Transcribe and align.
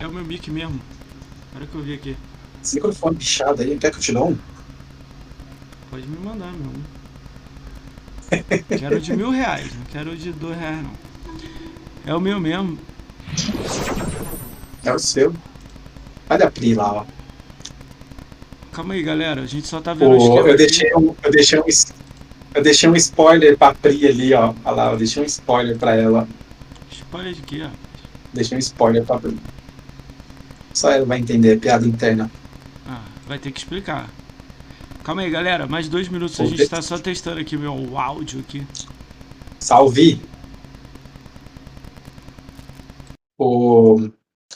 é 0.00 0.06
o 0.06 0.10
meu 0.10 0.24
mic 0.24 0.50
mesmo. 0.50 0.80
Agora 1.50 1.66
que 1.66 1.74
eu 1.74 1.82
vi 1.82 1.94
aqui. 1.94 2.16
Esse 2.62 2.76
microfone 2.76 3.16
bichado 3.16 3.62
aí, 3.62 3.78
quer 3.78 3.90
que 3.90 3.98
eu 3.98 4.00
te 4.00 4.12
dê 4.12 4.18
um? 4.18 4.36
Pode 5.90 6.06
me 6.06 6.18
mandar, 6.18 6.52
meu. 6.52 6.72
quero 8.78 9.00
de 9.00 9.16
mil 9.16 9.30
reais, 9.30 9.74
não 9.74 9.84
quero 9.84 10.16
de 10.16 10.32
dois 10.32 10.58
reais, 10.58 10.82
não. 10.82 10.92
É 12.06 12.14
o 12.14 12.20
meu 12.20 12.40
mesmo. 12.40 12.78
É 14.84 14.92
o 14.92 14.98
seu. 14.98 15.34
Olha 16.28 16.46
a 16.46 16.50
Pri 16.50 16.74
lá, 16.74 16.92
ó. 16.92 17.06
Calma 18.72 18.94
aí, 18.94 19.02
galera. 19.02 19.42
A 19.42 19.46
gente 19.46 19.66
só 19.66 19.80
tá 19.80 19.92
vendo 19.92 20.16
o 20.16 20.18
Pô, 20.18 20.46
eu, 20.46 20.56
deixei 20.56 20.94
um, 20.94 21.14
eu, 21.22 21.30
deixei 21.30 21.58
um, 21.58 21.64
eu 22.54 22.62
deixei 22.62 22.88
um 22.88 22.96
spoiler 22.96 23.58
pra 23.58 23.74
Pri 23.74 24.06
ali, 24.06 24.32
ó. 24.32 24.54
Olha 24.64 24.76
lá, 24.76 24.92
eu 24.92 24.96
deixei 24.96 25.22
um 25.22 25.26
spoiler 25.26 25.76
pra 25.76 25.96
ela. 25.96 26.28
Spoiler 26.90 27.34
de 27.34 27.42
quê, 27.42 27.62
ó? 27.66 27.70
Deixei 28.32 28.56
um 28.56 28.60
spoiler 28.60 29.04
pra 29.04 29.18
Pri. 29.18 29.36
Só 30.72 30.90
ela 30.90 31.04
vai 31.04 31.18
entender, 31.18 31.54
é 31.54 31.56
piada 31.56 31.86
interna. 31.86 32.30
Ah, 32.86 33.02
vai 33.26 33.38
ter 33.38 33.50
que 33.50 33.58
explicar. 33.58 34.08
Calma 35.04 35.22
aí, 35.22 35.30
galera. 35.30 35.66
Mais 35.66 35.88
dois 35.88 36.08
minutos. 36.08 36.38
A 36.40 36.44
gente 36.44 36.58
ter- 36.58 36.68
tá 36.68 36.82
só 36.82 36.98
testando 36.98 37.40
aqui 37.40 37.56
meu 37.56 37.98
áudio 37.98 38.40
aqui. 38.40 38.66
Salve! 39.58 40.20
O 43.38 44.08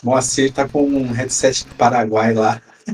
Moacir 0.02 0.52
tá 0.52 0.68
com 0.68 0.84
um 0.86 1.10
headset 1.10 1.66
do 1.66 1.74
Paraguai 1.74 2.34
lá. 2.34 2.60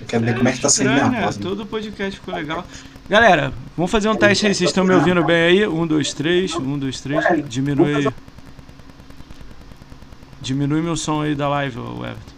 Eu 0.00 0.06
quero 0.06 0.24
ver 0.24 0.36
como 0.36 0.48
é 0.48 0.52
que 0.52 0.60
tá 0.60 0.68
saindo 0.68 0.92
minha 0.92 1.08
né? 1.08 1.22
voz. 1.22 1.36
Todo 1.36 1.66
podcast 1.66 2.20
ficou 2.20 2.34
legal. 2.34 2.64
Galera, 3.08 3.52
vamos 3.76 3.90
fazer 3.90 4.08
um 4.08 4.16
teste 4.16 4.46
aí. 4.46 4.54
Vocês 4.54 4.70
estão 4.70 4.84
me 4.84 4.94
ouvindo 4.94 5.24
bem 5.24 5.44
aí? 5.44 5.66
Um, 5.66 5.86
dois, 5.86 6.12
três. 6.12 6.54
Um, 6.54 6.78
dois, 6.78 7.00
três. 7.00 7.24
Diminui. 7.48 8.06
Diminui 10.44 10.82
meu 10.82 10.94
som 10.94 11.22
aí 11.22 11.34
da 11.34 11.48
live, 11.48 11.78
ô 11.78 12.04
Everton. 12.04 12.34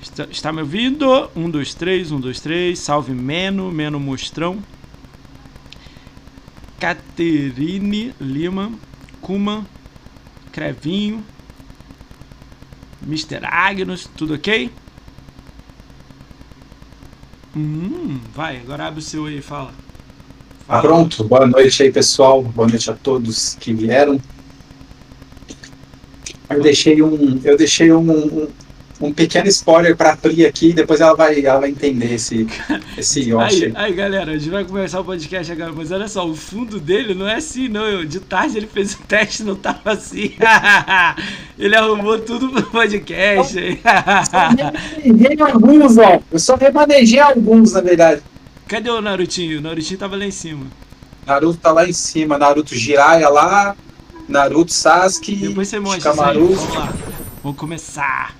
Está, 0.00 0.24
está 0.30 0.52
me 0.52 0.60
ouvindo? 0.60 1.28
Um, 1.34 1.50
dois, 1.50 1.74
três. 1.74 2.12
Um, 2.12 2.20
dois, 2.20 2.38
três. 2.38 2.78
Salve 2.78 3.12
Meno, 3.12 3.72
Meno 3.72 3.98
Mostrão. 3.98 4.62
Caterine 6.78 8.14
Lima. 8.20 8.72
Kuma. 9.20 9.66
Crevinho. 10.52 11.24
Mr. 13.04 13.44
Agnus, 13.44 14.08
tudo 14.16 14.34
ok? 14.34 14.70
Hum, 17.56 18.20
vai, 18.32 18.58
agora 18.58 18.86
abre 18.86 19.00
o 19.00 19.02
seu 19.02 19.26
aí 19.26 19.38
e 19.38 19.42
fala. 19.42 19.74
Tá 20.68 20.80
pronto? 20.80 21.24
Boa 21.24 21.48
noite 21.48 21.82
aí, 21.82 21.90
pessoal. 21.90 22.42
Boa 22.42 22.68
noite 22.68 22.88
a 22.88 22.94
todos 22.94 23.56
que 23.56 23.74
vieram. 23.74 24.20
Eu 26.48 26.62
deixei 26.62 27.02
um, 27.02 27.40
eu 27.44 27.56
deixei 27.56 27.92
um, 27.92 28.10
um, 28.10 28.48
um 29.00 29.12
pequeno 29.12 29.48
spoiler 29.48 29.96
pra 29.96 30.16
Pri 30.16 30.46
aqui, 30.46 30.72
depois 30.72 31.00
ela 31.00 31.14
vai, 31.14 31.44
ela 31.44 31.60
vai 31.60 31.70
entender 31.70 32.14
esse, 32.14 32.46
esse 32.96 33.28
Yoshi. 33.28 33.66
Aí, 33.66 33.72
aí, 33.74 33.92
galera, 33.92 34.32
a 34.32 34.38
gente 34.38 34.50
vai 34.50 34.64
começar 34.64 35.00
o 35.00 35.04
podcast 35.04 35.52
agora, 35.52 35.72
mas 35.72 35.90
olha 35.90 36.08
só, 36.08 36.26
o 36.26 36.34
fundo 36.34 36.78
dele 36.78 37.14
não 37.14 37.28
é 37.28 37.36
assim, 37.36 37.68
não. 37.68 37.84
Eu, 37.84 38.04
de 38.04 38.20
tarde 38.20 38.58
ele 38.58 38.66
fez 38.66 38.94
o 38.94 38.98
teste 39.02 39.42
não 39.42 39.56
tava 39.56 39.92
assim. 39.92 40.32
ele 41.58 41.76
arrumou 41.76 42.18
tudo 42.20 42.50
pro 42.50 42.62
podcast. 42.70 43.58
aí. 43.58 43.80
remanejei 45.02 45.40
alguns, 45.40 45.98
ó. 45.98 46.20
Eu 46.30 46.38
só 46.38 46.56
remanejei 46.56 47.20
alguns, 47.20 47.72
na 47.72 47.80
verdade. 47.80 48.22
Cadê 48.66 48.90
o 48.90 49.00
Narutinho? 49.00 49.58
O 49.58 49.62
Narutinho 49.62 49.98
tava 49.98 50.16
lá 50.16 50.24
em 50.24 50.30
cima. 50.30 50.66
Naruto 51.26 51.58
tá 51.58 51.72
lá 51.72 51.88
em 51.88 51.92
cima, 51.92 52.38
Naruto 52.38 52.74
Jiraiya 52.74 53.28
lá, 53.28 53.76
Naruto 54.28 54.72
Sasuke, 54.72 55.36
Depois 55.36 55.68
você 55.68 55.78
mostra. 55.78 56.12
Shikamaru. 56.12 56.54
Vamos 56.54 56.74
lá. 56.74 56.92
Vamos 57.42 57.58
começar. 57.58 58.34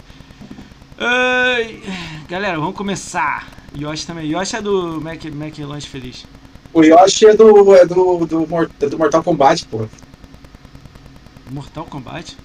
Ai, 0.98 1.82
galera, 2.28 2.58
vamos 2.58 2.74
começar. 2.74 3.48
Yoshi 3.76 4.06
também. 4.06 4.30
Yoshi 4.30 4.56
é 4.56 4.62
do 4.62 5.00
Mac, 5.00 5.24
Mac 5.26 5.58
Lanche 5.58 5.86
Feliz. 5.86 6.26
O 6.72 6.82
Yoshi 6.82 7.26
é 7.26 7.34
do, 7.34 7.74
é 7.74 7.86
do, 7.86 8.26
do, 8.26 8.44
é 8.80 8.88
do 8.88 8.98
Mortal 8.98 9.22
Kombat, 9.22 9.66
pô. 9.66 9.86
Mortal 11.50 11.84
Kombat? 11.84 12.36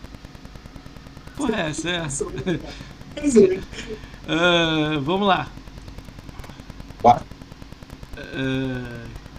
Porra, 1.36 1.62
é 1.62 1.70
essa? 1.70 1.90
É. 1.90 2.60
Ah, 4.28 5.00
vamos 5.02 5.28
lá. 5.28 5.48
Bora. 7.02 7.24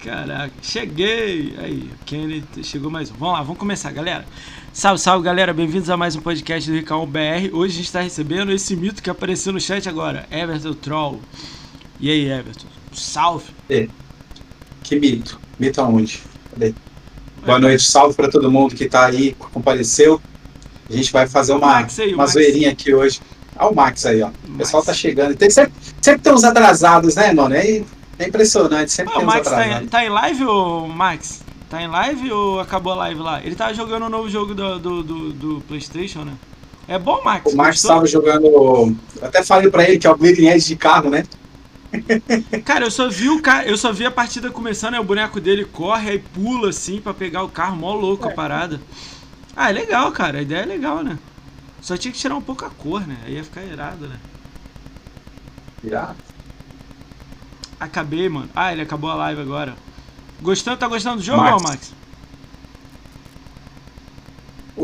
Caraca, 0.03 0.53
cheguei! 0.61 1.55
Aí, 1.59 1.89
Kenny, 2.05 2.43
chegou 2.65 2.91
mais 2.91 3.09
um. 3.09 3.15
Vamos 3.15 3.35
lá, 3.35 3.43
vamos 3.45 3.59
começar, 3.59 3.93
galera. 3.93 4.25
Salve, 4.73 5.01
salve, 5.01 5.25
galera. 5.25 5.55
Bem-vindos 5.55 5.89
a 5.89 5.97
mais 5.97 6.17
um 6.17 6.21
podcast 6.21 6.69
do 6.69 6.75
Ricão 6.75 7.07
BR. 7.07 7.53
Hoje 7.53 7.75
a 7.75 7.77
gente 7.77 7.87
está 7.87 8.01
recebendo 8.01 8.51
esse 8.51 8.75
mito 8.75 9.01
que 9.01 9.09
apareceu 9.09 9.53
no 9.53 9.61
chat 9.61 9.89
agora, 9.89 10.27
Everton 10.29 10.75
Troll. 10.75 11.21
E 12.01 12.11
aí, 12.11 12.29
Everton? 12.29 12.67
Salve! 12.93 13.53
Que 14.83 14.99
mito. 14.99 15.39
Mito 15.57 15.81
aonde? 15.81 16.21
Cadê? 16.51 16.75
Boa 17.47 17.61
noite, 17.61 17.85
salve 17.85 18.17
pra 18.17 18.29
todo 18.29 18.51
mundo 18.51 18.75
que 18.75 18.89
tá 18.89 19.07
aí, 19.07 19.35
compareceu. 19.53 20.21
A 20.91 20.93
gente 20.93 21.13
vai 21.13 21.29
fazer 21.29 21.53
uma, 21.53 21.79
aí, 21.79 22.13
uma 22.13 22.27
zoeirinha 22.27 22.73
aqui 22.73 22.93
hoje. 22.93 23.21
Olha 23.55 23.71
o 23.71 23.75
Max 23.77 24.05
aí, 24.05 24.21
ó. 24.21 24.31
O 24.49 24.59
pessoal 24.59 24.83
Max. 24.83 24.87
tá 24.87 24.95
chegando. 24.95 25.37
Tem, 25.37 25.49
sempre, 25.49 25.73
sempre 26.01 26.23
tem 26.23 26.33
uns 26.33 26.43
atrasados, 26.43 27.15
né, 27.15 27.33
mano? 27.33 27.55
É, 27.55 27.85
é 28.19 28.29
impressionante, 28.29 28.93
sempre 28.93 29.15
Ah, 29.15 29.17
tem 29.17 29.25
o 29.25 29.29
uns 29.29 29.35
Max 29.35 29.53
tá 29.55 29.67
em, 29.69 29.89
tá 29.89 30.05
em 30.05 30.09
live, 30.09 30.45
ou 30.45 30.89
Max? 30.89 31.43
Tá 31.69 31.83
em 31.83 31.89
live 31.89 32.31
ou 32.33 32.61
acabou 32.61 32.93
a 32.93 32.97
live 32.97 33.21
lá? 33.21 33.43
Ele 33.43 33.55
tava 33.55 33.75
jogando 33.75 34.05
o 34.05 34.09
novo 34.09 34.29
jogo 34.29 34.55
do, 34.55 34.79
do, 34.79 35.03
do, 35.03 35.33
do 35.33 35.61
PlayStation, 35.63 36.25
né? 36.25 36.37
É 36.87 36.99
bom, 36.99 37.23
Max? 37.25 37.53
O 37.53 37.57
Max 37.57 37.77
Gostou? 37.77 37.91
tava 37.91 38.07
jogando. 38.07 38.97
Até 39.21 39.43
falei 39.43 39.71
pra 39.71 39.89
ele 39.89 39.99
que 39.99 40.07
é 40.07 40.11
o 40.11 40.17
Bleeding 40.17 40.49
Edge 40.49 40.69
de 40.69 40.77
carro, 40.77 41.11
né? 41.11 41.25
Cara, 42.65 42.87
eu 42.87 42.91
só 42.91 43.09
vi 43.09 43.29
o 43.29 43.43
cara, 43.43 43.67
eu 43.69 43.77
só 43.77 43.93
vi 43.93 44.05
a 44.07 44.11
partida 44.11 44.51
começando, 44.51 44.95
aí 44.95 45.01
o 45.01 45.05
boneco 45.05 45.41
dele 45.41 45.65
corre 45.65 46.11
aí 46.11 46.19
pula 46.19 46.71
assim 46.71 47.01
pra 47.01 47.13
pegar 47.15 47.43
o 47.43 47.51
carro, 47.51 47.77
mó 47.77 47.95
louco 47.95 48.29
a 48.29 48.31
parada. 48.33 48.81
Ah, 49.55 49.71
é 49.71 49.73
legal, 49.73 50.11
cara, 50.13 50.39
a 50.39 50.43
ideia 50.43 50.63
é 50.63 50.67
legal, 50.67 51.03
né? 51.05 51.19
Só 51.81 51.97
tinha 51.97 52.13
que 52.13 52.19
tirar 52.19 52.37
um 52.37 52.43
pouco 52.43 52.65
a 52.65 52.71
cor, 52.71 53.07
né? 53.07 53.19
Aí 53.25 53.35
ia 53.35 53.45
ficar 53.45 53.63
irado, 53.63 54.09
né? 54.09 54.19
Já. 55.83 56.17
Acabei, 57.83 58.29
mano. 58.29 58.49
Ah, 58.55 58.73
ele 58.73 58.83
acabou 58.83 59.11
a 59.11 59.15
live 59.15 59.41
agora. 59.41 59.75
Gostando, 60.41 60.77
tá 60.77 60.89
gostando 60.89 61.17
do 61.19 61.23
jogo, 61.23 61.43
Max. 61.43 61.63
ó, 61.65 61.69
Max? 61.69 61.93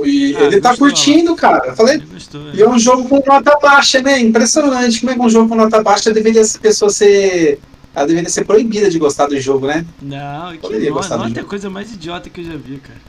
E 0.04 0.36
Ah, 0.36 0.40
ele 0.44 0.60
tá 0.60 0.70
gostou, 0.70 0.88
curtindo, 0.88 1.34
cara. 1.34 1.68
Eu 1.68 1.76
falei, 1.76 1.94
Ele 1.96 2.06
gostou. 2.06 2.52
E 2.54 2.62
é 2.62 2.68
um 2.68 2.78
jogo 2.78 3.08
com 3.08 3.22
nota 3.26 3.58
baixa, 3.60 4.02
né? 4.02 4.18
Impressionante. 4.20 5.00
Como 5.00 5.10
é 5.12 5.14
que 5.14 5.20
um 5.20 5.30
jogo 5.30 5.48
com 5.48 5.54
nota 5.54 5.82
baixa 5.82 6.12
deveria 6.12 6.42
a 6.42 6.58
pessoa 6.60 6.90
ser. 6.90 7.58
Ela 7.94 8.06
deveria 8.06 8.28
ser 8.28 8.44
proibida 8.44 8.90
de 8.90 8.98
gostar 8.98 9.26
do 9.26 9.40
jogo, 9.40 9.66
né? 9.66 9.84
Não, 10.00 10.52
que 10.52 10.58
Poderia 10.58 10.90
nota, 10.90 11.16
nota 11.16 11.40
é 11.40 11.42
a 11.42 11.46
coisa 11.46 11.70
mais 11.70 11.92
idiota 11.92 12.28
que 12.28 12.42
eu 12.42 12.44
já 12.44 12.56
vi, 12.56 12.76
cara. 12.78 13.00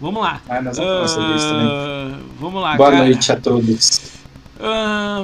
Vamos 0.00 0.22
lá. 0.22 0.40
Ah, 0.48 0.60
nós 0.60 0.76
vamos 0.76 0.92
falar 0.92 1.08
sobre 1.08 1.36
isso 1.36 1.48
também. 1.48 1.68
Ah, 1.68 2.18
vamos 2.38 2.62
lá, 2.62 2.76
Boa 2.76 2.90
cara. 2.90 3.04
noite 3.04 3.32
a 3.32 3.36
todos. 3.40 4.00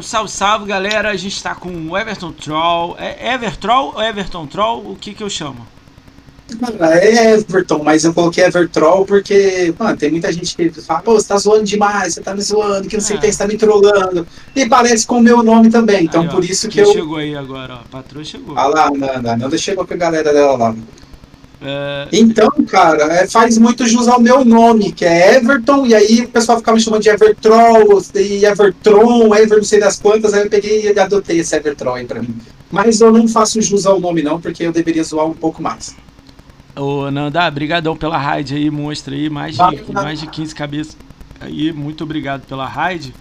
Salve, 0.03 0.31
salve, 0.31 0.67
galera. 0.67 1.11
A 1.11 1.17
gente 1.17 1.43
tá 1.43 1.55
com 1.55 1.71
o 1.91 1.97
Everton 1.97 2.33
Troll. 2.33 2.97
É 2.99 3.35
Evertroll 3.35 3.93
ou 3.95 4.03
Everton 4.03 4.47
Troll? 4.47 4.91
O 4.93 4.97
que 4.97 5.15
que 5.15 5.23
eu 5.23 5.31
chamo? 5.31 5.67
É 6.81 7.33
Everton, 7.33 7.83
mas 7.83 8.05
eu 8.05 8.13
coloquei 8.13 8.45
Evertroll 8.45 9.07
porque, 9.07 9.73
mano, 9.79 9.97
tem 9.97 10.11
muita 10.11 10.31
gente 10.31 10.55
que 10.55 10.69
fala, 10.83 11.01
pô, 11.01 11.15
você 11.15 11.27
tá 11.29 11.39
zoando 11.39 11.65
demais, 11.65 12.13
você 12.13 12.21
tá 12.21 12.35
me 12.35 12.43
zoando, 12.43 12.89
que 12.89 12.97
não 12.97 13.03
sei 13.03 13.17
o 13.17 13.19
É. 13.19 13.23
que, 13.23 13.33
você 13.33 13.39
tá 13.39 13.47
me 13.49 13.57
trollando. 13.57 14.27
E 14.55 14.69
parece 14.69 15.07
com 15.07 15.17
o 15.17 15.23
meu 15.23 15.43
nome 15.43 15.71
também, 15.71 16.05
então 16.05 16.21
Aí, 16.23 16.29
ó, 16.29 16.31
por 16.31 16.45
isso 16.45 16.69
que 16.69 16.79
eu. 16.81 16.93
chegou 16.93 17.17
aí 17.17 17.35
agora, 17.35 17.77
ó. 17.77 17.77
A 17.79 17.85
patroa 17.91 18.23
chegou. 18.23 18.59
Ah 18.59 18.67
lá, 18.67 18.91
Nanda, 18.91 19.33
a 19.33 19.37
Nanda 19.37 19.57
chegou 19.57 19.87
com 19.87 19.95
a 19.95 19.97
galera 19.97 20.31
dela 20.31 20.57
lá. 20.59 20.75
É, 21.65 22.09
Então, 22.13 22.51
cara, 22.69 23.05
é, 23.15 23.27
faz 23.27 23.57
muito 23.57 23.87
jus 23.87 24.09
ao 24.09 24.21
meu 24.21 24.45
nome, 24.45 24.93
que 24.93 25.05
é 25.05 25.37
Everton, 25.37 25.87
e 25.87 25.95
aí 25.95 26.21
o 26.23 26.29
pessoal 26.29 26.59
ficava 26.59 26.77
me 26.77 26.83
chamando 26.83 27.03
de 27.03 27.09
Evertroll, 27.09 28.03
e 28.15 28.45
Evertron, 28.45 29.35
Ever 29.35 29.59
não 29.59 29.65
sei 29.65 29.81
das 29.81 29.99
quantas, 30.01 30.35
aí 30.35 30.43
eu 30.43 30.51
peguei 30.51 30.83
e 30.83 30.99
adotei 30.99 31.39
esse 31.39 31.55
Evertroll 31.55 31.95
aí 31.95 32.05
pra 32.05 32.21
mim. 32.21 32.35
Mas 32.71 33.01
eu 33.01 33.13
não 33.13 33.29
faço 33.29 33.61
jus 33.63 33.87
ao 33.87 34.01
nome 34.01 34.23
não, 34.23 34.41
porque 34.41 34.65
eu 34.65 34.73
deveria 34.73 35.05
zoar 35.05 35.27
um 35.27 35.35
pouco 35.35 35.63
mais. 35.63 35.95
Ô, 36.75 37.11
Nanda, 37.11 37.51
brigadão 37.51 37.97
pela 37.97 38.17
raid 38.17 38.55
aí, 38.55 38.71
mostra 38.71 39.15
aí, 39.15 39.29
mais 39.29 39.53
de, 39.53 39.59
Valeu, 39.59 39.85
mais 39.93 40.19
de 40.19 40.27
15 40.27 40.55
cabeças 40.55 40.97
aí, 41.39 41.73
muito 41.73 42.03
obrigado 42.05 42.47
pela 42.47 42.67
raid. 42.67 43.15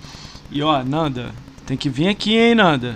E 0.49 0.61
ó, 0.61 0.83
Nanda, 0.83 1.31
tem 1.65 1.75
que 1.75 1.89
vir 1.89 2.07
aqui, 2.07 2.37
hein, 2.37 2.55
Nanda? 2.55 2.95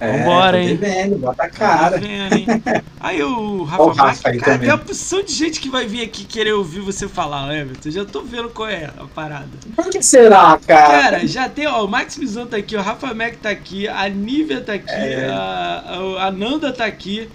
Vambora, 0.00 0.58
É, 0.58 0.62
tô 0.62 0.68
hein? 0.68 0.76
devendo, 0.76 1.18
bota 1.18 1.42
a 1.42 1.48
cara. 1.48 1.98
vendo, 1.98 2.34
hein? 2.36 2.46
Aí 3.00 3.22
o 3.22 3.62
Rafa, 3.64 3.82
o 3.82 3.88
Rafa 3.88 4.04
Mac, 4.04 4.26
aí 4.26 4.38
cara, 4.38 4.58
tem 4.58 4.68
uma 4.68 4.78
porção 4.78 5.22
de 5.22 5.32
gente 5.32 5.60
que 5.60 5.68
vai 5.70 5.86
vir 5.86 6.02
aqui 6.02 6.24
querer 6.24 6.52
ouvir 6.52 6.80
você 6.80 7.06
falar, 7.08 7.56
Everton. 7.56 7.90
Já 7.90 8.04
tô 8.04 8.22
vendo 8.22 8.48
qual 8.48 8.68
é 8.68 8.86
a 8.86 9.04
parada. 9.14 9.48
Por 9.76 9.88
que 9.88 10.02
será, 10.02 10.58
cara? 10.66 11.02
Cara, 11.02 11.26
já 11.26 11.48
tem, 11.48 11.66
ó, 11.68 11.84
o 11.84 11.88
Max 11.88 12.16
Mizan 12.16 12.46
tá 12.46 12.56
aqui, 12.56 12.74
o 12.76 12.80
Rafa 12.82 13.14
Mac 13.14 13.36
tá 13.36 13.50
aqui, 13.50 13.86
a 13.86 14.08
Nívia 14.08 14.60
tá 14.60 14.72
aqui, 14.74 14.90
É. 14.90 15.28
a, 15.30 15.84
a, 16.18 16.26
a 16.26 16.30
Nanda 16.32 16.72
tá 16.72 16.84
aqui. 16.86 17.28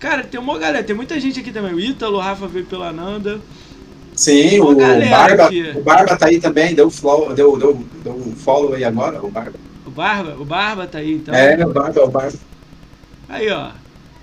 Cara, 0.00 0.22
tem 0.24 0.40
uma 0.40 0.58
galera, 0.58 0.82
tem 0.82 0.96
muita 0.96 1.18
gente 1.20 1.40
aqui 1.40 1.52
também. 1.52 1.74
O 1.74 1.80
Ítalo, 1.80 2.16
o 2.16 2.20
Rafa 2.20 2.46
veio 2.46 2.64
pela 2.64 2.90
Nanda. 2.92 3.40
Sim, 4.14 4.58
o 4.60 4.74
Barba, 4.74 5.44
aqui. 5.46 5.72
o 5.76 5.82
Barba 5.82 6.16
tá 6.16 6.26
aí 6.26 6.40
também, 6.40 6.74
deu, 6.74 6.90
flow, 6.90 7.32
deu, 7.34 7.56
deu, 7.58 7.84
deu 8.02 8.34
follow 8.38 8.74
aí 8.74 8.84
agora, 8.84 9.24
o 9.24 9.30
Barba. 9.30 9.54
O 9.98 10.00
Barba, 10.00 10.36
o 10.38 10.44
Barba 10.44 10.86
tá 10.86 10.98
aí, 10.98 11.14
então. 11.14 11.34
É, 11.34 11.66
o 11.66 11.72
Barba, 11.72 12.04
o 12.04 12.08
Barba. 12.08 12.38
Aí, 13.28 13.50
ó. 13.50 13.70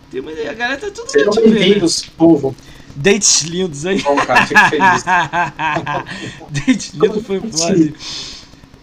Tem 0.09 0.21
muita, 0.21 0.49
a 0.49 0.53
galera 0.53 0.79
tá 0.79 0.89
tudo 0.89 1.11
Sejam 1.11 1.33
vendo. 1.33 1.53
bem-vindos, 1.53 2.05
povo. 2.17 2.55
Dentes 2.95 3.41
lindos 3.41 3.85
aí. 3.85 4.01
Bom, 4.01 4.15
cara, 4.15 4.47
fico 4.47 4.69
feliz. 4.69 5.03
Dentes 6.65 6.93
lindos 6.93 7.27
foi 7.27 7.41
foda. 7.41 7.93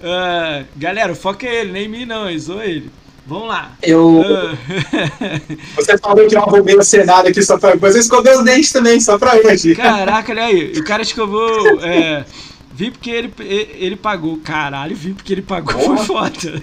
Ah, 0.03 0.65
galera, 0.77 1.13
o 1.13 1.17
foco 1.17 1.47
é 1.47 1.63
ele, 1.63 1.73
nem 1.73 1.89
mim 1.89 2.05
não, 2.05 2.29
eu 2.29 2.39
sou 2.39 2.63
ele. 2.63 2.91
Vamos 3.27 3.49
lá. 3.49 3.73
Eu, 3.83 4.23
Ah, 4.27 5.41
você 5.75 5.97
falou 5.97 6.27
que 6.27 6.37
eu 6.37 6.43
arrumei 6.43 6.77
o 6.77 6.83
cenário 6.83 7.31
aqui 7.31 7.43
só 7.43 7.57
pra 7.57 7.75
Você 7.75 8.01
escondeu 8.01 8.37
os 8.39 8.45
dentes 8.45 8.71
também, 8.71 9.01
só 9.01 9.19
pra 9.19 9.35
hoje. 9.35 9.75
Caraca, 9.75 10.31
olha 10.31 10.45
aí. 10.45 10.73
O 10.73 10.85
cara 10.85 11.01
escovou. 11.01 11.81
É, 11.81 12.27
vi 12.83 12.91
porque 12.91 13.11
ele, 13.11 13.33
ele 13.39 13.97
pagou. 13.97 14.39
Caralho, 14.39 14.97
vi 14.97 15.15
porque 15.15 15.33
ele 15.33 15.43
pagou. 15.43 15.79
Foi 15.79 15.99
foda. 15.99 16.63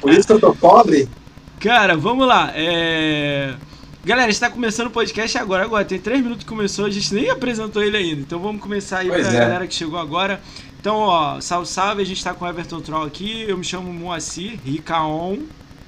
Por 0.00 0.12
isso 0.12 0.26
que 0.26 0.32
eu 0.32 0.40
tô 0.40 0.54
pobre? 0.54 1.08
Cara, 1.58 1.96
vamos 1.96 2.26
lá. 2.26 2.52
É... 2.54 3.54
Galera, 4.04 4.30
está 4.30 4.48
começando 4.48 4.88
o 4.88 4.90
podcast 4.90 5.36
agora. 5.38 5.64
Agora, 5.64 5.84
tem 5.84 5.98
três 5.98 6.20
minutos 6.20 6.44
que 6.44 6.48
começou, 6.48 6.84
a 6.84 6.90
gente 6.90 7.12
nem 7.14 7.30
apresentou 7.30 7.82
ele 7.82 7.96
ainda. 7.96 8.20
Então 8.20 8.38
vamos 8.38 8.62
começar 8.62 8.98
aí 8.98 9.08
Pois 9.08 9.26
pra 9.26 9.36
é. 9.36 9.40
galera 9.40 9.66
que 9.66 9.74
chegou 9.74 9.98
agora. 9.98 10.40
Então, 10.78 10.96
ó, 10.96 11.40
salve, 11.40 11.66
salve. 11.66 12.02
A 12.02 12.06
gente 12.06 12.22
tá 12.22 12.32
com 12.32 12.44
o 12.44 12.48
Everton 12.48 12.80
Troll 12.80 13.04
aqui. 13.04 13.44
Eu 13.48 13.56
me 13.56 13.64
chamo 13.64 13.92
Moacir, 13.92 14.58
Ricaon. 14.64 15.38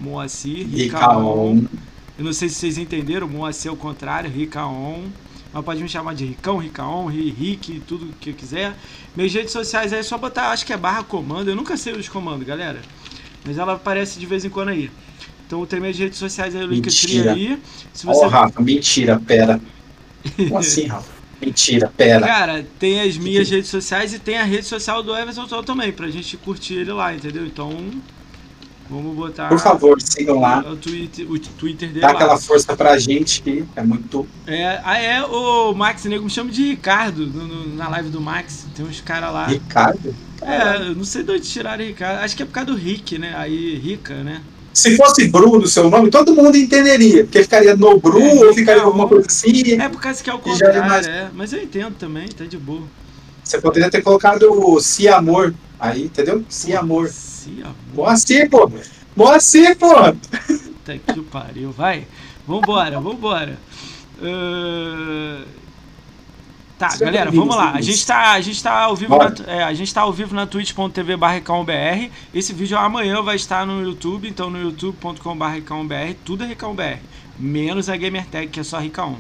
Moacir, 0.01 0.67
Ricaon. 0.67 1.55
Ricaon. 1.55 1.65
Eu 2.19 2.25
não 2.25 2.33
sei 2.33 2.49
se 2.49 2.57
vocês 2.57 2.79
entenderam, 2.79 3.29
Moacir 3.29 3.71
é 3.71 3.75
o 3.75 3.77
contrário, 3.77 4.31
Ricaon. 4.31 5.03
Mas 5.57 5.65
pode 5.65 5.83
me 5.83 5.89
chamar 5.89 6.15
de 6.15 6.27
Ricão, 6.27 6.59
Ricaon, 6.59 7.07
Ri- 7.07 7.31
Rick, 7.31 7.81
tudo 7.81 8.13
que 8.21 8.31
eu 8.31 8.35
quiser. 8.35 8.77
Minhas 9.17 9.33
redes 9.33 9.53
sociais 9.53 9.91
aí 9.93 10.01
é 10.01 10.03
só 10.03 10.19
botar, 10.19 10.51
acho 10.51 10.67
que 10.67 10.73
é 10.73 10.77
barra 10.77 11.03
comando. 11.03 11.49
Eu 11.49 11.57
nunca 11.57 11.77
sei 11.79 11.95
os 11.95 12.09
comandos, 12.09 12.47
galera. 12.47 12.83
Mas 13.45 13.57
ela 13.59 13.75
aparece 13.75 14.19
de 14.19 14.27
vez 14.27 14.45
em 14.45 14.51
quando 14.51 14.69
aí. 14.69 14.91
Então 15.47 15.65
tem 15.65 15.81
minhas 15.81 15.99
redes 15.99 16.19
sociais 16.19 16.55
aí, 16.55 16.63
o 16.63 16.67
Linktree 16.67 17.21
Mentira. 17.21 17.33
aí. 17.33 17.63
Se 17.93 18.05
Ô, 18.05 18.13
você. 18.13 18.27
Rafa, 18.27 18.61
mentira, 18.63 19.19
pera. 19.21 19.61
Como 20.47 20.59
assim, 20.59 20.87
Rafa? 20.87 21.13
Mentira, 21.41 21.93
pera. 21.97 22.27
Cara, 22.27 22.65
tem 22.79 23.01
as 23.01 23.17
minhas 23.17 23.49
redes 23.51 23.69
sociais 23.71 24.13
e 24.15 24.19
tem 24.19 24.39
a 24.39 24.45
rede 24.45 24.67
social 24.67 25.03
do 25.03 25.15
Everton 25.17 25.63
também, 25.63 25.93
pra 25.93 26.11
gente 26.11 26.37
curtir 26.37 26.75
ele 26.75 26.93
lá, 26.93 27.15
entendeu? 27.15 27.47
Então, 27.47 27.71
vamos 28.91 29.15
botar 29.17 29.49
Por 29.49 29.59
favor, 29.59 30.01
sigam 30.01 30.41
lá. 30.41 30.61
o 30.61 30.77
Twitter, 30.77 31.31
o 31.31 31.39
Twitter 31.39 31.89
dele 31.89 32.01
Dá 32.01 32.09
lá. 32.09 32.13
aquela 32.15 32.39
força 32.39 32.77
pra 32.77 32.99
gente 32.99 33.43
que 33.43 33.65
é 33.75 33.83
muito. 33.83 34.27
É, 34.47 34.81
ah, 34.85 34.99
é, 34.99 35.23
o 35.25 35.73
Max 35.75 36.05
Nego 36.05 36.25
me 36.25 36.31
chama 36.31 36.51
de 36.51 36.63
Ricardo 36.71 37.27
no- 37.27 37.47
no- 37.47 37.75
na 37.77 37.89
live 37.89 38.11
do 38.11 38.21
Max. 38.21 38.67
Tem 38.75 38.85
uns 38.85 39.01
caras 39.01 39.33
lá. 39.33 39.47
Ricardo? 39.47 40.15
É, 40.43 40.79
não 40.95 41.05
sei 41.05 41.23
de 41.23 41.33
onde 41.33 41.41
tiraram 41.43 41.85
Ricardo. 41.85 42.21
Acho 42.23 42.37
que 42.37 42.43
é 42.43 42.47
por 42.47 42.53
causa 42.53 42.71
do 42.71 42.77
Rick, 42.77 43.19
né? 43.19 43.35
Aí, 43.37 43.77
Rica, 43.77 44.15
né? 44.23 44.43
Se 44.73 44.95
fosse 44.95 45.27
Bruno 45.29 45.67
seu 45.67 45.89
nome, 45.89 46.11
todo 46.11 46.35
mundo 46.35 46.55
entenderia. 46.55 47.25
Porque 47.25 47.43
ficaria 47.43 47.75
no 47.75 47.99
Bru 47.99 48.21
É, 48.21 48.45
ou 48.45 48.53
ficaria 48.55 48.83
alguma 48.83 49.09
coisa 49.09 49.27
assim. 49.27 49.73
É 49.81 49.89
por 49.89 50.01
causa 50.01 50.23
que 50.23 50.29
é 50.29 50.35
o 50.35 50.37
é 50.37 50.41
contrário, 50.41 50.85
mais- 50.85 51.07
é. 51.07 51.31
Mas 51.35 51.53
eu 51.55 51.63
entendo 51.63 51.95
também, 51.95 52.29
tá 52.29 52.45
de 52.45 52.59
boa. 52.59 52.83
Você 53.43 53.59
poderia 53.59 53.91
ter 53.91 54.03
colocado 54.03 54.43
o 54.53 54.79
Se 54.81 55.09
Amor 55.09 55.55
aí, 55.81 56.05
entendeu? 56.05 56.45
Se 56.49 56.77
Amor. 56.77 57.11
Se 57.47 57.63
amor. 57.63 57.75
Moacir, 57.95 58.51
pô. 58.51 58.71
Moacir, 59.15 59.77
pô. 59.79 59.95
Puta 60.13 60.99
que 60.99 61.21
pariu, 61.23 61.71
vai. 61.71 62.07
Vambora, 62.47 63.01
vambora. 63.01 63.59
Ahn, 64.21 65.45
Tá, 66.79 66.91
Seja 66.91 67.07
galera, 67.07 67.31
vamos 67.31 67.57
lá. 67.57 67.63
A 67.63 67.73
bem-vindo. 67.73 67.87
gente 67.87 68.07
tá, 68.07 68.33
a 68.33 68.41
gente 68.43 68.63
tá 68.63 68.81
ao 68.83 68.95
vivo 68.95 69.17
Bora. 69.17 69.35
na, 69.47 69.51
é, 69.51 69.63
a 69.63 69.73
gente 69.73 69.95
tá 69.95 70.03
ao 70.03 70.13
vivo 70.13 70.35
na 70.35 70.47
twitch.tv 70.47 71.17
br 71.17 72.11
Esse 72.35 72.53
vídeo 72.53 72.77
amanhã 72.77 73.23
vai 73.23 73.37
estar 73.37 73.67
no 73.67 73.83
YouTube, 73.83 74.29
então 74.29 74.51
no 74.51 74.61
youtube.com.br 74.61 76.15
tudo 76.23 76.45
é 76.45 76.49
RicãoBR, 76.49 76.99
menos 77.39 77.89
a 77.89 77.97
Gamertag, 77.97 78.49
que 78.49 78.61
é 78.61 78.63
só 78.63 78.79
Ricaon. 78.79 79.17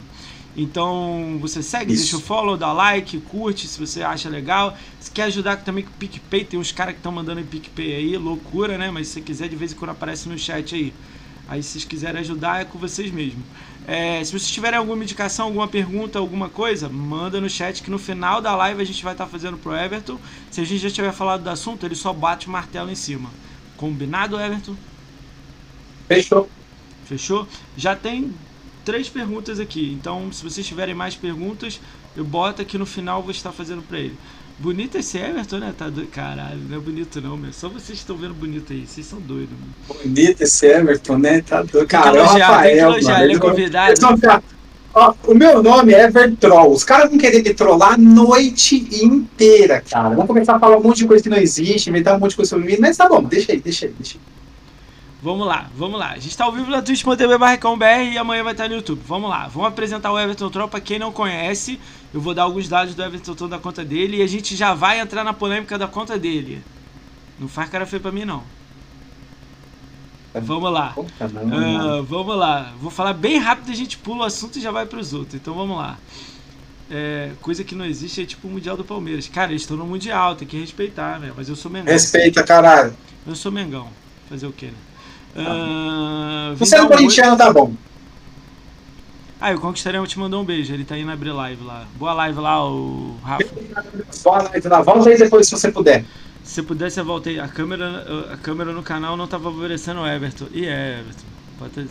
Então 0.56 1.36
você 1.38 1.62
segue, 1.62 1.92
Isso. 1.92 2.02
deixa 2.02 2.16
o 2.16 2.20
follow, 2.20 2.56
dá 2.56 2.72
like, 2.72 3.20
curte 3.20 3.68
se 3.68 3.78
você 3.78 4.02
acha 4.02 4.28
legal. 4.28 4.76
Se 4.98 5.10
quer 5.10 5.24
ajudar 5.24 5.58
também 5.58 5.84
com 5.84 5.90
o 5.90 5.94
PicPay, 5.94 6.44
tem 6.44 6.58
uns 6.58 6.72
caras 6.72 6.94
que 6.94 7.00
estão 7.00 7.12
mandando 7.12 7.40
em 7.40 7.44
PicPay 7.44 7.94
aí, 7.94 8.16
loucura, 8.16 8.78
né? 8.78 8.90
Mas 8.90 9.08
se 9.08 9.14
você 9.14 9.20
quiser, 9.20 9.48
de 9.48 9.56
vez 9.56 9.72
em 9.72 9.76
quando 9.76 9.90
aparece 9.90 10.28
no 10.28 10.38
chat 10.38 10.74
aí. 10.74 10.94
Aí 11.46 11.62
se 11.62 11.72
vocês 11.72 11.84
quiserem 11.84 12.20
ajudar, 12.22 12.62
é 12.62 12.64
com 12.64 12.78
vocês 12.78 13.10
mesmo. 13.12 13.42
É, 13.86 14.24
se 14.24 14.32
vocês 14.32 14.50
tiverem 14.50 14.78
alguma 14.78 15.04
indicação, 15.04 15.46
alguma 15.46 15.68
pergunta, 15.68 16.18
alguma 16.18 16.48
coisa, 16.48 16.88
manda 16.88 17.40
no 17.40 17.48
chat 17.48 17.82
que 17.82 17.90
no 17.90 17.98
final 17.98 18.40
da 18.40 18.56
live 18.56 18.80
a 18.80 18.84
gente 18.84 19.04
vai 19.04 19.12
estar 19.12 19.26
fazendo 19.26 19.58
pro 19.58 19.76
Everton. 19.76 20.18
Se 20.50 20.60
a 20.60 20.64
gente 20.64 20.80
já 20.80 20.90
tiver 20.90 21.12
falado 21.12 21.44
do 21.44 21.50
assunto, 21.50 21.84
ele 21.86 21.94
só 21.94 22.12
bate 22.12 22.48
o 22.48 22.50
martelo 22.50 22.90
em 22.90 22.96
cima. 22.96 23.30
Combinado, 23.76 24.40
Everton? 24.40 24.74
Fechou. 26.08 26.48
Fechou? 27.04 27.46
Já 27.76 27.94
tem 27.94 28.34
três 28.86 29.08
perguntas 29.08 29.58
aqui. 29.60 29.92
Então, 30.00 30.32
se 30.32 30.42
vocês 30.42 30.64
tiverem 30.64 30.94
mais 30.94 31.16
perguntas, 31.16 31.80
eu 32.16 32.24
boto 32.24 32.62
aqui 32.62 32.78
no 32.78 32.86
final, 32.86 33.20
vou 33.20 33.32
estar 33.32 33.50
fazendo 33.50 33.82
pra 33.82 33.98
ele. 33.98 34.16
Bonito 34.58 34.96
esse 34.96 35.18
Everton, 35.18 35.58
né? 35.58 35.74
Tá 35.76 35.90
do... 35.90 36.06
Caralho, 36.06 36.60
não 36.66 36.78
é 36.78 36.80
bonito 36.80 37.20
não, 37.20 37.36
meu. 37.36 37.52
Só 37.52 37.68
vocês 37.68 37.98
estão 37.98 38.16
vendo 38.16 38.32
bonito 38.32 38.72
aí. 38.72 38.86
Vocês 38.86 39.04
são 39.04 39.20
doidos, 39.20 39.50
mano. 39.50 40.02
Bonito 40.02 40.40
esse 40.40 40.66
Everton, 40.66 41.18
né? 41.18 41.42
Tá 41.42 41.58
doido. 41.58 41.72
Tem 41.72 41.80
que 41.82 41.88
Cara, 41.88 42.16
é 42.16 42.22
o 42.22 42.24
elogiar, 42.24 42.62
tem 42.62 42.74
que 42.74 42.80
Rafael, 42.80 43.02
mano. 43.02 43.24
Ele 43.24 43.34
é 43.34 43.38
convidado. 43.38 44.00
vão 44.00 44.42
Ó, 44.94 45.14
o 45.26 45.34
meu 45.34 45.62
nome 45.62 45.92
é 45.92 46.04
Evertroll. 46.04 46.72
Os 46.72 46.82
caras 46.82 47.10
vão 47.10 47.18
querer 47.18 47.42
me 47.42 47.52
trollar 47.52 47.94
a 47.94 47.98
noite 47.98 48.76
inteira, 49.04 49.82
cara. 49.82 50.14
Vão 50.14 50.26
começar 50.26 50.56
a 50.56 50.58
falar 50.58 50.78
um 50.78 50.82
monte 50.82 50.98
de 50.98 51.06
coisa 51.06 51.22
que 51.22 51.28
não 51.28 51.36
existe, 51.36 51.90
inventar 51.90 52.16
um 52.16 52.18
monte 52.18 52.30
de 52.30 52.36
coisa 52.36 52.48
sobre 52.48 52.64
mim. 52.64 52.78
Mas 52.80 52.96
tá 52.96 53.06
bom, 53.06 53.22
deixa 53.22 53.52
aí, 53.52 53.60
deixa 53.60 53.84
aí, 53.84 53.92
deixa 53.98 54.16
aí. 54.16 54.45
Vamos 55.26 55.44
lá, 55.44 55.69
vamos 55.75 55.99
lá. 55.99 56.12
A 56.12 56.19
gente 56.20 56.37
tá 56.37 56.44
ao 56.44 56.52
vivo 56.52 56.70
na 56.70 56.81
twitch.tv 56.81 58.12
e 58.12 58.17
amanhã 58.17 58.44
vai 58.44 58.52
estar 58.52 58.69
no 58.69 58.76
YouTube. 58.76 59.02
Vamos 59.05 59.28
lá, 59.28 59.49
vamos 59.49 59.70
apresentar 59.70 60.12
o 60.12 60.20
Everton 60.20 60.49
Troll 60.50 60.69
pra 60.69 60.81
quem 60.81 61.00
não 61.00 61.11
conhece. 61.11 61.81
Eu 62.14 62.20
vou 62.20 62.32
dar 62.32 62.44
alguns 62.44 62.69
dados 62.69 62.94
do 62.94 63.02
Everton 63.02 63.34
Troll 63.34 63.50
da 63.50 63.58
conta 63.58 63.84
dele 63.84 64.19
e 64.19 64.23
a 64.23 64.26
gente 64.28 64.55
já 64.55 64.73
vai 64.73 65.00
entrar 65.00 65.25
na 65.25 65.32
polêmica 65.32 65.76
da 65.76 65.88
conta 65.88 66.17
dele. 66.17 66.62
Não 67.40 67.49
faz 67.49 67.69
cara 67.69 67.84
feia 67.84 67.99
pra 67.99 68.12
mim, 68.12 68.25
não. 68.25 68.44
Vamos 70.32 70.73
lá. 70.73 70.94
Ah, 70.96 72.02
vamos 72.09 72.37
lá. 72.37 72.73
Vou 72.80 72.92
falar 72.92 73.12
bem 73.12 73.40
rápido, 73.40 73.73
a 73.73 73.75
gente 73.75 73.99
pula 73.99 74.21
o 74.21 74.26
assunto 74.26 74.61
e 74.61 74.62
já 74.62 74.71
vai 74.71 74.87
pros 74.87 75.12
outros. 75.12 75.35
Então 75.35 75.54
vamos 75.54 75.76
lá. 75.76 75.99
É, 76.88 77.33
coisa 77.42 77.64
que 77.64 77.75
não 77.75 77.85
existe 77.85 78.23
é 78.23 78.25
tipo 78.25 78.47
o 78.47 78.50
Mundial 78.52 78.76
do 78.76 78.85
Palmeiras. 78.85 79.26
Cara, 79.26 79.50
eles 79.50 79.62
estão 79.62 79.76
no 79.76 79.87
Mundial, 79.87 80.37
tem 80.37 80.47
que 80.47 80.56
respeitar, 80.56 81.18
né? 81.18 81.33
Mas 81.37 81.49
eu 81.49 81.56
sou 81.56 81.68
Mengão. 81.68 81.92
Respeita, 81.92 82.45
caralho. 82.45 82.97
Eu 83.26 83.35
sou 83.35 83.50
Mengão. 83.50 83.88
Fazer 84.28 84.47
o 84.47 84.52
quê, 84.52 84.66
né? 84.66 84.95
Ah, 85.37 86.55
Você 86.57 86.76
é 86.76 86.83
um 86.83 86.88
corintiano, 86.88 87.37
tá 87.37 87.52
bom. 87.52 87.73
Ah, 89.40 89.52
o 89.52 89.61
Conquistaremos 89.61 90.09
te 90.09 90.19
mandou 90.19 90.40
um 90.40 90.45
beijo. 90.45 90.73
Ele 90.73 90.85
tá 90.85 90.97
indo 90.97 91.11
abrir 91.11 91.31
live 91.33 91.62
lá. 91.62 91.85
Boa 91.97 92.14
live 92.14 92.40
lá, 92.40 92.66
o 92.69 93.16
Rafa. 93.23 93.45
Boa 94.25 94.43
noite, 94.45 94.69
na 94.69 94.81
volta 94.81 95.11
aí 95.11 95.19
depois, 95.19 95.47
se 95.47 95.52
você 95.52 95.71
puder. 95.71 96.05
Se 96.43 96.62
puder, 96.62 96.90
você 96.90 97.02
volta 97.02 97.28
aí. 97.28 97.38
A 97.38 97.47
câmera, 97.49 98.07
a 98.33 98.37
câmera 98.37 98.73
no 98.73 98.83
canal 98.83 99.16
não 99.16 99.26
tá 99.26 99.38
favorecendo 99.38 100.00
o 100.00 100.07
Everton. 100.07 100.47
E 100.52 100.64
é, 100.64 101.00
Everton. 101.00 101.87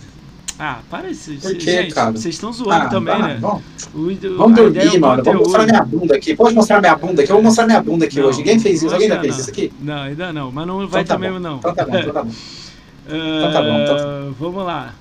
Ah, 0.58 0.80
para 0.90 1.10
isso. 1.10 1.34
Por 1.42 1.56
quê, 1.56 1.84
gente, 1.84 1.94
cara? 1.94 2.12
vocês 2.12 2.34
estão 2.36 2.52
zoando 2.52 2.90
também, 2.90 3.16
tá, 3.18 3.28
né? 3.28 3.38
Vamos, 3.42 3.62
O, 3.94 4.38
vamos 4.38 4.58
é 4.58 4.62
dormir, 4.62 4.98
o 4.98 5.02
mano. 5.02 5.24
Vamos 5.24 5.42
mostrar 5.42 5.66
minha 5.66 5.84
bunda 5.84 6.16
aqui. 6.16 6.36
Pode 6.36 6.56
mostrar 6.56 6.80
minha 6.80 6.96
bunda 6.96 7.22
aqui. 7.22 7.32
Eu 7.32 7.36
vou 7.36 7.44
mostrar 7.44 7.66
minha 7.66 7.84
bunda 7.84 8.06
aqui 8.06 8.20
Não, 8.20 8.28
hoje. 8.28 8.38
Ninguém 8.40 8.60
fez 8.60 8.82
isso. 8.82 8.94
Alguém 8.94 9.10
já 9.10 9.20
fez 9.20 9.34
não. 9.34 9.42
isso 9.42 9.50
aqui? 9.50 9.74
Não, 9.82 10.02
ainda 10.02 10.34
não. 10.34 10.52
Mas 10.52 10.68
não 10.68 10.88
vai 10.88 11.02
Então 11.02 11.04
tá 11.04 11.14
também, 11.16 11.32
bom. 11.32 11.40
não. 11.40 11.58
Então 11.58 11.76
tá 11.76 11.86
bom, 11.86 11.98
então 11.98 12.14
tá 12.14 12.24
bom. 12.24 12.32
Ah, 13.08 13.52
tá 13.52 13.62
bom, 13.62 13.80
então 13.82 14.36
Vamos 14.40 14.66
lá. 14.66 14.96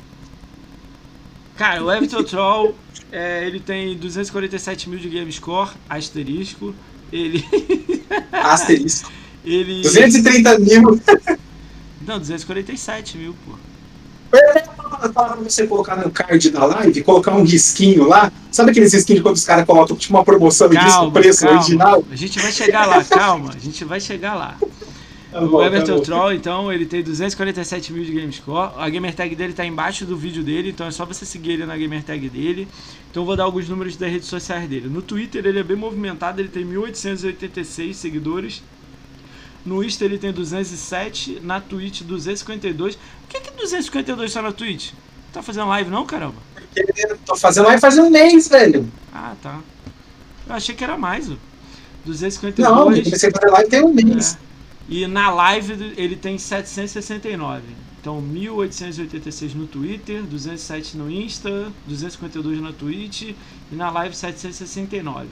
Cara, 1.56 1.84
o 1.84 1.90
Everton 1.92 2.25
Troll, 2.25 2.75
é, 3.12 3.46
ele 3.46 3.61
tem 3.61 3.96
247 3.96 4.90
mil 4.90 4.99
de 4.99 5.08
game 5.08 5.30
score, 5.32 5.70
asterisco. 5.88 6.75
Ele. 7.12 7.44
Asterisco. 8.32 9.11
ele 9.44 9.82
230 9.82 10.58
mil. 10.58 11.00
Não, 12.06 12.18
247 12.18 13.16
mil, 13.18 13.37
pô. 13.46 13.52
Eu 14.32 15.12
pra 15.12 15.37
você 15.37 15.66
colocar 15.66 15.96
no 15.96 16.11
card 16.11 16.50
da 16.50 16.64
live, 16.64 17.02
colocar 17.02 17.32
um 17.34 17.44
risquinho 17.44 18.08
lá. 18.08 18.32
Sabe 18.50 18.70
aqueles 18.70 18.92
risquinhos 18.92 19.23
quando 19.23 19.37
os 19.37 19.44
caras 19.44 19.64
colocam 19.64 19.96
tipo 19.96 20.14
uma 20.14 20.25
promoção 20.25 20.73
e 20.73 20.76
diz 20.76 20.92
o 20.94 20.96
Calma, 20.96 21.12
preço 21.12 21.42
calma. 21.42 21.58
original? 21.58 22.04
A 22.11 22.16
gente 22.16 22.38
vai 22.40 22.52
chegar 22.52 22.87
lá, 22.87 23.04
calma. 23.04 23.50
A 23.54 23.58
gente 23.58 23.84
vai 23.84 24.00
chegar 24.00 24.34
lá. 24.34 24.56
Tá 25.35 25.43
O 25.43 25.59
tá 25.59 25.67
Everton. 25.67 25.99
Troll, 25.99 26.33
então, 26.33 26.73
ele 26.73 26.87
tem 26.87 27.03
247 27.03 27.93
mil 27.93 28.05
de 28.05 28.12
game 28.12 28.33
score. 28.33 28.71
A 28.76 28.88
gamer 28.88 29.12
tag 29.12 29.35
dele 29.35 29.53
tá 29.53 29.67
embaixo 29.67 30.07
do 30.07 30.17
vídeo 30.17 30.45
dele, 30.45 30.71
então 30.71 30.87
é 30.87 30.93
só 30.93 31.05
você 31.05 31.26
seguir 31.26 31.55
ele 31.55 31.67
na 31.67 31.76
gamer 31.76 32.05
tag 32.05 32.29
dele. 32.29 32.69
Então 33.11 33.25
eu 33.25 33.26
vou 33.26 33.37
dar 33.37 33.43
alguns 33.43 33.69
números 33.69 33.97
das 33.97 34.09
redes 34.09 34.29
sociais 34.29 34.69
dele. 34.69 34.88
No 34.88 35.03
Twitter 35.03 35.45
ele 35.45 35.59
é 35.59 35.62
bem 35.64 35.76
movimentado, 35.76 36.41
ele 36.41 36.49
tem 36.49 36.64
1886 36.64 37.97
seguidores. 37.97 38.62
No 39.67 39.83
Insta 39.83 40.05
ele 40.05 40.19
tem 40.19 40.33
207, 40.33 41.41
na 41.43 41.61
Twitch 41.61 42.03
252. 42.03 42.95
Por 42.95 43.03
que, 43.29 43.41
que 43.41 43.50
252 43.57 44.31
só 44.31 44.41
na 44.41 44.53
Twitch? 44.53 44.93
Tá 45.33 45.43
fazendo 45.43 45.67
live 45.67 45.91
não, 45.91 46.07
caramba? 46.07 46.37
Eu 46.76 47.19
Tô 47.26 47.35
fazendo 47.35 47.64
live 47.67 47.81
faz 47.81 47.99
um 47.99 48.09
mês, 48.09 48.47
velho. 48.47 48.88
Ah, 49.12 49.35
tá. 49.43 49.59
Eu 50.47 50.55
achei 50.55 50.76
que 50.76 50.85
era 50.85 50.97
mais, 50.97 51.29
ó. 51.29 51.35
252. 52.05 52.69
Não, 52.69 52.93
eu 52.93 53.03
comecei 53.03 53.31
a 53.31 53.33
fazer 53.33 53.50
live 53.50 53.69
tem 53.69 53.83
um 53.83 53.93
mês. 53.93 54.38
É. 54.41 54.53
E 54.88 55.07
na 55.07 55.31
live 55.31 55.95
ele 55.97 56.17
tem 56.17 56.38
769. 56.38 57.62
Então, 58.00 58.21
1886 58.21 59.55
no 59.55 59.67
Twitter, 59.67 60.23
207 60.25 60.97
no 60.99 61.11
Insta, 61.11 61.73
252 61.87 62.61
na 62.61 62.71
Twitch 62.73 63.23
e 63.73 63.75
na 63.75 63.91
live 63.91 64.14
769. 64.14 65.26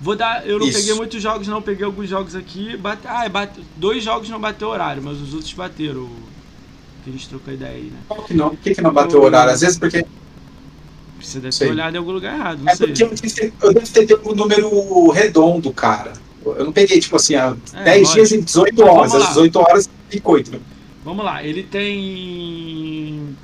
Vou 0.00 0.14
dar. 0.14 0.46
Eu 0.46 0.58
não 0.58 0.66
Isso. 0.68 0.78
peguei 0.78 0.94
muitos 0.94 1.22
jogos, 1.22 1.48
não. 1.48 1.62
Peguei 1.62 1.84
alguns 1.86 2.08
jogos 2.08 2.34
aqui. 2.36 2.76
Bate, 2.76 3.02
ah, 3.06 3.28
bate, 3.28 3.60
dois 3.76 4.04
jogos 4.04 4.28
não 4.28 4.38
bateu 4.38 4.68
horário, 4.68 5.02
mas 5.02 5.20
os 5.20 5.32
outros 5.34 5.52
bateram. 5.54 6.08
Que 7.02 7.10
a 7.10 7.12
gente 7.12 7.28
trocou 7.28 7.52
ideia 7.54 7.74
aí, 7.76 7.84
né? 7.84 7.98
Qual 8.06 8.22
que 8.24 8.34
não? 8.34 8.50
Por 8.50 8.58
que, 8.58 8.74
que 8.74 8.80
não 8.82 8.92
bateu 8.92 9.20
o 9.20 9.24
horário? 9.24 9.52
Às 9.52 9.62
vezes 9.62 9.78
porque. 9.78 10.04
Você 11.20 11.40
deve 11.40 11.52
Sei. 11.52 11.66
ter 11.66 11.72
olhado 11.72 11.94
em 11.94 11.98
algum 11.98 12.12
lugar 12.12 12.34
errado, 12.38 12.60
não 12.62 12.70
É 12.70 12.76
sei. 12.76 12.86
porque 12.88 13.02
eu, 13.02 13.52
eu 13.68 13.74
devo 13.74 13.86
ter 13.92 14.20
um 14.28 14.34
número 14.34 15.10
redondo, 15.10 15.72
cara. 15.72 16.12
Eu 16.44 16.64
não 16.64 16.72
peguei, 16.72 17.00
tipo 17.00 17.16
assim, 17.16 17.34
há 17.34 17.56
É, 17.74 17.84
10 17.84 17.98
lógico. 18.08 18.14
dias 18.14 18.32
em 18.32 18.40
18 18.42 18.82
horas. 18.84 19.14
Às 19.14 19.28
18 19.28 19.56
horas 19.58 19.90
ficou. 20.08 20.38
entendeu? 20.38 20.60
Vamos 21.04 21.24
lá, 21.24 21.42
ele 21.42 21.62
tem 21.62 23.36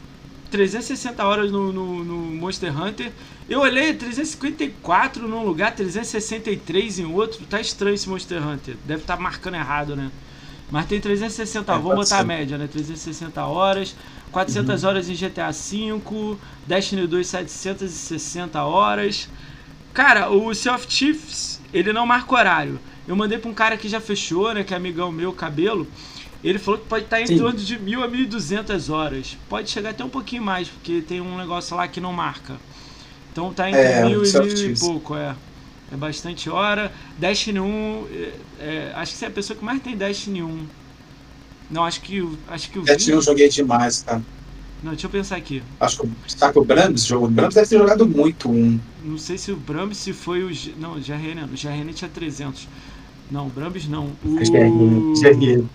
360 0.50 1.24
horas 1.24 1.50
no, 1.50 1.72
no, 1.72 2.04
no 2.04 2.14
Monster 2.36 2.76
Hunter. 2.78 3.12
Eu 3.48 3.60
olhei 3.60 3.92
354 3.94 5.28
num 5.28 5.44
lugar, 5.44 5.74
363 5.74 6.98
em 7.00 7.04
outro. 7.06 7.44
Tá 7.46 7.60
estranho 7.60 7.94
esse 7.94 8.08
Monster 8.08 8.46
Hunter. 8.46 8.76
Deve 8.84 9.02
estar 9.02 9.18
marcando 9.18 9.54
errado, 9.54 9.94
né? 9.96 10.10
Mas 10.70 10.86
tem 10.86 11.00
360, 11.00 11.72
É, 11.72 11.78
pode 11.78 11.94
botar 11.96 12.16
a 12.16 12.20
ser. 12.20 12.24
média, 12.24 12.56
né? 12.58 12.66
360 12.66 13.44
horas, 13.46 13.94
400 14.32 14.82
Uhum. 14.82 14.88
horas 14.88 15.08
em 15.10 15.14
GTA 15.14 15.50
V, 15.50 16.36
Destiny 16.66 17.06
2 17.06 17.26
760 17.26 18.62
horas. 18.64 19.28
Cara, 19.92 20.30
o 20.30 20.52
Sea 20.54 20.74
of 20.74 20.86
Chiefs, 20.88 21.53
ele 21.74 21.92
não 21.92 22.06
marca 22.06 22.34
horário. 22.34 22.80
Eu 23.06 23.14
mandei 23.16 23.36
pra 23.38 23.50
um 23.50 23.54
cara 23.54 23.76
que 23.76 23.88
já 23.88 24.00
fechou, 24.00 24.54
né? 24.54 24.64
Que 24.64 24.72
é 24.72 24.76
amigão 24.78 25.12
meu, 25.12 25.32
cabelo. 25.32 25.86
Ele 26.42 26.58
falou 26.58 26.78
que 26.80 26.86
pode 26.86 27.04
estar 27.04 27.20
em 27.20 27.26
Sim. 27.26 27.38
torno 27.38 27.58
de 27.58 27.78
mil 27.78 28.02
a 28.02 28.08
1.200 28.08 28.90
horas. 28.90 29.36
Pode 29.48 29.68
chegar 29.70 29.90
até 29.90 30.04
um 30.04 30.08
pouquinho 30.08 30.42
mais, 30.42 30.68
porque 30.68 31.02
tem 31.02 31.20
um 31.20 31.36
negócio 31.36 31.76
lá 31.76 31.88
que 31.88 32.00
não 32.00 32.12
marca. 32.12 32.56
Então 33.32 33.52
tá 33.52 33.68
entre 33.68 33.80
É, 33.82 34.04
mil 34.04 34.24
e 34.24 34.28
of 34.28 34.38
mil 34.40 34.70
e 34.70 34.78
pouco, 34.78 35.16
é. 35.16 35.34
É 35.92 35.96
bastante 35.96 36.48
hora. 36.48 36.92
Destiny 37.18 37.60
1, 37.60 38.06
é, 38.10 38.32
é, 38.60 38.92
acho 38.94 39.12
que 39.12 39.18
você 39.18 39.24
é 39.26 39.28
a 39.28 39.30
pessoa 39.30 39.58
que 39.58 39.64
mais 39.64 39.80
tem 39.82 39.96
Destiny 39.96 40.42
1. 40.42 40.66
Não, 41.70 41.84
acho 41.84 42.00
que, 42.00 42.20
o- 42.20 42.38
acho 42.48 42.70
que 42.70 42.78
o 42.78 42.82
Destiny 42.82 43.12
eu 43.14 43.20
Vini- 43.20 43.26
joguei 43.26 43.48
demais, 43.48 44.02
cara. 44.02 44.22
Não, 44.84 44.92
deixa 44.92 45.06
eu 45.06 45.10
pensar 45.10 45.36
aqui. 45.36 45.62
Acho 45.80 46.02
que 46.02 46.08
sabe 46.36 46.52
que 46.52 46.58
o 46.58 46.64
Brams 46.64 47.06
jogou. 47.06 47.26
O 47.26 47.30
Brams 47.30 47.54
deve 47.54 47.66
ter 47.66 47.78
jogado 47.78 48.06
muito 48.06 48.50
um. 48.50 48.78
Não 49.02 49.16
sei 49.16 49.38
se 49.38 49.50
o 49.50 49.56
Brambis 49.56 49.96
se 49.96 50.12
foi 50.12 50.44
o. 50.44 50.52
G- 50.52 50.74
Não, 50.78 50.92
o 50.96 51.00
GRN, 51.00 51.34
não. 51.40 51.44
O 51.44 51.56
GRN 51.56 51.92
tinha 51.94 52.10
300. 52.10 52.68
Não, 53.30 53.46
o 53.46 53.50
Brambis 53.50 53.88
não. 53.88 54.08
O... 54.22 54.36
GRN. 54.36 55.66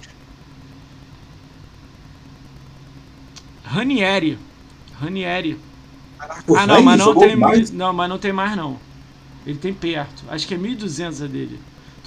Ranieri. 3.65 4.37
Ranieri. 5.01 5.57
Caraca, 6.19 6.51
o 6.51 6.55
ah, 6.55 6.67
não, 6.67 6.81
mas 6.83 6.99
não 6.99 7.15
tem, 7.15 7.35
mais. 7.35 7.71
não, 7.71 7.93
mas 7.93 8.09
não 8.09 8.19
tem 8.19 8.31
mais 8.33 8.55
não. 8.55 8.77
Ele 9.45 9.57
tem 9.57 9.73
perto. 9.73 10.23
Acho 10.29 10.47
que 10.47 10.53
é 10.53 10.57
1200 10.57 11.21
a 11.21 11.27
dele. 11.27 11.59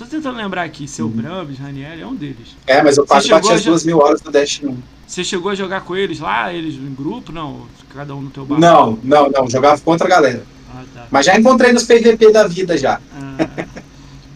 Tô 0.03 0.09
tentando 0.09 0.37
lembrar 0.37 0.65
aqui, 0.65 0.89
seu 0.89 1.07
Uhum. 1.07 1.13
Brambis, 1.13 1.59
Ranieri 1.59 2.01
é 2.01 2.07
um 2.07 2.15
deles. 2.15 2.57
É, 2.67 2.83
mas 2.83 2.97
eu 2.97 3.07
chegou 3.07 3.41
bati 3.41 3.53
as 3.53 3.65
duas 3.65 3.85
mil 3.85 3.99
horas 3.99 4.21
no 4.23 4.33
Destiny 4.33 4.73
1. 4.73 4.79
Você 5.07 5.23
chegou 5.23 5.53
a 5.53 5.55
jogar 5.55 5.83
com 5.83 5.95
eles 5.95 6.19
lá, 6.19 6.53
eles 6.53 6.75
em 6.75 6.93
grupo? 6.93 7.31
Não, 7.31 7.67
cada 7.95 8.15
um 8.17 8.23
no 8.23 8.31
teu 8.31 8.45
bar. 8.45 8.59
Não, 8.59 8.99
não, 9.05 9.31
não. 9.31 9.49
Jogava 9.49 9.81
contra 9.81 10.07
a 10.07 10.11
galera. 10.11 10.45
Ah, 10.75 10.83
tá. 10.93 11.07
Mas 11.11 11.27
já 11.27 11.39
encontrei 11.39 11.73
nos 11.73 11.85
PVP 11.85 12.33
da 12.33 12.49
vida 12.49 12.77
já. 12.77 13.01
Ah, 13.15 13.49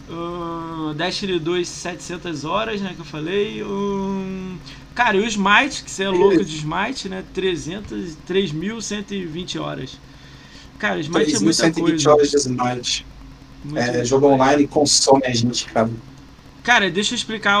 ah, 0.09 0.93
Destiny 0.95 1.37
2, 1.37 1.67
700 1.67 2.45
horas, 2.45 2.79
né, 2.79 2.93
que 2.95 3.01
eu 3.01 3.05
falei. 3.05 3.61
Hum, 3.61 4.57
cara, 4.95 5.17
e 5.17 5.19
o 5.19 5.25
Smite, 5.27 5.83
que 5.83 5.91
você 5.91 6.03
é 6.03 6.09
louco 6.09 6.45
de 6.45 6.55
Smite, 6.55 7.09
né, 7.09 7.23
300, 7.33 8.15
3.120 8.25 9.59
horas. 9.59 9.99
Cara, 10.79 10.99
Smite 11.01 11.35
é 11.35 11.39
muita 11.39 11.69
3.120 11.71 11.81
coisa. 11.81 12.11
horas 12.11 12.31
de 12.31 12.37
Smite. 12.37 13.05
É, 13.75 14.03
jogo 14.05 14.27
online 14.27 14.67
consome 14.67 15.23
a 15.25 15.33
gente, 15.33 15.65
cara. 15.65 15.89
Cara, 16.63 16.91
deixa 16.91 17.13
eu 17.13 17.15
explicar. 17.15 17.57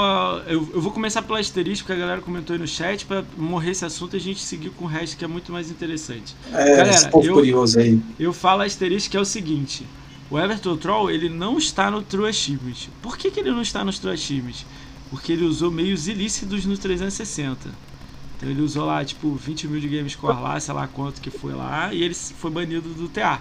Eu, 0.47 0.69
eu 0.73 0.81
vou 0.81 0.91
começar 0.91 1.21
pela 1.21 1.39
asterisco 1.39 1.85
que 1.87 1.93
a 1.93 1.95
galera 1.95 2.21
comentou 2.21 2.53
aí 2.53 2.59
no 2.59 2.67
chat 2.67 3.05
pra 3.05 3.23
morrer 3.37 3.71
esse 3.71 3.85
assunto 3.85 4.15
e 4.15 4.17
a 4.17 4.19
gente 4.19 4.41
seguir 4.41 4.69
com 4.71 4.83
o 4.83 4.87
resto 4.87 5.15
que 5.17 5.23
é 5.23 5.27
muito 5.27 5.51
mais 5.51 5.71
interessante. 5.71 6.35
É, 6.51 6.75
Galera, 6.77 6.89
esse 6.89 7.09
povo 7.09 7.25
eu- 7.25 7.33
curioso 7.33 7.79
aí. 7.79 8.01
Eu 8.19 8.33
falo 8.33 8.63
asterisco 8.63 9.09
que 9.11 9.15
é 9.17 9.21
o 9.21 9.25
seguinte: 9.25 9.85
o 10.29 10.37
Everton 10.37 10.75
Troll 10.75 11.09
ele 11.09 11.29
não 11.29 11.57
está 11.57 11.89
no 11.89 12.01
True 12.01 12.27
Achievement. 12.29 12.89
Por 13.01 13.17
que, 13.17 13.31
que 13.31 13.39
ele 13.39 13.51
não 13.51 13.61
está 13.61 13.83
nos 13.85 13.97
True 13.97 14.13
Achievements? 14.13 14.65
Porque 15.09 15.31
ele 15.31 15.45
usou 15.45 15.71
meios 15.71 16.09
ilícitos 16.09 16.65
no 16.65 16.77
360. 16.77 17.69
Então 18.35 18.49
ele 18.49 18.61
usou 18.61 18.85
lá 18.85 19.03
tipo 19.05 19.33
20 19.33 19.67
mil 19.69 19.79
de 19.79 19.87
game 19.87 20.09
score 20.09 20.39
lá, 20.41 20.59
sei 20.59 20.73
lá 20.73 20.85
quanto 20.85 21.21
que 21.21 21.31
foi 21.31 21.53
lá, 21.53 21.93
e 21.93 22.03
ele 22.03 22.13
foi 22.13 22.51
banido 22.51 22.89
do 22.89 23.07
TA. 23.07 23.39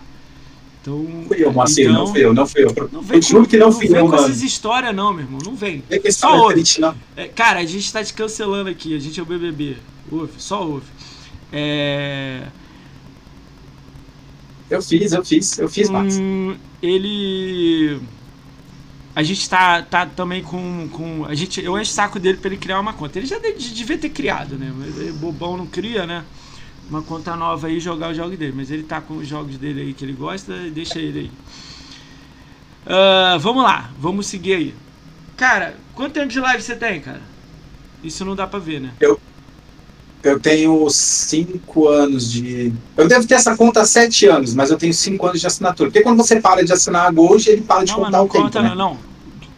Então. 0.87 1.25
Fui 1.27 1.45
eu, 1.45 1.53
Moacir, 1.53 1.91
então, 1.91 2.05
não 2.05 2.13
fui 2.13 2.25
eu, 2.25 2.33
não 2.35 2.47
fui 2.47 2.63
eu. 2.65 2.89
Não 2.93 3.03
vem 3.03 3.19
Eu 3.33 3.45
que 3.47 3.57
não 3.57 3.67
não 3.67 3.73
fui 3.73 3.89
vem 3.89 3.97
eu, 3.99 4.05
com 4.05 4.11
mano. 4.13 4.25
essas 4.29 4.43
histórias, 4.43 4.95
não, 4.95 5.13
meu 5.13 5.25
irmão. 5.25 5.39
Não 5.45 5.57
vem. 5.57 5.83
Esse 5.91 6.21
Só 6.21 6.43
ouve. 6.43 6.63
não. 6.79 6.95
É, 7.17 7.27
cara, 7.27 7.59
a 7.59 7.65
gente 7.65 7.93
tá 7.93 8.05
te 8.05 8.15
cancelando 8.15 8.71
aqui, 8.71 8.95
a 8.95 8.99
gente 9.01 9.19
é 9.19 9.23
o 9.23 9.27
BBB. 9.27 9.77
Ouve, 10.11 10.33
só 10.39 10.65
ouve. 10.65 10.87
É. 11.53 12.47
Eu 14.71 14.81
fiz, 14.83 15.13
eu 15.13 15.25
fiz, 15.25 15.59
eu 15.59 15.69
fiz, 15.69 15.91
Max. 15.91 16.17
Hum, 16.19 16.57
ele. 16.83 18.01
A 19.15 19.23
gente 19.23 19.49
tá, 19.49 19.83
tá 19.83 20.07
também 20.07 20.43
com, 20.43 20.89
com. 20.93 21.25
A 21.25 21.35
gente, 21.35 21.63
eu 21.65 21.79
encho 21.81 21.91
o 21.91 21.95
saco 21.95 22.21
dele 22.21 22.39
pra 22.39 22.49
ele 22.49 22.59
criar 22.59 22.79
uma 22.81 22.93
conta. 22.93 23.19
Ele 23.19 23.27
já 23.27 23.39
de- 23.39 23.75
devia 23.75 23.97
ter 23.99 24.11
criado, 24.11 24.57
né? 24.57 24.73
Ele, 24.99 25.13
bobão 25.13 25.57
não 25.57 25.67
cria, 25.67 26.07
né? 26.07 26.25
Uma 26.89 27.03
conta 27.03 27.35
nova 27.35 27.67
aí 27.67 27.77
e 27.79 27.81
jogar 27.81 28.11
os 28.11 28.17
jogos 28.17 28.39
dele. 28.39 28.53
Mas 28.57 28.71
ele 28.71 28.83
tá 28.85 29.01
com 29.01 29.15
os 29.17 29.27
jogos 29.27 29.57
dele 29.59 29.81
aí 29.81 29.93
que 29.93 30.05
ele 30.05 30.13
gosta, 30.13 30.55
deixa 30.71 30.99
ele 30.99 31.19
aí. 31.19 31.31
Ah, 32.87 33.37
vamos 33.41 33.63
lá, 33.65 33.91
vamos 33.99 34.27
seguir 34.27 34.55
aí. 34.55 34.75
Cara, 35.37 35.77
quanto 35.95 36.13
tempo 36.15 36.29
de 36.29 36.39
live 36.41 36.63
você 36.63 36.77
tem, 36.77 37.01
cara? 37.01 37.21
Isso 38.03 38.25
não 38.25 38.37
dá 38.37 38.47
pra 38.47 38.59
ver, 38.59 38.81
né? 38.81 38.93
Eu 40.23 40.41
tenho 40.41 40.89
5 40.89 41.89
anos 41.89 42.31
de. 42.31 42.73
Eu 42.97 43.07
devo 43.07 43.27
ter 43.27 43.35
essa 43.35 43.57
conta 43.57 43.81
há 43.83 43.87
7 43.87 44.27
anos, 44.27 44.55
mas 44.55 44.71
eu 44.71 44.77
tenho 44.79 44.93
5 44.95 45.25
anos 45.27 45.41
de 45.41 45.47
assinatura. 45.47 45.89
Porque 45.91 46.03
quando 46.03 46.17
você 46.17 46.41
para 46.41 46.65
de 46.65 46.73
assinar 46.73 47.07
a 47.07 47.11
Gold, 47.11 47.49
ele 47.49 47.63
para 47.63 47.85
de 47.85 47.93
Não, 47.93 47.99
contar 47.99 48.11
não 48.19 48.25
o 48.25 48.29
tempo. 48.29 48.45
conta, 48.45 48.63
né? 48.63 48.75
não. 48.75 48.99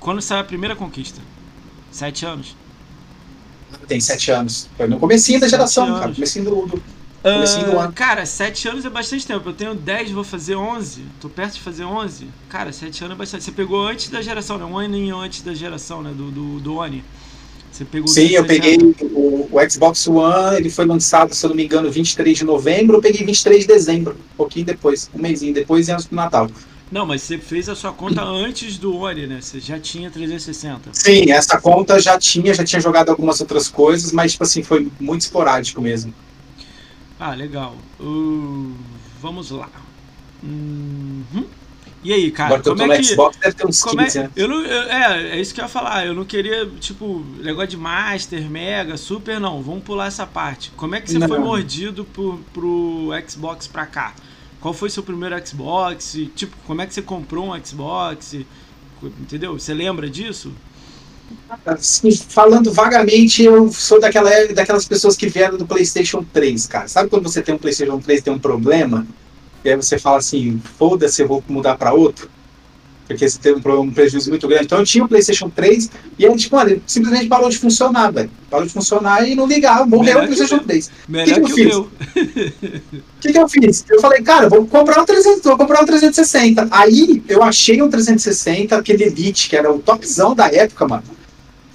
Quando 0.01 0.21
saiu 0.21 0.41
a 0.41 0.45
primeira 0.45 0.75
conquista? 0.77 1.21
Sete 1.91 2.27
anos. 2.27 2.55
Tem 3.87 4.01
7 4.01 4.31
anos. 4.31 4.69
Foi 4.77 4.87
no 4.87 4.99
comecinho 4.99 5.41
da 5.41 5.49
geração, 5.49 5.85
Sete 5.87 5.95
cara. 5.95 6.05
anos. 6.07 6.17
Comecinho 6.17 6.45
do. 6.45 6.67
do... 6.67 6.83
Ano. 7.23 7.93
cara, 7.93 8.25
7 8.25 8.69
anos 8.69 8.85
é 8.85 8.91
bastante 8.91 9.27
tempo. 9.27 9.49
Eu 9.49 9.53
tenho 9.53 9.75
10, 9.75 10.13
vou 10.13 10.25
fazer 10.25 10.55
11. 10.55 11.03
Tô 11.21 11.29
perto 11.29 11.55
de 11.55 11.61
fazer 11.61 11.85
11. 11.85 12.27
Cara, 12.49 12.73
7 12.73 13.05
anos 13.05 13.15
é 13.15 13.19
bastante. 13.19 13.45
Você 13.45 13.53
pegou 13.53 13.87
antes 13.87 14.09
da 14.09 14.23
geração, 14.23 14.57
né? 14.57 14.65
Um 14.65 14.79
aninho 14.79 15.17
antes 15.17 15.43
da 15.43 15.53
geração, 15.53 16.03
né? 16.03 16.13
Do, 16.15 16.31
do, 16.31 16.61
do 16.61 16.77
Oni. 16.77 17.05
Você 17.73 17.85
pegou 17.85 18.09
o 18.09 18.13
Sim, 18.13 18.29
eu 18.29 18.45
16 18.45 18.47
peguei 18.47 19.11
o, 19.13 19.49
o 19.53 19.71
Xbox 19.71 20.07
One, 20.09 20.57
ele 20.57 20.71
foi 20.71 20.87
lançado, 20.87 21.35
se 21.35 21.45
eu 21.45 21.51
não 21.51 21.57
me 21.57 21.65
engano, 21.65 21.91
23 21.91 22.39
de 22.39 22.45
novembro. 22.45 22.97
Eu 22.97 23.01
peguei 23.01 23.25
23 23.25 23.61
de 23.61 23.67
dezembro, 23.67 24.15
um 24.15 24.37
pouquinho 24.37 24.65
depois, 24.65 25.11
um 25.15 25.21
mêsinho 25.21 25.53
depois 25.53 25.89
e 25.89 25.93
antes 25.93 26.07
do 26.07 26.17
Natal. 26.17 26.49
Não, 26.91 27.05
mas 27.05 27.23
você 27.23 27.37
fez 27.37 27.69
a 27.69 27.75
sua 27.75 27.93
conta 27.93 28.23
antes 28.23 28.79
do 28.79 28.97
Oni, 28.97 29.27
né? 29.27 29.41
Você 29.43 29.61
já 29.61 29.79
tinha 29.79 30.11
360. 30.11 30.91
Sim, 30.93 31.31
essa 31.31 31.61
conta 31.61 32.01
já 32.01 32.19
tinha, 32.19 32.55
já 32.55 32.65
tinha 32.65 32.81
jogado 32.81 33.11
algumas 33.11 33.41
outras 33.41 33.69
coisas, 33.69 34.11
mas 34.13 34.33
tipo 34.33 34.45
assim, 34.45 34.63
foi 34.63 34.89
muito 34.99 35.21
esporádico 35.21 35.83
mesmo. 35.83 36.15
Ah, 37.19 37.35
legal. 37.35 37.77
Uh, 38.01 38.75
vamos 39.21 39.51
lá. 39.51 39.69
Uhum. 40.43 41.45
E 42.05 42.13
aí, 42.13 42.31
cara, 42.31 42.55
Agora 42.55 42.63
como 42.63 42.93
é 42.93 42.97
no 42.99 43.03
que. 43.03 43.09
Xbox, 43.09 43.37
deve 43.39 43.57
ter 43.57 43.67
uns 43.67 43.81
Como 43.83 44.01
é, 44.01 44.05
15 44.05 44.19
anos. 44.21 44.33
eu 44.37 44.47
não, 44.49 44.61
eu- 44.65 44.83
é, 44.89 45.31
é 45.31 45.41
isso 45.41 45.53
que 45.53 45.61
eu 45.61 45.65
ia 45.65 45.69
falar. 45.69 46.07
Eu 46.07 46.15
não 46.15 46.25
queria, 46.25 46.65
tipo, 46.79 47.25
negócio 47.41 47.71
de 47.71 47.77
Master, 47.77 48.49
Mega, 48.49 48.97
Super, 48.97 49.41
não. 49.41 49.61
Vamos 49.63 49.83
pular 49.83 50.07
essa 50.07 50.25
parte. 50.25 50.71
Como 50.77 50.95
é 50.95 51.01
que 51.01 51.11
você 51.11 51.19
Não. 51.19 51.27
foi 51.27 51.41
mordido 51.41 52.05
pro, 52.05 52.39
pro 52.55 53.11
Xbox 53.29 53.67
pra 53.67 53.85
cá? 53.85 54.15
Qual 54.61 54.73
foi 54.73 54.91
seu 54.91 55.03
primeiro 55.03 55.35
Xbox? 55.45 56.17
Tipo, 56.37 56.57
como 56.67 56.81
é 56.83 56.87
que 56.87 56.95
você 56.95 57.03
comprou 57.03 57.53
um 57.53 57.65
Xbox? 57.65 58.37
Entendeu? 59.03 59.59
Você 59.59 59.75
lembra 59.75 60.09
disso? 60.09 60.53
Assim, 61.67 62.11
falando 62.11 62.73
vagamente, 62.73 63.43
eu 63.43 63.71
sou 63.73 64.01
daquela, 64.01 64.31
daquelas 64.55 64.87
pessoas 64.87 65.17
que 65.17 65.29
vieram 65.29 65.57
do 65.57 65.67
PlayStation 65.67 66.25
3, 66.33 66.67
cara. 66.67 66.89
Sabe 66.89 67.11
quando 67.11 67.25
você 67.25 67.43
tem 67.43 67.55
um 67.55 67.59
PlayStation 67.59 67.99
3 67.99 68.21
e 68.21 68.23
tem 68.23 68.33
um 68.33 68.39
problema? 68.39 69.07
E 69.65 69.71
aí 69.71 69.77
você 69.77 69.99
fala 69.99 70.19
assim: 70.19 70.61
foda-se, 70.79 71.23
eu 71.23 71.29
vou 71.29 71.43
mudar 71.49 71.77
pra 71.77 71.93
outro? 71.93 72.31
porque 73.09 73.27
você 73.27 73.39
teve 73.39 73.59
um, 73.67 73.81
um, 73.81 73.91
prejuízo 73.91 74.29
muito 74.29 74.47
grande. 74.47 74.67
Então 74.67 74.79
eu 74.79 74.85
tinha 74.85 75.03
o 75.03 75.09
PlayStation 75.09 75.49
3 75.49 75.91
e 76.19 76.25
ele, 76.27 76.37
tipo, 76.37 76.55
mano, 76.55 76.71
ele 76.71 76.83
simplesmente 76.87 77.27
parou 77.27 77.49
de 77.49 77.57
funcionar, 77.57 78.13
velho. 78.13 78.31
Parou 78.51 78.67
de 78.67 78.73
funcionar 78.73 79.27
e 79.27 79.35
não 79.35 79.47
ligava, 79.47 79.87
morreu 79.87 80.21
melhor 80.21 80.25
o 80.25 80.27
PlayStation 80.27 80.59
3. 80.59 80.91
O 81.09 81.13
que, 81.13 81.33
que, 81.33 81.41
eu 81.41 81.49
fiz? 81.49 81.75
O 81.75 81.89
que, 83.21 83.33
que 83.33 83.39
eu 83.39 83.49
fiz? 83.49 83.85
Eu 83.89 84.01
falei, 84.01 84.23
cara, 84.23 84.51
vou 84.51 84.67
comprar 84.67 85.01
um 85.01 85.07
300, 85.07 85.43
vou 85.43 85.57
comprar 85.57 85.83
um 85.83 85.87
360. 85.87 86.69
Aí 86.71 87.23
eu 87.27 87.43
achei 87.43 87.81
um 87.81 87.89
360, 87.89 88.77
aquele 88.77 89.05
Elite, 89.05 89.49
que 89.49 89.57
era 89.57 89.73
o 89.73 89.79
topzão 89.79 90.35
da 90.35 90.53
época, 90.53 90.87
mano. 90.87 91.18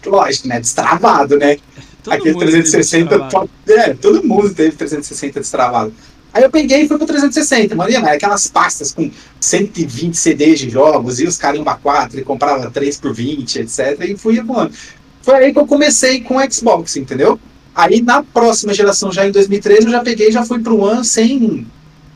Lógico, 0.06 0.48
né? 0.48 0.60
Destravado, 0.60 1.38
né? 1.38 1.58
Todo 2.04 2.14
aquele 2.14 2.38
360 2.38 3.20
top, 3.30 3.50
é, 3.68 3.94
todo 3.94 4.24
mundo 4.24 4.54
teve 4.54 4.76
360 4.76 5.40
destravado. 5.40 5.94
Aí 6.34 6.44
eu 6.44 6.50
peguei 6.50 6.82
e 6.82 6.88
fui 6.88 6.98
pro 6.98 7.06
360, 7.06 7.76
mano, 7.76 7.94
era 7.94 8.14
aquelas 8.14 8.48
pastas 8.48 8.92
com 8.92 9.10
120 9.40 10.16
CDs 10.18 10.60
de 10.60 10.70
jogos, 10.70 11.20
e 11.20 11.26
os 11.26 11.38
carimba 11.38 11.76
4, 11.76 12.20
e 12.20 12.24
comprava 12.24 12.72
3 12.72 12.98
por 12.98 13.14
20, 13.14 13.60
etc. 13.60 14.02
E 14.02 14.18
fui 14.18 14.42
mano. 14.42 14.72
Foi 15.22 15.36
aí 15.36 15.54
que 15.54 15.60
eu 15.60 15.68
comecei 15.68 16.22
com 16.22 16.38
o 16.38 16.52
Xbox, 16.52 16.98
entendeu? 16.98 17.40
Aí 17.76 18.02
na 18.02 18.24
próxima 18.24 18.74
geração, 18.74 19.12
já 19.12 19.28
em 19.28 19.32
2013, 19.32 19.86
eu 19.86 19.92
já 19.92 20.02
peguei 20.02 20.30
e 20.30 20.32
já 20.32 20.44
fui 20.44 20.60
pro 20.60 20.82
One 20.82 21.06
sem, 21.06 21.68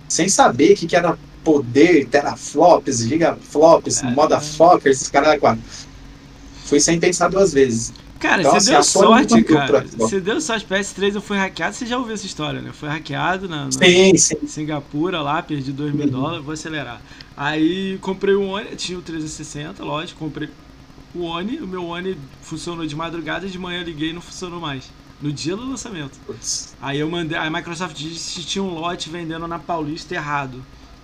sem 0.09 0.27
saber 0.27 0.73
o 0.73 0.75
que, 0.75 0.87
que 0.87 0.95
era 0.95 1.17
poder, 1.43 2.07
teraflops, 2.07 2.99
gigaflops, 3.07 4.03
é, 4.03 4.11
motherfuckers, 4.11 4.97
esses 4.97 5.09
caras 5.09 5.39
quatro. 5.39 5.61
Fui 6.67 6.79
sem 6.79 6.99
pensar 6.99 7.29
duas 7.29 7.53
vezes. 7.53 7.93
Cara, 8.19 8.41
então, 8.41 8.51
você 8.51 8.57
assim, 8.57 8.71
deu 8.71 8.83
sorte, 8.83 9.43
cara. 9.43 9.85
Você 9.97 10.19
deu 10.19 10.41
sorte. 10.41 10.65
PS3 10.65 11.15
eu 11.15 11.21
fui 11.21 11.37
hackeado. 11.37 11.75
Você 11.75 11.85
já 11.85 11.97
ouviu 11.97 12.13
essa 12.13 12.25
história, 12.25 12.61
né? 12.61 12.71
Foi 12.73 12.89
hackeado 12.89 13.47
na, 13.47 13.65
na 13.65 13.71
sim, 13.71 14.17
sim. 14.17 14.47
Singapura 14.47 15.21
lá, 15.21 15.41
perdi 15.41 15.71
2 15.71 15.93
mil 15.93 16.05
uhum. 16.05 16.11
dólares. 16.11 16.43
Vou 16.43 16.53
acelerar. 16.53 17.01
Aí 17.35 17.97
comprei 18.01 18.33
o 18.33 18.47
One, 18.47 18.75
tinha 18.75 18.97
o 18.97 19.01
360, 19.01 19.83
lógico. 19.83 20.19
Comprei 20.19 20.49
o 21.13 21.23
One. 21.23 21.59
O 21.59 21.67
meu 21.67 21.85
One 21.85 22.17
funcionou 22.41 22.85
de 22.85 22.95
madrugada. 22.95 23.47
De 23.47 23.59
manhã 23.59 23.83
liguei 23.83 24.09
e 24.09 24.13
não 24.13 24.21
funcionou 24.21 24.59
mais. 24.59 24.89
No 25.21 25.31
dia 25.31 25.55
do 25.55 25.67
lançamento. 25.67 26.19
Putz. 26.25 26.75
Aí 26.81 26.99
eu 26.99 27.09
mandei. 27.09 27.37
A 27.37 27.49
Microsoft 27.49 27.95
disse 27.95 28.39
que 28.39 28.45
tinha 28.45 28.63
um 28.63 28.73
lote 28.73 29.09
vendendo 29.09 29.47
na 29.47 29.59
Paulista 29.59 30.15
errado. 30.15 30.63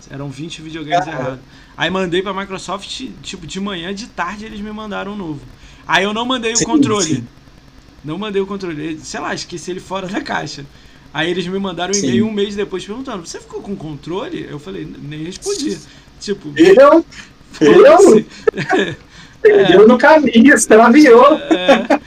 Eram 0.09 0.29
20 0.29 0.61
videogames 0.61 1.07
errados. 1.07 1.39
Aí 1.75 1.89
mandei 1.89 2.21
pra 2.21 2.33
Microsoft, 2.33 3.09
tipo, 3.21 3.47
de 3.47 3.59
manhã, 3.59 3.93
de 3.93 4.07
tarde 4.07 4.45
eles 4.45 4.61
me 4.61 4.71
mandaram 4.71 5.13
um 5.13 5.15
novo. 5.15 5.41
Aí 5.87 6.03
eu 6.03 6.13
não 6.13 6.25
mandei 6.25 6.55
sim, 6.55 6.63
o 6.63 6.67
controle. 6.67 7.15
Sim. 7.15 7.27
Não 8.03 8.17
mandei 8.17 8.41
o 8.41 8.45
controle. 8.45 8.99
Sei 8.99 9.19
lá, 9.19 9.33
esqueci 9.33 9.71
ele 9.71 9.79
fora 9.79 10.07
da 10.07 10.21
caixa. 10.21 10.65
Aí 11.13 11.29
eles 11.29 11.45
me 11.47 11.59
mandaram 11.59 11.93
um 11.93 11.97
e-mail 11.97 12.27
um 12.27 12.31
mês 12.31 12.55
depois 12.55 12.85
perguntando: 12.85 13.25
Você 13.25 13.39
ficou 13.39 13.61
com 13.61 13.75
controle? 13.75 14.47
Eu 14.49 14.59
falei: 14.59 14.87
Nem 14.99 15.23
respondi. 15.23 15.77
Tipo. 16.19 16.51
Eu? 16.57 17.05
Eu? 17.61 18.25
é, 19.43 19.75
eu 19.75 19.87
no 19.87 19.97
caminho, 19.97 20.57
você 20.57 20.73
aviou. 20.73 21.33
É, 21.35 21.99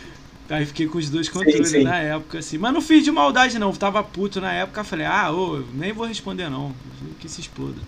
aí 0.49 0.67
fiquei 0.67 0.87
com 0.89 0.99
os 0.99 1.09
dois 1.09 1.29
controles 1.29 1.69
sim, 1.69 1.85
na 1.85 1.99
época, 1.99 2.39
assim. 2.39 2.59
Mas 2.59 2.73
não 2.73 2.81
fiz 2.81 3.05
de 3.05 3.13
maldade, 3.13 3.59
não. 3.59 3.73
tava 3.73 4.03
puto 4.03 4.41
na 4.41 4.53
época. 4.53 4.83
Falei: 4.83 5.07
Ah, 5.07 5.31
ô, 5.33 5.63
nem 5.73 5.93
vou 5.93 6.07
responder, 6.07 6.49
não. 6.51 6.75
Que 7.21 7.29
se 7.29 7.41
exploda. 7.41 7.81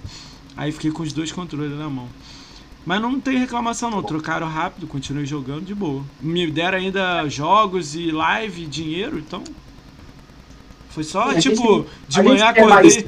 Aí 0.59 0.73
fiquei 0.73 0.91
com 0.91 1.05
os 1.05 1.13
dois 1.13 1.31
controles 1.31 1.79
na 1.79 1.89
mão. 1.89 2.09
Mas 2.85 3.01
não 3.01 3.21
tem 3.21 3.39
reclamação 3.39 3.93
não, 3.93 4.03
trocaram 4.03 4.49
rápido, 4.49 4.89
continuei 4.89 5.25
jogando 5.25 5.65
de 5.65 5.73
boa. 5.73 6.03
Me 6.21 6.51
deram 6.51 6.79
ainda 6.79 7.29
jogos 7.29 7.95
e 7.95 8.11
live, 8.11 8.67
dinheiro, 8.67 9.21
então 9.21 9.45
foi 10.91 11.05
só, 11.05 11.33
tipo, 11.35 11.87
de 12.09 12.23
manhã 12.23 12.47
é 12.47 12.49
acordei. 12.49 13.05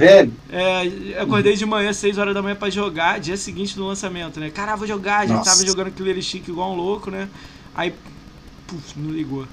É, 0.48 1.20
acordei 1.20 1.56
de 1.56 1.66
manhã, 1.66 1.92
6 1.92 2.18
horas 2.18 2.34
da 2.34 2.40
manhã 2.40 2.54
pra 2.54 2.70
jogar, 2.70 3.18
dia 3.18 3.36
seguinte 3.36 3.74
do 3.74 3.84
lançamento, 3.84 4.38
né? 4.38 4.48
Caralho, 4.50 4.78
vou 4.78 4.86
jogar, 4.86 5.20
a 5.20 5.26
gente 5.26 5.44
tava 5.44 5.66
jogando 5.66 5.90
Killer 5.90 6.16
Instinct 6.16 6.48
igual 6.48 6.72
um 6.72 6.76
louco, 6.76 7.10
né? 7.10 7.28
Aí, 7.74 7.92
puf, 8.68 8.96
não 8.96 9.10
ligou. 9.10 9.44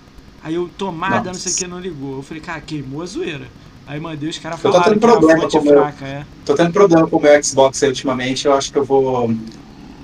Aí 0.44 0.54
eu, 0.54 0.70
tomada, 0.77 1.16
Nossa. 1.16 1.30
não 1.32 1.34
sei 1.39 1.54
o 1.54 1.56
que, 1.56 1.68
não 1.68 1.80
ligou. 1.80 2.18
Eu 2.18 2.22
falei, 2.22 2.44
cara, 2.44 2.62
queimou 2.62 3.01
a 3.01 3.08
zoeira. 3.08 3.48
Aí 3.88 4.00
mandei 4.00 4.29
os 4.29 4.38
caras 4.38 4.60
falaram 4.60 4.84
tô 4.84 4.89
tendo 4.89 5.00
problema 5.00 5.50
com 5.50 5.62
fraca, 5.62 6.05
meu, 6.05 6.14
é. 6.14 6.25
Tô 6.46 6.53
tendo 6.55 6.72
problema 6.74 7.07
com 7.07 7.18
o 7.18 7.22
meu 7.22 7.44
Xbox 7.44 7.81
aí 7.81 7.90
ultimamente, 7.90 8.46
eu 8.46 8.53
acho 8.53 8.72
que 8.72 8.77
eu 8.77 8.83
vou 8.83 9.29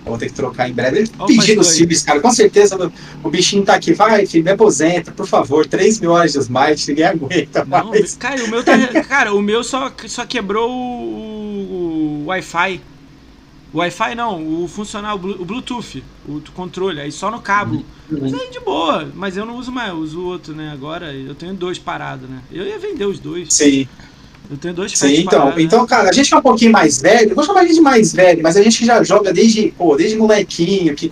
eu 0.05 0.09
vou 0.09 0.17
ter 0.17 0.27
que 0.27 0.33
trocar 0.33 0.69
em 0.69 0.73
breve. 0.73 0.99
Ele 0.99 1.11
pedindo 1.25 1.61
os 1.61 2.03
cara. 2.03 2.19
Com 2.19 2.31
certeza 2.31 2.91
o 3.23 3.29
bichinho 3.29 3.63
tá 3.63 3.75
aqui. 3.75 3.93
Vai, 3.93 4.25
filho, 4.25 4.43
me 4.43 4.51
aposenta, 4.51 5.11
por 5.11 5.25
favor. 5.25 5.65
3 5.65 5.99
mil 6.01 6.11
horas 6.11 6.33
de 6.33 6.39
smite, 6.39 6.89
ninguém 6.89 7.05
aguenta 7.05 7.65
não, 7.65 7.89
mais. 7.89 8.15
Cara, 8.15 8.43
o 8.43 8.49
meu, 8.49 8.63
tá, 8.63 9.03
cara, 9.07 9.33
o 9.33 9.41
meu 9.41 9.63
só, 9.63 9.91
só 10.07 10.25
quebrou 10.25 10.69
o, 10.69 12.23
o 12.23 12.25
Wi-Fi. 12.27 12.81
O 13.73 13.79
Wi-Fi 13.79 14.13
não, 14.13 14.63
o 14.63 14.67
funcional, 14.67 15.15
o 15.15 15.43
Bluetooth, 15.43 16.03
o 16.27 16.39
controle, 16.53 17.01
aí 17.01 17.11
só 17.11 17.31
no 17.31 17.41
cabo. 17.41 17.83
Mas 18.07 18.31
aí 18.31 18.51
de 18.51 18.59
boa, 18.59 19.11
mas 19.15 19.35
eu 19.35 19.47
não 19.47 19.57
uso 19.57 19.71
mais, 19.71 19.89
eu 19.89 19.95
uso 19.95 20.19
o 20.19 20.25
outro, 20.25 20.53
né? 20.53 20.69
Agora 20.71 21.11
eu 21.11 21.33
tenho 21.33 21.55
dois 21.55 21.79
parados, 21.79 22.29
né? 22.29 22.39
Eu 22.51 22.65
ia 22.67 22.77
vender 22.77 23.05
os 23.05 23.19
dois. 23.19 23.51
Sim. 23.51 23.87
Eu 24.51 24.57
tenho 24.57 24.75
dois 24.75 24.91
Sim, 24.91 25.21
então, 25.21 25.39
paradas, 25.39 25.63
então, 25.63 25.81
né? 25.81 25.87
cara, 25.87 26.09
a 26.09 26.13
gente 26.13 26.27
que 26.27 26.35
é 26.35 26.37
um 26.37 26.41
pouquinho 26.41 26.71
mais 26.71 27.01
velho, 27.01 27.33
vou 27.33 27.43
chamar 27.43 27.63
ele 27.63 27.73
de 27.73 27.81
mais 27.81 28.13
velho, 28.13 28.43
mas 28.43 28.55
a 28.55 28.61
gente 28.61 28.77
que 28.77 28.85
já 28.85 29.01
joga 29.01 29.33
desde, 29.33 29.73
pô, 29.75 29.95
desde 29.95 30.17
molequinho, 30.17 30.93
que 30.93 31.11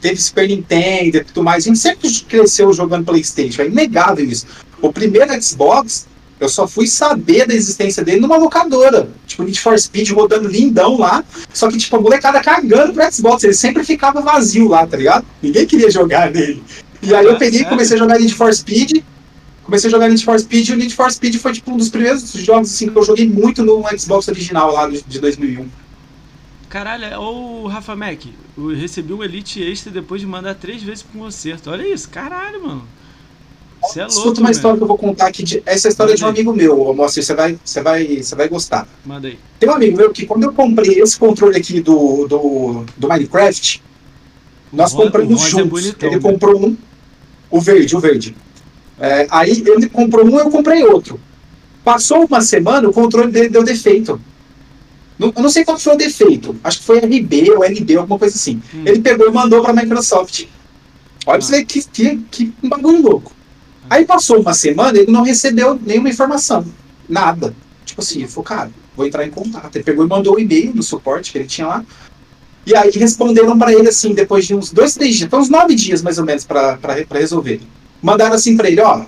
teve 0.00 0.20
Super 0.20 0.46
Nintendo 0.46 1.16
e 1.16 1.24
tudo 1.24 1.42
mais, 1.42 1.64
a 1.64 1.68
gente 1.68 1.78
sempre 1.78 2.10
cresceu 2.28 2.70
jogando 2.74 3.06
Playstation, 3.06 3.62
é 3.62 3.66
inegável 3.68 4.26
isso. 4.26 4.46
O 4.82 4.92
primeiro 4.92 5.32
Xbox, 5.40 6.06
eu 6.40 6.48
só 6.48 6.66
fui 6.66 6.86
saber 6.86 7.46
da 7.46 7.54
existência 7.54 8.04
dele 8.04 8.20
numa 8.20 8.36
locadora. 8.36 9.08
Tipo, 9.26 9.44
Need 9.44 9.60
for 9.60 9.78
Speed 9.78 10.10
rodando 10.10 10.48
lindão 10.48 10.98
lá. 10.98 11.24
Só 11.52 11.68
que, 11.68 11.78
tipo, 11.78 11.96
a 11.96 12.00
molecada 12.00 12.40
cagando 12.40 12.92
pro 12.92 13.12
Xbox. 13.12 13.44
Ele 13.44 13.54
sempre 13.54 13.84
ficava 13.84 14.20
vazio 14.20 14.68
lá, 14.68 14.86
tá 14.86 14.96
ligado? 14.96 15.24
Ninguém 15.42 15.66
queria 15.66 15.90
jogar 15.90 16.30
nele. 16.30 16.62
E 17.02 17.14
aí 17.14 17.24
eu 17.24 17.36
peguei 17.36 17.60
e 17.60 17.64
comecei 17.64 17.96
a 17.96 17.98
jogar 17.98 18.18
Need 18.18 18.34
for 18.34 18.52
Speed 18.52 19.02
comecei 19.64 19.88
a 19.88 19.90
jogar 19.90 20.08
Need 20.08 20.24
for 20.24 20.38
Speed 20.38 20.68
e 20.68 20.72
o 20.72 20.76
Need 20.76 20.94
for 20.94 21.10
Speed 21.10 21.36
foi 21.38 21.52
tipo 21.52 21.72
um 21.72 21.76
dos 21.76 21.88
primeiros 21.88 22.30
jogos 22.32 22.72
assim, 22.72 22.88
que 22.88 22.96
eu 22.96 23.02
joguei 23.02 23.28
muito 23.28 23.64
no 23.64 23.82
Xbox 23.98 24.28
original 24.28 24.72
lá 24.72 24.88
de 24.88 25.18
2001. 25.18 25.68
Caralho, 26.68 27.20
ô 27.20 27.66
Rafa 27.66 27.94
Mac, 27.96 28.26
eu 28.58 28.68
recebi 28.68 29.12
um 29.12 29.22
Elite 29.22 29.62
Extra 29.62 29.92
depois 29.92 30.20
de 30.20 30.26
mandar 30.26 30.54
três 30.54 30.82
vezes 30.82 31.02
pro 31.02 31.20
concerto. 31.20 31.70
Olha 31.70 31.86
isso, 31.86 32.08
caralho, 32.08 32.66
mano. 32.66 32.88
Você 33.86 34.00
é 34.00 34.02
louco. 34.02 34.18
Escuta 34.18 34.40
uma 34.40 34.50
história 34.50 34.76
que 34.76 34.82
eu 34.82 34.88
vou 34.88 34.98
contar 34.98 35.26
aqui. 35.26 35.42
De, 35.42 35.62
essa 35.66 35.86
é 35.86 35.88
a 35.88 35.90
história 35.90 36.12
Manda 36.12 36.18
de 36.18 36.24
um 36.24 36.28
amigo 36.28 36.52
meu, 36.52 36.94
Mostre, 36.94 37.22
você 37.22 37.34
vai, 37.34 37.58
você 37.64 37.82
vai, 37.82 38.22
você 38.22 38.34
vai 38.34 38.48
gostar. 38.48 38.88
Manda 39.04 39.28
aí. 39.28 39.38
Tem 39.58 39.68
um 39.68 39.72
amigo 39.72 39.96
meu 39.96 40.10
que 40.10 40.26
quando 40.26 40.44
eu 40.44 40.52
comprei 40.52 41.00
esse 41.00 41.18
controle 41.18 41.56
aqui 41.56 41.80
do, 41.80 42.26
do, 42.26 42.84
do 42.96 43.08
Minecraft, 43.08 43.82
nós 44.72 44.92
compramos 44.92 45.44
é 45.44 45.48
juntos. 45.48 45.66
É 45.66 45.70
bonitão, 45.70 46.08
Ele 46.08 46.16
né? 46.16 46.22
comprou 46.22 46.66
um, 46.66 46.76
o 47.50 47.60
verde, 47.60 47.96
o 47.96 48.00
verde. 48.00 48.36
É, 48.98 49.26
aí 49.30 49.62
ele 49.66 49.88
comprou 49.88 50.24
um, 50.24 50.38
eu 50.38 50.50
comprei 50.50 50.84
outro. 50.84 51.20
Passou 51.84 52.24
uma 52.24 52.40
semana, 52.40 52.88
o 52.88 52.92
controle 52.92 53.30
dele 53.30 53.48
deu 53.48 53.62
defeito. 53.62 54.20
Não, 55.18 55.32
eu 55.36 55.42
não 55.42 55.50
sei 55.50 55.64
qual 55.64 55.78
foi 55.78 55.94
o 55.94 55.98
defeito. 55.98 56.56
Acho 56.64 56.78
que 56.78 56.84
foi 56.84 56.98
RB 56.98 57.50
ou 57.52 57.64
NB, 57.64 57.96
alguma 57.96 58.18
coisa 58.18 58.34
assim. 58.34 58.60
Hum. 58.74 58.82
Ele 58.84 59.00
pegou 59.00 59.28
e 59.28 59.32
mandou 59.32 59.62
para 59.62 59.70
a 59.70 59.82
Microsoft. 59.82 60.46
Olha 61.26 61.36
ah. 61.36 61.38
pra 61.38 61.40
você 61.40 61.56
ver 61.58 61.64
que, 61.64 61.82
que, 61.84 62.16
que 62.30 62.68
bagulho 62.68 63.02
louco. 63.02 63.32
Aí 63.88 64.04
passou 64.04 64.40
uma 64.40 64.54
semana, 64.54 64.98
ele 64.98 65.10
não 65.10 65.22
recebeu 65.22 65.78
nenhuma 65.80 66.08
informação. 66.08 66.64
Nada. 67.08 67.54
Tipo 67.84 68.00
assim, 68.00 68.20
ele 68.20 68.28
falou, 68.28 68.44
cara, 68.44 68.70
vou 68.96 69.06
entrar 69.06 69.26
em 69.26 69.30
contato. 69.30 69.76
Ele 69.76 69.84
pegou 69.84 70.04
e 70.04 70.08
mandou 70.08 70.34
o 70.34 70.36
um 70.36 70.38
e-mail 70.40 70.72
do 70.72 70.82
suporte 70.82 71.32
que 71.32 71.38
ele 71.38 71.46
tinha 71.46 71.66
lá. 71.66 71.84
E 72.66 72.74
aí 72.74 72.90
responderam 72.90 73.58
para 73.58 73.72
ele 73.72 73.88
assim, 73.88 74.14
depois 74.14 74.46
de 74.46 74.54
uns 74.54 74.72
dois, 74.72 74.94
três 74.94 75.16
dias, 75.16 75.28
foi 75.28 75.38
uns 75.38 75.50
nove 75.50 75.74
dias 75.74 76.00
mais 76.00 76.18
ou 76.18 76.24
menos 76.24 76.44
para 76.44 76.78
resolver 77.10 77.60
mandaram 78.04 78.34
assim 78.34 78.54
para 78.54 78.68
ele, 78.68 78.82
ó, 78.82 79.02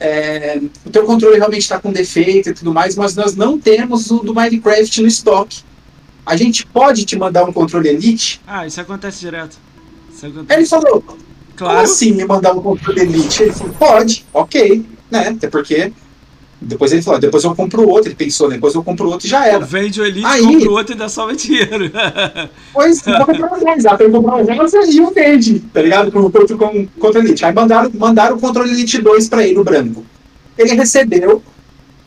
é, 0.00 0.58
o 0.86 0.88
teu 0.88 1.04
controle 1.04 1.36
realmente 1.36 1.60
está 1.60 1.78
com 1.78 1.92
defeito 1.92 2.48
e 2.48 2.54
tudo 2.54 2.72
mais, 2.72 2.96
mas 2.96 3.14
nós 3.14 3.36
não 3.36 3.58
temos 3.58 4.10
o 4.10 4.20
do 4.20 4.34
Minecraft 4.34 5.02
no 5.02 5.06
estoque. 5.06 5.62
A 6.24 6.34
gente 6.34 6.64
pode 6.64 7.04
te 7.04 7.16
mandar 7.16 7.44
um 7.44 7.52
controle 7.52 7.90
Elite? 7.90 8.40
Ah, 8.46 8.66
isso 8.66 8.80
acontece 8.80 9.20
direto. 9.20 9.58
Isso 10.10 10.24
acontece. 10.24 10.58
Ele 10.58 10.66
falou, 10.66 11.04
claro. 11.58 11.74
como 11.74 11.84
assim 11.84 12.12
me 12.12 12.24
mandar 12.24 12.52
um 12.52 12.62
controle 12.62 13.00
Elite? 13.00 13.42
Ele 13.42 13.52
falou, 13.52 13.74
pode, 13.74 14.24
ok, 14.32 14.84
né? 15.10 15.28
Até 15.28 15.48
porque 15.48 15.92
depois 16.60 16.92
ele 16.92 17.02
falou, 17.02 17.20
depois 17.20 17.44
eu 17.44 17.54
compro 17.54 17.88
outro. 17.88 18.08
Ele 18.08 18.16
pensou, 18.16 18.48
depois 18.48 18.74
eu 18.74 18.82
compro 18.82 19.08
outro 19.08 19.26
e 19.26 19.30
já 19.30 19.46
era. 19.46 19.64
Vende 19.64 20.00
o 20.00 20.04
Elite, 20.04 20.26
Aí, 20.26 20.42
compra 20.42 20.68
o 20.68 20.72
outro 20.72 20.94
e 20.94 20.98
dá 20.98 21.08
só 21.08 21.26
o 21.26 21.34
dinheiro. 21.34 21.90
Pois, 22.72 23.00
vou 23.02 23.26
comprar 23.26 23.50
mais. 23.60 23.82
Dá 23.82 23.96
pra 23.96 24.10
comprar 24.10 24.44
mais 24.44 24.94
e 24.94 25.00
um 25.00 25.10
vende, 25.10 25.60
tá 25.72 25.82
ligado? 25.82 26.12
Com, 26.12 26.30
com, 26.30 26.46
com, 26.46 26.86
contra 26.98 27.20
Elite. 27.20 27.44
Aí 27.44 27.52
mandaram, 27.52 27.90
mandaram 27.94 28.36
o 28.36 28.40
controle 28.40 28.70
Elite 28.70 29.00
2 29.00 29.28
pra 29.28 29.46
ele, 29.46 29.58
o 29.58 29.64
branco. 29.64 30.04
Ele 30.56 30.74
recebeu, 30.74 31.42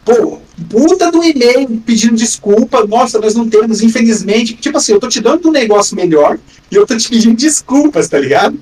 pô, 0.06 0.40
puta 0.70 1.12
do 1.12 1.24
e-mail 1.24 1.82
pedindo 1.86 2.16
desculpa. 2.16 2.86
Nossa, 2.86 3.20
nós 3.20 3.36
não 3.36 3.50
temos, 3.50 3.82
infelizmente. 3.82 4.56
Tipo 4.56 4.78
assim, 4.78 4.94
eu 4.94 5.00
tô 5.00 5.08
te 5.08 5.22
dando 5.22 5.48
um 5.48 5.52
negócio 5.52 5.96
melhor 5.96 6.38
e 6.70 6.76
eu 6.76 6.86
tô 6.86 6.96
te 6.96 7.10
pedindo 7.10 7.36
desculpas, 7.36 8.08
tá 8.08 8.20
ligado? 8.20 8.58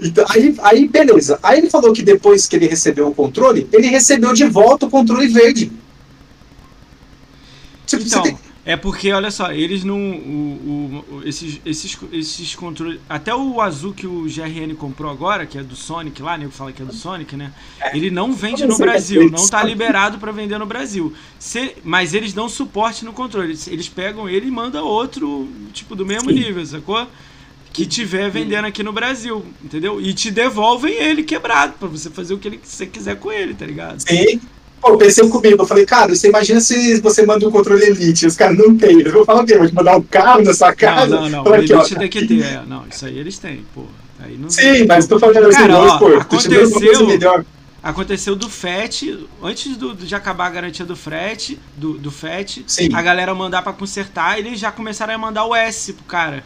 Então, 0.00 0.24
aí, 0.28 0.54
aí, 0.62 0.88
beleza. 0.88 1.38
Aí 1.42 1.58
ele 1.58 1.70
falou 1.70 1.92
que 1.92 2.02
depois 2.02 2.46
que 2.46 2.56
ele 2.56 2.66
recebeu 2.66 3.08
o 3.08 3.14
controle, 3.14 3.68
ele 3.72 3.88
recebeu 3.88 4.32
de 4.32 4.44
volta 4.44 4.86
o 4.86 4.90
controle 4.90 5.28
verde. 5.28 5.70
Tipo, 7.86 8.02
então, 8.02 8.22
tem... 8.22 8.38
É 8.64 8.76
porque, 8.76 9.12
olha 9.12 9.30
só, 9.30 9.50
eles 9.52 9.82
não. 9.82 9.98
O, 9.98 11.04
o, 11.10 11.22
esses, 11.24 11.60
esses, 11.66 11.98
esses 12.12 12.54
controles. 12.54 13.00
Até 13.08 13.34
o 13.34 13.60
azul 13.60 13.92
que 13.92 14.06
o 14.06 14.22
GRN 14.22 14.72
comprou 14.76 15.10
agora, 15.10 15.44
que 15.44 15.58
é 15.58 15.64
do 15.64 15.74
Sonic 15.74 16.22
lá, 16.22 16.38
né? 16.38 16.46
Que 16.46 16.54
fala 16.54 16.70
que 16.70 16.80
é 16.80 16.84
do 16.84 16.94
Sonic, 16.94 17.34
né? 17.34 17.52
Ele 17.92 18.08
não 18.08 18.32
vende 18.32 18.64
no 18.64 18.78
Brasil, 18.78 19.28
não 19.28 19.48
tá 19.48 19.64
liberado 19.64 20.18
para 20.18 20.30
vender 20.30 20.58
no 20.58 20.66
Brasil. 20.66 21.12
Se, 21.40 21.74
mas 21.82 22.14
eles 22.14 22.32
dão 22.32 22.48
suporte 22.48 23.04
no 23.04 23.12
controle. 23.12 23.48
Eles, 23.48 23.66
eles 23.66 23.88
pegam 23.88 24.28
ele 24.28 24.46
e 24.46 24.50
mandam 24.50 24.84
outro, 24.84 25.48
tipo, 25.72 25.96
do 25.96 26.06
mesmo 26.06 26.30
Sim. 26.30 26.36
nível, 26.36 26.64
sacou? 26.64 27.08
Que 27.72 27.86
tiver 27.86 28.30
vendendo 28.30 28.66
aqui 28.66 28.82
no 28.82 28.92
Brasil, 28.92 29.44
entendeu? 29.64 30.00
E 30.00 30.12
te 30.12 30.30
devolvem 30.30 30.94
ele 30.94 31.22
quebrado 31.22 31.74
para 31.78 31.88
você 31.88 32.10
fazer 32.10 32.34
o 32.34 32.38
que 32.38 32.60
você 32.62 32.86
quiser 32.86 33.16
com 33.16 33.32
ele, 33.32 33.54
tá 33.54 33.64
ligado? 33.64 34.00
Sim. 34.00 34.40
Pô, 34.80 34.96
pensei 34.96 35.26
comigo, 35.28 35.62
eu 35.62 35.66
falei, 35.66 35.86
cara, 35.86 36.12
você 36.12 36.28
imagina 36.28 36.60
se 36.60 37.00
você 37.00 37.24
manda 37.24 37.46
um 37.46 37.52
controle 37.52 37.84
Elite, 37.84 38.26
os 38.26 38.34
caras 38.34 38.58
não 38.58 38.76
tem. 38.76 39.00
Eu 39.00 39.12
vou 39.12 39.24
falar 39.24 39.42
o 39.42 39.46
quê? 39.46 39.56
Vou 39.56 39.68
te 39.68 39.74
mandar 39.74 39.96
um 39.96 40.02
carro 40.02 40.42
na 40.42 40.52
sua 40.52 40.74
casa? 40.74 41.06
Não, 41.06 41.28
não, 41.28 41.44
não. 41.44 41.54
Elite 41.54 41.72
ó, 41.72 41.84
tem 41.84 42.08
que 42.08 42.26
ter, 42.26 42.42
é. 42.42 42.62
Não, 42.66 42.84
isso 42.90 43.06
aí 43.06 43.16
eles 43.16 43.38
têm, 43.38 43.64
pô. 43.72 43.84
Aí 44.18 44.36
não 44.36 44.50
Sim, 44.50 44.84
mas 44.86 45.06
tô 45.06 45.20
falando 45.20 45.46
assim, 45.46 45.58
cara, 45.58 45.78
ó, 45.78 45.98
pô, 45.98 46.06
aconteceu, 46.16 47.44
aconteceu 47.82 48.36
do 48.36 48.48
FET, 48.48 49.26
antes 49.42 49.76
do, 49.76 49.94
de 49.94 50.14
acabar 50.14 50.46
a 50.46 50.50
garantia 50.50 50.86
do 50.86 50.96
frete, 50.96 51.58
do, 51.76 51.94
do 51.94 52.10
FET, 52.10 52.64
Sim. 52.66 52.88
a 52.92 53.02
galera 53.02 53.34
mandar 53.34 53.62
pra 53.62 53.72
consertar, 53.72 54.38
eles 54.38 54.60
já 54.60 54.70
começaram 54.70 55.14
a 55.14 55.18
mandar 55.18 55.44
o 55.44 55.54
S 55.54 55.92
pro 55.92 56.04
cara. 56.04 56.44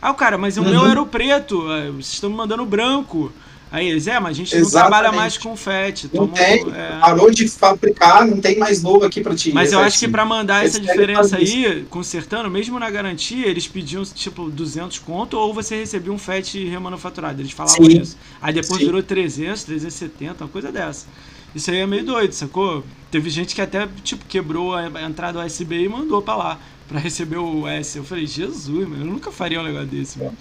Ah, 0.00 0.10
o 0.10 0.14
cara, 0.14 0.38
mas 0.38 0.56
o 0.56 0.62
uhum. 0.62 0.70
meu 0.70 0.86
era 0.86 1.02
o 1.02 1.06
preto, 1.06 1.70
é, 1.72 1.90
vocês 1.90 2.14
estão 2.14 2.30
me 2.30 2.36
mandando 2.36 2.62
o 2.62 2.66
branco. 2.66 3.32
Aí 3.72 3.88
eles, 3.88 4.08
é, 4.08 4.18
mas 4.18 4.32
a 4.32 4.34
gente 4.34 4.56
Exatamente. 4.56 4.72
não 4.72 4.80
trabalha 4.80 5.12
mais 5.12 5.38
com 5.38 5.56
FET. 5.56 6.10
Não 6.12 6.26
tem, 6.26 6.66
é... 6.74 6.98
parou 7.00 7.30
de 7.30 7.46
fabricar, 7.46 8.26
não 8.26 8.40
tem 8.40 8.58
mais 8.58 8.82
novo 8.82 9.04
aqui 9.04 9.20
para 9.20 9.34
ti. 9.34 9.52
Mas 9.52 9.72
eu 9.72 9.78
acho 9.78 9.96
que 9.96 10.08
para 10.08 10.24
mandar 10.24 10.64
essa 10.64 10.80
diferença 10.80 11.36
aí, 11.36 11.86
consertando, 11.88 12.50
mesmo 12.50 12.80
na 12.80 12.90
garantia, 12.90 13.46
eles 13.46 13.68
pediam 13.68 14.02
tipo 14.04 14.50
200 14.50 14.98
conto 14.98 15.38
ou 15.38 15.54
você 15.54 15.76
recebia 15.76 16.12
um 16.12 16.18
FET 16.18 16.66
remanufaturado. 16.66 17.40
Eles 17.40 17.52
falavam 17.52 17.86
Sim. 17.86 18.00
isso. 18.00 18.16
Aí 18.42 18.52
depois 18.52 18.80
Sim. 18.80 18.86
virou 18.86 19.02
300, 19.04 19.62
370, 19.62 20.44
uma 20.44 20.50
coisa 20.50 20.72
dessa. 20.72 21.06
Isso 21.54 21.70
aí 21.70 21.78
é 21.78 21.86
meio 21.86 22.04
doido, 22.04 22.32
sacou? 22.32 22.84
Teve 23.08 23.30
gente 23.30 23.54
que 23.54 23.62
até 23.62 23.88
tipo 24.02 24.24
quebrou 24.24 24.74
a 24.74 25.02
entrada 25.02 25.44
USB 25.44 25.84
e 25.84 25.88
mandou 25.88 26.22
para 26.22 26.36
lá 26.36 26.58
para 26.90 26.98
receber 26.98 27.36
o 27.36 27.68
S. 27.68 27.96
Eu 27.96 28.04
falei, 28.04 28.26
Jesus, 28.26 28.88
mano, 28.88 29.02
eu 29.02 29.06
nunca 29.06 29.30
faria 29.30 29.60
um 29.60 29.62
negócio 29.62 29.86
desse, 29.86 30.18
mano. 30.18 30.36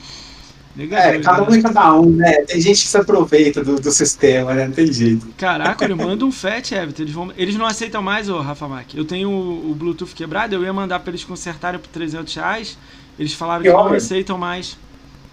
é, 0.80 1.20
cada 1.20 1.44
um 1.44 1.54
é 1.54 1.62
cada 1.62 1.94
um, 1.94 2.10
né? 2.10 2.42
Tem 2.42 2.60
gente 2.60 2.82
que 2.82 2.88
se 2.88 2.98
aproveita 2.98 3.64
do, 3.64 3.80
do 3.80 3.92
sistema, 3.92 4.56
né? 4.56 4.66
Não 4.66 4.74
tem 4.74 4.92
jeito. 4.92 5.28
Caraca, 5.38 5.86
ele 5.86 5.94
manda 5.96 6.26
um 6.26 6.32
FAT, 6.32 6.72
Everton. 6.72 7.04
Eles, 7.04 7.14
vão... 7.14 7.32
eles 7.38 7.56
não 7.56 7.68
aceitam 7.68 8.02
mais, 8.02 8.30
ô 8.30 8.40
Rafa 8.42 8.68
Mac. 8.68 8.96
Eu 8.96 9.06
tenho 9.06 9.30
o, 9.30 9.72
o, 9.72 9.76
Bluetooth 9.76 10.16
quebrado, 10.16 10.56
eu 10.56 10.64
ia 10.64 10.74
mandar 10.74 11.00
pra 11.02 11.12
eles 11.12 11.24
consertarem 11.24 11.80
por 11.80 11.90
300 11.90 12.34
reais. 12.34 12.78
Eles 13.20 13.34
falaram 13.34 13.62
que, 13.62 13.70
que 13.70 13.76
não 13.76 13.94
aceitam 13.94 14.38
mais. 14.38 14.76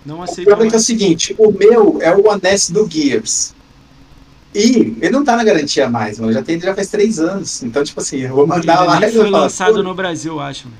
Não 0.04 0.22
aceitam 0.22 0.54
o 0.54 0.58
mais. 0.58 0.74
é 0.74 0.76
o 0.76 0.80
seguinte, 0.80 1.34
o 1.38 1.50
meu 1.50 1.98
é 2.02 2.14
o 2.14 2.28
One 2.28 2.40
S 2.44 2.70
do 2.70 2.86
Gears. 2.86 3.54
E 4.54 4.98
ele 5.00 5.10
não 5.10 5.24
tá 5.24 5.34
na 5.34 5.44
garantia 5.44 5.88
mais, 5.88 6.18
mano. 6.18 6.32
Já, 6.32 6.42
tem, 6.42 6.60
já 6.60 6.74
faz 6.74 6.88
três 6.88 7.18
anos. 7.18 7.62
Então, 7.62 7.82
tipo 7.82 8.00
assim, 8.00 8.18
eu 8.18 8.34
vou 8.34 8.46
mandar 8.46 8.80
ele 8.80 8.86
lá. 8.86 8.96
Ele 9.02 9.12
foi 9.12 9.30
lançado 9.30 9.82
no 9.82 9.94
Brasil, 9.94 10.38
acho, 10.40 10.68
né? 10.68 10.74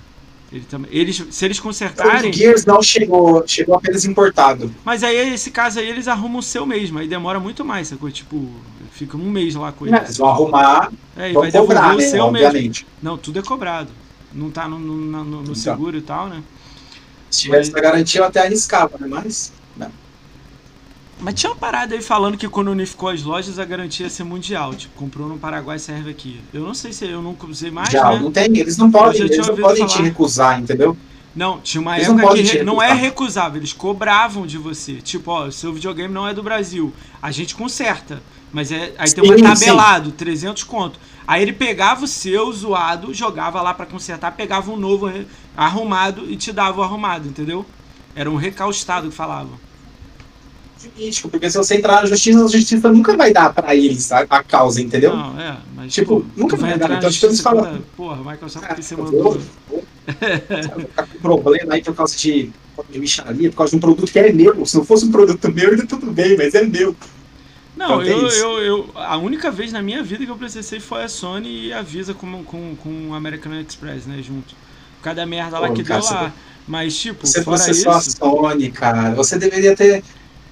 Ele 0.56 0.64
também, 0.64 0.90
eles, 0.90 1.22
se 1.30 1.44
eles 1.44 1.60
consertarem. 1.60 2.30
O 2.30 2.32
Gears 2.32 2.64
não 2.64 2.82
chegou, 2.82 3.46
chegou 3.46 3.74
apenas 3.74 4.06
importado. 4.06 4.74
Mas 4.84 5.02
aí, 5.02 5.34
esse 5.34 5.50
caso 5.50 5.78
aí, 5.78 5.88
eles 5.88 6.08
arrumam 6.08 6.38
o 6.38 6.42
seu 6.42 6.64
mesmo, 6.64 6.98
aí 6.98 7.06
demora 7.06 7.38
muito 7.38 7.62
mais, 7.62 7.88
sacou? 7.88 8.10
Tipo, 8.10 8.50
fica 8.90 9.18
um 9.18 9.30
mês 9.30 9.54
lá 9.54 9.70
com 9.70 9.86
eles. 9.86 10.00
Eles 10.00 10.16
vão 10.16 10.28
arrumar. 10.28 10.90
É, 11.14 11.30
e 11.30 11.34
vai 11.34 11.52
cobrar, 11.52 11.90
devolver 11.90 11.94
o 11.94 11.96
né, 11.98 12.06
seu 12.06 12.24
obviamente. 12.24 12.84
mesmo. 12.84 12.98
Não, 13.02 13.18
tudo 13.18 13.38
é 13.38 13.42
cobrado. 13.42 13.90
Não 14.32 14.50
tá 14.50 14.66
no, 14.66 14.78
no, 14.78 14.96
no, 14.96 15.24
no 15.24 15.42
então. 15.42 15.54
seguro 15.54 15.98
e 15.98 16.02
tal, 16.02 16.28
né? 16.28 16.42
Se 17.30 17.42
tivesse 17.42 17.70
Mas... 17.70 17.82
garantia, 17.82 18.20
eu 18.22 18.24
até 18.24 18.40
arriscava, 18.40 18.96
né? 18.98 19.06
Mas. 19.06 19.52
Mas 21.18 21.34
tinha 21.34 21.50
uma 21.50 21.56
parada 21.56 21.94
aí 21.94 22.02
falando 22.02 22.36
que 22.36 22.48
quando 22.48 22.68
unificou 22.68 23.08
as 23.08 23.22
lojas 23.22 23.58
a 23.58 23.64
garantia 23.64 24.04
ia 24.04 24.10
ser 24.10 24.24
mundial. 24.24 24.74
Tipo, 24.74 24.94
comprou 24.96 25.28
no 25.28 25.38
Paraguai 25.38 25.78
serve 25.78 26.10
aqui. 26.10 26.40
Eu 26.52 26.62
não 26.62 26.74
sei 26.74 26.92
se 26.92 27.06
eu 27.06 27.22
nunca 27.22 27.46
usei 27.46 27.70
mais. 27.70 27.88
Já, 27.90 28.10
né? 28.10 28.18
não 28.18 28.30
tem. 28.30 28.44
Eles 28.58 28.76
não 28.76 28.90
podem, 28.90 29.22
eles 29.22 29.46
não 29.46 29.56
podem 29.56 29.86
te 29.86 30.02
recusar, 30.02 30.60
entendeu? 30.60 30.96
Não, 31.34 31.60
tinha 31.60 31.80
uma 31.80 31.96
eles 31.96 32.08
época 32.08 32.22
não 32.22 32.34
que 32.34 32.62
não 32.62 32.82
é 32.82 32.92
recusável, 32.92 33.58
eles 33.58 33.72
cobravam 33.72 34.46
de 34.46 34.56
você. 34.56 34.94
Tipo, 34.94 35.30
ó, 35.30 35.50
seu 35.50 35.72
videogame 35.72 36.12
não 36.12 36.26
é 36.26 36.32
do 36.32 36.42
Brasil. 36.42 36.92
A 37.20 37.30
gente 37.30 37.54
conserta. 37.54 38.22
Mas 38.52 38.72
é, 38.72 38.94
aí 38.96 39.08
sim, 39.08 39.16
tem 39.16 39.32
um 39.32 39.42
tabelado, 39.42 40.10
sim. 40.10 40.16
300 40.16 40.64
conto. 40.64 40.98
Aí 41.26 41.42
ele 41.42 41.52
pegava 41.52 42.04
o 42.04 42.08
seu 42.08 42.50
zoado, 42.52 43.12
jogava 43.12 43.60
lá 43.60 43.74
para 43.74 43.84
consertar, 43.84 44.32
pegava 44.32 44.70
um 44.70 44.76
novo 44.76 45.10
arrumado 45.54 46.30
e 46.30 46.36
te 46.36 46.52
dava 46.52 46.80
o 46.80 46.82
arrumado, 46.82 47.28
entendeu? 47.28 47.66
Era 48.14 48.30
um 48.30 48.36
recaustado 48.36 49.08
que 49.08 49.14
falavam 49.14 49.65
jurídico, 50.82 51.28
porque 51.28 51.50
se 51.50 51.56
você 51.56 51.76
entrar 51.76 52.02
na 52.02 52.06
justiça, 52.06 52.44
a 52.44 52.48
justiça 52.48 52.92
nunca 52.92 53.16
vai 53.16 53.32
dar 53.32 53.52
pra 53.52 53.74
eles 53.74 54.12
a, 54.12 54.20
a 54.20 54.42
causa, 54.42 54.80
entendeu? 54.80 55.16
Não, 55.16 55.40
é, 55.40 55.56
mas. 55.74 55.92
Tipo, 55.92 56.20
pô, 56.20 56.26
nunca 56.36 56.56
vai 56.56 56.78
dar. 56.78 56.90
Então, 56.90 57.10
tipo, 57.10 57.26
eles 57.26 57.40
falam. 57.40 57.82
Porra, 57.96 58.30
Microsoft, 58.30 58.66
por 58.66 58.76
que 58.76 58.82
você 58.82 58.96
mandou? 58.96 59.40
Ficar 60.06 61.06
com 61.06 61.18
problema 61.18 61.74
aí 61.74 61.82
por 61.82 61.94
causa 61.94 62.16
de, 62.16 62.50
de 62.90 62.98
micharia, 62.98 63.50
por 63.50 63.56
causa 63.56 63.70
de 63.70 63.76
um 63.76 63.80
produto 63.80 64.10
que 64.10 64.18
é 64.18 64.32
meu. 64.32 64.64
Se 64.64 64.76
não 64.76 64.84
fosse 64.84 65.04
um 65.04 65.10
produto 65.10 65.52
meu, 65.52 65.70
ainda 65.70 65.86
tudo 65.86 66.10
bem, 66.10 66.36
mas 66.36 66.54
é 66.54 66.64
meu. 66.64 66.94
Não, 67.76 68.02
então, 68.02 68.18
eu, 68.18 68.28
eu, 68.28 68.58
eu, 68.62 68.90
A 68.94 69.18
única 69.18 69.50
vez 69.50 69.70
na 69.70 69.82
minha 69.82 70.02
vida 70.02 70.24
que 70.24 70.30
eu 70.30 70.36
processei 70.36 70.80
foi 70.80 71.02
a 71.02 71.08
Sony 71.08 71.66
e 71.66 71.72
a 71.74 71.82
Visa 71.82 72.14
com, 72.14 72.42
com, 72.42 72.74
com 72.76 73.10
o 73.10 73.14
American 73.14 73.52
Express, 73.60 74.06
né, 74.06 74.22
junto. 74.22 74.54
Por 74.96 75.02
causa 75.02 75.16
da 75.16 75.26
merda 75.26 75.58
lá 75.58 75.68
Pô, 75.68 75.74
que 75.74 75.84
cara, 75.84 76.00
deu 76.00 76.10
lá. 76.10 76.32
Mas, 76.66 76.96
tipo, 76.96 77.26
você 77.26 77.42
fora 77.44 77.58
processou 77.58 77.98
isso... 77.98 78.24
a 78.24 78.28
Sony, 78.28 78.70
cara. 78.70 79.14
Você 79.14 79.38
deveria 79.38 79.76
ter 79.76 80.02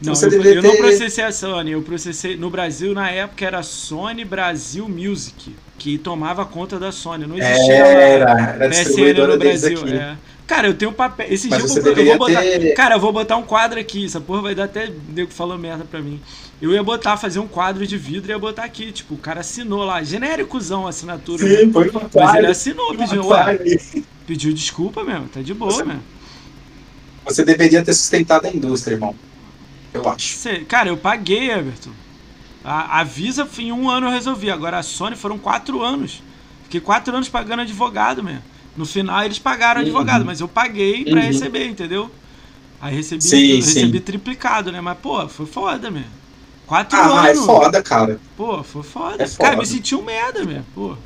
não, 0.05 0.15
Você 0.15 0.27
eu, 0.27 0.43
eu 0.43 0.63
ter... 0.63 0.63
não 0.63 0.77
processei 0.77 1.25
a 1.25 1.33
Sony, 1.33 1.73
eu 1.73 1.83
processei. 1.83 2.37
No 2.37 2.51
Brasil, 2.51 2.93
na 2.95 3.11
época, 3.11 3.45
era 3.45 3.63
Sony 3.63 4.25
Brasil 4.25 4.89
Music, 4.89 5.55
que 5.79 5.99
tomava 5.99 6.45
conta 6.45 6.79
da 6.79 6.93
Sony. 6.93 7.27
Não 7.27 7.39
existia 7.39 7.75
era, 7.75 8.57
era 8.61 8.69
PSN 8.69 9.27
no 9.29 9.39
Brasil. 9.39 9.89
É. 9.89 10.17
Cara, 10.47 10.67
eu 10.67 10.75
tenho 10.75 10.93
papel. 10.93 11.27
Esse 11.31 11.49
dia 11.49 11.59
eu, 11.59 11.67
eu, 11.67 12.05
vou 12.07 12.19
botar. 12.19 12.43
Ter... 12.43 12.75
Cara, 12.75 12.97
eu 12.97 13.01
vou 13.01 13.13
botar 13.13 13.37
um 13.37 13.43
quadro 13.43 13.81
aqui. 13.81 14.05
Essa 14.05 14.21
porra 14.21 14.43
vai 14.43 14.55
dar 14.55 14.65
até 14.65 14.93
nego 15.15 15.31
falando 15.31 15.61
merda 15.61 15.85
pra 15.85 16.01
mim. 16.01 16.21
Eu 16.61 16.73
ia 16.73 16.83
botar, 16.83 17.17
fazer 17.17 17.39
um 17.39 17.49
quadro 17.49 17.87
de 17.87 17.97
vidro 17.97 18.31
e 18.31 18.35
ia 18.35 18.39
botar 18.39 18.65
aqui. 18.65 18.93
Tipo, 18.93 19.15
o 19.15 19.19
cara 19.19 19.41
assinou 19.41 19.85
lá. 19.85 20.03
Genéricozão 20.03 20.87
a 20.87 20.91
assinatura. 20.91 21.39
Sim, 21.39 21.67
né? 21.67 21.73
foi 21.73 21.91
Mas 22.15 22.35
ele 22.35 22.47
assinou, 22.49 22.95
pediu. 22.95 23.27
Ué, 23.27 23.59
pediu 24.27 24.53
desculpa 24.53 25.03
mesmo. 25.03 25.29
Tá 25.29 25.41
de 25.41 25.55
boa, 25.55 25.71
você, 25.71 25.85
mesmo. 25.85 26.03
Você 27.25 27.45
deveria 27.45 27.83
ter 27.83 27.95
sustentado 27.95 28.47
a 28.47 28.51
indústria, 28.51 28.95
irmão 28.95 29.15
eu 29.95 30.09
acho. 30.09 30.37
Cê, 30.37 30.61
cara, 30.61 30.89
eu 30.89 30.97
paguei, 30.97 31.51
Everton. 31.51 31.91
A, 32.65 33.01
a 33.01 33.05
Visa 33.05 33.49
em 33.59 33.73
um 33.73 33.89
ano 33.89 34.09
eu 34.09 34.11
resolvi. 34.11 34.51
Agora 34.51 34.79
a 34.79 34.83
Sony 34.83 35.17
foram 35.17 35.39
quatro 35.39 35.83
anos. 35.83 36.23
Fiquei 36.65 36.81
quatro 36.81 37.15
anos 37.15 37.29
pagando 37.29 37.63
advogado 37.63 38.23
mesmo. 38.23 38.43
No 38.77 38.85
final 38.85 39.23
eles 39.25 39.39
pagaram 39.39 39.81
uhum. 39.81 39.87
advogado, 39.87 40.25
mas 40.25 40.41
eu 40.41 40.49
paguei 40.49 41.05
pra 41.05 41.21
uhum. 41.21 41.27
receber, 41.27 41.67
entendeu? 41.69 42.11
Aí 42.81 42.97
recebi, 42.97 43.23
sim, 43.23 43.57
recebi 43.57 43.99
sim. 43.99 44.05
triplicado, 44.05 44.73
né? 44.73 44.81
Mas, 44.81 44.99
pô, 44.99 45.27
foi 45.29 45.47
foda 45.47 45.91
mesmo. 45.91 46.11
Quatro 46.67 46.99
ah, 46.99 47.05
anos. 47.05 47.19
Ah, 47.19 47.31
é 47.31 47.35
foda, 47.35 47.83
cara. 47.83 48.21
Pô, 48.37 48.63
foi 48.63 48.83
foda. 48.83 49.23
É 49.23 49.27
foda. 49.27 49.45
Cara, 49.45 49.57
me 49.57 49.67
senti 49.67 49.95
um 49.95 50.03
merda 50.03 50.45
mesmo, 50.45 50.67
pô. 50.75 50.97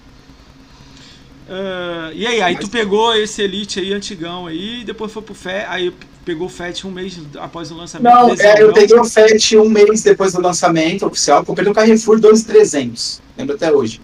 Uh, 1.48 2.12
e 2.14 2.26
aí, 2.26 2.42
aí 2.42 2.58
tu 2.58 2.68
pegou 2.68 3.14
esse 3.14 3.42
Elite 3.42 3.80
aí, 3.80 3.92
antigão 3.92 4.46
aí, 4.46 4.84
depois 4.84 5.10
foi 5.10 5.22
pro 5.22 5.34
Fé, 5.34 5.66
aí 5.68 5.94
pegou 6.28 6.46
o 6.46 6.50
FAT 6.50 6.84
um 6.84 6.90
mês 6.90 7.18
após 7.40 7.70
o 7.70 7.74
lançamento? 7.74 8.12
Não, 8.12 8.34
é, 8.34 8.62
eu 8.62 8.70
peguei 8.74 8.98
o 8.98 9.04
FAT 9.04 9.56
um 9.56 9.66
mês 9.66 10.02
depois 10.02 10.34
do 10.34 10.42
lançamento 10.42 11.06
oficial. 11.06 11.42
Comprei 11.42 11.66
no 11.66 11.72
Carrefour 11.72 12.20
2,300. 12.20 13.22
Lembro 13.38 13.54
até 13.54 13.72
hoje. 13.72 13.98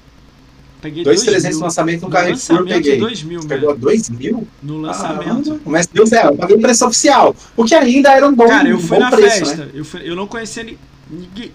Peguei 0.81 1.05
2,300 1.05 1.59
no 1.59 1.65
lançamento 1.65 2.01
no, 2.01 2.09
no 2.09 2.13
Carrefour. 2.15 2.61
Lançamento 2.61 2.83
peguei. 2.83 2.99
2000, 2.99 3.41
Pegou 3.47 3.77
2 3.77 4.09
mil? 4.09 4.49
No 4.63 4.81
lançamento. 4.81 5.53
Ah, 5.53 5.61
mas 5.67 5.87
Deus 5.87 6.13
é, 6.13 6.27
eu 6.27 6.35
paguei 6.35 6.57
preço 6.57 6.87
oficial. 6.87 7.37
O 7.55 7.65
que 7.65 7.75
ainda 7.75 8.11
era 8.11 8.27
um 8.27 8.35
bom 8.35 8.49
Cara, 8.49 8.71
eu 8.71 8.79
fui 8.79 8.99
na 8.99 9.11
preço, 9.11 9.41
festa. 9.41 9.67
Né? 9.67 9.71
Eu, 9.75 9.85
fui, 9.85 10.01
eu 10.03 10.17
não 10.17 10.27
conhecia 10.27 10.65
ninguém. 11.11 11.53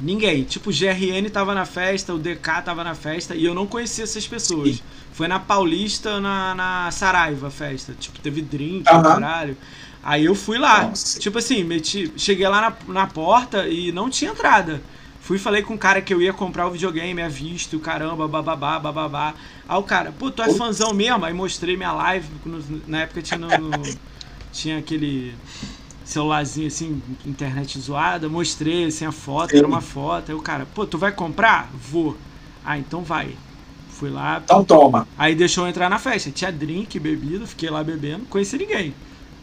Ninguém. 0.00 0.44
Tipo, 0.44 0.70
o 0.70 0.72
GRN 0.72 1.28
tava 1.32 1.54
na 1.54 1.64
festa, 1.64 2.14
o 2.14 2.18
DK 2.18 2.62
tava 2.64 2.84
na 2.84 2.94
festa 2.94 3.34
e 3.34 3.44
eu 3.44 3.54
não 3.54 3.66
conhecia 3.66 4.04
essas 4.04 4.26
pessoas. 4.26 4.82
Foi 5.12 5.26
na 5.26 5.40
Paulista, 5.40 6.20
na, 6.20 6.54
na 6.54 6.90
Saraiva 6.92 7.50
festa. 7.50 7.94
Tipo, 7.98 8.20
teve 8.20 8.42
drink, 8.42 8.84
caralho. 8.84 9.56
Aí 10.08 10.24
eu 10.24 10.34
fui 10.34 10.56
lá. 10.56 10.84
Nossa. 10.84 11.20
Tipo 11.20 11.36
assim, 11.36 11.62
meti, 11.62 12.10
cheguei 12.16 12.48
lá 12.48 12.62
na, 12.62 12.94
na 12.94 13.06
porta 13.06 13.68
e 13.68 13.92
não 13.92 14.08
tinha 14.08 14.30
entrada. 14.30 14.80
Fui 15.20 15.36
e 15.36 15.38
falei 15.38 15.60
com 15.60 15.74
o 15.74 15.78
cara 15.78 16.00
que 16.00 16.14
eu 16.14 16.22
ia 16.22 16.32
comprar 16.32 16.66
o 16.66 16.70
videogame, 16.70 17.20
a 17.20 17.28
visto, 17.28 17.78
caramba, 17.78 18.26
bababá, 18.26 18.78
bababá. 18.78 19.34
Aí 19.68 19.78
o 19.78 19.82
cara, 19.82 20.10
pô, 20.10 20.30
tu 20.30 20.40
é 20.40 20.50
fãzão 20.54 20.94
mesmo? 20.94 21.26
Aí 21.26 21.34
mostrei 21.34 21.76
minha 21.76 21.92
live, 21.92 22.26
na 22.86 23.02
época 23.02 23.20
tinha, 23.20 23.36
no, 23.36 23.70
tinha 24.50 24.78
aquele 24.78 25.34
celularzinho 26.06 26.68
assim, 26.68 27.02
internet 27.26 27.78
zoada, 27.78 28.30
mostrei 28.30 28.86
assim 28.86 29.04
a 29.04 29.12
foto, 29.12 29.54
era 29.54 29.66
uma 29.66 29.82
foto. 29.82 30.30
Aí 30.30 30.34
o 30.34 30.40
cara, 30.40 30.66
pô, 30.74 30.86
tu 30.86 30.96
vai 30.96 31.12
comprar? 31.12 31.70
Vou. 31.74 32.16
Ah, 32.64 32.78
então 32.78 33.02
vai. 33.02 33.36
Fui 33.90 34.08
lá. 34.08 34.40
Então 34.42 34.64
toma. 34.64 35.06
Aí 35.18 35.34
deixou 35.34 35.64
eu 35.64 35.68
entrar 35.68 35.90
na 35.90 35.98
festa. 35.98 36.30
Tinha 36.30 36.50
drink, 36.50 36.98
bebida, 36.98 37.46
fiquei 37.46 37.68
lá 37.68 37.84
bebendo, 37.84 38.24
conheci 38.24 38.56
ninguém. 38.56 38.94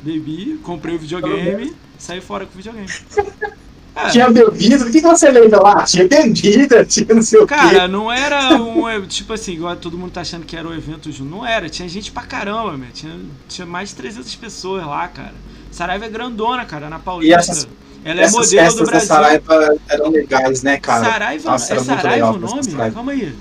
Bebi, 0.05 0.59
comprei 0.61 0.95
o 0.95 0.99
videogame, 0.99 1.75
saí 1.97 2.21
fora 2.21 2.45
com 2.45 2.53
o 2.53 2.57
videogame. 2.57 2.87
É. 3.97 4.09
Tinha 4.09 4.29
bebida, 4.29 4.85
o 4.85 4.91
que, 4.91 4.99
você 4.99 5.31
lembra 5.31 5.57
lá? 5.61 5.83
Tinha 5.85 6.05
bebida, 6.05 6.83
tinha 6.85 7.15
não 7.15 7.21
sei 7.21 7.39
o 7.39 7.47
quê. 7.47 7.55
Cara, 7.55 7.87
não 7.87 8.11
era 8.11 8.49
um. 8.53 9.07
Tipo 9.07 9.31
assim, 9.31 9.53
igual 9.53 9.73
todo 9.77 9.97
mundo 9.97 10.11
tá 10.11 10.19
achando 10.19 10.45
que 10.45 10.53
era 10.53 10.67
o 10.67 10.71
um 10.71 10.75
evento 10.75 11.09
junto. 11.13 11.31
Não 11.31 11.45
era, 11.45 11.69
tinha 11.69 11.87
gente 11.87 12.11
pra 12.11 12.23
caramba, 12.23 12.75
meu. 12.75 12.89
Tinha, 12.91 13.17
tinha 13.47 13.65
mais 13.65 13.91
de 13.91 13.95
300 13.95 14.35
pessoas 14.35 14.85
lá, 14.85 15.07
cara. 15.07 15.33
Saraiva 15.71 16.07
é 16.07 16.09
grandona, 16.09 16.65
cara, 16.65 16.89
na 16.89 16.99
Paulista. 16.99 17.39
Essas, 17.39 17.69
Ela 18.03 18.23
é 18.23 18.29
modelo 18.29 18.75
do 18.75 18.83
Brasil. 18.83 19.07
Saraiva 19.07 19.77
eram 19.87 20.09
legais, 20.09 20.61
né, 20.61 20.77
cara? 20.77 21.05
Saraiva, 21.05 21.51
Nossa, 21.51 21.73
é 21.73 21.79
Saraiva 21.79 22.31
o 22.31 22.37
nome? 22.37 22.91
Calma 22.93 23.11
aí. 23.13 23.33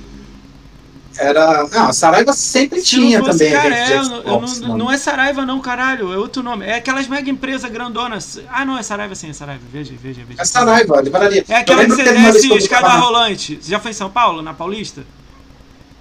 Era. 1.17 1.67
Não, 1.69 1.93
Saraiva 1.93 2.33
sempre 2.33 2.81
Se 2.81 2.87
tinha 2.87 3.23
também. 3.23 3.53
Cara, 3.53 3.75
é, 3.75 4.03
Xbox, 4.03 4.61
não, 4.61 4.79
não, 4.79 4.91
é 4.91 4.97
Saraiva, 4.97 5.45
não, 5.47 5.61
caralho. 5.61 6.13
É 6.13 6.19
outro 6.19 6.43
nome. 6.43 6.67
É 6.67 6.75
aquelas 6.77 7.07
mega 7.07 7.31
empresas 7.31 7.71
grandonas. 7.71 8.41
Ah, 8.51 8.65
não, 8.65 8.77
é 8.77 8.83
Saraiva 8.83 9.15
sim, 9.15 9.31
é 9.31 9.33
Saraiva. 9.33 9.63
Veja, 9.73 9.95
veja, 10.01 10.23
veja. 10.27 10.43
É 10.43 10.45
Saraiva, 10.45 11.01
livraria. 11.01 11.45
É 11.49 11.57
aquela 11.57 11.85
que 11.85 11.91
você 11.91 12.03
desce 12.03 12.53
escada 12.55 12.89
rolante. 12.89 13.59
Você 13.61 13.71
já 13.71 13.79
foi 13.79 13.93
em 13.93 13.95
São 13.95 14.11
Paulo, 14.11 14.43
na 14.43 14.53
Paulista? 14.53 15.03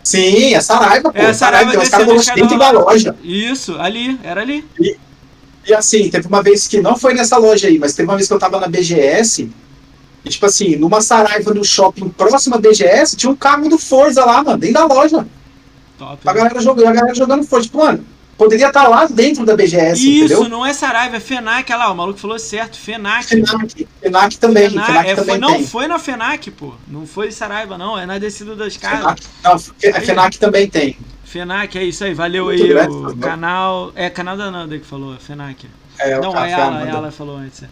Sim, 0.03 0.53
é 0.53 0.61
Saraiva, 0.61 1.11
pô. 1.11 1.17
É 1.17 1.33
Saraiva, 1.33 1.71
Saraiva 1.85 2.11
tem 2.11 2.17
os 2.19 2.25
caras 2.25 2.41
dentro 2.41 2.57
da 2.57 2.71
loja. 2.71 3.15
Isso, 3.23 3.79
ali, 3.79 4.19
era 4.23 4.41
ali. 4.41 4.65
E, 4.79 4.97
e 5.67 5.73
assim, 5.73 6.09
teve 6.09 6.27
uma 6.27 6.43
vez 6.43 6.67
que 6.67 6.81
não 6.81 6.97
foi 6.97 7.13
nessa 7.13 7.37
loja 7.37 7.67
aí, 7.67 7.79
mas 7.79 7.93
teve 7.93 8.09
uma 8.09 8.15
vez 8.15 8.27
que 8.27 8.33
eu 8.33 8.39
tava 8.39 8.59
na 8.59 8.67
BGS 8.67 9.49
e, 10.25 10.29
tipo 10.29 10.45
assim, 10.45 10.75
numa 10.75 11.01
Saraiva 11.01 11.53
no 11.53 11.63
shopping 11.63 12.09
próximo 12.09 12.55
à 12.55 12.57
BGS, 12.57 13.17
tinha 13.17 13.29
um 13.29 13.35
carro 13.35 13.67
do 13.67 13.77
Forza 13.77 14.23
lá, 14.23 14.41
mano, 14.41 14.57
dentro 14.57 14.75
da 14.75 14.85
loja. 14.85 15.27
Top. 15.97 16.17
A 16.25 16.33
galera 16.33 16.61
jogando, 16.61 16.87
a 16.87 16.93
galera 16.93 17.15
jogando 17.15 17.43
Forza. 17.43 17.65
Tipo, 17.65 17.79
mano, 17.79 18.05
poderia 18.37 18.67
estar 18.67 18.83
tá 18.83 18.87
lá 18.87 19.05
dentro 19.05 19.45
da 19.45 19.55
BGS, 19.55 19.99
Isso, 19.99 20.33
entendeu? 20.33 20.49
não 20.49 20.65
é 20.65 20.73
Saraiva, 20.73 21.17
é 21.17 21.19
FENAC, 21.19 21.71
olha 21.71 21.77
lá, 21.77 21.91
o 21.91 21.95
maluco 21.95 22.19
falou 22.19 22.39
certo, 22.39 22.77
FENAC. 22.77 23.27
FENAC, 23.27 23.87
FENAC 24.01 24.37
também, 24.37 24.69
FENAC, 24.69 24.87
FENAC 24.87 25.09
é, 25.09 25.15
também 25.15 25.37
Não, 25.37 25.53
tem. 25.55 25.67
foi 25.67 25.87
na 25.87 25.99
FENAC, 25.99 26.51
pô, 26.51 26.73
não 26.87 27.05
foi 27.05 27.31
Saraiva 27.31 27.77
não, 27.77 27.99
é 27.99 28.05
na 28.05 28.17
descida 28.17 28.55
das 28.55 28.77
casas. 28.77 29.21
não, 29.43 29.53
a 29.53 30.01
FENAC 30.01 30.39
também 30.39 30.69
tem. 30.69 30.97
FENAC, 31.25 31.77
é 31.77 31.83
isso 31.83 32.03
aí, 32.03 32.13
valeu 32.13 32.45
Muito 32.45 32.63
aí 32.63 32.87
o 32.87 33.17
canal, 33.17 33.91
é 33.95 34.09
canal 34.09 34.37
da 34.37 34.49
Nanda 34.51 34.77
que 34.77 34.85
falou, 34.85 35.17
FENAC. 35.17 35.67
É, 35.99 36.19
não, 36.19 36.35
a 36.37 36.45
Yala, 36.45 36.79
a 36.79 36.83
Yala 36.83 37.11
falou 37.11 37.37
antes. 37.37 37.63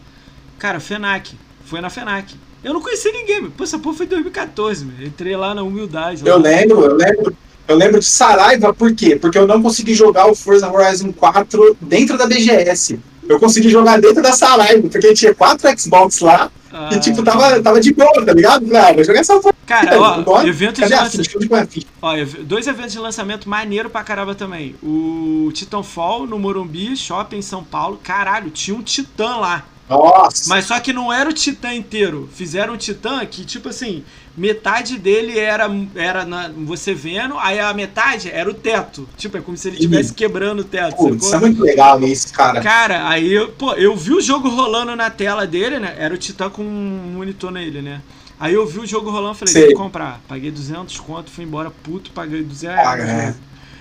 Cara, 0.60 0.80
FENAC, 0.80 1.36
foi 1.72 1.80
na 1.80 1.90
FENAC. 1.90 2.36
Eu 2.62 2.74
não 2.74 2.82
conheci 2.82 3.10
ninguém, 3.14 3.44
meu. 3.44 3.52
Pô, 3.52 3.64
essa 3.64 3.80
porra 3.80 3.96
foi 3.96 4.06
em 4.06 4.10
2014, 4.10 4.84
meu. 4.84 5.08
Entrei 5.08 5.38
lá 5.38 5.56
na 5.56 5.64
humildade. 5.64 6.22
Eu 6.26 6.38
lembro, 6.38 6.84
eu 6.84 6.96
lembro. 6.98 7.38
Eu 7.66 7.78
lembro 7.78 8.00
de 8.02 8.06
Saraiva, 8.06 8.74
por 8.74 8.94
quê? 8.94 9.16
Porque 9.16 9.38
eu 9.38 9.48
não 9.48 9.62
consegui 9.62 9.94
jogar 9.94 10.30
o 10.30 10.36
Forza 10.36 10.70
Horizon 10.70 11.14
4 11.14 11.78
dentro 11.80 12.18
da 12.18 12.28
BGS. 12.28 13.00
Eu 13.30 13.40
consegui 13.40 13.70
jogar 13.70 14.02
dentro 14.02 14.22
da 14.22 14.34
Saraiva, 14.34 14.90
porque 14.90 15.14
tinha 15.14 15.34
quatro 15.34 15.70
Xbox 15.80 16.20
lá. 16.20 16.52
Ah. 16.74 16.90
E, 16.92 17.00
tipo, 17.00 17.24
tava, 17.24 17.62
tava 17.62 17.80
de 17.80 17.94
boa, 17.94 18.26
tá 18.26 18.34
ligado? 18.34 18.66
Ah, 18.76 18.92
vou 18.92 19.04
jogar 19.06 19.22
essa 19.22 19.40
porra. 19.40 19.56
Cara, 19.66 19.98
ó, 20.28 20.42
evento 20.44 20.82
de 20.86 20.94
lançamento. 20.94 21.88
Ó, 22.02 22.14
dois 22.44 22.68
eventos 22.68 22.92
de 22.92 23.00
lançamento 23.00 23.48
maneiro 23.48 23.90
pra 23.90 24.04
caramba 24.04 24.36
também. 24.36 24.76
O 24.84 25.50
Titanfall 25.54 26.28
no 26.28 26.38
Morumbi, 26.38 26.98
shopping 26.98 27.38
em 27.38 27.42
São 27.42 27.64
Paulo. 27.64 27.98
Caralho, 28.04 28.50
tinha 28.50 28.76
um 28.76 28.82
Titã 28.82 29.38
lá. 29.38 29.71
Nossa! 29.91 30.47
Mas 30.47 30.65
só 30.65 30.80
que 30.80 30.93
não 30.93 31.12
era 31.12 31.30
o 31.30 31.34
Titã 31.34 31.73
inteiro. 31.73 32.30
Fizeram 32.34 32.75
um 32.75 32.77
Titã 32.77 33.25
que, 33.25 33.43
tipo 33.43 33.67
assim, 33.67 34.06
metade 34.38 34.97
dele 34.97 35.38
era, 35.38 35.69
era 35.93 36.23
na, 36.23 36.49
você 36.49 36.93
vendo, 36.93 37.38
aí 37.38 37.60
a 37.60 37.73
metade 37.73 38.30
era 38.32 38.49
o 38.49 38.54
teto. 38.54 39.08
Tipo, 39.17 39.38
é 39.38 39.41
como 39.41 39.58
se 39.58 39.67
ele 39.67 39.75
estivesse 39.75 40.13
quebrando 40.13 40.62
o 40.62 40.63
teto. 40.63 40.95
Pô, 40.95 41.13
isso 41.13 41.36
é 41.36 41.39
muito 41.39 41.62
legal 41.62 42.01
isso, 42.01 42.32
cara. 42.32 42.62
Cara, 42.62 43.10
aí, 43.10 43.45
pô, 43.58 43.73
eu 43.73 43.93
vi 43.95 44.13
o 44.13 44.21
jogo 44.21 44.47
rolando 44.47 44.95
na 44.95 45.10
tela 45.10 45.45
dele, 45.45 45.77
né? 45.77 45.93
Era 45.99 46.13
o 46.13 46.17
Titã 46.17 46.49
com 46.49 46.63
um 46.63 47.13
monitor 47.17 47.51
nele, 47.51 47.82
né? 47.82 48.01
Aí 48.39 48.54
eu 48.54 48.65
vi 48.65 48.80
o 48.80 48.88
jogo 48.88 49.12
rolando, 49.12 49.36
falei, 49.36 49.54
Sei. 49.54 49.65
vou 49.67 49.75
comprar. 49.75 50.21
Paguei 50.27 50.49
200 50.49 50.99
conto, 51.01 51.30
fui 51.30 51.43
embora 51.43 51.69
puto, 51.69 52.12
paguei 52.12 52.41
200 52.41 52.75
Paga, 52.82 53.04
é. 53.04 53.36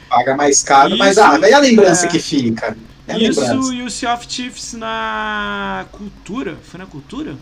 Paga 0.08 0.36
mais 0.36 0.62
caro, 0.62 0.90
Isso, 0.90 0.98
mas 0.98 1.16
ah, 1.18 1.38
é 1.42 1.52
a 1.52 1.58
lembrança 1.60 2.06
é... 2.06 2.08
que 2.08 2.18
fica. 2.18 2.76
É 3.06 3.18
Isso 3.18 3.40
lembrança. 3.40 3.74
e 3.74 3.82
o 3.82 3.90
Sea 3.90 4.14
of 4.14 4.26
Chiefs 4.28 4.74
na 4.74 5.86
cultura. 5.92 6.56
Foi 6.62 6.78
na 6.78 6.86
cultura? 6.86 7.36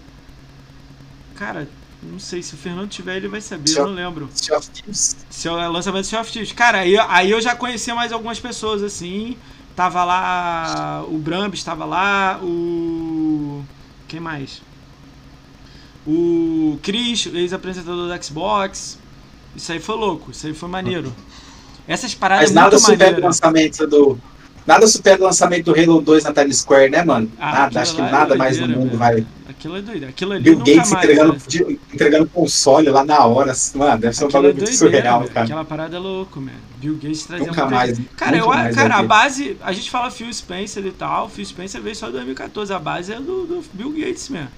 Cara, 1.35 1.69
não 2.03 2.19
sei, 2.19 2.43
se 2.43 2.55
o 2.55 2.57
Fernando 2.57 2.89
tiver, 2.89 3.17
ele 3.17 3.29
vai 3.29 3.41
saber, 3.41 3.77
eu 3.77 3.87
não 3.87 3.95
lembro. 3.95 4.29
Sea 4.35 4.57
of 4.57 4.71
Thieves. 4.71 5.17
Seu, 5.31 5.55
lançamento 5.55 6.05
do 6.05 6.09
Sea 6.09 6.21
of 6.21 6.31
Thieves. 6.31 6.53
Cara, 6.53 6.79
aí, 6.79 6.97
aí 6.99 7.31
eu 7.31 7.41
já 7.41 7.55
conhecia 7.55 7.95
mais 7.95 8.13
algumas 8.13 8.39
pessoas, 8.39 8.83
assim. 8.83 9.37
Tava 9.75 10.05
lá, 10.05 11.05
o 11.09 11.19
Brambis 11.19 11.61
estava 11.61 11.85
lá, 11.85 12.41
o... 12.43 13.63
Quem 14.09 14.19
mais? 14.19 14.63
O 16.07 16.79
Chris, 16.83 17.27
ex-apresentador 17.27 18.09
da 18.09 18.21
Xbox. 18.21 18.99
Isso 19.55 19.71
aí 19.71 19.79
foi 19.79 19.97
louco, 19.97 20.31
isso 20.31 20.47
aí 20.47 20.55
foi 20.55 20.69
maneiro. 20.69 21.13
Essas 21.87 22.15
paradas 22.15 22.47
Mas 22.47 22.55
nada 22.55 22.79
super 22.79 23.23
lançamento 23.23 23.87
do, 23.87 24.19
Nada 24.69 24.87
supera 24.87 25.19
o 25.19 25.25
lançamento 25.25 25.73
do 25.73 25.81
Halo 25.81 26.03
2 26.03 26.25
na 26.25 26.33
Times 26.35 26.59
Square, 26.59 26.91
né, 26.91 27.03
mano? 27.03 27.33
Ah, 27.41 27.53
nada, 27.53 27.81
acho 27.81 27.95
que 27.95 28.03
é 28.03 28.11
nada 28.11 28.35
é 28.35 28.37
mais 28.37 28.61
no 28.61 28.69
mundo 28.69 28.99
vai. 28.99 29.27
Aquilo 29.49 29.79
é 29.79 29.81
doido. 29.81 30.05
Aquilo 30.05 30.33
ali 30.33 30.43
Bill 30.43 30.59
Gates 30.59 30.93
mais, 30.93 30.93
entregando, 30.93 31.33
né? 31.33 31.79
entregando 31.95 32.27
console 32.27 32.91
lá 32.91 33.03
na 33.03 33.25
hora. 33.25 33.55
Mano, 33.75 33.99
deve 33.99 34.15
ser 34.15 34.27
um 34.27 34.29
bagulho 34.29 34.51
é 34.51 34.55
muito 34.55 34.75
surreal, 34.75 35.25
cara. 35.25 35.47
Aquela 35.47 35.65
parada 35.65 35.97
é 35.97 35.99
louco, 35.99 36.39
mano. 36.39 36.59
Bill 36.77 36.97
Gates 36.97 37.25
trazendo. 37.25 37.47
Nunca 37.47 37.65
mais. 37.65 37.99
Cara, 38.15 38.37
eu, 38.37 38.47
mais 38.47 38.77
cara 38.77 38.97
a 38.97 39.03
base. 39.03 39.57
A 39.63 39.73
gente 39.73 39.91
fala 39.91 40.11
Phil 40.11 40.31
Spencer 40.31 40.85
e 40.85 40.93
tal. 40.93 41.31
Phil 41.31 41.47
Spencer 41.47 41.81
veio 41.81 41.97
só 41.97 42.11
em 42.11 42.13
2014. 42.13 42.71
A 42.71 42.79
base 42.79 43.11
é 43.11 43.17
do, 43.17 43.47
do 43.47 43.65
Bill 43.73 43.93
Gates 43.93 44.29
mesmo. 44.29 44.51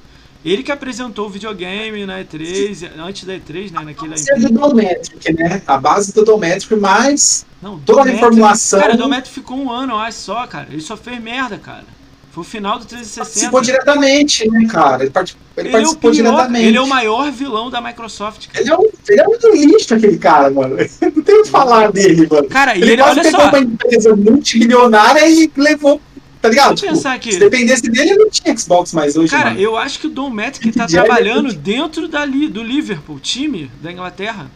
Ele 0.45 0.63
que 0.63 0.73
apresentou 0.73 1.27
o 1.27 1.29
videogame 1.29 2.07
na 2.07 2.25
E3, 2.25 2.91
antes 2.99 3.25
da 3.25 3.35
E3, 3.35 3.73
né? 3.73 3.85
Naquele... 3.85 4.15
A 4.15 4.17
base 4.17 4.31
é 4.31 4.39
do 4.39 4.53
Dometric, 4.53 5.33
né? 5.35 5.63
A 5.67 5.79
base 5.79 6.15
do 6.15 6.25
Dometric, 6.25 6.75
mas 6.77 7.47
não, 7.61 7.79
toda 7.79 8.03
a 8.03 8.05
reformulação... 8.05 8.81
Cara, 8.81 8.95
o 8.95 8.97
Dometric 8.97 9.35
ficou 9.35 9.59
um 9.59 9.71
ano, 9.71 9.93
eu 9.93 9.99
acho 9.99 10.19
só, 10.19 10.47
cara. 10.47 10.69
Ele 10.71 10.81
só 10.81 10.97
fez 10.97 11.21
merda, 11.21 11.59
cara. 11.59 11.85
Foi 12.31 12.43
o 12.43 12.47
final 12.47 12.79
do 12.79 12.85
360. 12.85 13.25
Participou 13.25 13.61
diretamente, 13.61 14.49
né, 14.49 14.67
cara? 14.71 15.03
Ele, 15.03 15.11
part... 15.11 15.37
ele, 15.57 15.67
ele 15.67 15.73
participou 15.73 16.11
é 16.11 16.15
pior, 16.15 16.23
diretamente. 16.23 16.67
Ele 16.67 16.77
é 16.77 16.81
o 16.81 16.87
maior 16.87 17.33
vilão 17.33 17.69
da 17.69 17.81
Microsoft. 17.81 18.47
Cara. 18.47 18.61
Ele, 18.61 18.71
é 18.71 18.79
um, 18.79 18.89
ele 19.09 19.21
é 19.21 19.25
muito 19.25 19.49
lixo, 19.49 19.95
aquele 19.95 20.17
cara, 20.17 20.49
mano. 20.49 20.77
Não 21.03 21.23
tenho 21.23 21.41
o 21.41 21.43
que 21.43 21.51
falar 21.51 21.91
dele, 21.91 22.29
mano. 22.31 22.49
Cara, 22.49 22.77
ele, 22.77 22.93
ele 22.93 23.03
quase 23.03 23.23
pegou 23.23 23.41
só. 23.41 23.49
uma 23.49 23.59
empresa 23.59 24.15
multimilionária 24.15 25.29
e 25.29 25.51
levou 25.57 26.01
Tá 26.41 26.49
ligado? 26.49 26.75
Tipo, 26.75 26.93
pensar. 26.93 27.23
Se 27.23 27.39
dependesse 27.39 27.83
dele, 27.83 28.15
não 28.15 28.31
tinha 28.31 28.57
Xbox 28.57 28.93
mais 28.95 29.17
hoje. 29.17 29.31
Cara, 29.31 29.51
mano. 29.51 29.61
eu 29.61 29.77
acho 29.77 29.99
que 29.99 30.07
o 30.07 30.11
Dom 30.11 30.31
Matic 30.31 30.75
tá 30.75 30.87
trabalhando 30.87 31.53
dentro 31.53 32.09
dali, 32.09 32.49
do 32.49 32.63
Liverpool, 32.63 33.21
time 33.21 33.71
da 33.83 33.93
Inglaterra. 33.93 34.51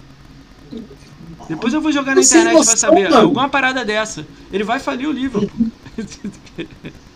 Depois 1.49 1.75
eu 1.75 1.81
vou 1.83 1.93
jogar 1.93 2.15
na 2.15 2.23
internet 2.23 2.55
noção, 2.55 2.73
pra 2.73 2.77
saber. 2.77 3.11
Mano. 3.11 3.23
Alguma 3.23 3.49
parada 3.51 3.85
dessa. 3.85 4.27
Ele 4.51 4.65
vai 4.65 4.79
falir 4.79 5.07
o 5.07 5.13
Liverpool. 5.13 5.51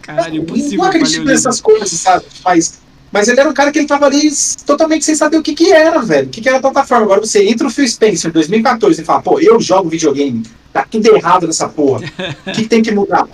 Caralho, 0.03 0.43
impossível. 0.43 0.79
Não 0.79 0.85
acredito 0.85 1.25
nessas 1.25 1.61
coisas, 1.61 1.91
sabe? 1.91 2.27
Mas, 2.45 2.81
mas 3.11 3.29
ele 3.29 3.41
era 3.41 3.49
um 3.49 3.55
cara 3.55 3.73
que 3.73 3.79
ele 3.79 3.87
tava 3.87 4.05
ali 4.05 4.31
totalmente 4.67 5.05
sem 5.05 5.15
saber 5.15 5.39
o 5.39 5.43
que 5.43 5.55
que 5.55 5.73
era, 5.73 6.01
velho. 6.01 6.27
O 6.27 6.31
que 6.31 6.43
que 6.43 6.49
era 6.49 6.59
a 6.59 6.61
plataforma. 6.61 7.05
Agora 7.05 7.21
você 7.21 7.47
entra 7.49 7.65
no 7.65 7.71
Phil 7.71 7.89
Spencer 7.89 8.31
em 8.31 8.35
2014 8.35 9.01
e 9.01 9.05
fala, 9.05 9.23
pô, 9.23 9.41
eu 9.41 9.59
jogo 9.61 9.89
videogame. 9.89 10.43
Tá 10.73 10.87
tudo 10.89 11.15
errado 11.17 11.47
nessa 11.47 11.69
porra. 11.69 12.03
O 12.47 12.53
que, 12.53 12.63
que 12.63 12.69
tem 12.69 12.83
que 12.83 12.91
mudar? 12.91 13.27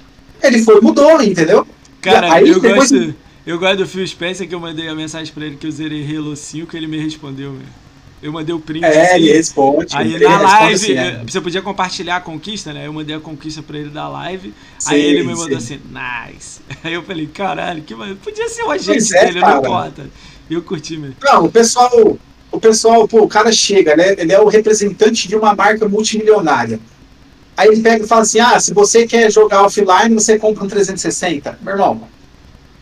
Ele 0.45 0.63
foi 0.63 0.81
mudou, 0.81 1.23
entendeu? 1.23 1.67
Cara, 2.01 2.35
aí, 2.35 2.49
eu, 2.49 2.61
depois... 2.61 2.91
gosto, 2.91 3.15
eu 3.47 3.59
gosto 3.59 3.77
do 3.79 3.87
Phil 3.87 4.07
Spencer 4.07 4.49
que 4.49 4.55
eu 4.55 4.61
mandei 4.61 4.89
a 4.89 4.95
mensagem 4.95 5.33
pra 5.33 5.47
ele 5.47 5.57
que 5.57 5.67
eu 5.67 5.71
zerei 5.71 6.05
Halo 6.05 6.37
5 6.37 6.75
e 6.75 6.79
ele 6.79 6.87
me 6.87 6.99
respondeu, 6.99 7.53
meu. 7.53 7.85
Eu 8.23 8.33
mandei 8.33 8.55
o 8.55 8.59
print. 8.59 8.83
É, 8.83 8.89
assim, 8.89 9.15
ele 9.17 9.33
responde. 9.35 9.95
Aí 9.95 10.15
ele 10.15 10.27
na 10.27 10.41
live, 10.41 10.75
assim, 10.75 10.93
é. 10.95 11.23
você 11.27 11.43
podia 11.43 11.61
compartilhar 11.61 12.17
a 12.17 12.21
conquista, 12.21 12.73
né? 12.73 12.87
Eu 12.87 12.93
mandei 12.93 13.15
a 13.15 13.21
conquista 13.21 13.63
pra 13.63 13.77
ele 13.79 13.91
da 13.91 14.09
live. 14.09 14.55
Sim, 14.79 14.95
aí 14.95 15.03
ele 15.03 15.25
me 15.25 15.35
mandou 15.35 15.61
sim. 15.61 15.75
assim, 15.75 15.81
nice. 16.33 16.61
Aí 16.83 16.95
eu 16.95 17.03
falei, 17.03 17.27
caralho, 17.27 17.83
que 17.83 17.95
Podia 17.95 18.49
ser 18.49 18.63
o 18.63 18.71
agente 18.71 19.15
é, 19.15 19.27
dele, 19.27 19.41
cara. 19.41 19.53
não 19.53 19.61
importa. 19.61 20.11
Eu 20.49 20.63
curti 20.63 20.97
mesmo. 20.97 21.17
Não, 21.23 21.45
o 21.45 21.53
pessoal, 21.53 22.19
o 22.51 22.59
pessoal, 22.61 23.07
pô, 23.07 23.25
o 23.25 23.29
cara 23.29 23.53
chega, 23.53 23.95
né? 23.95 24.15
Ele 24.17 24.33
é 24.33 24.41
o 24.41 24.49
representante 24.49 25.29
de 25.29 25.37
uma 25.37 25.55
marca 25.55 25.87
multimilionária. 25.87 26.81
Aí 27.57 27.69
ele 27.69 27.81
pega 27.81 28.05
e 28.05 28.09
fala 28.09 28.23
assim: 28.23 28.41
ah, 28.41 28.59
se 28.59 28.75
você 28.75 29.07
quer 29.07 29.31
jogar 29.31 29.65
offline, 29.65 30.15
você 30.15 30.39
compra 30.39 30.65
um 30.65 30.69
360. 30.69 31.59
Meu 31.63 31.75
irmão, 31.75 32.03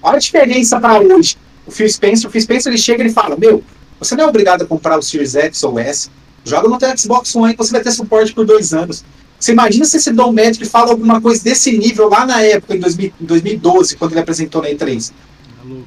olha 0.03 0.17
a 0.17 0.21
diferença 0.21 0.81
para 0.81 1.01
hoje. 1.01 1.37
O 1.67 1.71
Phil 1.71 1.89
Spencer, 1.89 2.29
o 2.29 2.33
Phil 2.33 2.41
Spencer 2.41 2.73
ele 2.73 2.81
chega 2.81 3.03
e 3.03 3.07
ele 3.07 3.13
fala: 3.13 3.37
Meu, 3.37 3.63
você 3.99 4.17
não 4.17 4.25
é 4.25 4.27
obrigado 4.27 4.63
a 4.63 4.67
comprar 4.67 4.99
o 4.99 5.03
Series 5.03 5.35
X 5.35 5.63
ou 5.63 5.79
S. 5.79 6.11
Joga 6.45 6.69
no 6.69 6.79
teu 6.79 6.97
Xbox 6.97 7.35
One 7.37 7.55
você 7.57 7.71
vai 7.71 7.83
ter 7.83 7.93
suporte 7.93 8.33
por 8.33 8.45
dois 8.45 8.75
anos. 8.75 9.05
Você 9.39 9.53
imagina 9.53 9.85
se 9.85 9.97
esse 9.97 10.13
Dom 10.13 10.33
Metric 10.33 10.69
fala 10.69 10.91
alguma 10.91 11.21
coisa 11.21 11.43
desse 11.43 11.77
nível 11.77 12.09
lá 12.09 12.25
na 12.25 12.41
época, 12.43 12.77
em 12.77 12.79
2012, 12.79 13.97
quando 13.97 14.13
ele 14.13 14.21
apresentou 14.21 14.63
na 14.63 14.69
E3. 14.69 15.13
É 15.13 15.69
louco. 15.69 15.87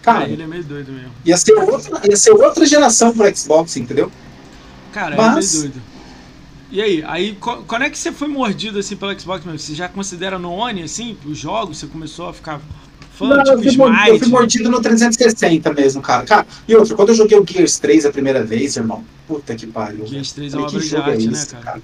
Cara, 0.00 0.28
ele 0.28 0.42
é 0.42 0.46
meio 0.46 0.64
doido 0.64 0.92
mesmo. 0.92 1.10
Ia 1.24 1.36
ser 1.36 1.52
outra, 1.52 2.00
ia 2.08 2.16
ser 2.16 2.30
outra 2.32 2.66
geração 2.66 3.12
pro 3.12 3.36
Xbox, 3.36 3.76
entendeu? 3.76 4.10
Cara, 4.92 5.16
Mas... 5.16 5.54
é 5.54 5.58
meio 5.58 5.72
doido. 5.72 5.93
E 6.74 6.82
aí, 6.82 7.04
aí 7.06 7.38
quando 7.40 7.82
é 7.82 7.88
que 7.88 7.96
você 7.96 8.10
foi 8.10 8.26
mordido 8.26 8.80
assim 8.80 8.96
pelo 8.96 9.16
Xbox 9.18 9.44
mesmo? 9.44 9.60
Você 9.60 9.76
já 9.76 9.88
considera 9.88 10.40
no 10.40 10.50
One, 10.50 10.82
assim, 10.82 11.16
os 11.24 11.38
jogos? 11.38 11.78
Você 11.78 11.86
começou 11.86 12.28
a 12.28 12.32
ficar 12.32 12.60
fã, 13.12 13.28
Não, 13.28 13.44
tipo 13.44 13.58
eu, 13.58 13.62
fui 13.62 13.76
mordido, 13.76 14.08
eu 14.08 14.18
fui 14.18 14.28
mordido 14.28 14.70
no 14.72 14.82
360 14.82 15.72
mesmo, 15.72 16.02
cara. 16.02 16.24
cara. 16.24 16.46
E 16.66 16.74
outro, 16.74 16.96
quando 16.96 17.10
eu 17.10 17.14
joguei 17.14 17.38
o 17.38 17.46
Gears 17.46 17.78
3 17.78 18.06
a 18.06 18.10
primeira 18.10 18.42
vez, 18.42 18.76
irmão, 18.76 19.04
puta 19.28 19.54
que 19.54 19.68
pariu. 19.68 20.04
Gears 20.04 20.32
3 20.32 20.52
é 20.52 20.56
uma 20.56 20.66
obra 20.66 20.80
de 20.80 20.96
arte, 20.96 21.28
né, 21.28 21.46
cara? 21.48 21.62
cara? 21.62 21.82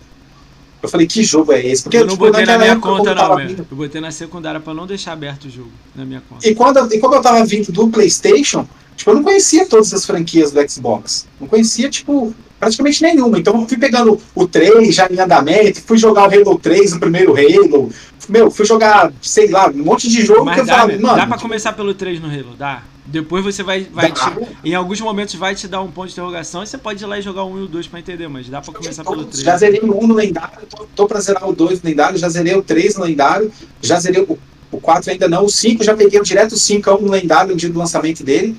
Eu 0.82 0.88
falei, 0.88 1.06
que 1.06 1.22
jogo 1.22 1.52
é 1.52 1.64
esse? 1.64 1.84
Porque 1.84 1.98
eu 1.98 2.06
não 2.06 2.14
tipo, 2.14 2.26
botei 2.26 2.44
na 2.44 2.58
minha 2.58 2.72
época, 2.72 2.88
conta, 2.88 3.14
não, 3.14 3.36
vindo... 3.36 3.66
Eu 3.70 3.76
botei 3.76 4.00
na 4.00 4.10
secundária 4.10 4.58
pra 4.58 4.74
não 4.74 4.88
deixar 4.88 5.12
aberto 5.12 5.44
o 5.44 5.50
jogo 5.50 5.70
na 5.94 6.04
minha 6.04 6.20
conta. 6.28 6.48
E 6.48 6.52
quando, 6.52 6.92
e 6.92 6.98
quando 6.98 7.14
eu 7.14 7.22
tava 7.22 7.44
vindo 7.44 7.70
do 7.70 7.86
PlayStation, 7.86 8.66
tipo, 8.96 9.10
eu 9.12 9.14
não 9.14 9.22
conhecia 9.22 9.66
todas 9.66 9.94
as 9.94 10.04
franquias 10.04 10.50
do 10.50 10.68
Xbox. 10.68 11.28
Não 11.38 11.46
conhecia, 11.46 11.88
tipo, 11.88 12.34
praticamente 12.60 13.02
nenhuma. 13.02 13.38
Então 13.38 13.58
eu 13.58 13.66
fui 13.66 13.78
pegando 13.78 14.20
o 14.34 14.46
3 14.46 14.94
já 14.94 15.08
em 15.10 15.18
andamento, 15.18 15.80
fui 15.80 15.96
jogar 15.96 16.28
o 16.28 16.32
Halo 16.32 16.58
3, 16.58 16.92
o 16.92 17.00
primeiro 17.00 17.34
Halo. 17.34 17.90
Meu, 18.28 18.50
fui 18.50 18.66
jogar, 18.66 19.12
sei 19.20 19.50
lá, 19.50 19.68
um 19.68 19.82
monte 19.82 20.08
de 20.08 20.24
jogo 20.24 20.44
Mas 20.44 20.54
que 20.56 20.60
eu 20.60 20.66
dá, 20.66 20.72
falava, 20.74 20.92
mano. 21.00 21.16
Dá 21.16 21.26
pra 21.26 21.38
começar 21.38 21.72
pelo 21.72 21.94
3 21.94 22.20
no 22.20 22.28
Halo, 22.28 22.54
dá. 22.56 22.82
Depois 23.06 23.42
você 23.42 23.64
vai, 23.64 23.88
vai 23.92 24.12
te, 24.12 24.22
em 24.62 24.72
alguns 24.72 25.00
momentos 25.00 25.34
vai 25.34 25.52
te 25.52 25.66
dar 25.66 25.80
um 25.80 25.90
ponto 25.90 26.06
de 26.06 26.12
interrogação 26.12 26.62
e 26.62 26.66
você 26.66 26.78
pode 26.78 27.02
ir 27.02 27.06
lá 27.06 27.18
e 27.18 27.22
jogar 27.22 27.44
1 27.44 27.58
e 27.58 27.62
o 27.62 27.66
2 27.66 27.88
pra 27.88 27.98
entender, 27.98 28.28
mas 28.28 28.48
dá 28.48 28.60
pra 28.60 28.72
começar 28.72 29.02
pelo 29.02 29.24
3. 29.24 29.42
Já 29.42 29.56
zerei 29.56 29.80
o 29.80 30.04
1 30.04 30.06
no 30.06 30.14
lendário, 30.14 30.58
tô, 30.68 30.86
tô 30.94 31.06
pra 31.08 31.18
zerar 31.18 31.48
o 31.48 31.52
2 31.52 31.82
no 31.82 31.88
lendário, 31.88 32.18
já 32.18 32.28
zerei 32.28 32.54
o 32.54 32.62
3 32.62 32.96
no 32.96 33.04
lendário, 33.04 33.50
já 33.82 33.98
zerei 33.98 34.22
o, 34.22 34.38
o 34.70 34.80
4 34.80 35.10
ainda 35.10 35.28
não, 35.28 35.44
o 35.44 35.50
5 35.50 35.82
já 35.82 35.96
peguei 35.96 36.20
direto 36.22 36.52
o 36.52 36.58
5 36.58 36.88
a 36.88 36.94
1 36.94 37.00
no 37.00 37.10
lendário 37.10 37.50
no 37.50 37.56
dia 37.56 37.68
do 37.68 37.78
lançamento 37.78 38.22
dele. 38.22 38.56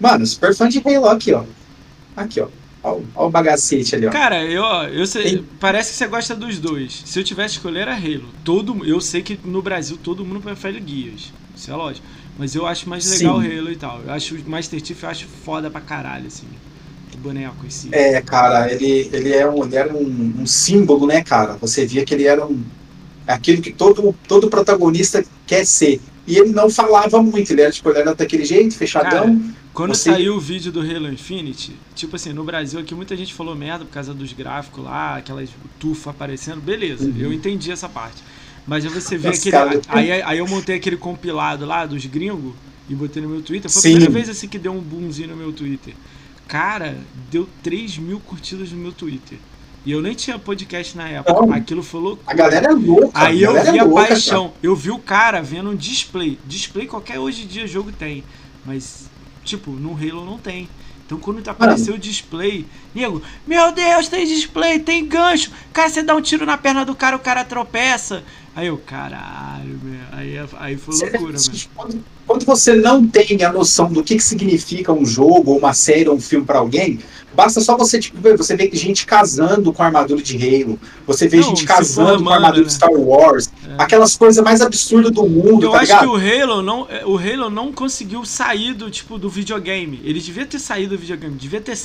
Mano, 0.00 0.26
super 0.26 0.52
fã 0.56 0.68
de 0.68 0.82
Halo 0.84 1.08
aqui, 1.08 1.32
ó. 1.32 1.44
Aqui, 2.16 2.40
ó. 2.40 2.48
Olha 2.84 3.02
o 3.14 3.30
bagacete 3.30 3.96
ali, 3.96 4.06
ó. 4.06 4.10
Cara, 4.10 4.44
eu, 4.44 4.62
eu 4.92 5.06
sei, 5.06 5.42
parece 5.58 5.92
que 5.92 5.96
você 5.96 6.06
gosta 6.06 6.36
dos 6.36 6.58
dois. 6.58 7.02
Se 7.06 7.18
eu 7.18 7.24
tivesse 7.24 7.54
escolher 7.54 7.80
era 7.80 7.94
Halo. 7.94 8.28
Todo, 8.44 8.84
eu 8.84 9.00
sei 9.00 9.22
que 9.22 9.40
no 9.42 9.62
Brasil 9.62 9.96
todo 9.96 10.24
mundo 10.24 10.40
prefere 10.40 10.78
guias. 10.78 11.32
Isso 11.56 11.70
é 11.70 11.74
lógico. 11.74 12.06
Mas 12.38 12.54
eu 12.54 12.66
acho 12.66 12.88
mais 12.88 13.08
legal 13.10 13.36
o 13.36 13.40
Halo 13.40 13.70
e 13.70 13.76
tal. 13.76 14.02
Eu 14.02 14.12
acho 14.12 14.34
o 14.34 14.50
Master 14.50 14.84
Chief 14.84 15.02
eu 15.02 15.08
acho 15.08 15.26
foda 15.26 15.70
pra 15.70 15.80
caralho, 15.80 16.26
assim. 16.26 16.46
O 17.14 17.16
boneco 17.16 17.64
em 17.64 17.70
si. 17.70 17.88
É, 17.90 18.20
cara, 18.20 18.70
ele, 18.70 19.08
ele, 19.10 19.32
é 19.32 19.48
um, 19.48 19.64
ele 19.64 19.76
era 19.76 19.94
um, 19.94 20.34
um, 20.40 20.46
símbolo, 20.46 21.06
né, 21.06 21.22
cara? 21.22 21.56
Você 21.62 21.86
via 21.86 22.04
que 22.04 22.12
ele 22.12 22.24
era 22.24 22.44
um. 22.44 22.62
aquilo 23.26 23.62
que 23.62 23.72
todo, 23.72 24.14
todo 24.28 24.50
protagonista 24.50 25.24
quer 25.46 25.64
ser. 25.64 26.02
E 26.26 26.38
ele 26.38 26.50
não 26.50 26.70
falava 26.70 27.22
muito, 27.22 27.50
ele 27.52 27.62
era, 27.62 27.70
tipo, 27.70 27.88
ele 27.90 27.98
era 27.98 28.14
daquele 28.14 28.44
jeito, 28.44 28.74
fechadão. 28.76 29.38
Cara, 29.38 29.54
quando 29.74 29.94
você... 29.94 30.10
saiu 30.10 30.36
o 30.36 30.40
vídeo 30.40 30.72
do 30.72 30.80
Halo 30.80 31.12
Infinite, 31.12 31.76
tipo 31.94 32.16
assim, 32.16 32.32
no 32.32 32.44
Brasil 32.44 32.80
aqui 32.80 32.94
muita 32.94 33.16
gente 33.16 33.34
falou 33.34 33.54
merda 33.54 33.84
por 33.84 33.90
causa 33.90 34.14
dos 34.14 34.32
gráficos 34.32 34.84
lá, 34.84 35.16
aquelas 35.16 35.50
tufa 35.78 36.10
aparecendo, 36.10 36.60
beleza, 36.60 37.04
uhum. 37.04 37.16
eu 37.18 37.32
entendi 37.32 37.70
essa 37.70 37.88
parte. 37.88 38.22
Mas 38.66 38.84
aí 38.84 38.90
você 38.90 39.18
vê 39.18 39.28
aquele. 39.28 39.50
Cara... 39.50 39.80
Aí, 39.88 40.22
aí 40.22 40.38
eu 40.38 40.46
montei 40.46 40.76
aquele 40.76 40.96
compilado 40.96 41.66
lá 41.66 41.84
dos 41.84 42.06
gringos 42.06 42.54
e 42.88 42.94
botei 42.94 43.22
no 43.22 43.28
meu 43.28 43.42
Twitter. 43.42 43.70
Foi 43.70 43.82
Sim. 43.82 43.88
a 43.88 43.92
primeira 43.92 44.12
vez 44.12 44.28
assim 44.28 44.48
que 44.48 44.58
deu 44.58 44.72
um 44.72 44.80
boomzinho 44.80 45.28
no 45.28 45.36
meu 45.36 45.52
Twitter. 45.52 45.94
Cara, 46.48 46.96
deu 47.30 47.48
3 47.62 47.98
mil 47.98 48.20
curtidas 48.20 48.70
no 48.70 48.78
meu 48.78 48.92
Twitter. 48.92 49.38
E 49.84 49.92
eu 49.92 50.00
nem 50.00 50.14
tinha 50.14 50.38
podcast 50.38 50.96
na 50.96 51.08
época. 51.08 51.46
Não, 51.46 51.52
Aquilo 51.52 51.82
foi 51.82 52.00
louco. 52.00 52.22
A 52.26 52.32
galera 52.32 52.68
é 52.68 52.74
louca. 52.74 53.10
Aí 53.12 53.42
eu 53.42 53.52
vi 53.52 53.78
é 53.78 53.80
a 53.80 53.84
louca, 53.84 54.08
paixão. 54.08 54.48
Cara. 54.48 54.54
Eu 54.62 54.74
vi 54.74 54.90
o 54.90 54.98
cara 54.98 55.42
vendo 55.42 55.70
um 55.70 55.76
display. 55.76 56.38
Display 56.46 56.86
qualquer 56.86 57.18
hoje 57.18 57.44
em 57.44 57.46
dia 57.46 57.66
jogo 57.66 57.92
tem. 57.92 58.24
Mas, 58.64 59.10
tipo, 59.44 59.70
no 59.70 59.92
Halo 59.92 60.24
não 60.24 60.38
tem. 60.38 60.68
Então 61.06 61.18
quando 61.18 61.46
apareceu 61.46 61.94
o 61.94 61.98
display, 61.98 62.64
nego, 62.94 63.20
meu 63.46 63.72
Deus, 63.72 64.08
tem 64.08 64.26
display, 64.26 64.78
tem 64.78 65.06
gancho. 65.06 65.50
Cara, 65.70 65.90
você 65.90 66.02
dá 66.02 66.16
um 66.16 66.20
tiro 66.22 66.46
na 66.46 66.56
perna 66.56 66.82
do 66.82 66.94
cara, 66.94 67.14
o 67.14 67.20
cara 67.20 67.44
tropeça. 67.44 68.24
Aí 68.56 68.68
eu, 68.68 68.78
caralho, 68.78 69.78
meu. 69.82 70.00
Aí, 70.12 70.36
aí 70.58 70.76
foi 70.76 70.94
loucura, 70.96 71.36
quando, 71.74 72.04
quando, 72.26 72.44
você 72.46 72.74
não 72.74 73.06
tem 73.06 73.42
a 73.42 73.52
noção 73.52 73.92
do 73.92 74.02
que, 74.02 74.16
que 74.16 74.22
significa 74.22 74.92
um 74.92 75.04
jogo, 75.04 75.56
uma 75.56 75.74
série, 75.74 76.08
ou 76.08 76.16
um 76.16 76.20
filme 76.20 76.46
para 76.46 76.60
alguém, 76.60 77.00
Basta 77.34 77.60
só 77.60 77.76
você, 77.76 77.98
tipo, 77.98 78.20
ver, 78.20 78.36
você 78.36 78.56
vê 78.56 78.70
gente 78.72 79.04
casando 79.04 79.72
com 79.72 79.82
armadura 79.82 80.22
de 80.22 80.36
Halo, 80.36 80.78
você 81.06 81.26
vê 81.26 81.38
não, 81.38 81.44
gente 81.44 81.64
casando 81.64 82.22
com 82.22 82.30
armadura 82.30 82.62
né? 82.62 82.66
de 82.68 82.72
Star 82.72 82.92
Wars, 82.92 83.50
é. 83.66 83.74
aquelas 83.78 84.16
coisas 84.16 84.42
mais 84.42 84.60
absurdas 84.60 85.10
do 85.10 85.26
mundo, 85.26 85.66
Eu 85.66 85.70
tá 85.72 85.78
acho 85.78 85.86
ligado? 85.86 86.00
que 86.00 86.06
o 86.06 86.42
Halo, 86.44 86.62
não, 86.62 86.86
é, 86.88 87.04
o 87.04 87.18
Halo 87.18 87.50
não 87.50 87.72
conseguiu 87.72 88.24
sair 88.24 88.72
do, 88.74 88.90
tipo, 88.90 89.18
do 89.18 89.28
videogame. 89.28 90.00
Ele 90.04 90.20
devia 90.20 90.46
ter 90.46 90.58
saído 90.58 90.96
do 90.96 91.00
videogame, 91.00 91.34
devia 91.36 91.60
ter... 91.60 91.76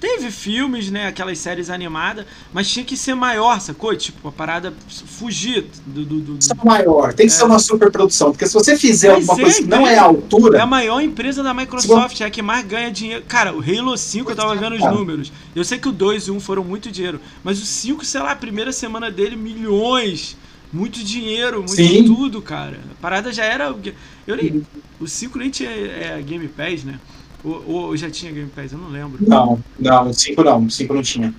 Teve 0.00 0.30
filmes, 0.30 0.90
né, 0.90 1.06
aquelas 1.06 1.38
séries 1.38 1.70
animadas, 1.70 2.26
mas 2.52 2.68
tinha 2.68 2.84
que 2.84 2.96
ser 2.96 3.14
maior, 3.14 3.60
sacou? 3.60 3.94
Tipo, 3.94 4.28
a 4.28 4.32
parada 4.32 4.74
fugir 5.06 5.66
do... 5.86 6.04
do, 6.04 6.20
do, 6.20 6.34
do... 6.34 6.64
maior, 6.64 7.12
tem 7.12 7.26
que 7.26 7.32
é. 7.32 7.36
ser 7.36 7.44
uma 7.44 7.58
super 7.58 7.90
produção, 7.90 8.32
porque 8.32 8.46
se 8.46 8.54
você 8.54 8.76
fizer 8.76 9.12
mas 9.12 9.28
alguma 9.28 9.44
coisa 9.44 9.62
que 9.62 9.68
não 9.68 9.86
é 9.86 9.96
a 9.96 10.02
altura... 10.02 10.58
É 10.58 10.60
a 10.60 10.66
maior 10.66 11.00
empresa 11.00 11.42
da 11.42 11.54
Microsoft, 11.54 12.20
é 12.20 12.24
a 12.24 12.30
que 12.30 12.42
mais 12.42 12.66
ganha 12.66 12.90
dinheiro. 12.90 13.24
Cara, 13.28 13.54
o 13.54 13.60
Halo 13.60 13.96
5, 13.96 14.30
eu 14.30 14.36
tava 14.36 14.54
vendo 14.56 14.74
os 14.74 14.82
números. 14.98 15.32
Eu 15.54 15.64
sei 15.64 15.78
que 15.78 15.88
o 15.88 15.92
2 15.92 16.24
e 16.24 16.30
o 16.30 16.34
1 16.34 16.40
foram 16.40 16.64
muito 16.64 16.90
dinheiro, 16.90 17.20
mas 17.42 17.60
o 17.60 17.66
5, 17.66 18.04
sei 18.04 18.20
lá, 18.20 18.32
a 18.32 18.36
primeira 18.36 18.72
semana 18.72 19.10
dele, 19.10 19.36
milhões. 19.36 20.36
Muito 20.72 21.02
dinheiro, 21.02 21.58
muito 21.58 21.74
Sim. 21.74 22.04
tudo, 22.04 22.42
cara. 22.42 22.80
A 22.90 22.94
parada 23.00 23.32
já 23.32 23.44
era. 23.44 23.74
Eu 24.26 24.36
nem, 24.36 24.66
o 25.00 25.06
5 25.06 25.38
nem 25.38 25.48
tinha 25.48 25.70
é, 25.70 26.20
Game 26.26 26.48
Pass, 26.48 26.82
né? 26.82 26.98
Ou, 27.44 27.64
ou, 27.66 27.96
já 27.96 28.10
tinha 28.10 28.32
Game 28.32 28.50
Pass, 28.50 28.72
eu 28.72 28.78
não 28.78 28.88
lembro. 28.88 29.18
Não, 29.20 29.62
não, 29.78 30.10
o 30.10 30.12
5 30.12 30.42
não, 30.42 30.64
o 30.64 30.70
5 30.70 30.92
não 30.92 31.02
tinha. 31.02 31.32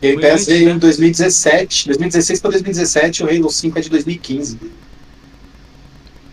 Game 0.00 0.20
Pass 0.20 0.46
veio 0.46 0.66
né? 0.66 0.74
em 0.74 0.78
2017, 0.78 1.86
2016 1.86 2.40
para 2.40 2.50
2017, 2.50 3.22
o 3.22 3.26
Halo 3.28 3.50
5 3.50 3.78
é 3.78 3.82
de 3.82 3.90
2015. 3.90 4.58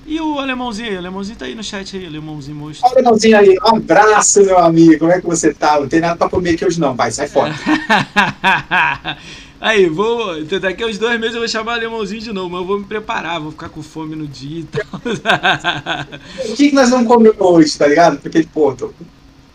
E 0.06 0.20
o 0.20 0.38
alemãozinho 0.38 0.90
aí? 0.90 0.96
O 0.96 1.00
alemãozinho 1.00 1.38
tá 1.38 1.46
aí 1.46 1.56
no 1.56 1.64
chat 1.64 1.96
aí, 1.96 2.06
alemãozinho 2.06 2.58
monstro. 2.58 2.88
O 2.88 2.92
alemãozinho 2.92 3.38
aí, 3.38 3.58
um 3.64 3.78
abraço, 3.78 4.44
meu 4.44 4.60
amigo. 4.60 5.00
Como 5.00 5.12
é 5.12 5.22
que 5.22 5.26
você 5.26 5.54
tá? 5.54 5.80
Não 5.80 5.88
tem 5.88 6.02
nada 6.02 6.16
pra 6.16 6.30
comer 6.30 6.52
aqui 6.52 6.66
hoje 6.66 6.80
não, 6.80 6.96
pai. 6.96 7.12
Sai 7.12 7.28
fora. 7.28 7.56
aí, 9.62 9.88
vou. 9.88 10.44
Daqui 10.44 10.84
a 10.84 10.88
uns 10.88 10.98
dois 10.98 11.18
meses 11.20 11.36
eu 11.36 11.42
vou 11.42 11.48
chamar 11.48 11.72
o 11.72 11.76
alemãozinho 11.76 12.22
de 12.22 12.34
novo, 12.34 12.50
mas 12.50 12.62
eu 12.62 12.68
vou 12.68 12.80
me 12.80 12.86
preparar, 12.86 13.40
vou 13.40 13.52
ficar 13.52 13.70
com 13.70 13.82
fome 13.82 14.16
no 14.16 14.28
dia 14.28 14.60
e 14.60 14.64
tal. 14.64 14.84
o 16.52 16.56
que, 16.56 16.70
que 16.70 16.76
nós 16.76 16.90
vamos 16.90 17.08
comer 17.08 17.34
hoje, 17.40 17.78
tá 17.78 17.88
ligado? 17.88 18.20
Porque, 18.20 18.44
pô, 18.44 18.74
tô... 18.74 18.92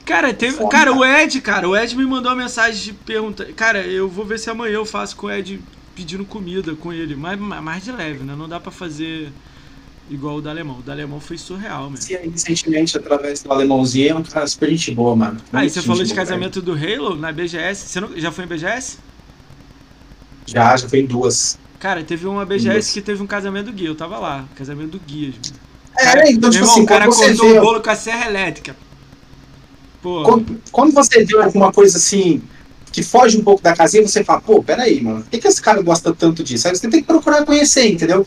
Cara, 0.07 0.33
teve, 0.33 0.67
cara, 0.69 0.91
o 0.95 1.05
Ed, 1.05 1.39
cara, 1.43 1.69
o 1.69 1.77
Ed 1.77 1.95
me 1.95 2.07
mandou 2.07 2.33
uma 2.33 2.43
mensagem 2.43 2.83
de 2.83 2.93
pergunta. 2.95 3.45
Cara, 3.55 3.87
eu 3.87 4.09
vou 4.09 4.25
ver 4.25 4.39
se 4.39 4.49
amanhã 4.49 4.77
eu 4.77 4.87
faço 4.87 5.15
com 5.15 5.27
o 5.27 5.31
Ed 5.31 5.61
pedindo 5.95 6.25
comida 6.25 6.75
com 6.75 6.91
ele, 6.91 7.15
mas 7.15 7.39
mais 7.39 7.85
de 7.85 7.93
leve, 7.93 8.25
né? 8.25 8.35
Não 8.35 8.49
dá 8.49 8.59
para 8.59 8.73
fazer 8.73 9.31
igual 10.11 10.37
o 10.37 10.43
da 10.43 10.51
Alemão. 10.51 10.79
O 10.79 10.83
da 10.83 10.93
Alemão 10.93 11.21
foi 11.21 11.39
surreal, 11.39 11.91
mesmo. 11.91 12.07
Sim, 12.07 12.31
recentemente, 12.31 12.97
através 12.97 13.43
do 13.43 13.53
Alemãozinho, 13.53 14.11
é 14.11 14.15
um 14.15 14.23
cara 14.23 14.47
super 14.47 14.69
gente 14.71 14.93
boa, 14.93 15.15
mano. 15.15 15.41
ah, 15.53 15.65
e 15.65 15.71
você 15.71 15.83
falou 15.83 16.05
de 16.05 16.15
casamento 16.15 16.61
do 16.61 16.73
Halo 16.73 17.17
na 17.17 17.33
BGS. 17.33 17.89
Você 17.89 18.01
não, 18.01 18.19
já 18.19 18.33
foi 18.33 18.45
em 18.45 18.49
BGS? 18.49 18.99
Já, 20.47 20.77
já 20.77 20.89
foi 20.89 21.01
em 21.01 21.07
duas. 21.07 21.59
Cara, 21.79 22.03
teve 22.03 22.27
uma 22.27 22.45
BGS 22.45 22.93
que 22.93 23.01
teve 23.01 23.23
um 23.23 23.27
casamento 23.27 23.67
do 23.67 23.73
Guia. 23.73 23.89
Eu 23.89 23.95
tava 23.95 24.19
lá, 24.19 24.45
casamento 24.55 24.93
do 24.93 25.01
Guia. 25.01 25.33
É, 25.97 26.05
cara, 26.05 26.31
então, 26.31 26.51
tipo 26.51 26.65
irmão, 26.65 26.73
assim, 26.73 26.83
o 26.83 26.87
cara 26.87 27.07
cortou 27.07 27.51
vê... 27.51 27.59
o 27.59 27.61
bolo 27.61 27.81
com 27.81 27.91
a 27.91 27.97
serra 27.97 28.27
elétrica. 28.27 28.77
Pô. 30.03 30.23
Quando, 30.23 30.61
quando 30.71 30.93
você 30.93 31.25
vê 31.25 31.37
alguma 31.37 31.73
coisa 31.73 31.99
assim 31.99 32.43
que 32.91 33.03
foge 33.03 33.37
um 33.37 33.43
pouco 33.43 33.63
da 33.63 33.77
casinha, 33.77 34.07
você 34.07 34.25
fala, 34.25 34.41
pô, 34.41 34.63
peraí, 34.63 35.01
mano, 35.03 35.23
por 35.23 35.31
que, 35.31 35.39
que 35.39 35.49
esse 35.49 35.61
cara 35.61 35.83
gosta 35.83 36.13
tanto 36.15 36.43
disso? 36.43 36.67
Aí 36.67 36.75
você 36.75 36.89
tem 36.89 37.01
que 37.01 37.07
procurar 37.07 37.45
conhecer, 37.45 37.87
entendeu? 37.87 38.27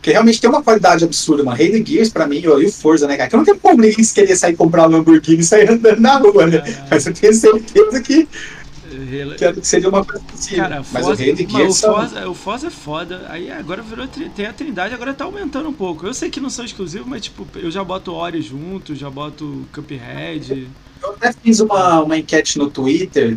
Porque 0.00 0.12
realmente 0.12 0.40
tem 0.40 0.48
uma 0.48 0.62
qualidade 0.62 1.04
absurda, 1.04 1.44
mano. 1.44 1.62
Halo 1.62 1.86
Gears, 1.86 2.08
pra 2.08 2.26
mim, 2.26 2.40
e 2.40 2.48
o 2.48 2.72
Forza, 2.72 3.06
né, 3.06 3.18
cara? 3.18 3.28
Que 3.28 3.34
eu 3.34 3.38
não 3.38 3.44
tenho 3.44 3.58
como 3.58 3.82
ninguém 3.82 4.02
querer 4.02 4.34
sair 4.34 4.56
comprar 4.56 4.88
um 4.88 4.92
Lamborghini 4.92 5.40
e 5.40 5.44
sair 5.44 5.68
andando 5.68 6.00
na 6.00 6.16
rua, 6.16 6.46
né? 6.46 6.56
É. 6.56 6.86
Mas 6.90 7.04
eu 7.04 7.12
tenho 7.12 7.34
certeza 7.34 8.00
que, 8.00 8.26
que 8.26 9.60
seria 9.62 9.90
uma 9.90 10.02
coisa 10.02 10.24
possível. 10.24 10.62
Cara, 10.64 10.76
mas 10.90 11.04
Forza, 11.04 11.22
o 11.22 11.26
Halo 11.26 11.36
Gears... 11.36 11.82
O 11.82 11.92
Forza, 11.92 12.28
o 12.30 12.34
Forza 12.34 12.66
é 12.68 12.70
foda. 12.70 13.26
Aí 13.28 13.50
agora 13.50 13.82
virou... 13.82 14.08
Tem 14.08 14.46
a 14.46 14.54
Trindade, 14.54 14.94
agora 14.94 15.12
tá 15.12 15.26
aumentando 15.26 15.68
um 15.68 15.74
pouco. 15.74 16.06
Eu 16.06 16.14
sei 16.14 16.30
que 16.30 16.40
não 16.40 16.48
são 16.48 16.64
exclusivos, 16.64 17.06
mas, 17.06 17.20
tipo, 17.20 17.46
eu 17.56 17.70
já 17.70 17.84
boto 17.84 18.14
Ori 18.14 18.40
junto, 18.40 18.94
já 18.94 19.10
boto 19.10 19.68
Cuphead... 19.70 20.66
Eu 21.02 21.10
até 21.12 21.32
fiz 21.32 21.60
uma, 21.60 22.02
uma 22.02 22.16
enquete 22.16 22.58
no 22.58 22.70
Twitter, 22.70 23.36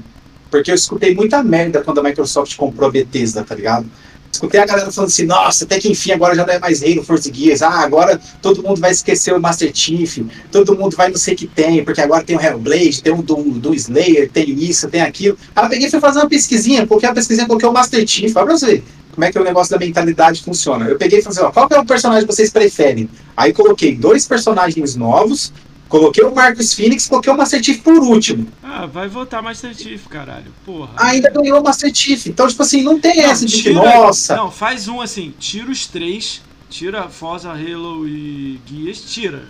porque 0.49 0.71
eu 0.71 0.75
escutei 0.75 1.13
muita 1.13 1.43
merda 1.43 1.81
quando 1.81 1.99
a 1.99 2.03
Microsoft 2.03 2.55
comprou 2.55 2.89
a 2.89 2.91
Bethesda, 2.91 3.43
tá 3.43 3.55
ligado? 3.55 3.85
Escutei 4.33 4.59
a 4.59 4.65
galera 4.65 4.91
falando 4.91 5.09
assim, 5.11 5.25
nossa, 5.25 5.63
até 5.63 5.79
que 5.79 5.87
enfim 5.87 6.11
agora 6.11 6.33
já 6.33 6.43
não 6.43 6.51
é 6.51 6.57
mais 6.57 6.81
rei 6.81 6.95
no 6.95 7.03
Force 7.03 7.31
Gears. 7.31 7.61
Ah, 7.61 7.81
agora 7.81 8.19
todo 8.41 8.63
mundo 8.63 8.81
vai 8.81 8.89
esquecer 8.89 9.31
o 9.31 9.39
Master 9.39 9.71
Chief, 9.71 10.25
todo 10.51 10.75
mundo 10.75 10.97
vai 10.97 11.09
não 11.09 11.17
sei 11.17 11.35
o 11.35 11.37
que 11.37 11.45
tem, 11.45 11.85
porque 11.85 12.01
agora 12.01 12.23
tem 12.23 12.35
o 12.35 12.41
Hellblade, 12.41 13.03
tem 13.03 13.13
o 13.13 13.21
do, 13.21 13.35
do 13.35 13.75
Slayer, 13.75 14.31
tem 14.31 14.49
isso, 14.49 14.89
tem 14.89 15.01
aquilo. 15.01 15.37
Aí 15.55 15.65
eu 15.65 15.69
peguei 15.69 15.87
e 15.87 15.91
fui 15.91 15.99
fazer 15.99 16.19
uma 16.19 16.27
pesquisinha, 16.27 16.87
coloquei 16.87 17.07
uma 17.07 17.15
pesquisinha, 17.15 17.45
coloquei 17.45 17.69
o 17.69 17.71
Master 17.71 18.07
Chief, 18.07 18.35
olha 18.35 18.45
pra 18.45 18.57
você 18.57 18.65
ver 18.65 18.83
como 19.13 19.23
é 19.23 19.31
que 19.31 19.37
o 19.37 19.43
negócio 19.43 19.71
da 19.71 19.77
mentalidade 19.77 20.41
funciona. 20.41 20.85
Eu 20.85 20.97
peguei 20.97 21.19
e 21.19 21.21
falei 21.21 21.37
assim, 21.37 21.47
ó, 21.47 21.51
qual 21.51 21.67
é 21.71 21.79
o 21.79 21.85
personagem 21.85 22.25
que 22.25 22.33
vocês 22.33 22.49
preferem? 22.49 23.07
Aí 23.37 23.53
coloquei 23.53 23.95
dois 23.95 24.27
personagens 24.27 24.95
novos, 24.95 25.53
Coloquei 25.93 26.23
o 26.23 26.33
Marcos 26.33 26.73
Phoenix, 26.73 27.07
coloquei 27.07 27.31
o 27.31 27.37
Master 27.37 27.61
por 27.83 27.99
último. 27.99 28.47
Ah, 28.63 28.87
vai 28.87 29.07
votar 29.07 29.43
Master 29.43 29.75
Chief, 29.75 30.07
caralho. 30.07 30.51
Porra. 30.65 30.89
Ainda 30.97 31.29
ganhou 31.29 31.59
o 31.59 31.63
Master 31.63 31.93
Chief. 31.93 32.25
Então, 32.25 32.47
tipo 32.47 32.63
assim, 32.63 32.81
não 32.81 32.99
tem 32.99 33.17
Não, 33.17 33.23
essa 33.29 33.45
de 33.45 33.57
que, 33.57 33.61
tira- 33.61 33.75
nossa. 33.75 34.35
Não, 34.35 34.49
faz 34.49 34.87
um 34.87 34.99
assim, 34.99 35.31
tira 35.37 35.69
os 35.69 35.85
três, 35.85 36.41
tira 36.67 37.07
Forza, 37.09 37.51
Halo 37.51 38.07
e 38.07 38.59
Guias, 38.65 39.01
tira. 39.01 39.43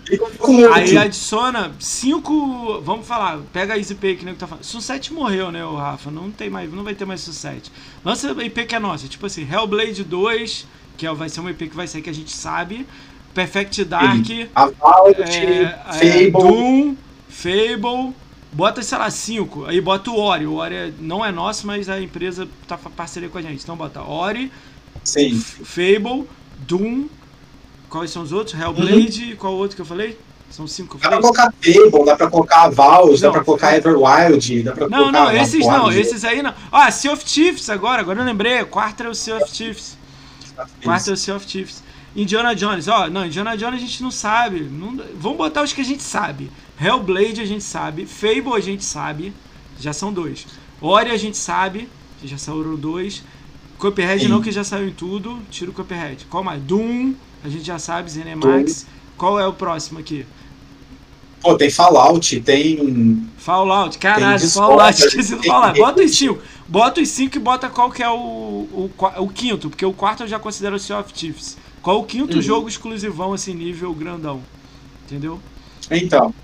Aí 0.74 0.98
adiciona 0.98 1.72
cinco. 1.80 2.78
Vamos 2.82 3.06
falar, 3.06 3.38
pega 3.50 3.72
a 3.72 3.78
Easy 3.78 3.94
Pay 3.94 4.16
que 4.16 4.26
nem 4.26 4.34
que 4.34 4.40
tá 4.40 4.46
falando. 4.46 4.64
Sunset 4.64 5.14
morreu, 5.14 5.50
né, 5.50 5.64
o 5.64 5.76
Rafa? 5.76 6.10
Não 6.10 6.30
tem 6.30 6.50
mais, 6.50 6.70
não 6.70 6.84
vai 6.84 6.94
ter 6.94 7.06
mais 7.06 7.22
Sunset. 7.22 7.72
Lança 8.04 8.30
a 8.38 8.44
IP 8.44 8.66
que 8.66 8.74
é 8.74 8.78
nossa, 8.78 9.08
tipo 9.08 9.24
assim, 9.24 9.48
Hellblade 9.50 10.04
2, 10.04 10.66
que 10.98 11.06
é, 11.06 11.14
vai 11.14 11.30
ser 11.30 11.40
uma 11.40 11.52
IP 11.52 11.70
que 11.70 11.74
vai 11.74 11.88
sair 11.88 12.02
que 12.02 12.10
a 12.10 12.14
gente 12.14 12.32
sabe. 12.32 12.86
Perfect 13.34 13.84
Dark, 13.84 14.26
A 14.54 14.66
Valve, 14.66 15.22
é, 15.22 15.62
é, 15.62 15.92
Fable. 15.92 16.30
Doom, 16.30 16.96
Fable. 17.28 18.14
Bota, 18.52 18.80
sei 18.82 18.96
lá, 18.96 19.10
cinco. 19.10 19.64
Aí 19.66 19.80
bota 19.80 20.10
o 20.10 20.16
Ori. 20.18 20.46
O 20.46 20.54
Ori 20.54 20.74
é- 20.74 20.92
não 21.00 21.24
é 21.24 21.32
nosso, 21.32 21.66
mas 21.66 21.88
a 21.88 22.00
empresa 22.00 22.46
tá 22.68 22.78
parceria 22.78 23.28
com 23.28 23.36
a 23.36 23.42
gente. 23.42 23.62
Então 23.62 23.76
bota 23.76 24.00
Ori, 24.00 24.52
Sim. 25.02 25.34
Fable, 25.40 26.28
Doom. 26.58 27.06
Quais 27.90 28.10
são 28.10 28.22
os 28.22 28.32
outros? 28.32 28.58
Hellblade 28.58 29.32
e 29.32 29.36
qual 29.36 29.52
outro 29.54 29.74
que 29.76 29.82
eu 29.82 29.86
falei? 29.86 30.16
São 30.50 30.68
cinco 30.68 30.98
Dá 30.98 31.08
pra 31.08 31.20
colocar 31.20 31.52
Fable, 31.60 32.04
dá 32.04 32.16
pra 32.16 32.30
colocar 32.30 32.62
a 32.62 32.68
Valve, 32.70 33.18
dá 33.20 33.26
Não, 33.26 33.32
pra 33.32 33.44
colocar 33.44 33.74
é. 33.74 33.78
Everwild, 33.78 34.62
dá 34.62 34.72
pra 34.72 34.88
Não, 34.88 34.98
colocar 34.98 35.12
não, 35.12 35.24
uma 35.24 35.34
esses 35.34 35.66
não, 35.66 35.92
esses 35.92 36.24
aí 36.24 36.42
não. 36.42 36.54
Ah, 36.70 36.90
Sea 36.92 37.12
of 37.12 37.28
Chiefs 37.28 37.68
agora, 37.68 38.02
agora 38.02 38.20
eu 38.20 38.24
lembrei. 38.24 38.64
Quarto 38.64 39.02
é 39.02 39.08
o 39.08 39.14
Sea 39.14 39.36
of 39.36 39.52
Chiefs. 39.52 39.96
Quarto 40.84 41.10
é 41.10 41.12
o 41.12 41.16
Sea 41.16 41.34
of 41.34 41.48
Chiefs. 41.48 41.82
Indiana 42.16 42.54
Jones, 42.54 42.86
ó, 42.86 43.08
não, 43.08 43.26
Indiana 43.26 43.56
Jones 43.56 43.82
a 43.82 43.86
gente 43.86 44.02
não 44.02 44.10
sabe. 44.10 44.60
Não, 44.60 44.96
vamos 45.16 45.38
botar 45.38 45.62
os 45.62 45.72
que 45.72 45.80
a 45.80 45.84
gente 45.84 46.02
sabe. 46.02 46.50
Hellblade 46.80 47.40
a 47.40 47.44
gente 47.44 47.64
sabe. 47.64 48.06
Fable 48.06 48.54
a 48.54 48.60
gente 48.60 48.84
sabe. 48.84 49.32
Já 49.80 49.92
são 49.92 50.12
dois. 50.12 50.46
Ori 50.80 51.10
a 51.10 51.16
gente 51.16 51.36
sabe, 51.36 51.88
que 52.20 52.28
já 52.28 52.38
saíram 52.38 52.76
dois. 52.76 53.22
Cuphead 53.78 54.22
Sim. 54.22 54.28
não, 54.28 54.40
que 54.40 54.52
já 54.52 54.62
saiu 54.62 54.88
em 54.88 54.92
tudo. 54.92 55.40
Tira 55.50 55.70
o 55.70 55.74
Cuphead. 55.74 56.26
Qual 56.26 56.44
mais? 56.44 56.62
Doom, 56.62 57.14
a 57.42 57.48
gente 57.48 57.64
já 57.64 57.78
sabe, 57.78 58.10
ZeniMax. 58.10 58.86
Qual 59.16 59.38
é 59.38 59.46
o 59.46 59.52
próximo 59.52 59.98
aqui? 59.98 60.24
Pô, 61.40 61.54
tem 61.56 61.70
Fallout, 61.70 62.40
tem. 62.40 63.28
Fallout, 63.36 63.98
caralho, 63.98 64.40
Tem 64.40 64.48
Fallout, 64.48 64.98
esqueci 64.98 65.36
de 65.38 65.46
falar. 65.46 65.74
Bota 65.74 66.02
os 66.02 66.16
cinco. 66.16 66.40
Bota 66.66 67.02
os 67.02 67.08
cinco 67.10 67.36
e 67.36 67.40
bota 67.40 67.68
qual 67.68 67.90
que 67.90 68.02
é 68.02 68.08
o, 68.08 68.14
o, 68.14 68.90
o 69.18 69.28
quinto, 69.28 69.68
porque 69.68 69.84
o 69.84 69.92
quarto 69.92 70.22
eu 70.22 70.26
já 70.26 70.38
considero 70.38 70.76
o 70.76 70.78
Sea 70.78 70.98
of 70.98 71.12
Chiefs. 71.14 71.58
Qual 71.84 72.00
o 72.00 72.04
quinto 72.04 72.36
Uhum. 72.36 72.42
jogo 72.42 72.68
exclusivão, 72.68 73.32
assim, 73.34 73.54
nível 73.54 73.92
grandão? 73.94 74.40
Entendeu? 75.06 75.38
Então. 75.90 76.34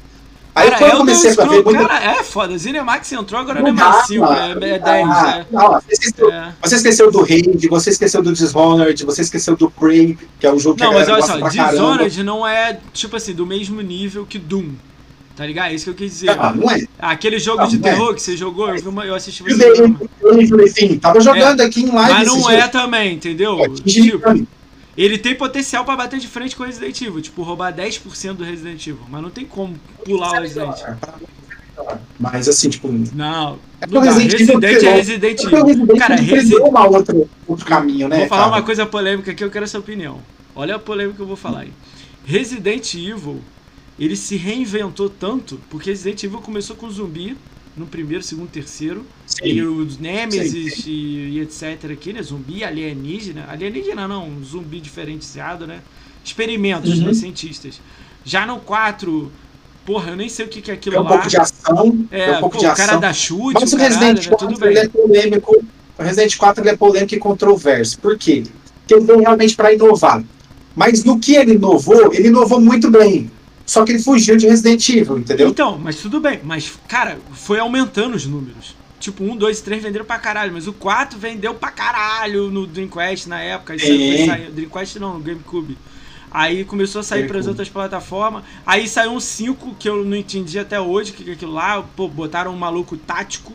Aí 0.55 0.69
Cara, 0.69 0.79
quando 0.79 0.91
é 0.91 0.93
eu 0.95 0.99
comecei 0.99 1.31
a 1.31 1.35
ver 1.47 1.65
muita. 1.65 1.89
Cara, 1.89 2.05
é 2.21 2.23
foda. 2.23 2.59
Zenimax 2.59 3.11
entrou, 3.13 3.41
agora 3.41 3.63
não, 3.63 3.73
Não 3.73 3.83
é 3.87 3.91
mais 3.91 4.07
5, 4.07 4.25
é, 4.27 4.51
é 4.75 4.79
10. 4.79 5.09
Ah, 5.09 5.47
não, 5.51 5.71
você, 5.81 5.93
esqueceu, 5.93 6.31
é. 6.31 6.55
você 6.63 6.75
esqueceu 6.77 7.11
do 7.11 7.23
Raid, 7.23 7.69
você 7.69 7.91
esqueceu 7.91 8.23
do 8.23 8.33
Dishonored, 8.35 9.05
você 9.07 9.23
esqueceu 9.23 9.57
do 9.57 9.71
Prey, 9.71 10.19
que 10.39 10.47
é 10.47 10.53
o 10.53 10.59
jogo 10.59 10.77
que 10.77 10.83
Não, 10.83 10.91
a 10.91 10.95
mas 10.95 11.07
galera 11.07 11.15
olha 11.15 11.21
gosta 11.23 11.33
só, 11.33 11.39
pra 11.39 11.51
caramba. 11.65 11.73
Dishonored 11.73 12.23
não 12.23 12.47
é, 12.47 12.79
tipo 12.93 13.17
assim, 13.17 13.33
do 13.33 13.47
mesmo 13.47 13.81
nível 13.81 14.27
que 14.27 14.39
Doom. 14.39 14.73
Tá 15.37 15.47
ligado? 15.47 15.71
É 15.71 15.75
isso 15.75 15.85
que 15.85 15.91
eu 15.91 15.95
quis 15.95 16.13
dizer. 16.13 16.31
Ah, 16.39 16.53
não 16.55 16.71
é. 16.71 16.83
Aquele 16.99 17.39
jogo 17.39 17.63
Não, 17.63 17.69
de 17.69 17.79
não 17.79 17.89
é. 17.89 17.93
terror 17.93 18.15
que 18.15 18.21
você 18.21 18.37
jogou, 18.37 18.69
eu, 18.75 18.91
uma- 18.91 19.07
eu 19.07 19.15
assisti 19.15 19.43
Eu 19.43 19.57
você 19.57 19.75
jogando. 19.77 20.11
eu 20.21 20.49
falei 20.49 20.67
assim, 20.67 20.99
tava 20.99 21.19
jogando 21.21 21.63
aqui 21.63 21.81
em 21.83 21.91
live. 21.91 22.13
Mas 22.13 22.27
não 22.29 22.51
é 22.51 22.57
dias. 22.57 22.69
também, 22.71 23.15
entendeu? 23.15 23.65
Atinge 23.65 24.11
Tipo. 24.11 24.47
Ele 24.97 25.17
tem 25.19 25.35
potencial 25.35 25.85
pra 25.85 25.97
bater 25.97 26.19
de 26.19 26.29
frente 26.29 26.55
com 26.57 26.63
o 26.63 26.67
Resident 26.67 27.01
Evil, 27.01 27.21
tipo, 27.21 27.43
roubar 27.43 27.73
10% 27.75 28.35
do 28.35 28.45
Resident 28.45 28.87
Evil, 28.87 29.05
mas 29.09 29.23
não 29.23 29.31
tem 29.31 29.45
como 29.47 29.75
pular 30.05 30.31
o 30.39 30.41
Resident 30.43 30.79
Evil. 30.81 30.97
Mas 32.19 32.49
assim, 32.49 32.69
tipo. 32.69 32.89
Não, 33.15 33.59
É 33.81 33.87
não 33.87 34.01
Resident 34.03 34.35
Evil 34.35 34.59
Resident 34.59 34.65
é 34.65 34.79
pegou. 34.81 34.95
Resident 34.95 35.41
Evil. 35.45 35.65
Resident 35.65 35.99
Cara, 35.99 36.15
Evil 36.15 36.35
Resi- 36.35 36.51
perdeu 36.51 36.67
uma 36.69 36.87
outra, 36.89 37.17
outro 37.47 37.65
caminho, 37.67 38.09
né? 38.09 38.19
Vou 38.19 38.29
falar 38.29 38.43
cara? 38.45 38.57
uma 38.57 38.63
coisa 38.63 38.85
polêmica 38.87 39.31
aqui, 39.31 39.43
eu 39.43 39.51
quero 39.51 39.65
a 39.65 39.69
sua 39.69 39.81
opinião. 39.81 40.21
Olha 40.55 40.75
a 40.75 40.79
polêmica 40.79 41.17
que 41.17 41.23
eu 41.23 41.27
vou 41.27 41.37
falar 41.37 41.61
aí. 41.61 41.73
Resident 42.27 42.95
Evil, 42.95 43.41
ele 43.99 44.15
se 44.17 44.37
reinventou 44.37 45.09
tanto, 45.09 45.59
porque 45.71 45.91
Resident 45.91 46.23
Evil 46.23 46.41
começou 46.41 46.77
com 46.77 46.91
zumbi 46.91 47.37
no 47.81 47.87
primeiro, 47.87 48.23
segundo, 48.23 48.49
terceiro, 48.49 49.05
e 49.43 49.55
Sim. 49.55 49.63
os 49.63 49.99
Nemesis 49.99 50.85
E, 50.87 50.91
e 50.91 51.41
etc 51.41 51.91
aqui, 51.91 52.13
né? 52.13 52.23
Zumbi 52.23 52.63
alienígena. 52.63 53.47
Alienígena 53.49 54.07
não, 54.07 54.29
um 54.29 54.45
zumbi 54.45 54.81
diferenciado, 54.81 55.67
né? 55.67 55.81
Experimentos, 56.25 56.99
Uhum. 56.99 57.07
né? 57.07 57.15
Cientistas. 57.15 57.81
Já 58.25 58.47
no 58.47 58.61
4, 58.61 59.33
porra, 59.87 60.11
eu 60.11 60.17
nem 60.17 60.29
sei 60.29 60.45
o 60.45 60.49
que, 60.49 60.61
que 60.61 60.71
é 60.71 60.75
aquilo 60.75 60.97
É 60.97 61.01
um 61.01 61.03
lá. 61.05 61.09
pouco 61.11 61.29
de 61.29 61.37
ação. 61.39 62.07
É, 62.11 62.21
É 62.31 62.37
um 62.37 62.41
pouco 62.41 62.57
pô, 62.57 62.61
de 62.63 62.67
o 62.71 62.75
cara 62.75 62.85
ação. 62.91 63.01
da 63.01 63.13
chute, 63.13 63.55
Mas 63.61 63.73
o 63.73 63.77
caralho, 63.77 63.95
Resident 63.99 64.27
né? 64.31 64.37
Tudo 64.37 64.59
4 64.59 64.67
ele 64.67 64.75
bem. 64.75 64.85
é 64.85 64.89
polêmico. 64.89 65.65
O 65.99 66.03
Resident 66.03 66.37
4 66.37 66.63
ele 66.63 66.71
é 66.71 66.77
polêmico 66.77 67.15
e 67.15 67.19
controverso. 67.19 67.99
Por 67.99 68.17
quê? 68.19 68.45
Porque 68.81 68.95
ele 68.95 69.05
veio 69.07 69.21
realmente 69.21 69.57
para 69.57 69.73
inovar. 69.73 70.23
Mas 70.77 71.03
no 71.05 71.19
que 71.19 71.35
ele 71.35 71.55
inovou, 71.55 72.13
ele 72.13 72.29
inovou 72.29 72.61
muito 72.61 72.91
bem. 72.91 73.31
Só 73.71 73.85
que 73.85 73.93
ele 73.93 74.03
fugiu 74.03 74.37
de 74.37 74.49
Resident 74.49 74.89
Evil, 74.89 75.19
entendeu? 75.19 75.49
Então, 75.49 75.79
mas 75.79 75.95
tudo 75.95 76.19
bem. 76.19 76.41
Mas, 76.43 76.73
cara, 76.89 77.21
foi 77.35 77.61
aumentando 77.61 78.17
os 78.17 78.27
números. 78.27 78.75
Tipo, 78.99 79.23
1, 79.23 79.37
2 79.37 79.61
e 79.61 79.63
3 79.63 79.81
venderam 79.85 80.05
pra 80.05 80.19
caralho, 80.19 80.53
mas 80.53 80.67
o 80.67 80.73
4 80.73 81.17
vendeu 81.17 81.55
pra 81.55 81.71
caralho 81.71 82.51
no 82.51 82.67
Dreamcast 82.67 83.29
na 83.29 83.41
época. 83.41 83.77
Isso 83.77 83.87
sair- 84.27 84.51
Dreamcast 84.51 84.99
não, 84.99 85.15
no 85.19 85.21
GameCube. 85.21 85.79
Aí 86.33 86.65
começou 86.65 86.99
a 86.99 87.05
sair 87.05 87.21
pras 87.29 87.47
GameCube. 87.47 87.49
outras 87.51 87.69
plataformas. 87.69 88.43
Aí 88.67 88.89
saiu 88.89 89.13
um 89.13 89.21
5 89.21 89.77
que 89.79 89.89
eu 89.89 90.05
não 90.05 90.17
entendi 90.17 90.59
até 90.59 90.81
hoje 90.81 91.13
que 91.13 91.31
é 91.31 91.35
aquilo 91.35 91.53
lá. 91.53 91.81
Pô, 91.95 92.09
botaram 92.09 92.53
um 92.53 92.59
maluco 92.59 92.97
tático. 92.97 93.53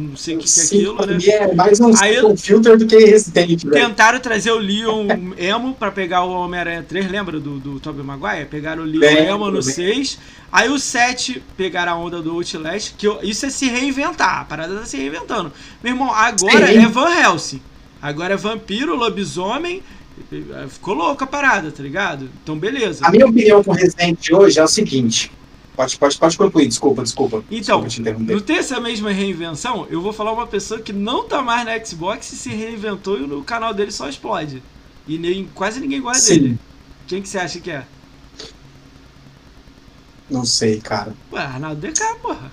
Não 0.00 0.16
sei 0.16 0.36
o 0.36 0.38
que, 0.38 0.44
que 0.46 0.60
é 0.60 0.64
aquilo, 0.64 1.06
né? 1.06 1.18
é 1.26 1.54
mais 1.54 1.80
um, 1.80 1.90
Aí 2.00 2.24
um 2.24 2.36
filter 2.36 2.78
do 2.78 2.86
que 2.86 2.96
Resident, 2.96 3.64
velho. 3.64 3.86
Tentaram 3.88 4.20
trazer 4.20 4.52
o 4.52 4.58
Leon 4.58 5.08
Emo 5.36 5.74
pra 5.74 5.90
pegar 5.90 6.22
o 6.22 6.30
Homem-Aranha 6.30 6.84
3, 6.88 7.10
lembra 7.10 7.40
do, 7.40 7.58
do 7.58 7.80
Tobey 7.80 8.04
Maguire? 8.04 8.46
Pegaram 8.46 8.84
o 8.84 8.86
Leon 8.86 9.00
Lembro, 9.00 9.22
Emo 9.24 9.38
no 9.46 9.58
lembro. 9.58 9.62
6. 9.62 10.18
Aí 10.52 10.68
o 10.70 10.78
7 10.78 11.42
pegaram 11.56 11.92
a 11.92 11.96
onda 11.96 12.22
do 12.22 12.30
Outlast, 12.32 12.94
que 12.96 13.08
eu- 13.08 13.18
isso 13.24 13.44
é 13.44 13.50
se 13.50 13.66
reinventar, 13.68 14.42
a 14.42 14.44
parada 14.44 14.76
tá 14.76 14.86
se 14.86 14.96
reinventando. 14.96 15.52
Meu 15.82 15.92
irmão, 15.94 16.12
agora 16.12 16.68
Sim. 16.68 16.78
é 16.84 16.86
Van 16.86 17.10
Helsing. 17.12 17.60
Agora 18.00 18.34
é 18.34 18.36
vampiro, 18.36 18.94
lobisomem. 18.94 19.82
Ficou 20.68 20.94
louca 20.94 21.24
a 21.24 21.28
parada, 21.28 21.72
tá 21.72 21.82
ligado? 21.82 22.28
Então 22.42 22.56
beleza. 22.56 23.04
A 23.04 23.10
minha 23.10 23.26
opinião 23.26 23.64
com 23.64 23.72
Resident 23.72 24.30
hoje 24.30 24.58
é 24.60 24.64
o 24.64 24.68
seguinte. 24.68 25.32
Pode, 25.78 25.96
pode, 25.96 26.18
pode 26.18 26.36
concluir, 26.36 26.66
desculpa, 26.66 27.04
desculpa. 27.04 27.44
Então, 27.48 27.82
desculpa 27.82 28.18
não 28.18 28.40
tem 28.40 28.56
essa 28.56 28.80
mesma 28.80 29.12
reinvenção, 29.12 29.86
eu 29.88 30.02
vou 30.02 30.12
falar 30.12 30.32
uma 30.32 30.44
pessoa 30.44 30.80
que 30.80 30.92
não 30.92 31.28
tá 31.28 31.40
mais 31.40 31.64
na 31.64 31.84
Xbox 31.84 32.32
e 32.32 32.36
se 32.36 32.48
reinventou 32.48 33.16
e 33.16 33.22
o 33.22 33.44
canal 33.44 33.72
dele 33.72 33.92
só 33.92 34.08
explode. 34.08 34.60
E 35.06 35.16
nem, 35.16 35.48
quase 35.54 35.78
ninguém 35.78 36.00
gosta 36.00 36.20
Sim. 36.20 36.34
dele. 36.34 36.58
Quem 37.06 37.22
que 37.22 37.28
você 37.28 37.38
acha 37.38 37.60
que 37.60 37.70
é? 37.70 37.86
Não 40.28 40.44
sei, 40.44 40.80
cara. 40.80 41.14
Ué, 41.30 41.40
Arnaldo 41.40 41.80
DK, 41.80 42.02
porra. 42.22 42.50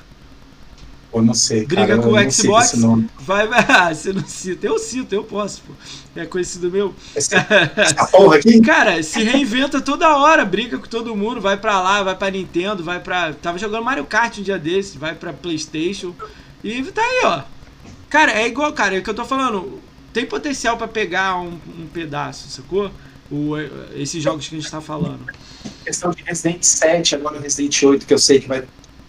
Eu 1.16 1.24
não 1.24 1.34
sei, 1.34 1.66
Briga 1.66 1.88
cara. 1.88 2.02
com 2.02 2.12
o 2.12 2.32
Xbox? 2.32 2.74
Vai, 3.20 3.48
vai. 3.48 3.66
Ah, 3.68 3.94
você 3.96 4.12
não 4.12 4.26
cita. 4.26 4.68
Eu 4.68 4.78
cito, 4.78 5.16
eu 5.16 5.24
posso, 5.24 5.62
pô. 5.62 5.74
É 6.16 6.26
conhecido 6.26 6.70
meu. 6.70 6.94
Esse- 7.16 7.36
Essa 7.76 8.06
porra 8.08 8.38
aqui? 8.38 8.60
Cara, 8.62 9.02
se 9.04 9.24
reinventa 9.24 9.80
toda 9.82 10.16
hora, 10.18 10.44
briga 10.46 10.78
com 10.78 10.88
todo 10.88 11.16
mundo, 11.16 11.40
vai 11.42 11.58
pra 11.58 11.82
lá, 11.82 12.04
vai 12.04 12.16
pra 12.16 12.30
Nintendo, 12.32 12.84
vai 12.84 13.00
pra. 13.00 13.34
Tava 13.34 13.58
jogando 13.58 13.84
Mario 13.84 14.06
Kart 14.06 14.38
um 14.38 14.42
dia 14.44 14.58
desses, 14.60 14.96
vai 14.96 15.16
pra 15.16 15.32
Playstation. 15.34 16.14
E 16.64 16.84
tá 16.84 17.02
aí, 17.02 17.22
ó. 17.26 17.44
Cara, 18.10 18.32
é 18.32 18.48
igual, 18.48 18.72
cara, 18.74 18.96
é 18.96 19.00
o 19.00 19.04
que 19.04 19.10
eu 19.10 19.14
tô 19.14 19.26
falando. 19.26 19.80
Tem 20.14 20.26
potencial 20.26 20.78
pra 20.78 20.88
pegar 20.88 21.38
um, 21.40 21.60
um 21.78 21.88
pedaço, 21.92 22.48
sacou? 22.50 22.90
O, 23.30 23.56
esses 23.96 24.24
jogos 24.24 24.48
que 24.48 24.56
a 24.56 24.60
gente 24.60 24.72
tá 24.72 24.80
falando. 24.80 25.20
questão 25.84 26.12
de 26.12 26.24
Resident 26.24 26.64
7, 26.64 27.16
agora 27.16 27.40
Resident 27.40 27.82
8, 27.84 28.06
que 28.06 28.14
eu 28.14 28.18
sei 28.20 28.40
que 28.40 28.48
vai, 28.48 28.64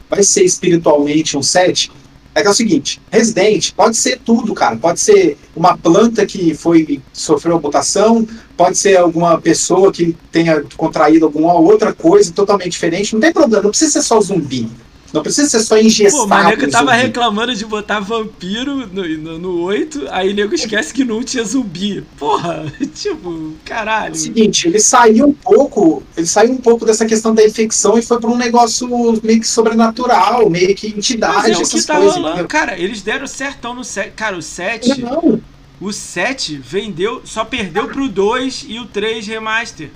vai 0.09 0.23
ser 0.23 0.45
espiritualmente 0.45 1.37
um 1.37 1.43
7, 1.43 1.91
é 2.37 2.43
que 2.43 2.49
é 2.49 2.51
o 2.51 2.55
seguinte, 2.55 3.01
Resident 3.11 3.73
pode 3.73 3.97
ser 3.97 4.21
tudo, 4.23 4.53
cara. 4.53 4.77
Pode 4.77 5.01
ser 5.01 5.39
uma 5.57 5.75
planta 5.75 6.27
que 6.27 6.53
foi 6.53 7.01
sofreu 7.11 7.59
mutação, 7.59 8.29
pode 8.55 8.77
ser 8.77 8.99
alguma 8.99 9.41
pessoa 9.41 9.91
que 9.91 10.15
tenha 10.31 10.63
contraído 10.77 11.25
alguma 11.25 11.55
outra 11.55 11.95
coisa 11.95 12.31
totalmente 12.31 12.73
diferente. 12.73 13.15
Não 13.15 13.23
tem 13.23 13.33
problema, 13.33 13.63
não 13.63 13.71
precisa 13.71 13.93
ser 13.93 14.03
só 14.03 14.21
zumbi. 14.21 14.69
Não 15.13 15.23
precisa 15.23 15.49
ser 15.49 15.61
só 15.61 15.79
ingestado. 15.79 16.23
Pô, 16.25 16.27
mas 16.27 16.47
nego 16.47 16.65
em 16.65 16.71
tava 16.71 16.91
zumbi. 16.93 17.03
reclamando 17.03 17.55
de 17.55 17.65
botar 17.65 18.01
vampiro 18.01 18.87
no, 18.89 19.09
no, 19.19 19.39
no 19.39 19.63
8, 19.63 20.07
aí 20.11 20.35
nego 20.35 20.55
esquece 20.55 20.93
que 20.93 21.05
não 21.05 21.23
tinha 21.23 21.45
zumbi. 21.45 22.03
Porra, 22.19 22.71
tipo, 22.95 23.55
É 23.65 23.69
caralho. 23.69 24.13
o 24.13 24.17
seguinte, 24.17 24.69
ele 24.69 24.79
saiu 24.81 25.29
um 25.29 25.33
pouco, 25.33 26.03
ele 26.17 26.27
saiu 26.27 26.53
um 26.53 26.59
pouco 26.59 26.85
dessa 26.85 27.07
questão 27.07 27.35
da 27.35 27.45
infecção 27.45 27.99
e 27.99 28.03
foi 28.03 28.21
para 28.21 28.31
um 28.31 28.37
negócio 28.37 28.89
meio 29.23 29.41
que 29.41 29.49
sobrenatural, 29.49 30.51
meio 30.51 30.75
que 30.75 30.89
entidade, 30.89 31.35
Mas 31.37 31.61
é 31.61 31.63
o 31.63 31.69
que 31.69 31.83
tá 31.87 31.97
coisas. 31.97 32.15
rolando. 32.17 32.49
Cara, 32.49 32.79
eles 32.79 33.03
deram 33.03 33.27
certão 33.27 33.75
no 33.75 33.85
7. 33.85 34.11
Cara, 34.11 34.37
o 34.37 34.43
7. 34.43 35.01
Não, 35.01 35.41
O 35.81 35.93
7 35.93 36.57
vendeu, 36.57 37.21
só 37.25 37.45
perdeu 37.45 37.87
pro 37.89 38.09
2 38.09 38.65
e 38.69 38.79
o 38.79 38.87
3 38.87 39.27
remaster. 39.27 39.91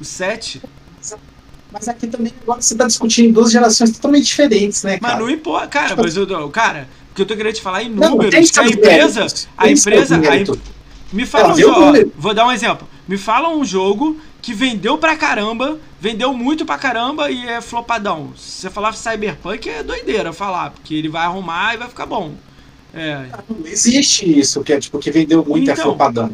O 0.00 0.04
7. 0.04 0.60
Mas 1.78 1.88
aqui 1.88 2.06
também 2.06 2.32
agora 2.42 2.60
você 2.60 2.74
tá 2.74 2.86
discutindo 2.86 3.34
duas 3.34 3.52
gerações 3.52 3.90
totalmente 3.92 4.24
diferentes, 4.24 4.82
né, 4.82 4.98
Mas 5.00 5.10
cara? 5.12 5.22
não 5.22 5.30
importa, 5.30 5.66
cara, 5.68 5.88
Tipo- 5.90 6.02
mas 6.02 6.16
eu, 6.16 6.48
cara, 6.48 6.88
o 7.10 7.14
que 7.14 7.22
eu 7.22 7.26
tô 7.26 7.36
querendo 7.36 7.54
te 7.54 7.60
falar 7.60 7.82
em 7.82 7.90
Não, 7.90 8.10
números, 8.12 8.50
que 8.50 8.58
a 8.60 8.66
empresa, 8.66 9.26
a 9.58 9.70
empresa, 9.70 10.14
a 10.16 10.18
méritos. 10.18 10.56
em- 11.12 11.16
me 11.16 11.26
fala 11.26 11.52
um 11.52 11.58
jogo, 11.58 12.12
vou 12.16 12.32
dar 12.34 12.46
um 12.46 12.52
exemplo. 12.52 12.88
Me 13.06 13.18
fala 13.18 13.50
um 13.54 13.64
jogo 13.64 14.18
que 14.42 14.54
vendeu 14.54 14.96
pra 14.96 15.16
caramba, 15.16 15.78
vendeu 16.00 16.32
muito 16.32 16.64
pra 16.64 16.78
caramba 16.78 17.30
e 17.30 17.46
é 17.46 17.60
flopadão. 17.60 18.32
Se 18.36 18.62
você 18.62 18.70
falar 18.70 18.92
Cyberpunk 18.94 19.68
é 19.68 19.82
doideira 19.82 20.32
falar, 20.32 20.70
porque 20.70 20.94
ele 20.94 21.08
vai 21.08 21.24
arrumar 21.24 21.74
e 21.74 21.76
vai 21.76 21.88
ficar 21.88 22.06
bom. 22.06 22.32
É, 22.94 23.26
Não 23.48 23.66
existe 23.66 24.38
isso, 24.38 24.62
que 24.64 24.72
é 24.72 24.80
tipo, 24.80 24.98
que 24.98 25.10
vendeu 25.10 25.44
muito 25.46 25.68
é 25.68 25.72
Então. 25.74 25.84
flopadão. 25.84 26.30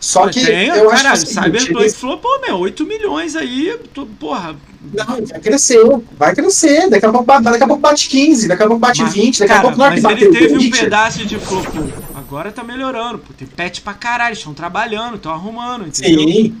Só 0.00 0.28
que 0.28 0.44
tem, 0.44 0.68
eu 0.68 0.90
acho 0.90 1.02
que 1.02 1.08
é 1.08 1.12
caralho, 1.12 1.26
Cyberpunk 1.26 1.82
eles- 1.82 1.94
flopou, 1.96 2.40
meu, 2.40 2.56
8 2.58 2.86
milhões 2.86 3.36
aí, 3.36 3.78
tu- 3.92 4.06
porra. 4.06 4.56
Não, 4.94 5.26
vai 5.26 5.40
crescer, 5.40 5.78
vai 6.16 6.34
crescer. 6.34 6.88
Daqui 6.88 7.04
a 7.04 7.12
pouco, 7.12 7.26
daqui 7.42 7.62
a 7.62 7.66
pouco 7.66 7.82
bate 7.82 8.08
15, 8.08 8.48
daqui 8.48 8.62
a 8.62 8.66
pouco 8.66 8.80
bate 8.80 9.02
Mas, 9.02 9.12
20, 9.12 9.38
daqui 9.40 9.48
cara, 9.52 9.60
a 9.60 9.62
pouco 9.70 9.82
hora 9.82 9.94
que 9.94 10.00
mas 10.00 10.12
ele 10.22 10.30
teve 10.30 10.56
um 10.56 10.70
pedaço 10.70 11.26
de 11.26 11.38
flopou. 11.38 11.86
Agora 12.14 12.50
tá 12.50 12.64
melhorando, 12.64 13.18
pô. 13.18 13.34
Tem 13.36 13.46
patch 13.46 13.80
pra 13.80 13.92
caralho, 13.92 14.32
estão 14.32 14.54
trabalhando, 14.54 15.16
estão 15.16 15.32
arrumando, 15.32 15.86
entendeu? 15.86 16.26
Sim. 16.26 16.56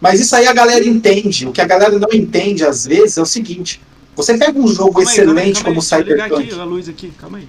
Mas 0.00 0.20
isso 0.20 0.36
aí 0.36 0.46
a 0.46 0.52
galera 0.52 0.84
entende. 0.86 1.48
O 1.48 1.52
que 1.52 1.60
a 1.60 1.66
galera 1.66 1.98
não 1.98 2.08
entende 2.12 2.64
às 2.64 2.86
vezes 2.86 3.18
é 3.18 3.22
o 3.22 3.26
seguinte: 3.26 3.82
você 4.14 4.38
pega 4.38 4.56
um 4.56 4.68
jogo 4.68 4.92
Calma 4.94 5.10
aí, 5.10 5.16
calma 5.16 5.40
aí, 5.40 5.50
excelente 5.50 5.54
calma 5.54 5.68
aí, 5.68 5.74
como 5.74 5.82
Cyberpunk, 5.82 6.50
aqui 6.50 6.60
a 6.60 6.64
luz 6.64 6.88
aqui, 6.88 7.12
calma 7.18 7.38
aí. 7.38 7.48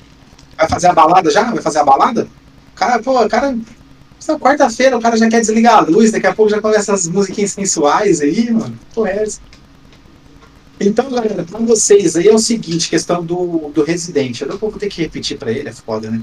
vai 0.58 0.68
fazer 0.68 0.88
a 0.88 0.94
balada 0.94 1.30
já? 1.30 1.44
Vai 1.44 1.62
fazer 1.62 1.78
a 1.80 1.84
balada? 1.84 2.28
Cara, 2.76 3.00
pô, 3.04 3.28
cara. 3.30 3.56
Essa 4.22 4.38
Quarta-feira 4.38 4.96
o 4.96 5.02
cara 5.02 5.18
já 5.18 5.28
quer 5.28 5.42
desligar 5.42 5.80
a 5.80 5.82
luz, 5.82 6.12
daqui 6.12 6.28
a 6.28 6.34
pouco 6.36 6.52
já 6.52 6.62
começa 6.62 6.94
as 6.94 7.08
musiquinhas 7.08 7.52
sensuais 7.52 8.22
aí, 8.22 8.52
mano. 8.52 8.78
Pô, 8.94 9.06
é. 9.08 9.24
Então, 10.80 11.10
galera, 11.10 11.44
pra 11.44 11.60
vocês 11.60 12.16
aí 12.16 12.28
é 12.28 12.34
o 12.34 12.38
seguinte, 12.40 12.90
questão 12.90 13.24
do, 13.24 13.72
do 13.74 13.84
Resident. 13.84 14.42
Eu 14.42 14.58
vou 14.58 14.72
ter 14.74 14.88
que 14.90 15.02
repetir 15.02 15.38
pra 15.38 15.52
ele, 15.52 15.70
é 15.70 15.74
foda, 15.74 16.10
né? 16.10 16.22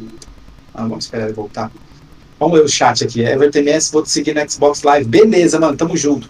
Ah, 0.75 0.83
vamos 0.83 1.05
esperar 1.05 1.25
ele 1.25 1.33
voltar. 1.33 1.71
Vamos 2.39 2.57
ler 2.57 2.65
o 2.65 2.69
chat 2.69 3.03
aqui. 3.05 3.21
Everton 3.21 3.59
MS, 3.59 3.91
vou 3.93 4.03
te 4.03 4.11
seguir 4.11 4.35
no 4.35 4.49
Xbox 4.51 4.83
Live. 4.83 5.09
Beleza, 5.09 5.59
mano, 5.59 5.77
tamo 5.77 5.97
junto. 5.97 6.29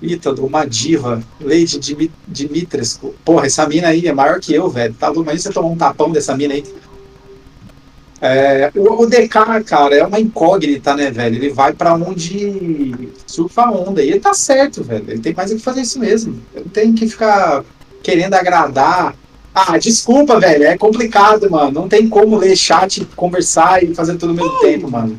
Ítalo, 0.00 0.46
uma 0.46 0.64
diva. 0.64 1.22
Lady 1.40 1.78
Dimi- 1.78 2.12
Dimitrescu. 2.26 3.14
Porra, 3.24 3.46
essa 3.46 3.66
mina 3.66 3.88
aí 3.88 4.06
é 4.06 4.12
maior 4.12 4.38
que 4.40 4.54
eu, 4.54 4.68
velho. 4.68 4.94
Tá 4.94 5.08
louco? 5.08 5.22
Imagina 5.22 5.42
você 5.42 5.52
tomar 5.52 5.68
um 5.68 5.76
tapão 5.76 6.10
dessa 6.12 6.36
mina 6.36 6.54
aí. 6.54 6.64
É, 8.20 8.72
o, 8.74 9.02
o 9.02 9.06
DK, 9.06 9.62
cara, 9.64 9.94
é 9.94 10.04
uma 10.04 10.18
incógnita, 10.18 10.94
né, 10.96 11.10
velho? 11.10 11.36
Ele 11.36 11.50
vai 11.50 11.72
pra 11.72 11.94
onde 11.94 13.10
surfa 13.26 13.62
a 13.62 13.70
onda. 13.70 14.02
E 14.02 14.08
ele 14.10 14.20
tá 14.20 14.34
certo, 14.34 14.82
velho. 14.82 15.04
Ele 15.08 15.20
tem 15.20 15.32
mais 15.34 15.52
o 15.52 15.56
que 15.56 15.62
fazer 15.62 15.82
isso 15.82 15.98
mesmo. 16.00 16.40
Ele 16.54 16.68
tem 16.68 16.92
que 16.92 17.08
ficar 17.08 17.64
querendo 18.02 18.34
agradar. 18.34 19.14
Ah, 19.54 19.78
desculpa, 19.78 20.38
velho. 20.40 20.64
É 20.64 20.76
complicado, 20.76 21.48
mano. 21.50 21.70
Não 21.70 21.88
tem 21.88 22.08
como 22.08 22.36
ler 22.36 22.56
chat, 22.56 23.04
conversar 23.14 23.82
e 23.82 23.94
fazer 23.94 24.16
tudo 24.16 24.30
ao 24.30 24.36
mesmo 24.36 24.58
tempo, 24.60 24.90
mano. 24.90 25.18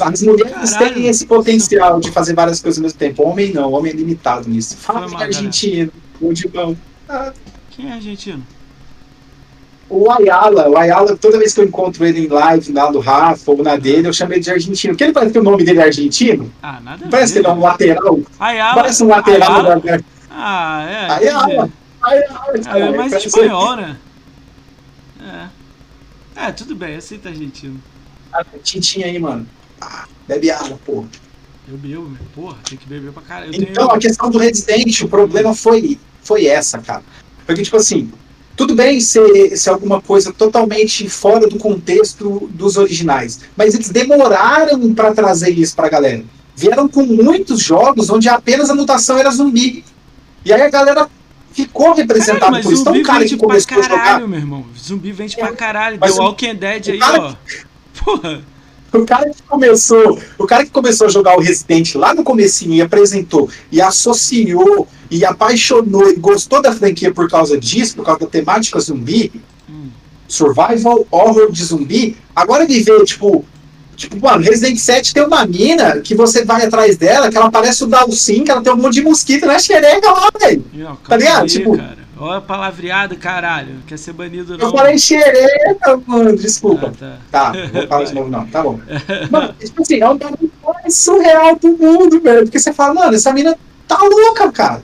As 0.00 0.22
mulheres 0.22 0.72
Caralho. 0.72 0.94
têm 0.94 1.08
esse 1.08 1.26
potencial 1.26 1.98
de 2.00 2.10
fazer 2.10 2.34
várias 2.34 2.60
coisas 2.60 2.78
ao 2.78 2.84
mesmo 2.84 2.98
tempo. 2.98 3.22
Homem 3.22 3.52
não, 3.52 3.72
homem 3.72 3.92
é 3.92 3.96
limitado 3.96 4.48
nisso. 4.48 4.76
Fala 4.76 5.00
Foi 5.00 5.08
de 5.08 5.14
mal, 5.14 5.22
argentino, 5.24 5.92
o 6.20 6.32
Dimão. 6.32 6.76
Ah, 7.08 7.32
Quem 7.70 7.90
é 7.90 7.94
argentino? 7.94 8.42
O 9.88 10.10
Ayala, 10.10 10.68
o 10.68 10.76
Ayala, 10.76 11.16
toda 11.16 11.38
vez 11.38 11.54
que 11.54 11.60
eu 11.60 11.64
encontro 11.64 12.04
ele 12.04 12.26
em 12.26 12.28
live 12.28 12.72
lá 12.72 12.90
do 12.90 13.00
Rafa 13.00 13.50
ou 13.50 13.62
na 13.62 13.76
dele, 13.76 14.08
eu 14.08 14.12
chamo 14.12 14.32
ele 14.34 14.40
de 14.40 14.50
argentino. 14.50 14.92
Porque 14.92 15.04
ele 15.04 15.12
parece 15.12 15.32
que 15.32 15.38
o 15.38 15.42
nome 15.42 15.64
dele 15.64 15.80
é 15.80 15.84
argentino. 15.84 16.52
Ah, 16.62 16.80
nada 16.80 17.06
parece 17.10 17.32
que 17.34 17.38
a 17.38 17.42
ver. 17.42 17.48
ele 17.48 17.56
é 17.56 17.58
um 17.58 17.62
lateral. 17.62 18.20
Ayala, 18.38 18.74
Parece 18.74 19.04
um 19.04 19.08
lateral 19.08 19.52
Ayala. 19.52 19.80
da. 19.80 20.00
Ah, 20.30 20.86
é. 20.88 21.10
Ayala. 21.12 21.70
Ayala, 22.02 22.44
É, 22.54 22.58
cara, 22.60 22.78
é 22.80 22.96
mais 22.96 23.12
espanhol, 23.12 23.76
né? 23.76 23.96
É. 25.20 25.48
É, 26.46 26.52
tudo 26.52 26.74
bem, 26.76 26.96
aceita 26.96 27.28
argentino. 27.28 27.80
Ah, 28.32 28.44
Tintinha 28.62 29.06
aí, 29.06 29.18
mano. 29.18 29.46
Ah, 29.80 30.04
bebe 30.26 30.50
água, 30.50 30.78
porra. 30.84 31.08
Eu 31.68 31.76
bebo. 31.76 32.10
Porra, 32.34 32.56
tem 32.68 32.78
que 32.78 32.86
beber 32.86 33.12
pra 33.12 33.22
caralho. 33.22 33.50
Então, 33.54 33.86
tenho... 33.86 33.90
a 33.90 33.98
questão 33.98 34.30
do 34.30 34.38
Resident, 34.38 35.02
o 35.02 35.08
problema 35.08 35.54
foi, 35.54 35.98
foi 36.22 36.46
essa, 36.46 36.78
cara. 36.78 37.02
Porque, 37.44 37.62
tipo 37.62 37.76
assim, 37.76 38.10
tudo 38.58 38.74
bem 38.74 39.00
ser, 39.00 39.56
ser 39.56 39.70
alguma 39.70 40.02
coisa 40.02 40.32
totalmente 40.32 41.08
fora 41.08 41.46
do 41.46 41.56
contexto 41.58 42.50
dos 42.52 42.76
originais, 42.76 43.40
mas 43.56 43.72
eles 43.74 43.88
demoraram 43.88 44.92
pra 44.94 45.14
trazer 45.14 45.50
isso 45.50 45.74
pra 45.76 45.88
galera. 45.88 46.24
Vieram 46.56 46.88
com 46.88 47.04
muitos 47.04 47.60
jogos 47.62 48.10
onde 48.10 48.28
apenas 48.28 48.68
a 48.68 48.74
mutação 48.74 49.16
era 49.16 49.30
zumbi. 49.30 49.84
E 50.44 50.52
aí 50.52 50.60
a 50.60 50.68
galera 50.68 51.08
ficou 51.52 51.92
representada 51.94 52.40
Caralho, 52.46 52.62
por 52.64 52.72
isso. 52.72 52.82
Então, 52.82 52.92
zumbi 52.94 53.04
o 53.04 53.06
cara 53.06 53.24
que 53.24 53.36
começou 53.36 53.78
a 53.78 53.82
jogar. 53.82 53.98
caralho, 54.04 54.28
meu 54.28 54.38
irmão. 54.40 54.66
Zumbi 54.76 55.12
vende 55.12 55.36
pra 55.36 55.52
caralho. 55.52 55.98
Mas 56.00 56.14
The 56.14 56.20
o- 56.20 56.24
Walking 56.24 56.54
Dead 56.56 56.86
o 56.86 56.90
aí, 56.90 56.98
cara 56.98 57.22
ó. 57.22 57.34
Porra. 58.04 58.42
O 58.92 59.04
cara 59.04 59.28
que 59.30 59.42
começou, 59.42 60.18
o 60.38 60.46
cara 60.46 60.64
que 60.64 60.70
começou 60.70 61.06
a 61.06 61.10
jogar 61.10 61.36
o 61.36 61.40
Resident 61.40 61.94
lá 61.94 62.14
no 62.14 62.22
comecinho 62.24 62.74
e 62.74 62.80
apresentou 62.82 63.48
e 63.70 63.80
associou 63.82 64.88
e 65.10 65.24
apaixonou 65.24 66.08
e 66.10 66.16
gostou 66.16 66.62
da 66.62 66.72
franquia 66.72 67.12
por 67.12 67.28
causa 67.30 67.58
disso, 67.58 67.94
por 67.96 68.04
causa 68.04 68.20
da 68.20 68.26
temática 68.26 68.78
zumbi, 68.80 69.30
Hum. 69.68 69.88
survival 70.26 71.06
horror 71.10 71.50
de 71.52 71.62
zumbi, 71.64 72.16
agora 72.34 72.64
ele 72.64 72.80
vê, 72.82 73.04
tipo, 73.04 73.44
tipo, 73.96 74.18
mano, 74.20 74.42
Resident 74.42 74.78
7 74.78 75.12
tem 75.12 75.24
uma 75.24 75.44
mina 75.46 76.00
que 76.00 76.14
você 76.14 76.44
vai 76.44 76.64
atrás 76.64 76.96
dela, 76.96 77.30
que 77.30 77.36
ela 77.36 77.50
parece 77.50 77.84
o 77.84 77.86
Dalsin, 77.86 78.44
que 78.44 78.50
ela 78.50 78.62
tem 78.62 78.72
um 78.72 78.76
monte 78.76 78.94
de 78.94 79.02
mosquito 79.02 79.44
na 79.46 79.58
xereca 79.58 80.10
lá, 80.10 80.28
velho. 80.40 80.64
Tá 81.08 81.16
ligado? 81.16 81.42
aí, 81.42 81.48
Tipo- 81.48 81.76
cara. 81.76 82.07
Olha 82.20 82.38
a 82.38 82.40
palavreado, 82.40 83.16
caralho. 83.16 83.76
Quer 83.86 83.98
ser 83.98 84.12
banido, 84.12 84.58
não. 84.58 84.66
Eu 84.66 84.72
falei 84.72 84.98
xereca, 84.98 86.00
mano, 86.06 86.36
desculpa. 86.36 86.92
Ah, 87.00 87.16
tá. 87.30 87.52
Tá, 87.52 87.66
vou 87.72 87.86
falar 87.86 88.04
de 88.04 88.14
novo, 88.14 88.28
não. 88.30 88.46
Tá 88.46 88.62
bom. 88.62 88.80
Mano, 89.30 89.54
tipo 89.58 89.82
assim, 89.82 90.00
é 90.00 90.08
um 90.08 90.16
bagulho 90.16 90.50
mais 90.64 90.96
surreal 90.96 91.56
do 91.56 91.68
mundo, 91.76 92.20
velho. 92.20 92.42
Porque 92.42 92.58
você 92.58 92.72
fala, 92.72 92.94
mano, 92.94 93.14
essa 93.14 93.32
mina 93.32 93.56
tá 93.86 93.98
louca, 94.02 94.50
cara. 94.50 94.82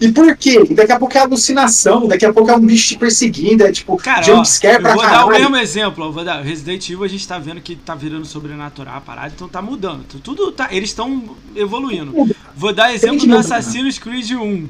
E 0.00 0.10
por 0.10 0.36
quê? 0.36 0.64
Daqui 0.70 0.92
a 0.92 0.98
pouco 0.98 1.16
é 1.16 1.20
alucinação, 1.20 2.06
daqui 2.08 2.26
a 2.26 2.32
pouco 2.32 2.50
é 2.50 2.56
um 2.56 2.60
bicho 2.60 2.88
te 2.88 2.98
perseguindo, 2.98 3.64
é 3.64 3.70
tipo, 3.70 3.96
Cara, 3.96 4.22
jumpscare 4.22 4.74
eu 4.74 4.82
pra 4.82 4.92
vou 4.94 5.02
dar 5.02 5.24
o 5.24 5.28
caralho. 5.28 5.44
mesmo 5.44 5.56
exemplo. 5.56 6.12
Vou 6.12 6.24
dar. 6.24 6.42
Resident 6.42 6.84
Evil 6.90 7.04
a 7.04 7.08
gente 7.08 7.26
tá 7.26 7.38
vendo 7.38 7.60
que 7.60 7.76
tá 7.76 7.94
virando 7.94 8.26
sobrenatural 8.26 8.96
a 8.96 9.00
parada, 9.00 9.32
então 9.34 9.48
tá 9.48 9.62
mudando. 9.62 10.04
Tudo 10.22 10.50
tá. 10.52 10.68
Eles 10.72 10.90
estão 10.90 11.36
evoluindo. 11.54 12.12
Vou 12.56 12.72
dar 12.72 12.92
exemplo 12.92 13.26
do. 13.26 13.36
Assassin's 13.36 13.98
Creed 13.98 14.32
1. 14.32 14.68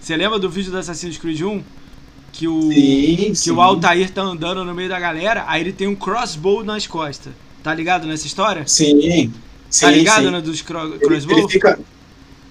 Você 0.00 0.16
lembra 0.16 0.38
do 0.38 0.48
vídeo 0.50 0.70
do 0.72 0.78
Assassin's 0.78 1.18
Creed 1.18 1.42
1? 1.42 1.62
Que 2.32 2.48
o. 2.48 2.62
Sim, 2.72 3.16
que 3.16 3.34
sim. 3.34 3.50
o 3.50 3.60
Altair 3.60 4.10
tá 4.10 4.22
andando 4.22 4.64
no 4.64 4.74
meio 4.74 4.88
da 4.88 4.98
galera, 5.00 5.44
aí 5.46 5.60
ele 5.62 5.72
tem 5.72 5.86
um 5.88 5.96
crossbow 5.96 6.64
nas 6.64 6.86
costas. 6.86 7.32
Tá 7.62 7.74
ligado 7.74 8.06
nessa 8.06 8.26
história? 8.26 8.66
Sim, 8.66 9.32
sim, 9.68 9.86
Tá 9.86 9.90
ligado 9.90 10.24
sim. 10.24 10.30
né, 10.30 10.40
dos 10.40 10.62
cro 10.62 10.94
Ele, 10.94 10.98
crossbow? 10.98 11.38
ele 11.38 11.48
fica... 11.48 11.78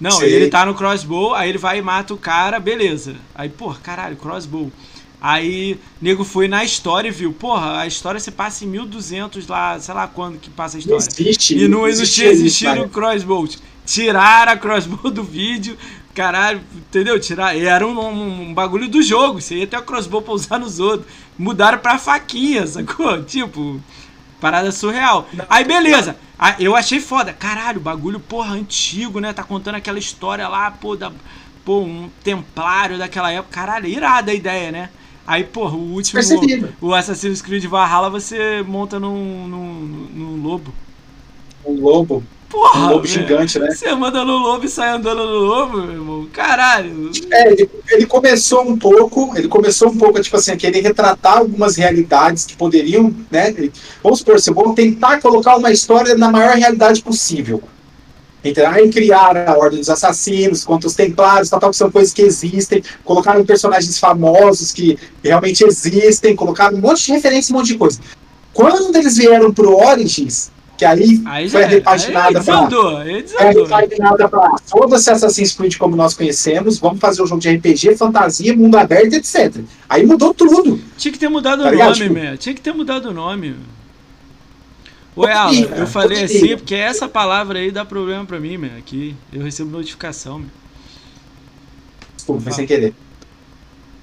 Não, 0.00 0.12
Sei. 0.12 0.32
ele 0.32 0.48
tá 0.48 0.64
no 0.64 0.74
crossbow, 0.74 1.34
aí 1.34 1.48
ele 1.50 1.58
vai 1.58 1.78
e 1.78 1.82
mata 1.82 2.14
o 2.14 2.16
cara, 2.16 2.58
beleza. 2.58 3.16
Aí, 3.34 3.50
porra, 3.50 3.78
caralho, 3.82 4.16
crossbow. 4.16 4.72
Aí, 5.20 5.78
nego 6.00 6.24
foi 6.24 6.48
na 6.48 6.64
história 6.64 7.08
e 7.08 7.12
viu, 7.12 7.32
porra, 7.34 7.80
a 7.80 7.86
história 7.86 8.18
se 8.18 8.30
passa 8.30 8.64
em 8.64 8.68
1200 8.68 9.46
lá, 9.46 9.78
sei 9.78 9.92
lá 9.92 10.06
quando 10.08 10.38
que 10.38 10.48
passa 10.48 10.78
a 10.78 10.80
Não 10.86 10.96
história. 10.96 11.22
existe. 11.26 11.54
E 11.58 11.68
não, 11.68 11.80
não 11.80 11.88
isso, 11.88 12.02
existido 12.24 12.82
né? 12.82 12.88
crossbow. 12.90 13.46
Tiraram 13.84 14.52
a 14.52 14.56
crossbow 14.56 15.10
do 15.10 15.22
vídeo, 15.22 15.76
caralho, 16.14 16.60
entendeu? 16.74 17.18
Tirar, 17.20 17.56
e 17.56 17.64
era 17.66 17.86
um, 17.86 17.98
um- 17.98 18.42
um 18.50 18.54
bagulho 18.54 18.88
do 18.88 19.02
jogo, 19.02 19.40
você 19.40 19.56
ia 19.56 19.66
ter 19.66 19.76
a 19.76 19.82
crossbow 19.82 20.22
pra 20.22 20.32
usar 20.34 20.58
nos 20.58 20.78
outros. 20.80 21.10
Mudaram 21.38 21.78
pra 21.78 21.98
faquinha, 21.98 22.66
sacou? 22.68 23.22
Tipo, 23.24 23.80
parada 24.40 24.72
surreal. 24.72 25.28
Aí, 25.48 25.64
beleza. 25.64 26.16
Aí, 26.38 26.54
eu 26.64 26.74
achei 26.76 27.00
foda. 27.00 27.32
Caralho, 27.32 27.80
bagulho, 27.80 28.20
porra, 28.20 28.54
antigo, 28.54 29.20
né? 29.20 29.32
Tá 29.32 29.42
contando 29.44 29.76
aquela 29.76 29.98
história 29.98 30.48
lá, 30.48 30.70
pô, 30.70 30.96
da, 30.96 31.12
pô, 31.64 31.80
um 31.82 32.10
templário 32.24 32.98
daquela 32.98 33.30
época. 33.32 33.54
Caralho, 33.54 33.86
irada 33.86 34.30
a 34.32 34.34
ideia, 34.34 34.72
né? 34.72 34.90
Aí, 35.26 35.44
porra, 35.44 35.76
o 35.76 35.92
último, 35.94 36.14
Percebido. 36.18 36.74
o 36.80 36.92
Assassin's 36.94 37.40
Creed 37.42 37.64
Valhalla, 37.66 38.10
você 38.10 38.62
monta 38.66 38.98
num, 38.98 39.46
num, 39.46 40.08
num 40.12 40.42
lobo. 40.42 40.74
Um 41.64 41.80
lobo, 41.80 42.24
Porra, 42.50 42.80
um 42.80 42.90
lobo 42.90 43.06
velho. 43.06 43.06
gigante, 43.06 43.58
né? 43.60 43.70
Você 43.70 43.94
manda 43.94 44.24
no 44.24 44.36
lobo 44.36 44.64
e 44.66 44.68
sai 44.68 44.90
andando 44.90 45.24
no 45.24 45.38
lobo, 45.38 45.82
meu 45.82 45.92
irmão. 45.92 46.26
Caralho. 46.32 47.12
É, 47.30 47.52
ele, 47.52 47.70
ele 47.88 48.06
começou 48.06 48.68
um 48.68 48.76
pouco, 48.76 49.32
ele 49.36 49.46
começou 49.46 49.88
um 49.88 49.96
pouco, 49.96 50.20
tipo 50.20 50.36
assim, 50.36 50.50
a 50.50 50.56
querer 50.56 50.80
retratar 50.80 51.38
algumas 51.38 51.76
realidades 51.76 52.44
que 52.44 52.56
poderiam, 52.56 53.14
né? 53.30 53.54
Vamos 54.02 54.18
supor, 54.18 54.40
se 54.40 54.52
vou 54.52 54.74
tentar 54.74 55.20
colocar 55.20 55.56
uma 55.56 55.70
história 55.70 56.16
na 56.16 56.28
maior 56.28 56.56
realidade 56.56 57.02
possível. 57.02 57.62
Então, 58.42 58.68
aí 58.68 58.90
criaram 58.90 59.52
a 59.52 59.56
Ordem 59.56 59.78
dos 59.78 59.90
Assassinos, 59.90 60.64
contra 60.64 60.88
os 60.88 60.94
Templários, 60.94 61.50
tal, 61.50 61.60
tal, 61.60 61.70
que 61.70 61.76
são 61.76 61.90
coisas 61.90 62.12
que 62.12 62.22
existem, 62.22 62.82
colocaram 63.04 63.44
personagens 63.44 63.98
famosos 63.98 64.72
que 64.72 64.98
realmente 65.22 65.62
existem, 65.62 66.34
colocaram 66.34 66.76
um 66.76 66.80
monte 66.80 67.04
de 67.04 67.12
referência, 67.12 67.54
um 67.54 67.58
monte 67.58 67.68
de 67.68 67.78
coisa. 67.78 68.00
Quando 68.52 68.96
eles 68.96 69.18
vieram 69.18 69.52
pro 69.52 69.76
Origins, 69.76 70.50
Que 70.80 70.84
aí, 70.86 71.20
Aí 71.26 71.46
foi 71.50 71.60
é. 71.60 71.66
repaginada 71.66 72.26
Aí 72.28 72.32
pra. 72.32 72.40
desandou, 72.40 72.92
Foi 73.02 73.22
desandou. 73.22 73.64
repaginada 73.64 74.28
pra 74.30 74.50
foda-se 74.66 75.10
Assassin's 75.10 75.52
Creed 75.52 75.76
como 75.76 75.94
nós 75.94 76.14
conhecemos, 76.14 76.78
vamos 76.78 76.98
fazer 76.98 77.20
um 77.22 77.26
jogo 77.26 77.38
de 77.38 77.50
RPG, 77.50 77.96
fantasia, 77.98 78.56
mundo 78.56 78.76
aberto, 78.78 79.12
etc. 79.12 79.56
Aí 79.86 80.06
mudou 80.06 80.32
tudo. 80.32 80.80
Tinha 80.96 81.12
que 81.12 81.18
ter 81.18 81.28
mudado 81.28 81.62
Tá 81.64 81.68
o 81.68 81.74
nome, 81.76 81.94
Tipo- 81.94 82.14
man. 82.14 82.36
Tinha 82.38 82.54
que 82.54 82.62
ter 82.62 82.72
mudado 82.72 83.10
o 83.10 83.12
nome. 83.12 83.56
Oi, 85.14 85.30
Alan, 85.30 85.52
eu 85.76 85.86
falei 85.86 86.24
assim 86.24 86.56
porque 86.56 86.74
essa 86.74 87.06
palavra 87.06 87.58
aí 87.58 87.70
dá 87.70 87.84
problema 87.84 88.24
pra 88.24 88.40
mim, 88.40 88.56
man. 88.56 88.70
Aqui 88.78 89.14
eu 89.30 89.42
recebo 89.42 89.70
notificação, 89.70 90.38
man. 90.38 90.46
Desculpa, 92.16 92.40
foi 92.40 92.52
sem 92.52 92.66
querer. 92.66 92.94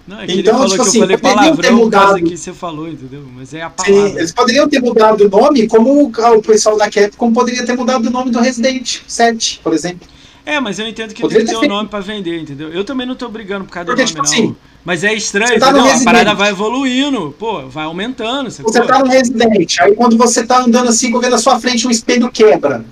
Não, 0.08 0.22
é 0.22 0.26
que 0.26 0.40
Então, 0.40 0.54
ele 0.54 0.70
falou 0.70 0.70
tipo 0.70 0.84
que 0.84 0.90
assim, 0.90 1.00
eu 1.02 1.08
falei 1.08 1.18
poderiam 1.18 1.58
ter 1.58 1.72
mudado. 1.72 2.24
que 2.24 2.38
você 2.38 2.54
falou, 2.54 2.88
entendeu? 2.88 3.24
Mas 3.36 3.54
é 3.54 3.62
a 3.62 3.70
Sim, 3.70 3.94
palavra. 3.94 4.20
eles 4.20 4.32
poderiam 4.32 4.70
ter 4.70 4.80
mudado 4.82 5.26
o 5.26 5.30
nome, 5.30 5.68
como 5.68 6.06
o 6.08 6.42
pessoal 6.42 6.78
da 6.78 6.90
Capcom 6.90 7.34
poderia 7.34 7.66
ter 7.66 7.76
mudado 7.76 8.06
o 8.08 8.10
nome 8.10 8.32
do 8.32 8.40
Resident 8.40 9.00
7, 9.08 9.60
por 9.64 9.74
exemplo. 9.74 10.08
É, 10.46 10.62
mas 10.62 10.80
eu 10.80 10.88
entendo 10.88 11.14
que 11.14 11.22
Poderia 11.22 11.46
tem 11.46 11.54
que 11.54 11.60
ter 11.60 11.66
um 11.66 11.70
nome 11.70 11.90
pra 11.90 12.00
vender, 12.00 12.40
entendeu? 12.40 12.70
Eu 12.72 12.86
também 12.86 13.06
não 13.06 13.16
tô 13.16 13.28
brigando 13.28 13.66
por 13.66 13.72
causa 13.74 13.86
Porque, 13.88 14.02
do 14.04 14.08
tipo 14.08 14.24
nome, 14.24 14.30
não. 14.38 14.46
assim, 14.46 14.56
Mas 14.86 15.04
é 15.04 15.14
estranho, 15.14 15.50
você 15.50 15.60
tá 15.60 15.72
entendeu? 15.72 15.92
A 15.92 16.04
parada 16.06 16.34
vai 16.34 16.52
evoluindo, 16.52 17.36
pô, 17.38 17.68
vai 17.68 17.84
aumentando, 17.84 18.50
sacou? 18.50 18.72
Você 18.72 18.82
tá 18.82 19.00
no 19.00 19.10
Resident, 19.10 19.76
aí 19.82 19.94
quando 19.94 20.18
você 20.18 20.46
tá 20.46 20.64
andando 20.64 20.88
assim, 20.88 21.12
vendo 21.12 21.32
na 21.32 21.38
sua 21.38 21.60
frente 21.60 21.86
um 21.86 21.92
espelho 21.92 22.32
quebra. 22.32 22.86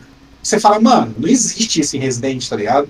Você 0.43 0.59
fala, 0.59 0.81
mano, 0.81 1.15
não 1.17 1.29
existe 1.29 1.79
isso 1.79 1.95
em 1.95 1.99
Resident, 2.01 2.45
tá 2.45 2.57
ligado? 2.57 2.89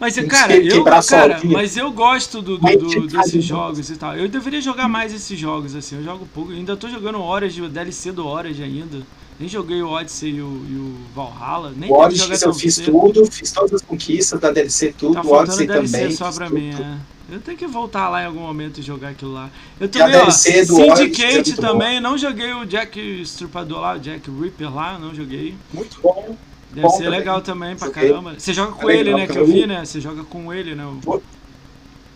Mas, 0.00 0.16
cara, 0.28 0.52
eu, 0.56 0.84
cara 0.84 1.38
mas 1.52 1.76
eu 1.76 1.90
gosto 1.92 2.42
do, 2.42 2.58
do- 2.58 2.66
do- 2.78 3.06
desses 3.06 3.44
jogos 3.44 3.88
e 3.90 3.96
tal. 3.96 4.16
Eu 4.16 4.28
deveria 4.28 4.60
jogar 4.60 4.88
mais 4.88 5.14
esses 5.14 5.38
jogos, 5.38 5.74
assim. 5.74 5.96
Eu 5.96 6.02
jogo 6.04 6.28
pouco. 6.34 6.50
Ainda 6.52 6.76
tô 6.76 6.88
jogando 6.88 7.20
horas 7.20 7.54
de 7.54 7.66
DLC 7.68 8.10
do 8.12 8.26
Horas 8.26 8.58
ainda. 8.60 9.02
Nem 9.38 9.48
joguei 9.48 9.82
o 9.82 9.88
Odyssey 9.88 10.30
e 10.36 10.40
o, 10.40 10.66
e 10.68 10.74
o 10.76 10.94
Valhalla. 11.14 11.72
Nem 11.76 11.90
O 11.90 11.94
Odyssey 11.94 12.26
jogar 12.28 12.46
eu 12.46 12.54
fiz 12.54 12.76
tudo, 12.78 13.26
fiz 13.32 13.50
todas 13.52 13.72
as 13.74 13.82
conquistas 13.82 14.38
da 14.40 14.50
DLC, 14.52 14.94
tudo, 14.96 15.14
Tá 15.14 15.22
o 15.22 15.32
Odyssey 15.32 15.66
DLC 15.66 15.98
também. 15.98 16.16
só 16.16 16.30
pra 16.32 16.48
mim, 16.50 16.70
é. 16.70 16.96
Eu 17.34 17.40
tenho 17.40 17.56
que 17.56 17.66
voltar 17.66 18.08
lá 18.10 18.22
em 18.22 18.26
algum 18.26 18.40
momento 18.40 18.78
e 18.78 18.82
jogar 18.82 19.08
aquilo 19.08 19.32
lá. 19.32 19.50
Eu 19.80 19.88
também, 19.88 20.08
ó, 20.16 20.20
DLC 20.20 20.66
do 20.66 20.74
Odyssey 20.76 20.92
é 20.92 20.96
Syndicate 21.06 21.34
muito 21.50 21.60
também, 21.60 22.00
não 22.00 22.16
joguei 22.18 22.52
o 22.52 22.64
Jack 22.64 23.00
Estrupador 23.00 23.80
lá, 23.80 23.94
o 23.94 23.98
Jack 23.98 24.30
Ripper 24.30 24.72
lá, 24.72 24.98
não 24.98 25.14
joguei. 25.14 25.54
Muito 25.72 25.98
bom. 26.00 26.36
Deve 26.74 26.88
ser 26.90 27.08
legal 27.08 27.40
também 27.40 27.76
pra 27.76 27.90
caramba. 27.90 28.34
Você 28.38 28.52
joga 28.52 28.72
com 28.72 28.90
É 28.90 28.96
ele, 28.96 29.14
né? 29.14 29.26
Que 29.26 29.38
eu 29.38 29.46
vi, 29.46 29.66
né? 29.66 29.84
Você 29.84 30.00
joga 30.00 30.24
com 30.24 30.52
ele, 30.52 30.74
né? 30.74 30.84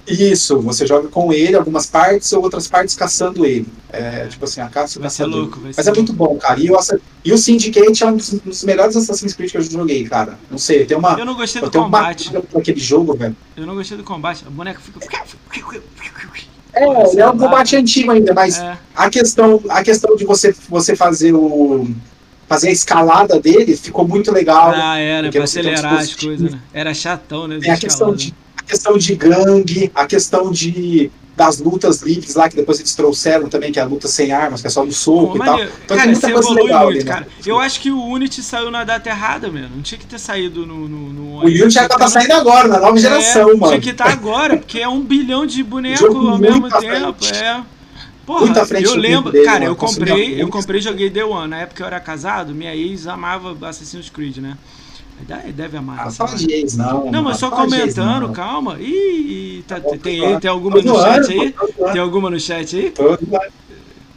Isso, 0.07 0.59
você 0.63 0.87
joga 0.87 1.09
com 1.09 1.31
ele 1.33 1.55
algumas 1.55 1.87
partes 1.87 2.33
ou 2.33 2.43
outras 2.43 2.67
partes 2.67 2.95
caçando 2.95 3.45
ele. 3.45 3.67
É, 3.91 4.27
tipo 4.27 4.43
assim, 4.45 4.61
a 4.63 4.69
caça 4.69 4.99
Vai 4.99 5.11
ser 5.11 5.25
caçador. 5.25 5.41
louco, 5.43 5.61
vai 5.61 5.73
Mas 5.77 5.85
ser 5.85 5.91
é 5.91 5.95
muito 5.95 6.15
bom, 6.15 6.37
cara. 6.39 6.59
E 6.59 6.71
o, 6.71 6.79
e 7.27 7.33
o 7.33 7.37
Syndicate 7.37 8.03
é 8.03 8.07
um 8.07 8.17
dos, 8.17 8.31
dos 8.31 8.65
melhores 8.65 8.97
Assassin's 8.97 9.35
Creed 9.35 9.51
que 9.51 9.59
eu 9.59 9.63
joguei, 9.63 10.05
cara. 10.05 10.39
Não 10.51 10.57
sei, 10.57 10.87
tem 10.87 10.97
uma. 10.97 11.19
Eu 11.19 11.27
não 11.27 11.35
gostei 11.35 11.61
do 11.61 11.69
tenho 11.69 11.85
uma 11.85 11.99
combate. 11.99 12.31
pra 12.31 12.61
aquele 12.61 12.81
jogo, 12.81 13.15
velho. 13.15 13.37
Eu 13.55 13.67
não 13.67 13.75
gostei 13.75 13.99
do 13.99 14.05
combate. 14.05 14.47
O 14.47 14.51
boneco 14.51 14.81
fica. 14.81 14.99
É, 16.73 17.21
é 17.21 17.29
um 17.29 17.37
combate 17.37 17.77
antigo 17.77 18.11
ainda, 18.13 18.33
mas 18.33 18.59
É, 18.59 18.79
a 18.95 19.11
questão, 19.11 19.61
a 19.69 19.83
questão 19.83 20.17
de 20.17 20.25
você, 20.25 20.55
você 20.69 20.97
fazer 20.97 21.35
o. 21.35 21.87
fazer 22.49 22.69
a 22.69 22.73
escalada 22.73 23.39
dele 23.39 23.77
ficou 23.77 24.09
muito 24.09 24.33
legal. 24.33 24.73
ah, 24.75 24.99
era, 24.99 25.25
porque 25.25 25.39
pra 25.39 25.45
acelerar 25.45 25.95
as 25.95 26.15
coisas, 26.15 26.53
né? 26.53 26.59
Era 26.73 26.95
chatão, 26.95 27.47
né? 27.47 27.59
Tem 27.61 27.71
a 27.71 27.77
questão, 27.77 28.15
de, 28.15 28.35
a 28.57 28.63
questão 28.63 28.97
de 28.97 29.15
gangue, 29.15 29.93
a 29.95 30.07
questão 30.07 30.51
de 30.51 31.11
das 31.37 31.61
lutas 31.61 32.03
livres 32.03 32.35
lá, 32.35 32.49
que 32.49 32.57
depois 32.57 32.81
eles 32.81 32.93
trouxeram 32.97 33.49
também, 33.49 33.71
que 33.71 33.79
é 33.79 33.83
a 33.83 33.87
luta 33.87 34.09
sem 34.09 34.33
armas, 34.33 34.61
que 34.61 34.67
é 34.67 34.71
só 34.71 34.85
no 34.85 34.91
soco 34.91 35.37
e 35.37 35.39
tal. 35.39 35.61
Então 35.61 35.97
cara, 35.97 36.03
tem 36.03 36.11
muita 36.11 36.33
coisa 36.33 36.51
legal 36.51 36.85
muito, 36.87 36.97
ali, 36.97 37.05
né? 37.05 37.13
cara. 37.13 37.29
Eu 37.47 37.61
acho 37.61 37.81
que 37.81 37.93
o 37.93 38.05
Unity 38.07 38.43
saiu 38.43 38.73
na 38.73 38.83
data 38.83 39.09
errada, 39.09 39.49
mano. 39.49 39.71
Não 39.77 39.81
tinha 39.81 40.01
que 40.01 40.07
ter 40.07 40.19
saído 40.19 40.67
no. 40.67 40.89
no, 40.89 41.13
no 41.13 41.23
O 41.37 41.43
Unity 41.43 41.71
já 41.71 41.89
tá 41.89 42.09
saindo 42.09 42.33
agora, 42.33 42.67
na 42.67 42.81
nova 42.81 42.99
geração, 42.99 43.51
é, 43.51 43.55
mano. 43.55 43.69
Tinha 43.69 43.81
que 43.81 43.91
estar 43.91 44.09
agora, 44.09 44.57
porque 44.57 44.81
é 44.81 44.89
um 44.89 45.01
bilhão 45.01 45.47
de 45.47 45.63
bonecos 45.63 46.01
Jogo 46.13 46.29
ao 46.29 46.39
mesmo 46.39 46.69
tempo. 46.69 47.15
frente. 47.21 47.33
É. 47.37 47.63
Porra, 48.29 48.41
Muito 48.43 48.61
à 48.61 48.67
frente 48.67 48.85
eu 48.85 48.95
lembro, 48.95 49.33
dele, 49.33 49.47
cara, 49.47 49.65
eu 49.65 49.75
comprei, 49.75 50.39
eu 50.39 50.49
comprei 50.49 50.81
e 50.81 50.83
joguei 50.83 51.09
Day 51.09 51.23
One. 51.23 51.49
Na 51.49 51.61
época 51.63 51.83
eu 51.83 51.87
era 51.87 51.99
casado, 51.99 52.55
minha 52.55 52.77
ex 52.77 53.07
amava 53.07 53.57
Assassin's 53.67 54.11
Creed, 54.11 54.37
né? 54.37 54.59
Deve- 55.55 55.79
amar. 55.79 56.09
Ah, 56.09 56.11
fala 56.11 56.33
lá. 56.33 56.37
de 56.37 56.53
ex, 56.53 56.77
não. 56.77 57.11
Não, 57.11 57.23
mas 57.23 57.39
só 57.39 57.47
ex, 57.47 57.57
comentando, 57.57 58.27
não. 58.27 58.33
calma. 58.35 58.77
Ih, 58.81 59.65
tá- 59.67 59.81
Tá 59.81 59.97
tem, 59.97 60.39
tem 60.41 60.51
alguma 60.51 60.83
no 60.83 60.95
chat 60.95 61.33
aí? 61.33 61.55
Tem 61.91 62.01
alguma 62.03 62.29
no 62.29 62.39
chat 62.39 62.77
aí? 62.77 62.91
tô. 62.91 63.19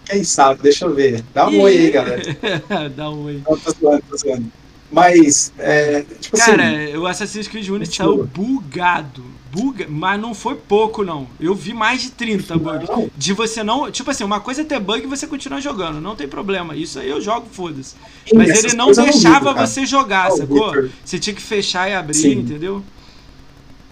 Quem 0.04 0.26
sabe, 0.26 0.62
deixa 0.62 0.84
eu 0.84 0.94
ver. 0.94 1.24
Dá 1.34 1.48
um 1.48 1.62
oi 1.62 1.78
aí, 1.78 1.92
galera. 1.92 2.22
Dá 2.94 3.10
um 3.10 3.24
oi. 3.24 3.42
Não, 3.50 3.58
tô 3.58 3.72
zoando, 3.72 4.04
tô 4.10 4.18
zoando. 4.18 4.52
Mas, 4.92 5.54
é, 5.58 6.04
tipo 6.20 6.36
Cara, 6.36 6.68
assim, 6.70 6.98
o 6.98 7.08
Assassin's 7.08 7.48
Creed 7.48 7.70
Unity 7.70 7.96
saiu 7.96 8.26
bugado. 8.26 9.24
Buga, 9.52 9.86
mas 9.90 10.20
não 10.20 10.34
foi 10.34 10.56
pouco, 10.56 11.04
não. 11.04 11.28
Eu 11.40 11.54
vi 11.54 11.74
mais 11.74 12.02
de 12.02 12.12
30 12.12 12.58
bugs. 12.58 12.90
De 13.18 13.34
você 13.34 13.64
não. 13.64 13.92
Tipo 13.92 14.10
assim, 14.12 14.24
uma 14.24 14.40
coisa 14.40 14.62
é 14.62 14.64
ter 14.64 14.80
bug 14.80 15.04
e 15.04 15.08
você 15.08 15.28
continuar 15.28 15.60
jogando, 15.60 16.00
não 16.00 16.16
tem 16.16 16.28
problema. 16.28 16.76
Isso 16.76 16.98
aí 17.00 17.10
eu 17.10 17.20
jogo, 17.20 17.48
foda-se. 17.52 17.96
Mas 18.34 18.64
ele 18.64 18.76
não 18.76 18.92
deixava 18.92 19.54
você 19.54 19.86
jogar, 19.86 20.32
Ó, 20.32 20.34
o 20.34 20.38
sacou? 20.38 20.72
Victor. 20.72 20.90
Você 21.04 21.20
tinha 21.20 21.36
que 21.36 21.42
fechar 21.42 21.90
e 21.90 21.94
abrir, 21.94 22.14
Sim. 22.14 22.32
entendeu? 22.40 22.82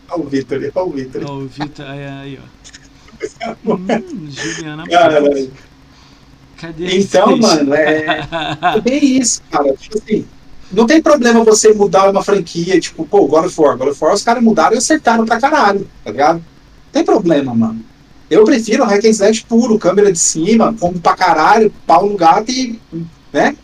Olha 0.09 0.23
o 0.23 0.27
Vitor, 0.29 0.71
olha 0.75 0.85
o 0.85 0.91
Vitor. 0.91 1.23
Ó, 1.25 1.33
o 1.35 1.47
Vitor, 1.47 1.85
aí, 1.85 2.05
aí, 2.05 2.39
ó. 2.41 2.59
Hum, 3.65 4.29
Juliana 4.29 4.87
Cara. 4.87 5.21
Cadê 6.55 6.99
Então, 6.99 7.37
mano, 7.37 7.73
é, 7.73 8.19
é 8.75 8.81
bem 8.81 9.17
isso, 9.17 9.41
cara. 9.51 9.73
Tipo 9.73 9.97
assim, 9.97 10.25
não 10.71 10.85
tem 10.85 11.01
problema 11.01 11.43
você 11.43 11.73
mudar 11.73 12.09
uma 12.09 12.23
franquia, 12.23 12.79
tipo, 12.79 13.05
pô, 13.05 13.25
God 13.27 13.45
of 13.45 13.61
War. 13.61 13.77
God 13.77 13.89
of 13.89 14.03
War, 14.03 14.13
os 14.13 14.23
caras 14.23 14.43
mudaram 14.43 14.75
e 14.75 14.77
acertaram 14.77 15.25
pra 15.25 15.39
caralho, 15.39 15.87
tá 16.03 16.11
ligado? 16.11 16.35
Não 16.37 16.91
tem 16.93 17.03
problema, 17.03 17.53
mano. 17.53 17.81
Eu 18.29 18.43
prefiro 18.43 18.83
o 18.83 18.85
hack 18.85 19.03
and 19.05 19.09
slash 19.09 19.43
puro, 19.45 19.79
câmera 19.79 20.11
de 20.11 20.19
cima, 20.19 20.75
como 20.79 20.99
pra 20.99 21.15
caralho, 21.15 21.73
pau 21.87 22.07
no 22.07 22.15
gato 22.15 22.51
e, 22.51 22.79
né? 23.33 23.55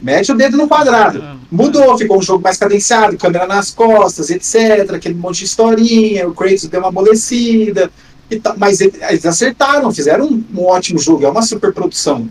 Mete 0.00 0.32
o 0.32 0.34
dedo 0.34 0.56
no 0.56 0.66
quadrado. 0.68 1.22
Ah, 1.22 1.36
Mudou, 1.50 1.96
ficou 1.96 2.18
um 2.18 2.22
jogo 2.22 2.42
mais 2.42 2.56
cadenciado, 2.58 3.16
câmera 3.16 3.46
nas 3.46 3.70
costas, 3.70 4.28
etc. 4.30 4.90
Aquele 4.94 5.14
monte 5.14 5.38
de 5.38 5.44
historinha, 5.44 6.26
o 6.28 6.34
Kratos 6.34 6.66
deu 6.66 6.80
uma 6.80 6.88
amolecida. 6.88 7.90
E 8.30 8.40
mas 8.56 8.80
ele- 8.80 8.98
eles 9.08 9.24
acertaram, 9.24 9.92
fizeram 9.92 10.26
um, 10.26 10.44
um 10.54 10.64
ótimo 10.64 10.98
jogo, 10.98 11.24
é 11.24 11.28
uma 11.30 11.42
super 11.42 11.72
produção. 11.72 12.28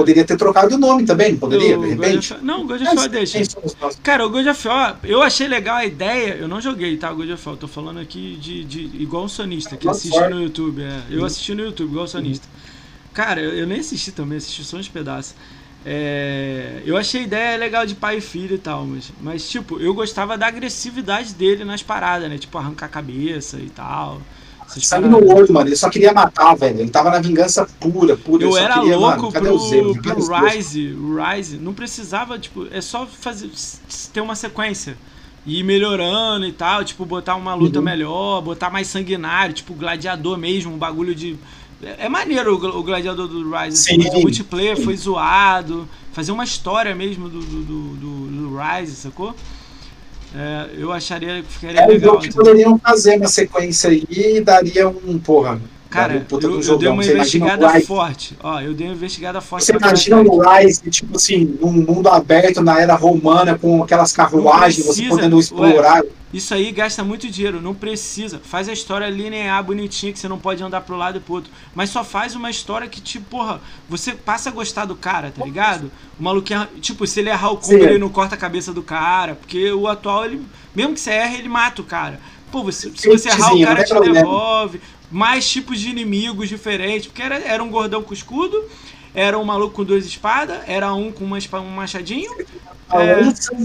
Poderia 0.00 0.24
ter 0.24 0.36
trocado 0.36 0.74
o 0.74 0.78
nome 0.78 1.04
também, 1.04 1.36
poderia, 1.36 1.76
o 1.78 1.80
de 1.82 1.86
God 1.88 1.96
repente? 2.04 2.32
of- 2.34 2.44
Não, 2.44 2.62
o 2.62 2.66
God 2.66 2.80
of 2.82 2.96
War 2.96 3.08
deixa. 3.08 3.38
Quem 3.38 3.44
somos 3.44 3.76
nós? 3.80 4.00
Cara, 4.02 4.26
o 4.26 4.30
God 4.30 4.46
of 4.46 4.68
War, 4.68 4.98
eu 5.04 5.22
achei 5.22 5.48
legal 5.48 5.76
a 5.76 5.84
ideia, 5.84 6.34
eu 6.36 6.48
não 6.48 6.60
joguei, 6.60 6.96
tá, 6.96 7.10
o 7.12 7.16
God 7.16 7.30
of 7.30 7.48
War, 7.48 7.56
tô 7.56 7.68
falando 7.68 7.98
aqui 8.00 8.36
de, 8.40 8.64
de 8.64 8.80
igual 9.02 9.24
um 9.24 9.28
sonista, 9.28 9.76
que 9.76 9.84
God 9.86 9.96
assiste 9.96 10.18
no 10.26 10.42
YouTube, 10.42 10.82
é, 10.82 11.02
eu 11.10 11.24
assisti 11.24 11.54
no 11.54 11.62
YouTube, 11.62 11.90
igual 11.90 12.04
um 12.04 12.08
sonista. 12.08 12.46
Cara, 13.12 13.40
eu, 13.40 13.52
eu 13.54 13.66
nem 13.66 13.80
assisti 13.80 14.12
também, 14.12 14.38
assisti 14.38 14.64
só 14.64 14.76
uns 14.76 14.88
pedaços. 14.88 15.34
É, 15.84 16.82
eu 16.84 16.96
achei 16.96 17.20
a 17.22 17.24
ideia 17.24 17.56
legal 17.58 17.86
de 17.86 17.94
pai 17.94 18.18
e 18.18 18.20
filho 18.20 18.56
e 18.56 18.58
tal, 18.58 18.84
mas, 18.86 19.12
mas 19.20 19.48
tipo, 19.48 19.80
eu 19.80 19.94
gostava 19.94 20.36
da 20.36 20.46
agressividade 20.46 21.34
dele 21.34 21.64
nas 21.64 21.82
paradas, 21.82 22.28
né, 22.28 22.36
tipo, 22.38 22.58
arrancar 22.58 22.86
a 22.86 22.88
cabeça 22.88 23.58
e 23.58 23.70
tal. 23.70 24.20
Sangue 24.68 25.08
paradas. 25.08 25.28
no 25.28 25.34
olho, 25.36 25.52
mano. 25.52 25.68
Ele 25.68 25.76
só 25.76 25.88
queria 25.88 26.12
matar, 26.12 26.54
velho. 26.54 26.80
Ele 26.80 26.90
tava 26.90 27.10
na 27.10 27.18
vingança 27.20 27.66
pura, 27.80 28.16
pura. 28.16 28.44
Eu 28.44 28.56
era 28.56 28.74
queria, 28.74 28.96
louco 28.96 29.32
mano, 29.32 29.32
pro, 29.32 30.02
pro? 30.02 30.46
Rise, 30.46 30.92
o 30.92 31.16
Rise. 31.16 31.56
Não 31.56 31.72
precisava, 31.72 32.38
tipo, 32.38 32.66
é 32.70 32.80
só 32.80 33.06
fazer 33.06 33.50
ter 34.12 34.20
uma 34.20 34.34
sequência. 34.34 34.96
E 35.46 35.60
ir 35.60 35.62
melhorando 35.62 36.44
e 36.46 36.52
tal, 36.52 36.84
tipo, 36.84 37.06
botar 37.06 37.34
uma 37.36 37.54
luta 37.54 37.78
Uhum. 37.78 37.84
melhor, 37.84 38.42
botar 38.42 38.68
mais 38.68 38.86
sanguinário, 38.88 39.54
tipo, 39.54 39.72
gladiador 39.72 40.36
mesmo, 40.36 40.74
um 40.74 40.78
bagulho 40.78 41.14
de. 41.14 41.36
É 41.82 42.06
é 42.06 42.08
maneiro 42.08 42.54
o, 42.54 42.58
gl- 42.58 42.76
o 42.76 42.82
gladiador 42.82 43.26
do 43.28 43.42
Rise, 43.50 43.68
assim, 43.90 44.02
Sim, 44.02 44.04
mas 44.04 44.14
o 44.14 44.20
multiplayer 44.20 44.76
sim. 44.76 44.82
foi 44.84 44.96
zoado. 44.96 45.88
Fazer 46.12 46.32
uma 46.32 46.44
história 46.44 46.94
mesmo 46.94 47.28
do, 47.28 47.40
do, 47.40 47.62
do, 47.62 47.82
do- 47.96 48.48
do 48.50 48.58
Rise, 48.58 48.96
sacou? 48.96 49.34
É, 50.34 50.68
eu 50.76 50.92
acharia 50.92 51.42
que 51.42 51.52
ficaria 51.52 51.80
É 51.80 51.86
legal. 51.86 52.18
que 52.18 52.26
entendeu? 52.26 52.44
poderiam 52.44 52.78
fazer 52.78 53.16
uma 53.16 53.28
sequência 53.28 53.90
aí 53.90 54.04
e 54.10 54.40
daria 54.40 54.88
um, 54.88 55.18
porra. 55.18 55.60
Cara, 55.90 56.26
eu, 56.30 56.40
eu 56.40 56.62
jogão. 56.62 56.78
dei 56.78 56.88
uma 56.88 57.02
Você 57.02 57.12
investigada 57.14 57.80
forte. 57.80 58.36
Ó, 58.42 58.60
eu 58.60 58.74
dei 58.74 58.86
uma 58.88 58.94
investigada 58.94 59.40
forte. 59.40 59.64
Você 59.64 59.72
imagina 59.72 60.20
o 60.20 60.40
Rise, 60.40 60.90
tipo 60.90 61.16
assim, 61.16 61.56
num 61.60 61.72
mundo 61.72 62.08
aberto 62.08 62.62
na 62.62 62.78
era 62.78 62.94
romana, 62.94 63.58
com 63.58 63.82
aquelas 63.82 64.12
carruagens, 64.12 64.84
você 64.84 65.08
podendo 65.08 65.40
explorar. 65.40 66.02
Isso 66.32 66.52
aí 66.52 66.70
gasta 66.72 67.02
muito 67.02 67.30
dinheiro, 67.30 67.60
não 67.60 67.74
precisa. 67.74 68.38
Faz 68.44 68.68
a 68.68 68.72
história 68.72 69.08
linear, 69.08 69.64
bonitinha, 69.64 70.12
que 70.12 70.18
você 70.18 70.28
não 70.28 70.38
pode 70.38 70.62
andar 70.62 70.82
pro 70.82 70.94
lado 70.94 71.16
e 71.16 71.20
pro 71.20 71.36
outro. 71.36 71.50
Mas 71.74 71.88
só 71.88 72.04
faz 72.04 72.36
uma 72.36 72.50
história 72.50 72.86
que, 72.86 73.00
tipo, 73.00 73.24
porra, 73.30 73.60
você 73.88 74.12
passa 74.12 74.50
a 74.50 74.52
gostar 74.52 74.84
do 74.84 74.94
cara, 74.94 75.32
tá 75.34 75.42
ligado? 75.42 75.90
O 76.20 76.22
maluquinho, 76.22 76.66
tipo, 76.82 77.06
se 77.06 77.20
ele 77.20 77.30
errar 77.30 77.52
o 77.52 77.62
Sim. 77.62 77.76
ele 77.76 77.98
não 77.98 78.10
corta 78.10 78.34
a 78.34 78.38
cabeça 78.38 78.74
do 78.74 78.82
cara. 78.82 79.36
Porque 79.36 79.72
o 79.72 79.88
atual, 79.88 80.26
ele, 80.26 80.44
mesmo 80.74 80.92
que 80.92 81.00
você 81.00 81.12
erre, 81.12 81.38
ele 81.38 81.48
mata 81.48 81.80
o 81.80 81.84
cara. 81.84 82.20
Pô, 82.52 82.62
você, 82.62 82.90
se 82.94 83.08
você 83.08 83.28
errar, 83.28 83.54
o 83.54 83.62
cara 83.62 83.84
te 83.84 83.98
devolve. 83.98 84.80
Mais 85.10 85.48
tipos 85.48 85.80
de 85.80 85.88
inimigos 85.88 86.48
diferentes. 86.48 87.06
Porque 87.06 87.22
era, 87.22 87.36
era 87.38 87.62
um 87.62 87.70
gordão 87.70 88.02
com 88.02 88.12
escudo. 88.14 88.62
era 89.14 89.38
um 89.38 89.44
maluco 89.44 89.74
com 89.74 89.84
duas 89.84 90.04
espadas, 90.06 90.60
era 90.66 90.92
um 90.94 91.10
com 91.10 91.24
uma, 91.24 91.38
espa- 91.38 91.58
um 91.60 91.70
machadinho, 91.70 92.30
É. 92.92 93.20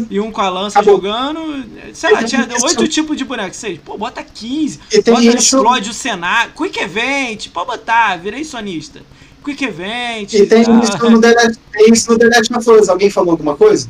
e 0.10 0.20
um 0.20 0.32
com 0.32 0.41
a 0.41 0.50
lança 0.50 0.80
Acabou. 0.80 0.96
jogando. 0.96 1.66
Sei 1.94 2.12
lá, 2.12 2.24
tinha 2.24 2.48
oito 2.64 2.88
tipos 2.88 3.16
de 3.18 3.24
boneco. 3.26 3.54
Seis. 3.56 3.78
Pô, 3.84 3.98
bota 3.98 4.24
15. 4.24 4.80
E 4.91 5.02
tem 5.04 5.14
bota 5.14 5.26
explode 5.38 5.89
o 5.89 5.94
cenário. 5.94 6.54
Quick 6.54 6.80
Event, 6.80 7.50
pode 7.50 7.68
botar, 7.68 8.16
virei 8.18 8.44
sonista. 8.44 9.02
Quick 9.44 9.64
Event. 9.66 10.34
E 10.34 10.46
tem 10.48 10.60
ah, 10.66 10.80
isso 10.82 11.10
no 11.10 11.20
The 11.22 11.34
Last, 11.34 11.60
tem 11.72 11.94
isso 11.94 12.12
no 12.12 12.18
The 12.18 12.26
Last 12.30 12.54
of 12.56 12.70
Us. 12.82 12.89
Alguém 12.89 13.10
falou 13.10 13.32
alguma 13.32 13.56
coisa? 13.56 13.89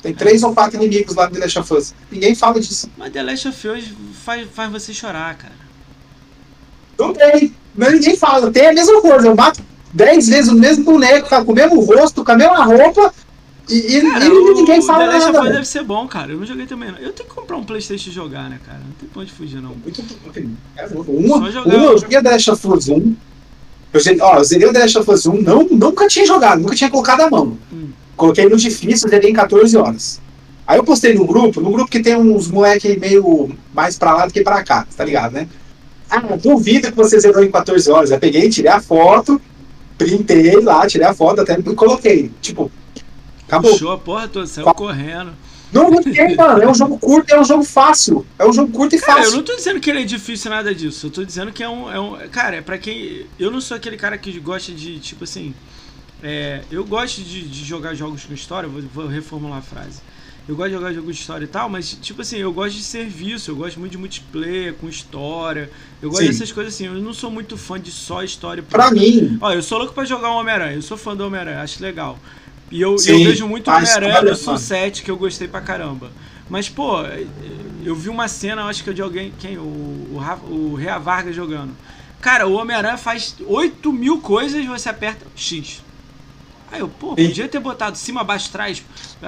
Tem 0.00 0.14
três 0.14 0.42
ou 0.44 0.54
quatro 0.54 0.76
inimigos 0.80 1.14
lá 1.16 1.26
no 1.28 1.32
The 1.34 1.40
Last 1.40 1.58
of 1.58 1.74
Us. 1.74 1.94
Ninguém 2.10 2.34
fala 2.34 2.60
disso. 2.60 2.88
Mas 2.96 3.12
The 3.12 3.22
Last 3.24 3.48
of 3.48 3.68
Us 3.68 3.84
faz, 4.24 4.46
faz 4.54 4.70
você 4.72 4.94
chorar, 4.94 5.36
cara. 5.36 5.55
Não 6.98 7.12
tem. 7.12 7.52
Mas 7.76 7.92
ninguém 7.92 8.16
fala. 8.16 8.50
Tem 8.50 8.68
a 8.68 8.72
mesma 8.72 9.00
coisa. 9.00 9.26
Eu 9.28 9.34
mato 9.36 9.60
dez 9.92 10.28
vezes 10.28 10.50
o 10.50 10.54
mesmo 10.54 10.84
boneco, 10.84 11.28
com 11.44 11.52
o 11.52 11.54
mesmo 11.54 11.80
rosto, 11.80 12.24
com 12.24 12.32
a 12.32 12.36
mesma 12.36 12.64
roupa. 12.64 13.12
E, 13.68 14.00
Cara, 14.00 14.24
e 14.24 14.28
ninguém 14.54 14.78
o 14.78 14.82
fala 14.82 15.06
The 15.06 15.12
Last 15.12 15.26
nada. 15.26 15.40
Velho. 15.42 15.54
deve 15.54 15.66
ser 15.66 15.82
bom, 15.82 16.06
cara. 16.06 16.30
Eu 16.32 16.38
não 16.38 16.46
joguei 16.46 16.66
também, 16.66 16.92
não. 16.92 16.98
Eu 16.98 17.12
tenho 17.12 17.28
que 17.28 17.34
comprar 17.34 17.56
um 17.56 17.64
Playstation 17.64 18.10
e 18.10 18.12
jogar, 18.12 18.48
né, 18.48 18.60
cara? 18.64 18.78
Não 18.78 18.92
tem 18.92 19.08
pra 19.08 19.22
onde 19.22 19.32
fugir, 19.32 19.60
não. 19.60 19.70
Muito 19.82 20.04
é, 20.76 20.86
um, 20.86 21.28
Só 21.28 21.50
jogar. 21.50 21.68
um, 21.76 21.82
eu 21.82 21.98
joguei 21.98 22.22
The 22.22 22.30
Last 22.30 22.50
of 22.52 22.68
Us 22.68 22.88
1. 22.88 23.14
Eu, 23.92 24.00
zerei- 24.00 24.20
ó, 24.20 24.36
eu 24.38 24.44
zerei 24.44 24.68
o 24.68 24.72
The 24.72 24.78
Last 24.78 24.98
of 24.98 25.10
Us 25.10 25.26
1, 25.26 25.42
não, 25.42 25.64
nunca 25.68 26.06
tinha 26.06 26.24
jogado, 26.26 26.60
nunca 26.60 26.76
tinha 26.76 26.88
colocado 26.90 27.22
a 27.22 27.30
mão. 27.30 27.58
Hum. 27.72 27.88
Coloquei 28.16 28.48
no 28.48 28.56
difícil, 28.56 29.08
zerei 29.08 29.30
em 29.30 29.34
14 29.34 29.76
horas. 29.76 30.20
Aí 30.64 30.78
eu 30.78 30.84
postei 30.84 31.14
no 31.14 31.26
grupo, 31.26 31.60
no 31.60 31.70
grupo 31.70 31.90
que 31.90 32.00
tem 32.00 32.14
uns 32.16 32.48
moleque 32.48 32.96
meio 32.98 33.50
mais 33.74 33.98
pra 33.98 34.14
lá 34.14 34.26
do 34.26 34.32
que 34.32 34.42
pra 34.42 34.62
cá, 34.62 34.86
tá 34.96 35.04
ligado, 35.04 35.32
né? 35.32 35.48
Ah, 36.10 36.20
duvido 36.36 36.90
que 36.90 36.96
você 36.96 37.18
zerou 37.18 37.42
em 37.42 37.50
14 37.50 37.90
horas. 37.90 38.10
Eu 38.10 38.18
peguei, 38.18 38.48
tirei 38.48 38.70
a 38.70 38.80
foto, 38.80 39.40
printei 39.98 40.60
lá, 40.60 40.86
tirei 40.86 41.06
a 41.06 41.14
foto, 41.14 41.40
até 41.40 41.58
e 41.58 41.74
coloquei. 41.74 42.30
Tipo, 42.40 42.70
acabou. 43.46 43.72
Puxou 43.72 43.92
a 43.92 43.98
porra 43.98 44.28
toda, 44.28 44.46
saiu 44.46 44.66
correndo. 44.74 45.32
Não, 45.72 45.90
não 45.90 46.00
tem, 46.02 46.36
mano. 46.36 46.62
É 46.62 46.68
um 46.68 46.74
jogo 46.74 46.96
curto, 46.98 47.34
é 47.34 47.40
um 47.40 47.44
jogo 47.44 47.64
fácil. 47.64 48.24
É 48.38 48.46
um 48.46 48.52
jogo 48.52 48.72
curto 48.72 48.94
e 48.94 49.00
Cara, 49.00 49.18
eu 49.18 49.24
fácil. 49.24 49.36
não 49.38 49.44
tô 49.44 49.56
dizendo 49.56 49.80
que 49.80 49.90
ele 49.90 50.02
é 50.02 50.04
difícil 50.04 50.50
nada 50.50 50.74
disso. 50.74 51.06
Eu 51.06 51.10
tô 51.10 51.24
dizendo 51.24 51.52
que 51.52 51.62
é 51.62 51.68
um. 51.68 51.90
É 51.90 51.98
um 52.00 52.16
cara, 52.30 52.56
é 52.56 52.60
pra 52.60 52.78
quem. 52.78 53.26
Eu 53.38 53.50
não 53.50 53.60
sou 53.60 53.76
aquele 53.76 53.96
cara 53.96 54.16
que 54.16 54.38
gosta 54.38 54.72
de, 54.72 54.98
tipo 55.00 55.24
assim. 55.24 55.54
é, 56.22 56.62
eu 56.70 56.84
gosto 56.84 57.20
de, 57.20 57.42
de 57.48 57.64
jogar 57.64 57.94
jogos 57.94 58.24
com 58.24 58.32
história, 58.32 58.68
vou, 58.68 58.82
vou 58.94 59.06
reformular 59.06 59.58
a 59.58 59.62
frase. 59.62 60.00
Eu 60.48 60.54
gosto 60.54 60.68
de 60.68 60.74
jogar 60.76 60.92
jogos 60.92 61.16
de 61.16 61.20
história 61.22 61.44
e 61.44 61.48
tal, 61.48 61.68
mas, 61.68 61.98
tipo 62.00 62.22
assim, 62.22 62.36
eu 62.36 62.52
gosto 62.52 62.76
de 62.76 62.84
serviço, 62.84 63.50
eu 63.50 63.56
gosto 63.56 63.80
muito 63.80 63.92
de 63.92 63.98
multiplayer, 63.98 64.74
com 64.74 64.88
história. 64.88 65.68
Eu 66.00 66.08
gosto 66.08 66.22
Sim. 66.22 66.28
dessas 66.28 66.52
coisas 66.52 66.74
assim. 66.74 66.86
Eu 66.86 66.94
não 66.94 67.12
sou 67.12 67.30
muito 67.30 67.56
fã 67.56 67.80
de 67.80 67.90
só 67.90 68.22
história. 68.22 68.60
e 68.60 68.64
Pra 68.64 68.90
mim, 68.90 69.38
Ó, 69.40 69.52
eu 69.52 69.62
sou 69.62 69.78
louco 69.78 69.92
pra 69.92 70.04
jogar 70.04 70.30
um 70.30 70.36
Homem-Aranha, 70.36 70.76
eu 70.76 70.82
sou 70.82 70.96
fã 70.96 71.16
do 71.16 71.26
Homem-Aranha, 71.26 71.62
acho 71.62 71.82
legal. 71.82 72.16
E 72.70 72.80
eu, 72.80 72.96
Sim, 72.96 73.12
eu 73.12 73.30
vejo 73.30 73.48
muito 73.48 73.68
Homem-Aranha 73.70 74.22
no. 74.22 74.36
Sunset, 74.36 75.02
que 75.02 75.10
eu 75.10 75.16
gostei 75.16 75.48
pra 75.48 75.60
caramba. 75.60 76.10
Mas, 76.48 76.68
pô, 76.68 77.02
eu 77.84 77.96
vi 77.96 78.08
uma 78.08 78.28
cena, 78.28 78.64
acho 78.66 78.84
que 78.84 78.90
é 78.90 78.92
de 78.92 79.02
alguém, 79.02 79.32
quem? 79.40 79.58
O, 79.58 79.62
o, 79.62 80.20
o 80.48 80.74
Rea 80.74 80.98
Vargas 80.98 81.34
jogando. 81.34 81.72
Cara, 82.20 82.46
o 82.46 82.54
Homem-Aranha 82.54 82.96
faz 82.96 83.34
8 83.44 83.92
mil 83.92 84.20
coisas 84.20 84.62
e 84.62 84.66
você 84.66 84.88
aperta 84.88 85.26
X. 85.34 85.82
Aí 86.76 86.80
eu, 86.82 86.88
pô, 86.88 87.14
podia 87.14 87.48
ter 87.48 87.58
botado 87.58 87.96
cima, 87.96 88.20
abaixo, 88.20 88.50
trás, 88.50 88.82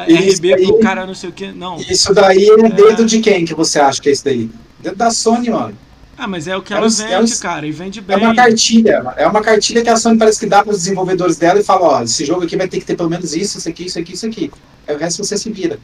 Isso 0.06 0.36
RB 0.38 0.56
pro 0.66 0.76
aí- 0.76 0.82
cara 0.82 1.06
não 1.06 1.14
sei 1.14 1.30
o 1.30 1.32
que. 1.32 1.50
Não. 1.50 1.76
isso 1.80 2.12
daí 2.12 2.46
é 2.48 2.68
dedo 2.68 3.04
de 3.06 3.20
quem 3.20 3.44
que 3.44 3.54
você 3.54 3.80
acha 3.80 4.00
que 4.00 4.08
é 4.08 4.12
isso 4.12 4.24
daí? 4.24 4.50
Dedo 4.78 4.96
da 4.96 5.10
Sony, 5.10 5.50
mano. 5.50 5.76
Ah, 6.16 6.26
mas 6.26 6.46
é 6.48 6.56
o 6.56 6.60
que 6.62 6.74
É 6.74 6.76
ela 6.76 6.86
um- 6.86 6.90
vende, 6.90 7.12
é 7.12 7.20
um- 7.20 7.38
cara, 7.40 7.66
e 7.66 7.70
vende 7.70 8.00
É 8.00 8.02
bem. 8.02 8.16
uma 8.18 8.34
cartilha, 8.34 9.14
é 9.16 9.26
uma 9.26 9.40
cartilha 9.40 9.82
que 9.82 9.88
a 9.88 9.96
Sony 9.96 10.18
parece 10.18 10.38
que 10.40 10.46
dá 10.46 10.62
para 10.62 10.72
os 10.72 10.78
desenvolvedores 10.78 11.36
dela 11.36 11.60
e 11.60 11.64
fala, 11.64 11.86
ó, 12.00 12.02
esse 12.02 12.24
jogo 12.24 12.44
aqui 12.44 12.56
vai 12.56 12.68
ter 12.68 12.80
que 12.80 12.84
ter 12.84 12.96
pelo 12.96 13.08
menos 13.08 13.34
isso, 13.34 13.58
isso 13.58 13.68
aqui, 13.68 13.86
isso 13.86 13.98
aqui, 13.98 14.12
isso 14.14 14.26
aqui. 14.26 14.50
Aí 14.86 14.94
o 14.94 14.98
resto 14.98 15.24
você 15.24 15.36
se 15.38 15.50
vira. 15.50 15.78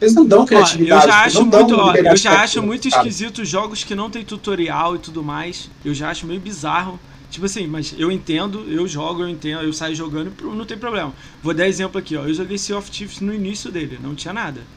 Eles 0.00 0.14
não 0.14 0.24
dão 0.26 0.40
Ó, 0.40 0.42
eu 0.42 0.46
criatividade. 0.46 1.06
já 1.06 1.20
acho 1.24 1.44
muito, 1.44 1.74
ó, 1.76 1.94
eu 1.94 2.16
já 2.16 2.42
acho 2.42 2.62
muito 2.62 2.86
esquisito 2.88 3.44
jogos 3.44 3.82
que 3.84 3.94
não 3.94 4.10
tem 4.10 4.24
tutorial 4.24 4.94
e 4.96 4.98
tudo 4.98 5.22
mais. 5.22 5.70
Eu 5.84 5.94
já 5.94 6.10
acho 6.10 6.26
meio 6.26 6.40
bizarro. 6.40 6.98
Tipo 7.28 7.44
assim, 7.46 7.66
mas 7.66 7.92
eu 7.98 8.10
entendo, 8.10 8.68
eu 8.70 8.86
jogo, 8.88 9.22
eu 9.22 9.28
entendo, 9.28 9.62
eu 9.62 9.72
saio 9.72 9.94
jogando, 9.94 10.34
não 10.54 10.64
tem 10.64 10.78
problema. 10.78 11.14
Vou 11.42 11.52
dar 11.54 11.68
exemplo 11.68 11.98
aqui, 12.00 12.16
ó. 12.16 12.26
Eu 12.26 12.32
joguei 12.34 12.56
Sea 12.56 12.76
of 12.78 12.90
Thieves 12.90 13.20
no 13.20 13.34
início 13.34 13.70
dele, 13.70 13.98
não 13.98 14.14
tinha 14.14 14.32
nada. 14.32 14.70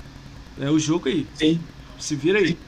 É 0.58 0.70
o 0.70 0.80
jogo 0.80 1.10
aí, 1.10 1.30
Sim. 1.34 1.68
se 1.98 2.16
vira 2.16 2.40
aí. 2.40 2.60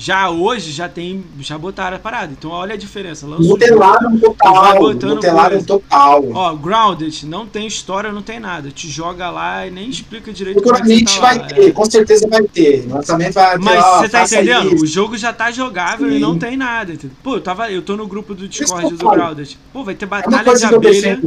Já 0.00 0.30
hoje 0.30 0.70
já 0.70 0.88
tem, 0.88 1.24
já 1.40 1.58
botaram 1.58 1.96
a 1.96 1.98
parada. 1.98 2.32
Então 2.32 2.52
olha 2.52 2.74
a 2.74 2.76
diferença. 2.76 3.26
Lança 3.26 3.42
Vai 3.48 4.20
total. 4.20 4.76
coisa. 4.78 5.64
total. 5.66 6.24
Ó, 6.32 6.54
Grounded, 6.54 7.26
não 7.26 7.44
tem 7.44 7.66
história, 7.66 8.12
não 8.12 8.22
tem 8.22 8.38
nada. 8.38 8.70
Te 8.70 8.88
joga 8.88 9.28
lá 9.28 9.66
e 9.66 9.72
nem 9.72 9.90
explica 9.90 10.32
direito 10.32 10.62
como 10.62 10.76
é 10.76 10.78
Futuramente 10.78 11.14
tá 11.16 11.20
vai 11.20 11.38
lá. 11.38 11.44
ter, 11.48 11.68
É. 11.68 11.70
com 11.72 11.84
certeza 11.84 12.28
vai 12.28 12.42
ter. 12.44 12.86
Lançamento 12.88 13.34
vai 13.34 13.58
ter, 13.58 13.64
Mas 13.64 13.84
você 13.84 14.08
tá 14.08 14.22
entendendo? 14.22 14.74
isso. 14.76 14.84
O 14.84 14.86
jogo 14.86 15.18
já 15.18 15.32
tá 15.32 15.50
jogável 15.50 16.08
e 16.08 16.12
Sim. 16.14 16.18
não 16.20 16.38
tem 16.38 16.56
nada. 16.56 16.96
Pô, 17.20 17.34
eu, 17.34 17.40
tava, 17.40 17.68
eu 17.68 17.82
tô 17.82 17.96
no 17.96 18.06
grupo 18.06 18.36
do 18.36 18.46
Discord 18.46 18.94
do. 18.94 19.10
Grounded. 19.10 19.58
Pô, 19.72 19.82
vai 19.82 19.96
ter 19.96 20.04
É 20.04 20.08
batalha 20.08 20.54
de 20.54 20.68
que 20.68 20.74
eu 20.74 20.78
abelha, 20.78 21.20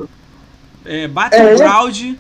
é, 0.86 1.08
Battleground. 1.10 2.14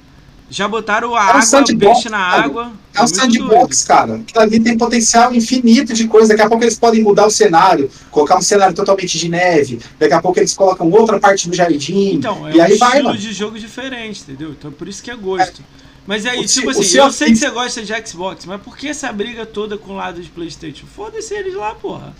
Já 0.51 0.67
botaram 0.67 1.15
a 1.15 1.19
É 1.19 1.23
um 1.23 1.27
água, 1.29 1.41
sandbox, 1.43 1.93
peixe 1.93 2.09
na 2.09 2.17
cara. 2.17 2.43
água. 2.43 2.71
É 2.93 2.99
um 2.99 3.03
muito 3.03 3.15
sandbox, 3.15 3.83
cara. 3.85 4.15
Aquilo 4.15 4.39
ali 4.43 4.59
tem 4.59 4.77
potencial 4.77 5.33
infinito 5.33 5.93
de 5.93 6.07
coisa. 6.07 6.27
Daqui 6.27 6.41
a 6.41 6.49
pouco 6.49 6.61
eles 6.63 6.77
podem 6.77 7.01
mudar 7.01 7.25
o 7.25 7.31
cenário, 7.31 7.89
colocar 8.11 8.37
um 8.37 8.41
cenário 8.41 8.75
totalmente 8.75 9.17
de 9.17 9.29
neve. 9.29 9.79
Daqui 9.97 10.13
a 10.13 10.21
pouco 10.21 10.37
eles 10.37 10.53
colocam 10.53 10.91
outra 10.91 11.19
parte 11.21 11.47
do 11.49 11.55
jardim. 11.55 12.15
Então, 12.15 12.45
é 12.49 12.51
e 12.53 12.59
um 12.59 12.63
aí 12.63 12.77
vai, 12.77 12.89
estilo 12.89 13.03
mano. 13.05 13.17
de 13.17 13.31
jogo 13.33 13.57
diferente, 13.57 14.21
entendeu? 14.23 14.51
Então 14.51 14.71
por 14.73 14.89
isso 14.89 15.01
que 15.01 15.09
é 15.09 15.15
gosto. 15.15 15.63
Mas 16.05 16.25
aí, 16.25 16.39
O 16.39 16.45
tipo 16.45 16.67
o 16.67 16.71
assim, 16.71 16.97
eu 16.97 17.11
sei 17.11 17.29
que 17.29 17.35
você 17.37 17.49
gosta 17.49 17.81
de 17.81 18.07
Xbox, 18.07 18.45
mas 18.45 18.59
por 18.61 18.75
que 18.75 18.89
essa 18.89 19.09
briga 19.13 19.45
toda 19.45 19.77
com 19.77 19.93
o 19.93 19.95
lado 19.95 20.21
de 20.21 20.27
Playstation? 20.29 20.85
Foda-se 20.93 21.33
eles 21.33 21.53
lá, 21.53 21.73
porra. 21.75 22.13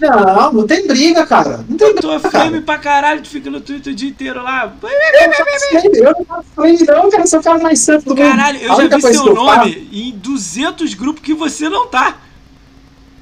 Não, 0.00 0.52
não 0.52 0.66
tem 0.66 0.86
briga, 0.86 1.24
cara. 1.26 1.64
Não 1.68 1.76
tem 1.76 1.94
Tu 1.94 2.10
é 2.10 2.18
briga, 2.18 2.30
flame 2.30 2.50
cara. 2.50 2.62
pra 2.62 2.78
caralho, 2.78 3.22
tu 3.22 3.28
fica 3.28 3.50
no 3.50 3.60
Twitter 3.60 3.92
o 3.92 3.96
dia 3.96 4.10
inteiro 4.10 4.42
lá. 4.42 4.72
Eu 4.82 4.90
não 5.28 5.34
faço 5.34 5.74
eu 5.74 6.14
não 6.14 6.42
frame, 6.54 6.78
não, 6.86 7.10
cara. 7.10 7.26
Sou 7.26 7.40
o 7.40 7.42
cara 7.42 7.58
mais 7.58 7.78
santo 7.78 8.04
do 8.04 8.16
mundo. 8.16 8.28
Caralho, 8.28 8.58
eu 8.60 8.68
já 8.90 8.96
vi 8.96 9.02
seu 9.14 9.34
nome 9.34 9.72
faço- 9.72 9.86
em 9.92 10.10
200 10.12 10.94
grupos 10.94 11.22
que 11.22 11.32
você 11.34 11.68
não 11.68 11.86
tá. 11.86 12.18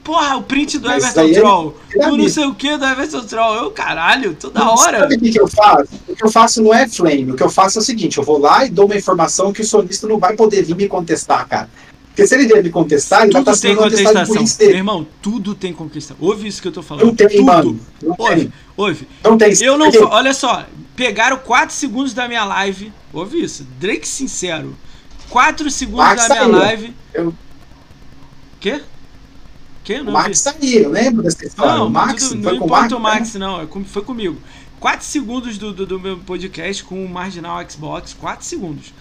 Porra, 0.02 0.36
o 0.36 0.42
print 0.42 0.78
do 0.78 0.86
Mas 0.86 1.02
Everton 1.02 1.30
é- 1.30 1.40
Troll. 1.40 1.76
é 1.96 2.08
O 2.08 2.16
não 2.18 2.28
sei 2.28 2.44
o 2.44 2.54
que 2.54 2.76
do 2.76 2.84
Everton 2.84 3.22
Troll. 3.24 3.54
Eu, 3.54 3.70
caralho, 3.70 4.34
toda 4.38 4.60
Não, 4.60 4.74
hora. 4.74 4.98
Sabe 5.00 5.14
o 5.14 5.18
que, 5.18 5.30
que 5.30 5.40
eu 5.40 5.48
faço? 5.48 5.88
O 6.06 6.14
que 6.14 6.24
eu 6.26 6.30
faço 6.30 6.62
não 6.62 6.74
é 6.74 6.86
flame. 6.86 7.32
O 7.32 7.34
que 7.36 7.42
eu 7.42 7.48
faço 7.48 7.78
é 7.78 7.80
o 7.80 7.84
seguinte: 7.84 8.18
eu 8.18 8.24
vou 8.24 8.38
lá 8.38 8.66
e 8.66 8.68
dou 8.68 8.84
uma 8.84 8.96
informação 8.96 9.50
que 9.50 9.62
o 9.62 9.64
sonista 9.64 10.06
não 10.06 10.18
vai 10.18 10.34
poder 10.36 10.62
vir 10.62 10.76
me 10.76 10.88
contestar, 10.88 11.48
cara. 11.48 11.70
Porque 12.14 12.28
se 12.28 12.34
ele 12.36 12.62
me 12.62 12.70
contestar, 12.70 13.22
ele 13.24 13.32
vai 13.32 13.42
Tudo 13.42 13.50
estar 13.54 13.66
tem 13.68 13.74
sendo 13.76 13.82
contestado 13.82 14.26
por 14.28 14.40
isso 14.42 14.58
Meu 14.60 14.70
irmão, 14.70 15.06
tudo 15.20 15.54
tem 15.54 15.72
contestação. 15.72 16.16
Ouve 16.20 16.46
isso 16.46 16.62
que 16.62 16.68
eu 16.68 16.72
tô 16.72 16.80
falando. 16.80 17.06
Não 17.06 17.14
tem, 17.14 17.28
tudo. 17.28 17.42
mano. 17.44 17.80
Não 18.00 18.14
Ouve, 18.16 18.36
tem. 18.36 18.52
ouve. 18.76 19.08
Não 19.24 19.36
tem. 19.36 19.52
Eu 19.60 19.76
não. 19.76 19.86
Porque- 19.90 19.98
fa- 20.06 20.14
Olha 20.14 20.32
só, 20.32 20.64
pegaram 20.94 21.36
4 21.38 21.74
segundos 21.74 22.14
da 22.14 22.28
minha 22.28 22.44
live. 22.44 22.92
Ouve 23.12 23.42
isso. 23.42 23.66
Drake 23.80 24.06
sincero. 24.06 24.76
4 25.28 25.68
segundos 25.72 26.04
Max 26.04 26.28
da 26.28 26.34
minha 26.34 26.44
saiu. 26.44 26.56
live. 26.56 26.94
Eu- 27.12 27.34
Quê? 28.60 28.80
Quê? 29.82 29.94
O 30.00 30.04
Não 30.04 30.12
Max 30.12 30.28
vi. 30.28 30.36
saiu, 30.36 30.82
eu 30.84 30.90
lembro 30.90 31.22
dessa 31.22 31.44
história. 31.44 31.74
Não, 31.74 31.86
o 31.88 31.90
Max 31.90 32.28
tudo- 32.28 32.42
foi 32.42 32.52
não 32.52 32.58
com 32.60 32.64
o 32.64 32.66
importa 32.68 32.82
Max. 32.82 32.92
o 32.92 33.00
Max, 33.00 33.34
não. 33.34 33.60
é 33.60 33.66
Foi 33.86 34.02
comigo. 34.02 34.38
4 34.80 35.04
segundos 35.06 35.58
do, 35.58 35.72
do, 35.72 35.84
do 35.86 35.98
meu 36.00 36.18
podcast 36.18 36.84
com 36.84 37.04
o 37.04 37.08
Marginal 37.08 37.60
Xbox. 37.68 38.14
4 38.14 38.46
segundos. 38.46 38.92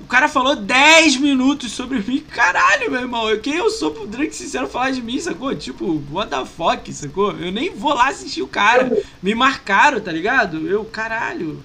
O 0.00 0.06
cara 0.06 0.28
falou 0.28 0.56
10 0.56 1.16
minutos 1.16 1.72
sobre 1.72 1.98
mim. 1.98 2.24
Caralho, 2.30 2.90
meu 2.90 3.00
irmão. 3.00 3.28
Eu, 3.28 3.40
quem 3.40 3.56
eu 3.56 3.68
sou 3.70 3.90
pro 3.90 4.06
Drake 4.06 4.34
Sincero 4.34 4.68
falar 4.68 4.90
de 4.90 5.02
mim, 5.02 5.18
sacou? 5.20 5.54
Tipo, 5.54 6.02
what 6.10 6.30
the 6.30 6.44
fuck, 6.44 6.92
sacou? 6.92 7.32
Eu 7.32 7.52
nem 7.52 7.74
vou 7.74 7.94
lá 7.94 8.08
assistir 8.08 8.42
o 8.42 8.46
cara. 8.46 8.90
Me 9.22 9.34
marcaram, 9.34 10.00
tá 10.00 10.10
ligado? 10.10 10.66
Eu, 10.66 10.84
caralho. 10.84 11.62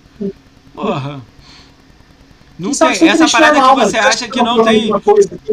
Porra. 0.74 1.22
Não 2.58 2.72
é 2.72 2.94
tem. 2.94 3.10
Essa 3.10 3.28
parada 3.28 3.60
que 3.60 3.76
você 3.76 3.98
mano. 3.98 4.08
acha 4.10 4.28
que 4.28 4.42
não 4.42 4.64
tem. 4.64 4.92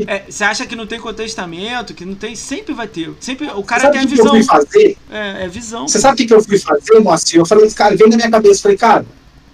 É, 0.07 0.25
você 0.29 0.45
acha 0.45 0.67
que 0.67 0.77
não 0.77 0.87
tem 0.87 1.01
contestamento, 1.01 1.95
que 1.95 2.05
não 2.05 2.15
tem. 2.15 2.37
Sempre 2.37 2.75
vai 2.75 2.87
ter. 2.87 3.11
Sempre, 3.21 3.49
o 3.55 3.63
cara 3.63 3.91
tem 3.91 4.03
a 4.03 4.05
o 4.05 4.07
que 4.07 4.13
eu 4.13 4.17
visão. 4.17 4.31
fui 4.31 4.43
fazer? 4.43 4.97
É, 5.11 5.45
é 5.45 5.49
visão. 5.49 5.89
Você 5.89 5.99
sabe 5.99 6.23
o 6.23 6.27
que 6.27 6.35
eu 6.35 6.43
fui 6.43 6.59
fazer, 6.59 7.01
Moacir? 7.01 7.41
Eu 7.41 7.47
falei, 7.47 7.71
cara, 7.71 7.97
veio 7.97 8.11
na 8.11 8.17
minha 8.17 8.31
cabeça, 8.31 8.63
falei, 8.63 8.77
cara, 8.77 9.07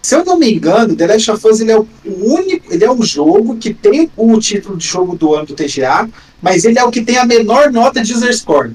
se 0.07 0.15
eu 0.15 0.25
não 0.25 0.39
me 0.39 0.53
engano, 0.55 0.95
The 0.95 1.05
Last 1.05 1.31
of 1.33 1.49
Us 1.49 1.61
ele 1.61 1.73
é 1.73 1.79
o 1.79 1.87
único, 2.05 2.73
ele 2.73 2.85
é 2.85 2.91
o 2.91 3.03
jogo 3.03 3.57
que 3.57 3.75
tem 3.75 4.09
o 4.17 4.39
título 4.39 4.77
de 4.77 4.87
jogo 4.87 5.17
do 5.17 5.35
ano 5.35 5.47
do 5.47 5.55
TGA, 5.55 6.09
mas 6.41 6.65
ele 6.65 6.79
é 6.79 6.85
o 6.85 6.93
que 6.93 7.01
tem 7.03 7.17
a 7.19 7.25
menor 7.27 7.73
nota 7.73 8.01
de 8.01 8.15
user 8.15 8.33
score. 8.37 8.71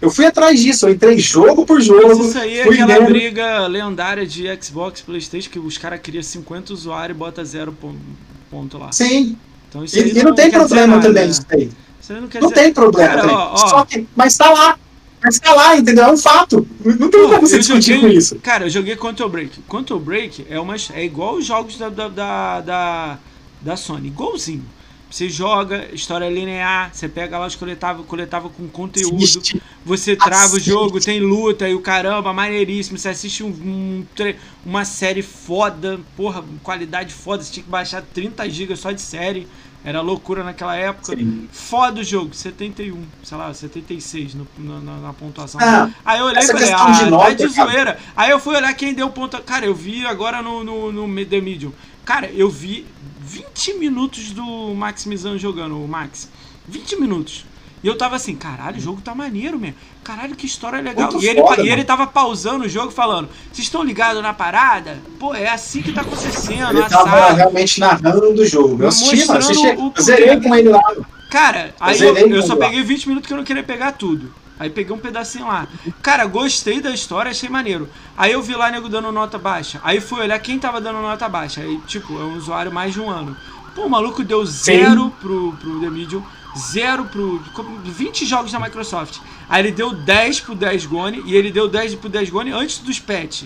Eu 0.00 0.10
fui 0.10 0.24
atrás 0.24 0.58
disso, 0.58 0.86
eu 0.86 0.92
entrei 0.94 1.18
jogo 1.18 1.66
por 1.66 1.78
jogo. 1.80 2.08
Mas 2.16 2.26
isso 2.28 2.38
aí 2.38 2.58
é 2.60 2.64
fui 2.64 2.80
aquela 2.80 3.04
briga 3.04 3.66
lendária 3.66 4.26
de 4.26 4.44
Xbox 4.62 5.02
Playstation 5.02 5.50
que 5.50 5.58
os 5.58 5.76
caras 5.76 6.00
criam 6.02 6.22
50 6.22 6.72
usuários 6.72 7.14
e 7.14 7.18
bota 7.18 7.44
zero 7.44 7.72
pon- 7.72 7.94
ponto 8.50 8.78
lá. 8.78 8.90
Sim, 8.92 9.36
Então 9.68 9.84
isso 9.84 9.98
e, 9.98 10.10
e 10.18 10.22
não 10.22 10.34
tem 10.34 10.50
quer 10.50 10.56
dizer 10.62 10.68
problema 10.74 11.00
também 11.02 11.24
né? 11.26 11.30
isso 11.30 11.42
aí. 11.50 11.70
Isso 12.00 12.12
aí 12.14 12.20
não 12.20 12.28
Não 12.40 12.50
tem 12.50 12.72
problema 12.72 13.08
Cara, 13.10 13.20
também. 13.20 13.36
ó, 13.36 13.52
ó. 13.52 13.56
Só 13.68 13.84
que, 13.84 14.06
mas 14.16 14.36
tá 14.38 14.50
lá. 14.50 14.78
Mas 15.22 15.38
tá 15.38 15.54
lá, 15.54 15.76
entendeu? 15.76 16.04
É 16.04 16.12
um 16.12 16.16
fato. 16.16 16.66
Não 16.84 17.08
tem 17.08 17.22
como 17.22 17.40
você 17.46 17.58
discutir 17.58 18.00
com 18.00 18.08
isso. 18.08 18.38
Cara, 18.40 18.66
eu 18.66 18.70
joguei 18.70 18.96
Control 18.96 19.28
Break. 19.28 19.62
Control 19.62 20.00
Break 20.00 20.46
é, 20.50 20.58
uma, 20.58 20.74
é 20.94 21.04
igual 21.04 21.36
os 21.36 21.46
jogos 21.46 21.78
da, 21.78 21.88
da, 21.88 22.08
da, 22.08 22.60
da, 22.60 23.18
da 23.60 23.76
Sony. 23.76 24.08
Igualzinho. 24.08 24.64
Você 25.12 25.28
joga, 25.28 25.90
história 25.92 26.26
linear, 26.30 26.90
você 26.90 27.06
pega 27.06 27.38
lá 27.38 27.46
os 27.46 27.54
coletáveis, 27.54 28.06
coletável 28.06 28.48
com 28.48 28.66
conteúdo, 28.66 29.22
assiste. 29.22 29.62
você 29.84 30.16
trava 30.16 30.44
assiste. 30.44 30.70
o 30.70 30.72
jogo, 30.72 30.98
tem 30.98 31.20
luta 31.20 31.68
e 31.68 31.74
o 31.74 31.80
caramba, 31.80 32.32
maneiríssimo. 32.32 32.96
Você 32.96 33.10
assiste 33.10 33.44
um, 33.44 33.48
um, 33.48 34.06
uma 34.64 34.86
série 34.86 35.20
foda, 35.20 36.00
porra, 36.16 36.42
qualidade 36.62 37.12
foda. 37.12 37.42
Você 37.42 37.52
tinha 37.52 37.62
que 37.62 37.68
baixar 37.68 38.00
30 38.00 38.48
GB 38.48 38.74
só 38.74 38.90
de 38.90 39.02
série. 39.02 39.46
Era 39.84 40.00
loucura 40.00 40.44
naquela 40.44 40.76
época. 40.76 41.16
Sim. 41.16 41.48
Foda 41.50 42.00
o 42.00 42.04
jogo, 42.04 42.34
71, 42.34 43.04
sei 43.22 43.36
lá, 43.36 43.52
76 43.52 44.34
no, 44.34 44.46
na, 44.58 44.96
na 44.96 45.12
pontuação. 45.12 45.60
Ah, 45.60 45.90
Aí 46.04 46.20
eu 46.20 46.26
olhei 46.26 46.42
e 46.42 46.46
falei, 46.46 46.72
ah, 46.72 46.90
de 46.90 47.10
nota, 47.10 47.24
tá 47.24 47.32
de 47.34 47.48
zoeira. 47.48 47.98
Aí 48.16 48.30
eu 48.30 48.38
fui 48.38 48.54
olhar 48.54 48.72
quem 48.74 48.94
deu 48.94 49.10
ponto. 49.10 49.40
Cara, 49.42 49.66
eu 49.66 49.74
vi 49.74 50.06
agora 50.06 50.40
no, 50.40 50.62
no, 50.62 50.92
no 50.92 51.26
The 51.26 51.40
Medium. 51.40 51.72
Cara, 52.04 52.30
eu 52.30 52.48
vi 52.48 52.86
20 53.20 53.74
minutos 53.74 54.30
do 54.30 54.74
Maximizão 54.74 55.36
jogando, 55.36 55.82
o 55.82 55.88
Max. 55.88 56.28
20 56.68 57.00
minutos. 57.00 57.44
E 57.82 57.86
eu 57.86 57.96
tava 57.96 58.16
assim, 58.16 58.36
caralho, 58.36 58.76
o 58.76 58.80
jogo 58.80 59.00
tá 59.00 59.14
maneiro 59.14 59.58
mesmo. 59.58 59.76
Caralho, 60.04 60.36
que 60.36 60.46
história 60.46 60.80
legal. 60.80 61.10
e 61.20 61.26
ele, 61.26 61.40
foda, 61.40 61.62
e 61.62 61.68
ele 61.68 61.84
tava 61.84 62.06
pausando 62.06 62.64
o 62.64 62.68
jogo 62.68 62.92
falando: 62.92 63.28
Vocês 63.52 63.66
estão 63.66 63.82
ligados 63.82 64.22
na 64.22 64.32
parada? 64.32 64.98
Pô, 65.18 65.34
é 65.34 65.48
assim 65.48 65.82
que 65.82 65.92
tá 65.92 66.02
acontecendo. 66.02 66.78
Ele 66.78 66.88
tava 66.88 67.32
realmente 67.32 67.80
narrando 67.80 68.40
o 68.40 68.46
jogo. 68.46 68.82
Eu 68.82 68.88
assisti, 68.88 69.26
mano, 69.26 69.38
assisti, 69.38 69.66
eu 69.66 69.92
zerei 70.00 70.40
com 70.40 70.54
ele 70.54 70.68
lá. 70.68 70.80
Cara, 71.30 71.74
aí 71.80 72.00
eu, 72.00 72.16
eu, 72.16 72.28
eu 72.28 72.42
só 72.42 72.54
peguei 72.54 72.82
20 72.82 73.08
minutos 73.08 73.26
que 73.26 73.32
eu 73.32 73.38
não 73.38 73.44
queria 73.44 73.62
pegar 73.62 73.92
tudo. 73.92 74.32
Aí 74.58 74.70
peguei 74.70 74.94
um 74.94 74.98
pedacinho 74.98 75.48
lá. 75.48 75.66
Cara, 76.00 76.24
gostei 76.26 76.80
da 76.80 76.90
história, 76.90 77.30
achei 77.30 77.48
maneiro. 77.48 77.88
Aí 78.16 78.30
eu 78.30 78.42
vi 78.42 78.54
lá 78.54 78.70
nego 78.70 78.88
dando 78.88 79.10
nota 79.10 79.36
baixa. 79.36 79.80
Aí 79.82 80.00
fui 80.00 80.20
olhar 80.20 80.38
quem 80.38 80.58
tava 80.58 80.80
dando 80.80 81.00
nota 81.00 81.28
baixa. 81.28 81.62
Aí, 81.62 81.80
tipo, 81.86 82.12
é 82.12 82.22
um 82.22 82.36
usuário 82.36 82.70
mais 82.70 82.92
de 82.92 83.00
um 83.00 83.10
ano. 83.10 83.36
Pô, 83.74 83.86
o 83.86 83.90
maluco 83.90 84.22
deu 84.22 84.44
zero 84.46 85.10
pro, 85.20 85.52
pro 85.54 85.80
The 85.80 85.90
Medium, 85.90 86.22
zero 86.58 87.04
pro. 87.06 87.40
20 87.84 88.26
jogos 88.26 88.52
da 88.52 88.60
Microsoft. 88.60 89.18
Aí 89.48 89.62
ele 89.62 89.72
deu 89.72 89.92
10 89.92 90.40
pro 90.40 90.54
10 90.54 90.86
Gone 90.86 91.22
e 91.26 91.34
ele 91.34 91.50
deu 91.50 91.68
10 91.68 91.96
pro 91.96 92.08
10 92.08 92.30
Gone 92.30 92.52
antes 92.52 92.78
dos 92.78 92.98
patch. 92.98 93.44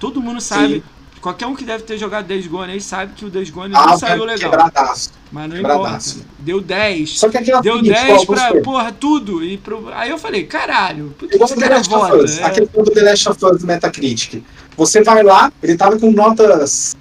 Todo 0.00 0.20
mundo 0.20 0.40
sabe. 0.40 0.74
Sim. 0.74 0.82
Qualquer 1.20 1.46
um 1.46 1.56
que 1.56 1.64
deve 1.64 1.84
ter 1.84 1.96
jogado 1.96 2.26
Days 2.26 2.46
Gone 2.46 2.70
aí 2.70 2.80
sabe 2.82 3.14
que 3.14 3.24
o 3.24 3.30
Days 3.30 3.48
Gone 3.48 3.74
ah, 3.74 3.86
não 3.86 3.98
saiu 3.98 4.24
legal. 4.24 4.50
Quebradaço. 4.50 5.10
Mas 5.32 5.48
não 5.48 5.56
quebradaço. 5.56 6.18
importa. 6.18 6.34
Deu 6.38 6.60
10. 6.60 7.18
Só 7.18 7.30
que 7.30 7.38
aqui 7.38 7.50
Deu 7.62 7.80
10 7.82 8.26
pra, 8.26 8.60
porra, 8.60 8.92
tudo. 8.92 9.42
E 9.42 9.56
pro... 9.56 9.88
Aí 9.94 10.10
eu 10.10 10.18
falei, 10.18 10.44
caralho, 10.44 11.14
por 11.18 11.26
que 11.26 11.42
esse 11.42 11.56
cara 11.56 11.80
vota? 11.80 12.16
Us, 12.16 12.38
é... 12.38 12.44
Aquele 12.44 12.66
ponto 12.66 12.90
do 12.90 12.94
The 12.94 13.00
Last 13.00 13.26
of 13.30 13.42
Us 13.42 13.60
do 13.62 13.66
Metacritic. 13.66 14.44
Você 14.76 15.02
vai 15.02 15.22
lá, 15.22 15.50
ele 15.62 15.78
tava 15.78 15.98
com 15.98 16.10
notas 16.10 16.94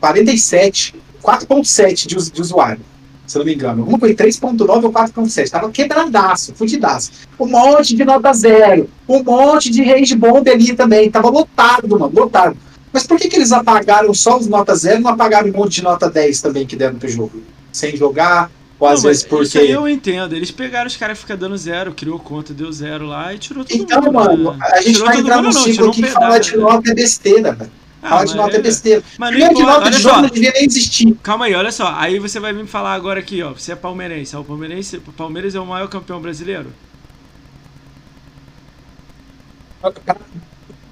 47, 0.00 0.96
4.7 1.22 2.06
de, 2.08 2.32
de 2.32 2.40
usuário 2.40 2.80
se 3.26 3.38
não 3.38 3.44
me 3.44 3.54
engano. 3.54 3.82
Alguma 3.82 3.98
coisa, 3.98 4.14
3.9 4.14 4.84
ou 4.84 4.92
4.7. 4.92 5.50
Tava 5.50 5.70
quebradaço, 5.70 6.54
fudidaço. 6.54 7.10
Um 7.38 7.46
monte 7.46 7.96
de 7.96 8.04
nota 8.04 8.32
zero. 8.32 8.88
Um 9.08 9.22
monte 9.22 9.70
de 9.70 9.82
rage 9.82 10.14
bomb 10.14 10.48
ali 10.48 10.74
também. 10.74 11.10
Tava 11.10 11.28
lotado, 11.30 11.88
mano, 11.88 12.12
lotado. 12.14 12.56
Mas 12.92 13.06
por 13.06 13.18
que, 13.18 13.28
que 13.28 13.36
eles 13.36 13.50
apagaram 13.50 14.12
só 14.14 14.38
os 14.38 14.46
nota 14.46 14.74
zero 14.74 15.00
e 15.00 15.02
não 15.02 15.10
apagaram 15.10 15.48
um 15.48 15.52
monte 15.52 15.76
de 15.76 15.82
nota 15.82 16.08
10 16.08 16.40
também 16.40 16.64
que 16.66 16.76
deram 16.76 16.96
pro 16.96 17.08
jogo? 17.08 17.42
Sem 17.72 17.96
jogar, 17.96 18.50
ou 18.78 18.86
às 18.86 19.02
não, 19.02 19.08
vezes 19.08 19.24
porque. 19.24 19.44
Isso 19.44 19.58
aí 19.58 19.70
eu 19.70 19.88
entendo. 19.88 20.34
Eles 20.34 20.50
pegaram 20.50 20.86
os 20.86 20.96
caras 20.96 21.18
ficam 21.18 21.36
dando 21.36 21.56
zero, 21.56 21.92
criou 21.92 22.18
conta, 22.18 22.52
deu 22.52 22.70
zero 22.70 23.06
lá 23.06 23.34
e 23.34 23.38
tirou 23.38 23.64
tudo 23.64 23.82
Então, 23.82 24.02
mundo, 24.02 24.12
mano, 24.12 24.52
né? 24.52 24.58
a 24.60 24.80
gente 24.80 24.92
tirou 24.94 25.06
vai 25.08 25.18
entrar 25.18 25.42
num 25.42 25.52
ciclo 25.52 25.90
que 25.90 26.06
fala 26.06 26.38
de 26.38 26.56
nota 26.56 26.90
é 26.90 26.94
besteira, 26.94 27.52
velho. 27.52 27.70
Ah, 28.06 28.22
nota 28.22 28.56
é, 28.56 28.58
é 28.58 28.62
besteira. 28.62 29.02
Mas 29.18 29.30
não 29.32 29.50
importa, 29.50 29.62
nota 29.62 29.90
de 29.90 30.02
jogo 30.02 30.14
só. 30.16 30.22
não 30.22 30.28
devia 30.28 30.52
nem 30.52 30.66
existir. 30.66 31.16
Calma 31.22 31.46
aí, 31.46 31.54
olha 31.54 31.72
só. 31.72 31.94
Aí 31.96 32.18
você 32.18 32.38
vai 32.38 32.52
me 32.52 32.66
falar 32.66 32.92
agora 32.92 33.18
aqui, 33.18 33.42
ó. 33.42 33.52
Você 33.52 33.72
é 33.72 33.76
palmeirense. 33.76 34.36
O 34.36 34.44
Palmeirense, 34.44 34.98
o 34.98 35.12
Palmeiras 35.12 35.54
é 35.54 35.60
o 35.60 35.64
maior 35.64 35.88
campeão 35.88 36.20
brasileiro? 36.20 36.70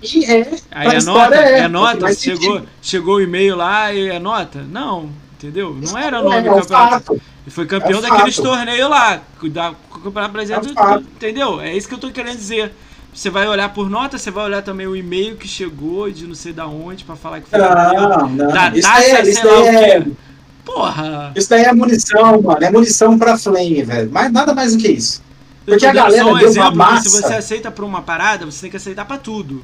E 0.02 0.24
é. 0.24 0.50
Aí 0.70 0.96
é 0.96 1.02
nota? 1.02 1.36
É, 1.36 1.58
é 1.60 1.68
nota? 1.68 2.14
Chegou, 2.14 2.62
chegou 2.80 3.16
o 3.16 3.20
e-mail 3.20 3.56
lá 3.56 3.92
e 3.92 4.08
é 4.08 4.18
nota? 4.18 4.62
Não, 4.62 5.10
entendeu? 5.34 5.74
Não 5.74 5.98
era 5.98 6.22
nome 6.22 6.36
é, 6.36 6.42
do 6.42 6.60
campeonato. 6.60 7.12
Ele 7.12 7.50
foi 7.50 7.66
campeão 7.66 7.98
é 7.98 8.02
daqueles 8.02 8.36
torneios 8.36 8.88
lá, 8.88 9.20
da 9.50 9.74
Campeonato 10.02 10.32
Brasileiro, 10.32 10.74
é 10.78 10.94
entendeu? 10.96 11.60
É 11.60 11.76
isso 11.76 11.88
que 11.88 11.94
eu 11.94 11.98
tô 11.98 12.10
querendo 12.10 12.36
dizer. 12.36 12.72
Você 13.14 13.28
vai 13.28 13.46
olhar 13.46 13.68
por 13.68 13.90
nota, 13.90 14.16
você 14.16 14.30
vai 14.30 14.44
olhar 14.44 14.62
também 14.62 14.86
o 14.86 14.96
e-mail 14.96 15.36
que 15.36 15.46
chegou 15.46 16.10
de 16.10 16.26
não 16.26 16.34
sei 16.34 16.52
da 16.52 16.66
onde 16.66 17.04
para 17.04 17.14
falar 17.14 17.40
que 17.40 17.48
foi 17.48 17.58
não, 17.58 18.28
não. 18.28 18.48
da 18.48 18.70
isso 18.70 18.88
taça, 18.88 19.02
é, 19.02 19.22
isso 19.28 19.48
é... 19.48 20.06
Porra! 20.64 21.32
Isso 21.34 21.50
daí 21.50 21.64
é 21.64 21.72
munição, 21.72 22.40
mano. 22.40 22.64
É 22.64 22.70
munição 22.70 23.18
pra 23.18 23.36
flame, 23.36 23.82
velho. 23.82 24.10
Mas 24.10 24.32
nada 24.32 24.54
mais 24.54 24.74
do 24.74 24.80
que 24.80 24.88
isso. 24.88 25.22
Porque 25.66 25.84
a 25.84 25.92
galera 25.92 26.26
um 26.26 26.38
deu 26.38 26.48
exemplo, 26.48 26.70
uma 26.70 26.74
massa... 26.74 27.08
Se 27.08 27.20
você 27.20 27.34
aceita 27.34 27.70
pra 27.70 27.84
uma 27.84 28.00
parada, 28.00 28.46
você 28.46 28.62
tem 28.62 28.70
que 28.70 28.76
aceitar 28.76 29.04
pra 29.04 29.18
tudo. 29.18 29.62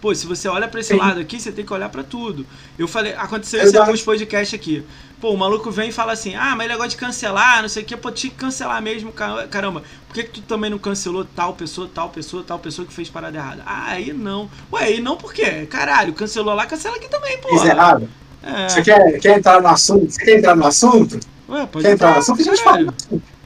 Pô, 0.00 0.14
se 0.14 0.26
você 0.26 0.48
olha 0.48 0.68
para 0.68 0.80
esse 0.80 0.94
Sim. 0.94 0.98
lado 1.00 1.20
aqui, 1.20 1.40
você 1.40 1.50
tem 1.50 1.64
que 1.64 1.72
olhar 1.72 1.88
para 1.88 2.04
tudo. 2.04 2.46
Eu 2.78 2.86
falei, 2.86 3.14
aconteceu 3.14 3.62
isso 3.62 3.74
em 3.74 3.78
alguns 3.78 4.02
podcasts 4.02 4.54
aqui. 4.54 4.84
Pô, 5.20 5.32
o 5.32 5.36
maluco 5.36 5.70
vem 5.72 5.88
e 5.88 5.92
fala 5.92 6.12
assim: 6.12 6.36
ah, 6.36 6.54
mas 6.54 6.66
ele 6.66 6.76
gosta 6.76 6.90
de 6.90 6.96
cancelar, 6.96 7.62
não 7.62 7.68
sei 7.68 7.82
o 7.82 7.86
que, 7.86 7.96
pô, 7.96 8.10
tinha 8.12 8.30
que 8.30 8.36
cancelar 8.36 8.80
mesmo, 8.80 9.12
caramba. 9.12 9.82
Por 10.06 10.14
que, 10.14 10.22
que 10.22 10.30
tu 10.30 10.42
também 10.42 10.70
não 10.70 10.78
cancelou 10.78 11.24
tal 11.24 11.54
pessoa, 11.54 11.90
tal 11.92 12.08
pessoa, 12.10 12.44
tal 12.46 12.60
pessoa 12.60 12.86
que 12.86 12.94
fez 12.94 13.08
parada 13.08 13.36
errada? 13.36 13.62
Ah, 13.66 13.86
aí 13.88 14.12
não. 14.12 14.48
Ué, 14.72 14.84
aí 14.84 15.00
não 15.00 15.16
por 15.16 15.32
quê? 15.32 15.66
Caralho, 15.66 16.12
cancelou 16.12 16.54
lá, 16.54 16.64
cancela 16.66 16.96
aqui 16.96 17.08
também, 17.08 17.36
pô. 17.38 17.48
Fiz 17.48 17.64
errado. 17.64 18.08
É. 18.40 18.68
Você 18.68 18.82
quer, 18.82 19.18
quer 19.18 19.38
entrar 19.38 19.60
no 19.60 19.68
assunto? 19.68 20.12
Você 20.12 20.24
quer 20.24 20.38
entrar 20.38 20.54
no 20.54 20.66
assunto? 20.66 21.18
Ué, 21.48 21.66
pode 21.66 21.84
quer 21.84 21.94
entrar, 21.94 22.10
entrar 22.10 22.12
no 22.12 22.18
assunto? 22.18 22.40
A 22.40 22.44
gente 22.44 22.62
fala. 22.62 22.94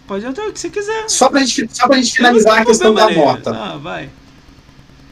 Pode 0.06 0.26
entrar 0.26 0.46
o 0.46 0.52
que 0.52 0.60
você 0.60 0.68
quiser. 0.68 1.08
Só 1.08 1.30
pra 1.30 1.40
gente, 1.40 1.66
só 1.74 1.88
pra 1.88 1.96
gente 1.96 2.12
finalizar 2.12 2.60
a 2.60 2.64
questão 2.66 2.92
da 2.92 3.08
nota. 3.08 3.50
Ah, 3.50 3.78
vai 3.78 4.10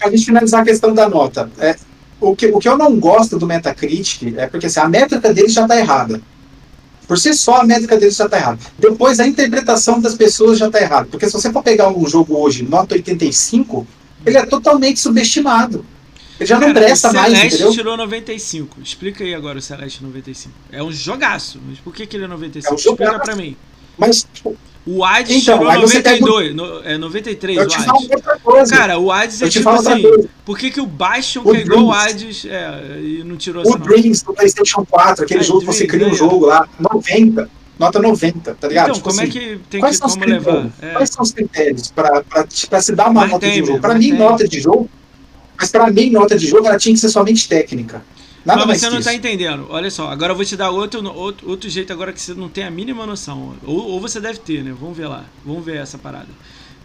a 0.01 0.11
gente 0.11 0.25
finalizar 0.25 0.63
a 0.63 0.65
questão 0.65 0.95
da 0.95 1.09
nota, 1.09 1.51
é, 1.59 1.77
o, 2.21 2.37
que, 2.37 2.47
o 2.47 2.59
que 2.59 2.69
eu 2.69 2.77
não 2.77 2.99
gosto 2.99 3.39
do 3.39 3.47
Metacritic 3.47 4.35
é 4.37 4.47
porque 4.47 4.67
assim, 4.67 4.81
a 4.81 4.89
métrica 4.89 5.33
deles 5.33 5.53
já 5.53 5.63
está 5.63 5.79
errada. 5.79 6.21
Por 7.07 7.19
si 7.19 7.35
só, 7.35 7.63
a 7.63 7.65
métrica 7.65 7.97
deles 7.97 8.15
já 8.15 8.27
está 8.27 8.37
errada. 8.37 8.59
Depois, 8.79 9.19
a 9.19 9.27
interpretação 9.27 10.01
das 10.01 10.15
pessoas 10.15 10.59
já 10.59 10.69
está 10.69 10.81
errada. 10.81 11.09
Porque 11.11 11.27
se 11.27 11.33
você 11.33 11.53
for 11.53 11.61
pegar 11.61 11.89
um 11.89 12.07
jogo 12.07 12.39
hoje, 12.39 12.63
nota 12.63 12.95
85, 12.95 13.85
ele 14.25 14.39
é 14.39 14.47
totalmente 14.47 15.01
subestimado. 15.01 15.85
Ele 16.39 16.47
já 16.47 16.59
não 16.59 16.73
presta 16.73 17.13
mais, 17.13 17.33
entendeu? 17.33 17.51
Celeste 17.51 17.79
tirou 17.79 17.97
95. 17.97 18.81
Explica 18.81 19.25
aí 19.25 19.35
agora 19.35 19.59
o 19.59 19.63
Celeste 19.63 20.05
95. 20.05 20.55
É 20.71 20.83
um 20.83 20.93
jogaço. 20.93 21.61
Mas 21.67 21.79
por 21.81 21.93
que, 21.93 22.07
que 22.07 22.17
ele 22.17 22.25
é 22.25 22.29
95? 22.29 22.69
É 22.69 22.73
um 22.73 22.77
Explica 22.77 23.19
pra 23.19 23.35
mim. 23.35 23.57
Mas, 24.01 24.27
tipo, 24.33 24.57
o 24.87 25.05
Ades 25.05 25.43
então, 25.43 25.59
tirou 25.59 25.73
92, 25.75 26.55
no, 26.55 26.83
é 26.83 26.97
93 26.97 27.59
eu 27.59 27.65
o 28.45 28.57
Ades. 28.57 28.71
Cara, 28.71 28.99
o 28.99 29.13
Ades 29.13 29.43
é 29.43 29.49
tipo 29.49 29.69
assim, 29.69 30.03
por 30.45 30.59
que, 30.59 30.71
que 30.71 30.81
o 30.81 30.87
Bastion, 30.87 31.43
o 31.45 31.55
é 31.55 31.61
igual 31.61 31.85
o 31.85 31.93
Ades, 31.93 32.47
é, 32.47 32.99
e 32.99 33.23
não 33.23 33.37
tirou 33.37 33.63
essa 33.63 33.73
O 33.73 33.79
Dreams 33.79 34.25
do 34.25 34.33
Playstation 34.33 34.85
4, 34.87 35.25
aquele 35.25 35.41
é, 35.41 35.45
jogo 35.45 35.61
que 35.61 35.67
você 35.67 35.87
cria 35.87 36.09
um 36.09 36.15
jogo 36.15 36.47
lá, 36.47 36.67
90, 36.79 37.51
nota 37.79 37.99
90, 38.01 38.55
tá 38.55 38.69
ligado? 38.69 38.85
Então, 38.85 38.95
tipo 38.95 39.09
como 39.11 39.21
é 39.21 39.25
assim, 39.25 39.39
é 39.39 39.41
que 39.41 39.61
tem 39.69 39.81
que 39.83 39.99
como 39.99 40.25
levar? 40.25 40.71
É. 40.81 40.93
Quais 40.93 41.11
são 41.11 41.23
os 41.23 41.31
critérios 41.31 41.91
pra, 41.91 42.23
pra, 42.23 42.47
pra 42.69 42.81
se 42.81 42.95
dar 42.95 43.11
uma 43.11 43.21
mas 43.21 43.31
nota 43.31 43.51
de 43.51 43.65
jogo? 43.65 43.81
Pra 43.81 43.95
mim, 43.95 44.09
tem. 44.09 44.19
nota 44.19 44.49
de 44.49 44.61
jogo, 44.61 44.91
mas 45.59 45.71
pra 45.71 45.91
mim, 45.91 46.11
nota 46.11 46.39
de 46.39 46.47
jogo, 46.47 46.67
ela 46.67 46.79
tinha 46.79 46.95
que 46.95 47.01
ser 47.01 47.11
somente 47.11 47.47
técnica. 47.47 48.03
Nada 48.45 48.65
Mas 48.65 48.81
você 48.81 48.89
não 48.89 48.99
está 48.99 49.13
entendendo. 49.13 49.67
Olha 49.69 49.91
só, 49.91 50.09
agora 50.09 50.33
eu 50.33 50.37
vou 50.37 50.45
te 50.45 50.57
dar 50.57 50.71
outro, 50.71 51.05
outro, 51.15 51.49
outro 51.49 51.69
jeito 51.69 51.93
agora 51.93 52.13
que 52.13 52.21
você 52.21 52.33
não 52.33 52.49
tem 52.49 52.65
a 52.65 52.71
mínima 52.71 53.05
noção. 53.05 53.55
Ou, 53.65 53.91
ou 53.91 54.01
você 54.01 54.19
deve 54.19 54.39
ter, 54.39 54.65
né? 54.65 54.75
Vamos 54.79 54.97
ver 54.97 55.09
lá. 55.09 55.25
Vamos 55.45 55.65
ver 55.65 55.77
essa 55.77 55.99
parada. 55.99 56.29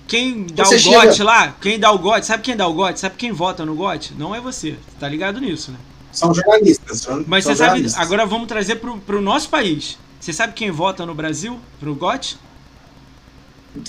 Quem 0.07 0.45
dá 0.45 0.65
você 0.65 0.75
o 0.75 0.79
chega... 0.79 1.05
GOT 1.07 1.23
lá, 1.23 1.55
quem 1.59 1.79
dá 1.79 1.91
o 1.91 1.97
GOT, 1.97 2.25
sabe 2.25 2.43
quem 2.43 2.55
dá 2.55 2.67
o 2.67 2.73
GOT? 2.73 2.99
Sabe 2.99 3.15
quem 3.15 3.31
vota 3.31 3.65
no 3.65 3.73
GOT? 3.73 4.13
Não 4.17 4.35
é 4.35 4.41
você. 4.41 4.75
Tá 4.99 5.07
ligado 5.07 5.39
nisso, 5.39 5.71
né? 5.71 5.77
São 6.11 6.33
jornalistas. 6.33 6.99
São, 7.01 7.23
Mas 7.27 7.43
são 7.43 7.53
você 7.53 7.63
jornalistas. 7.63 7.93
sabe, 7.93 8.05
agora 8.05 8.25
vamos 8.25 8.47
trazer 8.47 8.75
pro, 8.75 8.97
pro 8.99 9.21
nosso 9.21 9.49
país. 9.49 9.97
Você 10.19 10.31
sabe 10.31 10.53
quem 10.53 10.71
vota 10.71 11.05
no 11.05 11.15
Brasil 11.15 11.59
pro 11.79 11.95
GOT? 11.95 12.37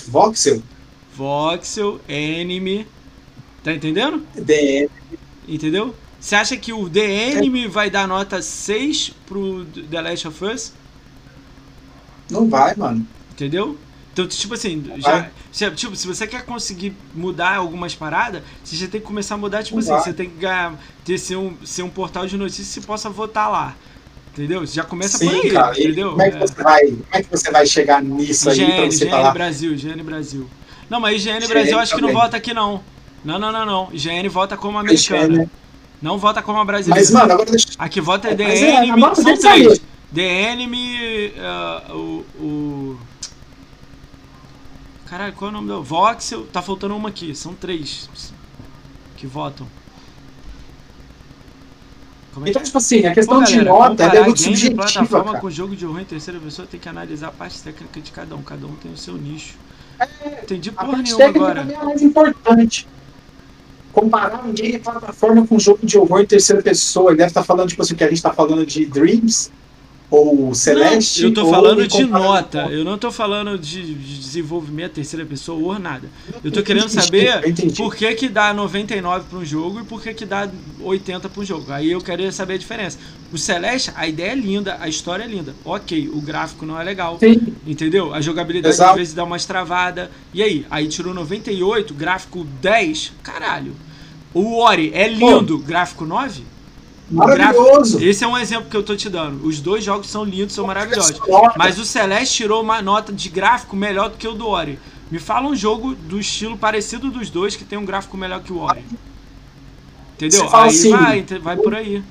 Voxel. 0.08 0.62
Voxel, 1.14 2.00
Enemy. 2.08 2.86
Tá 3.62 3.72
entendendo? 3.72 4.26
DN. 4.34 4.88
Entendeu? 5.46 5.94
Você 6.26 6.34
acha 6.34 6.56
que 6.56 6.72
o 6.72 6.90
The 6.90 7.30
Enemy 7.30 7.68
vai 7.68 7.88
dar 7.88 8.08
nota 8.08 8.42
6 8.42 9.12
pro 9.26 9.64
The 9.64 10.02
Last 10.02 10.26
of 10.26 10.44
Us? 10.44 10.72
Não 12.28 12.50
vai, 12.50 12.74
mano. 12.74 13.06
Entendeu? 13.30 13.78
Então, 14.12 14.26
tipo 14.26 14.54
assim, 14.54 14.84
já, 14.96 15.30
já, 15.52 15.70
tipo, 15.70 15.94
se 15.94 16.04
você 16.04 16.26
quer 16.26 16.44
conseguir 16.44 16.96
mudar 17.14 17.54
algumas 17.54 17.94
paradas, 17.94 18.42
você 18.64 18.74
já 18.74 18.88
tem 18.88 19.00
que 19.00 19.06
começar 19.06 19.36
a 19.36 19.38
mudar, 19.38 19.62
tipo 19.62 19.76
não 19.76 19.80
assim, 19.80 19.92
vai. 19.92 20.00
você 20.00 20.12
tem 20.12 20.28
que 20.28 20.38
ganhar, 20.38 20.74
ter, 21.04 21.16
ser, 21.16 21.36
um, 21.36 21.56
ser 21.64 21.82
um 21.82 21.88
portal 21.88 22.26
de 22.26 22.36
notícias 22.36 22.66
que 22.66 22.74
você 22.74 22.80
possa 22.80 23.08
votar 23.08 23.48
lá. 23.48 23.76
Entendeu? 24.32 24.66
Você 24.66 24.74
já 24.74 24.82
começa 24.82 25.18
Sim, 25.18 25.28
por 25.28 25.34
aí, 25.44 25.50
cara. 25.52 25.78
entendeu? 25.78 26.10
Como 26.10 26.22
é, 26.22 26.30
que 26.32 26.38
você 26.40 26.60
vai, 26.60 26.86
como 26.86 27.06
é 27.12 27.22
que 27.22 27.30
você 27.30 27.50
vai 27.52 27.66
chegar 27.68 28.02
nisso 28.02 28.50
aí 28.50 28.58
GN, 28.58 28.66
pra 28.66 28.84
você 28.86 29.04
GN 29.04 29.10
falar? 29.12 29.30
Brasil, 29.30 29.76
GN 29.76 30.02
Brasil. 30.02 30.50
Não, 30.90 30.98
mas 30.98 31.24
IGN 31.24 31.46
Brasil 31.46 31.78
acho 31.78 31.94
que 31.94 32.00
não 32.00 32.08
também. 32.08 32.22
vota 32.22 32.36
aqui 32.36 32.52
não. 32.52 32.82
Não, 33.24 33.38
não, 33.38 33.52
não, 33.52 33.64
não. 33.64 33.88
IGN 33.92 34.28
vota 34.28 34.56
como 34.56 34.76
americana. 34.76 35.34
IGN. 35.34 35.50
Não 36.00 36.18
vota 36.18 36.42
como 36.42 36.58
a 36.58 36.64
brasileira. 36.64 37.00
Mas, 37.00 37.10
mano, 37.10 37.32
agora 37.32 37.50
deixa 37.50 37.68
Aqui 37.78 38.00
vota 38.00 38.28
Mas 38.28 38.36
The 38.36 38.44
é, 38.44 38.76
Enemy. 38.84 38.90
agora 38.90 39.14
São 39.14 39.24
que 39.24 39.38
três. 39.40 39.80
The 40.14 40.52
Enemy. 40.52 41.32
ah, 41.38 41.82
o, 41.94 42.24
o. 42.38 42.98
Caralho, 45.06 45.32
qual 45.34 45.48
é 45.48 45.52
o 45.52 45.56
nome 45.56 45.68
do. 45.68 45.82
Voxel. 45.82 46.46
Tá 46.46 46.60
faltando 46.60 46.94
uma 46.96 47.08
aqui. 47.08 47.34
São 47.34 47.54
três 47.54 48.08
que 49.16 49.26
votam. 49.26 49.66
É 52.38 52.44
que 52.44 52.50
Então, 52.50 52.62
tipo 52.62 52.76
assim, 52.76 53.06
a 53.06 53.14
questão 53.14 53.38
Pô, 53.38 53.44
de 53.44 53.52
galera, 53.56 53.70
nota 53.70 54.02
ela 54.02 54.10
comparar 54.10 54.20
é 54.20 54.24
muito 54.24 54.40
subjetiva, 54.42 54.82
plataforma 54.82 55.24
cara. 55.32 55.40
com 55.40 55.50
jogo 55.50 55.74
de 55.74 55.86
horror 55.86 56.00
em 56.00 56.04
terceira 56.04 56.38
pessoa 56.38 56.68
tem 56.68 56.78
que 56.78 56.88
analisar 56.88 57.28
a 57.28 57.32
parte 57.32 57.62
técnica 57.62 58.00
de 58.00 58.10
cada 58.12 58.36
um. 58.36 58.42
Cada 58.42 58.66
um 58.66 58.74
tem 58.76 58.92
o 58.92 58.96
seu 58.96 59.14
nicho. 59.16 59.54
Entendi 60.42 60.70
A 60.76 60.84
porra 60.84 60.98
parte 60.98 61.04
nenhuma 61.04 61.18
técnica 61.24 61.44
agora. 61.44 61.60
também 61.60 61.76
é 61.76 61.80
a 61.80 61.84
mais 61.84 62.02
importante. 62.02 62.86
Comparar 63.96 64.44
um 64.44 64.52
game 64.52 64.78
plataforma 64.78 65.46
com 65.46 65.58
jogo 65.58 65.86
de 65.86 65.96
horror 65.96 66.20
em 66.20 66.26
terceira 66.26 66.60
pessoa, 66.60 67.10
ele 67.10 67.16
deve 67.16 67.30
estar 67.30 67.42
falando, 67.42 67.70
tipo 67.70 67.80
assim, 67.80 67.94
que 67.94 68.04
a 68.04 68.08
gente 68.10 68.22
tá 68.22 68.30
falando 68.30 68.66
de 68.66 68.84
Dreams 68.84 69.50
ou 70.10 70.54
Celeste. 70.54 71.22
Não, 71.22 71.28
eu 71.28 71.34
tô 71.34 71.50
falando 71.50 71.86
de 71.86 72.04
nota. 72.04 72.68
Eu 72.70 72.84
não 72.84 72.96
tô 72.96 73.10
falando 73.10 73.58
de, 73.58 73.94
de 73.94 74.18
desenvolvimento 74.18 74.92
terceira 74.92 75.26
pessoa 75.26 75.74
ou 75.74 75.78
nada. 75.78 76.08
Eu 76.44 76.52
tô 76.52 76.62
querendo 76.62 76.88
saber 76.88 77.42
por 77.76 77.94
que 77.94 78.14
que 78.14 78.28
dá 78.28 78.54
99 78.54 79.26
para 79.28 79.38
um 79.38 79.44
jogo 79.44 79.80
e 79.80 79.84
por 79.84 80.02
que 80.02 80.14
que 80.14 80.24
dá 80.24 80.48
80 80.80 81.28
para 81.28 81.42
um 81.42 81.44
jogo. 81.44 81.72
Aí 81.72 81.90
eu 81.90 82.00
queria 82.00 82.30
saber 82.30 82.54
a 82.54 82.58
diferença. 82.58 82.98
O 83.32 83.38
Celeste, 83.38 83.90
a 83.96 84.06
ideia 84.06 84.30
é 84.30 84.34
linda, 84.34 84.76
a 84.80 84.88
história 84.88 85.24
é 85.24 85.26
linda. 85.26 85.54
Ok, 85.64 86.08
o 86.12 86.20
gráfico 86.20 86.64
não 86.64 86.80
é 86.80 86.84
legal. 86.84 87.18
Sim, 87.18 87.54
Entendeu? 87.66 88.14
A 88.14 88.20
jogabilidade 88.20 88.74
Exato. 88.74 88.90
às 88.90 88.96
vezes 88.96 89.14
dá 89.14 89.24
umas 89.24 89.44
travada. 89.44 90.10
E 90.32 90.42
aí? 90.42 90.64
Aí 90.70 90.86
tirou 90.86 91.12
98, 91.12 91.92
gráfico 91.94 92.46
10. 92.62 93.12
Caralho. 93.22 93.74
O 94.32 94.58
Ori 94.58 94.92
é 94.94 95.08
lindo, 95.08 95.58
gráfico 95.58 96.04
9? 96.04 96.55
O 97.10 97.14
maravilhoso. 97.14 98.02
Esse 98.02 98.24
é 98.24 98.26
um 98.26 98.36
exemplo 98.36 98.68
que 98.68 98.76
eu 98.76 98.82
tô 98.82 98.96
te 98.96 99.08
dando. 99.08 99.46
Os 99.46 99.60
dois 99.60 99.84
jogos 99.84 100.08
são 100.08 100.24
lindos, 100.24 100.54
são 100.54 100.66
maravilhosos. 100.66 101.18
Nota. 101.26 101.54
Mas 101.56 101.78
o 101.78 101.84
Celeste 101.84 102.36
tirou 102.36 102.62
uma 102.62 102.82
nota 102.82 103.12
de 103.12 103.28
gráfico 103.28 103.76
melhor 103.76 104.10
do 104.10 104.16
que 104.16 104.26
o 104.26 104.32
do 104.32 104.48
Ori. 104.48 104.78
Me 105.10 105.18
fala 105.20 105.46
um 105.46 105.54
jogo 105.54 105.94
do 105.94 106.18
estilo 106.18 106.56
parecido 106.56 107.10
dos 107.10 107.30
dois 107.30 107.54
que 107.54 107.64
tem 107.64 107.78
um 107.78 107.84
gráfico 107.84 108.16
melhor 108.16 108.42
que 108.42 108.52
o 108.52 108.58
Ori. 108.58 108.84
Entendeu? 110.14 110.48
Aí 110.52 110.68
assim, 110.68 110.90
vai, 110.90 111.24
vai 111.40 111.56
por 111.56 111.74
aí. 111.74 112.02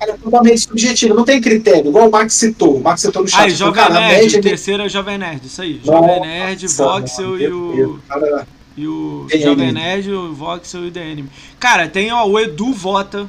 Cara, 0.00 0.12
é 0.12 0.16
totalmente 0.16 0.60
subjetivo, 0.62 1.14
não 1.14 1.24
tem 1.24 1.40
critério, 1.40 1.90
igual 1.90 2.08
o 2.08 2.10
Max 2.10 2.34
citou. 2.34 2.76
O 2.76 2.82
Max 2.82 3.02
citou 3.02 3.22
no 3.22 3.28
chat. 3.28 3.42
Aí, 3.42 3.50
Jovem 3.50 3.74
cara, 3.74 3.94
Nerd, 3.94 4.22
média 4.22 4.38
o 4.40 4.42
terceiro 4.42 4.82
é 4.82 4.88
Jovem 4.88 5.18
Nerd, 5.18 5.46
isso 5.46 5.62
aí. 5.62 5.80
Jovem 5.84 6.20
Nerd, 6.20 6.62
Nossa, 6.64 6.84
Voxel 6.84 7.40
e 7.40 7.46
o. 7.46 8.00
Cara, 8.08 8.48
E 8.76 8.88
o 8.88 9.26
Jovem. 9.40 9.70
Nerd, 9.70 10.10
o 10.10 10.34
Voxel 10.34 10.86
e 10.86 10.88
o 10.88 10.98
Enemy. 10.98 11.28
Cara, 11.60 11.86
tem 11.86 12.10
ó, 12.10 12.26
o 12.26 12.40
Edu 12.40 12.72
vota. 12.72 13.28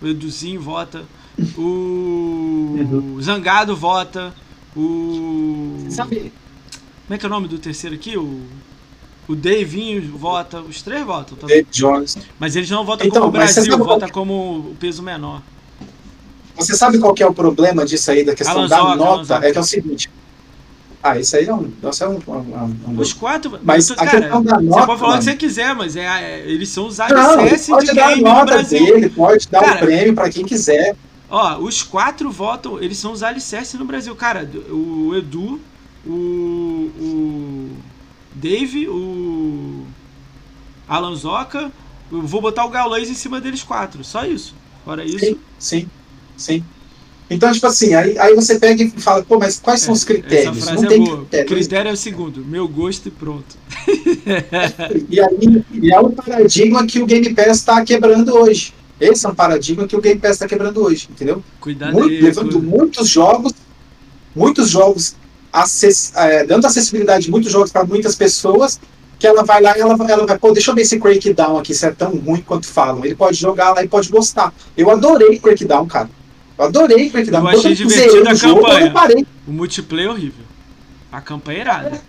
O 0.00 0.06
Eduzinho 0.06 0.60
vota. 0.60 1.04
O 1.56 3.18
Zangado 3.20 3.76
vota. 3.76 4.34
O. 4.76 5.86
Sabe, 5.90 6.32
Como 7.06 7.14
é 7.14 7.18
que 7.18 7.26
é 7.26 7.28
o 7.28 7.30
nome 7.30 7.48
do 7.48 7.58
terceiro 7.58 7.96
aqui? 7.96 8.16
O. 8.16 8.42
O 9.28 9.36
Davinho 9.36 10.16
vota. 10.16 10.60
Os 10.60 10.82
três 10.82 11.04
votam 11.04 11.36
também. 11.36 11.56
David 11.56 11.76
Jones. 11.76 12.18
Mas 12.38 12.56
eles 12.56 12.68
não 12.68 12.84
votam 12.84 13.06
Então, 13.06 13.22
como 13.22 13.28
o 13.28 13.32
Brasil, 13.32 13.62
sabe 13.62 13.68
qual 13.68 13.84
vota 13.84 14.08
como 14.10 14.58
o 14.70 14.76
peso 14.78 15.02
menor. 15.02 15.42
Você 16.56 16.76
sabe 16.76 16.98
qual 16.98 17.14
que 17.14 17.22
é 17.22 17.26
o 17.26 17.32
problema 17.32 17.86
disso 17.86 18.10
aí, 18.10 18.24
da 18.24 18.34
questão 18.34 18.58
Alan 18.58 18.68
da 18.68 18.96
nota? 18.96 19.34
É 19.36 19.52
que 19.52 19.58
é 19.58 19.60
o 19.60 19.64
seguinte. 19.64 20.10
Ah, 21.02 21.18
isso 21.18 21.34
aí 21.36 21.46
é 21.46 21.54
um. 21.54 21.72
Isso 21.90 22.04
é 22.04 22.08
um, 22.08 22.18
um- 22.28 22.32
um- 22.32 22.76
um- 22.88 23.00
Os 23.00 23.12
quatro. 23.14 23.58
Mas 23.62 23.90
a 23.90 23.94
cara, 23.96 24.20
da 24.20 24.38
você 24.38 24.62
nota, 24.62 24.86
pode 24.86 25.00
falar 25.00 25.14
o 25.14 25.18
que 25.18 25.24
você 25.24 25.34
quiser, 25.36 25.74
mas 25.74 25.96
é, 25.96 26.04
é- 26.04 26.44
eles 26.46 26.68
são 26.68 26.86
os 26.88 26.98
Não, 26.98 27.06
alicerces 27.06 27.68
pode 27.68 27.86
de 27.86 27.94
game 27.94 28.16
no 28.22 28.28
nota 28.28 28.44
Brasil. 28.44 28.84
dele, 28.84 29.08
pode 29.08 29.48
dar 29.48 29.60
Cara, 29.62 29.76
o 29.76 29.78
prêmio 29.86 30.14
pra 30.14 30.28
quem 30.28 30.44
quiser. 30.44 30.94
Ó, 31.30 31.58
os 31.58 31.82
quatro 31.82 32.30
votam, 32.30 32.78
eles 32.82 32.98
são 32.98 33.12
os 33.12 33.22
alicerces 33.22 33.78
no 33.78 33.84
Brasil. 33.86 34.14
Cara, 34.14 34.46
o 34.70 35.14
Edu, 35.16 35.58
o, 36.06 36.10
o 37.00 37.70
Dave, 38.34 38.86
o 38.88 39.86
Alan 40.86 41.14
Zoca, 41.14 41.72
eu 42.12 42.22
vou 42.22 42.42
botar 42.42 42.64
o 42.64 42.68
Gaulês 42.68 43.08
em 43.08 43.14
cima 43.14 43.40
deles 43.40 43.62
quatro. 43.62 44.04
Só 44.04 44.24
isso. 44.26 44.54
Fora 44.84 45.04
isso. 45.04 45.18
Sim, 45.20 45.38
sim, 45.58 45.88
sim. 46.36 46.64
Então, 47.30 47.52
tipo 47.52 47.66
assim, 47.66 47.94
aí, 47.94 48.18
aí 48.18 48.34
você 48.34 48.58
pega 48.58 48.82
e 48.82 48.90
fala, 48.90 49.22
pô, 49.22 49.38
mas 49.38 49.60
quais 49.60 49.80
são 49.82 49.94
os 49.94 50.02
critérios? 50.02 50.56
Essa 50.58 50.66
frase 50.66 50.82
Não 50.82 50.90
é 50.90 50.94
tem 50.94 51.04
boa. 51.04 51.14
O 51.14 51.18
critério. 51.20 51.46
critério 51.48 51.88
é 51.88 51.92
o 51.92 51.96
segundo: 51.96 52.44
meu 52.44 52.66
gosto 52.66 53.06
e 53.06 53.10
pronto. 53.12 53.56
E 55.08 55.20
aí 55.20 55.64
e 55.72 55.92
é 55.92 56.00
um 56.00 56.10
paradigma 56.10 56.86
que 56.86 57.00
o 57.00 57.06
Game 57.06 57.32
Pass 57.34 57.58
está 57.58 57.84
quebrando 57.84 58.34
hoje. 58.34 58.74
Esse 59.00 59.24
é 59.24 59.28
um 59.28 59.34
paradigma 59.34 59.86
que 59.86 59.96
o 59.96 60.00
Game 60.00 60.20
Pass 60.20 60.32
está 60.32 60.46
quebrando 60.46 60.82
hoje, 60.82 61.08
entendeu? 61.10 61.42
Cuidado 61.60 61.92
Muito- 61.94 62.08
aí. 62.10 62.20
levando 62.20 62.52
cu- 62.52 62.62
muitos 62.62 63.08
jogos, 63.08 63.52
muitos 64.36 64.68
jogos, 64.68 65.14
acess- 65.52 66.12
é, 66.16 66.44
dando 66.44 66.66
acessibilidade 66.66 67.24
de 67.24 67.30
muitos 67.30 67.50
jogos 67.50 67.70
para 67.72 67.84
muitas 67.84 68.14
pessoas, 68.14 68.78
que 69.18 69.26
ela 69.26 69.42
vai 69.42 69.62
lá 69.62 69.76
e 69.76 69.80
ela, 69.80 69.96
ela 70.08 70.26
vai, 70.26 70.38
pô, 70.38 70.52
deixa 70.52 70.70
eu 70.70 70.74
ver 70.74 70.82
esse 70.82 70.98
Crackdown 70.98 71.58
aqui, 71.58 71.74
se 71.74 71.86
é 71.86 71.90
tão 71.92 72.10
ruim 72.16 72.42
quanto 72.46 72.66
falam. 72.66 73.04
Ele 73.04 73.14
pode 73.14 73.36
jogar 73.38 73.70
lá 73.72 73.82
e 73.82 73.88
pode 73.88 74.08
gostar. 74.10 74.52
Eu 74.76 74.90
adorei 74.90 75.38
Crackdown, 75.38 75.86
cara. 75.86 76.10
Eu 76.60 76.66
adorei 76.66 77.08
Crackdown. 77.08 77.50
Eu 77.50 77.58
achei 77.58 77.74
zerei 77.74 78.26
a 78.26 78.34
jogo, 78.34 78.60
campanha. 78.60 78.86
Eu 78.86 78.92
parei. 78.92 79.26
O 79.48 79.50
multiplayer 79.50 80.10
é 80.10 80.12
horrível. 80.12 80.44
A 81.10 81.20
campanha 81.22 81.58
é 81.58 81.60
irada. 81.62 82.02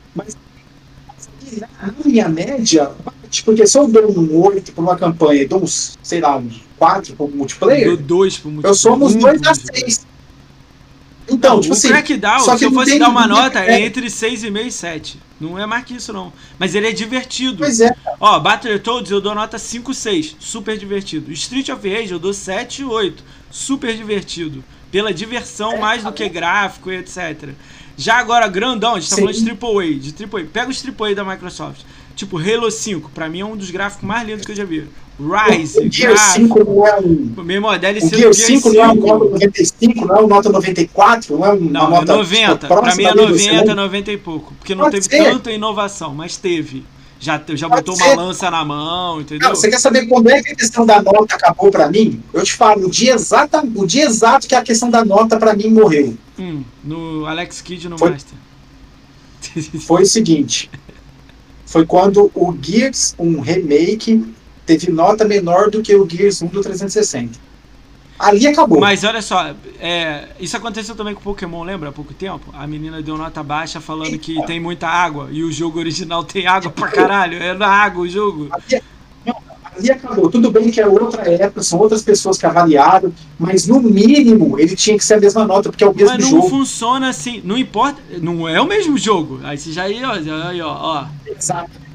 Na 1.82 1.94
minha 2.06 2.28
média, 2.30 2.92
tipo, 3.30 3.52
porque 3.52 3.66
se 3.66 3.78
eu 3.78 3.88
dou 3.88 4.12
um 4.12 4.36
8 4.42 4.74
para 4.74 4.82
uma 4.82 4.98
campanha 4.98 5.42
e 5.44 5.48
dou 5.48 5.64
uns, 5.64 5.98
sei 6.04 6.20
lá, 6.20 6.38
uns 6.38 6.62
4 6.78 7.16
para 7.16 7.26
o 7.26 7.30
multiplayer, 7.30 7.88
Deu 7.88 7.98
dois 7.98 8.38
pro 8.38 8.52
multiplayer. 8.52 8.72
eu 8.72 8.78
somo 8.78 9.06
uns 9.06 9.16
um 9.16 9.20
2 9.20 9.40
pro 9.42 9.50
a 9.50 9.54
multiplayer. 9.54 9.86
6. 9.86 10.08
Então, 11.30 11.56
Não, 11.56 11.62
tipo 11.62 11.74
o 11.74 11.78
assim, 11.78 11.88
Crackdown, 11.88 12.40
só 12.42 12.54
que 12.54 12.60
se 12.60 12.66
eu 12.66 12.72
fosse 12.74 13.00
dar 13.00 13.10
uma 13.10 13.28
nota, 13.28 13.60
é. 13.60 13.82
é 13.82 13.86
entre 13.86 14.08
6,5 14.08 14.66
e 14.66 14.72
7. 14.72 15.20
Não 15.40 15.58
é 15.58 15.66
mais 15.66 15.86
que 15.86 15.96
isso, 15.96 16.12
não. 16.12 16.32
Mas 16.60 16.76
ele 16.76 16.88
é 16.88 16.92
divertido. 16.92 17.60
pois 17.60 17.80
é, 17.80 17.96
Ó, 18.20 18.40
Battletoads 18.40 19.12
eu 19.12 19.22
dou 19.22 19.34
nota 19.34 19.58
5, 19.58 19.94
6. 19.94 20.36
Super 20.40 20.78
divertido. 20.78 21.32
Street 21.32 21.70
of 21.70 21.88
Rage 21.90 22.12
eu 22.12 22.20
dou 22.20 22.34
7, 22.34 22.84
8. 22.84 23.24
Super 23.52 23.96
divertido. 23.96 24.64
Pela 24.92 25.14
diversão 25.14 25.78
mais 25.78 26.04
do 26.04 26.12
que 26.12 26.28
gráfico 26.28 26.92
e 26.92 26.98
etc. 26.98 27.50
Já 27.98 28.16
agora, 28.16 28.48
grandão, 28.48 28.96
a 28.96 29.00
gente 29.00 29.10
tá 29.10 29.16
Sim. 29.18 29.22
falando 29.22 29.36
de 29.36 29.50
AAA. 29.52 30.00
De 30.00 30.24
AAA. 30.24 30.46
Pega 30.52 30.70
os 30.70 30.84
AAA 30.84 31.16
da 31.16 31.24
Microsoft. 31.24 31.82
Tipo, 32.16 32.38
Halo 32.38 32.70
5, 32.70 33.10
pra 33.12 33.30
mim 33.30 33.40
é 33.40 33.46
um 33.46 33.56
dos 33.56 33.72
gráficos 33.72 34.04
mais 34.06 34.28
lindos 34.28 34.46
que 34.46 34.52
eu 34.52 34.56
já 34.56 34.66
vi. 34.66 34.86
Rise, 35.20 35.80
o 35.80 35.92
Gear 35.92 36.14
gráfico. 36.14 36.48
5 36.60 36.64
não 36.64 36.88
é 36.88 37.00
um. 37.00 37.44
Mesmo, 37.44 37.68
a 37.70 37.78
DLC 37.78 38.08
O 38.08 38.10
Gear 38.20 38.34
Gear 38.34 38.48
5 38.62 38.74
não 38.74 38.84
é 38.84 38.88
um 38.88 38.94
5. 38.96 39.08
nota 39.08 39.24
95, 39.30 40.06
não 40.06 40.16
é 40.16 40.22
um 40.24 40.28
nota 40.28 40.50
94, 40.50 41.38
não 41.38 41.46
é 41.46 41.54
um- 41.54 41.58
uma 41.58 41.70
Não, 41.72 41.88
é 41.88 41.90
nota 41.92 42.16
90. 42.18 42.68
tipo, 42.68 42.82
pra 42.82 42.96
mim 42.96 43.04
é 43.04 43.08
ali 43.08 43.16
do 43.18 43.22
90, 43.28 43.36
excelente. 43.44 43.74
90 43.76 44.12
e 44.12 44.18
pouco. 44.18 44.54
Porque 44.56 44.74
não 44.76 44.86
Pode 44.86 45.00
teve 45.00 45.16
ser. 45.24 45.32
tanta 45.32 45.52
inovação, 45.52 46.14
mas 46.14 46.38
teve. 46.38 46.84
Já, 47.22 47.40
já 47.50 47.70
Pode 47.70 47.82
botou 47.84 47.96
ser. 47.96 48.04
uma 48.04 48.24
lança 48.24 48.50
na 48.50 48.66
mão, 48.66 49.22
entendeu? 49.22 49.48
Não, 49.48 49.56
você 49.56 49.70
quer 49.70 49.80
saber 49.80 50.08
quando 50.08 50.28
é 50.32 50.42
que 50.42 50.54
a 50.54 50.56
questão 50.56 50.84
da 50.88 51.00
nota 51.04 51.36
acabou 51.36 51.70
pra 51.70 51.88
mim? 51.88 52.20
Eu 52.34 52.44
te 52.44 52.54
falo, 52.54 52.88
o 52.88 52.90
dia, 52.90 53.14
exata, 53.14 53.64
o 53.76 53.86
dia 53.86 54.06
exato 54.06 54.48
que 54.48 54.56
a 54.56 54.64
questão 54.64 54.90
da 54.90 55.06
nota 55.06 55.38
pra 55.38 55.54
mim 55.56 55.70
morreu. 55.70 56.18
Hum, 56.40 56.64
no 56.84 57.28
Alex 57.28 57.62
Kidd 57.62 57.88
no 57.88 57.98
Foi- 58.00 58.10
Master. 58.10 58.34
Foi 59.86 60.02
o 60.02 60.06
seguinte: 60.06 60.70
foi 61.66 61.86
quando 61.86 62.32
o 62.34 62.58
Gears, 62.62 63.14
um 63.20 63.40
remake, 63.40 64.26
teve 64.66 64.92
nota 64.92 65.24
menor 65.24 65.70
do 65.70 65.82
que 65.82 65.96
o 65.96 66.08
Gears 66.10 66.42
1 66.42 66.48
do 66.48 66.62
360. 66.62 67.40
Ali 68.22 68.48
acabou. 68.48 68.80
Mas 68.80 69.04
olha 69.04 69.22
só, 69.22 69.54
é, 69.80 70.26
isso 70.40 70.56
aconteceu 70.56 70.94
também 70.96 71.16
com 71.16 71.22
Pokémon, 71.22 71.64
lembra? 71.64 71.90
Há 71.90 71.92
pouco 71.92 72.14
tempo? 72.14 72.54
A 72.54 72.68
menina 72.68 73.02
deu 73.02 73.18
nota 73.18 73.42
baixa 73.42 73.82
falando 73.82 74.18
que 74.20 74.46
tem 74.46 74.60
muita 74.60 74.88
água 74.88 75.30
e 75.32 75.44
o 75.44 75.52
jogo 75.52 75.80
original 75.80 76.24
tem 76.24 76.46
água 76.46 76.70
pra 76.70 76.88
caralho. 76.90 77.42
É 77.42 77.54
na 77.54 77.68
água 77.68 78.04
o 78.04 78.08
jogo. 78.08 78.50
Ali, 78.52 78.82
não, 79.26 79.36
ali 79.76 79.92
acabou. 79.92 80.30
Tudo 80.30 80.52
bem 80.52 80.70
que 80.70 80.80
é 80.80 80.86
outra 80.88 81.24
época, 81.32 81.64
são 81.64 81.80
outras 81.80 82.04
pessoas 82.04 82.38
que 82.38 82.46
avaliaram, 82.46 83.12
mas 83.40 83.66
no 83.66 83.82
mínimo 83.82 84.60
ele 84.60 84.76
tinha 84.76 84.96
que 84.98 85.04
ser 85.04 85.16
a 85.16 85.20
mesma 85.20 85.44
nota, 85.46 85.70
porque 85.70 85.84
é 85.84 85.90
o 85.90 85.96
mesmo 85.96 86.14
Mas 86.14 86.24
não 86.24 86.30
jogo. 86.42 86.50
funciona 86.50 87.10
assim. 87.10 87.42
Não 87.44 87.58
importa. 87.58 88.00
Não 88.22 88.48
é 88.48 88.62
o 88.62 88.68
mesmo 88.68 88.98
jogo. 89.00 89.40
Aí 89.44 89.58
você 89.58 89.72
já 89.72 89.84
aí, 89.84 90.00
ó, 90.04 90.14
ó, 90.64 91.00
ó. 91.00 91.06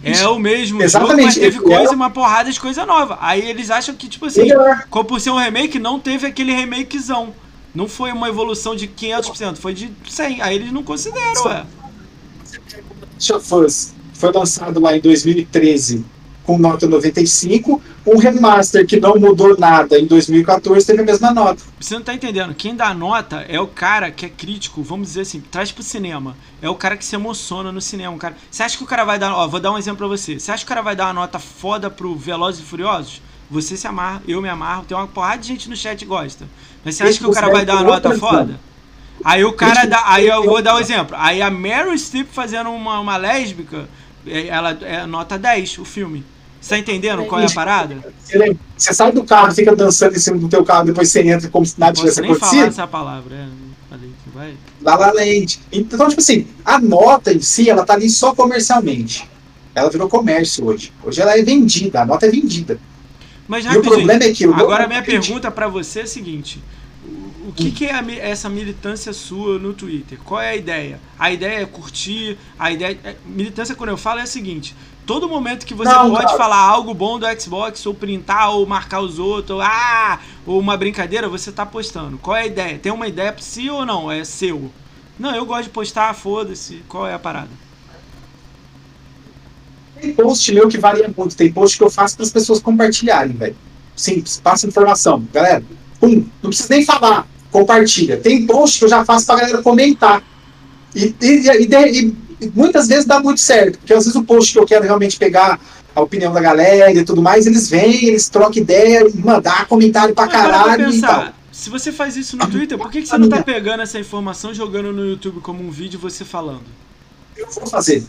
É 0.09 0.29
o 0.29 0.39
mesmo 0.39 0.83
Exatamente. 0.83 1.11
jogo, 1.17 1.25
mas 1.27 1.35
teve 1.35 1.57
Ele 1.59 1.65
coisa, 1.65 1.93
é- 1.93 1.97
uma 1.97 2.11
porrada 2.11 2.53
de 2.53 2.61
coisa 2.61 2.87
nova. 2.87 3.19
Aí 3.21 3.49
eles 3.49 3.71
acham 3.71 3.95
que, 3.95 4.09
tipo 4.09 4.27
assim, 4.27 4.43
Melhor. 4.43 4.85
como 4.89 5.05
por 5.05 5.21
ser 5.21 5.31
um 5.31 5.37
remake, 5.39 5.79
não 5.79 5.99
teve 5.99 6.27
aquele 6.27 6.53
remakezão. 6.53 7.35
Não 7.75 7.89
foi 7.89 8.13
uma 8.13 8.29
evolução 8.29 8.75
de 8.77 8.87
500%, 8.87 9.57
foi 9.59 9.75
de 9.75 9.91
100. 10.09 10.41
Aí 10.41 10.55
eles 10.57 10.73
não 10.73 10.83
consideram, 10.83 11.45
ué. 11.47 11.67
Of 13.35 13.55
Us 13.55 13.93
foi 14.15 14.33
lançado 14.33 14.81
lá 14.81 14.97
em 14.97 15.01
2013 15.01 16.05
com 16.47 16.57
nota 16.57 16.87
95, 16.87 17.83
um 18.07 18.19
remaster 18.19 18.87
que 18.87 19.01
não 19.01 19.17
mudou 19.17 19.59
nada 19.59 19.99
em 19.99 20.07
2014 20.07 20.87
teve 20.87 21.03
a 21.03 21.05
mesma 21.05 21.33
nota. 21.33 21.63
Você 21.81 21.95
não 21.95 22.03
tá 22.03 22.15
entendendo. 22.15 22.55
Quem 22.55 22.77
dá 22.77 22.95
nota 22.95 23.45
é 23.49 23.61
o 23.61 23.67
cara 23.67 24.13
que 24.13 24.25
é 24.25 24.29
crítico, 24.29 24.83
vamos 24.83 25.09
dizer 25.09 25.23
assim, 25.23 25.41
traz 25.41 25.73
pro 25.73 25.83
cinema. 25.83 26.37
É 26.63 26.71
o 26.71 26.75
cara 26.77 26.97
que 26.97 27.05
se 27.05 27.17
emociona 27.17 27.73
no 27.73 27.81
cinema. 27.81 28.15
Um 28.15 28.19
cara... 28.19 28.37
Você 28.49 28.63
acha 28.63 28.79
que 28.79 28.85
o 28.85 28.87
cara 28.87 29.05
vai 29.05 29.19
dar. 29.19 29.35
Ó, 29.35 29.49
vou 29.49 29.59
dar 29.59 29.73
um 29.73 29.79
exemplo 29.79 29.99
pra 29.99 30.07
você. 30.07 30.39
Você 30.39 30.53
acha 30.53 30.65
que 30.65 30.67
o 30.67 30.69
cara 30.69 30.83
vai 30.83 30.95
dar 30.95 31.07
uma 31.07 31.15
nota 31.15 31.41
foda 31.41 31.91
pro 31.91 32.15
Velozes 32.15 32.61
e 32.61 32.65
Furiosos? 32.65 33.21
Você 33.51 33.77
se 33.77 33.87
amarra, 33.87 34.23
eu 34.27 34.41
me 34.41 34.49
amarro, 34.49 34.85
tem 34.85 34.97
uma 34.97 35.07
porrada 35.07 35.39
de 35.39 35.49
gente 35.49 35.69
no 35.69 35.77
chat 35.77 35.99
que 35.99 36.05
gosta. 36.05 36.47
Mas 36.85 36.95
você 36.95 37.03
acha 37.03 37.19
que 37.19 37.27
o 37.27 37.33
cara 37.33 37.51
vai 37.51 37.65
dar 37.65 37.75
uma 37.75 37.83
nota 37.83 38.17
foda? 38.17 38.59
Aí 39.25 39.45
o 39.45 39.53
cara 39.53 39.85
dá. 39.87 40.03
Aí 40.07 40.27
eu 40.27 40.45
vou 40.45 40.63
dar 40.63 40.77
um 40.77 40.79
exemplo. 40.79 41.17
Aí 41.19 41.43
a 41.43 41.51
Meryl 41.51 41.97
Streep 41.97 42.29
fazendo 42.31 42.71
uma, 42.71 43.01
uma 43.01 43.17
lésbica, 43.17 43.89
é, 44.27 44.47
ela 44.49 44.71
é 44.83 45.07
nota 45.07 45.39
10, 45.39 45.79
o 45.79 45.85
filme. 45.85 46.25
Você 46.61 46.71
tá 46.71 46.79
entendendo 46.79 47.25
qual 47.27 47.41
é 47.41 47.47
a 47.47 47.51
parada? 47.51 47.97
Você 48.77 48.93
sai 48.93 49.13
do 49.13 49.25
carro, 49.25 49.55
fica 49.55 49.75
dançando 49.77 50.17
em 50.17 50.19
cima 50.19 50.37
do 50.39 50.49
teu 50.49 50.65
carro, 50.65 50.87
depois 50.87 51.09
você 51.09 51.23
entra 51.23 51.49
como 51.49 51.65
se 51.65 51.79
nada 51.79 51.93
tivesse 51.93 52.21
nem 52.21 52.31
acontecido. 52.31 52.59
falar 52.59 52.69
essa 52.69 52.87
palavra, 52.87 53.35
é. 53.37 53.47
Falei 53.89 54.11
que 54.25 54.31
vai. 54.31 54.55
La 54.83 54.97
Land. 55.13 55.61
Então, 55.73 56.09
tipo 56.09 56.21
assim, 56.21 56.47
a 56.65 56.79
nota 56.81 57.33
em 57.33 57.41
si, 57.41 57.71
ela 57.71 57.85
tá 57.85 57.95
ali 57.95 58.11
só 58.11 58.35
comercialmente. 58.35 59.29
Ela 59.75 59.91
virou 59.91 60.09
comércio 60.09 60.65
hoje. 60.67 60.93
Hoje 61.05 61.21
ela 61.21 61.39
é 61.39 61.43
vendida, 61.43 62.03
a 62.03 62.07
nota 62.07 62.27
é 62.27 62.31
vendida. 62.31 62.81
Mas 63.47 63.65
E 63.65 63.69
o 63.77 63.83
problema 63.83 64.25
é 64.25 64.33
que 64.33 64.45
agora 64.45 64.85
a 64.85 64.89
minha 64.89 65.03
pergunta 65.03 65.51
pra 65.51 65.69
você 65.69 66.01
é 66.01 66.03
a 66.03 66.07
seguinte: 66.07 66.61
o- 67.47 67.53
que, 67.53 67.71
que 67.71 67.87
é 67.87 67.95
a 67.95 68.05
essa 68.19 68.49
militância 68.49 69.13
sua 69.13 69.57
no 69.59 69.73
Twitter? 69.73 70.19
Qual 70.25 70.41
é 70.41 70.51
a 70.51 70.57
ideia? 70.57 70.99
A 71.17 71.31
ideia 71.31 71.61
é 71.63 71.65
curtir, 71.67 72.37
a 72.59 72.73
ideia. 72.73 72.99
é- 73.05 73.15
militância, 73.25 73.75
quando 73.77 73.91
eu 73.91 73.97
falo, 73.97 74.19
é 74.19 74.23
a 74.25 74.27
seguinte: 74.27 74.75
todo 75.07 75.29
momento 75.29 75.65
que 75.65 75.73
você 75.75 75.89
Não, 75.89 76.11
pode 76.11 76.27
cara. 76.27 76.37
falar 76.37 76.57
algo 76.59 76.93
bom 76.93 77.19
do 77.19 77.27
Xbox, 77.41 77.87
ou 77.87 77.95
printar, 77.95 78.51
ou 78.51 78.67
marcar 78.67 79.01
os 79.01 79.19
outros, 79.19 79.53
ou, 79.57 79.63
ah, 79.63 80.19
ou 80.45 80.59
uma 80.59 80.77
brincadeira, 80.77 81.29
você 81.29 81.53
tá 81.53 81.65
postando. 81.65 82.19
Qual 82.19 82.37
é 82.37 82.43
a 82.43 82.47
ideia? 82.47 82.79
Tem 82.79 82.91
uma 82.93 83.07
ideia 83.07 83.33
pra 83.33 83.43
si 83.43 83.71
ou 83.71 83.87
não? 83.87 84.11
É 84.11 84.25
seu? 84.25 84.71
Não, 85.19 85.35
eu 85.35 85.47
gosto 85.47 85.65
de 85.65 85.71
postar, 85.71 86.13
foda-se. 86.15 86.83
Qual 86.89 87.07
é 87.07 87.15
a 87.15 87.19
parada? 87.19 87.49
Tem 90.01 90.13
post 90.13 90.53
meu 90.53 90.69
que 90.69 90.77
varia 90.79 91.11
muito. 91.17 91.37
Tem 91.37 91.51
post 91.51 91.79
que 91.79 91.85
eu 91.85 91.91
faço 91.91 92.17
para 92.17 92.25
as 92.27 92.31
pessoas 92.33 92.61
compartilharem, 92.61 93.33
velho. 93.35 93.57
Simples, 93.95 94.39
passa 94.43 94.67
informação. 94.67 95.27
Galera, 95.33 95.63
pum, 95.99 96.27
não 96.43 96.51
precisa 96.51 96.69
nem 96.75 96.85
falar. 96.85 97.27
Compartilha. 97.51 98.19
Tem 98.19 98.47
post 98.47 98.79
que 98.79 98.85
eu 98.85 98.89
já 98.91 99.05
faço 99.05 99.25
pra 99.25 99.37
galera 99.37 99.63
comentar. 99.63 100.23
E, 100.95 101.15
e, 101.21 101.27
e- 101.27 101.67
e- 101.67 102.07
e 102.07 102.17
muitas 102.55 102.89
vezes 102.89 103.05
dá 103.05 103.21
muito 103.21 103.41
certo, 103.41 103.79
porque 103.79 103.93
às 103.93 104.05
vezes 104.05 104.15
o 104.15 104.23
post 104.25 104.53
que 104.53 104.59
eu 104.59 104.67
quero 104.67 104.85
realmente 104.85 105.17
pegar 105.19 105.59
a 105.95 106.01
opinião 106.03 106.33
da 106.33 106.41
galera 106.41 106.93
e 106.93 107.05
tudo 107.05 107.23
mais, 107.23 107.47
eles 107.47 107.71
vêm, 107.71 108.07
eles 108.07 108.29
trocam 108.29 108.63
ideia, 108.63 109.07
e 109.09 109.17
mandar 109.19 109.67
comentário 109.67 110.15
pra 110.15 110.27
para 110.27 110.39
pra 110.39 110.43
caralho 110.51 110.91
e 110.91 111.01
tal. 111.01 111.29
se 111.51 111.71
você 111.71 111.91
faz 111.91 112.17
isso 112.17 112.37
no 112.37 112.47
Twitter, 112.47 112.77
por 112.77 112.91
que, 112.91 113.01
que 113.01 113.09
você 113.09 113.17
não 113.17 113.29
tá 113.29 113.43
pegando 113.43 113.83
essa 113.83 113.99
informação 113.99 114.51
e 114.51 114.55
jogando 114.55 114.93
no 114.93 115.07
YouTube 115.07 115.41
como 115.41 115.63
um 115.67 115.71
vídeo 115.71 115.99
você 115.99 116.25
falando? 116.25 116.65
Eu 117.37 117.49
vou 117.51 117.67
fazer. 117.67 118.05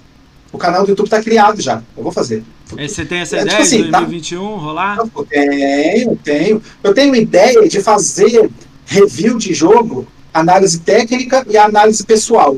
O 0.52 0.58
canal 0.58 0.84
do 0.84 0.90
YouTube 0.90 1.10
tá 1.10 1.22
criado 1.22 1.62
já. 1.62 1.82
Eu 1.96 2.04
vou 2.04 2.12
fazer. 2.12 2.42
Aí 2.78 2.88
você 2.88 3.06
tem 3.06 3.20
essa 3.20 3.36
É, 3.36 3.40
tipo 3.40 3.52
ideia 3.52 3.64
assim, 3.64 3.84
de 3.84 3.92
tá- 3.92 4.00
2021 4.00 4.56
rolar? 4.58 4.98
Eu 4.98 5.26
tenho, 5.26 6.16
tenho. 6.24 6.62
Eu 6.84 6.94
tenho 6.94 7.16
ideia 7.16 7.68
de 7.68 7.82
fazer 7.82 8.50
review 8.86 9.38
de 9.38 9.54
jogo, 9.54 10.08
análise 10.34 10.80
técnica 10.80 11.46
e 11.50 11.58
análise 11.58 12.04
pessoal. 12.06 12.58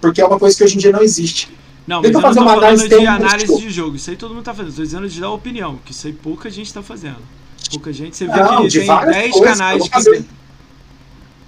Porque 0.00 0.20
é 0.20 0.26
uma 0.26 0.38
coisa 0.38 0.56
que 0.56 0.64
hoje 0.64 0.76
em 0.76 0.78
dia 0.78 0.92
não 0.92 1.02
existe. 1.02 1.48
Não, 1.86 1.96
mas 2.02 2.06
Tenta 2.06 2.18
eu 2.18 2.22
não 2.22 2.28
fazer 2.28 2.40
tô 2.40 2.44
uma 2.46 2.52
análise 2.54 2.88
de 2.88 3.06
análise 3.06 3.56
de 3.56 3.62
de 3.62 3.70
jogo. 3.70 3.96
Isso 3.96 4.10
aí 4.10 4.16
todo 4.16 4.34
mundo 4.34 4.44
tá 4.44 4.52
fazendo. 4.54 4.74
Tô 4.74 4.82
dizendo 4.82 5.08
de 5.08 5.20
dar 5.20 5.30
opinião, 5.30 5.78
que 5.84 5.92
isso 5.92 6.06
aí 6.06 6.12
pouca 6.12 6.50
gente 6.50 6.72
tá 6.74 6.82
fazendo. 6.82 7.18
Pouca 7.70 7.92
gente. 7.92 8.16
Você 8.16 8.26
vê 8.26 8.32
Não, 8.40 8.62
que 8.62 8.68
de 8.68 8.78
tem 8.78 8.86
várias 8.86 9.14
10 9.16 9.30
coisas, 9.32 9.50
eu 9.50 9.56
canais 9.56 9.78
vou 9.78 9.86
que. 9.88 9.92
fazer. 9.94 10.24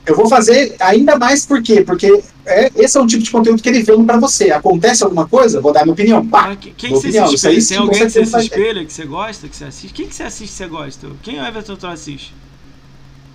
Eu 0.07 0.17
vou 0.17 0.27
fazer 0.29 0.75
ainda 0.81 1.19
mais 1.19 1.45
por 1.45 1.63
quê? 1.63 1.83
Porque 1.83 2.23
é, 2.47 2.73
esse 2.77 2.97
é 2.97 3.01
um 3.01 3.07
tipo 3.07 3.23
de 3.23 3.31
conteúdo 3.31 3.63
que 3.63 3.69
ele 3.69 3.83
vem 3.83 4.03
pra 4.05 4.17
você. 4.19 4.51
Acontece 4.51 5.05
alguma 5.05 5.29
coisa? 5.29 5.61
Vou 5.61 5.71
dar 5.73 5.83
minha 5.83 5.93
opinião. 5.93 6.27
Pá! 6.27 6.49
Mas 6.49 6.59
que- 6.61 6.71
Quem 6.71 6.91
que 6.93 6.97
você 6.97 7.09
opinião, 7.09 7.29
se 7.29 7.35
isso 7.35 7.49
espelha? 7.49 7.69
Tem 7.69 7.77
alguém 7.79 8.01
que 8.01 8.11
você 8.11 8.25
se 8.25 8.39
espelha, 8.39 8.85
que 8.87 8.93
você 8.93 9.05
gosta, 9.05 9.49
que 9.49 9.57
você 9.57 9.65
assiste? 9.65 9.93
Quem 9.93 10.07
que 10.09 10.15
você 10.15 10.23
assiste 10.23 10.51
que 10.53 10.57
você 10.57 10.67
gosta? 10.67 11.09
Quem 11.23 11.39
é 11.39 11.43
o 11.43 11.47
Everton 11.47 11.77
tu 11.77 11.87
assiste? 11.87 12.33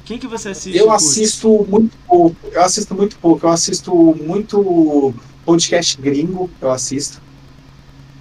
Quem 0.06 0.18
que 0.18 0.28
você 0.28 0.49
assiste? 0.49 0.78
Eu 0.78 0.91
assisto 0.91 1.66
muito 1.70 1.97
pouco. 2.08 2.36
Eu 2.51 2.62
assisto 2.62 2.93
muito 2.95 3.18
pouco. 3.18 3.45
Eu 3.45 3.51
assisto 3.51 3.93
muito 4.22 5.14
podcast 5.45 5.99
gringo. 6.01 6.49
Eu 6.62 6.72
assisto. 6.72 7.22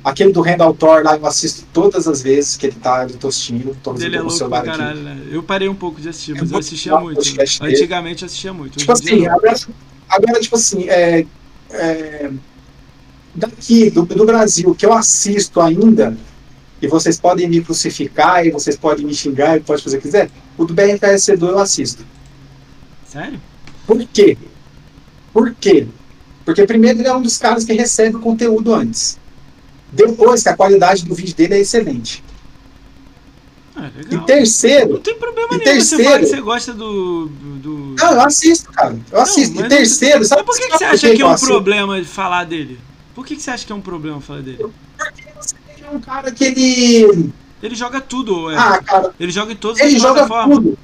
Aquele 0.05 0.33
do 0.33 0.41
Randall 0.41 0.75
Thor 0.75 1.03
lá 1.05 1.17
eu 1.17 1.25
assisto 1.27 1.65
todas 1.73 2.09
as 2.09 2.23
vezes 2.23 2.57
que 2.57 2.67
ele 2.67 2.77
tá 2.77 3.05
de 3.05 3.15
tostinho. 3.15 3.77
Tô 3.83 3.95
Ele 3.95 4.17
é 4.17 4.21
louco 4.21 4.37
celular 4.37 4.63
pra 4.63 4.73
aqui. 4.73 4.81
caralho, 4.81 5.01
né? 5.01 5.23
Eu 5.31 5.43
parei 5.45 5.69
um 5.69 5.75
pouco 5.77 6.01
de 6.01 6.09
assistir, 6.09 6.37
É 6.37 6.41
mas 6.41 6.51
eu 6.51 6.59
assistia 6.59 6.99
muito. 6.99 7.23
dele. 7.23 7.41
Antigamente 7.61 8.23
eu 8.23 8.27
assistia 8.27 8.53
muito. 8.53 8.79
Tipo 8.79 8.93
assim, 8.93 9.27
agora, 9.27 9.55
agora 10.09 10.41
tipo 10.41 10.57
assim, 10.57 10.89
é, 10.89 11.25
é, 11.71 12.31
daqui, 13.35 13.91
do, 13.91 14.03
do 14.05 14.27
Brasil, 14.27 14.75
que 14.75 14.85
eu 14.85 14.93
assisto 14.93 15.61
ainda, 15.61 16.17
e 16.81 16.89
vocês 16.89 17.21
podem 17.21 17.49
me 17.49 17.61
crucificar, 17.61 18.45
e 18.45 18.51
vocês 18.51 18.77
podem 18.77 19.07
me 19.07 19.15
xingar, 19.15 19.57
e 19.57 19.61
pode 19.61 19.85
fazer 19.85 19.99
o 19.99 20.01
que 20.01 20.09
quiser, 20.09 20.29
o 20.59 20.65
do 20.65 20.75
BRKS2 20.75 21.41
eu 21.49 21.59
assisto. 21.59 22.05
Sério? 23.07 23.41
Por 23.87 24.03
quê? 24.07 24.37
Por 25.33 25.55
quê? 25.55 25.87
Porque 26.45 26.65
primeiro 26.67 27.01
ele 27.01 27.09
é 27.09 27.15
um 27.15 27.23
dos 27.23 27.39
caras 27.39 27.65
que 27.65 27.73
recebe 27.73 28.17
o 28.17 28.21
conteúdo 28.21 28.75
antes. 28.75 29.19
Depois 29.93 30.43
que 30.43 30.49
a 30.49 30.57
qualidade 30.57 31.05
do 31.05 31.15
vídeo 31.15 31.35
dele 31.35 31.55
é 31.55 31.61
excelente. 31.61 32.23
Ah, 33.75 33.91
E 33.95 33.99
legal. 34.03 34.19
Não 34.19 34.25
terceiro, 34.27 34.99
tem 34.99 35.15
problema 35.19 35.49
E 35.55 35.59
nenhum 35.59 35.81
você 35.81 35.97
que 35.97 36.03
terceiro- 36.03 36.27
você 36.27 36.41
gosta 36.41 36.73
do. 36.75 37.27
do, 37.29 37.57
do- 37.59 37.95
não, 37.99 38.13
eu 38.13 38.21
assisto, 38.23 38.71
cara. 38.73 38.99
Eu 39.11 39.21
assisto. 39.21 39.59
e 39.59 39.63
não- 39.63 39.69
terceiro, 39.69 40.25
sabe 40.25 40.43
Mas 40.47 40.57
por 40.57 40.63
que, 40.65 40.71
que 40.73 40.79
você 40.79 40.85
acha 40.85 41.15
que 41.15 41.23
é 41.23 41.27
um 41.27 41.31
assisto? 41.31 41.53
problema 41.53 42.01
de 42.01 42.07
falar 42.07 42.45
dele? 42.45 42.79
Por 43.15 43.25
que, 43.27 43.37
que 43.37 43.43
você 43.43 43.51
acha 43.51 43.65
que 43.67 43.73
é 43.73 43.75
um 43.75 43.81
problema 43.81 44.21
falar 44.21 44.41
dele? 44.43 44.59
Porque 44.99 45.25
você 45.41 45.55
é 45.85 45.91
um 45.91 46.01
cara 46.01 46.31
que 46.33 46.45
ele. 46.45 47.33
Ele 47.63 47.75
joga 47.75 48.01
tudo, 48.01 48.51
é. 48.51 48.57
Ah, 48.57 48.83
cara, 48.85 49.13
Ele 49.21 49.31
joga 49.31 49.53
em 49.53 49.57
todas 49.57 49.81
Ele 49.81 49.97
as 49.97 50.03
joga 50.03 50.27
tudo. 50.27 50.77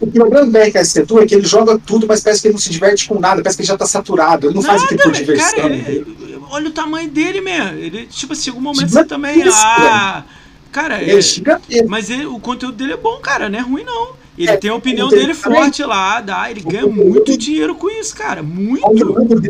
O 0.00 0.06
problema 0.08 0.44
do 0.44 0.50
BRKS2 0.52 1.22
é 1.22 1.26
que 1.26 1.34
ele 1.36 1.46
joga 1.46 1.78
tudo, 1.78 2.06
mas 2.06 2.20
parece 2.20 2.42
que 2.42 2.48
ele 2.48 2.54
não 2.54 2.60
se 2.60 2.68
diverte 2.68 3.08
com 3.08 3.18
nada, 3.20 3.40
parece 3.40 3.56
que 3.56 3.62
ele 3.62 3.68
já 3.68 3.76
tá 3.76 3.86
saturado, 3.86 4.48
ele 4.48 4.54
não 4.54 4.62
faz 4.62 4.82
aquilo 4.82 4.98
por 5.00 5.12
Nada, 5.12 5.18
diversão. 5.24 5.50
cara, 5.62 5.74
é- 5.74 6.02
olha 6.50 6.68
o 6.68 6.72
tamanho 6.72 7.08
dele, 7.08 7.40
mesmo. 7.40 7.78
Ele, 7.78 8.06
tipo 8.06 8.32
assim, 8.32 8.42
chega 8.42 8.58
um 8.58 8.60
momento 8.60 8.88
você 8.90 9.04
também. 9.04 9.42
Ah, 9.48 10.24
cara, 10.72 11.00
Ele 11.00 11.12
é, 11.12 11.78
é 11.78 11.84
mas 11.86 12.10
ele- 12.10 12.26
o 12.26 12.38
conteúdo 12.40 12.76
dele 12.76 12.94
é 12.94 12.96
bom, 12.96 13.16
cara, 13.18 13.48
não 13.48 13.58
é 13.58 13.62
ruim, 13.62 13.84
não. 13.84 14.08
Ele 14.36 14.50
É, 14.50 14.56
tem 14.56 14.68
a 14.68 14.74
opinião 14.74 15.08
dele 15.08 15.32
também. 15.32 15.60
forte 15.60 15.84
lá, 15.84 16.20
dá, 16.20 16.50
ele 16.50 16.60
ganha 16.60 16.86
muito 16.88 17.38
dinheiro 17.38 17.76
com 17.76 17.88
isso, 17.88 18.16
cara. 18.16 18.42
O 18.42 18.44
Muito. 18.44 18.84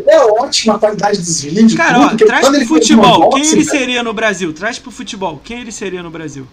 é 0.07 0.19
ótima 0.39 0.75
a 0.75 0.79
qualidade 0.79 1.17
dos 1.17 1.41
vídeos. 1.41 1.73
Cara, 1.73 2.01
ó, 2.01 2.09
traz 2.15 2.45
pro 2.47 2.55
ele 2.55 2.65
futebol. 2.67 3.31
Quem 3.31 3.41
ele 3.41 3.49
velho, 3.63 3.65
seria 3.69 4.03
no 4.03 4.13
Brasil? 4.13 4.53
Traz 4.53 4.77
pro 4.77 4.91
futebol. 4.91 5.41
Quem 5.43 5.61
ele 5.61 5.71
seria 5.71 6.03
no 6.03 6.11
Brasil? 6.11 6.45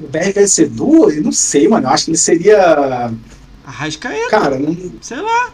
O 0.00 0.08
BRKS2, 0.08 1.16
eu 1.16 1.22
não 1.22 1.32
sei, 1.32 1.68
mano. 1.68 1.86
Eu 1.86 1.90
acho 1.90 2.06
que 2.06 2.10
ele 2.10 2.18
seria. 2.18 3.12
Arrascaeta, 3.66 4.28
Cara, 4.30 4.58
não- 4.58 4.76
sei 5.00 5.18
lá. 5.20 5.50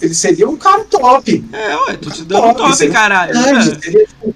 ele 0.00 0.14
seria 0.14 0.48
um 0.48 0.56
cara 0.56 0.84
top. 0.84 1.44
É, 1.52 1.76
ué, 1.76 1.96
tô 1.96 2.10
te 2.10 2.24
dando 2.24 2.54
Top, 2.54 2.70
top, 2.70 2.88
caralho. 2.90 3.32
grande, 3.32 3.70
É. 3.70 3.80
seria, 3.80 4.06
tipo, 4.06 4.34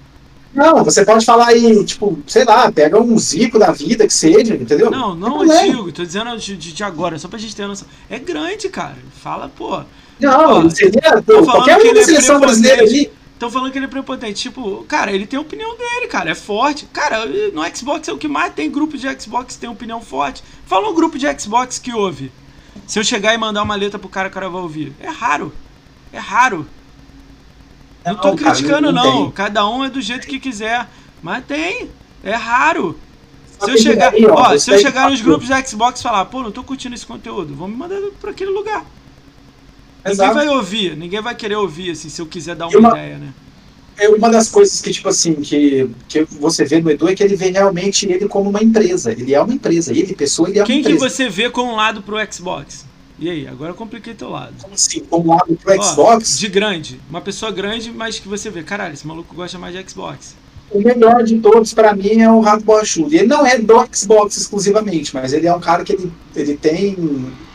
Não, 0.53 0.83
você 0.83 1.05
pode 1.05 1.23
falar 1.23 1.47
aí, 1.49 1.85
tipo, 1.85 2.17
sei 2.25 2.43
lá, 2.43 2.71
pega 2.71 2.99
um 2.99 3.15
Zico 3.19 3.59
da 3.59 3.71
vida 3.71 4.07
que 4.07 4.13
seja, 4.13 4.55
entendeu? 4.55 4.89
Não, 4.89 5.13
não 5.13 5.37
problema. 5.37 5.61
antigo, 5.61 5.91
tô 5.91 6.03
dizendo 6.03 6.35
de, 6.37 6.57
de- 6.57 6.83
agora, 6.83 7.19
só 7.19 7.27
pra 7.27 7.37
gente 7.37 7.55
ter 7.55 7.67
noção. 7.67 7.87
É 8.09 8.17
grande, 8.17 8.67
cara. 8.67 8.95
Fala, 9.21 9.51
pô. 9.55 9.81
Não, 10.19 10.61
ele 10.61 10.71
seria. 10.75 11.21
Pô, 11.23 11.43
qualquer 11.43 11.79
que 11.79 11.89
um 11.89 11.93
da 11.93 11.99
é 11.99 12.03
seleção 12.05 12.39
brasileira 12.39 12.81
ali. 12.81 13.11
Estão 13.37 13.51
falando 13.51 13.71
que 13.71 13.77
ele 13.77 13.85
é 13.85 13.87
prepotente. 13.87 14.41
Tipo, 14.41 14.83
cara, 14.85 15.11
ele 15.11 15.27
tem 15.27 15.37
a 15.37 15.41
opinião 15.41 15.77
dele, 15.77 16.07
cara. 16.07 16.31
É 16.31 16.33
forte. 16.33 16.87
Cara, 16.87 17.23
no 17.53 17.63
Xbox 17.75 18.07
é 18.07 18.11
o 18.11 18.17
que 18.17 18.27
mais 18.27 18.51
tem 18.51 18.69
grupo 18.69 18.97
de 18.97 19.07
Xbox 19.21 19.55
tem 19.55 19.69
opinião 19.69 20.01
forte. 20.01 20.43
Fala 20.65 20.89
um 20.89 20.95
grupo 20.95 21.19
de 21.19 21.39
Xbox 21.39 21.77
que 21.77 21.93
ouve. 21.93 22.31
Se 22.87 22.97
eu 22.97 23.03
chegar 23.03 23.35
e 23.35 23.37
mandar 23.37 23.61
uma 23.61 23.75
letra 23.75 23.99
pro 23.99 24.09
cara, 24.09 24.27
o 24.27 24.31
cara 24.31 24.49
vai 24.49 24.59
ouvir. 24.59 24.91
É 24.99 25.07
raro. 25.07 25.53
É 26.11 26.17
raro. 26.17 26.67
Não 28.03 28.15
tô 28.15 28.29
Não, 28.29 28.35
cara, 28.35 28.55
criticando, 28.55 28.91
não 28.91 29.03
não. 29.03 29.31
Cada 29.31 29.69
um 29.69 29.85
é 29.85 29.89
do 29.91 30.01
jeito 30.01 30.25
que 30.25 30.39
quiser. 30.39 30.89
Mas 31.21 31.45
tem. 31.45 31.91
É 32.23 32.33
raro. 32.33 32.99
Se 33.59 33.69
eu 33.69 33.77
chegar, 33.77 34.13
ó, 34.31 34.57
se 34.57 34.71
eu 34.71 34.79
chegar 34.79 35.11
nos 35.11 35.21
grupos 35.21 35.47
de 35.47 35.67
Xbox 35.67 35.99
e 35.99 36.03
falar, 36.03 36.25
pô, 36.25 36.41
não 36.41 36.51
tô 36.51 36.63
curtindo 36.63 36.95
esse 36.95 37.05
conteúdo, 37.05 37.53
vão 37.53 37.67
me 37.67 37.75
mandar 37.75 37.99
pra 38.19 38.31
aquele 38.31 38.49
lugar. 38.49 38.83
Exato. 40.11 40.29
Ninguém 40.35 40.47
vai 40.47 40.57
ouvir, 40.57 40.97
ninguém 40.97 41.21
vai 41.21 41.35
querer 41.35 41.55
ouvir, 41.55 41.91
assim, 41.91 42.09
se 42.09 42.21
eu 42.21 42.25
quiser 42.25 42.55
dar 42.55 42.67
uma, 42.67 42.77
uma- 42.79 42.89
ideia, 42.97 43.17
né? 43.17 43.33
É 43.99 44.07
uma 44.09 44.29
das 44.29 44.47
coisas 44.49 44.79
que, 44.79 44.91
tipo 44.91 45.09
assim, 45.09 45.33
que, 45.35 45.89
que 46.07 46.23
você 46.39 46.63
vê 46.65 46.79
no 46.79 46.91
Edu 46.91 47.07
é 47.09 47.15
que 47.15 47.23
ele 47.23 47.35
vê 47.35 47.49
realmente 47.49 48.05
ele 48.05 48.27
como 48.27 48.47
uma 48.49 48.61
empresa. 48.61 49.11
Ele 49.11 49.33
é 49.33 49.41
uma 49.41 49.51
empresa. 49.53 49.91
Ele, 49.91 50.13
pessoa, 50.13 50.47
ele 50.47 50.59
é 50.59 50.61
uma 50.61 50.67
Quem 50.67 50.83
que 50.83 50.89
empresa. 50.91 51.09
você 51.09 51.27
vê 51.27 51.49
com 51.49 51.63
um 51.63 51.75
lado 51.75 52.03
pro 52.03 52.15
Xbox? 52.31 52.85
E 53.17 53.27
aí, 53.27 53.47
agora 53.47 53.71
eu 53.71 53.75
compliquei 53.75 54.13
teu 54.13 54.29
lado. 54.29 54.53
Como 54.61 54.75
assim, 54.75 54.99
como 54.99 55.31
lado 55.31 55.55
pro 55.55 55.75
Ó, 55.75 55.81
Xbox, 55.81 56.37
de 56.37 56.47
grande. 56.47 57.01
Uma 57.09 57.21
pessoa 57.21 57.51
grande, 57.51 57.91
mas 57.91 58.19
que 58.19 58.27
você 58.27 58.51
vê, 58.51 58.61
caralho, 58.61 58.93
esse 58.93 59.07
maluco 59.07 59.33
gosta 59.33 59.57
mais 59.57 59.73
de 59.75 59.89
Xbox. 59.89 60.35
o 60.69 60.79
melhor 60.79 61.23
de 61.23 61.39
todos 61.39 61.73
para 61.73 61.95
mim 61.95 62.21
é 62.21 62.31
o 62.31 62.39
Rato 62.39 62.63
Borrachudo. 62.63 63.15
Ele 63.15 63.25
não 63.25 63.47
é 63.47 63.57
do 63.57 63.83
Xbox 63.91 64.37
exclusivamente, 64.37 65.11
mas 65.15 65.33
ele 65.33 65.47
é 65.47 65.55
um 65.55 65.59
cara 65.59 65.83
que 65.83 65.93
ele, 65.93 66.11
ele 66.35 66.55
tem. 66.55 66.95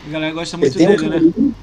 A 0.05 0.11
galera 0.11 0.33
gosta 0.33 0.57
muito 0.57 0.77
dele, 0.77 1.05
um 1.05 1.09
né? 1.09 1.53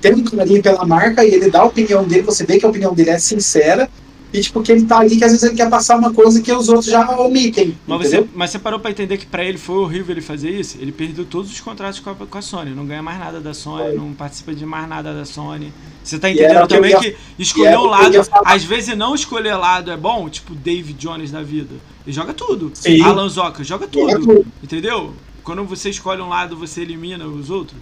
Tem 0.00 0.14
um 0.14 0.24
carinho 0.24 0.62
pela 0.62 0.84
marca 0.84 1.24
e 1.24 1.34
ele 1.34 1.50
dá 1.50 1.60
a 1.60 1.64
opinião 1.64 2.04
dele, 2.04 2.22
você 2.22 2.44
vê 2.44 2.58
que 2.58 2.66
a 2.66 2.68
opinião 2.68 2.94
dele 2.94 3.10
é 3.10 3.18
sincera 3.18 3.88
e 4.32 4.40
tipo, 4.40 4.62
que 4.62 4.72
ele 4.72 4.84
tá 4.84 4.98
ali 4.98 5.16
que 5.16 5.24
às 5.24 5.30
vezes 5.30 5.44
ele 5.44 5.56
quer 5.56 5.70
passar 5.70 5.96
uma 5.96 6.12
coisa 6.12 6.42
que 6.42 6.52
os 6.52 6.68
outros 6.68 6.86
já 6.86 7.08
omitem. 7.18 7.76
Mas 7.86 8.08
você, 8.08 8.26
mas 8.34 8.50
você 8.50 8.58
parou 8.58 8.78
pra 8.78 8.90
entender 8.90 9.16
que 9.16 9.26
pra 9.26 9.44
ele 9.44 9.56
foi 9.56 9.76
horrível 9.76 10.12
ele 10.12 10.20
fazer 10.20 10.50
isso? 10.50 10.76
Ele 10.80 10.92
perdeu 10.92 11.24
todos 11.24 11.50
os 11.50 11.60
contratos 11.60 12.00
com 12.00 12.10
a, 12.10 12.14
com 12.14 12.38
a 12.38 12.42
Sony, 12.42 12.70
não 12.70 12.84
ganha 12.84 13.02
mais 13.02 13.18
nada 13.18 13.40
da 13.40 13.54
Sony, 13.54 13.96
não 13.96 14.12
participa 14.12 14.54
de 14.54 14.66
mais 14.66 14.88
nada 14.88 15.14
da 15.14 15.24
Sony. 15.24 15.72
Você 16.02 16.18
tá 16.18 16.30
entendendo 16.30 16.68
também 16.68 16.96
que, 16.98 17.06
ia, 17.06 17.12
que 17.12 17.42
escolher 17.42 17.78
um 17.78 17.86
lado, 17.86 18.16
às 18.44 18.64
vezes 18.64 18.96
não 18.96 19.14
escolher 19.14 19.54
lado 19.54 19.90
é 19.90 19.96
bom, 19.96 20.28
tipo 20.28 20.54
Dave 20.54 20.92
Jones 20.92 21.30
da 21.30 21.42
vida. 21.42 21.74
Ele 22.04 22.14
joga 22.14 22.34
tudo. 22.34 22.70
Sim. 22.74 23.00
Alan 23.02 23.28
Zoka 23.28 23.64
joga 23.64 23.86
tudo, 23.86 24.10
joga 24.10 24.24
tudo. 24.24 24.46
Entendeu? 24.62 25.14
Quando 25.42 25.64
você 25.64 25.90
escolhe 25.90 26.20
um 26.20 26.28
lado, 26.28 26.56
você 26.56 26.82
elimina 26.82 27.26
os 27.26 27.48
outros. 27.50 27.80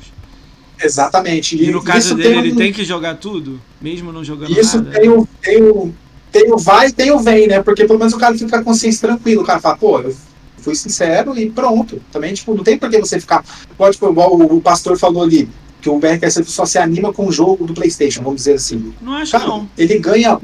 Exatamente. 0.83 1.57
E, 1.57 1.69
e 1.69 1.71
no 1.71 1.83
caso 1.83 2.15
dele, 2.15 2.39
ele 2.39 2.55
tem 2.55 2.73
que 2.73 2.85
jogar 2.85 3.17
tudo, 3.17 3.61
mesmo 3.81 4.13
não 4.13 4.25
jogando 4.25 4.51
isso 4.51 4.77
nada. 4.79 4.91
Isso 4.91 5.01
tem, 5.01 5.11
um, 5.11 5.27
tem, 5.41 5.63
um, 5.63 5.93
tem 6.33 6.53
o 6.53 6.59
vai 6.59 6.89
e 6.89 6.93
tem 6.93 7.11
o 7.13 7.19
vem, 7.19 7.47
né? 7.47 7.63
Porque 7.63 7.85
pelo 7.85 7.99
menos 7.99 8.13
o 8.13 8.19
cara 8.19 8.37
fica 8.37 8.51
com 8.51 8.57
a 8.57 8.63
consciência 8.63 9.09
tranquilo. 9.09 9.43
O 9.43 9.45
cara 9.45 9.61
fala, 9.61 9.77
pô, 9.77 10.01
eu 10.01 10.15
fui 10.59 10.75
sincero 10.75 11.39
e 11.39 11.51
pronto. 11.51 12.01
Também, 12.11 12.35
tipo, 12.35 12.55
não 12.55 12.65
tem 12.65 12.79
por 12.79 12.91
que 12.91 12.99
você 12.99 13.21
ficar. 13.21 13.45
Pode, 13.77 13.93
tipo, 13.93 14.11
igual 14.11 14.35
o, 14.35 14.57
o 14.57 14.61
pastor 14.61 14.99
falou 14.99 15.23
ali, 15.23 15.49
que 15.81 15.91
o 15.91 15.99
BRKS 15.99 16.43
só 16.47 16.65
se 16.65 16.79
anima 16.79 17.13
com 17.13 17.27
o 17.27 17.33
jogo 17.33 17.67
do 17.67 17.75
PlayStation, 17.75 18.23
vamos 18.23 18.41
dizer 18.41 18.55
assim. 18.55 18.95
Não 19.01 19.13
acho 19.15 19.33
cara, 19.33 19.47
não. 19.47 19.69
Ele 19.77 19.99
ganha. 19.99 20.41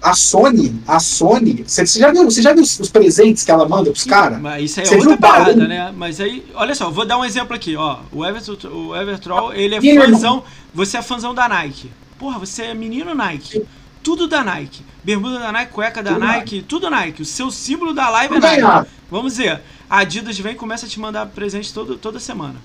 A 0.00 0.14
Sony, 0.14 0.80
a 0.86 1.00
Sony, 1.00 1.64
você 1.66 1.84
já 1.86 2.12
viu, 2.12 2.24
você 2.24 2.42
já 2.42 2.52
viu 2.52 2.62
os, 2.62 2.90
presentes 2.90 3.42
que 3.42 3.50
ela 3.50 3.68
manda 3.68 3.90
pros 3.90 4.04
caras? 4.04 4.40
Mas 4.40 4.70
isso 4.70 4.80
aí 4.80 4.86
é 4.86 4.96
outra 4.96 5.16
parada, 5.16 5.66
né? 5.66 5.92
Mas 5.96 6.20
aí, 6.20 6.44
olha 6.54 6.74
só, 6.74 6.90
vou 6.90 7.04
dar 7.04 7.18
um 7.18 7.24
exemplo 7.24 7.56
aqui, 7.56 7.76
ó. 7.76 7.98
O 8.12 8.24
Everton, 8.24 8.68
o 8.68 8.96
Evertroll, 8.96 9.52
ele 9.52 9.74
é 9.74 9.80
fãzão, 9.80 10.44
você 10.72 10.98
é 10.98 11.02
fãzão 11.02 11.34
da 11.34 11.48
Nike. 11.48 11.90
Porra, 12.18 12.38
você 12.38 12.64
é 12.64 12.74
menino 12.74 13.14
Nike. 13.14 13.62
Tudo 14.02 14.28
da 14.28 14.44
Nike 14.44 14.84
bermuda 15.06 15.38
da 15.38 15.52
Nike, 15.52 15.72
cueca 15.72 16.02
da 16.02 16.14
tudo 16.14 16.20
Nike, 16.20 16.38
Nike, 16.38 16.62
tudo 16.62 16.90
Nike. 16.90 17.22
O 17.22 17.24
seu 17.24 17.48
símbolo 17.52 17.94
da 17.94 18.10
live 18.10 18.34
é 18.34 18.40
Nike. 18.40 18.90
Vamos 19.08 19.36
ver. 19.36 19.60
A 19.88 19.98
Adidas 19.98 20.36
vem 20.36 20.52
e 20.52 20.56
começa 20.56 20.84
a 20.84 20.88
te 20.88 20.98
mandar 20.98 21.26
presente 21.26 21.72
todo, 21.72 21.96
toda 21.96 22.18
semana. 22.18 22.56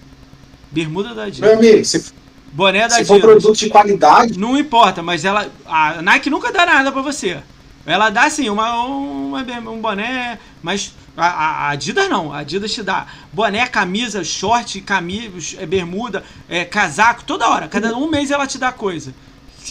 Bermuda 0.71 1.13
da 1.13 1.25
Adidas. 1.25 1.47
Meu 1.47 1.59
amigo, 1.59 1.85
se, 1.85 2.11
Boné 2.51 2.81
da 2.81 2.89
se 2.89 3.01
Adidas. 3.01 3.07
for 3.07 3.21
produto 3.21 3.57
de 3.57 3.69
qualidade. 3.69 4.37
Não 4.37 4.57
importa, 4.57 5.01
mas 5.01 5.23
ela. 5.23 5.49
A 5.65 6.01
Nike 6.01 6.29
nunca 6.29 6.51
dá 6.51 6.65
nada 6.65 6.91
pra 6.91 7.01
você. 7.01 7.41
Ela 7.85 8.09
dá 8.09 8.29
sim, 8.29 8.49
uma, 8.49 8.75
uma, 8.85 9.41
um 9.41 9.81
boné, 9.81 10.37
mas 10.61 10.93
a, 11.17 11.27
a, 11.27 11.69
Adidas 11.69 12.09
não. 12.09 12.31
A 12.31 12.39
Adidas 12.39 12.71
te 12.71 12.83
dá 12.83 13.07
boné, 13.33 13.65
camisa, 13.67 14.23
short, 14.23 14.79
camisa, 14.81 15.57
é, 15.59 15.65
bermuda, 15.65 16.23
é, 16.47 16.63
casaco, 16.63 17.23
toda 17.23 17.49
hora. 17.49 17.67
Cada 17.67 17.95
um 17.97 18.07
mês 18.07 18.29
ela 18.29 18.45
te 18.45 18.57
dá 18.57 18.71
coisa. 18.71 19.13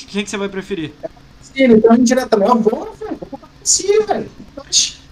Quem 0.09 0.25
que 0.25 0.31
você 0.31 0.37
vai 0.37 0.49
preferir? 0.49 0.93
ele, 1.55 1.75
então 1.75 1.95
indiretamente, 1.95 2.51
eu 2.51 2.61
vou, 2.61 2.97
velho, 2.99 3.19
vou 3.31 3.39
patrocinar, 3.39 4.07
velho. 4.07 4.31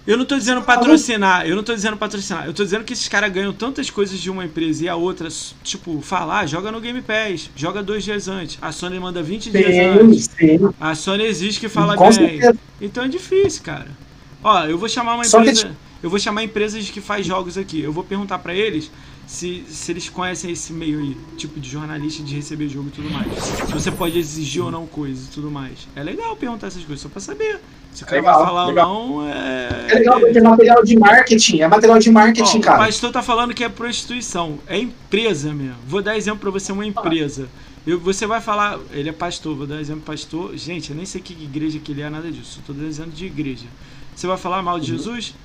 Eu 0.09 0.17
não 0.17 0.25
tô 0.25 0.35
dizendo 0.35 0.63
patrocinar, 0.63 1.45
eu 1.45 1.55
não 1.55 1.61
tô 1.61 1.71
dizendo 1.71 1.95
patrocinar. 1.95 2.47
Eu 2.47 2.51
tô 2.51 2.63
dizendo 2.63 2.83
que 2.83 2.93
esses 2.93 3.07
caras 3.07 3.31
ganham 3.31 3.53
tantas 3.53 3.91
coisas 3.91 4.19
de 4.19 4.27
uma 4.31 4.43
empresa 4.43 4.83
e 4.83 4.89
a 4.89 4.95
outra, 4.95 5.27
tipo, 5.63 6.01
falar, 6.01 6.39
ah, 6.39 6.45
joga 6.47 6.71
no 6.71 6.81
Game 6.81 6.99
Pass, 7.03 7.51
joga 7.55 7.83
dois 7.83 8.03
dias 8.03 8.27
antes. 8.27 8.57
A 8.59 8.71
Sony 8.71 8.99
manda 8.99 9.21
20 9.21 9.43
sim, 9.43 9.51
dias 9.51 10.01
antes. 10.01 10.23
Sim. 10.35 10.73
A 10.79 10.95
Sony 10.95 11.25
existe 11.25 11.59
que 11.59 11.69
fala 11.69 11.95
Com 11.95 12.05
bem. 12.05 12.13
Certeza. 12.13 12.57
Então 12.81 13.03
é 13.03 13.07
difícil, 13.07 13.61
cara. 13.61 13.85
Ó, 14.43 14.65
eu 14.65 14.79
vou 14.79 14.89
chamar 14.89 15.13
uma 15.13 15.23
empresa. 15.23 15.67
Que... 15.67 15.75
Eu 16.01 16.09
vou 16.09 16.17
chamar 16.17 16.41
empresas 16.43 16.89
que 16.89 17.01
faz 17.01 17.23
jogos 17.23 17.55
aqui. 17.55 17.79
Eu 17.79 17.93
vou 17.93 18.03
perguntar 18.03 18.39
para 18.39 18.55
eles 18.55 18.89
se, 19.29 19.63
se 19.69 19.91
eles 19.91 20.09
conhecem 20.09 20.49
esse 20.49 20.73
meio 20.73 20.99
aí, 20.99 21.15
tipo 21.37 21.59
de 21.59 21.69
jornalista 21.69 22.23
de 22.23 22.33
receber 22.33 22.67
jogo 22.67 22.87
e 22.87 22.91
tudo 22.91 23.11
mais. 23.11 23.31
Se 23.43 23.71
você 23.71 23.91
pode 23.91 24.17
exigir 24.17 24.63
ou 24.63 24.71
não 24.71 24.87
coisas 24.87 25.27
e 25.27 25.29
tudo 25.29 25.51
mais. 25.51 25.87
É 25.95 26.01
legal 26.01 26.35
perguntar 26.35 26.65
essas 26.65 26.83
coisas, 26.83 26.99
só 26.99 27.09
pra 27.09 27.21
saber. 27.21 27.59
Se 27.93 28.01
o 28.01 28.07
cara 28.07 28.21
legal, 28.21 28.39
vai 28.39 28.47
falar 28.47 28.65
legal. 28.65 28.89
ou 28.91 29.19
não, 29.19 29.29
é. 29.29 29.85
É 29.87 29.93
legal 29.99 30.19
porque 30.19 30.39
é 30.39 30.41
material 30.41 30.83
de 30.83 30.97
marketing, 30.97 31.59
é 31.59 31.67
material 31.67 31.99
de 31.99 32.09
marketing, 32.09 32.57
Ó, 32.57 32.61
cara. 32.61 32.81
O 32.81 32.85
pastor 32.85 33.11
tá 33.11 33.21
falando 33.21 33.53
que 33.53 33.63
é 33.63 33.69
prostituição. 33.69 34.57
É 34.65 34.79
empresa 34.79 35.53
mesmo. 35.53 35.77
Vou 35.87 36.01
dar 36.01 36.17
exemplo 36.17 36.39
pra 36.39 36.49
você, 36.49 36.71
uma 36.71 36.85
empresa. 36.87 37.47
Eu, 37.85 37.99
você 37.99 38.25
vai 38.25 38.41
falar, 38.41 38.79
ele 38.91 39.09
é 39.09 39.13
pastor, 39.13 39.55
vou 39.55 39.67
dar 39.67 39.79
exemplo 39.79 40.01
pastor. 40.01 40.57
Gente, 40.57 40.89
eu 40.89 40.95
nem 40.95 41.05
sei 41.05 41.21
que 41.21 41.33
igreja 41.33 41.77
que 41.77 41.91
ele 41.91 42.01
é, 42.01 42.09
nada 42.09 42.31
disso. 42.31 42.61
Eu 42.67 42.73
tô 42.73 42.81
dizendo 42.81 43.11
de 43.11 43.27
igreja. 43.27 43.67
Você 44.15 44.25
vai 44.25 44.37
falar 44.37 44.63
mal 44.63 44.79
de 44.79 44.91
uhum. 44.91 44.97
Jesus? 44.97 45.35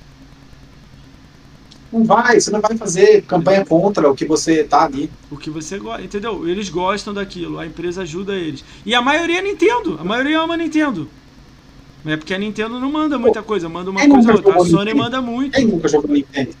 Não 1.95 2.03
vai, 2.03 2.41
você 2.41 2.51
não 2.51 2.59
vai 2.59 2.75
fazer 2.75 3.21
campanha 3.21 3.65
contra 3.65 4.11
o 4.11 4.13
que 4.13 4.25
você 4.25 4.65
tá 4.65 4.83
ali. 4.83 5.09
O 5.31 5.37
que 5.37 5.49
você 5.49 5.79
gosta, 5.79 6.03
entendeu? 6.03 6.45
Eles 6.45 6.67
gostam 6.67 7.13
daquilo, 7.13 7.57
a 7.57 7.65
empresa 7.65 8.01
ajuda 8.01 8.35
eles. 8.35 8.65
E 8.85 8.93
a 8.93 9.01
maioria 9.01 9.39
é 9.39 9.41
Nintendo, 9.41 9.97
a 9.97 10.03
maioria 10.03 10.41
ama 10.41 10.57
Nintendo. 10.57 11.07
É 12.05 12.17
porque 12.17 12.33
a 12.33 12.37
Nintendo 12.37 12.81
não 12.81 12.91
manda 12.91 13.17
muita 13.17 13.41
coisa, 13.41 13.69
manda 13.69 13.89
uma 13.89 14.05
coisa 14.05 14.29
ou 14.29 14.35
outra. 14.35 14.51
A 14.51 14.59
Sony 14.59 14.71
Nintendo? 14.71 14.97
manda 14.97 15.21
muito. 15.21 15.55
Quem 15.55 15.67
nunca 15.67 15.87
jogou 15.87 16.11
Nintendo? 16.11 16.53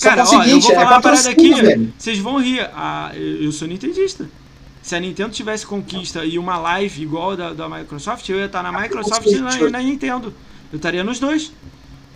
Cara, 0.00 0.22
ó, 0.24 0.44
eu 0.44 0.60
vou 0.60 0.70
é 0.70 0.74
falar 0.74 0.86
é 0.86 0.94
uma 0.94 1.02
parada 1.02 1.30
aqui, 1.30 1.54
velho. 1.54 1.92
vocês 1.98 2.18
vão 2.20 2.40
rir. 2.40 2.60
Ah, 2.72 3.10
eu 3.16 3.50
sou 3.50 3.66
nintendista. 3.66 4.30
Se 4.80 4.94
a 4.94 5.00
Nintendo 5.00 5.30
tivesse 5.30 5.66
conquista 5.66 6.24
e 6.24 6.38
uma 6.38 6.56
live 6.58 7.02
igual 7.02 7.36
da, 7.36 7.52
da 7.52 7.68
Microsoft, 7.68 8.28
eu 8.28 8.38
ia 8.38 8.46
estar 8.46 8.62
na 8.62 8.70
Microsoft 8.70 9.26
e 9.26 9.38
na, 9.38 9.70
na 9.70 9.80
Nintendo. 9.80 10.32
Eu 10.72 10.76
estaria 10.76 11.02
nos 11.02 11.18
dois. 11.18 11.52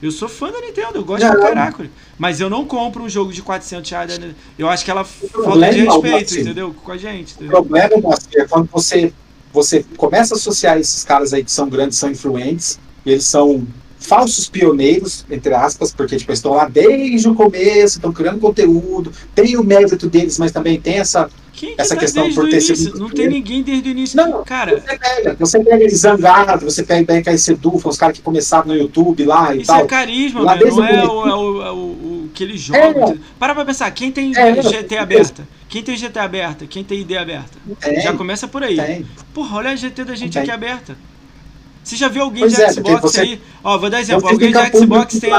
Eu 0.02 0.10
sou 0.10 0.28
fã 0.28 0.50
da 0.50 0.60
Nintendo, 0.60 0.96
eu 0.96 1.04
gosto 1.04 1.24
é, 1.24 1.30
pra 1.30 1.40
caraca. 1.40 1.88
Mas 2.18 2.40
eu 2.40 2.50
não 2.50 2.66
compro 2.66 3.04
um 3.04 3.08
jogo 3.08 3.32
de 3.32 3.40
400 3.40 3.88
reais. 3.88 4.20
Eu 4.58 4.68
acho 4.68 4.84
que 4.84 4.90
ela 4.90 5.04
falta 5.04 5.70
de 5.70 5.84
respeito, 5.84 6.40
entendeu? 6.40 6.74
Com 6.74 6.90
a 6.90 6.98
gente. 6.98 7.34
Entendeu? 7.34 7.60
O 7.60 7.64
problema, 7.64 7.96
Moacir, 7.98 8.40
é 8.40 8.44
quando 8.44 8.68
você, 8.72 9.12
você 9.52 9.86
começa 9.96 10.34
a 10.34 10.36
associar 10.36 10.76
esses 10.76 11.04
caras 11.04 11.32
aí 11.32 11.44
que 11.44 11.52
são 11.52 11.68
grandes, 11.68 11.98
são 11.98 12.10
influentes, 12.10 12.80
eles 13.06 13.24
são 13.24 13.64
falsos 13.96 14.48
pioneiros, 14.48 15.24
entre 15.30 15.54
aspas, 15.54 15.92
porque 15.92 16.16
tipo, 16.16 16.32
estão 16.32 16.54
lá 16.54 16.68
desde 16.68 17.28
o 17.28 17.34
começo, 17.36 17.98
estão 17.98 18.12
criando 18.12 18.40
conteúdo, 18.40 19.12
tem 19.36 19.56
o 19.56 19.62
mérito 19.62 20.08
deles, 20.08 20.36
mas 20.36 20.50
também 20.50 20.80
tem 20.80 20.98
essa, 20.98 21.30
que 21.66 21.80
essa 21.80 21.94
tá 21.94 22.00
questão 22.00 22.32
por 22.34 22.48
ter 22.48 22.60
sido. 22.60 22.98
Não 22.98 23.08
tem 23.08 23.28
ninguém 23.28 23.62
desde 23.62 23.88
o 23.88 23.92
início. 23.92 24.16
Não, 24.16 24.42
cara. 24.42 24.80
Você 24.80 24.98
pega, 24.98 25.36
você 25.38 25.60
pega 25.62 25.84
eles 25.84 25.98
zangado, 25.98 26.64
você 26.64 26.82
pega 26.82 27.32
e 27.32 27.38
Sedufa, 27.38 27.88
os 27.88 27.96
caras 27.96 28.16
que 28.16 28.22
começaram 28.22 28.66
no 28.66 28.76
YouTube 28.76 29.24
lá 29.24 29.54
e 29.54 29.58
Isso 29.58 29.68
tal. 29.68 29.76
Isso 29.76 29.84
é 29.84 29.88
carisma, 29.88 30.42
lá 30.42 30.56
não 30.56 30.66
é 30.66 30.72
o, 30.72 30.84
é, 30.84 31.06
o, 31.06 31.62
é 31.62 31.70
o, 31.70 31.76
o, 31.76 32.30
que 32.34 32.42
eles 32.42 32.60
jogam. 32.60 33.12
É. 33.12 33.16
Para 33.38 33.54
pra 33.54 33.64
pensar, 33.64 33.90
quem 33.92 34.10
tem 34.10 34.36
é, 34.36 34.62
GT 34.62 34.96
aberta? 34.98 35.46
Quem 35.68 35.82
tem 35.82 35.96
GT 35.96 36.18
aberta? 36.18 36.66
Quem 36.66 36.82
tem 36.82 37.00
ID 37.00 37.12
aberta? 37.12 37.58
Já 38.02 38.12
começa 38.12 38.48
por 38.48 38.62
aí. 38.62 38.76
Tem. 38.76 39.06
Porra, 39.32 39.58
olha 39.58 39.70
a 39.70 39.76
GT 39.76 40.04
da 40.04 40.14
gente 40.14 40.38
aqui 40.38 40.50
aberta. 40.50 40.96
Você 41.84 41.96
já 41.96 42.08
viu 42.08 42.22
alguém 42.22 42.42
pois 42.42 42.54
de 42.54 42.62
é, 42.62 42.72
Xbox 42.72 43.00
você... 43.00 43.20
aí? 43.20 43.40
Ó, 43.62 43.78
vou 43.78 43.90
dar 43.90 44.00
exemplo. 44.00 44.28
Alguém 44.28 44.52
de 44.52 44.78
Xbox 44.78 45.18
tem. 45.18 45.32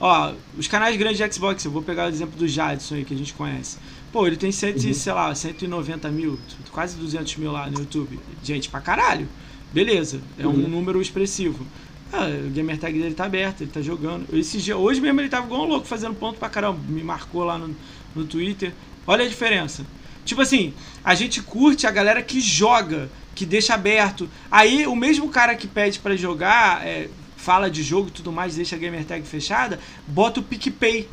Ó, 0.00 0.32
os 0.58 0.66
canais 0.66 0.96
grandes 0.96 1.18
de 1.18 1.34
Xbox, 1.34 1.64
eu 1.64 1.70
vou 1.70 1.82
pegar 1.82 2.06
o 2.06 2.08
exemplo 2.08 2.36
do 2.36 2.46
Jadson 2.46 2.96
aí, 2.96 3.04
que 3.04 3.14
a 3.14 3.16
gente 3.16 3.32
conhece. 3.32 3.78
Pô, 4.14 4.28
ele 4.28 4.36
tem, 4.36 4.52
cento, 4.52 4.80
uhum. 4.80 4.94
sei 4.94 5.12
lá, 5.12 5.34
190 5.34 6.08
mil, 6.12 6.38
quase 6.70 6.96
200 6.96 7.36
mil 7.36 7.50
lá 7.50 7.68
no 7.68 7.80
YouTube. 7.80 8.16
Gente, 8.44 8.68
pra 8.68 8.80
caralho. 8.80 9.26
Beleza, 9.72 10.20
é 10.38 10.46
um 10.46 10.50
uhum. 10.50 10.68
número 10.68 11.02
expressivo. 11.02 11.66
Ah, 12.12 12.28
o 12.46 12.50
gamer 12.50 12.78
tag 12.78 12.96
dele 12.96 13.12
tá 13.12 13.24
aberto, 13.24 13.62
ele 13.62 13.72
tá 13.72 13.82
jogando. 13.82 14.24
Esse 14.32 14.58
dia, 14.58 14.76
hoje 14.76 15.00
mesmo 15.00 15.20
ele 15.20 15.28
tava 15.28 15.46
igual 15.46 15.62
um 15.62 15.64
louco 15.64 15.84
fazendo 15.84 16.14
ponto 16.14 16.38
pra 16.38 16.48
caramba. 16.48 16.78
Me 16.88 17.02
marcou 17.02 17.42
lá 17.42 17.58
no, 17.58 17.74
no 18.14 18.24
Twitter. 18.24 18.72
Olha 19.04 19.24
a 19.24 19.28
diferença. 19.28 19.84
Tipo 20.24 20.42
assim, 20.42 20.72
a 21.02 21.16
gente 21.16 21.42
curte 21.42 21.84
a 21.84 21.90
galera 21.90 22.22
que 22.22 22.40
joga 22.40 23.10
que 23.34 23.44
deixa 23.44 23.74
aberto. 23.74 24.30
Aí 24.48 24.86
o 24.86 24.94
mesmo 24.94 25.28
cara 25.28 25.56
que 25.56 25.66
pede 25.66 25.98
para 25.98 26.14
jogar, 26.14 26.86
é, 26.86 27.08
fala 27.36 27.68
de 27.68 27.82
jogo 27.82 28.06
e 28.06 28.12
tudo 28.12 28.30
mais, 28.30 28.54
deixa 28.54 28.76
a 28.76 28.78
gamer 28.78 29.04
tag 29.04 29.26
fechada, 29.26 29.80
bota 30.06 30.38
o 30.38 30.42
PicPay. 30.44 31.08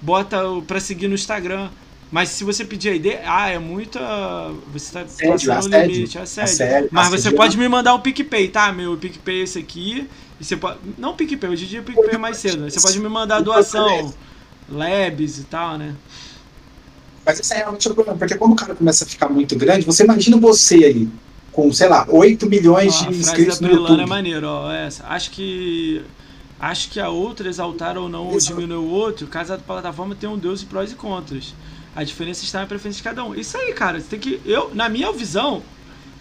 Bota 0.00 0.38
para 0.64 0.78
seguir 0.78 1.08
no 1.08 1.16
Instagram. 1.16 1.70
Mas 2.10 2.30
se 2.30 2.42
você 2.42 2.64
pedir 2.64 2.88
a 2.88 2.94
ideia, 2.94 3.22
ah, 3.26 3.48
é 3.48 3.58
muita. 3.58 4.00
Você 4.72 4.92
tá 4.92 5.00
passando 5.00 5.74
o 5.74 5.80
limite, 5.84 6.16
é 6.16 6.24
sério. 6.24 6.50
Assédio, 6.50 6.88
Mas 6.90 7.08
você 7.08 7.30
pode 7.30 7.58
me 7.58 7.68
mandar 7.68 7.94
um 7.94 8.00
PicPay, 8.00 8.48
tá? 8.48 8.72
Meu 8.72 8.96
PicPay 8.96 9.40
é 9.40 9.42
esse 9.42 9.58
aqui. 9.58 10.08
E 10.40 10.44
você 10.44 10.56
pode. 10.56 10.78
Não 10.96 11.14
PicPay, 11.14 11.50
hoje 11.50 11.66
em 11.66 11.68
dia 11.68 11.80
o 11.80 11.84
PicPay 11.84 12.14
é 12.14 12.18
mais 12.18 12.38
cedo. 12.38 12.62
Né? 12.62 12.70
Você 12.70 12.80
pode 12.80 12.98
me 12.98 13.08
mandar 13.08 13.40
doação, 13.40 14.14
labs 14.70 15.38
e 15.38 15.44
tal, 15.44 15.76
né? 15.76 15.94
Mas 17.26 17.40
esse 17.40 17.52
é 17.52 17.58
realmente 17.58 17.86
o 17.86 17.94
problema, 17.94 18.18
porque 18.18 18.36
quando 18.36 18.52
o 18.52 18.56
cara 18.56 18.74
começa 18.74 19.04
a 19.04 19.06
ficar 19.06 19.28
muito 19.28 19.54
grande, 19.54 19.84
você 19.84 20.02
imagina 20.02 20.38
você 20.38 20.76
ali, 20.76 21.10
com, 21.52 21.70
sei 21.74 21.86
lá, 21.86 22.06
8 22.08 22.46
milhões 22.46 23.02
ó, 23.02 23.10
de 23.10 23.18
inscritos 23.18 23.60
no 23.60 23.68
YouTube. 23.68 24.00
é 24.00 24.06
maneiro, 24.06 24.46
ó, 24.46 24.72
essa. 24.72 25.04
Acho 25.08 25.30
que 25.32 26.02
acho 26.58 26.88
que 26.88 26.98
a 26.98 27.10
outra 27.10 27.46
exaltar 27.46 27.98
ou 27.98 28.08
não 28.08 28.28
ou 28.28 28.38
diminuir 28.38 28.78
o 28.78 28.88
outro, 28.88 29.26
cada 29.26 29.58
plataforma 29.58 30.14
tem 30.14 30.28
um 30.28 30.38
deus 30.38 30.62
e 30.62 30.64
prós 30.64 30.90
e 30.90 30.94
contras. 30.94 31.54
A 31.98 32.04
diferença 32.04 32.44
está 32.44 32.60
na 32.60 32.66
preferência 32.66 32.98
de 32.98 33.02
cada 33.02 33.24
um. 33.24 33.34
Isso 33.34 33.56
aí, 33.58 33.72
cara, 33.72 33.98
você 34.00 34.06
tem 34.06 34.20
que 34.20 34.40
eu, 34.46 34.70
na 34.72 34.88
minha 34.88 35.10
visão, 35.12 35.64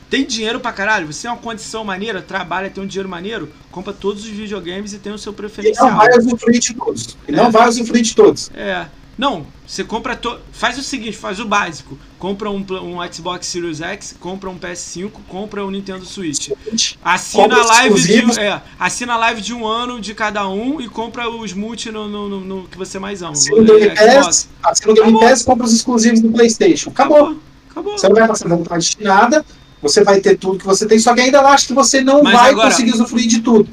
tem 0.09 0.25
dinheiro 0.25 0.59
pra 0.59 0.73
caralho, 0.73 1.05
você 1.05 1.21
tem 1.21 1.29
uma 1.29 1.37
condição 1.37 1.83
maneira, 1.83 2.19
trabalha, 2.19 2.67
tem 2.67 2.83
um 2.83 2.87
dinheiro 2.87 3.07
maneiro, 3.07 3.53
compra 3.69 3.93
todos 3.93 4.23
os 4.23 4.29
videogames 4.29 4.93
e 4.93 4.97
tem 4.97 5.13
o 5.13 5.19
seu 5.19 5.31
E 5.33 5.35
preferencial. 5.35 5.91
não 5.91 5.97
vai 5.97 6.17
usufruir 6.17 6.59
de 6.59 6.73
todos. 6.73 7.17
E 7.27 7.31
É. 7.31 7.35
não 7.35 7.51
vai 7.51 7.69
usufruir 7.69 8.01
de 8.01 8.15
todos. 8.15 8.49
É. 8.55 8.87
Não, 9.17 9.47
você 9.65 9.83
compra. 9.83 10.15
To... 10.15 10.37
Faz 10.51 10.77
o 10.77 10.83
seguinte, 10.83 11.17
faz 11.17 11.39
o 11.39 11.45
básico. 11.45 11.97
Compra 12.19 12.51
um, 12.51 12.63
um 12.83 13.11
Xbox 13.11 13.47
Series 13.47 13.81
X, 13.81 14.15
compra 14.19 14.47
um 14.49 14.59
PS5, 14.59 15.11
compra 15.27 15.65
um 15.65 15.71
Nintendo 15.71 16.05
Switch. 16.05 16.49
Assina 17.03 17.43
Compra 17.43 17.61
a 17.61 17.65
live 17.65 18.01
de. 18.01 18.39
É, 18.39 18.61
assina 18.79 19.13
a 19.13 19.17
live 19.17 19.41
de 19.41 19.53
um 19.55 19.65
ano 19.65 19.99
de 19.99 20.13
cada 20.13 20.47
um 20.47 20.79
e 20.79 20.87
compra 20.87 21.27
os 21.29 21.51
multi 21.53 21.91
no, 21.91 22.07
no, 22.07 22.29
no- 22.29 22.41
no 22.41 22.67
que 22.67 22.77
você 22.77 22.99
mais 22.99 23.23
ama. 23.23 23.31
Assina 23.31 23.57
o 23.57 23.65
Game 23.65 23.95
Pass, 23.95 24.49
assina 24.61 24.91
o 24.91 24.95
Game. 24.95 25.19
Pass, 25.19 25.43
compra 25.43 25.65
os 25.65 25.73
exclusivos 25.73 26.19
do 26.21 26.31
PlayStation. 26.31 26.91
Acabou. 26.91 27.17
Acabou. 27.17 27.39
Acabou. 27.71 27.97
Você 27.97 28.07
não 28.07 28.15
vai 28.15 28.27
passar 28.27 28.49
vontade 28.49 28.95
de 28.97 29.03
nada, 29.03 29.43
você 29.81 30.03
vai 30.03 30.19
ter 30.21 30.37
tudo 30.37 30.59
que 30.59 30.65
você 30.65 30.85
tem, 30.87 30.99
só 30.99 31.13
que 31.15 31.21
ainda 31.21 31.41
acho 31.41 31.67
que 31.67 31.73
você 31.73 32.01
não 32.01 32.21
Mas 32.21 32.33
vai 32.33 32.51
agora- 32.51 32.69
conseguir 32.69 32.91
usufruir 32.93 33.27
de 33.27 33.39
tudo. 33.41 33.67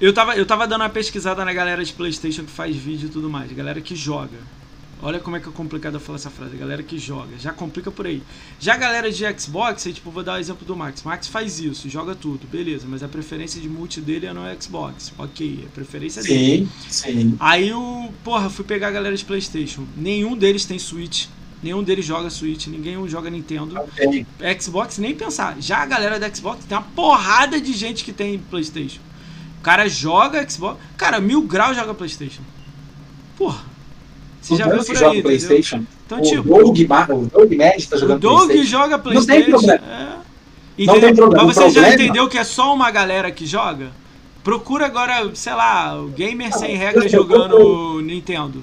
Eu 0.00 0.12
tava, 0.12 0.36
eu 0.36 0.44
tava 0.44 0.66
dando 0.66 0.82
uma 0.82 0.90
pesquisada 0.90 1.44
na 1.44 1.52
galera 1.52 1.82
de 1.84 1.92
Playstation 1.92 2.44
que 2.44 2.50
faz 2.50 2.76
vídeo 2.76 3.06
e 3.06 3.10
tudo 3.10 3.30
mais, 3.30 3.50
galera 3.52 3.80
que 3.80 3.96
joga. 3.96 4.36
Olha 5.02 5.20
como 5.20 5.36
é 5.36 5.40
que 5.40 5.48
é 5.48 5.52
complicado 5.52 5.94
eu 5.94 6.00
falar 6.00 6.16
essa 6.16 6.30
frase, 6.30 6.56
galera 6.56 6.82
que 6.82 6.98
joga, 6.98 7.36
já 7.38 7.52
complica 7.52 7.90
por 7.90 8.06
aí. 8.06 8.22
Já 8.58 8.74
a 8.74 8.76
galera 8.78 9.12
de 9.12 9.24
Xbox, 9.38 9.86
aí, 9.86 9.92
tipo, 9.92 10.10
vou 10.10 10.22
dar 10.22 10.34
o 10.34 10.38
exemplo 10.38 10.66
do 10.66 10.74
Max. 10.74 11.02
Max 11.02 11.28
faz 11.28 11.60
isso, 11.60 11.88
joga 11.90 12.14
tudo, 12.14 12.46
beleza, 12.46 12.86
mas 12.88 13.02
a 13.02 13.08
preferência 13.08 13.60
de 13.60 13.68
multi 13.68 14.00
dele 14.00 14.26
é 14.26 14.32
no 14.32 14.40
Xbox. 14.60 15.12
Ok, 15.18 15.64
a 15.66 15.74
preferência 15.74 16.22
dele. 16.22 16.66
Sim, 16.88 16.88
sim. 16.88 17.36
Aí 17.38 17.72
o. 17.74 18.10
Porra, 18.24 18.48
fui 18.48 18.64
pegar 18.64 18.88
a 18.88 18.90
galera 18.90 19.14
de 19.14 19.24
Playstation. 19.24 19.84
Nenhum 19.96 20.34
deles 20.34 20.64
tem 20.64 20.78
Switch. 20.78 21.26
Nenhum 21.62 21.82
deles 21.82 22.04
joga 22.04 22.30
Switch, 22.30 22.66
ninguém 22.66 23.06
joga 23.08 23.28
Nintendo. 23.28 23.78
Ok. 23.78 24.26
Xbox, 24.60 24.98
nem 24.98 25.14
pensar. 25.14 25.56
Já 25.60 25.78
a 25.78 25.86
galera 25.86 26.18
da 26.18 26.32
Xbox 26.34 26.64
tem 26.64 26.76
uma 26.76 26.84
porrada 26.84 27.60
de 27.60 27.72
gente 27.74 28.02
que 28.02 28.12
tem 28.12 28.38
PlayStation. 28.38 29.00
O 29.58 29.62
cara 29.62 29.88
joga 29.88 30.48
Xbox. 30.48 30.80
Cara, 30.96 31.20
Mil 31.20 31.42
Grau 31.42 31.74
joga 31.74 31.92
PlayStation. 31.92 32.42
Porra. 33.36 33.75
Você 34.46 34.56
já 34.56 34.66
O 34.66 34.70
viu 34.70 34.84
por 34.84 34.96
joga 34.96 35.10
aí? 35.16 35.22
PlayStation. 35.22 35.84
Então, 36.06 36.18
o 36.18 36.22
tipo, 36.22 36.42
Doug, 36.44 36.60
o 36.68 37.26
Doug 37.26 37.52
tá 37.90 37.96
o 37.96 37.98
jogando 37.98 38.20
Doug 38.20 38.46
PlayStation. 38.46 38.64
joga 38.70 38.96
Não 38.96 39.02
tem 39.02 39.12
PlayStation. 39.12 39.50
problema. 39.50 39.80
É. 40.78 40.84
Não 40.86 41.00
tem 41.00 41.14
problema. 41.14 41.44
Mas 41.46 41.56
O 41.56 41.60
você 41.60 41.70
já 41.70 41.80
problema- 41.80 41.94
entendeu 41.94 42.28
que 42.28 42.38
é 42.38 42.44
só 42.44 42.72
uma 42.74 42.90
galera 42.90 43.30
que 43.32 43.44
joga? 43.46 43.88
Procura 44.44 44.86
agora, 44.86 45.28
sei 45.34 45.54
lá, 45.54 46.00
o 46.00 46.06
gamer 46.08 46.52
sem 46.56 46.72
eu- 46.74 46.78
regra 46.78 47.08
jogando 47.08 48.00
Nintendo. 48.02 48.62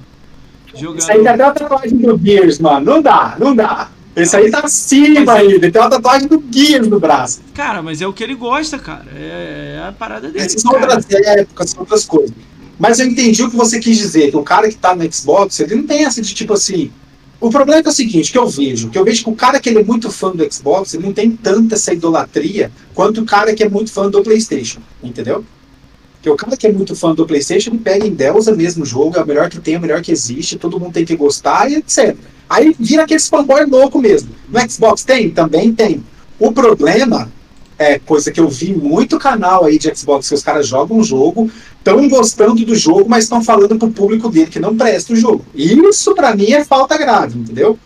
Isso 0.73 0.85
aí 0.89 0.95
tá 0.97 1.13
Jogando. 1.13 1.27
até 1.29 1.43
a 1.43 1.51
tatuagem 1.51 1.97
do 1.97 2.17
Gears, 2.17 2.59
mano. 2.59 2.85
Não 2.93 3.01
dá, 3.01 3.35
não 3.37 3.55
dá. 3.55 3.89
Esse 4.15 4.35
aí 4.37 4.49
tá 4.49 4.59
acima 4.59 5.37
é- 5.37 5.41
ainda. 5.41 5.53
Ele 5.65 5.71
tem 5.71 5.81
uma 5.81 5.89
tatuagem 5.89 6.27
do 6.27 6.43
Gears 6.51 6.87
no 6.87 6.99
braço. 6.99 7.41
Cara, 7.53 7.81
mas 7.81 8.01
é 8.01 8.07
o 8.07 8.13
que 8.13 8.23
ele 8.23 8.35
gosta, 8.35 8.79
cara. 8.79 9.05
É, 9.15 9.81
é 9.83 9.87
a 9.87 9.91
parada 9.91 10.29
dele. 10.29 10.45
Essas 10.45 10.61
são 10.61 10.71
outras 10.71 11.05
épocas, 11.11 11.69
são 11.71 11.81
outras 11.81 12.05
coisas. 12.05 12.33
Mas 12.79 12.99
eu 12.99 13.07
entendi 13.07 13.43
o 13.43 13.49
que 13.49 13.55
você 13.55 13.79
quis 13.79 13.97
dizer, 13.97 14.31
que 14.31 14.37
o 14.37 14.43
cara 14.43 14.67
que 14.69 14.75
tá 14.75 14.95
no 14.95 15.11
Xbox, 15.11 15.59
ele 15.59 15.75
não 15.75 15.87
tem 15.87 16.05
essa 16.05 16.21
de 16.21 16.33
tipo 16.33 16.53
assim. 16.53 16.91
O 17.39 17.49
problema 17.49 17.81
é, 17.81 17.85
é 17.85 17.89
o 17.89 17.91
seguinte, 17.91 18.31
que 18.31 18.37
eu 18.37 18.47
vejo, 18.47 18.89
que 18.89 18.97
eu 18.97 19.03
vejo 19.03 19.23
que 19.23 19.29
o 19.29 19.35
cara 19.35 19.59
que 19.59 19.69
ele 19.69 19.79
é 19.79 19.83
muito 19.83 20.09
fã 20.09 20.31
do 20.31 20.51
Xbox, 20.51 20.93
ele 20.93 21.05
não 21.05 21.13
tem 21.13 21.29
tanta 21.31 21.75
essa 21.75 21.93
idolatria 21.93 22.71
quanto 22.93 23.21
o 23.21 23.25
cara 23.25 23.53
que 23.53 23.63
é 23.63 23.69
muito 23.69 23.91
fã 23.91 24.09
do 24.09 24.23
Playstation, 24.23 24.79
entendeu? 25.03 25.43
Porque 26.13 26.29
o 26.29 26.37
cara 26.37 26.55
que 26.55 26.65
é 26.65 26.71
muito 26.71 26.95
fã 26.95 27.13
do 27.13 27.25
Playstation, 27.25 27.71
ele 27.71 27.79
pega 27.79 28.07
em 28.07 28.13
Delza 28.13 28.55
mesmo 28.55 28.83
o 28.83 28.85
jogo, 28.85 29.17
é 29.17 29.21
o 29.21 29.27
melhor 29.27 29.49
que 29.49 29.59
tem, 29.59 29.73
é 29.73 29.77
o 29.77 29.81
melhor 29.81 30.01
que 30.01 30.09
existe, 30.09 30.57
todo 30.57 30.79
mundo 30.79 30.93
tem 30.93 31.03
que 31.03 31.17
gostar 31.17 31.69
e 31.69 31.75
etc. 31.75 32.15
Aí 32.49 32.73
vira 32.79 33.03
aquele 33.03 33.19
fanboy 33.19 33.65
louco 33.65 33.99
mesmo. 33.99 34.29
No 34.47 34.71
Xbox 34.71 35.03
tem? 35.03 35.29
Também 35.29 35.73
tem. 35.73 36.01
O 36.39 36.53
problema 36.53 37.29
é 37.83 37.99
coisa 37.99 38.31
que 38.31 38.39
eu 38.39 38.47
vi 38.47 38.73
muito 38.73 39.19
canal 39.19 39.65
aí 39.65 39.77
de 39.77 39.93
Xbox 39.95 40.29
que 40.29 40.35
os 40.35 40.41
caras 40.43 40.67
jogam 40.67 40.97
um 40.97 41.03
jogo, 41.03 41.49
estão 41.77 42.07
gostando 42.09 42.65
do 42.65 42.75
jogo, 42.75 43.05
mas 43.07 43.25
estão 43.25 43.43
falando 43.43 43.77
pro 43.77 43.89
público 43.91 44.29
dele 44.29 44.47
que 44.49 44.59
não 44.59 44.75
presta 44.75 45.13
o 45.13 45.15
jogo. 45.15 45.45
Isso 45.53 46.13
pra 46.15 46.35
mim 46.35 46.51
é 46.51 46.63
falta 46.63 46.97
grave, 46.97 47.37
entendeu? 47.39 47.77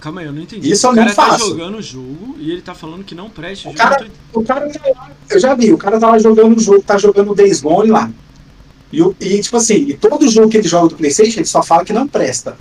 Calma 0.00 0.20
aí, 0.20 0.26
eu 0.26 0.32
não 0.32 0.42
entendi. 0.42 0.70
Isso 0.70 0.86
eu 0.86 0.90
o 0.90 0.94
não 0.94 1.02
cara 1.04 1.14
tá 1.14 1.22
faço. 1.30 1.48
jogando 1.48 1.78
o 1.78 1.82
jogo 1.82 2.36
e 2.38 2.50
ele 2.50 2.60
tá 2.62 2.74
falando 2.74 3.02
que 3.02 3.14
não 3.14 3.28
presta 3.30 3.68
o 3.68 3.72
O 3.72 3.76
jogo. 3.76 3.88
cara- 3.90 4.04
eu 4.04 4.10
tô- 4.32 4.40
O 4.40 4.44
cara 4.44 4.68
tá 4.70 4.80
lá, 4.90 5.10
eu 5.30 5.40
já 5.40 5.54
vi, 5.54 5.72
o 5.72 5.78
cara 5.78 5.98
tá 5.98 6.10
lá 6.10 6.18
jogando 6.18 6.54
um 6.56 6.58
jogo, 6.60 6.82
tá 6.82 6.98
jogando 6.98 7.32
o 7.32 7.34
Days 7.34 7.60
Gone 7.60 7.90
lá. 7.90 8.10
E, 8.92 9.02
o- 9.02 9.16
e, 9.20 9.40
tipo 9.40 9.56
assim, 9.56 9.74
e 9.88 9.94
todo 9.94 10.28
jogo 10.28 10.48
que 10.48 10.58
ele 10.58 10.68
joga 10.68 10.88
do 10.90 10.94
Playstation, 10.96 11.40
ele 11.40 11.46
só 11.46 11.62
fala 11.62 11.84
que 11.84 11.92
não 11.92 12.06
presta. 12.06 12.56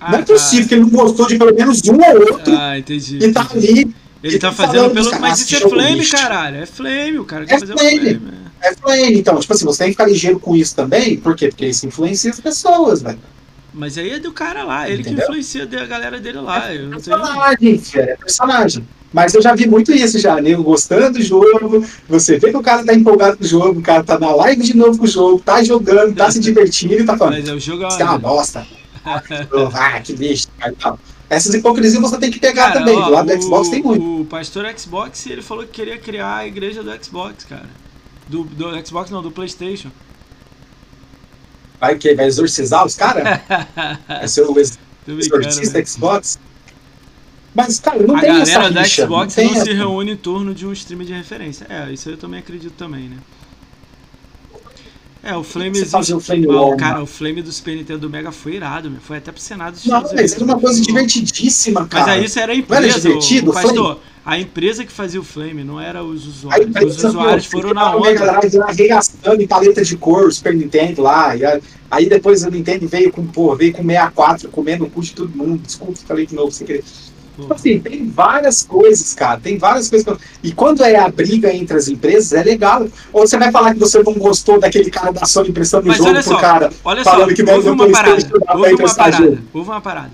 não 0.00 0.08
é 0.08 0.14
Ah, 0.16 0.18
tá. 0.18 0.24
possível 0.32 0.66
que 0.68 0.74
ele 0.74 0.80
não 0.82 0.90
gostou 0.90 1.28
de 1.28 1.38
pelo 1.38 1.54
menos 1.54 1.80
um 1.88 1.92
ou 1.94 2.20
outro 2.32 2.52
Ah, 2.56 2.76
entendi. 2.76 3.18
e 3.22 3.32
tá 3.32 3.42
entendi. 3.54 3.68
ali, 3.70 3.94
Ele 4.22 4.34
ele 4.34 4.38
tá 4.38 4.48
tá 4.50 4.54
fazendo 4.54 4.90
pelo. 4.90 5.20
Mas 5.20 5.40
isso 5.40 5.56
é 5.56 5.60
flame, 5.60 5.98
list. 5.98 6.12
caralho. 6.12 6.56
É 6.58 6.66
flame, 6.66 7.18
o 7.18 7.24
cara 7.24 7.44
quer 7.44 7.54
É 7.54 7.58
fazer 7.58 7.72
flame. 7.72 7.98
flame. 7.98 8.20
é. 8.62 8.68
é 8.68 8.74
flame. 8.74 9.18
Então, 9.18 9.38
tipo 9.40 9.52
assim, 9.52 9.64
você 9.64 9.78
tem 9.78 9.86
que 9.88 9.92
ficar 9.94 10.06
ligeiro 10.06 10.38
com 10.38 10.54
isso 10.56 10.74
também, 10.76 11.16
por 11.16 11.34
quê? 11.34 11.48
Porque 11.48 11.66
isso 11.66 11.86
influencia 11.86 12.30
as 12.30 12.40
pessoas, 12.40 13.02
velho. 13.02 13.18
Mas 13.74 13.96
aí 13.96 14.10
é 14.10 14.18
do 14.18 14.32
cara 14.32 14.64
lá, 14.64 14.88
ele 14.88 15.02
que 15.02 15.08
Entendeu? 15.08 15.24
influencia 15.24 15.62
a 15.62 15.86
galera 15.86 16.20
dele 16.20 16.38
lá. 16.40 16.60
Tenho. 16.60 16.90
personagem, 16.90 17.82
é 17.94 18.16
personagem. 18.16 18.88
Mas 19.12 19.34
eu 19.34 19.42
já 19.42 19.54
vi 19.54 19.66
muito 19.66 19.92
isso 19.92 20.18
já, 20.18 20.40
nego 20.40 20.62
gostando 20.62 21.18
do 21.18 21.22
jogo, 21.22 21.84
você 22.08 22.38
vê 22.38 22.50
que 22.50 22.56
o 22.56 22.62
cara 22.62 22.84
tá 22.84 22.94
empolgado 22.94 23.36
com 23.38 23.44
o 23.44 23.46
jogo, 23.46 23.80
o 23.80 23.82
cara 23.82 24.02
tá 24.04 24.18
na 24.18 24.34
live 24.34 24.62
de 24.62 24.76
novo 24.76 24.98
com 24.98 25.04
o 25.04 25.08
jogo, 25.08 25.38
tá 25.44 25.62
jogando, 25.62 26.14
tá 26.14 26.30
se 26.30 26.38
divertindo 26.40 26.94
e 26.94 27.04
tá 27.04 27.16
falando, 27.16 27.34
Mas 27.38 27.48
é 27.48 27.54
o 27.54 27.60
jogo. 27.60 27.84
é 27.84 28.04
uma 28.04 28.18
bosta. 28.18 28.66
ah, 29.04 30.00
que 30.00 30.12
lixo, 30.14 30.48
cara. 30.58 30.74
Essas 31.32 31.54
hipocrisias 31.54 32.00
você 32.02 32.18
tem 32.18 32.30
que 32.30 32.38
pegar 32.38 32.68
Cara, 32.68 32.80
também, 32.80 32.96
ó, 32.96 33.04
do 33.06 33.10
lado 33.10 33.26
do 33.26 33.34
o- 33.34 33.42
Xbox 33.42 33.68
tem 33.68 33.82
muito. 33.82 34.20
O 34.20 34.24
pastor 34.26 34.66
Xbox, 34.78 35.26
ele 35.26 35.40
falou 35.42 35.64
que 35.64 35.70
queria 35.72 35.98
criar 35.98 36.36
a 36.36 36.46
igreja 36.46 36.82
do 36.82 37.04
Xbox, 37.04 37.44
cara. 37.44 37.68
Do, 38.28 38.44
do 38.44 38.86
Xbox 38.86 39.10
não, 39.10 39.22
do 39.22 39.30
Playstation. 39.30 39.90
Vai 41.80 41.96
que 41.96 42.14
vai 42.14 42.26
exorcizar 42.26 42.84
os 42.86 42.94
caras? 42.94 43.24
Vai 44.06 44.28
ser 44.28 44.42
o 44.42 44.54
exorcista 44.58 45.72
velho. 45.72 45.86
Xbox? 45.86 46.38
Mas, 47.54 47.80
cara, 47.80 48.02
não 48.06 48.16
A 48.16 48.20
tem 48.20 48.30
essa 48.40 48.52
galera 48.52 48.70
da 48.74 48.82
rixa, 48.82 49.02
Xbox 49.04 49.34
tem 49.34 49.52
não 49.52 49.64
se 49.64 49.72
reúne 49.72 50.12
em 50.12 50.16
torno 50.16 50.54
de 50.54 50.66
um 50.66 50.72
stream 50.72 51.02
de 51.04 51.12
referência. 51.12 51.66
É, 51.68 51.92
isso 51.92 52.08
eu 52.08 52.16
também 52.16 52.38
acredito 52.40 52.72
também, 52.74 53.08
né? 53.08 53.16
É, 55.24 55.36
o 55.36 55.44
Flame 55.44 55.78
Você 55.78 55.86
fazia 55.86 56.16
o 56.16 56.20
Flame 56.20 56.46
Ah, 56.50 56.76
cara, 56.76 57.02
o 57.02 57.06
Flame 57.06 57.42
do 57.42 57.52
Super 57.52 57.76
Nintendo 57.76 58.00
do 58.00 58.10
Mega 58.10 58.32
foi 58.32 58.54
irado, 58.56 58.90
meu. 58.90 59.00
Foi 59.00 59.18
até 59.18 59.30
pro 59.30 59.40
Senado 59.40 59.78
Não, 59.86 60.02
mas 60.14 60.32
era 60.32 60.44
uma 60.44 60.58
coisa 60.58 60.80
divertidíssima, 60.82 61.86
cara. 61.86 62.06
Mas 62.06 62.14
aí 62.16 62.24
isso 62.24 62.38
era 62.40 62.52
a 62.52 62.56
Não 62.56 62.64
era 62.70 62.86
empresa, 62.86 63.00
divertido, 63.08 63.50
o 63.50 63.54
pastor. 63.54 64.00
A 64.24 64.38
empresa 64.38 64.84
que 64.84 64.92
fazia 64.92 65.20
o 65.20 65.24
Flame, 65.24 65.64
não 65.64 65.80
era 65.80 66.02
os 66.02 66.24
A 66.24 66.28
usuários. 66.28 66.66
Os 66.66 66.70
empresa, 66.76 67.08
usuários 67.08 67.46
foram 67.46 67.74
na 67.74 67.94
onda. 67.96 68.24
Lá 68.24 68.40
arregaçando 68.68 69.42
em 69.42 69.46
paleta 69.46 69.84
de 69.84 69.96
cor, 69.96 70.26
o 70.26 70.32
Super 70.32 70.54
Nintendo 70.54 71.02
lá. 71.02 71.36
E 71.36 71.44
a- 71.44 71.60
aí 71.90 72.08
depois 72.08 72.42
o 72.44 72.50
Nintendo 72.50 72.88
veio 72.88 73.12
com, 73.12 73.24
pô, 73.26 73.54
veio 73.56 73.72
com 73.72 73.82
64, 73.84 74.48
comendo 74.48 74.84
o 74.84 74.90
cu 74.90 75.02
de 75.02 75.12
todo 75.12 75.36
mundo. 75.36 75.62
Desculpa, 75.64 75.98
falei 76.06 76.26
de 76.26 76.34
novo 76.34 76.50
sem 76.52 76.66
querer. 76.66 76.84
Tipo 77.42 77.54
assim, 77.54 77.78
tem 77.80 78.08
várias 78.08 78.62
coisas, 78.62 79.14
cara. 79.14 79.38
Tem 79.40 79.58
várias 79.58 79.88
coisas. 79.90 80.16
que 80.18 80.48
E 80.48 80.52
quando 80.52 80.82
é 80.82 80.96
a 80.96 81.08
briga 81.08 81.52
entre 81.54 81.76
as 81.76 81.88
empresas, 81.88 82.32
é 82.32 82.42
legal. 82.42 82.86
Ou 83.12 83.26
você 83.26 83.36
vai 83.38 83.50
falar 83.52 83.74
que 83.74 83.80
você 83.80 84.02
não 84.02 84.14
gostou 84.14 84.58
daquele 84.58 84.90
cara 84.90 85.12
da 85.12 85.24
Sony 85.26 85.50
emprestando 85.50 85.88
o 85.90 85.94
jogo 85.94 86.12
pro 86.12 86.22
só, 86.22 86.38
cara. 86.38 86.72
olha 86.84 87.04
só, 87.04 87.10
falando 87.10 87.34
que 87.34 87.42
não 87.42 87.52
é 87.52 87.56
houve 87.56 87.68
uma 87.70 87.90
parada, 87.90 88.12
houve 88.54 88.74
uma 88.74 88.94
parada, 88.94 89.42
houve 89.52 89.70
uma 89.70 89.80
parada. 89.80 90.12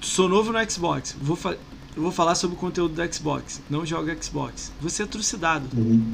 Sou 0.00 0.28
novo 0.28 0.52
no 0.52 0.70
Xbox, 0.70 1.16
vou, 1.20 1.36
fa- 1.36 1.56
eu 1.96 2.02
vou 2.02 2.12
falar 2.12 2.34
sobre 2.34 2.56
o 2.56 2.58
conteúdo 2.58 2.94
do 2.94 3.14
Xbox, 3.14 3.60
não 3.68 3.84
joga 3.84 4.16
Xbox. 4.20 4.72
Você 4.80 5.02
é 5.02 5.06
trucidado. 5.06 5.66
Uhum. 5.76 6.12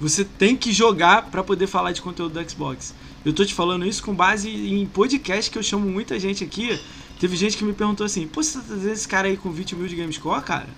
Você 0.00 0.24
tem 0.24 0.54
que 0.56 0.72
jogar 0.72 1.22
pra 1.30 1.42
poder 1.42 1.66
falar 1.66 1.92
de 1.92 2.00
conteúdo 2.00 2.40
do 2.40 2.50
Xbox. 2.50 2.94
Eu 3.24 3.32
tô 3.32 3.44
te 3.44 3.52
falando 3.52 3.84
isso 3.84 4.02
com 4.02 4.14
base 4.14 4.48
em 4.48 4.86
podcast 4.86 5.50
que 5.50 5.58
eu 5.58 5.62
chamo 5.62 5.88
muita 5.88 6.18
gente 6.20 6.44
aqui. 6.44 6.78
Teve 7.18 7.36
gente 7.36 7.56
que 7.56 7.64
me 7.64 7.72
perguntou 7.72 8.06
assim: 8.06 8.26
Pô, 8.26 8.42
você 8.42 8.58
tá 8.58 8.64
trazendo 8.66 8.92
esse 8.92 9.08
cara 9.08 9.28
aí 9.28 9.36
com 9.36 9.50
20 9.50 9.74
mil 9.76 9.88
de 9.88 9.96
Gamescore, 9.96 10.42
cara? 10.42 10.68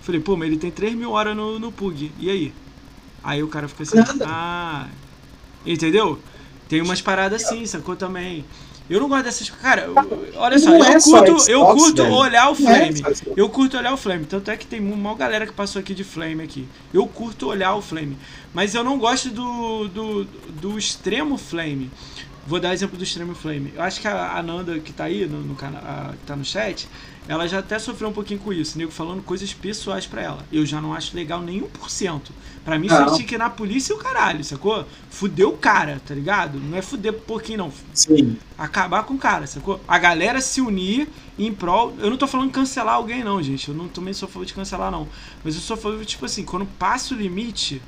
Falei, 0.00 0.20
pô, 0.20 0.36
mas 0.36 0.48
ele 0.48 0.56
tem 0.56 0.70
3 0.70 0.94
mil 0.94 1.10
horas 1.10 1.36
no, 1.36 1.58
no 1.58 1.70
PUG. 1.70 2.10
E 2.18 2.30
aí? 2.30 2.52
Aí 3.22 3.42
o 3.42 3.48
cara 3.48 3.68
fica 3.68 3.82
assim: 3.82 3.96
Nada. 3.98 4.24
Ah. 4.26 4.86
Entendeu? 5.66 6.18
Tem 6.68 6.80
umas 6.80 7.00
paradas 7.00 7.44
assim, 7.44 7.64
sacou 7.66 7.96
também. 7.96 8.44
Eu 8.88 9.00
não 9.00 9.08
gosto 9.08 9.24
dessas. 9.24 9.50
Cara, 9.50 9.82
eu- 9.82 9.94
olha 10.36 10.58
só, 10.58 10.70
Não 10.70 10.78
eu 10.78 10.84
é 10.84 10.98
só 11.00 11.10
curto, 11.18 11.26
Xbox, 11.32 11.48
eu 11.48 11.66
curto 11.66 12.02
olhar 12.04 12.48
o 12.48 12.52
é 12.52 12.54
Flame. 12.54 12.96
só 12.96 13.14
Xbox. 13.14 13.22
Eu 13.36 13.48
curto 13.50 13.76
olhar 13.76 13.92
o 13.92 13.96
Flame, 13.98 14.24
tanto 14.24 14.50
é 14.50 14.56
que 14.56 14.66
tem 14.66 14.80
uma 14.80 15.14
galera 15.14 15.46
que 15.46 15.52
passou 15.52 15.78
aqui 15.80 15.94
de 15.94 16.04
Flame 16.04 16.42
aqui. 16.42 16.66
Eu 16.92 17.06
curto 17.06 17.48
olhar 17.48 17.74
o 17.74 17.82
Flame, 17.82 18.16
mas 18.54 18.74
eu 18.74 18.82
não 18.82 18.98
gosto 18.98 19.28
do, 19.28 19.88
do, 19.88 20.24
do 20.24 20.78
extremo 20.78 21.36
Flame. 21.36 21.90
Vou 22.48 22.58
dar 22.58 22.72
exemplo 22.72 22.96
do 22.98 23.04
Extreme 23.04 23.34
Flame. 23.34 23.72
Eu 23.76 23.82
acho 23.82 24.00
que 24.00 24.08
a 24.08 24.32
a 24.38 24.42
Nanda 24.42 24.78
que 24.80 24.92
tá 24.92 25.04
aí 25.04 25.26
no, 25.26 25.40
no 25.42 25.54
canal, 25.54 25.82
a- 25.84 26.12
que 26.18 26.26
tá 26.26 26.34
no 26.34 26.44
chat, 26.44 26.88
ela 27.28 27.46
já 27.46 27.58
até 27.58 27.78
sofreu 27.78 28.08
um 28.08 28.12
pouquinho 28.12 28.40
com 28.40 28.52
isso, 28.52 28.78
nego 28.78 28.90
falando 28.90 29.22
coisas 29.22 29.52
pessoais 29.52 30.06
pra 30.06 30.22
ela. 30.22 30.44
Eu 30.50 30.64
já 30.64 30.80
não 30.80 30.94
acho 30.94 31.14
legal 31.14 31.42
nem 31.42 31.60
1%. 31.60 32.30
Pra 32.64 32.78
mim, 32.78 32.88
Não. 32.88 33.16
que 33.18 33.38
na 33.38 33.48
polícia 33.48 33.92
e 33.92 33.96
o 33.96 33.98
caralho, 33.98 34.42
sacou? 34.44 34.86
Fuder 35.10 35.48
o 35.48 35.56
cara, 35.56 36.00
tá 36.06 36.14
ligado? 36.14 36.58
Não 36.58 36.76
é 36.76 36.82
fuder 36.82 37.12
pouquinho, 37.14 37.58
não. 37.58 37.72
Sim. 37.94 38.36
Acabar 38.58 39.04
com 39.04 39.14
o 39.14 39.18
cara, 39.18 39.46
sacou? 39.46 39.80
A 39.88 39.98
galera 39.98 40.40
se 40.40 40.60
unir 40.60 41.08
em 41.38 41.52
prol. 41.52 41.94
Eu 41.98 42.10
não 42.10 42.16
tô 42.18 42.26
falando 42.26 42.50
cancelar 42.50 42.94
alguém, 42.94 43.24
não, 43.24 43.42
gente. 43.42 43.68
Eu 43.68 43.74
não, 43.74 43.88
também 43.88 44.12
sou 44.12 44.26
a 44.28 44.30
favor 44.30 44.44
de 44.44 44.52
cancelar, 44.54 44.90
não. 44.90 45.08
Mas 45.44 45.54
eu 45.54 45.60
sou 45.62 45.74
a 45.74 45.78
favor, 45.78 46.04
tipo 46.04 46.24
assim, 46.26 46.44
quando 46.44 46.66
passa 46.78 47.14
o 47.14 47.16
limite. 47.16 47.80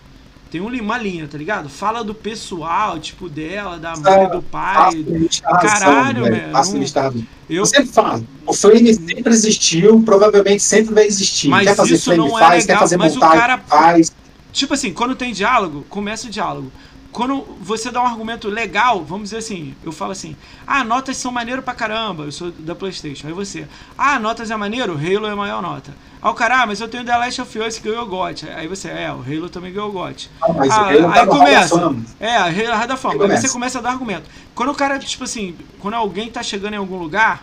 Tem 0.51 0.61
um 0.61 0.67
uma 0.81 0.99
linha, 0.99 1.29
tá 1.29 1.39
ligado? 1.39 1.69
Fala 1.69 2.03
do 2.03 2.13
pessoal, 2.13 2.99
tipo, 2.99 3.29
dela, 3.29 3.79
da 3.79 3.95
mãe, 3.97 4.29
do 4.31 4.43
pai. 4.43 4.99
O 4.99 5.59
Caralho, 5.61 6.25
velho. 6.25 6.51
Passa 6.51 6.77
o 6.77 6.81
razão. 6.81 7.27
Eu, 7.49 7.65
sempre 7.65 7.87
falo, 7.93 8.27
o 8.45 8.53
Flame 8.53 8.93
sempre 8.95 9.33
existiu, 9.33 10.03
provavelmente 10.03 10.61
sempre 10.63 10.93
vai 10.93 11.07
existir. 11.07 11.49
Mas 11.49 11.69
quer 11.69 11.77
fazer 11.77 11.95
isso 11.95 12.05
Flame 12.07 12.19
não 12.19 12.37
é 12.37 12.41
faz, 12.41 12.65
legal, 12.65 12.77
quer 12.77 12.81
fazer 12.81 12.97
mas 12.97 13.13
o 13.13 13.15
montagem 13.21 13.39
cara- 13.39 13.59
faz. 13.59 14.13
Tipo 14.53 14.75
assim, 14.75 14.93
quando 14.93 15.15
tem 15.15 15.33
diálogo, 15.33 15.87
começa 15.89 16.27
o 16.27 16.31
diálogo. 16.31 16.73
Quando 17.13 17.45
você 17.61 17.91
dá 17.91 18.01
um 18.03 18.07
argumento 18.07 18.49
legal, 18.49 19.05
vamos 19.05 19.31
dizer 19.31 19.39
assim, 19.39 19.75
eu 19.83 19.91
falo 19.91 20.13
assim, 20.13 20.37
ah, 20.65 20.85
notas 20.85 21.17
são 21.17 21.33
maneiro 21.33 21.61
pra 21.61 21.75
caramba, 21.75 22.25
eu 22.25 22.33
sou 22.33 22.53
da 22.53 22.75
Playstation. 22.75 23.27
Aí 23.27 23.33
você, 23.33 23.67
ah, 23.99 24.19
notas 24.19 24.51
é 24.51 24.57
maneiro, 24.57 24.93
Halo 24.93 25.27
é 25.27 25.31
a 25.31 25.37
maior 25.37 25.61
nota. 25.61 25.93
Aí 26.23 26.31
o 26.31 26.35
cara, 26.35 26.63
ah, 26.63 26.67
mas 26.67 26.81
eu 26.81 26.89
tenho 26.89 27.05
The 27.05 27.17
Last 27.17 27.43
of 27.43 27.59
Us 27.59 27.79
que 27.79 27.89
ganhou 27.89 28.05
o 28.05 28.07
GOT. 28.07 28.49
Aí 28.51 28.69
você, 28.69 28.89
é, 28.89 29.13
o 29.13 29.21
Halo 29.21 29.49
também 29.49 29.73
ganhou 29.73 29.89
o 29.89 29.93
GOT. 29.93 30.31
Ah, 30.41 30.53
mas 30.53 30.71
Ah, 30.71 30.87
aí 30.87 31.03
tá 31.03 31.09
da 31.09 31.27
começa. 31.27 31.95
É, 32.21 32.37
a 32.37 32.45
Halo 32.45 32.83
é 32.83 32.87
da 32.87 32.97
fama. 32.97 33.25
Aí 33.25 33.33
Aí 33.33 33.39
você 33.39 33.49
começa 33.49 33.79
a 33.79 33.83
dar 33.83 33.91
argumento. 33.91 34.29
Quando 34.55 34.71
o 34.71 34.75
cara, 34.75 34.99
tipo 34.99 35.25
assim, 35.25 35.57
quando 35.81 35.95
alguém 35.95 36.31
tá 36.31 36.43
chegando 36.45 36.75
em 36.75 36.79
algum 36.79 36.97
lugar, 36.97 37.43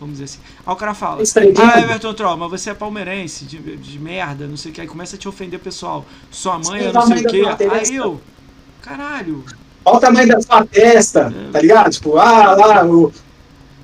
vamos 0.00 0.14
dizer 0.18 0.24
assim, 0.24 0.40
aí 0.66 0.72
o 0.72 0.76
cara 0.76 0.92
fala, 0.92 1.22
ah, 1.22 1.80
Everton 1.80 2.14
Troll, 2.14 2.36
mas 2.36 2.50
você 2.50 2.70
é 2.70 2.74
palmeirense, 2.74 3.44
de, 3.44 3.76
de 3.76 3.98
merda, 3.98 4.46
não 4.46 4.56
sei 4.56 4.72
o 4.72 4.74
que, 4.74 4.80
aí 4.80 4.88
começa 4.88 5.14
a 5.14 5.18
te 5.18 5.28
ofender 5.28 5.60
pessoal. 5.60 6.04
Sua 6.30 6.58
mãe 6.58 6.82
Sim, 6.82 6.88
é 6.88 6.92
não 6.92 7.06
sei 7.06 7.18
o 7.18 7.28
que. 7.28 7.42
Aí 7.46 7.94
eu, 7.96 8.20
caralho, 8.84 9.44
Olha 9.86 9.96
o 9.96 10.00
tamanho 10.00 10.28
da 10.28 10.40
sua 10.40 10.64
testa, 10.64 11.32
É. 11.48 11.50
tá 11.50 11.60
ligado? 11.60 11.90
Tipo, 11.92 12.16
ah, 12.16 12.54
lá, 12.54 12.86
o. 12.86 13.12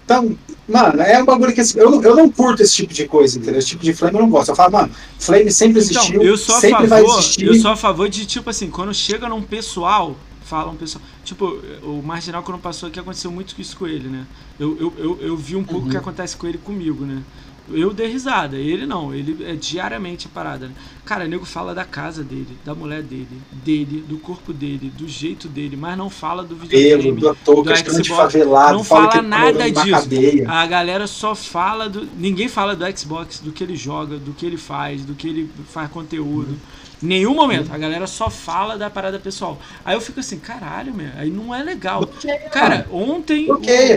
Então, 0.04 0.34
mano, 0.66 1.00
é 1.02 1.22
um 1.22 1.26
bagulho 1.26 1.52
que 1.52 1.60
assim, 1.60 1.78
eu, 1.78 1.90
não- 1.90 2.02
eu 2.02 2.16
não 2.16 2.30
curto 2.30 2.62
esse 2.62 2.74
tipo 2.74 2.92
de 2.94 3.06
coisa, 3.06 3.38
entendeu? 3.38 3.58
Esse 3.58 3.68
tipo 3.68 3.82
de 3.84 3.92
flame 3.92 4.16
eu 4.16 4.22
não 4.22 4.30
gosto. 4.30 4.48
Eu 4.48 4.56
falo, 4.56 4.72
mano, 4.72 4.90
flame 5.18 5.50
sempre 5.50 5.82
Então, 5.82 6.00
existiu, 6.02 6.22
eu 6.22 6.36
sou 6.38 6.54
a 6.56 6.60
sempre 6.60 6.86
vai 6.86 7.02
favor, 7.02 7.18
existir. 7.18 7.46
eu 7.46 7.54
sou 7.54 7.70
a 7.70 7.76
favor 7.76 8.08
de, 8.08 8.24
tipo 8.24 8.48
assim, 8.48 8.70
quando 8.70 8.94
chega 8.94 9.28
num 9.28 9.42
pessoal, 9.42 10.16
fala 10.42 10.70
um 10.70 10.76
pessoal. 10.76 11.04
Tipo, 11.22 11.60
o 11.82 12.02
Marginal 12.02 12.42
quando 12.42 12.58
passou 12.58 12.88
aqui 12.88 12.98
aconteceu 12.98 13.30
muito 13.30 13.54
isso 13.58 13.76
com 13.76 13.86
ele, 13.86 14.08
né? 14.08 14.24
Eu, 14.58 14.76
eu, 14.80 14.94
eu, 14.98 15.18
eu 15.20 15.36
vi 15.36 15.54
um 15.54 15.62
pouco 15.62 15.86
o 15.86 15.90
que 15.90 15.96
Uhum. 15.96 16.00
acontece 16.02 16.34
com 16.36 16.46
ele 16.46 16.58
comigo, 16.58 17.04
né? 17.04 17.22
Eu 17.72 17.92
dei 17.92 18.08
risada, 18.08 18.56
ele 18.56 18.86
não, 18.86 19.14
ele 19.14 19.44
é 19.44 19.54
diariamente 19.54 20.26
a 20.26 20.30
parada, 20.34 20.68
né? 20.68 20.74
Cara, 21.04 21.24
o 21.24 21.28
nego 21.28 21.44
fala 21.44 21.74
da 21.74 21.84
casa 21.84 22.22
dele, 22.22 22.56
da 22.64 22.74
mulher 22.74 23.02
dele, 23.02 23.28
dele, 23.50 24.04
do 24.06 24.18
corpo 24.18 24.52
dele, 24.52 24.92
do 24.96 25.08
jeito 25.08 25.48
dele, 25.48 25.76
mas 25.76 25.96
não 25.96 26.08
fala 26.08 26.42
do 26.42 26.54
Pelo, 26.54 26.68
videogame. 26.68 27.20
do 27.20 27.34
touca, 27.44 27.72
do 27.72 27.92
de 27.92 28.04
Xbox, 28.04 28.08
favelado, 28.08 28.74
não 28.74 28.84
fala 28.84 29.10
fala 29.10 29.12
tá 29.12 29.22
nada 29.22 29.70
disso. 29.70 30.08
A 30.48 30.66
galera 30.66 31.06
só 31.06 31.34
fala 31.34 31.88
do. 31.88 32.08
Ninguém 32.16 32.48
fala 32.48 32.76
do 32.76 32.98
Xbox, 32.98 33.40
do 33.40 33.52
que 33.52 33.64
ele 33.64 33.76
joga, 33.76 34.18
do 34.18 34.32
que 34.32 34.46
ele 34.46 34.56
faz, 34.56 35.04
do 35.04 35.14
que 35.14 35.28
ele 35.28 35.50
faz 35.72 35.90
conteúdo. 35.90 36.56
Nenhum 37.02 37.34
momento. 37.34 37.72
A 37.72 37.78
galera 37.78 38.06
só 38.06 38.28
fala 38.28 38.76
da 38.76 38.90
parada 38.90 39.18
pessoal. 39.18 39.58
Aí 39.84 39.94
eu 39.94 40.00
fico 40.00 40.20
assim, 40.20 40.38
caralho, 40.38 40.92
meu, 40.92 41.10
aí 41.16 41.30
não 41.30 41.54
é 41.54 41.62
legal. 41.62 42.06
Cara, 42.52 42.86
ontem, 42.90 43.48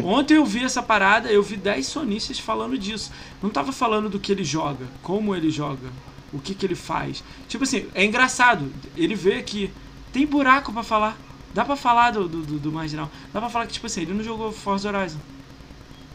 ontem 0.03 0.35
eu 0.35 0.45
vi 0.45 0.63
essa 0.63 0.81
parada, 0.81 1.29
eu 1.29 1.43
vi 1.43 1.57
10 1.57 1.85
sonistas 1.85 2.39
falando 2.39 2.77
disso. 2.77 3.11
Não 3.41 3.49
tava 3.49 3.73
falando 3.73 4.09
do 4.09 4.19
que 4.19 4.31
ele 4.31 4.43
joga, 4.43 4.85
como 5.01 5.35
ele 5.35 5.49
joga, 5.49 5.89
o 6.31 6.39
que 6.39 6.55
que 6.55 6.65
ele 6.65 6.75
faz. 6.75 7.23
Tipo 7.47 7.65
assim, 7.65 7.87
é 7.93 8.05
engraçado. 8.05 8.71
Ele 8.95 9.15
vê 9.15 9.41
que 9.43 9.69
tem 10.13 10.25
buraco 10.25 10.71
pra 10.71 10.83
falar. 10.83 11.17
Dá 11.53 11.65
pra 11.65 11.75
falar 11.75 12.11
do, 12.11 12.27
do, 12.27 12.41
do, 12.41 12.59
do 12.59 12.71
marginal. 12.71 13.11
Dá 13.33 13.39
pra 13.39 13.49
falar 13.49 13.67
que, 13.67 13.73
tipo 13.73 13.85
assim, 13.85 14.01
ele 14.01 14.13
não 14.13 14.23
jogou 14.23 14.51
Forza 14.51 14.89
Horizon. 14.89 15.19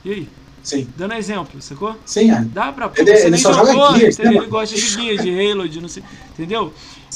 E 0.04 0.10
aí? 0.10 0.28
Sim, 0.62 0.86
Dando 0.96 1.14
exemplo, 1.14 1.60
sacou? 1.62 1.96
sim, 2.04 2.30
é. 2.30 2.42
Dá 2.44 2.72
pra. 2.72 2.90
Ele- 2.96 3.06
você 3.16 3.22
ele 3.22 3.30
nem 3.30 3.40
só 3.40 3.52
joga 3.52 3.72
jogou, 3.72 3.96
Gears, 3.96 4.14
entendeu? 4.14 4.24
né, 4.24 4.30
ele 4.30 4.38
mano? 4.40 4.50
gosta 4.50 4.74
de 4.74 4.80
Gears, 4.80 5.22
de 5.22 5.50
Halo, 5.50 5.68
de 5.68 5.80
não 5.80 5.88
sei. 5.88 6.02
Entendeu? 6.32 6.72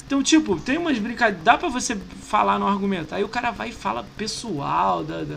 Então, 0.06 0.22
tipo, 0.22 0.56
tem 0.60 0.78
umas 0.78 0.98
brincadeiras. 0.98 1.42
Dá 1.44 1.58
pra 1.58 1.68
você 1.68 1.96
falar 2.22 2.58
no 2.58 2.66
argumento. 2.66 3.14
Aí 3.14 3.22
o 3.22 3.28
cara 3.28 3.50
vai 3.50 3.68
e 3.68 3.72
fala 3.72 4.06
pessoal, 4.16 5.04
da. 5.04 5.22
da 5.24 5.36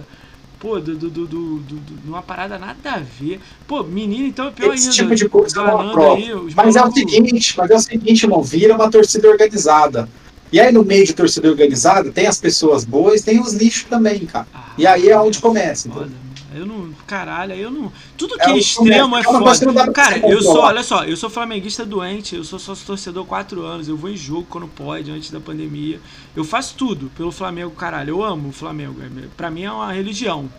pô, 0.60 0.80
do, 0.80 0.95
do, 0.98 1.10
do, 1.10 1.27
do, 1.27 1.60
do, 1.60 2.22
parada 2.23 2.57
nada 2.57 2.77
a 2.94 2.98
ver. 2.99 3.40
Pô, 3.68 3.84
menino, 3.84 4.26
então 4.27 4.48
é 4.48 4.52
pior 4.52 4.73
Esse 4.73 4.84
ainda. 4.86 4.95
tipo 4.95 5.15
de 5.15 5.27
coisa 5.30 5.60
eu 5.60 5.64
não 5.65 5.90
aprovo. 5.90 6.49
Mas 6.56 6.76
é 6.76 6.80
o 6.80 6.84
malucos- 6.84 7.11
seguinte, 7.11 7.53
mas 7.57 7.69
é 7.72 7.76
o 7.76 7.80
seguinte, 7.80 8.27
não 8.27 8.41
vira 8.41 8.73
uma 8.76 8.90
torcida 8.90 9.27
organizada. 9.30 10.07
E 10.52 10.60
aí 10.60 10.72
no 10.72 10.84
meio 10.86 11.06
de 11.06 11.14
torcida 11.14 11.49
organizada 11.49 12.11
tem 12.11 12.27
as 12.27 12.40
pessoas 12.40 12.86
boas, 12.86 13.22
tem 13.22 13.41
os 13.41 13.53
lixos 13.53 13.84
também, 13.90 14.26
cara. 14.26 14.48
Ah, 14.53 14.69
E 14.77 14.88
aí 14.88 15.10
é 15.10 15.19
onde 15.19 15.40
começa, 15.40 15.90
Foda, 15.90 16.06
entendeu? 16.06 16.25
Eu 16.56 16.65
não. 16.65 16.90
Caralho, 17.06 17.53
eu 17.53 17.69
não. 17.69 17.91
Tudo 18.18 18.36
É 18.36 18.38
que 18.38 18.44
é 18.44 18.49
onde 18.53 18.60
extremo 18.60 19.15
é 19.15 19.19
É 19.19 19.23
foda. 19.23 19.91
Cara, 19.94 20.18
eu 20.19 20.41
sou, 20.41 20.60
olha 20.60 20.84
só, 20.84 21.03
eu 21.03 21.15
sou 21.18 21.30
flamenguista 21.30 21.86
doente, 21.86 22.36
eu 22.36 22.44
sou 22.44 22.57
sócio 22.60 22.86
torcedor 22.86 23.23
há 23.23 23.27
quatro 23.27 23.64
anos, 23.64 23.88
eu 23.88 23.98
vou 23.98 24.10
em 24.10 24.18
jogo 24.18 24.45
quando 24.49 24.68
pode, 24.68 25.11
antes 25.11 25.30
da 25.32 25.40
pandemia. 25.40 25.99
Eu 26.36 26.44
faço 26.44 26.76
tudo 26.76 27.11
pelo 27.18 27.32
Flamengo, 27.32 27.72
caralho. 27.72 28.10
Eu 28.11 28.23
amo 28.23 28.49
o 28.49 28.52
Flamengo. 28.52 29.02
é- 29.02 29.27
Pra 29.36 29.49
mim 29.52 29.64
é 29.64 29.72
uma 29.72 29.91
religião. 29.91 30.49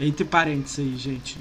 Entre 0.00 0.24
parênteses 0.24 0.78
aí, 0.78 0.96
gente. 0.96 1.36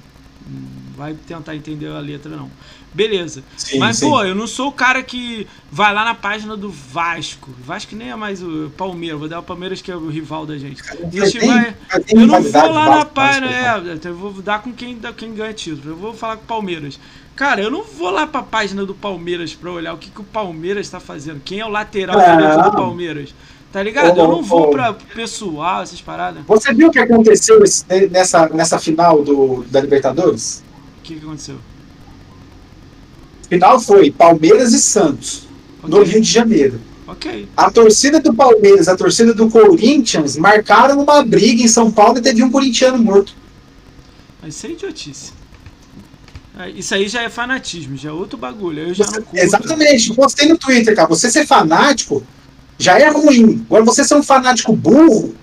Não 0.45 0.61
vai 0.97 1.13
tentar 1.13 1.55
entender 1.55 1.87
a 1.87 1.99
letra, 1.99 2.35
não. 2.35 2.49
Beleza. 2.93 3.43
Sim, 3.55 3.79
Mas, 3.79 3.97
sim. 3.97 4.09
pô, 4.09 4.21
eu 4.23 4.35
não 4.35 4.45
sou 4.45 4.67
o 4.67 4.71
cara 4.71 5.01
que 5.01 5.47
vai 5.71 5.93
lá 5.93 6.03
na 6.03 6.13
página 6.13 6.57
do 6.57 6.69
Vasco. 6.69 7.49
Vasco 7.63 7.95
nem 7.95 8.11
é 8.11 8.15
mais 8.15 8.43
o 8.43 8.69
Palmeiras. 8.75 9.17
Vou 9.19 9.29
dar 9.29 9.39
o 9.39 9.43
Palmeiras 9.43 9.81
que 9.81 9.89
é 9.89 9.95
o 9.95 10.09
rival 10.09 10.45
da 10.45 10.57
gente. 10.57 10.81
A 10.89 11.09
gente 11.09 11.39
Tem- 11.39 11.49
vai. 11.49 11.75
Eu 12.09 12.27
não 12.27 12.41
vou 12.41 12.71
lá 12.71 12.97
na 12.97 13.05
página, 13.05 13.47
é, 13.47 13.99
eu 14.03 14.15
vou 14.15 14.33
dar 14.41 14.61
com 14.61 14.73
quem, 14.73 14.99
quem 15.15 15.33
ganha 15.33 15.53
título. 15.53 15.93
Eu 15.93 15.95
vou 15.95 16.13
falar 16.13 16.35
com 16.35 16.43
o 16.43 16.47
Palmeiras. 16.47 16.99
Cara, 17.35 17.61
eu 17.61 17.71
não 17.71 17.83
vou 17.83 18.11
lá 18.11 18.27
pra 18.27 18.43
página 18.43 18.85
do 18.85 18.93
Palmeiras 18.93 19.53
pra 19.53 19.71
olhar 19.71 19.93
o 19.93 19.97
que, 19.97 20.09
que 20.09 20.21
o 20.21 20.25
Palmeiras 20.25 20.89
tá 20.89 20.99
fazendo. 20.99 21.41
Quem 21.43 21.59
é 21.59 21.65
o 21.65 21.69
lateral 21.69 22.19
direito 22.19 22.63
do 22.63 22.71
Palmeiras. 22.71 23.33
Tá 23.71 23.81
ligado? 23.81 24.17
Ô, 24.17 24.21
eu 24.23 24.27
não 24.27 24.43
vou 24.43 24.67
ô. 24.67 24.71
pra 24.71 24.93
pessoal, 24.93 25.81
essas 25.81 26.01
paradas. 26.01 26.43
Você 26.45 26.73
viu 26.73 26.89
o 26.89 26.91
que 26.91 26.99
aconteceu 26.99 27.57
nessa, 28.11 28.49
nessa 28.49 28.77
final 28.77 29.23
do, 29.23 29.63
da 29.63 29.79
Libertadores? 29.79 30.61
O 30.99 31.01
que, 31.01 31.15
que 31.15 31.25
aconteceu? 31.25 31.55
Final 33.51 33.79
foi 33.81 34.09
Palmeiras 34.11 34.71
e 34.71 34.79
Santos, 34.79 35.43
no 35.83 35.97
Ok. 35.97 36.11
Rio 36.13 36.21
de 36.21 36.31
Janeiro. 36.31 36.79
Ok. 37.05 37.49
A 37.57 37.69
torcida 37.69 38.19
do 38.21 38.33
Palmeiras, 38.33 38.87
a 38.87 38.95
torcida 38.95 39.33
do 39.33 39.49
Corinthians 39.49 40.37
marcaram 40.37 41.01
uma 41.01 41.21
briga 41.21 41.61
em 41.61 41.67
São 41.67 41.91
Paulo 41.91 42.17
e 42.17 42.21
teve 42.21 42.41
um 42.41 42.49
corintiano 42.49 42.97
morto. 42.97 43.33
Mas 44.41 44.55
isso 44.55 44.67
é 44.67 44.69
idiotice. 44.71 45.31
É, 46.57 46.69
Isso 46.69 46.93
aí 46.95 47.07
já 47.09 47.21
é 47.23 47.29
fanatismo, 47.29 47.97
já 47.97 48.09
é 48.09 48.11
outro 48.13 48.37
bagulho. 48.37 48.79
Eu 48.89 48.93
já 48.93 49.03
Você- 49.05 49.23
exatamente, 49.33 50.09
eu 50.09 50.15
postei 50.15 50.47
no 50.47 50.57
Twitter, 50.57 50.95
cara. 50.95 51.07
Você 51.09 51.29
ser 51.29 51.45
fanático 51.45 52.23
já 52.77 52.97
é 52.99 53.09
ruim. 53.09 53.65
Agora 53.67 53.83
você 53.83 54.03
ser 54.03 54.15
um 54.15 54.23
fanático 54.23 54.73
burro, 54.75 55.35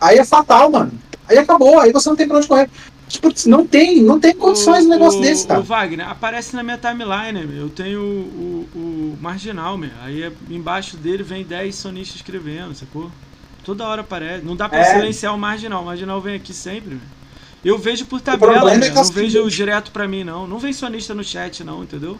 aí 0.00 0.18
é 0.18 0.24
fatal, 0.24 0.70
mano. 0.70 0.92
Aí 1.28 1.38
acabou, 1.38 1.80
aí 1.80 1.92
você 1.92 2.08
não 2.08 2.16
tem 2.16 2.28
pra 2.28 2.36
onde 2.38 2.46
correr. 2.48 2.68
Tipo, 3.08 3.32
não 3.46 3.64
tem, 3.66 4.02
não 4.02 4.18
tem 4.18 4.34
condições 4.34 4.84
um 4.84 4.88
negócio 4.88 5.20
o, 5.20 5.22
desse, 5.22 5.44
O 5.44 5.48
cara. 5.48 5.60
Wagner, 5.60 6.08
aparece 6.08 6.56
na 6.56 6.62
minha 6.62 6.76
timeline, 6.76 7.46
meu. 7.46 7.62
eu 7.62 7.68
tenho 7.68 8.00
o, 8.00 8.68
o, 8.74 8.78
o 8.78 9.18
Marginal, 9.20 9.78
meu. 9.78 9.90
aí 10.02 10.24
é- 10.24 10.32
embaixo 10.50 10.96
dele 10.96 11.22
vem 11.22 11.44
10 11.44 11.74
sonistas 11.74 12.16
escrevendo, 12.16 12.74
sacou? 12.74 13.10
Toda 13.64 13.86
hora 13.86 14.00
aparece, 14.00 14.44
não 14.44 14.56
dá 14.56 14.68
pra 14.68 14.80
É. 14.80 14.84
silenciar 14.98 15.34
o 15.34 15.38
Marginal, 15.38 15.82
o 15.82 15.86
Marginal 15.86 16.20
vem 16.20 16.34
aqui 16.34 16.52
sempre, 16.52 16.90
meu. 16.90 17.00
Eu 17.64 17.78
vejo 17.78 18.06
por 18.06 18.20
tabela, 18.20 18.52
é 18.72 18.74
é 18.74 18.90
o 18.90 18.94
não 18.94 19.04
vejo 19.04 19.30
seguinte- 19.38 19.56
direto 19.56 19.90
pra 19.92 20.06
mim, 20.06 20.22
não. 20.24 20.46
Não 20.46 20.58
vem 20.58 20.72
sonista 20.72 21.14
no 21.14 21.22
chat, 21.24 21.62
não, 21.64 21.82
entendeu? 21.82 22.18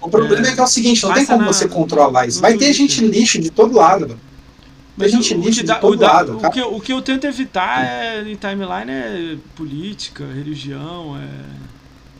O 0.00 0.08
problema 0.08 0.46
é, 0.46 0.54
que 0.54 0.60
é 0.60 0.62
o 0.62 0.66
seguinte, 0.66 1.02
não 1.02 1.12
tem 1.12 1.26
como 1.26 1.40
na- 1.42 1.46
você 1.48 1.66
controlar 1.68 2.26
isso. 2.26 2.40
Vai 2.40 2.56
ter 2.56 2.72
gente 2.72 3.04
lixo 3.04 3.40
de 3.40 3.50
todo 3.50 3.74
lado, 3.76 4.02
mano. 4.08 4.20
Tem 4.98 5.08
gente 5.08 5.34
o, 5.34 5.40
lixo 5.40 5.62
o, 5.82 5.94
lado. 5.94 6.36
o 6.38 6.50
que, 6.50 6.60
eu- 6.60 6.74
o 6.74 6.80
que 6.80 6.92
eu 6.92 7.00
tento 7.02 7.26
evitar 7.26 7.84
é, 7.84 8.22
em 8.22 8.36
timeline 8.36 8.90
é 8.90 9.36
política, 9.54 10.24
religião, 10.26 11.16
é... 11.16 11.28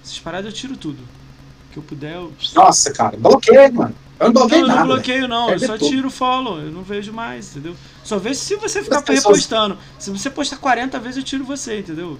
Essas 0.02 0.18
paradas 0.20 0.52
eu 0.52 0.56
tiro 0.56 0.76
tudo. 0.76 0.98
O 1.00 1.72
que 1.72 1.78
eu 1.78 1.82
puder, 1.82 2.14
eu... 2.14 2.32
Nossa, 2.54 2.92
cara, 2.92 3.16
bloqueio, 3.16 3.74
mano. 3.74 3.94
Eu 4.20 4.26
não 4.32 4.32
Não, 4.32 4.32
bloqueei 4.42 4.62
eu 4.62 4.66
não 4.66 4.74
nada. 4.74 4.86
bloqueio 4.86 5.28
não, 5.28 5.50
eu 5.50 5.58
só 5.60 5.78
tudo. 5.78 5.88
tiro 5.90 6.08
o 6.08 6.10
follow, 6.10 6.58
eu 6.60 6.72
não 6.72 6.82
vejo 6.82 7.12
mais, 7.12 7.50
entendeu? 7.50 7.76
Só 8.02 8.18
vejo 8.18 8.40
se 8.40 8.56
você 8.56 8.82
ficar 8.82 9.02
repostando. 9.06 9.78
Se 9.98 10.10
você 10.10 10.28
postar 10.30 10.56
40 10.56 10.98
vezes, 10.98 11.18
eu 11.18 11.22
tiro 11.24 11.44
você, 11.44 11.78
entendeu? 11.80 12.18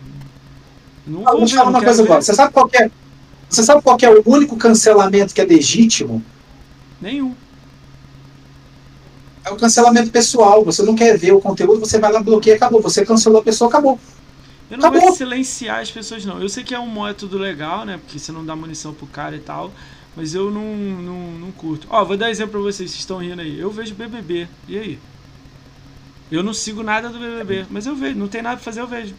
Não 1.06 1.26
Ah, 1.26 1.32
vou 1.32 1.46
ver, 1.46 1.58
uma 1.60 1.82
coisa 1.82 2.02
agora. 2.02 2.20
Você 2.22 2.34
sabe 2.34 2.52
qual 2.52 2.68
é? 2.74 2.90
Você 3.48 3.62
sabe 3.64 3.82
qual 3.82 3.96
é 4.02 4.10
o 4.10 4.22
único 4.26 4.56
cancelamento 4.56 5.34
que 5.34 5.40
é 5.40 5.44
legítimo? 5.44 6.22
Nenhum. 7.00 7.34
É 9.48 9.50
o 9.50 9.56
cancelamento 9.56 10.10
pessoal. 10.10 10.62
Você 10.64 10.82
não 10.82 10.94
quer 10.94 11.16
ver 11.16 11.32
o 11.32 11.40
conteúdo, 11.40 11.80
você 11.80 11.98
vai 11.98 12.12
lá, 12.12 12.22
bloqueia, 12.22 12.56
acabou. 12.56 12.82
Você 12.82 13.04
cancelou 13.04 13.40
a 13.40 13.44
pessoa, 13.44 13.68
acabou. 13.68 13.98
Eu 14.70 14.76
não 14.76 14.88
Acabou. 14.88 15.10
de 15.10 15.16
silenciar 15.16 15.80
as 15.80 15.90
pessoas, 15.90 16.24
não. 16.26 16.40
Eu 16.40 16.48
sei 16.50 16.62
que 16.62 16.74
é 16.74 16.78
um 16.78 17.02
método 17.02 17.38
legal, 17.38 17.86
né? 17.86 17.96
Porque 17.96 18.18
você 18.18 18.30
não 18.30 18.44
dá 18.44 18.54
munição 18.54 18.92
pro 18.92 19.06
cara 19.06 19.34
e 19.34 19.40
tal. 19.40 19.72
Mas 20.14 20.34
eu 20.34 20.50
não, 20.50 20.76
não, 20.76 21.30
não 21.38 21.52
curto. 21.52 21.86
Ó, 21.88 22.04
vou 22.04 22.16
dar 22.16 22.30
exemplo 22.30 22.52
pra 22.52 22.60
vocês, 22.60 22.90
vocês 22.90 23.00
estão 23.00 23.18
rindo 23.18 23.40
aí. 23.40 23.58
Eu 23.58 23.70
vejo 23.70 23.94
BBB. 23.94 24.46
E 24.68 24.78
aí? 24.78 24.98
Eu 26.30 26.42
não 26.42 26.52
sigo 26.52 26.82
nada 26.82 27.08
do 27.08 27.18
BBB, 27.18 27.66
mas 27.70 27.86
eu 27.86 27.96
vejo. 27.96 28.18
Não 28.18 28.28
tem 28.28 28.42
nada 28.42 28.56
pra 28.56 28.64
fazer, 28.64 28.80
eu 28.80 28.86
vejo. 28.86 29.14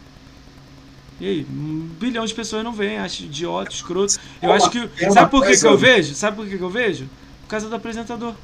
E 1.20 1.26
aí? 1.26 1.46
Um 1.50 1.88
bilhão 1.98 2.24
de 2.24 2.32
pessoas 2.32 2.62
não 2.62 2.72
veem, 2.72 2.98
acho 2.98 3.24
idiota, 3.24 3.72
escroto. 3.72 4.16
Eu 4.40 4.52
acho 4.52 4.70
que. 4.70 4.88
é 5.00 5.10
Sabe 5.10 5.30
por 5.30 5.44
que, 5.44 5.56
que 5.56 5.66
eu 5.66 5.76
vejo? 5.76 6.14
Sabe 6.14 6.36
por 6.36 6.46
que, 6.46 6.56
que 6.56 6.62
eu 6.62 6.70
vejo? 6.70 7.08
Por 7.42 7.48
causa 7.48 7.68
do 7.68 7.74
apresentador. 7.74 8.34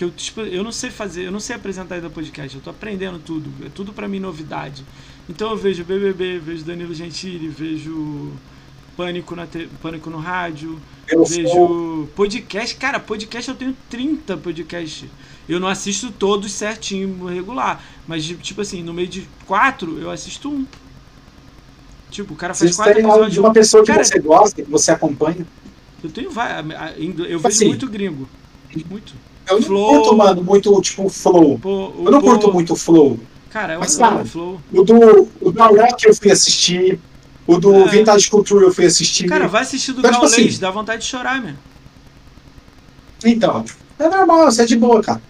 Que 0.00 0.04
eu, 0.04 0.10
tipo, 0.10 0.40
eu 0.40 0.64
não 0.64 0.72
sei 0.72 0.88
fazer, 0.88 1.26
eu 1.26 1.30
não 1.30 1.40
sei 1.40 1.54
apresentar 1.56 1.96
ainda 1.96 2.08
podcast, 2.08 2.56
eu 2.56 2.62
tô 2.62 2.70
aprendendo 2.70 3.18
tudo. 3.18 3.52
É 3.66 3.68
tudo 3.68 3.92
pra 3.92 4.08
mim 4.08 4.18
novidade. 4.18 4.82
Então 5.28 5.50
eu 5.50 5.58
vejo 5.58 5.84
BBB, 5.84 6.38
vejo 6.38 6.64
Danilo 6.64 6.94
Gentili, 6.94 7.48
vejo 7.48 8.32
Pânico, 8.96 9.36
na 9.36 9.46
te- 9.46 9.68
Pânico 9.82 10.08
no 10.08 10.16
rádio, 10.16 10.80
Eu 11.06 11.22
vejo 11.26 12.08
podcast. 12.16 12.74
Cara, 12.76 12.98
podcast 12.98 13.50
eu 13.50 13.54
tenho 13.54 13.76
30 13.90 14.38
podcasts. 14.38 15.04
Eu 15.46 15.60
não 15.60 15.68
assisto 15.68 16.10
todos 16.10 16.50
certinho, 16.50 17.26
regular. 17.26 17.84
Mas, 18.08 18.24
tipo 18.24 18.62
assim, 18.62 18.82
no 18.82 18.94
meio 18.94 19.06
de 19.08 19.28
quatro, 19.46 19.98
eu 19.98 20.10
assisto 20.10 20.48
um. 20.50 20.64
Tipo, 22.10 22.32
o 22.32 22.36
cara 22.38 22.54
faz 22.54 22.70
Você 22.70 22.76
quatro 22.78 22.98
episódios. 23.00 23.32
de 23.34 23.40
uma 23.40 23.52
pessoa 23.52 23.82
que 23.84 23.92
Cara, 23.92 24.02
você 24.02 24.18
gosta, 24.18 24.62
que 24.62 24.70
você 24.70 24.92
acompanha. 24.92 25.46
Eu 26.02 26.10
tenho 26.10 26.30
várias. 26.30 26.64
Eu 26.98 27.38
vejo 27.38 27.46
Assim. 27.48 27.66
muito 27.68 27.86
gringo. 27.86 28.26
Muito. 28.88 29.12
Eu 29.50 29.56
não 29.60 29.62
Flow. 29.66 29.88
curto, 29.90 30.16
mano, 30.16 30.42
muito, 30.44 30.80
tipo, 30.80 31.08
flow. 31.08 31.58
Pô, 31.58 31.92
Eu 32.04 32.10
não 32.10 32.20
pô, 32.20 32.26
curto 32.28 32.52
muito 32.52 32.76
flow. 32.76 33.18
Cara, 33.50 33.74
eu 33.74 33.80
Mas, 33.80 33.96
adoro 33.96 34.10
cara, 34.16 34.24
o 34.24 34.28
Flow. 34.28 34.60
O 34.72 34.82
do, 34.84 35.28
o 35.40 35.50
do 35.50 35.62
Rock 35.62 36.06
eu 36.06 36.14
fui 36.14 36.30
assistir. 36.30 37.00
O 37.46 37.58
do 37.58 37.74
É. 37.74 37.88
Vintage 37.88 38.30
Culture 38.30 38.62
eu 38.64 38.72
fui 38.72 38.86
assistir. 38.86 39.26
Cara, 39.28 39.48
vai 39.48 39.62
assistir 39.62 39.92
do 39.92 39.98
Então, 40.00 40.12
tipo 40.12 40.24
assim- 40.24 40.58
dá 40.60 40.70
vontade 40.70 41.02
de 41.02 41.08
chorar, 41.08 41.42
meu. 41.42 41.54
Então, 43.24 43.64
é 43.98 44.08
normal, 44.08 44.44
você 44.50 44.62
é 44.62 44.66
de 44.66 44.76
boa, 44.76 45.02
cara. 45.02 45.20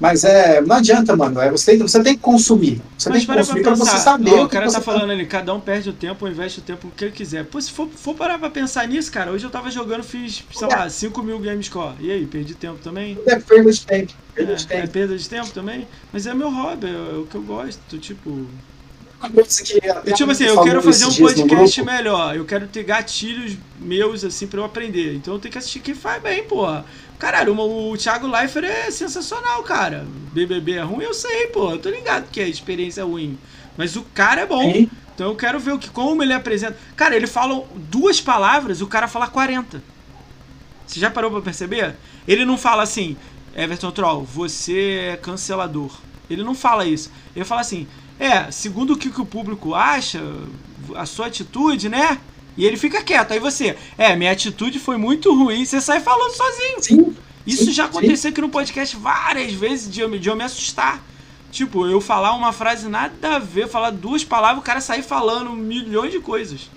Mas 0.00 0.24
é, 0.24 0.62
não 0.62 0.76
adianta, 0.76 1.14
mano. 1.14 1.38
É, 1.38 1.50
você, 1.50 1.72
tem, 1.72 1.78
você 1.86 2.02
tem 2.02 2.14
que 2.14 2.22
consumir. 2.22 2.80
Você 2.96 3.10
Mas 3.10 3.18
tem 3.18 3.20
que 3.20 3.26
pra 3.26 3.36
consumir 3.36 3.62
pra 3.62 3.72
pensar. 3.72 3.84
você 3.84 3.98
saber 3.98 4.32
Ó, 4.32 4.44
o 4.44 4.48
cara 4.48 4.68
você 4.68 4.76
tá 4.76 4.80
falando 4.82 5.10
ali, 5.10 5.26
cada 5.26 5.52
um 5.54 5.60
perde 5.60 5.90
o 5.90 5.92
tempo 5.92 6.24
ou 6.24 6.30
investe 6.30 6.58
o 6.60 6.62
tempo 6.62 6.90
que 6.96 7.04
ele 7.04 7.12
quiser. 7.12 7.44
Pô, 7.44 7.60
se 7.60 7.70
for, 7.70 7.86
for 7.86 8.14
parar 8.14 8.38
pra 8.38 8.48
pensar 8.48 8.88
nisso, 8.88 9.12
cara, 9.12 9.30
hoje 9.30 9.44
eu 9.44 9.50
tava 9.50 9.70
jogando, 9.70 10.02
fiz, 10.02 10.42
sei 10.54 10.68
lá, 10.68 10.88
5 10.88 11.22
mil 11.22 11.38
game 11.38 11.62
score. 11.62 11.94
E 12.00 12.10
aí, 12.10 12.24
perdi 12.26 12.54
tempo 12.54 12.78
também? 12.82 13.18
É 13.26 13.36
perda 13.38 13.70
de 13.70 13.80
tempo. 13.86 14.12
Perda 14.34 14.54
de 14.54 14.66
É, 14.72 14.76
é 14.76 14.80
tempo. 14.80 14.92
perda 14.92 15.18
de 15.18 15.28
tempo 15.28 15.50
também? 15.50 15.86
Mas 16.10 16.26
é 16.26 16.32
meu 16.32 16.50
hobby, 16.50 16.86
é, 16.86 16.90
é 16.90 17.18
o 17.18 17.26
que 17.30 17.34
eu 17.34 17.42
gosto, 17.42 17.98
tipo... 17.98 18.46
Eu, 19.22 20.14
tipo 20.14 20.30
assim, 20.30 20.44
eu 20.44 20.62
quero 20.62 20.80
fazer 20.80 21.04
um 21.04 21.14
podcast 21.14 21.82
melhor. 21.84 22.34
Eu 22.34 22.46
quero 22.46 22.66
ter 22.66 22.82
gatilhos 22.84 23.54
meus, 23.78 24.24
assim, 24.24 24.46
pra 24.46 24.60
eu 24.60 24.64
aprender. 24.64 25.14
Então 25.14 25.34
eu 25.34 25.38
tenho 25.40 25.52
que 25.52 25.58
assistir 25.58 25.80
quem 25.80 25.94
faz 25.94 26.22
bem, 26.22 26.42
porra. 26.44 26.86
Caralho, 27.20 27.54
o, 27.54 27.92
o 27.92 27.98
Thiago 27.98 28.26
Leifert 28.26 28.64
é 28.64 28.90
sensacional, 28.90 29.62
cara. 29.62 30.06
BBB 30.32 30.72
é 30.72 30.82
ruim, 30.82 31.04
eu 31.04 31.12
sei, 31.12 31.48
pô. 31.48 31.70
Eu 31.70 31.78
tô 31.78 31.90
ligado 31.90 32.30
que 32.30 32.40
a 32.40 32.48
experiência 32.48 33.02
é 33.02 33.04
ruim. 33.04 33.38
Mas 33.76 33.94
o 33.94 34.02
cara 34.14 34.40
é 34.40 34.46
bom. 34.46 34.62
Hein? 34.62 34.90
Então 35.14 35.28
eu 35.28 35.36
quero 35.36 35.60
ver 35.60 35.72
o 35.72 35.78
que, 35.78 35.90
como 35.90 36.22
ele 36.22 36.32
apresenta. 36.32 36.78
Cara, 36.96 37.14
ele 37.14 37.26
fala 37.26 37.62
duas 37.74 38.22
palavras, 38.22 38.80
o 38.80 38.86
cara 38.86 39.06
fala 39.06 39.28
40. 39.28 39.82
Você 40.86 40.98
já 40.98 41.10
parou 41.10 41.30
pra 41.30 41.42
perceber? 41.42 41.94
Ele 42.26 42.46
não 42.46 42.56
fala 42.56 42.82
assim, 42.82 43.18
Everton 43.54 43.90
Troll, 43.90 44.24
você 44.24 45.10
é 45.12 45.16
cancelador. 45.18 46.00
Ele 46.30 46.42
não 46.42 46.54
fala 46.54 46.86
isso. 46.86 47.12
Ele 47.36 47.44
fala 47.44 47.60
assim, 47.60 47.86
é, 48.18 48.50
segundo 48.50 48.94
o 48.94 48.96
que, 48.96 49.10
que 49.10 49.20
o 49.20 49.26
público 49.26 49.74
acha, 49.74 50.22
a 50.96 51.04
sua 51.04 51.26
atitude, 51.26 51.90
né? 51.90 52.18
E 52.56 52.66
ele 52.66 52.76
fica 52.76 53.02
quieto. 53.02 53.32
Aí 53.32 53.38
você, 53.38 53.76
é, 53.96 54.14
minha 54.16 54.32
atitude 54.32 54.78
foi 54.78 54.96
muito 54.96 55.34
ruim. 55.34 55.64
Você 55.64 55.80
sai 55.80 56.00
falando 56.00 56.32
sozinho. 56.32 56.82
Sim. 56.82 57.16
Isso 57.46 57.64
Sim, 57.66 57.72
já 57.72 57.84
sim. 57.84 57.90
aconteceu 57.90 58.30
aqui 58.30 58.40
no 58.40 58.48
podcast 58.50 58.96
várias 58.96 59.52
vezes 59.52 59.90
de 59.90 60.00
eu, 60.00 60.08
me- 60.08 60.18
de 60.18 60.28
eu 60.28 60.36
me 60.36 60.44
assustar. 60.44 61.02
Tipo, 61.50 61.86
eu 61.86 62.00
falar 62.00 62.32
uma 62.34 62.52
frase 62.52 62.88
nada 62.88 63.36
a 63.36 63.38
ver, 63.38 63.66
falar 63.66 63.90
duas 63.90 64.22
palavras, 64.22 64.58
o 64.60 64.62
cara 64.64 64.80
sair 64.80 65.02
falando 65.02 65.50
milhões 65.52 66.12
de 66.12 66.20
coisas. 66.20 66.70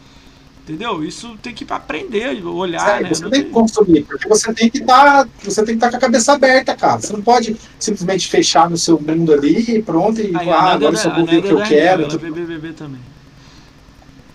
Entendeu? 0.63 1.03
Isso 1.03 1.37
tem 1.43 1.53
que 1.53 1.65
aprender, 1.71 2.41
olhar, 2.45 2.79
Sério, 2.79 3.03
né? 3.03 3.13
você 3.13 3.23
Não 3.23 3.29
tem 3.29 3.43
que 3.43 3.49
consumir, 3.49 4.03
porque 4.03 4.29
você 4.29 4.53
tem 4.53 4.69
que 4.69 4.77
estar. 4.77 5.27
você 5.43 5.57
tem 5.65 5.77
que 5.77 5.85
estar 5.85 5.89
com 5.91 5.97
a 5.97 5.99
cabeça 5.99 6.31
aberta, 6.33 6.73
cara. 6.73 7.01
Você 7.01 7.11
não 7.11 7.21
pode 7.21 7.57
simplesmente 7.77 8.27
fechar 8.29 8.69
no 8.69 8.77
seu 8.77 8.97
mundo 8.97 9.33
ali 9.33 9.59
e 9.75 9.81
pronto, 9.83 10.21
e 10.21 10.33
ah, 10.33 10.71
agora 10.71 10.93
eu 10.93 10.97
só 10.97 11.13
vou 11.13 11.25
ver 11.25 11.39
o 11.39 11.43
que 11.43 11.51
eu 11.51 11.61
quero. 11.63 12.03
Ela 12.03 12.17
BBB 12.17 12.71
também. 12.71 13.01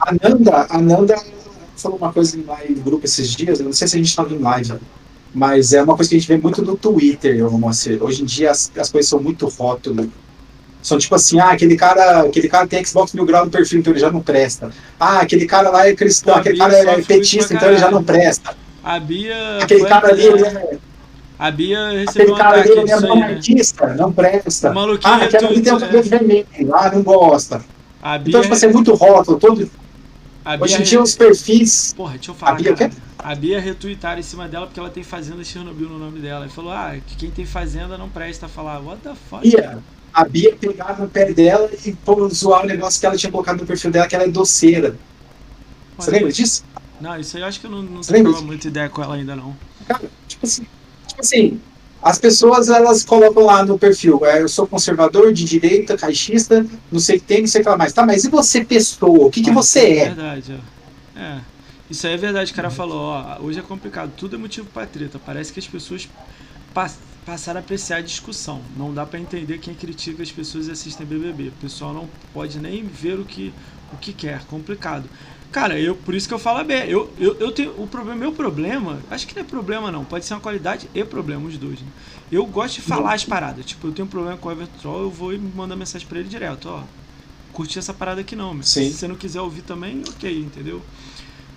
A 0.09 0.29
Nanda, 0.29 0.67
a 0.71 0.79
Nanda 0.81 1.17
falou 1.77 1.99
uma 1.99 2.13
coisa 2.13 2.39
lá 2.47 2.59
em 2.69 2.75
grupo 2.75 3.05
esses 3.05 3.31
dias, 3.37 3.59
eu 3.61 3.67
não 3.67 3.73
sei 3.73 3.87
se 3.87 3.95
a 3.97 3.99
gente 3.99 4.17
tá 4.17 4.23
em 4.29 4.39
live, 4.39 4.75
mas 5.35 5.73
é 5.73 5.83
uma 5.83 5.95
coisa 5.95 6.09
que 6.09 6.17
a 6.17 6.19
gente 6.19 6.29
vê 6.29 6.39
muito 6.39 6.63
no 6.63 6.77
Twitter, 6.77 7.47
ô, 7.47 7.51
Moacir. 7.59 8.03
Hoje 8.03 8.23
em 8.23 8.25
dia 8.25 8.51
as, 8.51 8.73
as 8.77 8.91
coisas 8.91 9.09
são 9.09 9.21
muito 9.21 9.47
rótulo. 9.49 10.11
São 10.83 10.97
tipo 10.97 11.15
assim, 11.15 11.39
ah, 11.39 11.51
aquele 11.51 11.77
cara, 11.77 12.21
aquele 12.23 12.49
cara 12.49 12.67
tem 12.67 12.83
Xbox 12.85 13.13
mil 13.13 13.27
graus 13.27 13.45
no 13.47 13.51
perfil, 13.51 13.81
então 13.81 13.93
ele 13.93 14.01
já 14.01 14.11
não 14.11 14.21
presta. 14.21 14.71
Ah, 14.99 15.19
aquele 15.21 15.45
cara 15.45 15.69
lá 15.71 15.87
é 15.87 15.95
cristão, 15.95 16.35
Pô, 16.35 16.41
aquele 16.41 16.55
Bia 16.57 16.69
cara 16.69 16.79
é 16.93 17.03
petista, 17.03 17.53
então 17.55 17.69
ele 17.69 17.79
já 17.79 17.91
não 17.91 18.03
presta. 18.03 18.57
A 18.83 18.99
Bia. 18.99 19.59
Aquele 19.61 19.85
cara 19.85 20.09
ali, 20.09 20.25
ele 20.25 20.45
é, 20.47 20.79
A 21.39 21.51
Bia 21.51 21.89
recebeu 21.91 22.09
aquele 22.09 22.33
um 22.33 22.37
cara 22.37 22.61
ali 22.61 22.71
ele 22.71 22.91
é 22.91 22.95
aí, 22.95 23.01
né? 23.03 23.09
monarquista, 23.09 23.95
não 23.95 24.13
presta. 24.13 24.73
Maluquinho 24.73 25.13
Ah, 25.15 25.17
aquele 25.25 25.47
ali 25.47 25.61
tem 25.61 25.73
retuitou- 25.75 25.81
cabelo 25.81 26.03
vermelho, 26.05 26.47
ah, 26.75 26.91
não 26.95 27.03
gosta. 27.03 27.61
A 28.01 28.17
Bia, 28.17 28.31
Então, 28.31 28.41
tipo 28.43 28.55
assim, 28.55 28.67
é 28.67 28.73
muito 28.73 28.95
rótulo. 28.95 29.39
Todo... 29.39 29.69
a 30.49 30.57
Bia 30.57 30.65
Hoje 30.65 30.81
em 30.81 30.83
dia 30.83 31.03
os 31.03 31.15
perfis. 31.15 31.93
Porra, 31.93 32.15
deixa 32.15 32.31
eu 32.31 32.35
falar. 32.35 32.53
A 32.53 32.55
Bia 32.55 32.73
o 32.73 32.77
cara. 32.77 32.93
A 33.19 33.35
Bia 33.35 33.61
retweetaram 33.61 34.19
em 34.19 34.23
cima 34.23 34.49
dela 34.49 34.67
porque 34.67 34.81
ela 34.81 34.89
tem 34.89 35.03
Fazenda 35.03 35.45
Chernobyl 35.45 35.91
no 35.91 35.99
nome 35.99 36.21
dela. 36.21 36.47
E 36.47 36.49
falou: 36.49 36.73
ah, 36.73 36.97
que 37.07 37.17
quem 37.17 37.31
tem 37.31 37.45
Fazenda 37.45 37.99
não 37.99 38.09
presta. 38.09 38.49
Falar, 38.49 38.81
what 38.81 39.03
the 39.03 39.15
fuck? 39.29 39.43
Bia, 39.43 39.79
a 40.11 40.25
Bia 40.25 40.57
pegava 40.57 41.03
no 41.03 41.09
pé 41.11 41.35
dela 41.35 41.71
e 41.85 41.93
pô, 41.93 42.27
zoar 42.31 42.65
o 42.65 42.67
negócio 42.67 42.99
que 42.99 43.05
ela 43.05 43.15
tinha 43.15 43.31
colocado 43.31 43.61
no 43.61 43.67
perfil 43.67 43.91
dela, 43.91 44.07
que 44.07 44.15
ela 44.15 44.25
é 44.25 44.29
doceira. 44.29 44.97
Você 45.99 46.11
lembra 46.13 46.33
disso? 46.33 46.65
Não, 46.99 47.21
isso 47.21 47.37
aí 47.37 47.43
eu 47.43 47.47
acho 47.47 47.61
que 47.61 47.67
eu 47.67 47.71
não, 47.71 47.83
não 47.83 48.01
trocava 48.01 48.41
muita 48.41 48.69
ideia 48.69 48.89
com 48.89 49.03
ela 49.03 49.17
ainda, 49.17 49.37
não. 49.37 49.55
Cara, 49.87 50.09
tipo 50.27 50.47
assim, 50.47 50.67
tipo 51.07 51.21
assim, 51.21 51.61
as 52.03 52.19
pessoas 52.19 52.69
elas 52.69 53.05
colocam 53.05 53.45
lá 53.45 53.65
no 53.65 53.79
perfil, 53.79 54.25
é, 54.25 54.43
eu 54.43 54.49
sou 54.49 54.67
conservador, 54.67 55.33
de 55.33 55.45
direita, 55.45 55.97
caixista, 55.97 56.65
não 56.91 57.01
sei 57.01 57.17
o 57.17 57.21
que 57.21 57.27
tem, 57.27 57.41
não 57.43 57.49
sei 57.49 57.61
o 57.61 57.65
que 57.65 57.71
lá 57.71 57.77
mais. 57.77 57.93
Tá, 57.93 58.07
mas 58.07 58.25
e 58.25 58.29
você, 58.31 58.65
pessoa? 58.65 59.27
O 59.27 59.31
que, 59.31 59.43
que 59.43 59.51
Ah, 59.51 59.53
você 59.53 59.81
isso 59.83 59.99
é? 60.05 60.05
verdade, 60.05 60.55
ó. 60.61 61.19
É. 61.21 61.45
Isso 61.91 62.07
aí 62.07 62.15
é 62.15 62.17
verdade, 62.17 62.53
o 62.53 62.55
cara 62.55 62.71
falou, 62.71 63.01
ó, 63.01 63.39
hoje 63.41 63.59
é 63.59 63.63
complicado, 63.63 64.13
tudo 64.17 64.37
é 64.37 64.39
motivo 64.39 64.69
pra 64.71 64.87
treta. 64.87 65.19
Parece 65.19 65.53
que 65.53 65.59
as 65.61 65.67
pessoas 65.67 66.09
pas- 66.75 66.99
passaram 67.25 67.61
a 67.61 67.63
apreciar 67.63 67.99
a 67.99 68.03
discussão. 68.03 68.63
Não 68.77 68.93
dá 68.93 69.07
pra 69.07 69.19
entender 69.21 69.59
quem 69.59 69.75
critica 69.75 70.23
as 70.23 70.31
pessoas 70.33 70.69
e 70.69 70.71
assistem 70.73 71.07
BBB. 71.07 71.49
O 71.49 71.53
pessoal 71.53 71.95
não 71.95 72.09
pode 72.33 72.59
nem 72.59 72.85
ver 72.87 73.19
o 73.19 73.25
que, 73.25 73.55
o 73.93 73.97
que 73.97 74.13
quer, 74.13 74.45
complicado. 74.47 75.09
Cara, 75.51 75.81
eu, 75.81 75.95
por 75.95 76.15
isso 76.15 76.29
que 76.29 76.35
eu 76.35 76.39
falo 76.39 76.63
bem. 76.63 76.89
Eu, 76.89 77.11
eu, 77.19 77.35
eu 77.41 77.51
tenho 77.51 77.71
o 77.81 77.87
problema, 77.87 78.19
meu 78.19 78.33
problema, 78.33 78.99
acho 79.11 79.27
que 79.27 79.35
não 79.35 79.43
é 79.43 79.45
problema 79.45 79.91
não, 79.91 80.05
pode 80.05 80.27
ser 80.27 80.35
uma 80.35 80.41
qualidade 80.41 80.89
e 80.95 81.05
problema 81.05 81.47
os 81.47 81.57
dois, 81.57 81.81
né? 81.81 81.89
Eu 82.31 82.45
gosto 82.45 82.77
de 82.77 82.83
falar 82.83 83.15
as 83.15 83.25
paradas. 83.25 83.65
Tipo, 83.65 83.89
eu 83.89 83.93
tenho 83.93 84.07
um 84.07 84.11
problema 84.11 84.37
com 84.37 84.49
o 84.49 84.53
Everton, 84.53 85.01
eu 85.01 85.11
vou 85.11 85.33
e 85.33 85.39
mando 85.39 85.75
mensagem 85.77 86.07
pra 86.07 86.19
ele 86.19 86.29
direto, 86.29 86.69
ó. 86.69 86.83
Curti 87.53 87.79
essa 87.79 87.95
parada 87.95 88.21
aqui 88.21 88.37
não, 88.37 88.53
meu. 88.53 88.63
Sim. 88.63 88.91
Se 88.91 88.99
você 88.99 89.09
não 89.09 89.17
quiser 89.17 89.41
ouvir 89.41 89.63
também, 89.63 90.03
ok, 90.07 90.39
entendeu? 90.39 90.83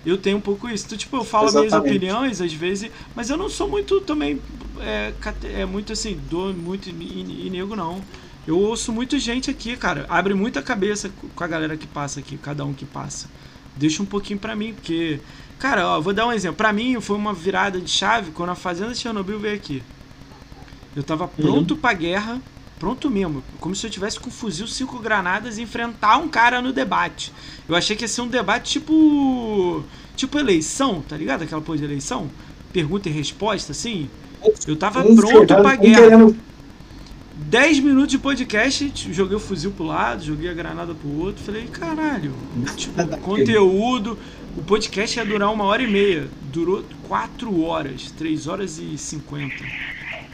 Eu 0.04 0.16
tenho 0.16 0.38
um 0.38 0.40
pouco 0.40 0.68
isso. 0.68 0.86
Então, 0.86 0.96
tipo, 0.96 1.16
eu 1.16 1.24
falo 1.24 1.48
as 1.48 1.54
minhas 1.54 1.66
Exatamente. 1.68 1.96
opiniões 1.96 2.40
às 2.40 2.52
vezes, 2.52 2.90
mas 3.14 3.28
eu 3.28 3.36
não 3.36 3.50
sou 3.50 3.68
muito 3.68 4.00
também. 4.00 4.40
É, 4.80 5.12
é 5.44 5.66
muito 5.66 5.92
assim, 5.92 6.18
dou 6.30 6.52
muito 6.54 6.88
e, 6.88 7.46
e 7.46 7.50
nego, 7.50 7.76
não. 7.76 8.02
Eu 8.46 8.58
ouço 8.58 8.90
muita 8.90 9.18
gente 9.18 9.50
aqui, 9.50 9.76
cara. 9.76 10.06
Abre 10.08 10.34
muita 10.34 10.62
cabeça 10.62 11.10
com 11.36 11.44
a 11.44 11.46
galera 11.46 11.76
que 11.76 11.86
passa 11.86 12.20
aqui, 12.20 12.36
cada 12.36 12.64
um 12.64 12.72
que 12.72 12.84
passa. 12.84 13.28
Deixa 13.76 14.02
um 14.02 14.06
pouquinho 14.06 14.38
pra 14.38 14.54
mim, 14.54 14.74
porque. 14.74 15.20
Cara, 15.58 15.86
ó, 15.86 16.00
vou 16.00 16.12
dar 16.12 16.26
um 16.26 16.32
exemplo. 16.32 16.56
Pra 16.56 16.72
mim 16.72 17.00
foi 17.00 17.16
uma 17.16 17.32
virada 17.32 17.80
de 17.80 17.88
chave 17.88 18.32
quando 18.32 18.50
a 18.50 18.54
Fazenda 18.54 18.92
de 18.92 18.98
Chernobyl 18.98 19.38
veio 19.38 19.54
aqui. 19.54 19.82
Eu 20.94 21.02
tava 21.02 21.26
pronto 21.28 21.76
pra 21.76 21.92
guerra, 21.94 22.40
pronto 22.78 23.08
mesmo. 23.08 23.42
Como 23.60 23.74
se 23.74 23.86
eu 23.86 23.90
tivesse 23.90 24.18
com 24.18 24.28
um 24.28 24.32
fuzil, 24.32 24.66
cinco 24.66 24.98
granadas 24.98 25.58
e 25.58 25.62
enfrentar 25.62 26.16
um 26.18 26.28
cara 26.28 26.60
no 26.60 26.72
debate. 26.72 27.32
Eu 27.68 27.76
achei 27.76 27.96
que 27.96 28.04
ia 28.04 28.08
ser 28.08 28.22
um 28.22 28.28
debate 28.28 28.72
tipo. 28.72 29.84
Tipo 30.16 30.38
eleição, 30.38 31.00
tá 31.00 31.16
ligado? 31.16 31.42
Aquela 31.42 31.62
porra 31.62 31.78
de 31.78 31.84
eleição. 31.84 32.28
Pergunta 32.72 33.08
e 33.08 33.12
resposta, 33.12 33.72
assim. 33.72 34.10
Eu 34.66 34.76
tava 34.76 35.02
pronto 35.02 35.46
pra 35.46 35.76
guerra. 35.76 36.34
Querendo 37.42 37.50
10 37.50 37.80
minutos 37.80 38.10
de 38.10 38.18
podcast, 38.18 38.92
joguei 39.12 39.36
o 39.36 39.40
fuzil 39.40 39.70
pro 39.72 39.84
lado, 39.84 40.22
joguei 40.24 40.48
a 40.50 40.54
granada 40.54 40.94
pro 40.94 41.08
outro. 41.20 41.42
Falei, 41.44 41.66
caralho, 41.66 42.32
tipo, 42.76 43.04
conteúdo. 43.18 44.18
O 44.56 44.62
podcast 44.62 45.18
ia 45.18 45.24
durar 45.24 45.50
uma 45.52 45.64
hora 45.64 45.82
e 45.82 45.90
meia. 45.90 46.28
Durou 46.52 46.84
4 47.08 47.62
horas, 47.62 48.10
3 48.16 48.46
horas 48.46 48.78
e 48.78 48.98
50. 48.98 49.54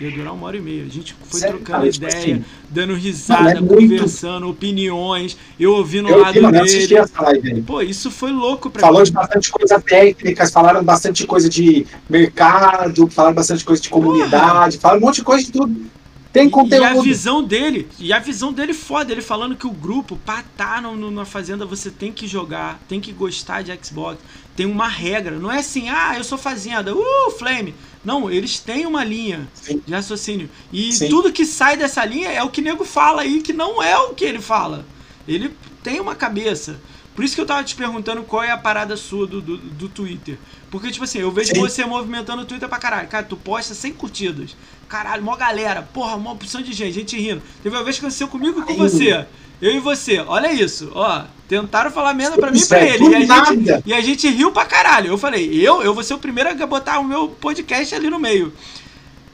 Ia 0.00 0.10
durar 0.12 0.32
uma 0.32 0.46
hora 0.46 0.56
e 0.56 0.60
meia. 0.60 0.84
A 0.84 0.88
gente 0.88 1.14
foi 1.24 1.40
Sério, 1.40 1.56
trocando 1.56 1.78
cara, 1.80 1.90
tipo 1.92 2.06
ideia, 2.06 2.34
assim, 2.36 2.44
dando 2.70 2.94
risada, 2.94 3.50
é 3.50 3.60
muito- 3.60 3.74
conversando, 3.74 4.48
opiniões, 4.48 5.36
eu 5.58 5.72
ouvindo 5.72 6.06
o 6.06 6.10
Eu 6.10 6.20
lado 6.20 6.34
vi, 6.34 6.40
mano, 6.40 6.56
eu 6.58 6.64
dele. 6.64 6.96
essa 6.96 7.22
live. 7.22 7.62
Pô, 7.62 7.80
isso 7.82 8.10
foi 8.10 8.30
louco 8.32 8.70
pra 8.70 8.80
Falou 8.80 9.00
mim. 9.00 9.04
de 9.06 9.12
bastante 9.12 9.50
coisa 9.50 9.80
técnica, 9.80 10.48
falaram 10.50 10.84
bastante 10.84 11.26
coisa 11.26 11.48
de 11.48 11.84
mercado, 12.08 13.08
falaram 13.10 13.34
bastante 13.34 13.64
coisa 13.64 13.82
de 13.82 13.88
comunidade, 13.88 14.78
falaram 14.78 15.00
um 15.00 15.04
monte 15.04 15.16
de 15.16 15.24
coisa 15.24 15.44
de 15.44 15.50
tudo. 15.52 15.86
Tem 16.32 16.44
E 16.44 16.48
a 16.48 16.50
conteúdo. 16.50 17.02
visão 17.02 17.42
dele, 17.42 17.88
e 17.98 18.12
a 18.12 18.18
visão 18.18 18.52
dele 18.52 18.74
foda, 18.74 19.10
ele 19.10 19.22
falando 19.22 19.56
que 19.56 19.66
o 19.66 19.70
grupo, 19.70 20.18
pra 20.26 20.40
estar 20.40 20.82
no, 20.82 21.10
na 21.10 21.24
fazenda, 21.24 21.64
você 21.64 21.90
tem 21.90 22.12
que 22.12 22.26
jogar, 22.26 22.78
tem 22.86 23.00
que 23.00 23.12
gostar 23.12 23.62
de 23.62 23.76
Xbox, 23.82 24.18
tem 24.54 24.66
uma 24.66 24.88
regra, 24.88 25.38
não 25.38 25.50
é 25.50 25.58
assim, 25.60 25.88
ah, 25.88 26.14
eu 26.16 26.24
sou 26.24 26.36
fazenda, 26.36 26.94
uh, 26.94 27.30
Flame. 27.38 27.74
Não, 28.04 28.30
eles 28.30 28.58
têm 28.58 28.86
uma 28.86 29.04
linha 29.04 29.48
Sim. 29.54 29.82
de 29.86 29.92
raciocínio. 29.92 30.50
E 30.72 30.92
Sim. 30.92 31.08
tudo 31.08 31.32
que 31.32 31.44
sai 31.46 31.76
dessa 31.76 32.04
linha 32.04 32.28
é 32.30 32.42
o 32.42 32.50
que 32.50 32.60
o 32.60 32.64
nego 32.64 32.84
fala 32.84 33.22
aí, 33.22 33.40
que 33.40 33.52
não 33.52 33.82
é 33.82 33.96
o 33.98 34.14
que 34.14 34.24
ele 34.24 34.40
fala. 34.40 34.84
Ele 35.26 35.54
tem 35.82 36.00
uma 36.00 36.14
cabeça. 36.14 36.80
Por 37.14 37.24
isso 37.24 37.34
que 37.34 37.40
eu 37.40 37.46
tava 37.46 37.64
te 37.64 37.74
perguntando 37.74 38.22
qual 38.22 38.44
é 38.44 38.50
a 38.50 38.56
parada 38.56 38.96
sua 38.96 39.26
do, 39.26 39.40
do, 39.40 39.56
do 39.56 39.88
Twitter. 39.88 40.38
Porque, 40.70 40.90
tipo 40.90 41.04
assim, 41.04 41.18
eu 41.18 41.32
vejo 41.32 41.52
Sim. 41.52 41.60
você 41.60 41.84
movimentando 41.84 42.42
o 42.42 42.44
Twitter 42.44 42.68
pra 42.68 42.78
caralho. 42.78 43.08
Cara, 43.08 43.24
tu 43.24 43.36
posta 43.36 43.74
sem 43.74 43.92
curtidas. 43.92 44.56
Caralho, 44.88 45.22
mó 45.22 45.36
galera. 45.36 45.82
Porra, 45.82 46.16
uma 46.16 46.32
opção 46.32 46.62
de 46.62 46.72
gente, 46.72 46.92
gente 46.92 47.16
rindo. 47.16 47.42
Teve 47.62 47.76
uma 47.76 47.84
vez 47.84 47.96
que 47.96 48.04
aconteceu 48.04 48.28
comigo 48.28 48.60
e 48.60 48.64
com 48.64 48.74
você. 48.74 49.26
Eu 49.60 49.72
e 49.74 49.78
você. 49.80 50.20
Olha 50.20 50.52
isso, 50.52 50.90
ó. 50.94 51.24
Tentaram 51.48 51.90
falar 51.90 52.14
merda 52.14 52.36
pra 52.36 52.50
mim 52.50 52.58
e 52.58 52.66
pra 52.66 52.78
velho, 52.78 53.14
ele. 53.14 53.24
E 53.26 53.30
a, 53.32 53.44
gente, 53.44 53.82
e 53.86 53.94
a 53.94 54.00
gente 54.00 54.28
riu 54.28 54.52
pra 54.52 54.64
caralho. 54.64 55.08
Eu 55.08 55.18
falei, 55.18 55.50
eu, 55.54 55.82
eu 55.82 55.92
vou 55.94 56.02
ser 56.04 56.14
o 56.14 56.18
primeiro 56.18 56.50
a 56.50 56.66
botar 56.66 56.98
o 57.00 57.04
meu 57.04 57.28
podcast 57.28 57.94
ali 57.94 58.08
no 58.08 58.18
meio. 58.18 58.52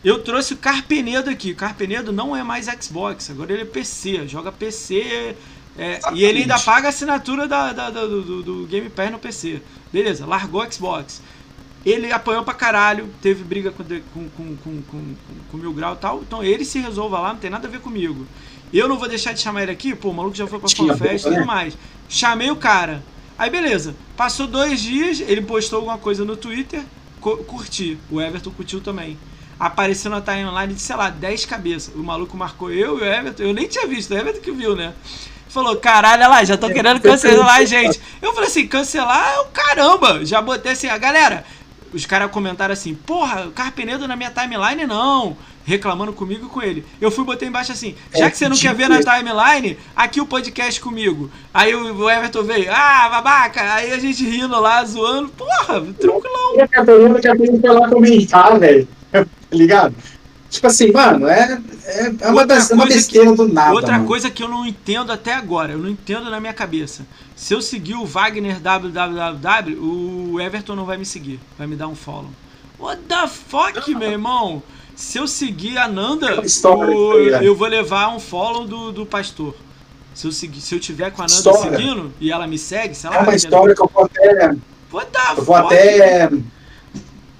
Eu 0.02 0.22
trouxe 0.22 0.54
o 0.54 0.56
Carpenedo 0.56 1.30
aqui. 1.30 1.52
O 1.52 1.56
Carpenedo 1.56 2.12
não 2.12 2.34
é 2.36 2.42
mais 2.42 2.66
Xbox, 2.80 3.30
agora 3.30 3.52
ele 3.52 3.62
é 3.62 3.66
PC. 3.66 4.26
Joga 4.28 4.50
PC. 4.52 5.34
é, 5.78 6.00
e 6.14 6.24
ele 6.24 6.40
ainda 6.42 6.58
paga 6.58 6.88
a 6.88 6.90
assinatura 6.90 7.48
da, 7.48 7.72
da- 7.72 7.90
da- 7.90 8.06
do, 8.06 8.22
do, 8.22 8.42
do 8.42 8.66
Game 8.66 8.88
Pass 8.90 9.10
no 9.10 9.18
PC. 9.18 9.60
Beleza, 9.92 10.24
largou 10.26 10.62
o 10.62 10.72
Xbox. 10.72 11.20
Ele 11.84 12.10
apanhou 12.12 12.42
pra 12.42 12.54
caralho, 12.54 13.08
teve 13.20 13.44
briga 13.44 13.70
com, 13.70 13.84
com, 13.84 14.28
com, 14.30 14.56
com, 14.56 14.82
com, 14.90 15.14
com, 15.50 15.56
Mil 15.58 15.72
Grau 15.72 15.94
e 15.94 15.98
tal. 15.98 16.22
Então 16.22 16.42
ele 16.42 16.64
se 16.64 16.78
resolva 16.78 17.18
lá, 17.20 17.32
não 17.32 17.40
tem 17.40 17.50
nada 17.50 17.68
a 17.68 17.70
ver 17.70 17.80
comigo. 17.80 18.26
Eu 18.72 18.88
não 18.88 18.98
vou 18.98 19.08
deixar 19.08 19.32
de 19.32 19.40
chamar 19.40 19.62
ele 19.62 19.72
aqui, 19.72 19.94
pô, 19.94 20.08
o 20.10 20.14
maluco 20.14 20.36
já 20.36 20.46
foi 20.46 20.58
pra 20.58 20.68
FanFest 20.68 21.26
e 21.26 21.28
tudo 21.28 21.40
né? 21.40 21.44
mais. 21.44 21.76
Chamei 22.08 22.50
o 22.50 22.56
cara. 22.56 23.02
Aí 23.36 23.50
beleza, 23.50 23.94
passou 24.16 24.46
dois 24.46 24.80
dias, 24.80 25.20
ele 25.20 25.42
postou 25.42 25.78
alguma 25.78 25.98
coisa 25.98 26.24
no 26.24 26.36
Twitter, 26.36 26.82
cu- 27.20 27.38
curti. 27.44 27.98
O 28.10 28.20
Everton 28.20 28.50
curtiu 28.50 28.80
também. 28.80 29.18
Apareceu 29.60 30.10
na 30.10 30.20
timeline 30.20 30.74
de, 30.74 30.80
sei 30.80 30.96
lá, 30.96 31.10
10 31.10 31.44
cabeças. 31.44 31.94
O 31.94 32.02
maluco 32.02 32.36
marcou 32.36 32.70
eu 32.70 32.98
e 32.98 33.02
o 33.02 33.04
Everton. 33.04 33.42
Eu 33.44 33.54
nem 33.54 33.68
tinha 33.68 33.86
visto, 33.86 34.12
o 34.12 34.16
Everton 34.16 34.40
que 34.40 34.50
viu, 34.50 34.74
né? 34.74 34.92
Falou, 35.48 35.76
caralho, 35.76 36.22
olha 36.22 36.28
lá, 36.28 36.44
já 36.44 36.56
tô 36.56 36.66
É, 36.66 36.72
querendo 36.72 37.00
cancelar 37.00 37.56
a 37.56 37.64
gente. 37.64 38.00
Eu 38.20 38.32
falei 38.32 38.48
assim, 38.48 38.66
cancelar 38.66 39.34
é 39.34 39.40
o 39.40 39.44
caramba. 39.46 40.24
Já 40.24 40.42
botei 40.42 40.72
assim, 40.72 40.88
a 40.88 40.98
galera. 40.98 41.44
Os 41.94 42.04
caras 42.04 42.30
comentaram 42.30 42.72
assim, 42.72 42.94
porra, 42.94 43.50
Carpenedo 43.54 44.08
na 44.08 44.16
minha 44.16 44.30
timeline 44.30 44.86
não. 44.86 45.36
Reclamando 45.64 46.12
comigo 46.12 46.46
e 46.46 46.48
com 46.48 46.60
ele. 46.60 46.84
Eu 47.00 47.10
fui 47.10 47.24
botei 47.24 47.48
embaixo 47.48 47.72
assim, 47.72 47.94
já 48.14 48.26
É, 48.26 48.30
que 48.30 48.36
você 48.36 48.48
não 48.48 48.56
tipo 48.56 48.68
quer 48.68 48.74
ver 48.74 48.88
na 48.88 49.00
timeline, 49.00 49.78
aqui 49.96 50.20
o 50.20 50.26
podcast 50.26 50.78
comigo. 50.80 51.30
Aí 51.54 51.74
o 51.74 52.10
Everton 52.10 52.42
veio, 52.42 52.70
ah, 52.70 53.08
babaca. 53.08 53.74
Aí 53.74 53.92
a 53.92 53.98
gente 53.98 54.24
rindo 54.24 54.60
lá, 54.60 54.84
zoando. 54.84 55.28
Porra, 55.30 55.80
tranquilão. 55.98 56.56
E 56.56 56.60
a 56.60 56.68
Catarina 56.68 57.18
que 57.18 57.28
a 57.28 57.34
gente 57.34 57.60
foi 57.60 57.70
lá 57.70 57.88
comentar, 57.88 58.58
velho. 58.58 58.88
Tá 59.14 59.56
ligado? 59.56 59.94
Tipo 60.54 60.66
assim, 60.68 60.92
mano, 60.92 61.26
é, 61.26 61.60
é, 61.84 62.06
é 62.20 62.28
uma, 62.28 62.42
Outra 62.42 62.56
bes- 62.56 62.70
uma 62.70 62.82
coisa 62.84 62.94
besteira 62.96 63.32
do 63.34 63.48
nada. 63.48 63.72
Outra 63.74 63.92
mano. 63.94 64.06
coisa 64.06 64.30
que 64.30 64.40
eu 64.42 64.48
não 64.48 64.64
entendo 64.64 65.10
até 65.10 65.34
agora, 65.34 65.72
eu 65.72 65.78
não 65.78 65.88
entendo 65.88 66.30
na 66.30 66.38
minha 66.38 66.52
cabeça. 66.52 67.04
Se 67.34 67.52
eu 67.52 67.60
seguir 67.60 67.94
o 67.94 68.04
Wagner 68.06 68.60
www, 68.60 69.76
o 69.80 70.40
Everton 70.40 70.76
não 70.76 70.84
vai 70.84 70.96
me 70.96 71.04
seguir, 71.04 71.40
vai 71.58 71.66
me 71.66 71.74
dar 71.74 71.88
um 71.88 71.96
follow. 71.96 72.30
What 72.78 73.02
the 73.08 73.26
fuck, 73.26 73.94
meu 73.94 74.10
irmão? 74.12 74.62
Se 74.94 75.18
eu 75.18 75.26
seguir 75.26 75.76
a 75.76 75.88
Nanda, 75.88 76.26
É 76.28 76.38
o- 76.68 77.30
né? 77.30 77.40
eu 77.42 77.56
vou 77.56 77.66
levar 77.66 78.14
um 78.14 78.20
follow 78.20 78.64
do, 78.66 78.92
do 78.92 79.04
pastor. 79.04 79.56
Se 80.14 80.28
eu, 80.28 80.32
seguir, 80.32 80.60
se 80.60 80.72
eu 80.72 80.78
tiver 80.78 81.10
com 81.10 81.20
a 81.20 81.24
Nanda 81.26 81.34
História. 81.34 81.76
seguindo 81.76 82.12
e 82.20 82.30
ela 82.30 82.46
me 82.46 82.56
segue, 82.56 82.94
sei 82.94 83.10
lá. 83.10 83.16
É 83.16 83.18
uma 83.20 83.30
que- 83.32 83.36
história 83.38 83.74
que 83.74 83.82
eu 83.82 83.90
vou 83.92 84.04
até. 84.04 84.54
What 84.92 85.10
the 85.10 85.18
Eu 85.36 85.44
vou 85.44 85.56
fuck? 85.56 85.66
até. 85.66 86.30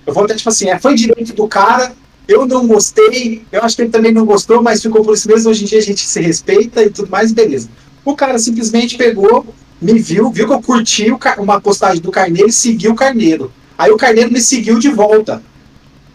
Eu 0.07 0.13
vou 0.13 0.25
até, 0.25 0.35
tipo 0.35 0.49
assim, 0.49 0.69
é, 0.69 0.79
foi 0.81 0.97
direito 0.97 1.33
do 1.33 1.47
cara. 1.47 1.95
Eu 2.27 2.47
não 2.47 2.67
gostei, 2.67 3.45
eu 3.53 3.63
acho 3.63 3.77
que 3.77 3.83
ele 3.83 3.91
também 3.91 4.13
não 4.13 4.25
gostou, 4.25 4.63
mas 4.63 4.81
ficou 4.83 5.05
por 5.05 5.15
isso 5.15 5.29
mesmo. 5.29 5.51
Hoje 5.51 5.65
em 5.65 5.67
dia 5.67 5.79
a 5.79 5.83
gente 5.83 6.01
se 6.07 6.21
respeita 6.21 6.83
e 6.83 6.89
tudo 6.91 7.11
mais, 7.11 7.33
beleza. 7.33 7.69
O 8.05 8.17
cara 8.17 8.39
simplesmente 8.39 8.97
pegou, 8.97 9.47
me 9.81 9.99
viu, 9.99 10.31
viu 10.31 10.47
que 10.47 10.53
eu 10.53 10.63
curti 10.63 11.07
uma 11.39 11.61
postagem 11.61 12.01
do 12.01 12.11
Carneiro 12.11 12.49
e 12.49 12.53
seguiu 12.53 12.93
o 12.93 12.95
Carneiro. 12.97 13.53
Aí 13.77 13.91
o 13.91 13.97
Carneiro 13.97 14.33
me 14.33 14.41
seguiu 14.41 14.79
de 14.79 14.89
volta. 14.89 15.43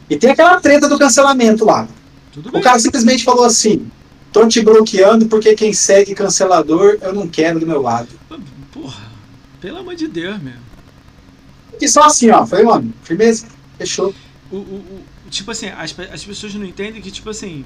E 0.09 0.17
tem 0.17 0.31
aquela 0.31 0.59
treta 0.59 0.89
do 0.89 0.97
cancelamento 0.97 1.63
lá. 1.65 1.87
Tudo 2.31 2.49
O 2.49 2.51
bem. 2.53 2.61
cara 2.61 2.79
simplesmente 2.79 3.23
falou 3.23 3.43
assim: 3.45 3.85
tô 4.33 4.47
te 4.47 4.61
bloqueando 4.61 5.27
porque 5.27 5.53
quem 5.53 5.73
segue 5.73 6.15
cancelador 6.15 6.97
eu 7.01 7.13
não 7.13 7.27
quero 7.27 7.59
do 7.59 7.67
meu 7.67 7.81
lado. 7.81 8.07
Porra, 8.71 9.11
pelo 9.61 9.77
amor 9.77 9.95
de 9.95 10.07
Deus, 10.07 10.41
meu. 10.41 10.53
E 11.79 11.87
só 11.87 12.03
assim, 12.03 12.29
ó. 12.31 12.45
Falei, 12.47 12.65
mano, 12.65 12.91
firmeza, 13.03 13.45
fechou. 13.77 14.13
o, 14.51 14.55
o- 14.55 14.59
o- 14.59 15.01
tipo 15.29 15.51
assim, 15.51 15.67
as, 15.69 15.95
as 16.11 16.23
pessoas 16.25 16.53
não 16.55 16.65
entendem 16.65 17.01
que, 17.01 17.11
tipo 17.11 17.29
assim, 17.29 17.63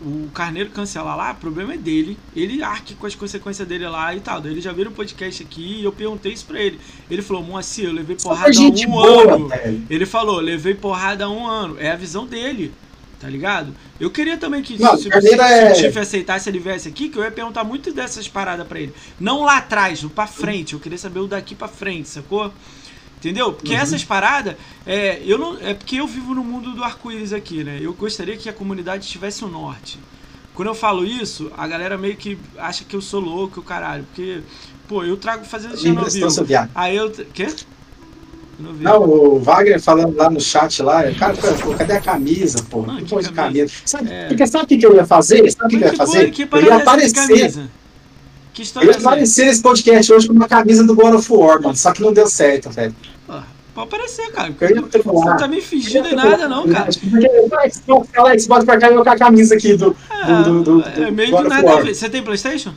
o 0.00 0.28
Carneiro 0.34 0.70
cancelar 0.70 1.16
lá, 1.16 1.32
o 1.32 1.36
problema 1.36 1.74
é 1.74 1.76
dele. 1.76 2.18
Ele 2.34 2.62
arque 2.62 2.94
com 2.94 3.06
as 3.06 3.14
consequências 3.14 3.66
dele 3.66 3.88
lá 3.88 4.14
e 4.14 4.20
tal. 4.20 4.44
Ele 4.46 4.60
já 4.60 4.72
viram 4.72 4.90
um 4.90 4.94
podcast 4.94 5.42
aqui 5.42 5.80
e 5.80 5.84
eu 5.84 5.92
perguntei 5.92 6.32
isso 6.32 6.44
pra 6.44 6.60
ele. 6.60 6.78
Ele 7.10 7.22
falou, 7.22 7.42
Moacir, 7.42 7.86
eu 7.86 7.92
levei 7.92 8.16
porrada 8.16 8.50
há 8.58 8.60
um 8.62 8.90
boa, 8.90 9.34
ano. 9.34 9.48
velho. 9.48 9.86
Ele 9.88 10.06
falou, 10.06 10.38
levei 10.40 10.74
porrada 10.74 11.24
há 11.24 11.30
um 11.30 11.46
ano. 11.46 11.76
É 11.78 11.90
a 11.90 11.96
visão 11.96 12.26
dele. 12.26 12.72
Tá 13.18 13.30
ligado? 13.30 13.74
Eu 13.98 14.10
queria 14.10 14.36
também 14.36 14.62
que 14.62 14.78
Não, 14.78 14.94
se, 14.94 15.04
se, 15.04 15.08
Carneiro 15.08 15.38
se 15.42 15.42
é- 15.42 15.72
o 15.72 15.74
Tiff 15.74 15.98
aceitasse 15.98 16.50
ele 16.50 16.58
viesse 16.58 16.86
aqui, 16.86 17.08
que 17.08 17.18
eu 17.18 17.22
ia 17.24 17.30
perguntar 17.30 17.64
muito 17.64 17.90
dessas 17.90 18.28
paradas 18.28 18.66
pra 18.66 18.78
ele. 18.78 18.92
Não 19.18 19.40
lá 19.42 19.56
atrás, 19.56 20.04
o 20.04 20.10
pra 20.10 20.26
frente. 20.26 20.74
Eu 20.74 20.80
queria 20.80 20.98
saber 20.98 21.20
o 21.20 21.26
daqui 21.26 21.54
pra 21.54 21.66
frente, 21.66 22.06
sacou? 22.10 22.52
Entendeu? 23.18 23.52
Porque 23.52 23.72
Uhum. 23.72 23.78
essas 23.80 24.04
paradas, 24.04 24.56
é, 24.86 25.20
eu 25.24 25.38
não, 25.38 25.58
é 25.58 25.74
porque 25.74 25.96
eu 25.96 26.06
vivo 26.06 26.34
no 26.34 26.44
mundo 26.44 26.72
do 26.72 26.84
arco-íris 26.84 27.32
aqui, 27.32 27.64
né? 27.64 27.78
Eu 27.80 27.92
gostaria 27.94 28.36
que 28.36 28.48
a 28.48 28.52
comunidade 28.52 29.08
tivesse 29.08 29.44
o 29.44 29.48
norte. 29.48 29.98
Quando 30.54 30.68
eu 30.68 30.74
falo 30.74 31.04
isso, 31.04 31.50
a 31.56 31.66
galera 31.66 31.98
meio 31.98 32.16
que 32.16 32.38
acha 32.58 32.84
que 32.84 32.94
eu 32.96 33.02
sou 33.02 33.20
louco, 33.20 33.60
o 33.60 33.62
caralho. 33.62 34.04
Porque, 34.04 34.40
pô, 34.88 35.04
eu 35.04 35.16
trago 35.16 35.44
fazendo 35.44 35.76
Chernobyl. 35.76 36.68
Aí 36.74 36.96
eu. 36.96 37.10
Quê? 37.10 37.46
Não 38.58 38.72
vi. 38.72 38.84
Não, 38.84 39.02
o 39.02 39.38
Wagner 39.38 39.80
falando 39.80 40.16
lá 40.16 40.30
no 40.30 40.40
chat 40.40 40.82
lá, 40.82 41.02
cara, 41.12 41.34
pô, 41.34 41.74
cadê 41.74 41.94
a 41.94 42.00
camisa, 42.00 42.62
pô? 42.70 42.82
Não, 42.82 42.96
que 42.96 43.04
que 43.04 43.10
camisa? 43.10 43.32
camisa? 43.32 43.72
Sabe, 43.84 44.10
É. 44.10 44.28
Porque 44.28 44.46
sabe 44.46 44.64
o 44.64 44.78
que 44.78 44.86
eu 44.86 44.94
ia 44.94 45.06
fazer? 45.06 45.50
Sabe 45.50 45.66
o 45.66 45.68
que, 45.68 45.78
que 45.78 45.84
eu 45.84 45.90
ia 45.90 45.96
fazer? 45.96 46.30
que 46.30 46.42
Eu 46.42 46.62
ia 46.62 46.70
é 46.70 46.76
aparecer. 46.76 47.68
Que 48.56 48.62
Eu 48.62 48.64
história 48.64 48.86
ia 48.86 48.92
é 48.92 48.96
essa? 48.96 49.06
aparecer 49.06 49.44
nesse 49.44 49.60
podcast 49.60 50.12
hoje 50.14 50.26
com 50.28 50.32
uma 50.32 50.48
camisa 50.48 50.82
do 50.82 50.94
God 50.94 51.12
of 51.14 51.30
War, 51.30 51.60
mano. 51.60 51.76
Só 51.76 51.92
que 51.92 52.00
não 52.00 52.10
deu 52.10 52.26
certo, 52.26 52.70
velho. 52.70 52.94
Ah, 53.28 53.42
Pode 53.74 53.88
aparecer, 53.88 54.32
cara. 54.32 54.54
Eu 54.58 54.82
trollar. 54.88 55.26
não 55.32 55.36
tá 55.36 55.46
me 55.46 55.60
fingindo 55.60 56.08
em 56.08 56.14
nada, 56.14 56.48
não, 56.48 56.66
cara. 56.66 56.86
Porque, 56.86 58.08
fala 58.14 58.38
Xbox 58.38 58.64
pra 58.64 58.78
cá 58.78 58.90
e 58.90 58.94
eu 58.94 59.04
com 59.04 59.10
a 59.10 59.16
camisa 59.18 59.54
aqui 59.54 59.76
do. 59.76 59.94
Ah, 60.08 60.40
do, 60.40 60.62
do, 60.62 60.80
do, 60.80 61.02
é 61.04 61.10
meio 61.10 61.36
of 61.36 61.46
nada. 61.46 61.84
Você 61.94 62.08
tem 62.08 62.22
Playstation? 62.22 62.72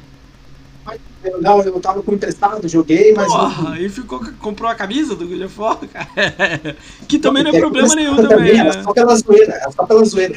Eu- 1.23 1.41
Não, 1.41 1.61
eu 1.61 1.80
tava 1.80 2.01
com 2.03 2.14
emprestado, 2.14 2.68
joguei, 2.68 3.14
mas. 3.14 3.27
Porra, 3.27 3.80
e 3.80 3.88
ficou, 3.88 4.19
comprou 4.39 4.69
a 4.69 4.76
camisa 4.76 5.15
do 5.15 5.26
God 5.27 5.43
of 5.43 5.60
War, 5.61 5.77
cara. 5.88 6.76
Que 7.07 7.18
também 7.19 7.41
não 7.43 7.51
é 7.51 7.53
Tem 7.53 7.61
problema 7.61 7.95
nenhum 7.95 8.14
emprestado 8.14 8.38
também, 8.38 8.60
Era 8.60 8.73
né? 8.76 8.84
só 8.84 8.91
pela 8.93 9.15
zoeira, 9.15 9.53
era 9.53 9.72
só 9.72 9.85
pela 9.85 10.03
zoeira. 10.03 10.35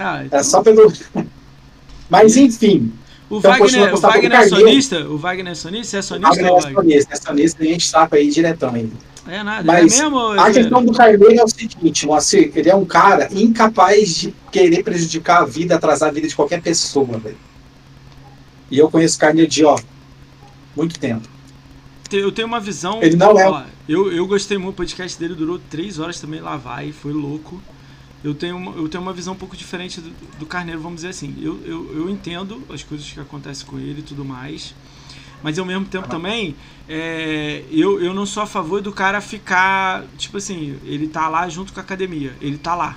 Ah, 0.00 0.16
Era 0.16 0.24
então, 0.26 0.42
só 0.42 0.62
pelo. 0.64 0.92
Mas 2.10 2.36
enfim, 2.36 2.92
o 3.30 3.38
então, 3.38 3.50
Wagner, 3.50 3.90
com 3.90 3.96
o 3.96 3.98
o 3.98 4.00
Wagner 4.00 4.32
é 4.32 4.48
sonista? 4.48 5.08
O 5.08 5.18
Wagner 5.18 5.52
é 5.52 5.54
sonista? 5.54 5.90
Você 5.90 5.96
é 5.96 6.02
sonista, 6.02 6.28
Wagner 6.28 6.52
é 6.52 6.60
sonista, 6.60 7.14
é 7.14 7.16
sonista, 7.16 7.62
a 7.62 7.66
gente 7.66 7.86
sabe 7.86 8.18
aí 8.18 8.30
diretão 8.30 8.74
ainda. 8.74 8.94
É 9.26 9.42
nada, 9.42 9.64
Mas 9.64 9.98
é 9.98 10.02
mesmo? 10.02 10.18
A 10.32 10.52
questão 10.52 10.84
do 10.84 10.92
Carneiro 10.92 11.40
é 11.40 11.42
o 11.42 11.48
seguinte, 11.48 12.06
Moacir, 12.06 12.52
ele 12.54 12.68
é 12.68 12.74
um 12.74 12.84
cara 12.84 13.28
incapaz 13.32 14.14
de 14.16 14.34
querer 14.52 14.82
prejudicar 14.82 15.42
a 15.42 15.44
vida, 15.46 15.74
atrasar 15.74 16.10
a 16.10 16.12
vida 16.12 16.28
de 16.28 16.36
qualquer 16.36 16.60
pessoa, 16.60 17.18
velho. 17.18 17.38
E 18.70 18.78
eu 18.78 18.90
conheço 18.90 19.16
o 19.16 19.20
Carneiro 19.20 19.50
de, 19.50 19.64
ó, 19.64 19.78
muito 20.76 20.98
tempo. 20.98 21.26
Eu 22.12 22.30
tenho 22.30 22.46
uma 22.46 22.60
visão. 22.60 23.02
Ele 23.02 23.16
não 23.16 23.38
é- 23.40 23.48
ó, 23.48 23.62
eu, 23.88 24.12
eu 24.12 24.26
gostei 24.26 24.58
muito, 24.58 24.74
o 24.74 24.76
podcast 24.76 25.18
dele 25.18 25.34
durou 25.34 25.58
três 25.58 25.98
horas 25.98 26.20
também 26.20 26.40
lá 26.40 26.56
vai, 26.56 26.92
foi 26.92 27.12
louco. 27.12 27.62
Eu 28.24 28.34
tenho, 28.34 28.56
uma, 28.56 28.72
eu 28.72 28.88
tenho 28.88 29.02
uma 29.02 29.12
visão 29.12 29.34
um 29.34 29.36
pouco 29.36 29.54
diferente 29.54 30.00
do, 30.00 30.10
do 30.38 30.46
Carneiro, 30.46 30.80
vamos 30.80 30.96
dizer 30.96 31.08
assim. 31.08 31.36
Eu, 31.42 31.60
eu, 31.62 31.94
eu 31.94 32.10
entendo 32.10 32.62
as 32.70 32.82
coisas 32.82 33.06
que 33.06 33.20
acontecem 33.20 33.66
com 33.66 33.78
ele 33.78 34.00
e 34.00 34.02
tudo 34.02 34.24
mais. 34.24 34.74
Mas 35.42 35.58
ao 35.58 35.66
mesmo 35.66 35.84
tempo 35.84 36.08
também, 36.08 36.56
é, 36.88 37.64
eu, 37.70 38.00
eu 38.00 38.14
não 38.14 38.24
sou 38.24 38.42
a 38.42 38.46
favor 38.46 38.80
do 38.80 38.90
cara 38.90 39.20
ficar. 39.20 40.04
Tipo 40.16 40.38
assim, 40.38 40.80
ele 40.84 41.06
tá 41.06 41.28
lá 41.28 41.46
junto 41.50 41.70
com 41.70 41.80
a 41.80 41.82
academia. 41.82 42.34
Ele 42.40 42.56
tá 42.56 42.74
lá. 42.74 42.96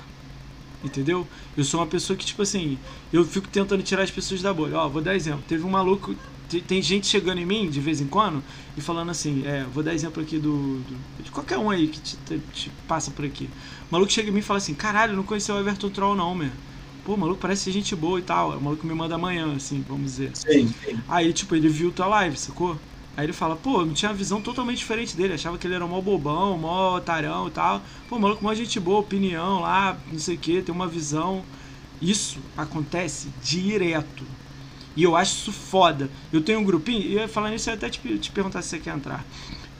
Entendeu? 0.82 1.28
Eu 1.54 1.62
sou 1.62 1.80
uma 1.80 1.86
pessoa 1.86 2.16
que, 2.16 2.24
tipo 2.24 2.40
assim, 2.40 2.78
eu 3.12 3.22
fico 3.22 3.48
tentando 3.48 3.82
tirar 3.82 4.04
as 4.04 4.10
pessoas 4.10 4.40
da 4.40 4.54
bolha. 4.54 4.78
Ó, 4.78 4.88
vou 4.88 5.02
dar 5.02 5.14
exemplo. 5.14 5.42
Teve 5.46 5.62
um 5.62 5.68
maluco. 5.68 6.14
Tem 6.66 6.80
gente 6.80 7.06
chegando 7.06 7.38
em 7.38 7.44
mim 7.44 7.68
de 7.68 7.78
vez 7.78 8.00
em 8.00 8.06
quando 8.06 8.42
e 8.74 8.80
falando 8.80 9.10
assim, 9.10 9.46
é, 9.46 9.66
vou 9.74 9.82
dar 9.82 9.92
exemplo 9.92 10.22
aqui 10.22 10.38
do, 10.38 10.78
do 10.78 11.22
de 11.22 11.30
qualquer 11.30 11.58
um 11.58 11.68
aí 11.68 11.88
que 11.88 12.00
te, 12.00 12.16
te, 12.16 12.38
te, 12.54 12.70
passa 12.88 13.10
por 13.10 13.26
aqui. 13.26 13.50
O 13.90 13.92
maluco 13.92 14.12
chega 14.12 14.28
em 14.28 14.32
mim 14.32 14.40
e 14.40 14.42
fala 14.42 14.58
assim, 14.58 14.74
caralho, 14.74 15.16
não 15.16 15.22
conheceu 15.22 15.54
o 15.54 15.58
Everton 15.58 15.88
Troll 15.90 16.14
não, 16.14 16.34
meu. 16.34 16.50
Pô, 17.04 17.14
o 17.14 17.18
maluco 17.18 17.40
parece 17.40 17.62
ser 17.64 17.72
gente 17.72 17.96
boa 17.96 18.18
e 18.18 18.22
tal. 18.22 18.50
O 18.50 18.60
maluco 18.60 18.86
me 18.86 18.94
manda 18.94 19.14
amanhã, 19.14 19.54
assim, 19.56 19.82
vamos 19.88 20.12
dizer. 20.12 20.32
Sim, 20.34 20.68
sim. 20.68 20.98
Aí, 21.08 21.32
tipo, 21.32 21.54
ele 21.56 21.68
viu 21.68 21.90
tua 21.90 22.06
live, 22.06 22.36
sacou? 22.36 22.78
Aí 23.16 23.24
ele 23.24 23.32
fala, 23.32 23.56
pô, 23.56 23.80
eu 23.80 23.92
tinha 23.94 24.10
uma 24.10 24.16
visão 24.16 24.40
totalmente 24.40 24.78
diferente 24.78 25.16
dele, 25.16 25.34
achava 25.34 25.56
que 25.58 25.66
ele 25.66 25.74
era 25.74 25.86
mó 25.86 26.00
bobão, 26.00 26.58
mó 26.58 27.00
tarão 27.00 27.48
e 27.48 27.50
tal. 27.50 27.82
Pô, 28.08 28.18
maluco, 28.18 28.44
mó 28.44 28.54
gente 28.54 28.78
boa, 28.78 29.00
opinião 29.00 29.62
lá, 29.62 29.98
não 30.12 30.18
sei 30.18 30.36
o 30.36 30.38
que, 30.38 30.62
tem 30.62 30.74
uma 30.74 30.86
visão. 30.86 31.42
Isso 32.00 32.38
acontece 32.56 33.28
direto. 33.42 34.24
E 34.94 35.02
eu 35.02 35.16
acho 35.16 35.32
isso 35.32 35.52
foda. 35.52 36.10
Eu 36.32 36.42
tenho 36.42 36.60
um 36.60 36.64
grupinho, 36.64 37.18
e 37.18 37.26
falando 37.26 37.52
nisso, 37.52 37.70
eu 37.70 37.74
até 37.74 37.88
te, 37.88 37.98
te 38.18 38.30
perguntar 38.30 38.60
se 38.62 38.68
você 38.68 38.78
quer 38.78 38.94
entrar. 38.94 39.24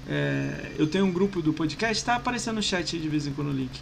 É, 0.08 0.72
eu 0.78 0.86
tenho 0.86 1.04
um 1.04 1.12
grupo 1.12 1.42
do 1.42 1.52
podcast, 1.52 2.02
tá 2.02 2.14
aparecendo 2.14 2.56
no 2.56 2.62
chat 2.62 2.96
aí 2.96 3.02
de 3.02 3.08
vez 3.08 3.26
em 3.26 3.32
quando 3.32 3.48
o 3.48 3.52
link. 3.52 3.78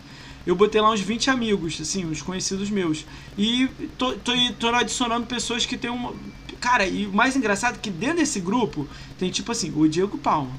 Eu 0.46 0.54
botei 0.54 0.80
lá 0.80 0.90
uns 0.90 1.00
20 1.00 1.28
amigos, 1.28 1.78
assim, 1.80 2.04
uns 2.04 2.22
conhecidos 2.22 2.70
meus. 2.70 3.04
E 3.36 3.68
tô, 3.98 4.12
tô, 4.12 4.32
tô 4.58 4.68
adicionando 4.68 5.26
pessoas 5.26 5.66
que 5.66 5.76
tem 5.76 5.90
uma 5.90 6.12
Cara, 6.60 6.86
e 6.86 7.06
o 7.06 7.12
mais 7.12 7.36
engraçado 7.36 7.76
é 7.76 7.78
que 7.78 7.90
dentro 7.90 8.16
desse 8.16 8.40
grupo 8.40 8.88
tem 9.18 9.30
tipo 9.30 9.52
assim, 9.52 9.72
o 9.76 9.88
Diego 9.88 10.18
Palma. 10.18 10.50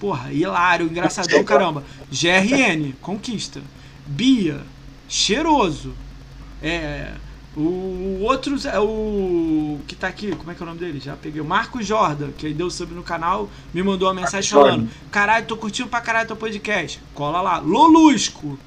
Porra, 0.00 0.32
hilário, 0.32 0.86
engraçadão, 0.86 1.42
caramba. 1.44 1.84
GRN, 2.10 2.92
conquista. 3.00 3.60
Bia, 4.06 4.62
cheiroso. 5.08 5.94
É. 6.62 7.12
O 7.56 8.20
outro 8.22 8.56
é 8.68 8.78
o 8.78 9.78
que 9.86 9.94
tá 9.94 10.08
aqui, 10.08 10.36
como 10.36 10.50
é 10.50 10.54
que 10.54 10.62
é 10.62 10.64
o 10.64 10.66
nome 10.66 10.78
dele? 10.78 11.00
Já 11.00 11.16
peguei. 11.16 11.40
O 11.40 11.44
Marco 11.44 11.82
Jordan, 11.82 12.30
que 12.36 12.46
aí 12.46 12.52
deu 12.52 12.70
sub 12.70 12.94
no 12.94 13.02
canal, 13.02 13.48
me 13.72 13.82
mandou 13.82 14.08
uma 14.08 14.14
mensagem 14.14 14.50
falando: 14.50 14.90
Caralho, 15.10 15.46
tô 15.46 15.56
curtindo 15.56 15.88
pra 15.88 16.02
caralho 16.02 16.26
teu 16.26 16.36
podcast. 16.36 17.00
Cola 17.14 17.40
lá. 17.40 17.58
Lolusco. 17.58 18.58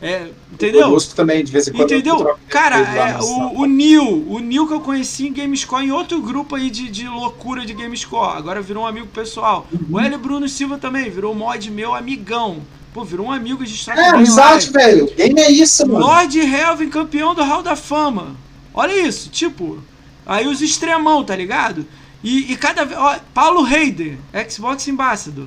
É, 0.00 0.28
entendeu? 0.52 0.82
Eu 0.82 0.90
gosto 0.90 1.14
também, 1.14 1.42
de 1.42 1.50
vez 1.50 1.68
em 1.68 1.72
quando. 1.72 1.90
Entendeu? 1.90 2.36
Cara, 2.48 2.76
é, 2.76 3.18
o, 3.18 3.60
o 3.62 3.66
Neil, 3.66 4.26
o 4.28 4.38
Neil 4.40 4.66
que 4.66 4.74
eu 4.74 4.80
conheci 4.80 5.26
em 5.26 5.32
Gamescore, 5.32 5.86
em 5.86 5.90
outro 5.90 6.20
grupo 6.20 6.54
aí 6.54 6.68
de, 6.68 6.90
de 6.90 7.08
loucura 7.08 7.64
de 7.64 7.72
Gamescore, 7.72 8.36
agora 8.36 8.60
virou 8.60 8.84
um 8.84 8.86
amigo 8.86 9.06
pessoal. 9.06 9.66
Uhum. 9.72 9.96
O 9.96 10.00
Hélio 10.00 10.18
Bruno 10.18 10.48
Silva 10.48 10.76
também, 10.76 11.08
virou 11.08 11.34
mod 11.34 11.70
meu 11.70 11.94
amigão. 11.94 12.58
Pô, 12.92 13.04
virou 13.04 13.26
um 13.26 13.32
amigo 13.32 13.64
de 13.64 13.84
troca 13.84 14.00
É, 14.00 14.08
amizade, 14.08 14.70
velho. 14.70 15.10
Game 15.14 15.40
é 15.40 15.50
isso, 15.50 15.86
mano. 15.86 16.06
Lord 16.06 16.38
Helvin, 16.38 16.88
campeão 16.88 17.34
do 17.34 17.42
Hall 17.42 17.62
da 17.62 17.76
Fama. 17.76 18.36
Olha 18.74 18.92
isso, 18.92 19.30
tipo. 19.30 19.82
Aí 20.26 20.46
os 20.46 20.60
extremão, 20.60 21.24
tá 21.24 21.34
ligado? 21.36 21.86
E, 22.22 22.52
e 22.52 22.56
cada 22.56 22.84
vez. 22.84 22.98
Paulo 23.32 23.62
Reider, 23.62 24.18
Xbox 24.48 24.86
Ambassador. 24.88 25.46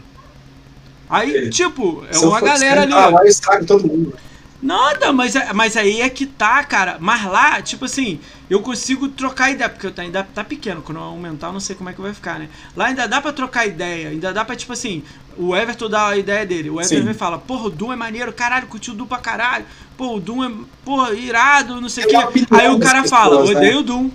Aí, 1.09 1.47
é. 1.47 1.49
tipo, 1.49 2.03
é 2.11 2.17
uma 2.19 2.39
galera 2.39 2.83
ali. 2.83 2.93
Ah, 2.93 3.09
lá 3.09 3.25
estraga 3.25 3.65
todo 3.65 3.87
mundo. 3.87 4.15
Nada, 4.61 5.13
mas, 5.13 5.37
é, 5.37 5.53
mas 5.53 5.77
aí 5.77 6.01
é 6.01 6.09
que 6.09 6.25
tá, 6.25 6.61
cara. 6.63 6.97
Mas 6.99 7.23
lá, 7.25 7.61
tipo 7.61 7.85
assim, 7.85 8.19
eu 8.49 8.61
consigo 8.61 9.07
trocar 9.07 9.51
ideia, 9.51 9.69
porque 9.69 10.01
ainda 10.01 10.21
tá 10.23 10.43
pequeno, 10.43 10.81
quando 10.81 10.97
eu 10.97 11.03
aumentar 11.03 11.47
eu 11.47 11.53
não 11.53 11.61
sei 11.61 11.75
como 11.75 11.89
é 11.89 11.93
que 11.93 12.01
vai 12.01 12.13
ficar, 12.13 12.39
né? 12.39 12.49
Lá 12.75 12.87
ainda 12.87 13.07
dá 13.07 13.21
pra 13.21 13.31
trocar 13.31 13.65
ideia, 13.65 14.09
ainda 14.09 14.33
dá 14.33 14.43
pra, 14.43 14.57
tipo 14.57 14.73
assim, 14.73 15.01
o 15.37 15.55
Everton 15.55 15.89
dá 15.89 16.07
a 16.07 16.17
ideia 16.17 16.45
dele. 16.45 16.69
O 16.69 16.81
Everton 16.81 17.13
fala, 17.13 17.37
porra, 17.37 17.67
o 17.67 17.69
Doom 17.69 17.93
é 17.93 17.95
maneiro, 17.95 18.33
caralho, 18.33 18.67
curtiu 18.67 18.93
o 18.93 18.97
Doom 18.97 19.07
pra 19.07 19.19
caralho. 19.19 19.65
Pô, 19.95 20.15
o 20.15 20.19
Doom 20.19 20.43
é, 20.43 20.51
porra, 20.83 21.13
irado, 21.13 21.79
não 21.79 21.89
sei 21.89 22.03
o 22.03 22.07
quê. 22.07 22.15
Aí 22.51 22.69
o 22.69 22.79
cara 22.79 23.05
fala, 23.05 23.39
pessoas, 23.39 23.55
odeio 23.55 23.75
né? 23.75 23.79
o 23.79 23.83
Doom. 23.83 24.11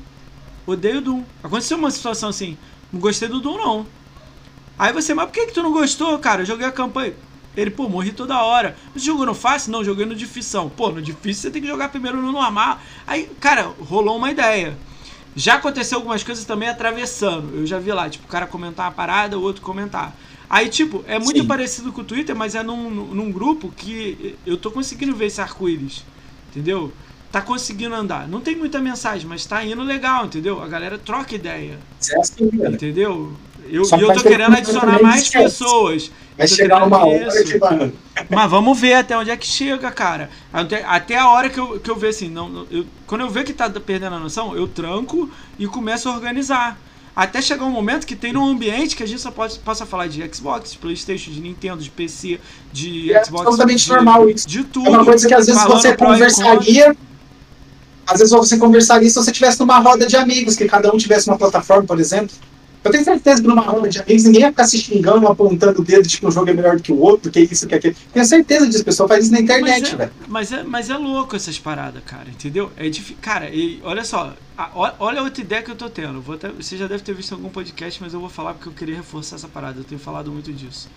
Odeio 0.66 0.98
o 0.98 1.00
Doom. 1.00 1.24
Aconteceu 1.42 1.78
uma 1.78 1.90
situação 1.90 2.28
assim, 2.28 2.58
não 2.92 3.00
gostei 3.00 3.28
do 3.28 3.40
Doom, 3.40 3.56
não. 3.56 3.86
Aí 4.78 4.92
você, 4.92 5.14
mas 5.14 5.26
por 5.26 5.32
que, 5.32 5.46
que 5.46 5.52
tu 5.54 5.62
não 5.62 5.72
gostou, 5.72 6.18
cara? 6.18 6.42
Eu 6.42 6.46
joguei 6.46 6.66
a 6.66 6.72
campanha. 6.72 7.14
Ele, 7.56 7.70
pô, 7.70 7.88
morri 7.88 8.12
toda 8.12 8.42
hora. 8.42 8.76
Você 8.94 9.06
jogou 9.06 9.26
no 9.26 9.34
fácil? 9.34 9.72
Não, 9.72 9.84
joguei 9.84 10.04
no 10.06 10.14
difícil. 10.14 10.70
Pô, 10.70 10.90
no 10.90 11.00
difícil 11.00 11.42
você 11.42 11.50
tem 11.50 11.62
que 11.62 11.68
jogar 11.68 11.88
primeiro 11.88 12.20
no 12.20 12.32
normal. 12.32 12.78
Aí, 13.06 13.30
cara, 13.40 13.72
rolou 13.80 14.16
uma 14.16 14.30
ideia. 14.30 14.76
Já 15.36 15.54
aconteceu 15.54 15.98
algumas 15.98 16.22
coisas 16.22 16.44
também 16.44 16.68
atravessando. 16.68 17.56
Eu 17.56 17.66
já 17.66 17.78
vi 17.78 17.92
lá, 17.92 18.08
tipo, 18.08 18.24
o 18.24 18.28
cara 18.28 18.46
comentar 18.46 18.86
uma 18.86 18.92
parada, 18.92 19.38
o 19.38 19.42
outro 19.42 19.62
comentar. 19.62 20.14
Aí, 20.48 20.68
tipo, 20.68 21.04
é 21.06 21.18
muito 21.18 21.40
Sim. 21.40 21.46
parecido 21.46 21.92
com 21.92 22.02
o 22.02 22.04
Twitter, 22.04 22.36
mas 22.36 22.54
é 22.54 22.62
num, 22.62 22.90
num 22.90 23.32
grupo 23.32 23.72
que 23.76 24.36
eu 24.46 24.56
tô 24.56 24.70
conseguindo 24.70 25.14
ver 25.14 25.26
esse 25.26 25.40
arco-íris. 25.40 26.04
Entendeu? 26.50 26.92
Tá 27.32 27.40
conseguindo 27.40 27.94
andar. 27.94 28.28
Não 28.28 28.40
tem 28.40 28.54
muita 28.54 28.80
mensagem, 28.80 29.26
mas 29.26 29.44
tá 29.44 29.64
indo 29.64 29.82
legal, 29.82 30.26
entendeu? 30.26 30.62
A 30.62 30.68
galera 30.68 30.96
troca 30.96 31.34
ideia. 31.34 31.80
É 32.08 32.20
assim, 32.20 32.48
entendeu? 32.52 33.32
Eu, 33.68 33.82
e 33.82 34.00
eu 34.02 34.12
tô 34.14 34.22
querendo 34.22 34.56
adicionar 34.56 35.02
mais 35.02 35.28
pessoas. 35.28 36.10
Vai 36.36 36.48
chegar 36.48 36.84
uma 36.84 37.06
hora 37.06 37.44
que 37.44 37.58
vai. 37.58 37.92
Mas 38.28 38.50
vamos 38.50 38.78
ver 38.78 38.94
até 38.94 39.16
onde 39.16 39.30
é 39.30 39.36
que 39.36 39.46
chega, 39.46 39.90
cara. 39.90 40.30
Até, 40.52 40.84
até 40.84 41.18
a 41.18 41.28
hora 41.28 41.48
que 41.48 41.58
eu, 41.58 41.78
que 41.78 41.90
eu 41.90 41.96
ver 41.96 42.08
assim, 42.08 42.28
não, 42.28 42.66
eu, 42.70 42.84
quando 43.06 43.22
eu 43.22 43.30
ver 43.30 43.44
que 43.44 43.52
tá 43.52 43.70
perdendo 43.70 44.16
a 44.16 44.18
noção, 44.18 44.56
eu 44.56 44.66
tranco 44.66 45.30
e 45.58 45.66
começo 45.66 46.08
a 46.08 46.14
organizar. 46.14 46.78
Até 47.14 47.40
chegar 47.40 47.64
um 47.64 47.70
momento 47.70 48.06
que 48.06 48.16
tem 48.16 48.32
num 48.32 48.44
ambiente 48.44 48.96
que 48.96 49.02
a 49.04 49.06
gente 49.06 49.20
só 49.20 49.30
pode, 49.30 49.60
possa 49.60 49.86
falar 49.86 50.08
de 50.08 50.28
Xbox, 50.34 50.72
de 50.72 50.78
Playstation, 50.78 51.30
de 51.30 51.40
Nintendo, 51.40 51.80
de 51.80 51.88
PC, 51.88 52.40
de 52.72 53.12
é 53.12 53.24
Xbox. 53.24 53.46
É 53.46 53.50
totalmente 53.50 53.84
de, 53.84 53.90
normal 53.90 54.28
isso. 54.28 54.48
De 54.48 54.64
tudo. 54.64 54.88
É 54.88 54.90
uma 54.90 55.04
coisa 55.04 55.28
que 55.28 55.34
às 55.34 55.46
vezes 55.46 55.62
você 55.62 55.96
conversaria. 55.96 56.96
Às 58.04 58.18
vezes 58.18 58.32
você 58.32 58.58
conversaria 58.58 59.08
se 59.08 59.14
você 59.14 59.30
tivesse 59.30 59.60
numa 59.60 59.78
roda 59.78 60.06
de 60.06 60.16
amigos, 60.16 60.56
que 60.56 60.66
cada 60.66 60.92
um 60.92 60.98
tivesse 60.98 61.28
uma 61.28 61.38
plataforma, 61.38 61.84
por 61.84 62.00
exemplo. 62.00 62.34
Eu 62.84 62.90
tenho 62.90 63.02
certeza 63.02 63.40
que 63.40 63.48
numa 63.48 63.62
roda 63.62 63.88
de 63.88 63.98
amigos 63.98 64.24
ninguém 64.24 64.42
ia 64.42 64.50
ficar 64.50 64.64
se 64.64 64.78
xingando, 64.78 65.26
apontando 65.26 65.80
o 65.80 65.84
dedo 65.84 66.06
de 66.06 66.18
que 66.18 66.26
um 66.26 66.30
jogo 66.30 66.50
é 66.50 66.52
melhor 66.52 66.76
do 66.76 66.82
que 66.82 66.92
o 66.92 66.98
outro, 66.98 67.30
que 67.30 67.40
isso, 67.40 67.66
que 67.66 67.74
aquilo. 67.74 67.94
Tenho 68.12 68.26
certeza 68.26 68.66
disso, 68.66 68.82
o 68.82 68.84
pessoal 68.84 69.08
faz 69.08 69.24
isso 69.24 69.32
na 69.32 69.40
internet, 69.40 69.94
é, 69.94 69.96
velho. 69.96 70.12
Mas 70.28 70.52
é, 70.52 70.62
mas 70.62 70.90
é 70.90 70.96
louco 70.96 71.34
essas 71.34 71.58
paradas, 71.58 72.02
cara, 72.04 72.28
entendeu? 72.28 72.70
É 72.76 72.86
difícil. 72.90 73.16
Cara, 73.22 73.48
e 73.48 73.80
olha 73.82 74.04
só, 74.04 74.34
a, 74.56 74.94
olha 74.98 75.22
outra 75.22 75.42
ideia 75.42 75.62
que 75.62 75.70
eu 75.70 75.76
tô 75.76 75.88
tendo. 75.88 76.20
Vou 76.20 76.34
até, 76.34 76.50
você 76.50 76.76
já 76.76 76.86
deve 76.86 77.02
ter 77.02 77.14
visto 77.14 77.32
em 77.32 77.34
algum 77.34 77.48
podcast, 77.48 78.02
mas 78.02 78.12
eu 78.12 78.20
vou 78.20 78.28
falar 78.28 78.52
porque 78.52 78.68
eu 78.68 78.72
queria 78.72 78.96
reforçar 78.96 79.36
essa 79.36 79.48
parada. 79.48 79.80
Eu 79.80 79.84
tenho 79.84 80.00
falado 80.00 80.30
muito 80.30 80.52
disso. 80.52 80.88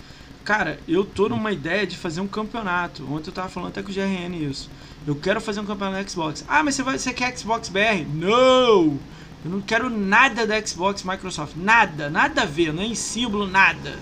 Cara, 0.44 0.80
eu 0.88 1.06
tô 1.06 1.28
numa 1.28 1.52
ideia 1.52 1.88
de 1.88 1.98
fazer 1.98 2.20
um 2.20 2.28
campeonato. 2.28 3.04
Ontem 3.12 3.30
eu 3.30 3.34
tava 3.34 3.50
falando 3.50 3.70
até 3.70 3.82
com 3.82 3.92
o 3.92 3.94
GRN 3.94 4.34
isso. 4.50 4.70
Eu 5.06 5.16
quero 5.16 5.40
fazer 5.40 5.62
um 5.62 5.66
campeonato 5.66 6.04
no 6.04 6.10
Xbox. 6.10 6.44
Ah, 6.48 6.64
mas 6.64 6.76
você, 6.76 6.84
vai, 6.84 6.98
você 6.98 7.14
quer 7.14 7.38
Xbox 7.38 7.70
BR? 7.70 8.06
Não! 8.14 9.00
Eu 9.48 9.52
não 9.52 9.62
quero 9.62 9.90
nada 9.90 10.46
da 10.46 10.64
Xbox 10.64 11.04
Microsoft. 11.04 11.54
Nada, 11.56 12.10
nada 12.10 12.42
a 12.42 12.46
ver, 12.46 12.74
nem 12.74 12.94
símbolo, 12.94 13.48
nada. 13.48 13.98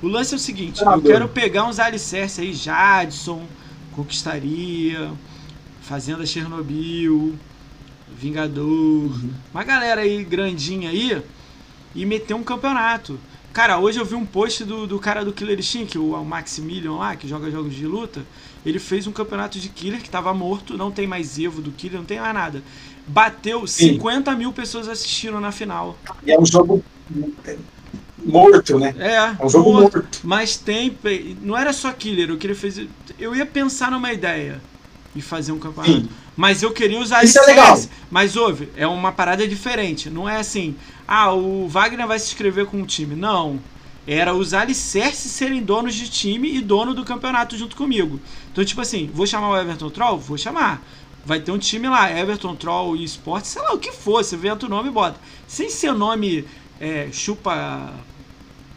O 0.00 0.08
lance 0.08 0.32
é 0.32 0.36
o 0.36 0.40
seguinte, 0.40 0.82
ah, 0.82 0.94
eu 0.94 1.02
quero 1.02 1.28
pegar 1.28 1.64
uns 1.64 1.78
alicerces 1.78 2.38
aí, 2.38 2.54
Jadson, 2.54 3.46
Conquistaria, 3.92 5.12
Fazenda 5.82 6.24
Chernobyl, 6.24 7.34
Vingador, 8.18 8.64
uhum. 8.64 9.30
uma 9.52 9.64
galera 9.64 10.00
aí 10.00 10.24
grandinha 10.24 10.88
aí, 10.88 11.22
e 11.94 12.06
meter 12.06 12.32
um 12.32 12.42
campeonato. 12.42 13.20
Cara, 13.52 13.78
hoje 13.78 13.98
eu 13.98 14.04
vi 14.04 14.14
um 14.14 14.24
post 14.24 14.64
do, 14.64 14.86
do 14.86 14.98
cara 14.98 15.24
do 15.24 15.32
Killer 15.32 15.58
Instinct, 15.58 15.98
o, 15.98 16.14
o 16.14 16.24
Maximilian 16.24 16.92
lá, 16.92 17.16
que 17.16 17.28
joga 17.28 17.50
jogos 17.50 17.74
de 17.74 17.86
luta. 17.86 18.24
Ele 18.64 18.78
fez 18.78 19.06
um 19.06 19.12
campeonato 19.12 19.58
de 19.58 19.68
Killer 19.68 20.02
que 20.02 20.10
tava 20.10 20.32
morto, 20.32 20.76
não 20.76 20.90
tem 20.90 21.06
mais 21.06 21.38
Evo 21.38 21.60
do 21.60 21.70
Killer, 21.70 21.98
não 21.98 22.06
tem 22.06 22.18
mais 22.18 22.34
nada 22.34 22.62
bateu 23.06 23.66
Sim. 23.66 23.94
50 23.94 24.34
mil 24.34 24.52
pessoas 24.52 24.88
assistindo 24.88 25.40
na 25.40 25.52
final. 25.52 25.96
E 26.24 26.32
é 26.32 26.38
um 26.38 26.44
jogo 26.44 26.82
morto, 28.24 28.78
né? 28.78 28.94
É, 28.98 29.14
é 29.14 29.36
um 29.44 29.48
jogo 29.48 29.72
morto. 29.72 29.98
morto. 29.98 30.20
Mas 30.24 30.56
tem. 30.56 30.96
Não 31.42 31.56
era 31.56 31.72
só 31.72 31.92
killer, 31.92 32.30
eu 32.30 32.36
queria 32.36 32.56
fazer. 32.56 32.88
Eu 33.18 33.34
ia 33.34 33.46
pensar 33.46 33.90
numa 33.90 34.12
ideia 34.12 34.60
e 35.14 35.22
fazer 35.22 35.52
um 35.52 35.58
campeonato. 35.58 35.92
Sim. 35.92 36.08
Mas 36.36 36.62
eu 36.62 36.70
queria 36.70 37.00
usar 37.00 37.24
Isso 37.24 37.38
é 37.38 37.46
legal. 37.46 37.80
Mas 38.10 38.36
ouve, 38.36 38.68
é 38.76 38.86
uma 38.86 39.10
parada 39.10 39.46
diferente. 39.48 40.10
Não 40.10 40.28
é 40.28 40.36
assim, 40.36 40.76
ah, 41.08 41.32
o 41.32 41.66
Wagner 41.66 42.06
vai 42.06 42.18
se 42.18 42.26
inscrever 42.26 42.66
com 42.66 42.78
um 42.78 42.84
time. 42.84 43.14
Não. 43.14 43.58
Era 44.06 44.34
os 44.34 44.54
alicerces 44.54 45.32
serem 45.32 45.62
donos 45.62 45.94
de 45.94 46.08
time 46.08 46.54
e 46.54 46.60
dono 46.60 46.94
do 46.94 47.04
campeonato 47.04 47.56
junto 47.56 47.74
comigo. 47.74 48.20
Então, 48.52 48.64
tipo 48.64 48.80
assim, 48.80 49.10
vou 49.12 49.26
chamar 49.26 49.50
o 49.50 49.56
Everton 49.56 49.90
Troll? 49.90 50.18
Vou 50.18 50.38
chamar 50.38 50.80
vai 51.26 51.40
ter 51.40 51.50
um 51.50 51.58
time 51.58 51.88
lá, 51.88 52.10
Everton 52.10 52.54
Troll 52.54 52.96
e 52.96 53.04
Esporte, 53.04 53.48
sei 53.48 53.60
lá 53.60 53.74
o 53.74 53.78
que 53.78 53.90
for, 53.90 54.24
você 54.24 54.36
inventa 54.36 54.64
o 54.64 54.68
nome 54.68 54.88
e 54.88 54.92
bota. 54.92 55.18
Sem 55.48 55.68
ser 55.68 55.92
nome 55.92 56.46
é, 56.80 57.08
chupa 57.12 57.92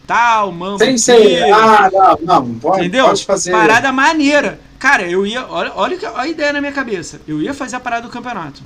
tal, 0.07 0.51
mano. 0.51 0.79
Sem 0.79 0.97
ser, 0.97 1.53
ah, 1.53 1.89
não, 1.91 2.17
não, 2.21 2.55
pode, 2.55 2.79
entendeu? 2.79 3.05
Pode 3.05 3.23
fazer. 3.23 3.51
Parada 3.51 3.91
maneira. 3.91 4.59
Cara, 4.79 5.07
eu 5.07 5.27
ia, 5.27 5.45
olha, 5.47 5.71
olha 5.75 5.97
a 6.15 6.27
ideia 6.27 6.51
na 6.51 6.59
minha 6.59 6.73
cabeça. 6.73 7.21
Eu 7.27 7.39
ia 7.39 7.53
fazer 7.53 7.75
a 7.75 7.79
parada 7.79 8.07
do 8.07 8.11
campeonato. 8.11 8.63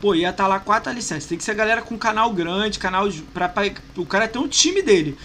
Pô, 0.00 0.14
ia 0.14 0.30
estar 0.30 0.44
tá 0.44 0.48
lá 0.48 0.60
quatro 0.60 0.92
licenças. 0.92 1.26
Tem 1.26 1.36
que 1.36 1.42
ser 1.42 1.54
galera 1.54 1.82
com 1.82 1.98
canal 1.98 2.30
grande, 2.30 2.78
canal 2.78 3.08
pra, 3.34 3.48
pra 3.48 3.64
o 3.96 4.06
cara 4.06 4.28
ter 4.28 4.38
um 4.38 4.46
time 4.46 4.82
dele. 4.82 5.18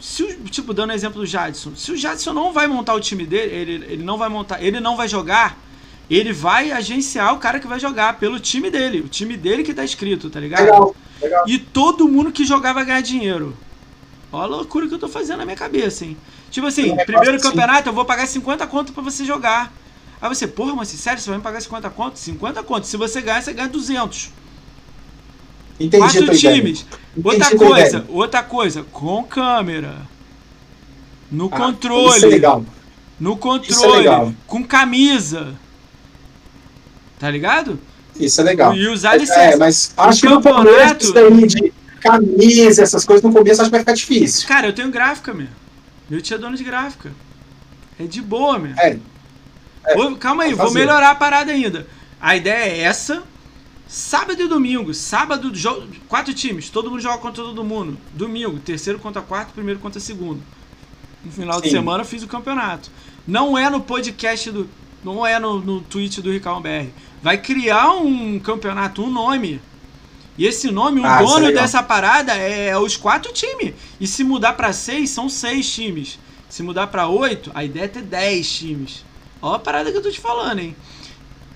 Se 0.00 0.22
o, 0.22 0.44
tipo, 0.44 0.72
dando 0.72 0.92
exemplo 0.92 1.20
do 1.20 1.26
Jadson, 1.26 1.74
se 1.74 1.92
o 1.92 1.96
Jadson 1.96 2.32
não 2.32 2.52
vai 2.52 2.66
montar 2.66 2.94
o 2.94 3.00
time 3.00 3.26
dele, 3.26 3.54
ele, 3.54 3.72
ele 3.92 4.02
não 4.04 4.16
vai 4.16 4.28
montar, 4.28 4.62
ele 4.62 4.80
não 4.80 4.96
vai 4.96 5.08
jogar, 5.08 5.58
ele 6.16 6.32
vai 6.32 6.70
agenciar 6.72 7.34
o 7.34 7.38
cara 7.38 7.60
que 7.60 7.66
vai 7.66 7.78
jogar 7.78 8.18
pelo 8.18 8.40
time 8.40 8.70
dele. 8.70 9.00
O 9.00 9.08
time 9.08 9.36
dele 9.36 9.62
que 9.62 9.74
tá 9.74 9.84
escrito, 9.84 10.30
tá 10.30 10.40
ligado? 10.40 10.62
Legal, 10.64 10.96
legal. 11.20 11.44
E 11.48 11.58
todo 11.58 12.08
mundo 12.08 12.32
que 12.32 12.44
jogar 12.44 12.72
vai 12.72 12.84
ganhar 12.84 13.00
dinheiro. 13.02 13.54
Olha 14.32 14.44
a 14.44 14.46
loucura 14.56 14.86
que 14.86 14.94
eu 14.94 14.98
tô 14.98 15.08
fazendo 15.08 15.38
na 15.38 15.44
minha 15.44 15.56
cabeça, 15.56 16.04
hein? 16.04 16.16
Tipo 16.50 16.66
assim, 16.66 16.92
É, 16.98 17.04
primeiro 17.04 17.36
assim. 17.36 17.48
campeonato 17.48 17.88
eu 17.88 17.92
vou 17.92 18.04
pagar 18.04 18.26
50 18.26 18.66
conto 18.66 18.92
pra 18.92 19.02
você 19.02 19.24
jogar. 19.24 19.72
Aí 20.20 20.28
você, 20.28 20.46
porra, 20.46 20.74
mas 20.74 20.88
sério, 20.88 21.20
você 21.20 21.28
vai 21.30 21.38
me 21.38 21.44
pagar 21.44 21.60
50 21.60 21.88
conto? 21.90 22.18
50 22.18 22.62
conto. 22.62 22.86
Se 22.86 22.96
você 22.96 23.20
ganhar, 23.20 23.40
você 23.42 23.52
ganha 23.52 23.68
200. 23.68 24.30
Entendi 25.80 26.02
Quatro 26.02 26.36
times. 26.36 26.84
Entendi 26.84 26.86
Outra 27.24 27.56
coisa, 27.56 28.04
outra 28.08 28.42
coisa, 28.42 28.82
com 28.90 29.22
câmera. 29.24 29.96
No 31.30 31.46
Ah, 31.52 31.56
controle. 31.56 32.16
Isso 32.16 32.26
é 32.26 32.28
legal. 32.28 32.64
No 33.20 33.32
é 33.34 33.36
controle. 33.36 33.98
legal. 33.98 34.32
com 34.46 34.64
camisa. 34.64 35.54
Tá 37.18 37.30
ligado? 37.30 37.78
Isso 38.18 38.40
é 38.40 38.44
legal. 38.44 38.74
E 38.74 38.86
usar 38.88 39.14
É, 39.14 39.18
licença. 39.18 39.56
mas 39.58 39.92
O 39.96 40.00
acho 40.02 40.20
que 40.20 40.28
no 40.28 40.40
campeonato- 40.42 40.68
começo, 40.70 40.96
isso 41.04 41.12
daí 41.14 41.46
de 41.46 41.72
camisa, 42.00 42.82
essas 42.82 43.04
coisas, 43.04 43.22
no 43.24 43.32
começo 43.32 43.60
acho 43.60 43.68
que 43.68 43.72
vai 43.72 43.80
ficar 43.80 43.92
difícil. 43.94 44.46
Cara, 44.48 44.66
eu 44.68 44.72
tenho 44.72 44.90
gráfica, 44.90 45.32
meu. 45.34 45.48
Meu 46.08 46.20
tio 46.22 46.34
é 46.36 46.38
dono 46.38 46.56
de 46.56 46.64
gráfica. 46.64 47.10
É 48.00 48.04
de 48.04 48.20
boa, 48.22 48.58
meu. 48.58 48.72
É, 48.78 48.98
É, 49.86 49.96
Ô, 49.98 50.14
calma 50.16 50.42
aí, 50.44 50.52
vou 50.54 50.70
melhorar 50.72 51.10
a 51.10 51.14
parada 51.14 51.50
ainda. 51.50 51.86
A 52.20 52.36
ideia 52.36 52.72
é 52.72 52.80
essa. 52.80 53.22
Sábado 53.88 54.42
e 54.42 54.46
domingo. 54.46 54.92
Sábado, 54.92 55.50
quatro 56.08 56.34
times. 56.34 56.68
Todo 56.68 56.90
mundo 56.90 57.00
joga 57.00 57.18
contra 57.18 57.42
todo 57.42 57.64
mundo. 57.64 57.96
Domingo, 58.12 58.58
terceiro 58.58 58.98
contra 58.98 59.22
quarto, 59.22 59.52
primeiro 59.54 59.80
contra 59.80 59.98
segundo. 59.98 60.42
No 61.24 61.32
final 61.32 61.58
de 61.60 61.68
Sim. 61.68 61.76
semana 61.76 62.02
eu 62.02 62.06
fiz 62.06 62.22
o 62.22 62.26
campeonato. 62.28 62.90
Não 63.26 63.56
é 63.56 63.70
no 63.70 63.80
podcast 63.80 64.50
do. 64.50 64.68
Não 65.02 65.24
é 65.26 65.38
no, 65.38 65.58
no 65.60 65.80
tweet 65.80 66.20
do 66.20 66.30
Ricardo 66.30 66.60
BR. 66.60 66.88
Vai 67.22 67.38
criar 67.38 67.90
um 67.92 68.38
campeonato, 68.38 69.02
um 69.02 69.10
nome. 69.10 69.60
E 70.36 70.46
esse 70.46 70.70
nome, 70.70 71.00
o 71.00 71.04
Ah, 71.06 71.20
é 71.20 71.24
dono 71.24 71.46
legal. 71.46 71.62
dessa 71.62 71.82
parada 71.82 72.32
é 72.32 72.76
os 72.78 72.96
quatro 72.96 73.32
times. 73.32 73.74
E 74.00 74.06
se 74.06 74.22
mudar 74.22 74.52
pra 74.52 74.72
seis, 74.72 75.10
são 75.10 75.28
seis 75.28 75.68
times. 75.72 76.18
Se 76.48 76.62
mudar 76.62 76.86
pra 76.86 77.08
oito, 77.08 77.50
a 77.54 77.64
ideia 77.64 77.84
é 77.84 77.88
ter 77.88 78.02
dez 78.02 78.48
times. 78.50 79.04
Ó 79.42 79.54
a 79.54 79.58
parada 79.58 79.90
que 79.90 79.98
eu 79.98 80.02
tô 80.02 80.10
te 80.10 80.20
falando, 80.20 80.60
hein? 80.60 80.76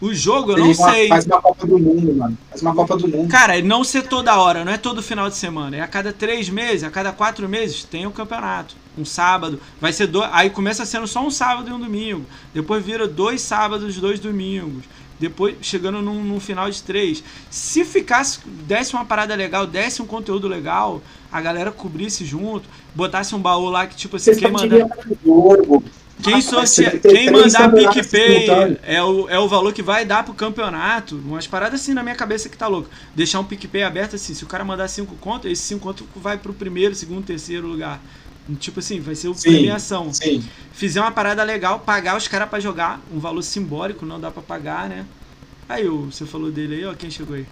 O 0.01 0.12
jogo 0.12 0.51
eu 0.52 0.59
não 0.59 0.72
uma- 0.72 0.90
sei. 0.90 1.06
Faz 1.09 1.24
uma 1.26 1.40
Copa 1.40 1.64
do 1.64 1.78
Mundo, 1.78 2.12
mano. 2.12 2.36
Faz 2.51 2.60
uma 2.60 2.74
Copa 2.74 2.97
do 2.97 3.06
Mundo. 3.06 3.30
Cara, 3.30 3.62
não 3.62 3.84
ser 3.84 4.02
toda 4.09 4.36
hora, 4.36 4.64
não 4.64 4.72
é 4.72 4.76
todo 4.76 5.01
final 5.01 5.28
de 5.30 5.36
semana. 5.36 5.76
É 5.76 5.80
a 5.80 5.86
cada 5.86 6.12
três 6.12 6.48
meses, 6.48 6.82
a 6.82 6.90
cada 6.90 7.12
quatro 7.12 7.48
meses 7.48 7.84
tem 7.84 8.05
um 8.05 8.10
campeonato. 8.10 8.74
Um 8.98 9.05
sábado. 9.05 9.60
Vai 9.80 9.93
ser 9.93 10.09
dois. 10.09 10.28
Aí 10.32 10.51
começa 10.51 10.84
sendo 10.84 11.06
só 11.06 11.24
um 11.24 11.30
sábado 11.30 11.70
e 11.70 11.72
um 11.72 11.78
domingo. 11.78 12.26
Depois 12.52 12.84
vira 12.84 13.06
dois 13.06 13.40
sábados, 13.43 13.94
dois 13.97 14.18
domingos. 14.18 14.82
Depois 15.23 15.55
chegando 15.62 16.03
num, 16.03 16.20
num 16.20 16.40
final 16.40 16.69
de 16.69 16.82
três. 16.82 17.23
Se 17.49 17.85
ficasse, 17.85 18.40
desse 18.44 18.93
uma 18.93 19.05
parada 19.05 19.36
legal, 19.36 19.69
desse 19.69 20.03
um 20.03 20.07
conteúdo 20.07 20.49
legal, 20.49 21.01
a 21.31 21.40
galera 21.40 21.70
cobrisse 21.70 22.24
junto, 22.24 22.69
botasse 22.93 23.32
um 23.32 23.39
baú 23.39 23.70
lá 23.70 23.86
que, 23.86 23.94
tipo 23.94 24.16
assim, 24.16 24.35
Você 24.35 24.40
quem 24.40 24.51
pode 24.51 24.69
manda. 24.69 24.78
ir 24.78 24.89
pro 24.89 25.19
jogo. 25.24 25.85
Quem, 26.24 26.40
ter 26.43 27.01
quem 27.01 27.31
mandar 27.31 27.73
PicPay 27.73 28.78
é 28.82 29.03
o, 29.03 29.28
é 29.28 29.39
o 29.39 29.49
valor 29.49 29.73
que 29.73 29.82
vai 29.82 30.05
dar 30.05 30.24
pro 30.24 30.35
campeonato. 30.35 31.16
Umas 31.16 31.47
paradas 31.47 31.81
assim 31.81 31.94
na 31.94 32.03
minha 32.03 32.16
cabeça 32.16 32.49
que 32.49 32.57
tá 32.57 32.66
louco. 32.66 32.89
Deixar 33.15 33.39
um 33.39 33.44
PicPay 33.44 33.85
aberto 33.85 34.16
assim, 34.16 34.35
se 34.35 34.43
o 34.43 34.47
cara 34.49 34.65
mandar 34.65 34.89
cinco 34.89 35.15
contos, 35.16 35.51
esse 35.51 35.62
cinco 35.62 35.82
contos 35.82 36.05
vai 36.16 36.36
pro 36.36 36.53
primeiro, 36.53 36.97
segundo, 36.97 37.24
terceiro 37.24 37.69
lugar. 37.69 38.01
Tipo 38.59 38.81
assim, 38.81 39.01
vai 39.01 39.14
ser 39.14 39.28
o 39.28 39.35
Sim. 39.35 39.51
premiação. 39.51 40.12
Sim. 40.12 40.43
Fizer 40.73 41.01
uma 41.01 41.12
parada 41.12 41.43
legal, 41.44 41.78
pagar 41.81 42.16
os 42.16 42.27
caras 42.27 42.48
pra 42.48 42.59
jogar, 42.59 43.01
um 43.12 43.19
valor 43.19 43.43
simbólico, 43.43 44.05
não 44.05 44.20
dá 44.20 44.31
pra 44.31 44.43
pagar, 44.43 44.89
né? 44.89 45.06
Aí, 45.69 45.86
você 45.86 46.27
falou 46.27 46.51
dele 46.51 46.77
aí, 46.77 46.85
ó, 46.85 46.94
quem 46.94 47.10
chegou 47.10 47.36
aí? 47.36 47.47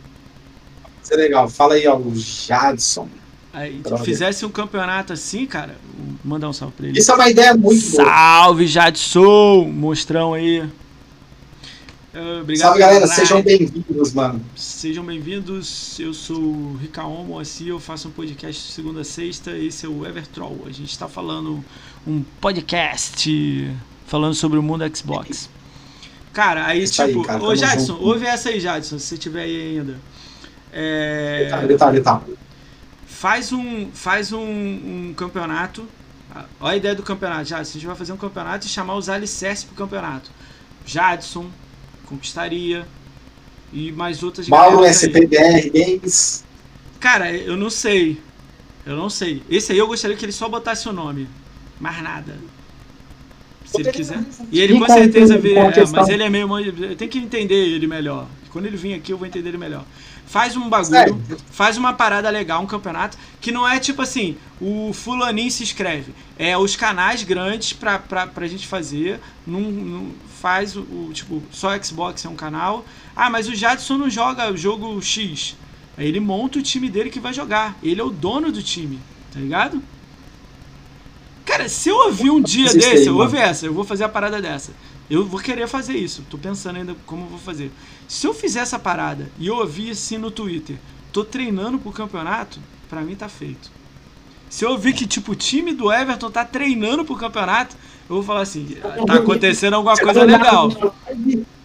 Isso 1.03 1.15
é 1.15 1.17
legal. 1.17 1.49
Fala 1.49 1.75
aí, 1.75 1.87
ó, 1.87 1.97
o 1.97 2.13
Jadson. 2.15 3.09
Aí, 3.53 3.79
Brother. 3.79 4.05
fizesse 4.05 4.45
um 4.45 4.51
campeonato 4.51 5.13
assim, 5.13 5.47
cara, 5.47 5.77
mandar 6.25 6.49
um 6.49 6.53
salve 6.53 6.75
pra 6.77 6.87
ele. 6.87 6.99
Isso 6.99 7.11
é 7.11 7.15
uma 7.15 7.31
ideia 7.31 7.55
muito 7.55 7.91
boa. 7.91 8.05
Salve, 8.05 8.67
Jadson! 8.67 9.65
Mostrão 9.65 10.35
aí. 10.35 10.69
Obrigado 12.13 12.59
Salve, 12.59 12.81
galera. 12.81 13.07
Sejam 13.07 13.41
bem-vindos, 13.41 14.13
mano. 14.13 14.45
Sejam 14.57 15.05
bem-vindos. 15.05 15.99
Eu 16.01 16.13
sou 16.13 16.41
o 16.41 16.77
Ricaon 16.77 17.23
Moacir, 17.25 17.69
eu 17.69 17.79
faço 17.79 18.09
um 18.09 18.11
podcast 18.11 18.67
de 18.67 18.73
segunda 18.73 19.03
a 19.03 19.05
sexta. 19.05 19.57
Esse 19.57 19.87
é 19.87 19.89
o 19.89 20.05
Evertroll. 20.05 20.63
A 20.67 20.71
gente 20.73 20.91
está 20.91 21.09
falando 21.09 21.65
um 22.05 22.23
podcast 22.41 23.71
falando 24.07 24.35
sobre 24.35 24.59
o 24.59 24.63
mundo 24.63 24.85
Xbox. 24.97 25.49
Cara, 26.33 26.67
aí 26.67 26.83
Isso 26.83 27.01
aí, 27.01 27.13
tipo, 27.13 27.23
cara, 27.25 27.43
ô 27.43 27.55
Jadson, 27.55 27.87
junto. 27.95 28.05
ouve 28.05 28.27
essa 28.27 28.49
aí, 28.49 28.59
Jadson, 28.59 28.99
se 28.99 29.07
você 29.07 29.17
tiver 29.17 29.43
aí 29.43 29.79
ainda. 29.79 30.01
É, 30.73 31.45
Detalhe, 31.45 31.69
detalhe, 31.69 31.97
detalhe. 31.99 32.39
faz 33.07 33.53
um, 33.53 33.89
faz 33.93 34.33
um, 34.33 34.41
um 34.41 35.15
campeonato. 35.17 35.87
Olha 36.61 36.73
a 36.75 36.77
ideia 36.77 36.95
do 36.95 37.03
campeonato, 37.05 37.45
Jadson. 37.49 37.71
A 37.71 37.75
gente 37.75 37.87
vai 37.87 37.97
fazer 37.97 38.13
um 38.13 38.17
campeonato 38.17 38.67
e 38.67 38.69
chamar 38.69 38.97
os 38.97 39.09
alicerces 39.09 39.65
pro 39.65 39.75
campeonato. 39.77 40.31
Jadson, 40.85 41.47
Conquistaria 42.11 42.87
e 43.73 43.93
mais 43.93 44.23
outras 44.23 44.49
Mauro. 44.49 44.85
SPBR 44.85 45.71
Games. 45.71 46.45
Cara, 46.99 47.33
eu 47.33 47.57
não 47.57 47.71
sei. 47.71 48.21
Eu 48.85 48.97
não 48.97 49.09
sei. 49.09 49.43
Esse 49.49 49.73
aí 49.73 49.79
eu 49.79 49.87
gostaria 49.87 50.17
que 50.17 50.25
ele 50.25 50.33
só 50.33 50.49
botasse 50.49 50.89
o 50.89 50.93
nome. 50.93 51.29
Mais 51.79 52.03
nada. 52.03 52.37
Se 53.65 53.81
ele 53.81 53.93
quiser. 53.93 54.19
E 54.51 54.61
ele 54.61 54.79
com 54.79 54.87
certeza 54.87 55.39
vê. 55.39 55.55
é, 55.55 55.87
mas 55.93 56.09
ele 56.09 56.25
é 56.25 56.29
meio. 56.29 56.53
Eu 56.59 56.97
tenho 56.97 57.11
que 57.11 57.19
entender 57.19 57.55
ele 57.55 57.87
melhor. 57.87 58.27
Quando 58.51 58.67
ele 58.67 58.77
vir 58.77 58.95
aqui, 58.95 59.13
eu 59.13 59.19
vou 59.19 59.27
entender 59.27 59.51
ele 59.51 59.59
melhor. 59.59 59.85
Faz 60.31 60.57
um 60.57 60.69
bagulho, 60.69 60.91
Sério? 60.93 61.21
faz 61.51 61.77
uma 61.77 61.93
parada 61.93 62.31
legal, 62.31 62.63
um 62.63 62.67
campeonato, 62.67 63.19
que 63.41 63.51
não 63.51 63.67
é 63.69 63.81
tipo 63.81 64.01
assim, 64.01 64.37
o 64.61 64.93
fulaninho 64.93 65.51
se 65.51 65.65
inscreve. 65.65 66.15
É 66.39 66.57
os 66.57 66.77
canais 66.77 67.25
grandes 67.25 67.73
pra, 67.73 67.99
pra, 67.99 68.29
pra 68.29 68.47
gente 68.47 68.65
fazer. 68.65 69.19
Num, 69.45 69.61
num- 69.61 70.13
faz 70.41 70.77
o, 70.77 70.83
o, 70.83 71.11
tipo, 71.13 71.43
só 71.51 71.77
Xbox 71.83 72.25
é 72.25 72.29
um 72.29 72.37
canal. 72.37 72.85
Ah, 73.17 73.29
mas 73.29 73.49
o 73.49 73.55
Jadson 73.57 73.99
não 73.99 74.09
joga 74.09 74.53
o 74.53 74.57
jogo 74.57 75.03
X. 75.03 75.57
Aí 75.99 76.07
ele 76.07 76.21
monta 76.21 76.61
o 76.61 76.63
time 76.63 76.89
dele 76.89 77.11
que 77.11 77.19
vai 77.19 77.35
jogar. 77.35 77.77
Ele 77.83 78.01
é 78.01 78.05
o 78.05 78.11
dono 78.11 78.53
do 78.53 78.63
time, 78.63 79.01
tá 79.35 79.41
ligado? 79.41 79.83
Cara, 81.45 81.69
se 81.69 81.89
eu 81.89 81.97
ouvir 81.97 82.31
um 82.31 82.41
dia 82.41 82.67
Existe 82.67 82.87
aí, 82.87 82.95
desse, 82.95 83.09
eu 83.09 83.17
ouvi 83.19 83.37
essa, 83.37 83.67
eu 83.67 83.75
vou 83.75 83.83
fazer 83.85 84.05
a 84.05 84.09
parada 84.09 84.41
dessa. 84.41 84.71
Eu 85.11 85.27
vou 85.27 85.41
querer 85.41 85.67
fazer 85.67 85.95
isso. 85.95 86.25
Tô 86.31 86.39
pensando 86.39 86.77
ainda 86.77 86.95
como 87.05 87.25
eu 87.25 87.29
vou 87.29 87.39
fazer. 87.39 87.73
Se 88.07 88.27
eu 88.27 88.33
fizer 88.33 88.61
essa 88.61 88.79
parada 88.79 89.29
e 89.39 89.49
eu 89.49 89.57
ouvir 89.57 89.91
assim 89.91 90.17
no 90.17 90.31
Twitter, 90.31 90.77
tô 91.13 91.25
treinando 91.25 91.79
pro 91.79 91.91
campeonato, 91.91 92.61
pra 92.89 93.01
mim 93.01 93.17
tá 93.17 93.29
feito. 93.29 93.71
Se 94.49 94.65
eu 94.65 94.71
ouvir 94.71 94.93
que, 94.93 95.07
tipo, 95.07 95.33
o 95.33 95.37
time 95.37 95.73
do 95.73 95.93
Everton 95.93 96.31
tá 96.31 96.45
treinando 96.45 97.05
pro 97.05 97.17
campeonato, 97.17 97.77
eu 98.09 98.17
vou 98.17 98.25
falar 98.25 98.43
assim, 98.43 98.77
tá 99.07 99.15
acontecendo 99.15 99.75
alguma 99.75 99.97
coisa 99.97 100.25
legal. 100.25 100.69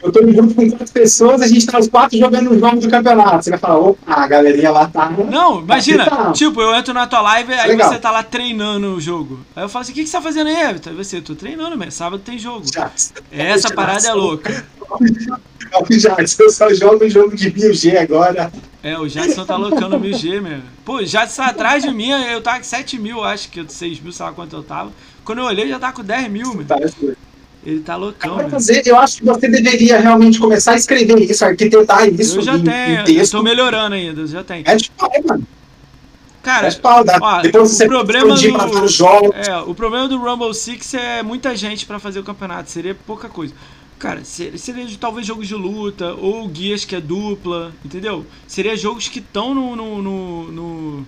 Eu 0.05 0.11
tô 0.11 0.21
grupo 0.23 0.53
com 0.53 0.69
quatro 0.69 0.93
pessoas, 0.93 1.41
a 1.41 1.47
gente 1.47 1.65
tá 1.65 1.79
os 1.79 1.87
quatro 1.87 2.15
jogando 2.15 2.51
um 2.53 2.59
jogo 2.59 2.77
do 2.79 2.87
campeonato. 2.87 3.43
Você 3.43 3.49
vai 3.49 3.57
falar, 3.59 3.79
opa, 3.79 3.99
a 4.13 4.27
galerinha 4.27 4.69
lá 4.69 4.87
tá. 4.87 5.09
Não, 5.09 5.61
imagina, 5.61 6.05
Tá. 6.05 6.31
tipo, 6.31 6.61
eu 6.61 6.75
entro 6.75 6.93
na 6.93 7.07
tua 7.07 7.21
live, 7.21 7.51
aí 7.53 7.69
Legal. 7.69 7.89
você 7.91 7.97
tá 7.97 8.11
lá 8.11 8.21
treinando 8.21 8.93
o 8.95 9.01
jogo. 9.01 9.39
Aí 9.55 9.63
eu 9.63 9.69
falo 9.69 9.81
assim, 9.81 9.93
o 9.93 9.95
que, 9.95 10.03
que 10.03 10.09
você 10.09 10.15
tá 10.17 10.21
fazendo 10.21 10.47
aí, 10.47 10.61
Everton? 10.61 10.91
Aí 10.91 10.95
você, 10.95 11.19
tô 11.21 11.33
treinando, 11.33 11.75
mas 11.75 11.95
sábado 11.95 12.21
tem 12.23 12.37
jogo. 12.37 12.65
Já. 12.71 12.91
Essa 13.31 13.73
parada 13.73 14.07
é 14.07 14.13
louca. 14.13 14.63
Já, 15.89 16.15
eu 16.39 16.49
só 16.51 16.71
jogo 16.71 17.03
um 17.03 17.09
jogo 17.09 17.35
de 17.35 17.51
1000G 17.51 17.97
agora. 17.97 18.51
É, 18.83 18.97
o 18.99 19.09
Jadson 19.09 19.43
tá 19.43 19.55
loucando 19.57 19.99
1000G, 19.99 20.39
meu. 20.39 20.59
Pô, 20.85 20.97
o 20.97 21.05
Jadson 21.05 21.41
tá 21.41 21.49
atrás 21.49 21.83
de 21.83 21.91
mim, 21.91 22.11
eu 22.11 22.39
tava 22.41 22.59
com 22.59 22.63
7 22.63 22.99
mil, 22.99 23.23
acho 23.23 23.49
que 23.49 23.65
6 23.67 23.99
mil, 23.99 24.11
sei 24.11 24.25
lá 24.27 24.31
quanto 24.31 24.55
eu 24.55 24.61
tava. 24.61 24.91
Quando 25.23 25.39
eu 25.39 25.45
olhei, 25.45 25.67
já 25.67 25.79
tava 25.79 25.93
com 25.93 26.03
10 26.03 26.29
mil, 26.29 26.53
meu. 26.53 26.65
Eu 26.69 27.15
Ele 27.65 27.79
tá 27.79 27.95
loucão, 27.95 28.37
meu. 28.37 28.49
fazer, 28.49 28.83
eu 28.85 28.97
acho 28.99 29.17
que 29.17 29.25
você 29.25 29.47
deveria 29.49 29.99
realmente 29.99 30.39
começar 30.39 30.73
a 30.73 30.75
escrever 30.75 31.19
isso, 31.19 31.43
arquitetar 31.43 32.07
isso 32.09 32.37
Eu 32.37 32.41
já 32.43 32.55
em, 32.57 32.63
tenho, 32.63 32.75
em 32.77 32.95
eu 32.97 33.03
texto. 33.05 33.31
tô 33.31 33.43
melhorando 33.43 33.95
ainda, 33.95 34.21
eu 34.21 34.27
já 34.27 34.43
tenho. 34.43 34.63
É 34.67 34.75
de 34.75 34.91
pau, 34.91 35.09
mano. 35.27 35.47
Cara, 36.43 36.67
É 36.67 36.69
de 36.69 36.77
pau. 36.79 37.03
Dá. 37.03 37.17
ó, 37.19 37.41
Depois 37.41 37.71
o 37.71 37.75
você 37.75 37.87
problema 37.87 38.35
expandir 38.35 38.81
do- 38.81 38.87
jogos. 38.87 39.47
É, 39.47 39.57
o 39.57 39.73
problema 39.73 40.07
do 40.07 40.17
Rumble 40.19 40.53
Six 40.53 40.93
é 40.93 41.23
muita 41.23 41.55
gente 41.55 41.87
pra 41.87 41.97
fazer 41.97 42.19
o 42.19 42.23
campeonato, 42.23 42.69
seria 42.69 42.93
pouca 42.93 43.27
coisa. 43.27 43.53
Cara, 43.97 44.23
seria, 44.23 44.57
seria 44.59 44.85
talvez 44.99 45.25
jogos 45.25 45.47
de 45.47 45.55
luta, 45.55 46.13
ou 46.13 46.47
guias 46.47 46.85
que 46.85 46.95
é 46.95 47.01
dupla, 47.01 47.71
entendeu? 47.83 48.25
Seria 48.45 48.75
jogos 48.77 49.07
que 49.07 49.17
estão 49.19 49.55
no, 49.55 49.75
no, 49.75 50.01
no, 50.03 50.43
no, 50.51 51.05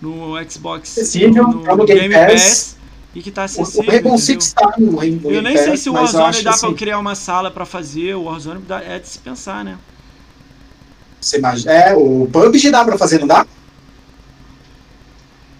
no 0.00 0.50
Xbox, 0.50 1.14
no, 1.16 1.28
no 1.64 1.76
no 1.78 1.84
Game 1.84 2.14
Pass. 2.14 2.76
E 3.14 3.20
que 3.22 3.30
tá 3.30 3.44
acessível, 3.44 3.82
o 3.88 3.92
Rainbow? 3.92 4.18
Six 4.18 4.52
tá 4.52 4.72
no 4.78 4.96
Rainbow 4.96 5.32
Eu 5.32 5.42
nem 5.42 5.56
sei 5.56 5.76
se 5.76 5.90
o 5.90 5.94
Warzone 5.94 6.42
dá 6.42 6.50
assim, 6.50 6.68
pra 6.68 6.76
criar 6.76 6.98
uma 6.98 7.14
sala 7.16 7.50
pra 7.50 7.66
fazer, 7.66 8.14
o 8.14 8.24
Warzone 8.24 8.62
dá- 8.62 8.82
é 8.82 8.98
de 9.00 9.08
se 9.08 9.18
pensar, 9.18 9.64
né? 9.64 9.78
Você 11.20 11.38
imagina, 11.38 11.72
é, 11.72 11.94
o 11.94 12.28
PUBG 12.32 12.70
dá 12.70 12.84
pra 12.84 12.96
fazer, 12.96 13.18
não 13.18 13.26
dá? 13.26 13.44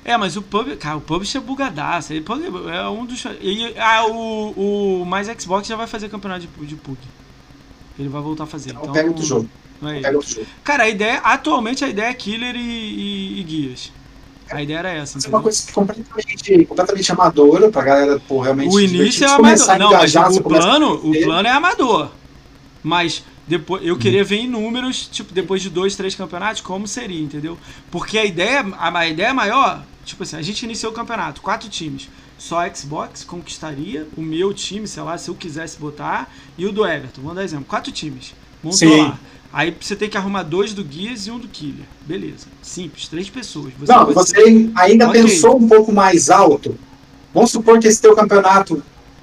É, 0.04 0.16
mas 0.16 0.36
o 0.36 0.42
pub, 0.42 0.76
cara, 0.76 0.96
o 0.96 1.00
pub 1.00 1.22
é 1.22 1.40
bugadaço. 1.40 2.12
Ele 2.12 2.22
pug 2.22 2.42
é 2.72 2.88
um 2.88 3.04
dos. 3.04 3.22
E, 3.40 3.74
ah, 3.78 4.06
o, 4.06 5.02
o 5.02 5.04
mais 5.04 5.28
Xbox 5.40 5.66
já 5.68 5.76
vai 5.76 5.86
fazer 5.86 6.08
campeonato 6.08 6.46
de, 6.46 6.66
de 6.66 6.76
pug. 6.76 6.98
Ele 7.98 8.08
vai 8.08 8.22
voltar 8.22 8.44
a 8.44 8.46
fazer. 8.46 8.70
Então, 8.70 8.82
Então, 8.82 8.94
pega 8.94 9.08
outro 9.08 9.24
jogo. 9.24 9.48
não 9.80 9.90
é 9.90 9.94
ele. 9.96 10.02
Pega 10.02 10.16
outro 10.16 10.32
jogo. 10.34 10.46
Cara, 10.64 10.84
a 10.84 10.88
ideia, 10.88 11.18
atualmente 11.18 11.84
a 11.84 11.88
ideia 11.88 12.08
é 12.08 12.14
killer 12.14 12.56
e, 12.56 12.58
e- 12.58 13.40
e 13.40 13.42
guias. 13.42 13.92
A 14.50 14.62
ideia 14.62 14.78
era 14.78 14.90
essa, 14.90 15.18
Isso 15.18 15.28
é 15.28 15.30
uma 15.30 15.40
coisa 15.40 15.64
que 15.64 15.72
completamente, 15.72 16.64
completamente 16.66 17.12
amadora 17.12 17.70
pra 17.70 17.82
galera, 17.82 18.20
pô, 18.26 18.40
realmente. 18.40 18.68
O 18.68 18.78
se 18.78 18.84
início 18.84 19.24
é 19.24 19.28
amador. 19.28 19.78
Não, 19.78 19.90
mas 19.92 20.14
o 20.36 20.42
plano, 20.42 20.94
o 20.94 21.22
plano 21.22 21.48
é 21.48 21.52
amador. 21.52 22.10
Mas 22.82 23.22
depois 23.46 23.84
eu 23.84 23.96
queria 23.96 24.24
ver 24.24 24.36
em 24.36 24.48
números, 24.48 25.08
tipo, 25.08 25.32
depois 25.32 25.62
de 25.62 25.70
dois, 25.70 25.96
três 25.96 26.14
campeonatos, 26.14 26.60
como 26.60 26.86
seria, 26.86 27.20
entendeu? 27.20 27.58
Porque 27.90 28.18
a 28.18 28.24
ideia, 28.24 28.64
a, 28.78 28.98
a 28.98 29.08
ideia 29.08 29.34
maior, 29.34 29.84
tipo 30.04 30.22
assim, 30.22 30.36
a 30.36 30.42
gente 30.42 30.62
iniciou 30.64 30.92
o 30.92 30.94
campeonato, 30.94 31.40
quatro 31.40 31.68
times. 31.68 32.08
Só 32.38 32.64
a 32.64 32.74
Xbox 32.74 33.22
conquistaria 33.22 34.08
o 34.16 34.22
meu 34.22 34.54
time, 34.54 34.88
sei 34.88 35.02
lá, 35.02 35.18
se 35.18 35.28
eu 35.28 35.34
quisesse 35.34 35.78
botar, 35.78 36.32
e 36.56 36.64
o 36.64 36.72
do 36.72 36.86
Everton. 36.86 37.20
Vamos 37.20 37.36
dar 37.36 37.44
exemplo. 37.44 37.66
Quatro 37.66 37.92
times. 37.92 38.34
Montou 38.62 38.78
Sim. 38.78 39.02
lá. 39.02 39.18
Aí 39.52 39.74
você 39.80 39.96
tem 39.96 40.08
que 40.08 40.16
arrumar 40.16 40.44
dois 40.44 40.72
do 40.72 40.84
Guias 40.84 41.26
e 41.26 41.30
um 41.30 41.38
do 41.38 41.48
Killer. 41.48 41.84
Beleza. 42.06 42.46
Simples, 42.62 43.08
três 43.08 43.28
pessoas. 43.28 43.72
Você 43.78 43.92
Não, 43.92 44.06
pode 44.12 44.28
ser- 44.30 44.36
você 44.44 44.70
ainda 44.76 45.08
Ok. 45.08 45.22
pensou 45.22 45.56
um 45.56 45.66
pouco 45.68 45.92
mais 45.92 46.30
alto. 46.30 46.78
Vamos 47.34 47.50
supor 47.50 47.78
que 47.80 47.88
esse 47.88 48.00
teu 48.00 48.14
campeonato 48.14 48.76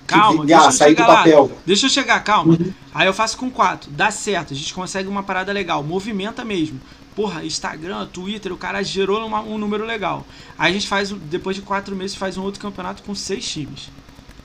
que 0.05 0.13
Calma, 0.13 0.45
deixa 0.45 0.65
eu 0.65 0.71
sair 0.71 0.93
do 0.95 0.97
chegar 1.01 1.07
lá. 1.07 1.17
papel. 1.17 1.51
Deixa 1.65 1.85
eu 1.85 1.89
chegar, 1.89 2.23
calma. 2.23 2.53
Uhum. 2.53 2.73
Aí 2.93 3.07
eu 3.07 3.13
faço 3.13 3.37
com 3.37 3.49
quatro. 3.49 3.89
Dá 3.91 4.09
certo, 4.11 4.53
a 4.53 4.55
gente 4.57 4.73
consegue 4.73 5.07
uma 5.09 5.23
parada 5.23 5.51
legal. 5.51 5.83
Movimenta 5.83 6.43
mesmo. 6.45 6.79
Porra, 7.15 7.43
Instagram, 7.43 8.05
Twitter, 8.07 8.53
o 8.53 8.57
cara 8.57 8.83
gerou 8.83 9.25
uma- 9.25 9.41
um 9.41 9.57
número 9.57 9.85
legal. 9.85 10.25
Aí 10.57 10.71
a 10.71 10.73
gente 10.73 10.87
faz, 10.87 11.09
depois 11.09 11.55
de 11.55 11.61
quatro 11.61 11.95
meses, 11.95 12.15
faz 12.15 12.37
um 12.37 12.43
outro 12.43 12.59
campeonato 12.61 13.01
com 13.03 13.13
seis 13.15 13.45
times. 13.49 13.89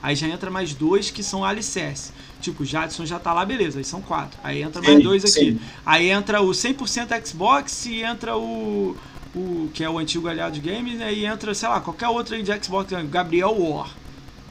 Aí 0.03 0.17
já 0.17 0.27
entra 0.27 0.51
mais 0.51 0.75
dois 0.75 1.11
que 1.11 1.23
são 1.23 1.45
alicerce. 1.45 2.11
Tipo, 2.43 2.63
o 2.65 2.67
Jadson 2.67 3.07
já 3.07 3.19
tá 3.19 3.33
lá, 3.33 3.45
beleza, 3.45 3.79
aí 3.79 3.85
são 3.85 4.03
quatro. 4.03 4.39
Aí 4.45 4.63
entra 4.63 4.83
mais 4.83 4.97
Sim, 4.97 5.03
dois 5.03 5.25
aqui. 5.25 5.53
sim. 5.53 5.61
Aí 5.87 6.11
entra 6.11 6.43
o 6.43 6.51
100% 6.51 7.27
Xbox 7.27 7.87
e 7.87 8.03
entra 8.03 8.37
o, 8.37 8.97
o. 9.35 9.71
que 9.73 9.83
é 9.83 9.89
o 9.89 9.99
antigo 9.99 10.29
aliado 10.29 10.59
de 10.59 10.61
games? 10.61 11.01
E 11.01 11.25
entra, 11.25 11.55
sei 11.55 11.69
lá, 11.69 11.81
qualquer 11.81 12.09
outro 12.09 12.35
aí 12.35 12.43
de 12.43 12.53
Xbox? 12.65 12.93
Gabriel 13.09 13.55
War, 13.57 13.89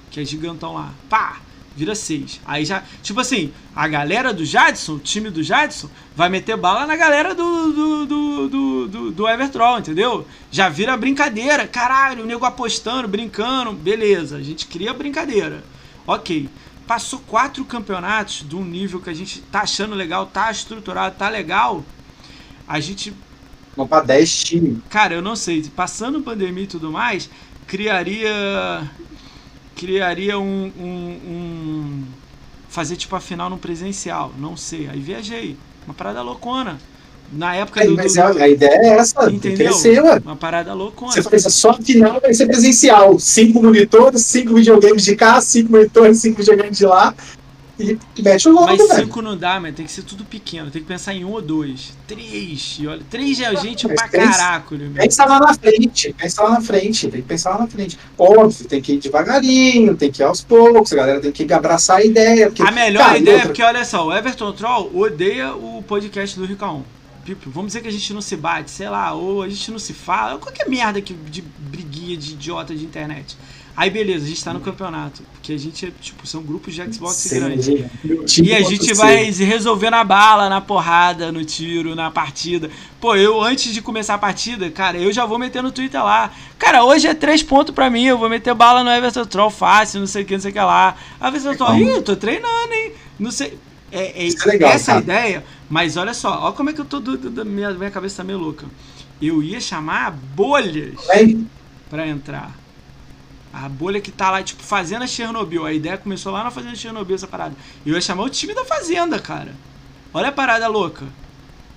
que 0.09 0.19
é 0.19 0.26
gigantão 0.26 0.73
lá. 0.73 0.91
Pá! 1.09 1.39
Vira 1.73 1.95
seis. 1.95 2.41
Aí 2.45 2.65
já. 2.65 2.84
Tipo 3.01 3.22
assim, 3.22 3.53
a 3.73 3.88
galera 3.88 4.34
do 4.34 4.43
Jadson, 4.43 4.95
o 4.95 4.99
time 4.99 5.30
do 5.30 5.41
Jadson, 5.41 5.89
vai 6.13 6.27
meter 6.27 6.57
bala 6.57 6.85
na 6.85 6.97
galera 6.97 7.34
do, 7.34 7.72
do, 7.72 8.05
do, 8.05 8.49
do, 8.49 8.88
do, 8.88 9.11
do 9.11 9.27
Evertroll, 9.27 9.80
entendeu? 9.80 10.27
Já 10.51 10.68
vira 10.68 10.97
brincadeira. 10.97 11.65
Caralho, 11.65 12.23
o 12.23 12.26
nego 12.27 12.43
apostando, 12.45 13.07
brincando. 13.07 13.72
Beleza, 13.72 14.35
a 14.35 14.41
gente 14.43 14.68
cria 14.68 14.93
brincadeira. 14.93 15.63
Ok. 16.05 16.49
Passou 16.91 17.19
quatro 17.19 17.63
campeonatos 17.63 18.45
de 18.45 18.53
um 18.53 18.65
nível 18.65 18.99
que 18.99 19.09
a 19.09 19.13
gente 19.13 19.39
tá 19.43 19.61
achando 19.61 19.95
legal, 19.95 20.26
tá 20.26 20.51
estruturado, 20.51 21.15
tá 21.15 21.30
legal. 21.30 21.85
A 22.68 22.81
gente 22.81 23.13
Vamos 23.77 23.89
pra 23.89 24.01
10 24.01 24.43
times. 24.43 24.80
Cara, 24.89 25.13
eu 25.13 25.22
não 25.22 25.34
sei. 25.34 25.63
Passando 25.73 26.22
pandemia 26.22 26.65
e 26.65 26.68
tudo 26.68 26.91
mais, 26.91 27.30
criaria. 27.65 28.30
Criaria 29.73 30.38
um. 30.38 30.65
um- 30.77 31.22
um- 31.31 32.03
fazer 32.68 32.97
tipo 32.97 33.15
a 33.15 33.22
final 33.22 33.49
no 33.49 33.57
presencial. 33.57 34.34
Não 34.38 34.57
sei. 34.57 34.89
Aí 34.89 34.99
viajei. 34.99 35.55
Uma 35.85 35.93
parada 35.93 36.22
loucona. 36.22 36.77
Na 37.32 37.56
época 37.56 37.82
Aí, 37.82 37.88
do. 37.88 37.95
mas 37.95 38.14
do- 38.16 38.22
a, 38.22 38.28
a 38.44 38.48
ideia 38.49 38.76
é 38.76 38.88
essa, 38.98 39.32
entendeu? 39.32 39.68
crescer, 39.70 40.02
ué. 40.03 40.22
Uma 40.24 40.36
parada 40.36 40.74
loucona. 40.74 41.12
Você 41.14 41.24
faz 41.24 41.44
só 41.53 41.72
a 41.72 41.74
final 41.82 42.20
vai 42.20 42.34
ser 42.34 42.45
presencial. 42.48 43.18
Cinco 43.20 43.64
monitores, 43.64 44.26
cinco 44.26 44.53
videogames 44.56 45.03
de 45.06 45.16
cá, 45.16 45.40
cinco 45.40 45.72
monitores, 45.72 46.18
cinco 46.20 46.38
videogames 46.40 46.78
de 46.78 46.86
lá. 46.86 47.16
E 47.80 47.98
mete 48.22 48.48
o 48.48 48.52
louco, 48.52 48.68
Mas 48.68 48.88
velho. 48.90 49.06
cinco 49.06 49.22
não 49.24 49.36
dá, 49.36 49.60
mas 49.60 49.74
tem 49.74 49.86
que 49.86 49.91
ser 49.91 50.03
tudo 50.03 50.24
pequeno. 50.24 50.70
Tem 50.70 50.82
que 50.84 50.88
pensar 50.88 51.16
em 51.16 51.26
um 51.26 51.32
ou 51.32 51.41
dois. 51.41 51.94
Três. 52.06 52.78
E 52.80 52.86
olha, 52.86 53.02
três 53.10 53.40
é 53.40 53.56
gente 53.56 53.88
Mas 53.88 53.95
pra 53.95 54.08
pensa- 54.08 54.38
caracolho, 54.38 54.82
meu. 54.90 55.02
Pensa 55.03 55.26
lá 55.26 55.40
na 55.40 55.53
frente, 55.56 56.14
pensa 56.16 56.44
lá 56.44 56.52
na 56.52 56.62
frente, 56.62 57.08
tem 57.08 57.22
que 57.22 57.28
pensar 57.28 57.52
lá 57.52 57.60
na 57.60 57.68
frente. 57.68 57.98
Óbvio, 58.20 58.68
tem 58.68 58.80
que 58.82 58.94
ir 58.94 58.98
devagarinho, 58.99 59.95
tem 59.95 60.12
que 60.12 60.22
ir 60.22 60.26
aos 60.26 60.41
poucos, 60.41 60.94
a 60.94 60.95
galera 60.98 61.20
tem 61.22 61.32
que 61.32 61.52
abraçar 61.52 61.98
a 61.98 62.03
ideia. 62.03 62.48
Porque, 62.48 62.62
A 62.62 62.70
melhor 62.72 63.03
cara, 63.06 63.18
ideia 63.18 63.38
é 63.38 63.45
porque, 63.45 63.64
olha 63.64 63.84
só, 63.84 64.06
o 64.06 64.14
Everton 64.16 64.52
Troll 64.52 64.91
odeia 64.95 65.56
o 65.56 65.82
podcast 65.88 66.38
do 66.38 66.45
Ricaon. 66.45 66.82
Tipo, 66.82 67.01
vamos 67.48 67.68
dizer 67.68 67.81
que 67.81 67.88
a 67.88 67.91
gente 67.91 68.14
não 68.14 68.22
se 68.22 68.35
bate, 68.35 68.72
sei 68.72 68.89
lá, 68.89 69.14
ou 69.14 69.41
a 69.43 69.49
gente 69.49 69.72
não 69.72 69.80
se 69.80 69.93
fala, 69.93 70.39
qualquer 70.39 70.68
merda 70.69 71.02
que, 71.02 71.14
de 71.14 71.41
briguinha 71.41 72.18
de 72.18 72.34
idiota 72.34 72.76
de 72.76 72.84
internet. 72.84 73.38
Aí 73.76 73.89
beleza, 73.89 74.26
a 74.26 74.27
gente 74.27 74.43
tá 74.43 74.53
no 74.53 74.60
campeonato. 74.60 75.23
Porque 75.34 75.53
a 75.53 75.57
gente 75.57 75.85
é, 75.85 75.91
tipo, 76.02 76.27
são 76.27 76.43
grupos 76.43 76.73
de 76.76 76.93
Xbox 76.93 77.15
Sim, 77.15 77.39
grandes. 77.39 77.68
meu 78.03 78.26
time 78.26 78.49
E 78.49 78.53
a 78.53 78.61
gente 78.61 78.93
vai 78.93 79.31
resolver 79.31 79.89
na 79.89 80.03
bala, 80.03 80.49
na 80.49 80.60
porrada, 80.60 81.31
no 81.31 81.43
tiro, 81.45 81.95
na 81.95 82.11
partida. 82.11 82.69
Pô, 82.99 83.15
eu 83.15 83.41
antes 83.41 83.73
de 83.73 83.81
começar 83.81 84.15
a 84.15 84.18
partida, 84.18 84.69
cara, 84.69 84.98
eu 84.98 85.11
já 85.11 85.26
vou 85.26 85.39
meter 85.39 85.64
no 85.64 85.72
Twitter 85.72 86.03
lá. 86.03 86.31
Cara, 86.60 86.84
hoje 86.84 87.07
é 87.07 87.14
três 87.14 87.41
pontos 87.41 87.73
pra 87.73 87.89
mim, 87.89 88.03
eu 88.06 88.18
vou 88.18 88.30
meter 88.30 88.53
bala 88.53 88.84
no 88.84 88.89
Everton 88.91 89.26
Troll 89.26 89.49
fácil, 89.49 90.02
não 90.02 90.07
sei 90.07 90.23
o 90.23 90.26
que, 90.26 90.34
não 90.34 90.41
sei 90.41 90.52
o 90.52 90.53
que 90.53 90.60
lá. 90.60 90.95
A 91.19 91.30
Everton 91.30 91.56
Troll, 91.56 91.77
ih, 91.77 91.88
eu 91.89 92.03
tô 92.03 92.15
treinando, 92.15 92.73
hein? 92.73 92.91
Não 93.18 93.31
sei. 93.31 93.57
É, 93.91 94.26
é- 94.26 94.27
é 94.27 94.45
legal, 94.45 94.72
essa 94.72 94.91
é 94.91 94.93
cara. 94.95 95.03
ideia, 95.03 95.45
mas 95.72 95.98
olha 95.98 96.14
só, 96.14 96.39
olha 96.43 96.53
como 96.53 96.69
é 96.69 96.73
que 96.73 96.81
eu 96.81 96.85
tô. 96.85 96.99
do- 96.99 97.18
do- 97.18 97.30
da 97.31 97.43
minha, 97.43 97.72
minha 97.72 97.89
cabeça 97.89 98.18
tá 98.18 98.23
meio 98.23 98.38
louca. 98.38 98.68
Eu 99.22 99.41
ia 99.41 99.60
chamar 99.60 100.11
bolhas 100.11 100.95
pra 101.89 102.07
entrar. 102.07 102.56
A 103.53 103.68
bolha 103.68 103.99
que 103.99 104.11
tá 104.11 104.30
lá, 104.31 104.41
tipo, 104.43 104.61
Fazenda 104.64 105.06
Chernobyl. 105.07 105.65
A 105.65 105.73
ideia 105.73 105.98
começou 105.98 106.31
lá 106.31 106.43
na 106.43 106.52
Fazenda 106.52 106.76
Chernobyl, 106.76 107.15
essa 107.15 107.27
parada. 107.27 107.56
Eu 107.85 107.95
ia 107.95 108.02
chamar 108.02 108.23
o 108.23 108.30
time 108.30 108.53
da 108.53 108.64
Fazenda, 108.65 109.19
cara. 109.19 109.53
Olha 110.14 110.30
a 110.30 110.31
parada 110.31 110.68
louca. 110.68 111.06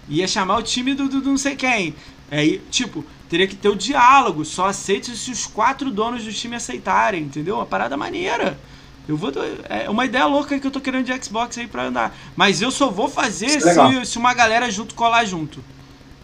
Ia 0.09 0.27
chamar 0.29 0.59
o 0.59 0.63
time 0.63 0.95
do, 0.95 1.09
do, 1.09 1.21
do 1.21 1.31
não 1.31 1.39
sei 1.39 1.57
quem. 1.57 1.95
Aí, 2.31 2.61
tipo, 2.71 3.05
teria 3.29 3.47
que 3.47 3.57
ter 3.57 3.69
o 3.69 3.75
diálogo. 3.77 4.45
Só 4.45 4.67
aceite 4.67 5.17
se 5.17 5.31
os 5.31 5.47
quatro 5.47 5.91
donos 5.91 6.25
do 6.25 6.33
time 6.33 6.55
aceitarem, 6.57 7.23
entendeu? 7.25 7.57
Uma 7.57 7.67
parada 7.67 7.97
maneira. 7.97 8.59
Eu 9.07 9.17
vou. 9.17 9.31
É 9.69 9.89
uma 9.91 10.05
ideia 10.07 10.27
louca 10.27 10.59
que 10.59 10.67
eu 10.67 10.71
tô 10.71 10.81
querendo 10.81 11.05
de 11.05 11.25
Xbox 11.25 11.59
aí 11.59 11.67
pra 11.67 11.85
andar. 11.85 12.17
Mas 12.35 12.63
eu 12.63 12.71
só 12.71 12.89
vou 12.91 13.09
fazer 13.09 13.47
é 13.47 13.61
se, 13.61 14.07
se 14.07 14.19
uma 14.19 14.33
galera 14.33 14.71
junto 14.71 14.95
colar 14.95 15.25
junto. 15.25 15.61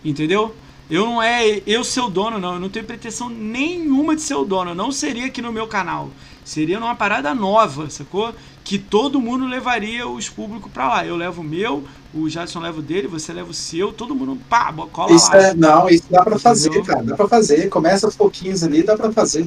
Entendeu? 0.04 0.54
Eu 0.90 1.06
não 1.06 1.22
é 1.22 1.62
eu 1.66 1.84
ser 1.84 2.00
o 2.00 2.08
dono, 2.08 2.38
não. 2.38 2.54
Eu 2.54 2.60
não 2.60 2.68
tenho 2.68 2.84
pretensão 2.84 3.28
nenhuma 3.28 4.16
de 4.16 4.22
ser 4.22 4.34
o 4.34 4.44
dono. 4.44 4.70
Eu 4.70 4.74
não 4.74 4.90
seria 4.90 5.26
aqui 5.26 5.42
no 5.42 5.52
meu 5.52 5.66
canal. 5.66 6.10
Seria 6.44 6.80
numa 6.80 6.96
parada 6.96 7.34
nova, 7.34 7.88
sacou? 7.90 8.34
Que 8.64 8.78
todo 8.78 9.20
mundo 9.20 9.46
levaria 9.46 10.08
os 10.08 10.28
públicos 10.28 10.70
pra 10.72 10.88
lá. 10.88 11.06
Eu 11.06 11.16
levo 11.16 11.42
o 11.42 11.44
meu, 11.44 11.84
o 12.12 12.28
Jadson 12.28 12.60
leva 12.60 12.80
o 12.80 12.82
dele, 12.82 13.06
você 13.06 13.32
leva 13.32 13.50
o 13.50 13.54
seu, 13.54 13.92
todo 13.92 14.14
mundo, 14.14 14.36
pá, 14.48 14.72
cola 14.90 15.12
Isso 15.12 15.30
lá. 15.30 15.38
é, 15.38 15.54
não, 15.54 15.88
isso 15.88 16.04
dá 16.10 16.24
pra 16.24 16.38
fazer, 16.38 16.68
Entendeu? 16.70 16.86
cara. 16.86 17.02
Dá 17.04 17.14
pra 17.16 17.28
fazer. 17.28 17.68
Começa 17.68 18.06
aos 18.06 18.16
pouquinhos 18.16 18.64
ali, 18.64 18.82
dá 18.82 18.96
pra 18.96 19.12
fazer. 19.12 19.46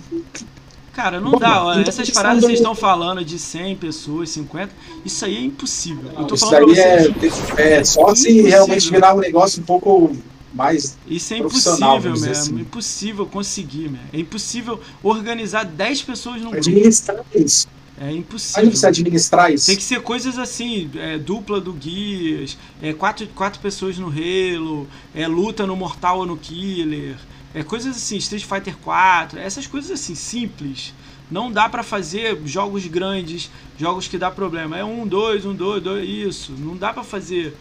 Cara, 0.93 1.19
não 1.19 1.31
Bom, 1.31 1.39
dá. 1.39 1.63
Olha, 1.65 1.81
então 1.81 1.89
essas 1.89 2.09
paradas 2.11 2.45
que 2.45 2.45
vocês 2.45 2.59
estão 2.59 2.75
falando 2.75 3.25
de 3.25 3.39
100 3.39 3.75
pessoas, 3.77 4.29
50, 4.29 4.71
isso 5.03 5.25
aí 5.25 5.37
é 5.37 5.41
impossível. 5.41 6.11
Eu 6.15 6.25
tô 6.25 6.35
Isso 6.35 6.45
falando 6.45 6.65
pra 6.65 6.65
daí 6.67 6.75
vocês. 6.75 7.15
é, 7.57 7.73
é 7.79 7.83
só 7.83 8.13
se 8.15 8.41
realmente 8.43 8.89
virar 8.91 9.15
um 9.15 9.19
negócio 9.19 9.61
um 9.61 9.65
pouco 9.65 10.15
mais. 10.53 10.95
Isso 11.07 11.33
é 11.33 11.37
impossível 11.39 12.15
mesmo. 12.15 12.29
assim. 12.29 12.59
Impossível 12.59 13.25
conseguir, 13.25 13.89
mesmo. 13.89 13.99
É 14.13 14.19
impossível 14.19 14.79
organizar 15.01 15.63
10 15.65 16.03
pessoas 16.03 16.41
num 16.41 16.51
grupo. 16.51 16.57
administrar 16.57 17.25
isso. 17.33 17.67
É 17.99 18.05
Aí 18.05 18.17
impossível. 18.17 18.71
você 18.71 18.87
administrar 18.87 19.51
isso. 19.53 19.65
Tem 19.67 19.75
que 19.77 19.83
ser 19.83 20.01
coisas 20.01 20.37
assim, 20.37 20.89
é, 20.95 21.17
dupla 21.17 21.59
do 21.61 21.73
Guias, 21.73 22.57
é, 22.81 22.93
quatro, 22.93 23.25
quatro 23.29 23.59
pessoas 23.61 23.97
no 23.97 24.07
Halo, 24.09 24.87
é, 25.15 25.27
luta 25.27 25.65
no 25.65 25.75
Mortal 25.75 26.19
ou 26.19 26.25
no 26.25 26.37
Killer, 26.37 27.15
é 27.53 27.63
coisas 27.63 27.95
assim, 27.95 28.17
Street 28.17 28.45
Fighter 28.45 28.77
4, 28.77 29.39
essas 29.39 29.67
coisas 29.67 29.91
assim, 29.91 30.15
simples. 30.15 30.93
Não 31.29 31.51
dá 31.51 31.69
pra 31.69 31.83
fazer 31.83 32.39
jogos 32.45 32.85
grandes, 32.87 33.49
jogos 33.77 34.07
que 34.07 34.17
dá 34.17 34.29
problema. 34.29 34.77
É 34.77 34.83
um, 34.83 35.07
dois, 35.07 35.45
um, 35.45 35.53
dois, 35.53 35.81
dois, 35.81 36.07
isso. 36.07 36.51
Não 36.57 36.75
dá 36.75 36.91
pra 36.93 37.03
fazer 37.03 37.55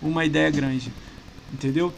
uma 0.00 0.24
ideia 0.24 0.50
grande, 0.50 0.92
entendeu? 1.52 1.92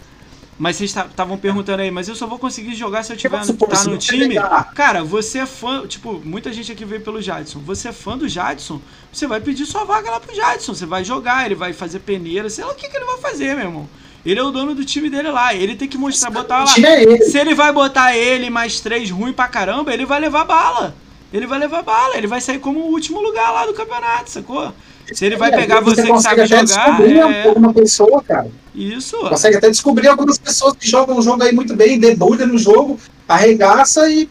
Mas 0.57 0.77
vocês 0.77 0.95
estavam 0.95 1.37
perguntando 1.37 1.83
aí, 1.83 1.91
mas 1.91 2.09
eu 2.09 2.15
só 2.15 2.27
vou 2.29 2.39
conseguir 2.39 2.75
jogar 2.77 3.03
se 3.03 3.13
eu 3.13 3.17
tiver 3.17 3.39
Vamos 3.39 3.49
supor, 3.49 3.69
tá 3.69 3.85
no 3.85 3.99
time. 3.99 4.37
Cara, 4.75 5.03
você 5.03 5.41
é 5.41 5.47
fã, 5.47 5.85
tipo, 5.87 6.21
muita 6.25 6.53
gente 6.53 6.71
aqui 6.71 6.85
veio 6.85 7.01
pelo 7.01 7.21
Jadson. 7.21 7.59
Você 7.61 7.89
é 7.89 7.93
fã 7.93 8.17
do 8.17 8.29
Jadson, 8.29 8.81
você 9.13 9.27
vai 9.27 9.41
pedir 9.41 9.67
sua 9.67 9.85
vaga 9.85 10.11
lá 10.11 10.21
pro 10.21 10.35
Jadson. 10.35 10.73
Você 10.73 10.87
vai 10.87 11.05
jogar, 11.05 11.47
ele 11.47 11.57
vai 11.57 11.73
fazer 11.73 11.99
peneira, 12.01 12.49
sei 12.49 12.65
lá 12.65 12.71
o 12.71 12.77
que, 12.77 12.89
que 12.89 12.97
ele 12.97 13.05
vai 13.05 13.19
fazer, 13.19 13.57
meu 13.57 13.67
irmão. 13.67 13.89
Ele 14.25 14.41
é 14.41 14.43
o 14.43 14.51
dono 14.51 14.75
do 14.75 14.85
time 14.85 15.11
dele 15.11 15.31
lá. 15.31 15.55
Ele 15.55 15.77
tem 15.77 15.87
que 15.89 15.99
mostrar, 15.99 16.31
botar 16.31 16.65
lá. 16.65 16.75
é 16.79 17.03
ele. 17.03 17.23
Se 17.25 17.39
ele 17.39 17.55
vai 17.55 17.73
botar 17.73 18.17
ele 18.17 18.49
mais 18.49 18.81
três 18.81 19.11
ruim 19.11 19.33
pra 19.33 19.47
caramba, 19.49 19.93
ele 19.93 20.07
vai 20.07 20.19
levar 20.21 20.45
bala. 20.45 20.95
Ele 21.33 21.47
vai 21.47 21.59
levar 21.59 21.83
bala, 21.83 22.17
ele 22.17 22.27
vai 22.29 22.41
sair 22.41 22.59
como 22.61 22.79
o 22.81 22.91
último 22.93 23.21
lugar 23.21 23.51
lá 23.51 23.67
do 23.67 23.75
campeonato, 23.75 24.31
sacou? 24.31 24.73
Se 25.13 25.27
ele 25.27 25.37
vai 25.37 25.51
É, 25.53 25.57
pegar 25.57 25.81
você 25.81 26.03
que 26.03 26.09
consegue 26.09 26.47
sabe 26.47 26.55
até 26.55 26.67
jogar, 26.67 26.85
descobrir 26.87 27.19
é 27.19 27.49
alguma 27.49 27.75
pessoa, 27.75 28.23
cara. 28.23 28.51
isso. 28.75 29.17
Consegue 29.19 29.57
até 29.57 29.69
descobrir 29.69 30.09
algumas 30.09 30.39
pessoas 30.39 30.75
que 30.77 30.89
jogam 30.89 31.19
o 31.19 31.23
jogo 31.23 31.43
aí 31.43 31.53
muito 31.53 31.75
bem, 31.75 31.99
debulha 31.99 32.47
no 32.47 32.57
jogo, 32.57 32.99
arregaça 33.29 34.09
e. 34.11 34.29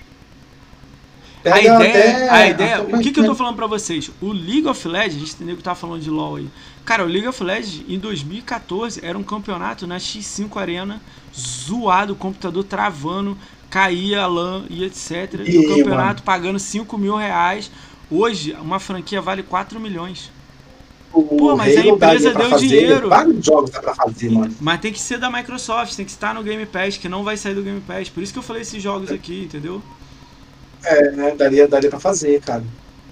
A 1.46 1.60
ideia, 1.60 1.76
até- 1.76 2.30
a 2.30 2.48
ideia, 2.48 2.82
o 2.84 3.00
que, 3.02 3.12
que 3.12 3.20
eu 3.20 3.26
tô 3.26 3.36
falando 3.36 3.58
pra 3.58 3.68
vocês? 3.68 4.10
O 4.22 4.32
League 4.32 4.66
of 4.66 4.88
Legends, 4.88 5.18
a 5.18 5.20
gente 5.20 5.34
entendeu 5.34 5.58
que 5.58 5.62
tava 5.64 5.76
falando 5.76 6.02
de 6.02 6.10
LoL 6.10 6.38
aí. 6.38 6.48
Cara, 6.86 7.04
o 7.04 7.08
League 7.08 7.28
of 7.28 7.42
Legends 7.42 7.84
em 7.88 7.98
2014 7.98 9.00
era 9.04 9.18
um 9.18 9.24
campeonato 9.24 9.88
na 9.88 9.98
X5 9.98 10.60
Arena, 10.60 11.02
zoado, 11.34 12.14
o 12.14 12.16
computador 12.16 12.64
travando, 12.64 13.38
caía 13.70 14.22
a 14.22 14.28
LAN 14.28 14.66
e 14.70 14.84
etc. 14.84 15.42
E, 15.46 15.58
o 15.58 15.70
campeonato 15.70 15.98
mano. 15.98 16.22
pagando 16.26 16.60
5 16.60 16.98
mil 16.98 17.16
reais. 17.16 17.72
Hoje, 18.12 18.54
uma 18.62 18.80
franquia 18.80 19.22
vale 19.22 19.44
4 19.44 19.80
milhões. 19.80 20.30
O 21.14 21.24
Pô, 21.24 21.56
mas 21.56 21.78
a 21.78 21.86
empresa 21.86 22.34
deu 22.34 22.50
fazer, 22.50 22.68
dinheiro. 22.68 23.08
Vários 23.08 23.46
jogos 23.46 23.70
dá 23.70 23.80
pra 23.80 23.96
fazer, 23.96 24.30
mano. 24.32 24.54
Mas 24.60 24.82
tem 24.82 24.92
que 24.92 25.00
ser 25.00 25.20
da 25.20 25.30
Microsoft, 25.30 25.96
tem 25.96 26.06
que 26.06 26.12
estar 26.12 26.34
no 26.34 26.44
Game 26.44 26.66
Pass, 26.66 26.98
que 26.98 27.08
não 27.08 27.24
vai 27.24 27.38
sair 27.38 27.54
do 27.54 27.62
Game 27.62 27.82
Pass. 27.82 28.10
Por 28.10 28.22
isso 28.22 28.34
que 28.34 28.40
eu 28.40 28.44
falei 28.44 28.64
esses 28.64 28.82
jogos 28.82 29.12
aqui, 29.12 29.44
entendeu? 29.44 29.82
É, 30.84 31.12
né? 31.12 31.36
Daria, 31.36 31.68
daria 31.68 31.90
pra 31.90 32.00
fazer, 32.00 32.42
cara. 32.42 32.64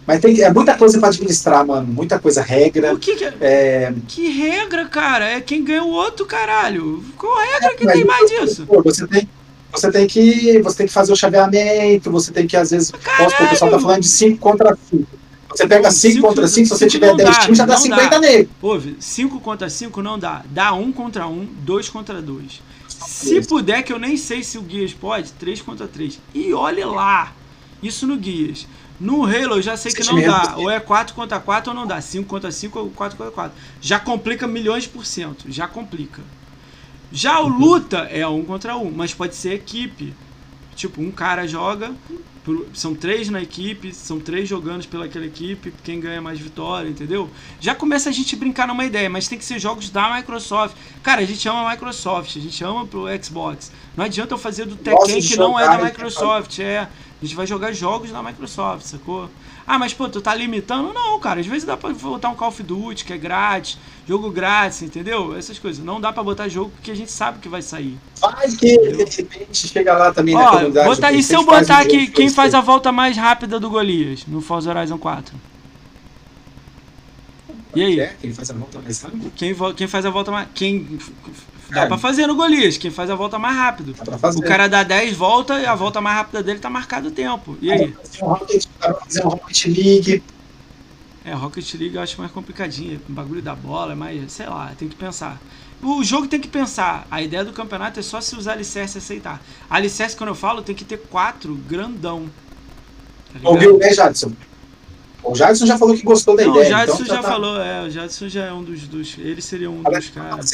Mas 0.06 0.20
tem, 0.20 0.42
é 0.42 0.52
muita 0.52 0.76
coisa 0.76 1.00
pra 1.00 1.10
administrar, 1.10 1.66
mano. 1.66 1.88
Muita 1.88 2.20
coisa, 2.20 2.42
regra. 2.42 2.94
O 2.94 3.00
que 3.00 3.16
que 3.16 3.26
é? 3.26 3.34
é... 3.40 3.94
Que 4.08 4.30
regra, 4.30 4.86
cara? 4.86 5.30
É 5.30 5.42
quem 5.42 5.64
ganha 5.64 5.84
o 5.84 5.90
outro, 5.90 6.26
caralho. 6.26 7.04
Qual 7.18 7.38
regra 7.38 7.74
é, 7.74 7.76
que 7.76 7.86
tem 7.86 8.06
mais 8.06 8.30
disso? 8.30 8.66
Pô, 8.66 8.82
você 8.82 9.06
tem, 9.08 9.30
você 9.72 9.92
tem 9.92 10.08
que. 10.08 10.60
Você 10.60 10.78
tem 10.78 10.88
que 10.88 10.94
fazer 10.94 11.14
o 11.14 11.16
chaveamento, 11.16 12.12
você 12.12 12.32
tem 12.32 12.48
que, 12.48 12.58
às 12.58 12.72
vezes. 12.72 12.92
Posso, 12.92 13.44
o 13.44 13.50
pessoal 13.50 13.72
tá 13.72 13.80
falando 13.80 14.02
de 14.02 14.08
5 14.08 14.38
contra 14.38 14.78
5. 14.90 15.22
Você 15.50 15.68
pega 15.68 15.92
5 15.92 16.22
contra 16.22 16.48
5, 16.48 16.66
se 16.66 16.74
você 16.74 16.88
tiver 16.88 17.14
10 17.14 17.38
times, 17.40 17.58
já 17.58 17.66
dá 17.66 17.78
50 17.78 18.20
nele. 18.20 18.50
Ouve, 18.62 18.96
5 19.00 19.40
contra 19.42 19.70
5 19.70 20.02
não 20.02 20.18
dá. 20.18 20.44
Dá 20.50 20.74
1 20.74 20.82
um 20.82 20.92
contra 20.92 21.28
1, 21.28 21.32
um, 21.32 21.46
2 21.46 21.90
contra 21.90 22.22
2. 22.22 22.62
Se 22.88 23.42
puder, 23.42 23.84
que 23.84 23.92
eu 23.92 24.00
nem 24.00 24.16
sei 24.16 24.44
se 24.44 24.58
o 24.58 24.62
Guias 24.62 24.94
pode, 24.94 25.32
3 25.34 25.62
contra 25.62 25.88
3. 25.88 26.20
E 26.34 26.54
olhe 26.54 26.84
lá. 26.86 27.34
Isso 27.82 28.06
no 28.06 28.18
Guias. 28.18 28.68
No 29.00 29.26
Halo 29.26 29.56
eu 29.56 29.62
já 29.62 29.76
sei 29.76 29.92
que 29.92 30.04
não 30.04 30.22
dá. 30.22 30.56
Ou 30.58 30.70
é 30.70 30.80
4 30.80 31.16
contra 31.16 31.40
4 31.40 31.72
ou 31.72 31.76
não 31.76 31.88
dá. 31.88 32.00
5 32.00 32.28
contra 32.28 32.52
5 32.52 32.80
ou 32.80 32.90
4 32.92 33.18
contra 33.18 33.32
4. 33.32 33.58
Já 33.82 34.00
complica 34.00 34.48
milhões 34.48 34.86
por 34.86 35.06
cento. 35.06 35.46
Já 35.52 35.68
complica. 35.68 36.22
Já 37.12 37.40
o 37.40 37.48
luta 37.48 38.08
é 38.12 38.26
1 38.26 38.46
contra 38.46 38.78
1, 38.78 38.92
mas 38.92 39.14
pode 39.14 39.36
ser 39.36 39.54
equipe. 39.54 40.14
Tipo, 40.76 41.02
um 41.02 41.12
cara 41.12 41.46
joga, 41.48 41.94
são 42.74 42.96
três 42.96 43.30
na 43.30 43.42
equipe, 43.42 43.94
são 43.94 44.20
três 44.20 44.48
jogando 44.48 44.88
pelaquela 44.88 45.26
equipe, 45.26 45.74
quem 45.84 46.00
ganha 46.00 46.22
mais 46.22 46.40
vitória, 46.40 46.90
entendeu? 46.90 47.30
Já 47.60 47.76
começa 47.76 48.10
a 48.10 48.12
gente 48.12 48.36
brincar 48.36 48.68
numa 48.68 48.84
ideia, 48.84 49.10
mas 49.10 49.28
tem 49.28 49.38
que 49.38 49.46
ser 49.46 49.60
jogos 49.60 49.90
da 49.90 50.16
Microsoft. 50.16 50.76
Cara, 51.04 51.22
a 51.22 51.26
gente 51.26 51.48
ama 51.48 51.68
a 51.68 51.72
Microsoft, 51.72 52.36
a 52.36 52.40
gente 52.40 52.64
ama 52.64 52.86
pro 52.88 53.06
Xbox. 53.22 53.72
Não 53.96 54.06
adianta 54.06 54.34
eu 54.34 54.38
fazer 54.38 54.66
do 54.66 54.76
Tekken 54.76 55.22
que 55.22 55.36
não 55.36 55.60
é 55.60 55.66
da 55.66 55.84
Microsoft, 55.84 56.60
é. 56.60 56.88
A 57.22 57.26
gente 57.26 57.36
vai 57.36 57.46
jogar 57.46 57.72
jogos 57.72 58.10
da 58.10 58.24
Microsoft, 58.24 58.84
sacou? 58.84 59.30
Ah, 59.68 59.78
mas 59.78 59.94
pô, 59.94 60.10
tu 60.10 60.20
tá 60.20 60.34
limitando? 60.34 60.92
Não, 60.92 61.20
cara. 61.20 61.40
Às 61.40 61.46
vezes 61.46 61.66
dá 61.66 61.78
pra 61.78 61.92
botar 61.92 62.30
um 62.30 62.36
Call 62.36 62.48
of 62.48 62.64
Duty 62.64 63.06
que 63.06 63.14
é 63.14 63.18
grátis, 63.18 63.78
jogo 64.08 64.32
grátis, 64.32 64.82
entendeu? 64.82 65.38
Essas 65.38 65.60
coisas. 65.60 65.86
Não 65.86 66.02
dá 66.02 66.12
pra 66.12 66.24
botar 66.24 66.48
jogo 66.48 66.72
que 66.82 66.90
a 66.90 66.96
gente 66.96 67.12
sabe 67.12 67.38
que 67.38 67.48
vai 67.48 67.62
sair. 67.62 67.96
Vai 68.20 68.50
que 68.50 68.76
de 68.76 69.18
repente 69.18 69.68
chega 69.68 69.94
lá 69.94 70.12
também 70.12 70.36
Ó, 70.36 70.40
na 70.40 70.50
comunidade. 70.50 70.90
Botar, 70.90 71.12
e 71.12 71.22
se 71.22 71.36
eu 71.36 71.46
botar 71.46 71.78
aqui 71.78 72.08
quem 72.08 72.28
faz 72.28 72.56
a 72.56 72.62
volta 72.62 72.92
mais 72.92 73.16
rápida 73.16 73.60
do 73.60 73.70
Golias 73.70 74.26
no 74.26 74.42
Forza 74.42 74.72
Horizon 74.72 74.98
4? 74.98 75.51
E 77.76 77.84
aí? 77.84 78.00
É, 78.00 78.16
quem 78.20 78.34
faz 78.34 78.50
a 78.50 78.54
volta 78.54 78.80
mais 78.80 79.02
rápida? 79.02 79.32
Quem, 79.36 79.56
quem 79.76 79.88
faz 79.88 80.06
a 80.06 80.10
volta 80.10 80.32
mais. 80.32 80.48
Quem 80.54 81.00
Dá 81.72 81.84
é. 81.84 81.88
pra 81.88 81.98
fazer 81.98 82.28
no 82.28 82.36
Golias, 82.36 82.78
quem 82.78 82.92
faz 82.92 83.10
a 83.10 83.16
volta 83.16 83.40
mais 83.40 83.56
rápido. 83.56 83.94
Dá 83.94 84.04
pra 84.04 84.18
fazer. 84.18 84.40
O 84.40 84.42
cara 84.42 84.68
dá 84.68 84.84
10 84.84 85.16
voltas 85.16 85.64
e 85.64 85.66
a 85.66 85.74
volta 85.74 86.02
mais 86.02 86.18
rápida 86.18 86.44
dele 86.44 86.60
tá 86.60 86.70
marcado 86.70 87.08
o 87.08 87.12
tempo. 87.12 87.58
E 87.62 87.72
aí? 87.72 87.96
Dá 88.80 88.94
pra 88.94 88.94
fazer 88.96 89.26
um 89.26 89.30
Rocket 89.30 89.66
League. 89.66 90.24
É, 91.24 91.34
Rocket 91.34 91.74
League 91.76 91.96
eu 91.96 92.02
acho 92.02 92.20
mais 92.20 92.32
complicadinho. 92.32 93.00
O 93.08 93.14
bagulho 93.14 93.42
da 93.42 93.56
bola, 93.56 93.96
mas 93.96 94.32
sei 94.34 94.48
lá, 94.48 94.74
tem 94.78 94.90
que 94.90 94.96
pensar. 94.96 95.40
O 95.82 96.04
jogo 96.04 96.28
tem 96.28 96.42
que 96.42 96.48
pensar. 96.48 97.08
A 97.10 97.22
ideia 97.22 97.46
do 97.46 97.54
campeonato 97.54 98.00
é 98.00 98.04
só 98.04 98.20
se 98.20 98.36
usar 98.36 98.54
alicerce 98.54 98.98
aceitar. 98.98 99.42
Alicerce, 99.70 100.16
quando 100.16 100.30
eu 100.30 100.36
falo, 100.36 100.62
tem 100.62 100.76
que 100.76 100.84
ter 100.84 100.98
quatro 100.98 101.56
grandão. 101.56 102.30
Tá 103.32 103.50
Ouviu, 103.50 103.78
né, 103.78 103.94
Jadson? 103.94 104.34
O 105.24 105.36
Jadson 105.36 105.66
já 105.66 105.78
falou 105.78 105.96
que 105.96 106.04
gostou 106.04 106.36
da 106.36 106.44
Não, 106.44 106.52
ideia. 106.52 106.66
O 106.66 106.70
Jadson 106.70 106.94
então 106.94 107.06
já, 107.06 107.16
já 107.16 107.22
tá... 107.22 107.30
falou, 107.30 107.62
é. 107.62 107.84
O 107.84 107.90
Jadson 107.90 108.30
já 108.30 108.46
é 108.46 108.54
um 108.54 108.64
dos. 108.64 108.88
dos 108.88 109.18
ele 109.18 109.42
seria 109.42 109.70
um 109.70 109.84
dos 109.84 110.10
caras. 110.10 110.52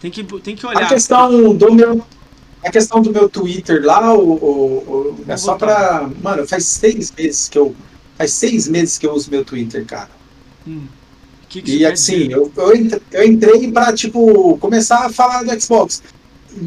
Tem 0.00 0.10
que, 0.10 0.22
tem 0.40 0.54
que 0.54 0.66
olhar. 0.66 0.84
A 0.84 0.88
questão 0.88 1.54
do 1.54 1.72
meu. 1.72 2.04
A 2.64 2.70
questão 2.70 3.00
do 3.00 3.12
meu 3.12 3.28
Twitter 3.28 3.84
lá, 3.84 4.12
o, 4.12 4.32
o, 4.32 5.16
o 5.24 5.24
é 5.28 5.36
só 5.36 5.54
pra. 5.54 6.08
Mano, 6.22 6.46
faz 6.46 6.64
seis 6.66 7.12
meses 7.16 7.48
que 7.48 7.58
eu. 7.58 7.74
Faz 8.16 8.32
seis 8.32 8.66
meses 8.66 8.98
que 8.98 9.06
eu 9.06 9.12
uso 9.12 9.30
meu 9.30 9.44
Twitter, 9.44 9.84
cara. 9.86 10.10
Hum. 10.66 10.86
Que 11.48 11.62
que 11.62 11.76
e 11.78 11.86
assim, 11.86 12.30
eu, 12.30 12.52
eu 13.12 13.26
entrei 13.26 13.72
pra, 13.72 13.92
tipo, 13.94 14.58
começar 14.58 15.06
a 15.06 15.10
falar 15.10 15.44
do 15.44 15.60
Xbox. 15.60 16.02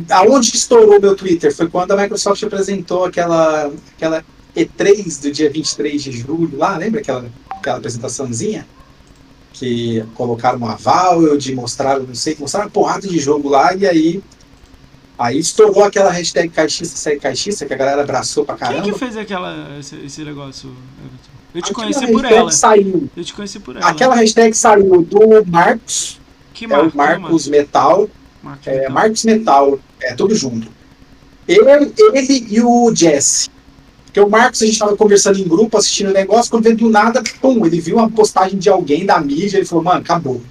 Aonde 0.10 0.56
estourou 0.56 1.00
meu 1.00 1.16
Twitter? 1.16 1.56
Foi 1.56 1.68
quando 1.68 1.92
a 1.92 1.98
Microsoft 1.98 2.42
apresentou 2.42 3.06
aquela, 3.06 3.72
aquela 3.96 4.26
E3 4.56 5.22
do 5.22 5.32
dia 5.32 5.50
23 5.50 6.04
de 6.04 6.12
julho 6.12 6.58
lá, 6.58 6.78
lembra 6.78 7.02
aquela, 7.02 7.32
aquela 7.50 7.78
apresentaçãozinha? 7.78 8.66
que 9.54 10.04
colocaram 10.16 10.60
um 10.60 10.66
aval, 10.66 11.38
de 11.38 11.54
mostrar, 11.54 12.00
não 12.00 12.16
sei, 12.16 12.36
mostraram 12.40 12.68
uma 12.68 12.72
porrada 12.72 13.08
de 13.08 13.20
jogo 13.20 13.50
lá, 13.50 13.76
e 13.76 13.86
aí. 13.86 14.24
Aí 15.20 15.38
estourou 15.38 15.84
aquela 15.84 16.10
hashtag 16.10 16.50
caixista, 16.50 17.16
caixista, 17.18 17.66
que 17.68 17.74
a 17.74 17.78
galera 17.78 18.02
abraçou 18.02 18.44
pra 18.44 18.56
caramba. 18.56 18.82
Quem 18.82 18.92
que 18.92 18.98
fez 18.98 19.16
aquela, 19.16 19.78
esse, 19.80 19.96
esse 19.98 20.24
negócio, 20.24 20.76
Eu 21.54 21.62
te 21.62 21.72
conheci 21.74 22.08
por 22.08 22.26
ela. 22.26 22.52
Saiu. 22.52 23.08
Eu 23.16 23.24
te 23.24 23.32
conheci 23.32 23.60
por 23.60 23.76
ela. 23.76 23.88
Aquela 23.88 24.16
hashtag 24.16 24.52
saiu 24.58 25.04
do 25.04 25.46
Marcos. 25.46 26.20
Que 26.56 26.66
é 26.66 26.76
o 26.76 26.96
Marcos 26.96 27.48
Metal. 27.48 28.10
Marcos 28.42 28.68
é, 28.68 28.72
Metal. 28.80 28.92
Marcos 28.92 29.24
Metal. 29.24 29.80
É, 30.00 30.16
tudo 30.16 30.34
junto. 30.34 30.68
Ele, 31.48 31.94
ele 32.14 32.48
e 32.50 32.60
o 32.60 32.92
Jesse. 32.96 33.48
Porque 34.12 34.20
o 34.20 34.30
Marcos, 34.30 34.62
a 34.62 34.66
gente 34.66 34.74
estava 34.74 34.96
conversando 34.98 35.40
em 35.40 35.48
grupo, 35.48 35.78
assistindo 35.78 36.10
o 36.10 36.14
negócio, 36.14 36.52
quando 36.52 36.66
veio 36.66 36.76
do 36.76 36.90
nada, 36.90 37.24
pum, 37.40 37.66
ele 37.66 37.80
viu 37.80 37.96
uma 37.96 38.12
postagem 38.12 38.60
de 38.60 38.70
alguém 38.70 39.06
da 39.06 39.18
mídia, 39.22 39.58
ele 39.58 39.66
falou, 39.66 39.86
mano, 39.86 40.02
acabou. 40.02 40.42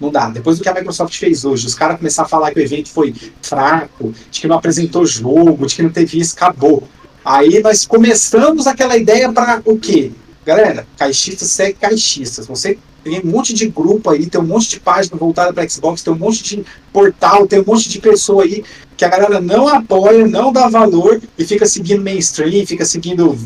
Não 0.00 0.10
dá. 0.10 0.28
Depois 0.28 0.58
do 0.58 0.64
que 0.64 0.68
a 0.68 0.74
Microsoft 0.74 1.16
fez 1.16 1.44
hoje, 1.44 1.64
os 1.64 1.76
caras 1.76 1.96
começaram 1.96 2.26
a 2.26 2.28
falar 2.28 2.50
que 2.50 2.58
o 2.58 2.62
evento 2.62 2.90
foi 2.90 3.14
fraco, 3.40 4.12
de 4.32 4.40
que 4.40 4.48
não 4.48 4.56
apresentou 4.56 5.06
jogo, 5.06 5.64
de 5.64 5.76
que 5.76 5.82
não 5.82 5.90
teve 5.90 6.18
isso, 6.18 6.34
acabou. 6.34 6.82
Aí 7.24 7.62
nós 7.62 7.86
começamos 7.86 8.66
aquela 8.66 8.96
ideia 8.96 9.32
para 9.32 9.62
o 9.64 9.78
quê? 9.78 10.10
Galera, 10.44 10.84
caixistas 10.98 11.48
segue 11.50 11.74
caixistas. 11.74 12.48
Você 12.48 12.76
tem 13.04 13.20
um 13.24 13.30
monte 13.30 13.54
de 13.54 13.68
grupo 13.68 14.10
aí, 14.10 14.26
tem 14.26 14.40
um 14.40 14.44
monte 14.44 14.70
de 14.70 14.80
página 14.80 15.16
voltada 15.16 15.52
para 15.52 15.68
Xbox, 15.68 16.02
tem 16.02 16.12
um 16.12 16.18
monte 16.18 16.42
de 16.42 16.64
portal, 16.92 17.46
tem 17.46 17.60
um 17.60 17.64
monte 17.64 17.88
de 17.88 18.00
pessoa 18.00 18.42
aí 18.42 18.64
que 19.08 19.14
a 19.14 19.18
galera 19.18 19.40
não 19.40 19.68
apoia, 19.68 20.26
não 20.26 20.52
dá 20.52 20.68
valor 20.68 21.20
e 21.38 21.44
fica 21.44 21.66
seguindo 21.66 22.02
mainstream, 22.02 22.66
fica 22.66 22.84
seguindo 22.84 23.36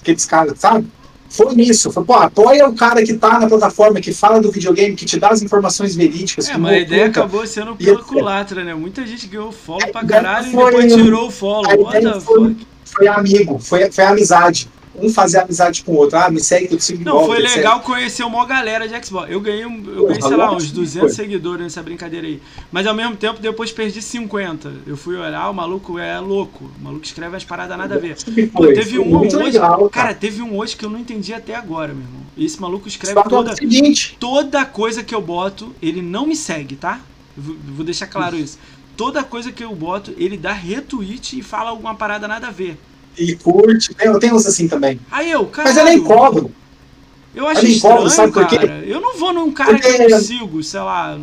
aqueles 0.00 0.24
caras, 0.24 0.58
sabe? 0.58 0.86
Foi 1.28 1.54
nisso, 1.54 1.90
foi, 1.90 2.04
pô, 2.04 2.12
apoia 2.14 2.68
o 2.68 2.74
cara 2.74 3.02
que 3.02 3.14
tá 3.14 3.40
na 3.40 3.46
plataforma, 3.46 4.00
que 4.00 4.12
fala 4.12 4.38
do 4.38 4.52
videogame, 4.52 4.94
que 4.94 5.06
te 5.06 5.18
dá 5.18 5.30
as 5.30 5.40
informações 5.40 5.96
verídicas. 5.96 6.48
É, 6.48 6.58
mas 6.58 6.72
a 6.72 6.78
ideia 6.78 7.06
acabou 7.06 7.46
sendo 7.46 7.74
pela 7.74 8.00
e, 8.00 8.04
culatra, 8.04 8.62
né? 8.62 8.74
Muita 8.74 9.06
gente 9.06 9.26
ganhou 9.26 9.50
follow 9.50 9.88
pra 9.90 10.04
caralho 10.04 10.46
e 10.46 10.50
depois 10.50 10.92
tirou 10.92 11.28
o 11.28 11.30
follow. 11.30 11.90
Foi, 12.20 12.56
foi, 12.84 13.08
amigo, 13.08 13.58
foi, 13.58 13.90
foi 13.90 14.04
amizade 14.04 14.68
um 14.94 15.08
fazer 15.08 15.38
amizade 15.38 15.82
com 15.82 15.92
o 15.92 15.96
outro. 15.96 16.18
Ah, 16.18 16.30
me 16.30 16.40
segue 16.40 16.68
que 16.68 16.74
eu 16.74 16.80
sigo 16.80 17.04
Não, 17.04 17.24
foi 17.24 17.38
legal 17.38 17.80
conhecer 17.80 18.24
uma 18.24 18.44
galera 18.44 18.86
de 18.86 19.06
Xbox. 19.06 19.30
Eu 19.30 19.40
ganhei, 19.40 19.64
eu 19.64 20.06
ganhei 20.06 20.22
sei 20.22 20.36
lá, 20.36 20.54
uns 20.54 20.70
200 20.70 21.14
seguidores 21.14 21.62
nessa 21.62 21.82
brincadeira 21.82 22.26
aí. 22.26 22.40
Mas 22.70 22.86
ao 22.86 22.94
mesmo 22.94 23.16
tempo, 23.16 23.40
depois 23.40 23.72
perdi 23.72 24.02
50. 24.02 24.72
Eu 24.86 24.96
fui 24.96 25.16
olhar, 25.16 25.48
o 25.48 25.54
maluco 25.54 25.98
é 25.98 26.18
louco. 26.20 26.70
O 26.78 26.84
maluco 26.84 27.04
escreve 27.04 27.36
as 27.36 27.44
paradas 27.44 27.76
nada 27.76 27.94
a 27.94 27.98
ver. 27.98 28.16
Pô, 28.52 28.66
teve 28.66 28.98
um 28.98 29.18
hoje. 29.18 29.36
Legal, 29.36 29.88
cara. 29.88 30.08
cara. 30.08 30.14
teve 30.14 30.42
um 30.42 30.56
hoje 30.56 30.76
que 30.76 30.84
eu 30.84 30.90
não 30.90 30.98
entendi 30.98 31.32
até 31.32 31.54
agora, 31.54 31.92
meu 31.92 32.02
irmão. 32.02 32.22
Esse 32.36 32.60
maluco 32.60 32.88
escreve 32.88 33.22
toda, 33.28 33.54
toda 34.18 34.64
coisa 34.64 35.02
que 35.02 35.14
eu 35.14 35.20
boto, 35.20 35.74
ele 35.82 36.00
não 36.00 36.26
me 36.26 36.36
segue, 36.36 36.76
tá? 36.76 37.00
vou 37.36 37.84
deixar 37.84 38.06
claro 38.06 38.36
isso. 38.36 38.58
Toda 38.96 39.24
coisa 39.24 39.50
que 39.50 39.64
eu 39.64 39.74
boto, 39.74 40.14
ele 40.18 40.36
dá 40.36 40.52
retweet 40.52 41.38
e 41.38 41.42
fala 41.42 41.70
alguma 41.70 41.94
parada 41.94 42.28
nada 42.28 42.48
a 42.48 42.50
ver 42.50 42.78
e 43.18 43.36
curte. 43.36 43.94
Eu 44.00 44.18
tenho 44.18 44.34
uns 44.34 44.46
assim 44.46 44.68
também. 44.68 45.00
Aí 45.10 45.30
eu, 45.30 45.46
cara. 45.46 45.68
Mas 45.68 45.76
eu 45.76 45.84
nem 45.84 46.02
cobro. 46.02 46.52
Eu 47.34 47.48
acho 47.48 47.64
eu 47.64 47.70
estranho, 47.70 47.96
cobro, 47.96 48.10
sabe 48.10 48.32
por 48.32 48.46
quê? 48.46 48.58
Eu 48.86 49.00
não 49.00 49.16
vou 49.16 49.32
num 49.32 49.50
cara 49.52 49.72
Porque... 49.72 50.04
que 50.04 50.12
eu 50.12 50.20
sigo, 50.20 50.62
sei 50.62 50.80
lá. 50.80 51.18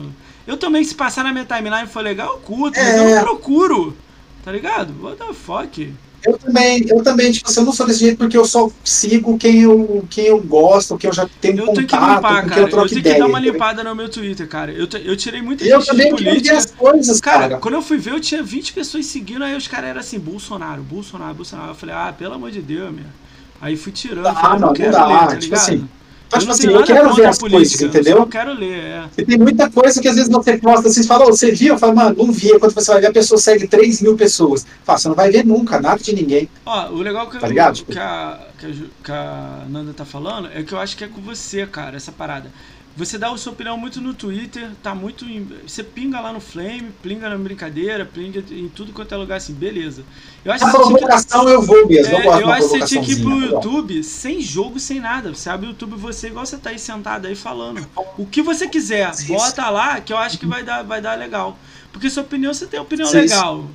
Eu 0.48 0.57
também, 0.57 0.84
se 0.84 0.95
passar 0.95 1.24
na 1.24 1.32
minha 1.32 1.45
timeline 1.45 1.88
for 1.88 2.02
legal, 2.02 2.34
eu 2.34 2.40
curto, 2.40 2.78
é... 2.80 2.84
mas 2.84 2.95
eu 2.95 3.16
não 3.16 3.24
procuro. 3.24 3.95
Tá 4.44 4.52
ligado? 4.52 4.94
What 5.03 5.18
the 5.18 5.34
fuck? 5.34 5.94
Eu 6.24 6.38
também, 6.38 6.86
eu 6.88 7.04
também, 7.04 7.32
tipo 7.32 7.50
assim, 7.50 7.60
eu 7.60 7.66
não 7.66 7.74
sou 7.74 7.86
desse 7.86 8.00
jeito 8.00 8.18
porque 8.18 8.38
eu 8.38 8.46
só 8.46 8.70
sigo 8.84 9.38
quem 9.38 9.62
eu, 9.62 10.06
quem 10.10 10.26
eu 10.26 10.41
gosto, 10.41 10.98
quem 10.98 11.10
eu 11.10 11.14
já 11.14 11.28
tenho 11.40 11.60
eu 11.60 11.66
contato, 11.68 11.76
tenho 11.76 11.88
que 11.88 11.96
limpar, 11.96 12.46
cara. 12.46 12.62
eu 12.62 12.68
Eu 12.68 12.88
tenho 12.88 13.00
ideia, 13.00 13.16
que 13.16 13.22
dar 13.22 13.28
uma 13.28 13.40
limpada 13.40 13.84
no 13.84 13.96
meu 13.96 14.10
Twitter, 14.10 14.48
cara. 14.48 14.72
Eu, 14.72 14.88
eu 15.04 15.16
tirei 15.16 15.41
muita 15.41 15.64
gente 15.64 15.74
eu 15.74 15.86
também 15.86 16.14
de 16.14 16.24
política. 16.24 16.58
as 16.58 16.66
coisas, 16.68 17.22
cara, 17.22 17.50
cara. 17.50 17.58
quando 17.58 17.76
eu 17.76 17.82
fui 17.82 17.98
ver, 17.98 18.14
eu 18.14 18.20
tinha 18.20 18.44
20 18.44 18.74
pessoas 18.74 19.06
seguindo, 19.06 19.44
aí 19.44 19.56
os 19.56 19.68
caras 19.68 19.90
eram 19.90 20.00
assim, 20.00 20.20
Bolsonaro, 20.20 20.82
Bolsonaro, 20.82 21.34
Bolsonaro. 21.34 21.72
Eu 21.72 21.76
falei, 21.76 21.96
ah, 21.96 22.14
pelo 22.18 22.34
amor 22.34 22.52
de 22.52 22.62
Deus, 22.62 22.91
meu. 22.91 23.06
Aí 23.62 23.76
fui 23.76 23.91
tirando, 23.91 24.28
ah, 24.28 24.36
falei, 24.36 24.60
não, 24.60 24.74
não, 24.74 24.91
dá, 24.91 25.08
ler, 25.08 25.28
tá 25.28 25.38
tipo 25.38 25.56
assim, 25.56 25.88
Então, 26.30 26.39
tipo 26.41 26.51
assim, 26.51 26.68
eu 26.68 26.84
quero 26.84 27.14
ver 27.15 27.26
as 27.26 27.39
coisas, 27.39 27.81
entendeu? 27.81 28.18
Eu 28.18 28.27
quero 28.27 28.53
ler, 28.53 28.77
é. 28.77 29.03
E 29.18 29.26
tem 29.26 29.38
muita 29.39 29.68
coisa 29.68 29.99
que 29.99 30.07
às 30.07 30.15
vezes 30.15 30.30
você 30.30 30.60
posta 30.60 30.88
assim, 30.88 31.01
você 31.01 31.07
fala, 31.07 31.26
oh, 31.26 31.31
você 31.31 31.51
viu? 31.51 31.73
Eu 31.73 31.80
falo, 31.80 31.95
mano, 31.95 32.15
não 32.15 32.31
vi. 32.31 32.57
Quando 32.60 32.72
você 32.72 32.91
vai 32.91 33.01
ver, 33.01 33.07
a 33.07 33.11
pessoa 33.11 33.39
segue 33.39 33.68
3 33.68 34.01
mil 34.03 34.15
pessoas. 34.15 34.64
Fala, 34.84 34.99
você 34.99 35.07
não 35.07 35.15
vai 35.15 35.31
ver 35.31 35.43
nunca, 35.43 35.81
nada 35.81 35.99
de 35.99 36.14
ninguém. 36.14 36.47
Ó, 36.64 36.89
o 36.89 37.01
legal 37.01 37.27
que, 37.27 37.39
tá 37.39 37.47
ligado? 37.47 37.84
que, 37.84 37.97
a, 37.97 38.39
que, 38.60 38.65
a, 38.68 38.69
que 39.03 39.11
a 39.11 39.65
Nanda 39.68 39.91
tá 39.91 40.06
falando 40.06 40.49
é 40.53 40.61
que 40.61 40.72
eu 40.72 40.77
acho 40.77 40.95
que 40.95 41.03
é 41.03 41.07
com 41.07 41.19
você, 41.19 41.65
cara, 41.65 41.97
essa 41.97 42.11
parada. 42.11 42.51
Você 43.00 43.18
dá 43.18 43.32
a 43.32 43.38
sua 43.38 43.54
opinião 43.54 43.78
muito 43.78 44.02
no 44.02 44.14
Twitter, 44.14 44.72
tá 44.84 44.94
muito. 44.94 45.24
Em, 45.24 45.48
você 45.66 45.82
pinga 45.82 46.20
lá 46.20 46.34
no 46.34 46.42
Flame, 46.42 46.92
pinga 47.02 47.30
na 47.30 47.38
brincadeira, 47.38 48.04
pinga 48.06 48.44
em 48.52 48.68
tudo 48.68 48.92
quanto 48.92 49.14
é 49.14 49.18
lugar 49.18 49.38
assim, 49.38 49.54
beleza. 49.54 50.04
Eu 50.44 50.52
acho 50.52 50.66
a 50.66 50.70
provocação 50.70 51.46
que, 51.46 51.52
eu 51.52 51.62
vou 51.62 51.88
mesmo. 51.88 52.14
É, 52.14 52.28
eu, 52.28 52.42
eu 52.42 52.50
acho 52.50 52.70
que 52.70 52.80
você 52.80 52.86
tinha 52.86 53.02
que 53.02 53.14
ir 53.14 53.22
pro 53.22 53.40
YouTube 53.40 54.04
sem 54.04 54.42
jogo, 54.42 54.82
sem 54.82 55.00
nada. 55.00 55.34
Você 55.34 55.50
abre 55.50 55.68
o 55.68 55.70
YouTube 55.70 55.96
você 55.96 56.28
igual 56.28 56.46
você 56.46 56.58
tá 56.58 56.72
aí 56.72 56.78
sentado 56.78 57.26
aí 57.26 57.36
falando. 57.36 57.88
O 58.18 58.26
que 58.26 58.42
você 58.42 58.68
quiser, 58.68 59.10
bota 59.30 59.70
lá 59.70 60.02
que 60.02 60.12
eu 60.12 60.18
acho 60.18 60.38
que 60.38 60.46
vai 60.46 60.62
dar, 60.62 60.84
vai 60.84 61.00
dar 61.00 61.18
legal. 61.18 61.58
Porque 61.94 62.10
sua 62.10 62.24
opinião, 62.24 62.54
você 62.54 62.68
tem 62.68 62.82
opinião 62.82 63.10
legal. 63.10 63.66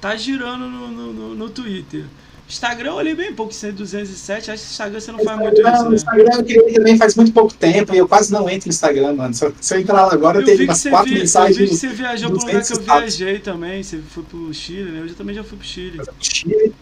Tá 0.00 0.16
girando 0.16 0.68
no, 0.68 0.88
no, 0.88 1.12
no, 1.12 1.34
no 1.36 1.50
Twitter. 1.50 2.04
Instagram 2.52 2.90
eu 2.90 2.94
olhei 2.96 3.14
bem 3.14 3.32
pouco, 3.32 3.50
207. 3.50 4.50
Acho 4.50 4.62
que 4.62 4.70
Instagram 4.70 5.00
você 5.00 5.10
não 5.10 5.24
faz 5.24 5.40
muito 5.40 5.54
isso. 5.54 5.70
Não, 5.70 5.88
né? 5.88 5.96
Instagram 5.96 6.28
eu 6.34 6.44
criei 6.44 6.72
também 6.74 6.98
faz 6.98 7.16
muito 7.16 7.32
pouco 7.32 7.54
tempo 7.54 7.94
e 7.94 7.98
eu 7.98 8.06
quase 8.06 8.30
não 8.30 8.48
entro 8.48 8.68
no 8.68 8.72
Instagram, 8.72 9.14
mano. 9.14 9.32
Se 9.32 9.46
eu, 9.46 9.54
se 9.58 9.74
eu 9.74 9.80
entrar 9.80 10.04
lá 10.04 10.12
agora, 10.12 10.38
eu, 10.38 10.44
tenho 10.44 10.64
umas 10.64 10.82
quatro 10.82 11.10
mensagens. 11.10 11.56
Eu 11.56 11.64
vi 11.64 11.70
que 11.70 11.76
você 11.76 11.88
viajou 11.88 12.30
pro 12.30 12.40
lugar 12.40 12.62
que 12.62 12.72
eu 12.72 12.80
viajei 12.80 13.38
também. 13.38 13.82
Você 13.82 13.98
foi 14.06 14.22
pro 14.22 14.52
Chile, 14.52 14.90
né? 14.90 15.02
Eu 15.08 15.14
também 15.14 15.34
já 15.34 15.42
fui 15.42 15.56
pro 15.56 15.66
Chile. 15.66 15.98
Eu 15.98 16.04
Chile. 16.20 16.74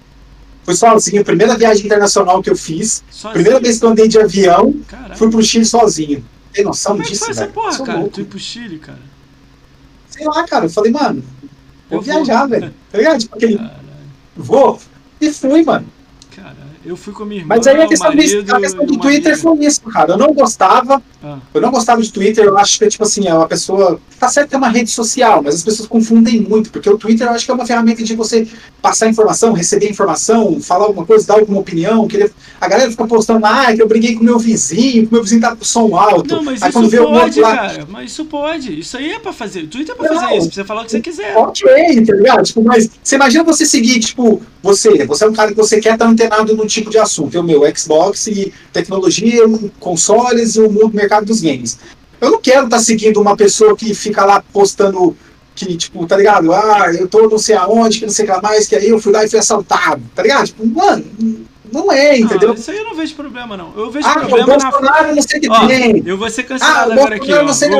Foi 0.64 0.74
sozinho, 0.74 1.24
primeira 1.24 1.56
viagem 1.56 1.86
internacional 1.86 2.42
que 2.42 2.50
eu 2.50 2.56
fiz. 2.56 3.04
Sozinho? 3.08 3.34
Primeira 3.34 3.60
vez 3.60 3.78
que 3.78 3.84
eu 3.84 3.90
andei 3.90 4.08
de 4.08 4.18
avião, 4.18 4.74
Caraca. 4.88 5.14
fui 5.14 5.30
pro 5.30 5.42
Chile 5.42 5.64
sozinho. 5.64 6.24
Tem 6.52 6.64
noção 6.64 6.96
Como 6.96 7.08
disso, 7.08 7.32
velho? 7.32 7.52
Como 7.52 7.62
foi 7.62 7.70
essa 7.70 7.78
porra, 7.78 7.86
cara? 7.86 7.98
Louco. 8.00 8.14
Tu 8.14 8.20
ir 8.22 8.24
pro 8.24 8.38
Chile, 8.40 8.78
cara? 8.80 8.98
Sei 10.08 10.26
lá, 10.26 10.44
cara. 10.48 10.66
Eu 10.66 10.70
falei, 10.70 10.90
mano, 10.90 11.22
vou, 11.88 12.00
vou 12.00 12.02
viajar, 12.02 12.46
velho. 12.46 12.74
Tá 12.90 12.98
ligado? 12.98 13.20
Tipo, 13.20 13.36
aquele... 13.36 13.60
Vou. 14.36 14.80
E 15.20 15.32
fui, 15.32 15.62
mano. 15.62 15.86
Eu 16.84 16.96
fui 16.96 17.12
com 17.12 17.24
minha 17.24 17.42
irmã. 17.42 17.56
Mas 17.56 17.66
aí 17.66 17.80
a 17.80 17.86
questão, 17.86 18.08
marido, 18.08 18.54
a 18.54 18.60
questão 18.60 18.86
do 18.86 18.98
Twitter 18.98 19.38
foi 19.38 19.58
isso, 19.58 19.82
cara. 19.82 20.12
Eu 20.12 20.16
não 20.16 20.32
gostava. 20.32 21.02
Ah. 21.22 21.38
Eu 21.52 21.60
não 21.60 21.70
gostava 21.70 22.00
de 22.00 22.10
Twitter. 22.12 22.44
Eu 22.44 22.56
acho 22.56 22.78
que, 22.78 22.86
tipo 22.88 23.04
assim, 23.04 23.26
é 23.26 23.34
uma 23.34 23.46
pessoa. 23.46 24.00
Tá 24.18 24.28
certo 24.28 24.50
que 24.50 24.54
é 24.54 24.58
uma 24.58 24.68
rede 24.68 24.90
social, 24.90 25.42
mas 25.42 25.54
as 25.54 25.62
pessoas 25.62 25.88
confundem 25.88 26.40
muito, 26.40 26.70
porque 26.70 26.88
o 26.88 26.98
Twitter 26.98 27.26
eu 27.26 27.32
acho 27.32 27.44
que 27.44 27.50
é 27.50 27.54
uma 27.54 27.66
ferramenta 27.66 28.02
de 28.02 28.14
você 28.14 28.46
passar 28.82 29.08
informação, 29.08 29.52
receber 29.52 29.88
informação, 29.88 30.60
falar 30.60 30.84
alguma 30.86 31.06
coisa, 31.06 31.26
dar 31.26 31.34
alguma 31.34 31.60
opinião. 31.60 32.06
Querer... 32.06 32.32
A 32.60 32.68
galera 32.68 32.90
fica 32.90 33.06
postando, 33.06 33.44
ah, 33.46 33.74
que 33.74 33.80
eu 33.80 33.88
briguei 33.88 34.14
com 34.14 34.24
meu 34.24 34.38
vizinho, 34.38 35.06
que 35.06 35.12
meu 35.12 35.22
vizinho 35.22 35.40
tá 35.40 35.56
com 35.56 35.64
som 35.64 35.96
alto. 35.96 36.36
Não, 36.36 36.42
mas 36.42 36.62
aí, 36.62 36.70
isso 36.70 36.80
pode, 36.80 37.40
lá... 37.40 37.56
cara. 37.56 37.86
Mas 37.88 38.10
isso 38.10 38.24
pode. 38.24 38.80
Isso 38.80 38.96
aí 38.96 39.12
é 39.12 39.18
pra 39.18 39.32
fazer. 39.32 39.64
O 39.64 39.68
Twitter 39.68 39.94
é 39.94 39.98
pra 39.98 40.10
não, 40.10 40.20
fazer 40.20 40.36
isso, 40.36 40.46
pra 40.46 40.54
você 40.54 40.64
falar 40.64 40.82
o 40.82 40.84
que 40.84 40.90
você 40.90 41.00
quiser. 41.00 41.36
Ok, 41.36 42.04
tá 42.04 42.14
ligado? 42.14 42.42
Tipo, 42.44 42.62
mas 42.62 42.90
você 43.02 43.16
imagina 43.16 43.44
você 43.44 43.64
seguir, 43.64 44.00
tipo, 44.00 44.42
você, 44.62 45.06
você 45.06 45.24
é 45.24 45.28
um 45.28 45.32
cara 45.32 45.50
que 45.50 45.56
você 45.56 45.80
quer 45.80 45.94
estar 45.94 46.06
antenado 46.06 46.54
num 46.54 46.66
tipo 46.66 46.90
de 46.90 46.98
assunto. 46.98 47.36
É 47.36 47.40
o 47.40 47.44
meu 47.44 47.62
Xbox 47.74 48.26
e 48.26 48.52
tecnologia, 48.72 49.42
consoles 49.78 50.56
e 50.56 50.60
o 50.60 50.70
mundo 50.70 50.94
mercado 50.94 51.09
dos 51.18 51.40
games. 51.40 51.78
Eu 52.20 52.30
não 52.30 52.40
quero 52.40 52.66
estar 52.66 52.78
seguindo 52.78 53.20
uma 53.20 53.36
pessoa 53.36 53.76
que 53.76 53.92
fica 53.94 54.24
lá 54.24 54.40
postando 54.52 55.16
que, 55.54 55.76
tipo, 55.76 56.06
tá 56.06 56.16
ligado? 56.16 56.52
Ah, 56.52 56.92
eu 56.92 57.08
tô 57.08 57.28
não 57.28 57.38
sei 57.38 57.56
aonde, 57.56 57.98
que 57.98 58.06
não 58.06 58.12
sei 58.12 58.28
o 58.28 58.32
que 58.32 58.42
mais, 58.42 58.68
que 58.68 58.76
aí 58.76 58.88
eu 58.88 59.00
fui 59.00 59.12
lá 59.12 59.24
e 59.24 59.28
fui 59.28 59.38
assaltado, 59.38 60.02
tá 60.14 60.22
ligado? 60.22 60.46
Tipo, 60.46 60.66
mano, 60.66 61.04
não 61.72 61.90
é, 61.92 62.18
entendeu? 62.18 62.48
Não, 62.48 62.54
isso 62.54 62.70
aí 62.70 62.76
eu 62.76 62.84
não 62.84 62.94
vejo 62.94 63.14
problema, 63.14 63.56
não. 63.56 63.72
Eu 63.76 63.90
vejo 63.90 64.06
ah, 64.06 64.12
problema 64.12 64.46
Bolsonaro 64.46 65.08
na. 65.08 65.14
Não 65.14 65.22
sei 65.22 65.40
que 65.40 65.50
ó, 65.50 65.66
tem. 65.66 66.02
Eu 66.04 66.18
vou 66.18 66.30
ser 66.30 66.42
cancelado 66.44 66.90
ah, 66.90 66.94
agora 66.94 67.16
aqui. 67.16 67.32
Ó. 67.32 67.42
Não 67.42 67.52
sei 67.52 67.70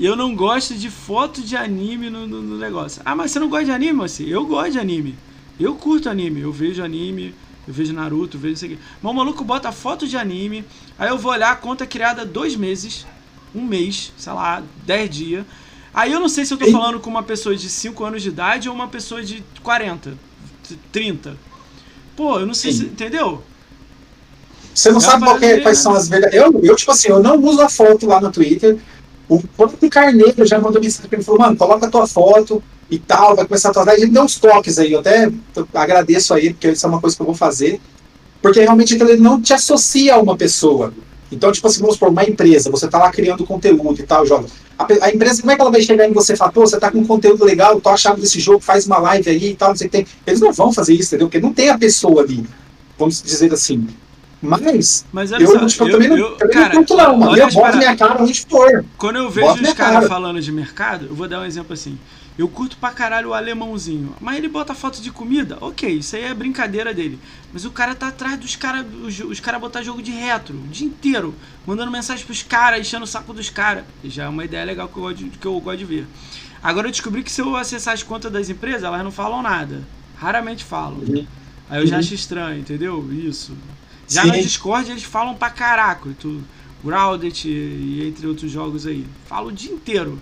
eu 0.00 0.16
não 0.16 0.34
gosto 0.34 0.74
de 0.74 0.90
foto 0.90 1.42
de 1.42 1.56
anime 1.56 2.08
no, 2.08 2.26
no, 2.26 2.40
no, 2.40 2.58
negócio. 2.58 3.02
Ah, 3.04 3.14
mas 3.14 3.30
você 3.30 3.38
não 3.38 3.48
gosta 3.48 3.66
de 3.66 3.70
anime, 3.70 4.04
assim? 4.04 4.26
Eu 4.28 4.46
gosto 4.46 4.72
de 4.72 4.78
anime. 4.78 5.14
Eu 5.60 5.74
curto 5.74 6.08
anime, 6.08 6.40
eu 6.40 6.50
vejo 6.50 6.82
anime, 6.82 7.34
eu 7.66 7.72
vejo 7.72 7.92
Naruto, 7.92 8.36
eu 8.36 8.40
vejo 8.40 8.54
isso 8.54 8.64
aqui. 8.64 8.78
Mas 9.02 9.12
o 9.12 9.14
maluco 9.14 9.44
bota 9.44 9.72
foto 9.72 10.06
de 10.06 10.16
anime, 10.16 10.64
aí 10.98 11.08
eu 11.08 11.18
vou 11.18 11.32
olhar 11.32 11.52
a 11.52 11.56
conta 11.56 11.86
criada 11.86 12.24
dois 12.24 12.56
meses, 12.56 13.06
um 13.54 13.62
mês, 13.62 14.12
sei 14.16 14.32
lá, 14.32 14.62
dez 14.84 15.10
dias. 15.10 15.44
Aí 15.92 16.12
eu 16.12 16.18
não 16.18 16.28
sei 16.28 16.44
se 16.44 16.52
eu 16.52 16.58
tô 16.58 16.68
falando 16.70 16.98
com 16.98 17.08
uma 17.08 17.22
pessoa 17.22 17.54
de 17.54 17.68
5 17.68 18.04
anos 18.04 18.22
de 18.22 18.28
idade 18.28 18.68
ou 18.68 18.74
uma 18.74 18.88
pessoa 18.88 19.22
de 19.22 19.44
40, 19.62 20.18
30. 20.90 21.36
Pô, 22.16 22.40
eu 22.40 22.46
não 22.46 22.54
sei 22.54 22.72
se. 22.72 22.84
Entendeu? 22.84 23.42
Você 24.74 24.90
não 24.90 24.98
é 24.98 25.00
sabe 25.00 25.24
qual 25.24 25.38
é, 25.38 25.60
quais 25.60 25.78
são 25.78 25.94
as 25.94 26.08
verdades. 26.08 26.36
Eu, 26.36 26.60
eu, 26.64 26.74
tipo 26.74 26.90
assim, 26.90 27.08
eu 27.08 27.22
não 27.22 27.40
uso 27.40 27.62
a 27.62 27.68
foto 27.68 28.06
lá 28.06 28.20
no 28.20 28.32
Twitter. 28.32 28.76
O 29.28 29.40
próprio 29.56 29.90
Carneiro 29.90 30.44
já 30.44 30.58
mandou 30.58 30.82
mensagem 30.82 31.08
pra 31.08 31.18
mim 31.18 31.24
falou, 31.24 31.40
mano, 31.40 31.56
coloca 31.56 31.86
a 31.86 31.90
tua 31.90 32.06
foto 32.06 32.62
e 32.90 32.98
tal, 32.98 33.34
vai 33.34 33.46
começar 33.46 33.68
a 33.68 33.70
atuar. 33.70 33.94
Ele 33.94 34.06
deu 34.06 34.22
uns 34.22 34.38
toques 34.38 34.78
aí, 34.78 34.92
eu 34.92 35.00
até 35.00 35.30
agradeço 35.72 36.34
aí, 36.34 36.52
porque 36.52 36.70
isso 36.70 36.84
é 36.84 36.88
uma 36.88 37.00
coisa 37.00 37.16
que 37.16 37.22
eu 37.22 37.26
vou 37.26 37.34
fazer. 37.34 37.80
Porque 38.42 38.60
realmente 38.60 38.94
ele 38.94 39.16
não 39.16 39.40
te 39.40 39.54
associa 39.54 40.14
a 40.14 40.18
uma 40.18 40.36
pessoa. 40.36 40.92
Então, 41.32 41.50
tipo 41.50 41.66
assim, 41.66 41.80
vamos 41.80 41.94
supor, 41.94 42.10
uma 42.10 42.24
empresa, 42.24 42.70
você 42.70 42.86
tá 42.86 42.98
lá 42.98 43.10
criando 43.10 43.44
conteúdo 43.46 43.98
e 43.98 44.02
tal, 44.02 44.26
joga. 44.26 44.46
A, 44.78 44.86
a, 45.06 45.10
empresa, 45.10 45.40
como 45.40 45.50
é 45.50 45.56
que 45.56 45.62
ela 45.62 45.70
vai 45.70 45.80
chegar 45.80 46.08
em 46.08 46.12
você 46.12 46.34
e 46.34 46.36
falar, 46.36 46.52
pô, 46.52 46.60
você 46.60 46.78
tá 46.78 46.90
com 46.90 46.98
um 46.98 47.06
conteúdo 47.06 47.44
legal, 47.44 47.80
tô 47.80 47.88
achando 47.88 48.20
desse 48.20 48.38
jogo, 48.38 48.60
faz 48.60 48.86
uma 48.86 48.98
live 48.98 49.30
aí 49.30 49.50
e 49.50 49.54
tal, 49.54 49.70
não 49.70 49.76
sei 49.76 49.86
o 49.86 49.90
que 49.90 49.96
tem. 49.96 50.06
Eles 50.26 50.40
não 50.40 50.52
vão 50.52 50.72
fazer 50.72 50.92
isso, 50.92 51.08
entendeu? 51.08 51.28
Porque 51.28 51.40
não 51.40 51.52
tem 51.52 51.70
a 51.70 51.78
pessoa 51.78 52.22
ali, 52.22 52.44
vamos 52.98 53.22
dizer 53.22 53.52
assim. 53.52 53.86
Mas, 54.48 55.06
Mas 55.12 55.32
eu, 55.32 55.46
só, 55.46 55.66
tipo, 55.66 55.84
eu, 55.88 55.92
também 55.92 56.08
não, 56.08 56.16
eu, 56.16 56.36
também 56.36 56.54
cara, 56.54 56.74
não 56.74 56.84
curto 56.84 56.96
não, 56.96 57.18
mano. 57.18 57.36
Eu 57.36 57.50
boto 57.50 57.76
minha 57.76 57.96
cara 57.96 58.22
onde 58.22 58.40
for. 58.46 58.84
Quando 58.96 59.16
eu 59.16 59.30
vejo 59.30 59.62
os 59.62 59.72
caras 59.72 60.06
falando 60.06 60.40
de 60.40 60.52
mercado, 60.52 61.06
eu 61.06 61.14
vou 61.14 61.28
dar 61.28 61.40
um 61.40 61.44
exemplo 61.44 61.72
assim. 61.72 61.98
Eu 62.36 62.48
curto 62.48 62.76
pra 62.76 62.90
caralho 62.90 63.28
o 63.28 63.34
alemãozinho. 63.34 64.14
Mas 64.20 64.38
ele 64.38 64.48
bota 64.48 64.74
foto 64.74 65.00
de 65.00 65.10
comida? 65.12 65.56
Ok, 65.60 65.88
isso 65.88 66.16
aí 66.16 66.24
é 66.24 66.34
brincadeira 66.34 66.92
dele. 66.92 67.18
Mas 67.52 67.64
o 67.64 67.70
cara 67.70 67.94
tá 67.94 68.08
atrás 68.08 68.36
dos 68.38 68.56
caras. 68.56 68.84
Os, 69.04 69.20
os 69.20 69.38
caras 69.38 69.60
botar 69.60 69.82
jogo 69.82 70.02
de 70.02 70.10
retro 70.10 70.56
o 70.56 70.68
dia 70.68 70.86
inteiro. 70.86 71.32
Mandando 71.64 71.92
mensagem 71.92 72.26
pros 72.26 72.42
caras, 72.42 72.80
enchendo 72.80 73.04
o 73.04 73.06
saco 73.06 73.32
dos 73.32 73.50
caras. 73.50 73.84
Já 74.02 74.24
é 74.24 74.28
uma 74.28 74.44
ideia 74.44 74.64
legal 74.64 74.88
que 74.88 74.96
eu, 74.96 75.02
gosto 75.02 75.16
de, 75.16 75.30
que 75.30 75.46
eu 75.46 75.60
gosto 75.60 75.78
de 75.78 75.84
ver. 75.84 76.06
Agora 76.60 76.88
eu 76.88 76.90
descobri 76.90 77.22
que 77.22 77.30
se 77.30 77.40
eu 77.40 77.54
acessar 77.56 77.94
as 77.94 78.02
contas 78.02 78.32
das 78.32 78.50
empresas, 78.50 78.82
elas 78.82 79.04
não 79.04 79.12
falam 79.12 79.40
nada. 79.40 79.82
Raramente 80.16 80.64
falam. 80.64 80.98
Uhum. 80.98 81.24
Aí 81.70 81.82
eu 81.82 81.86
já 81.86 81.96
uhum. 81.96 82.00
acho 82.00 82.14
estranho, 82.14 82.58
entendeu? 82.58 83.08
Isso. 83.12 83.56
Já 84.08 84.22
Sim. 84.22 84.28
no 84.28 84.34
Discord 84.34 84.90
eles 84.90 85.04
falam 85.04 85.34
pra 85.34 85.50
caraca. 85.50 86.10
Tu, 86.18 86.42
Grounded 86.84 87.48
e 87.48 88.06
entre 88.06 88.26
outros 88.26 88.50
jogos 88.50 88.86
aí. 88.86 89.06
Falo 89.24 89.48
o 89.48 89.52
dia 89.52 89.72
inteiro. 89.72 90.20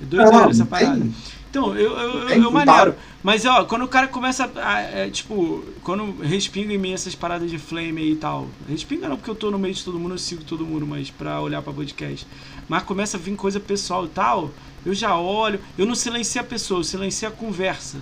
É 0.00 0.06
doideira 0.06 0.50
essa 0.50 0.64
parada. 0.64 1.06
Então, 1.50 1.74
eu, 1.76 1.92
eu, 1.92 2.28
eu, 2.28 2.42
eu 2.42 2.50
maneiro. 2.50 2.94
Mas, 3.22 3.44
ó, 3.44 3.64
quando 3.64 3.82
o 3.82 3.88
cara 3.88 4.06
começa 4.06 4.50
a, 4.56 4.80
é, 4.80 5.10
tipo, 5.10 5.64
quando 5.82 6.20
respinga 6.22 6.72
em 6.72 6.78
mim 6.78 6.92
essas 6.92 7.14
paradas 7.14 7.50
de 7.50 7.58
flame 7.58 8.12
e 8.12 8.16
tal. 8.16 8.48
Respinga 8.68 9.08
não, 9.08 9.16
porque 9.16 9.30
eu 9.30 9.34
tô 9.34 9.50
no 9.50 9.58
meio 9.58 9.74
de 9.74 9.82
todo 9.82 9.98
mundo, 9.98 10.14
eu 10.14 10.18
sigo 10.18 10.44
todo 10.44 10.64
mundo, 10.64 10.86
mas 10.86 11.10
pra 11.10 11.40
olhar 11.40 11.60
pra 11.62 11.72
podcast. 11.72 12.26
Mas 12.68 12.82
começa 12.82 13.16
a 13.16 13.20
vir 13.20 13.34
coisa 13.34 13.58
pessoal 13.58 14.04
e 14.04 14.08
tal, 14.08 14.50
eu 14.84 14.94
já 14.94 15.16
olho. 15.16 15.60
Eu 15.76 15.86
não 15.86 15.94
silencio 15.94 16.40
a 16.40 16.44
pessoa, 16.44 16.80
eu 16.80 16.84
silencio 16.84 17.28
a 17.28 17.30
conversa. 17.30 17.98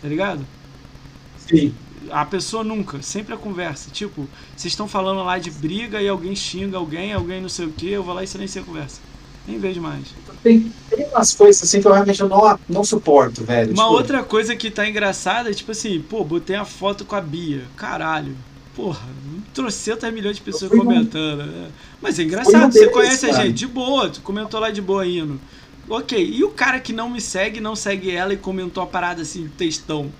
Tá 0.00 0.08
ligado? 0.08 0.46
Sim. 1.38 1.74
A 2.10 2.24
pessoa 2.24 2.64
nunca, 2.64 3.02
sempre 3.02 3.34
a 3.34 3.36
conversa. 3.36 3.90
Tipo, 3.90 4.28
vocês 4.56 4.72
estão 4.72 4.88
falando 4.88 5.22
lá 5.22 5.38
de 5.38 5.50
briga 5.50 6.00
e 6.00 6.08
alguém 6.08 6.34
xinga 6.34 6.76
alguém, 6.76 7.12
alguém 7.12 7.40
não 7.40 7.48
sei 7.48 7.66
o 7.66 7.72
que, 7.72 7.90
eu 7.90 8.02
vou 8.02 8.14
lá 8.14 8.22
e 8.22 8.26
silencio 8.26 8.62
a 8.62 8.64
conversa. 8.64 9.00
Nem 9.46 9.58
vejo 9.58 9.80
mais. 9.80 10.06
Tem, 10.42 10.72
tem 10.88 11.06
umas 11.08 11.34
coisas 11.34 11.62
assim 11.62 11.80
que 11.80 11.86
eu 11.86 11.92
realmente 11.92 12.22
não, 12.22 12.58
não 12.68 12.84
suporto, 12.84 13.44
velho. 13.44 13.72
Uma 13.72 13.84
tipo... 13.84 13.94
outra 13.94 14.22
coisa 14.22 14.56
que 14.56 14.70
tá 14.70 14.88
engraçada 14.88 15.50
é 15.50 15.54
tipo 15.54 15.70
assim, 15.70 16.00
pô, 16.00 16.24
botei 16.24 16.56
a 16.56 16.64
foto 16.64 17.04
com 17.04 17.14
a 17.14 17.20
Bia. 17.20 17.64
Caralho. 17.76 18.34
Porra, 18.74 19.06
trocentas 19.52 20.12
milhões 20.12 20.36
de 20.36 20.42
pessoas 20.42 20.70
comentando. 20.70 21.44
Né? 21.44 21.68
Mas 22.00 22.18
é 22.18 22.22
engraçado, 22.22 22.72
você 22.72 22.88
conhece 22.88 23.26
cara. 23.26 23.42
a 23.42 23.46
gente 23.46 23.54
de 23.54 23.66
boa, 23.66 24.08
tu 24.08 24.20
comentou 24.22 24.58
lá 24.58 24.70
de 24.70 24.80
boa 24.80 25.06
indo. 25.06 25.38
Ok, 25.88 26.18
e 26.18 26.42
o 26.42 26.50
cara 26.50 26.80
que 26.80 26.92
não 26.92 27.10
me 27.10 27.20
segue, 27.20 27.60
não 27.60 27.76
segue 27.76 28.10
ela 28.10 28.32
e 28.32 28.38
comentou 28.38 28.82
a 28.82 28.86
parada 28.86 29.22
assim, 29.22 29.48
textão. 29.58 30.10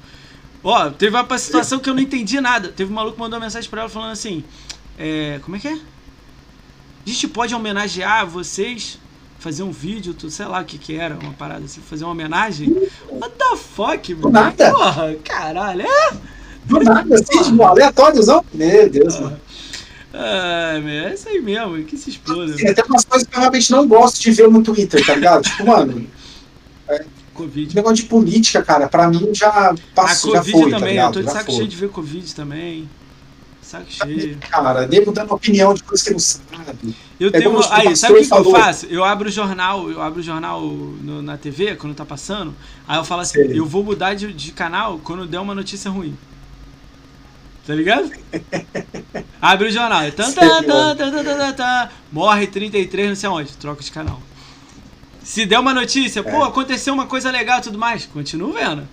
Ó, 0.65 0.91
teve 0.91 1.15
uma 1.15 1.39
situação 1.39 1.79
que 1.79 1.91
eu 1.91 1.95
não 1.95 2.01
entendi 2.01 2.41
nada. 2.41 2.69
Teve 2.69 2.91
um 2.91 2.95
maluco 2.95 3.17
que 3.17 3.21
mandou 3.21 3.39
uma 3.39 3.45
mensagem 3.45 3.69
pra 3.69 3.83
ela 3.83 3.91
falando 3.91 4.13
assim: 4.13 4.43
é, 4.99 5.39
Como 5.43 5.57
é 5.57 5.61
que 5.61 5.69
é? 5.69 5.73
A 5.73 7.11
gente 7.11 7.29
pode 7.29 7.55
homenagear 7.55 8.27
vocês 8.27 8.99
fazer 9.39 9.63
um 9.63 9.71
vídeo, 9.71 10.15
tu, 10.15 10.31
sei 10.31 10.47
lá 10.47 10.63
o 10.63 10.65
que 10.65 10.79
que 10.79 10.97
era, 10.97 11.17
uma 11.17 11.35
parada 11.35 11.67
assim, 11.67 11.83
fazer 11.83 12.05
uma 12.05 12.13
homenagem. 12.13 12.75
What 13.11 13.35
the 13.37 13.57
fuck, 13.57 14.15
mano? 14.15 14.31
Nada. 14.31 14.73
Porra, 14.73 15.15
caralho, 15.23 15.83
é? 15.83 16.17
Do 16.65 16.81
nada, 16.81 17.15
assim, 17.15 17.43
tipo, 17.43 17.63
aleatóriozão. 17.63 18.43
Meu 18.55 18.89
Deus, 18.89 19.21
mano. 19.21 19.39
Ah, 20.15 20.81
é 20.83 21.13
isso 21.13 21.29
aí 21.29 21.43
mesmo, 21.43 21.85
que 21.85 21.99
se 21.99 22.09
exploda. 22.09 22.55
Tem 22.57 22.71
até 22.71 22.83
umas 22.85 23.05
coisas 23.05 23.29
que 23.29 23.37
eu 23.37 23.41
realmente 23.41 23.71
não 23.71 23.87
gosto 23.87 24.23
de 24.23 24.31
ver 24.31 24.49
no 24.49 24.63
Twitter, 24.63 25.05
tá 25.05 25.15
ligado? 25.15 25.43
tipo, 25.43 25.67
mano. 25.67 26.07
É, 26.89 27.05
Covid. 27.35 27.75
Negócio 27.75 27.97
de 27.97 28.05
política, 28.05 28.63
cara, 28.63 28.89
pra 28.89 29.09
mim 29.09 29.31
já 29.35 29.75
passou. 29.95 30.35
A 30.35 30.39
Covid 30.39 30.53
já 30.53 30.59
foi, 30.59 30.71
tá 30.71 30.79
também, 30.79 30.97
tá 30.97 31.03
eu 31.05 31.13
tô 31.13 31.23
de 31.23 31.31
saco 31.31 31.53
cheio 31.53 31.69
de 31.69 31.77
ver 31.77 31.89
Covid 31.91 32.35
também. 32.35 32.89
Saco 33.63 33.87
cheio. 33.91 34.39
Cara, 34.51 34.87
devo 34.87 35.11
dando 35.13 35.33
opinião 35.35 35.75
de 35.75 35.83
coisa 35.83 36.05
que 36.05 36.11
não 36.13 36.19
sabe. 36.19 36.95
Eu 37.19 37.29
É 37.29 37.33
tenho. 37.33 37.59
Aí, 37.73 37.97
sabe 37.97 38.15
o 38.21 38.27
que, 38.27 38.33
eu 38.33 38.51
faço? 38.51 38.87
Eu 38.87 39.03
abro 39.05 39.29
o 39.29 39.33
jornal, 39.33 39.91
eu 39.91 40.01
abro 40.03 40.21
o 40.21 40.23
jornal 40.23 40.61
no- 40.63 41.23
na 41.23 41.37
TV, 41.37 41.75
quando 41.77 41.95
tá 41.95 42.05
passando. 42.05 42.55
Aí 42.87 42.99
eu 42.99 43.05
falo 43.05 43.23
assim, 43.23 43.35
Sei. 43.47 43.59
eu 43.59 43.65
vou 43.67 43.83
mudar 43.85 44.15
de, 44.15 44.33
de 44.33 44.53
canal 44.53 45.01
quando 45.03 45.27
der 45.27 45.39
uma 45.39 45.55
notícia 45.55 45.91
ruim. 45.91 46.17
Tá 47.67 47.75
ligado? 47.75 48.11
Abre 49.41 49.69
o 49.69 49.73
jornal. 49.73 50.11
Tan, 50.13 50.31
tan, 50.33 50.63
tan, 50.63 50.97
tan, 50.97 51.11
tan, 51.13 51.25
tan, 51.25 51.53
tan. 51.55 51.89
Morre 52.13 52.47
33, 52.47 53.09
não 53.09 53.17
sei 53.17 53.29
onde. 53.31 53.53
Troca 53.57 53.83
de 53.83 53.91
canal. 53.91 54.21
Se 55.25 55.45
der 55.47 55.59
uma 55.59 55.73
notícia, 55.75 56.23
pô, 56.23 56.45
É. 56.45 56.49
aconteceu 56.49 56.93
uma 56.95 57.07
coisa 57.07 57.31
legal 57.31 57.59
e 57.59 57.63
tudo 57.63 57.79
mais, 57.79 58.07
continuo 58.07 58.53
vendo. 58.53 58.87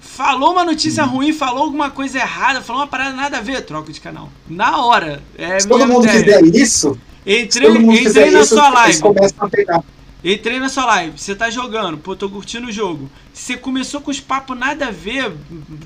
Falou 0.00 0.52
uma 0.52 0.64
notícia 0.64 1.04
ruim, 1.04 1.32
falou 1.32 1.64
alguma 1.64 1.90
coisa 1.90 2.18
errada, 2.18 2.60
falou 2.60 2.82
uma 2.82 2.88
parada 2.88 3.14
nada 3.14 3.38
a 3.38 3.40
ver, 3.40 3.62
troca 3.62 3.92
de 3.92 4.00
canal. 4.00 4.30
Na 4.48 4.78
hora. 4.84 5.22
É 5.38 5.58
Se 5.60 5.68
todo 5.68 5.86
mundo 5.86 6.04
ideia. 6.06 6.40
fizer 6.40 6.56
isso, 6.62 6.98
Entrei, 7.26 7.68
todo 7.68 7.80
mundo 7.80 7.98
entrei 7.98 8.30
na 8.30 8.40
isso, 8.40 8.54
sua 8.54 8.68
live. 8.68 9.00
começam 9.00 9.46
a 9.46 9.48
pegar. 9.48 9.84
Entrei 10.24 10.58
na 10.58 10.68
sua 10.68 10.84
live, 10.86 11.18
você 11.18 11.34
tá 11.36 11.50
jogando, 11.50 11.98
pô, 11.98 12.16
tô 12.16 12.28
curtindo 12.28 12.66
o 12.68 12.72
jogo. 12.72 13.08
Você 13.32 13.56
começou 13.56 14.00
com 14.00 14.10
os 14.10 14.18
papos 14.20 14.58
nada 14.58 14.86
a 14.88 14.90
ver, 14.90 15.32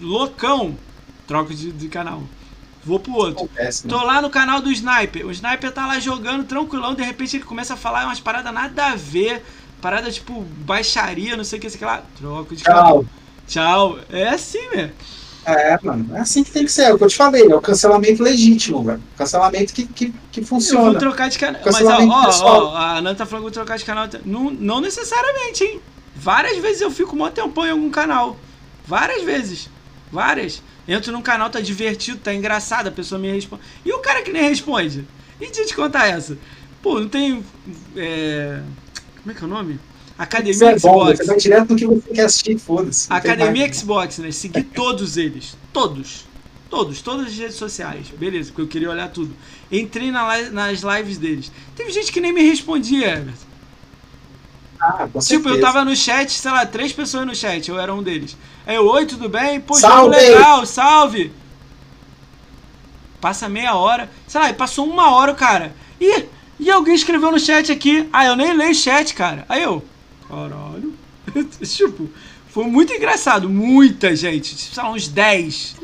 loucão, 0.00 0.76
troca 1.26 1.54
de, 1.54 1.72
de 1.72 1.88
canal. 1.88 2.22
Vou 2.84 2.98
pro 2.98 3.12
outro. 3.14 3.44
Acontece, 3.44 3.86
né? 3.86 3.92
Tô 3.92 4.02
lá 4.02 4.22
no 4.22 4.30
canal 4.30 4.62
do 4.62 4.70
Sniper. 4.72 5.26
O 5.26 5.30
Sniper 5.30 5.70
tá 5.70 5.86
lá 5.86 5.98
jogando 5.98 6.44
tranquilão, 6.44 6.94
de 6.94 7.02
repente 7.02 7.36
ele 7.36 7.44
começa 7.44 7.74
a 7.74 7.76
falar 7.76 8.06
umas 8.06 8.20
paradas 8.20 8.52
nada 8.54 8.86
a 8.86 8.96
ver. 8.96 9.44
Parada 9.80 10.10
tipo 10.10 10.42
baixaria, 10.58 11.36
não 11.36 11.44
sei 11.44 11.58
o 11.58 11.62
que, 11.62 11.70
sei 11.70 11.78
que 11.78 11.84
lá. 11.84 12.02
Troca 12.18 12.54
de 12.54 12.62
canal. 12.64 13.04
Tchau. 13.46 13.94
Tchau. 13.96 13.98
É 14.10 14.28
assim, 14.28 14.68
velho. 14.70 14.92
É, 15.44 15.78
mano, 15.82 16.14
é 16.14 16.20
assim 16.20 16.44
que 16.44 16.50
tem 16.50 16.64
que 16.64 16.72
ser. 16.72 16.82
É 16.82 16.92
o 16.92 16.98
que 16.98 17.04
eu 17.04 17.08
te 17.08 17.16
falei, 17.16 17.50
é 17.50 17.54
o 17.54 17.60
cancelamento 17.60 18.22
legítimo, 18.22 18.82
velho. 18.82 19.02
Cancelamento 19.16 19.72
que, 19.72 19.86
que, 19.86 20.14
que 20.30 20.40
Eu 20.40 20.44
vou 20.44 20.60
funciona. 20.60 20.98
trocar 20.98 21.28
de 21.28 21.38
canal. 21.38 21.60
Mas 21.64 22.42
ó, 22.42 22.72
ó, 22.72 22.76
a 22.76 23.00
Nanda 23.00 23.16
tá 23.16 23.26
falando 23.26 23.44
que 23.44 23.50
vou 23.50 23.50
trocar 23.50 23.78
de 23.78 23.84
canal. 23.84 24.06
Não, 24.24 24.50
não 24.50 24.80
necessariamente, 24.80 25.64
hein? 25.64 25.80
Várias 26.14 26.58
vezes 26.58 26.82
eu 26.82 26.90
fico 26.90 27.16
mó 27.16 27.30
tempão 27.30 27.66
em 27.66 27.70
algum 27.70 27.90
canal. 27.90 28.36
Várias 28.86 29.22
vezes. 29.24 29.70
Várias. 30.12 30.62
Entro 30.86 31.12
num 31.12 31.22
canal, 31.22 31.48
tá 31.48 31.60
divertido, 31.60 32.18
tá 32.18 32.34
engraçado, 32.34 32.88
a 32.88 32.92
pessoa 32.92 33.18
me 33.18 33.30
responde. 33.32 33.62
E 33.84 33.92
o 33.92 34.00
cara 34.00 34.22
que 34.22 34.32
nem 34.32 34.42
responde? 34.42 35.06
E 35.40 35.46
deixa 35.46 35.62
eu 35.62 35.66
te 35.66 35.74
contar 35.74 36.08
essa. 36.08 36.36
Pô, 36.82 37.00
não 37.00 37.08
tem. 37.08 37.44
É... 37.96 38.60
Como 39.22 39.32
é 39.32 39.34
que 39.34 39.42
é 39.42 39.46
o 39.46 39.50
nome? 39.50 39.78
Academia 40.18 40.70
é 40.72 40.78
bom, 40.78 41.00
Xbox. 41.06 41.18
você 41.18 41.24
vai 41.24 41.36
direto 41.38 41.70
no 41.70 41.76
que 41.76 41.86
você 41.86 42.10
quer 42.14 42.24
assistir, 42.24 42.58
foda-se. 42.58 43.06
Academia. 43.10 43.72
Xbox, 43.72 44.18
né? 44.18 44.30
Segui 44.30 44.62
todos 44.62 45.16
eles. 45.16 45.56
Todos. 45.72 46.26
Todos, 46.68 47.00
todas 47.02 47.26
as 47.28 47.36
redes 47.36 47.56
sociais. 47.56 48.06
Beleza, 48.16 48.50
porque 48.50 48.62
eu 48.62 48.68
queria 48.68 48.90
olhar 48.90 49.08
tudo. 49.08 49.34
Entrei 49.72 50.10
na 50.10 50.50
nas 50.50 50.80
lives 50.82 51.18
deles. 51.18 51.50
Teve 51.74 51.90
gente 51.90 52.12
que 52.12 52.20
nem 52.20 52.32
me 52.32 52.42
respondia, 52.42 53.08
Everton. 53.14 53.50
Ah, 54.80 55.06
Tipo, 55.06 55.18
eu 55.18 55.22
certeza. 55.22 55.60
tava 55.60 55.84
no 55.84 55.94
chat, 55.96 56.30
sei 56.32 56.50
lá, 56.50 56.64
três 56.64 56.92
pessoas 56.92 57.26
no 57.26 57.34
chat, 57.34 57.68
eu 57.68 57.78
era 57.78 57.92
um 57.94 58.02
deles. 58.02 58.36
Aí 58.66 58.76
eu, 58.76 58.86
oi, 58.86 59.04
tudo 59.04 59.28
bem? 59.28 59.60
Pô, 59.60 59.74
Salve! 59.74 60.16
legal, 60.16 60.64
salve! 60.64 61.32
Passa 63.20 63.48
meia 63.48 63.74
hora, 63.74 64.10
sei 64.26 64.40
lá, 64.40 64.48
e 64.50 64.54
passou 64.54 64.86
uma 64.86 65.10
hora 65.10 65.32
o 65.32 65.36
cara. 65.36 65.74
Ih, 66.00 66.24
e 66.60 66.70
alguém 66.70 66.94
escreveu 66.94 67.32
no 67.32 67.38
chat 67.40 67.72
aqui. 67.72 68.06
Ah, 68.12 68.26
eu 68.26 68.36
nem 68.36 68.52
leio 68.56 68.74
chat, 68.74 69.14
cara. 69.14 69.44
Aí 69.48 69.62
eu, 69.62 69.82
caralho. 70.28 70.94
tipo, 71.64 72.08
foi 72.48 72.64
muito 72.66 72.92
engraçado, 72.92 73.48
muita 73.48 74.14
gente, 74.14 74.54
sei 74.56 74.82
lá, 74.82 74.90
uns 74.92 75.08
10. 75.08 75.76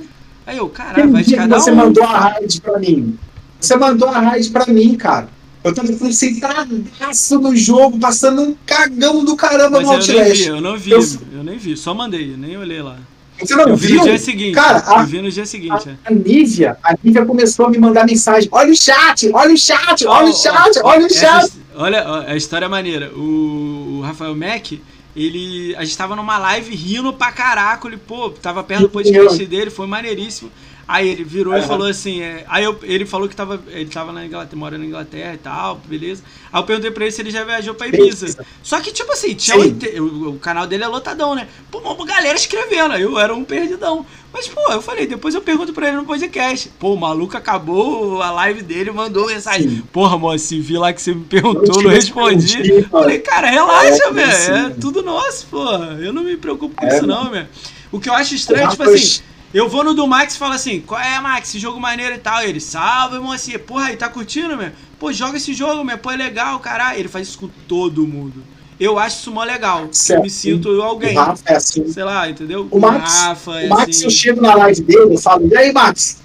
Aí 0.47 0.59
eu, 0.59 0.69
caralho, 0.69 1.11
vai 1.11 1.23
de 1.25 1.35
cada 1.35 1.59
você 1.59 1.71
um. 1.73 1.75
mandou 1.77 2.05
a 2.05 2.19
raid 2.31 2.61
pra 2.61 2.79
mim. 2.79 3.19
Você 3.61 3.77
mandou 3.77 4.09
a 4.09 4.21
raid 4.21 4.51
pra 4.51 4.67
mim, 4.67 4.95
cara. 4.97 5.29
Eu 5.65 5.75
tava 5.75 5.93
concentradaço 5.95 7.41
no 7.41 7.57
jogo, 7.57 7.99
passando 7.99 8.43
um 8.43 8.57
cagão 8.65 9.25
do 9.25 9.35
caramba 9.35 9.81
no 9.81 9.89
Mas 9.89 10.09
eu 10.09 10.15
nem 10.15 10.25
vi, 10.25 10.31
Outlast. 10.31 10.47
eu 10.49 10.61
não 10.61 10.79
vi, 10.79 10.91
Eu- 10.93 11.01
eu 11.39 11.43
nem 11.45 11.59
vi, 11.59 11.77
só 11.77 11.93
mandei, 11.93 12.37
nem 12.37 12.57
olhei 12.57 12.81
lá. 12.81 12.99
Você 13.41 13.55
não 13.55 13.69
Eu 13.69 13.77
vi 13.77 13.87
viu? 13.89 13.97
no 13.99 14.03
dia 14.05 14.19
seguinte. 14.19 14.55
Cara, 14.55 14.83
a- 14.87 15.01
eu 15.03 15.07
vi 15.07 15.21
no 15.23 15.31
dia 15.31 15.47
seguinte, 15.47 15.89
é. 15.89 15.95
A 16.05 16.11
Nívia, 16.13 16.77
a 16.83 16.95
Nívia 17.03 17.25
começou 17.25 17.67
a 17.67 17.71
me 17.71 17.79
mandar 17.79 18.07
mensagem. 18.07 18.49
Olha 18.53 18.73
o 18.73 18.77
chat, 18.77 19.31
olha 19.33 19.53
o 19.55 19.57
chat, 19.59 20.07
olha 20.07 20.29
o 20.31 20.33
chat, 20.35 20.79
ó, 20.83 20.89
olha 20.89 21.03
o 21.03 21.07
essa 21.07 21.19
chat. 21.21 21.45
his- 21.45 21.59
olha, 21.75 22.25
a 22.29 22.37
história 22.37 22.65
é 22.67 22.69
maneira. 22.69 23.11
O, 23.15 23.99
o 23.99 24.01
Rafael 24.03 24.35
Mack, 24.35 24.81
ele. 25.15 25.75
A 25.77 25.85
gente 25.85 25.97
tava 25.97 26.17
numa 26.17 26.39
live 26.39 26.75
rindo 26.75 27.13
pra 27.13 27.31
caraca. 27.33 27.87
Ele, 27.89 27.97
pô, 27.97 28.31
tava 28.31 28.63
perto 28.65 28.83
do 28.83 28.89
podcast 28.89 29.45
dele, 29.47 29.71
foi 29.71 29.87
maneiríssimo. 29.87 30.51
Aí 30.89 31.09
ele 31.09 31.25
virou 31.25 31.53
e 31.55 31.59
Aham. 31.59 31.67
falou 31.67 31.87
assim. 31.89 32.21
é, 32.23 32.45
aí 32.49 32.63
eu- 32.63 32.79
ele 32.85 33.05
falou 33.05 33.29
que 33.29 33.35
tava. 33.35 33.61
Ele 33.69 33.91
tava 33.91 34.13
na 34.13 34.25
Inglaterra, 34.25 34.57
mora 34.59 34.79
na 34.79 34.85
Inglaterra 34.85 35.35
e 35.35 35.39
tal, 35.39 35.81
beleza. 35.85 36.23
Aí 36.53 36.61
eu 36.61 36.65
perguntei 36.65 36.91
pra 36.93 37.05
ele 37.05 37.13
se 37.13 37.21
ele 37.23 37.31
já 37.33 37.43
viajou 37.43 37.75
pra 37.75 37.89
Ibiza. 37.89 38.27
Beleza. 38.27 38.47
Só 38.63 38.81
que, 38.81 38.93
tipo 38.93 39.13
assim, 39.13 39.35
tinha 39.35 39.57
o, 39.59 40.31
o 40.35 40.39
canal 40.39 40.65
dele 40.67 40.85
é 40.85 40.87
lotadão, 40.87 41.35
né? 41.35 41.49
Pô, 41.73 41.79
uma 41.81 42.07
galera 42.07 42.37
escrevendo, 42.37 42.93
aí 42.93 43.03
eu 43.03 43.19
era 43.19 43.35
um 43.35 43.43
perdidão. 43.45 44.07
Mas, 44.33 44.47
pô, 44.47 44.61
eu 44.71 44.81
falei, 44.83 45.07
depois 45.07 45.35
eu 45.35 45.41
pergunto 45.41 45.73
pra 45.73 45.89
ele 45.89 45.97
no 45.97 46.05
podcast. 46.05 46.69
Pô, 46.79 46.93
o 46.93 46.97
maluco 46.97 47.37
acabou 47.37 48.23
a 48.23 48.31
live 48.31 48.63
dele, 48.63 48.91
mandou 48.93 49.27
mensagem. 49.27 49.69
Sim. 49.69 49.83
Porra, 49.93 50.17
moça, 50.17 50.55
vi 50.57 50.77
lá 50.79 50.93
que 50.93 51.03
você 51.03 51.15
me 51.15 51.25
perguntou, 51.25 51.83
não 51.83 51.91
respondi. 51.91 52.73
mano. 52.73 52.89
Falei, 52.91 53.19
cara, 53.19 53.49
relaxa, 53.51 54.05
É, 54.05 54.13
velho. 54.13 54.55
É 54.67 54.71
tudo 54.81 55.03
nosso, 55.03 55.47
porra. 55.47 55.99
Eu 56.01 56.13
não 56.13 56.23
me 56.23 56.37
preocupo 56.37 56.77
com 56.77 56.87
É, 56.87 56.97
isso, 56.97 57.07
não, 57.07 57.31
velho. 57.31 57.49
O 57.91 57.99
que 57.99 58.09
eu 58.09 58.15
acho 58.15 58.35
estranho 58.35 58.67
é, 58.67 58.71
tipo 58.71 58.83
assim, 58.83 59.23
eu 59.55 59.69
vou 59.69 59.83
no 59.85 59.95
do 59.95 60.07
Max 60.07 60.35
e 60.35 60.39
falo 60.39 60.53
assim, 60.53 60.81
qual 60.81 61.01
é, 61.01 61.19
Max, 61.21 61.49
esse 61.49 61.59
jogo 61.59 61.81
maneiro 61.81 62.15
e 62.15 62.19
tal. 62.19 62.43
Ele, 62.43 62.61
salve, 62.61 63.19
mocinha. 63.19 63.59
Porra, 63.59 63.87
aí 63.87 63.97
tá 63.97 64.09
curtindo, 64.09 64.57
meu? 64.57 64.71
Pô, 64.99 65.13
joga 65.13 65.37
esse 65.37 65.55
jogo, 65.55 65.85
meu. 65.85 65.97
Pô, 65.99 66.11
é 66.11 66.17
legal, 66.17 66.59
caralho. 66.59 66.99
Ele 66.99 67.09
faz 67.09 67.29
isso 67.29 67.39
com 67.39 67.49
todo 67.69 68.07
mundo. 68.07 68.43
Eu 68.79 68.99
acho 68.99 69.21
isso 69.21 69.31
mó 69.31 69.43
legal. 69.43 69.83
Eu 69.85 69.89
Certo. 69.93 70.23
me 70.23 70.29
sinto 70.29 70.83
alguém. 70.83 71.17
O 71.17 71.21
Rafa 71.21 71.43
é 71.47 71.57
assim. 71.57 71.89
Sei 71.91 72.05
lá, 72.05 72.29
entendeu? 72.29 72.69
O 72.71 72.79
Max- 72.79 73.23
Rafa, 73.23 73.61
é 73.61 73.67
O 73.67 73.71
Max, 73.71 74.01
eu 74.03 74.09
assim. 74.09 74.11
chego 74.11 74.43
na 74.43 74.55
live 74.55 74.83
dele, 74.83 75.15
eu 75.15 75.19
falo, 75.19 75.49
e 75.49 75.57
aí, 75.57 75.73
Max? 75.73 76.21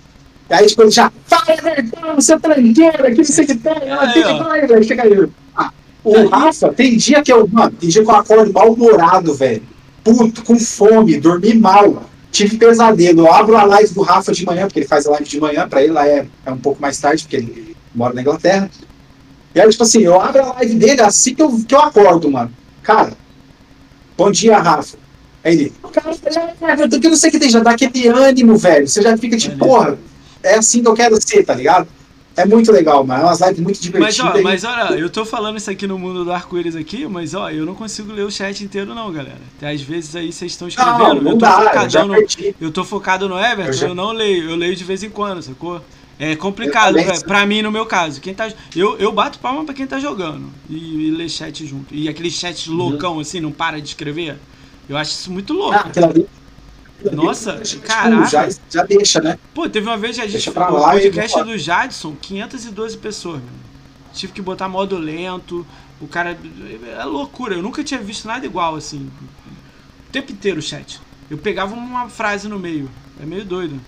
E 0.49 0.53
aí, 0.53 0.67
tipo, 0.67 0.81
ele 0.81 0.91
já, 0.91 1.09
fala, 1.25 1.45
Everton, 1.53 2.19
seu 2.19 2.37
tranqueiro, 2.37 3.07
aqui 3.07 3.17
não 3.19 3.23
sei 3.23 3.45
o 3.45 3.47
que 3.47 3.55
tem, 3.55 3.73
ela 3.85 4.11
tem 4.11 4.23
que 4.23 4.43
vai, 4.43 4.83
chega 4.83 5.03
aí. 5.03 5.29
Ah, 5.55 5.71
o 6.03 6.27
Rafa, 6.27 6.73
tem 6.73 6.97
dia 6.97 7.23
que 7.23 7.31
eu, 7.31 7.47
mano, 7.47 7.71
tem 7.79 7.87
dia 7.87 8.03
que 8.03 8.09
eu 8.09 8.15
acordo 8.15 8.51
mal-humorado, 8.51 9.33
velho, 9.33 9.63
puto, 10.03 10.43
com 10.43 10.59
fome, 10.59 11.21
dormi 11.21 11.53
mal, 11.53 12.03
tive 12.31 12.57
pesadelo, 12.57 13.21
eu 13.21 13.33
abro 13.33 13.57
a 13.57 13.63
live 13.63 13.93
do 13.93 14.01
Rafa 14.01 14.31
de 14.31 14.45
manhã, 14.45 14.65
porque 14.65 14.79
ele 14.79 14.87
faz 14.87 15.05
a 15.05 15.11
live 15.11 15.27
de 15.27 15.39
manhã, 15.39 15.67
pra 15.67 15.83
ele 15.83 15.91
lá 15.91 16.07
é, 16.07 16.25
é 16.45 16.51
um 16.51 16.57
pouco 16.57 16.81
mais 16.81 16.97
tarde, 16.99 17.23
porque 17.23 17.35
ele 17.35 17.75
mora 17.93 18.13
na 18.13 18.21
Inglaterra, 18.21 18.69
e 19.53 19.59
aí, 19.59 19.69
tipo 19.69 19.83
assim, 19.83 20.01
eu 20.01 20.19
abro 20.19 20.41
a 20.41 20.53
live 20.53 20.75
dele 20.75 21.01
assim 21.01 21.35
que 21.35 21.41
eu, 21.41 21.51
que 21.67 21.75
eu 21.75 21.81
acordo, 21.81 22.31
mano, 22.31 22.51
cara, 22.81 23.11
bom 24.17 24.31
dia, 24.31 24.57
Rafa. 24.57 24.97
Aí 25.43 25.53
ele, 25.53 25.73
cara, 25.91 26.15
eu 26.81 27.09
não 27.09 27.17
sei 27.17 27.29
o 27.29 27.31
que 27.31 27.39
tem, 27.39 27.49
já 27.49 27.59
dá 27.59 27.71
aquele 27.71 28.07
ânimo, 28.07 28.55
velho. 28.57 28.87
Você 28.87 29.01
já 29.01 29.17
fica 29.17 29.35
tipo, 29.35 29.57
Valeu. 29.57 29.73
porra, 29.73 29.99
é 30.43 30.55
assim 30.55 30.81
que 30.81 30.87
eu 30.87 30.93
quero 30.93 31.17
ser, 31.19 31.43
tá 31.43 31.55
ligado? 31.55 31.87
É 32.35 32.45
muito 32.45 32.71
legal, 32.71 33.05
mano. 33.05 33.23
É 33.23 33.25
umas 33.25 33.41
lives 33.41 33.59
muito 33.59 33.77
Mas, 33.99 34.15
divertidas. 34.15 34.35
ó, 34.35 34.41
mas 34.41 34.63
olha, 34.63 34.97
eu 34.97 35.09
tô 35.09 35.25
falando 35.25 35.57
isso 35.57 35.69
aqui 35.69 35.85
no 35.85 35.99
mundo 35.99 36.23
do 36.23 36.31
arco-íris 36.31 36.75
aqui, 36.75 37.05
mas 37.05 37.33
ó, 37.33 37.49
eu 37.49 37.65
não 37.65 37.75
consigo 37.75 38.11
ler 38.13 38.23
o 38.25 38.31
chat 38.31 38.63
inteiro, 38.63 38.95
não, 38.95 39.11
galera. 39.11 39.37
Até 39.57 39.71
às 39.71 39.81
vezes 39.81 40.15
aí 40.15 40.31
vocês 40.31 40.51
estão 40.53 40.67
escrevendo. 40.67 40.97
não, 40.97 41.13
não 41.15 41.31
eu 41.31 41.37
tô 41.37 41.45
dá, 41.45 41.87
eu 41.93 42.07
no. 42.07 42.15
Eu 42.59 42.71
tô 42.71 42.83
focado 42.85 43.27
no 43.27 43.37
Everton, 43.37 43.61
Eu 43.63 43.67
eu, 43.67 43.73
já- 43.73 43.93
não 43.95 44.11
leio, 44.13 44.49
eu 44.49 44.55
leio 44.55 44.75
de 44.75 44.83
vez 44.83 45.03
em 45.03 45.09
quando, 45.09 45.41
sacou? 45.41 45.81
É 46.17 46.35
complicado, 46.35 46.93
velho. 46.93 47.15
sim. 47.15 47.25
Pra 47.25 47.45
mim, 47.47 47.61
no 47.63 47.71
meu 47.71 47.85
caso. 47.85 48.21
Quem 48.21 48.33
tá, 48.33 48.47
eu, 48.75 48.95
eu 48.97 49.11
bato 49.11 49.39
palma 49.39 49.65
pra 49.65 49.73
quem 49.73 49.87
tá 49.87 49.99
jogando. 49.99 50.43
E, 50.69 51.07
e 51.07 51.11
lê 51.11 51.27
chat 51.27 51.65
junto. 51.65 51.93
E 51.93 52.07
aquele 52.07 52.29
chat 52.29 52.69
loucão, 52.69 53.19
assim, 53.19 53.39
não 53.39 53.51
para 53.51 53.81
de 53.81 53.87
escrever. 53.87 54.37
Eu 54.87 54.97
acho 54.97 55.11
isso 55.11 55.31
muito 55.31 55.51
louco. 55.51 55.73
Uhum. 55.73 55.81
Ah, 55.83 55.87
aquela 55.87 56.07
ali. 56.09 56.27
Nossa, 57.11 57.57
tipo, 57.59 57.85
caraca. 57.85 58.27
Já, 58.27 58.49
já 58.69 58.83
deixa, 58.83 59.19
né? 59.21 59.37
Pô, 59.53 59.69
teve 59.69 59.87
uma 59.87 59.97
vez 59.97 60.15
que 60.15 60.21
a 60.21 60.25
gente. 60.25 60.33
Deixa 60.33 60.51
pra 60.51 60.71
o 60.71 60.79
lá 60.79 60.95
e 60.97 61.01
podcast 61.01 61.43
do 61.43 61.57
Jadson, 61.57 62.15
512 62.21 62.97
pessoas, 62.97 63.41
meu. 63.41 63.61
Tive 64.13 64.33
que 64.33 64.41
botar 64.41 64.67
modo 64.67 64.97
lento. 64.97 65.65
O 65.99 66.07
cara. 66.07 66.37
É 66.97 67.03
loucura. 67.03 67.55
Eu 67.55 67.61
nunca 67.61 67.83
tinha 67.83 67.99
visto 67.99 68.27
nada 68.27 68.45
igual, 68.45 68.75
assim. 68.75 69.09
O 70.07 70.11
tempo 70.11 70.31
inteiro 70.31 70.59
o 70.59 70.61
chat. 70.61 70.99
Eu 71.29 71.37
pegava 71.37 71.73
uma 71.73 72.09
frase 72.09 72.47
no 72.47 72.59
meio. 72.59 72.89
É 73.21 73.25
meio 73.25 73.45
doido. 73.45 73.79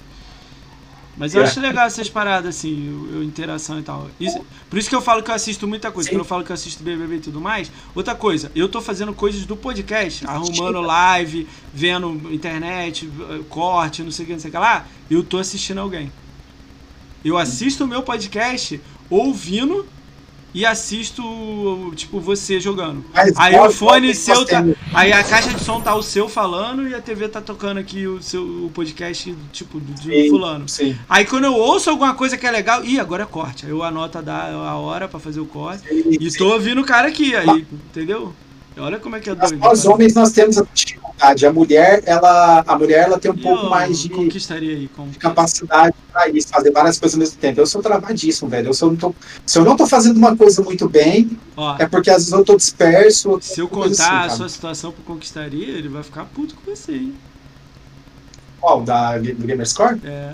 Mas 1.15 1.35
eu 1.35 1.41
É. 1.41 1.45
acho 1.45 1.59
legal 1.59 1.85
essas 1.85 2.09
paradas, 2.09 2.55
assim, 2.55 2.89
o, 2.89 3.19
o 3.19 3.23
interação 3.23 3.79
e 3.79 3.83
tal. 3.83 4.09
Isso- 4.19 4.43
por 4.69 4.79
isso 4.79 4.89
que 4.89 4.95
eu 4.95 5.01
falo 5.01 5.21
que 5.21 5.29
eu 5.29 5.35
assisto 5.35 5.67
muita 5.67 5.91
coisa. 5.91 6.09
Sim. 6.09 6.15
Quando 6.15 6.21
eu 6.21 6.25
falo 6.25 6.43
que 6.43 6.51
eu 6.51 6.55
assisto 6.55 6.81
BBB 6.83 7.17
e 7.17 7.19
tudo 7.19 7.39
mais. 7.39 7.71
Outra 7.93 8.15
coisa, 8.15 8.51
eu 8.55 8.67
tô 8.67 8.81
fazendo 8.81 9.13
coisas 9.13 9.45
do 9.45 9.55
podcast, 9.55 10.25
arrumando 10.25 10.81
live, 10.81 11.47
vendo 11.73 12.09
internet, 12.33 13.07
corte, 13.47 14.01
não 14.01 14.11
sei 14.11 14.23
o 14.23 14.27
que, 14.27 14.33
não 14.33 14.39
sei 14.39 14.49
o 14.49 14.51
que 14.51 14.57
lá. 14.57 14.87
Eu 15.09 15.23
tô 15.23 15.37
assistindo 15.37 15.79
alguém. 15.79 16.11
Eu 17.23 17.37
assisto 17.37 17.83
o 17.83 17.87
meu 17.87 18.01
podcast 18.01 18.81
ouvindo 19.09 19.85
e 20.53 20.65
assisto, 20.65 21.23
tipo, 21.95 22.19
você 22.19 22.59
jogando. 22.59 23.03
Mas 23.13 23.33
Aí 23.37 23.53
qual- 23.55 23.69
o 23.69 23.71
fone 23.71 24.13
seu 24.13 24.45
tá. 24.45 24.63
Aí 24.93 25.11
a 25.11 25.23
caixa 25.23 25.49
de 25.53 25.63
som 25.63 25.81
tá 25.81 25.95
o 25.95 26.03
seu 26.03 26.29
falando 26.29 26.87
e 26.87 26.93
a 26.93 27.01
TV 27.01 27.27
tá 27.27 27.41
tocando 27.41 27.79
aqui 27.79 28.05
o 28.07 28.21
seu 28.21 28.43
o 28.43 28.71
podcast, 28.73 29.35
tipo, 29.51 29.79
do, 29.79 30.01
Sim. 30.01 30.29
fulano. 30.29 30.69
Sim. 30.69 30.95
Aí 31.09 31.25
quando 31.25 31.45
eu 31.45 31.53
ouço 31.55 31.89
alguma 31.89 32.13
coisa 32.13 32.37
que 32.37 32.45
é 32.45 32.51
legal, 32.51 32.83
ih, 32.85 32.99
agora 32.99 33.23
é 33.23 33.25
corte. 33.25 33.65
Aí 33.65 33.71
eu 33.71 33.81
anoto 33.83 34.19
a, 34.19 34.21
da- 34.21 34.47
a 34.51 34.75
hora 34.77 35.07
pra 35.07 35.19
fazer 35.19 35.39
o 35.39 35.45
corte. 35.45 35.83
E 35.91 36.31
tô 36.37 36.53
ouvindo 36.53 36.81
o 36.81 36.85
cara 36.85 37.07
aqui, 37.07 37.35
aí, 37.35 37.65
entendeu? 37.89 38.33
Olha 38.77 38.97
como 38.99 39.15
é 39.15 39.19
que 39.19 39.29
é 39.29 39.35
doido. 39.35 39.57
nós 39.57 39.85
homens 39.85 40.13
nós 40.15 40.31
temos 40.31 40.57
a 40.57 40.65
A 41.19 41.53
mulher, 41.53 42.03
ela, 42.05 42.63
a 42.67 42.77
mulher, 42.77 43.05
ela 43.05 43.17
tem 43.17 43.31
um 43.31 43.35
E 43.35 43.41
pouco 43.41 43.65
eu 43.65 43.69
mais 43.69 43.99
de 43.99 44.11
aí 44.13 44.89
com 44.93 45.09
capacidade 45.13 45.95
para 46.11 46.27
isso, 46.29 46.49
fazer 46.49 46.71
várias 46.71 46.99
coisas 46.99 47.15
ao 47.15 47.19
mesmo 47.19 47.37
tempo. 47.37 47.61
Eu 47.61 47.65
sou 47.65 47.81
travadíssimo, 47.81 48.49
velho. 48.49 48.67
Eu 48.67 48.73
sou, 48.73 48.89
não 48.89 48.97
tô, 48.97 49.15
se 49.45 49.57
eu 49.57 49.63
não 49.63 49.77
tô 49.77 49.87
fazendo 49.87 50.17
uma 50.17 50.35
coisa 50.35 50.61
muito 50.61 50.89
bem, 50.89 51.37
Ó, 51.55 51.75
é 51.79 51.87
porque 51.87 52.09
às 52.09 52.17
vezes 52.17 52.31
eu 52.33 52.43
tô 52.43 52.57
disperso. 52.57 53.39
se 53.41 53.59
eu 53.59 53.67
contar 53.69 54.23
assim, 54.23 54.33
a 54.33 54.37
sua 54.37 54.49
situação 54.49 54.91
pro 54.91 55.03
conquistaria, 55.03 55.69
ele 55.69 55.87
vai 55.87 56.03
ficar 56.03 56.25
puto 56.25 56.55
com 56.55 56.75
você, 56.75 56.93
hein? 56.93 57.15
Qual? 58.59 58.81
Da, 58.81 59.17
do 59.17 59.47
Gamerscore? 59.47 59.99
É. 60.03 60.33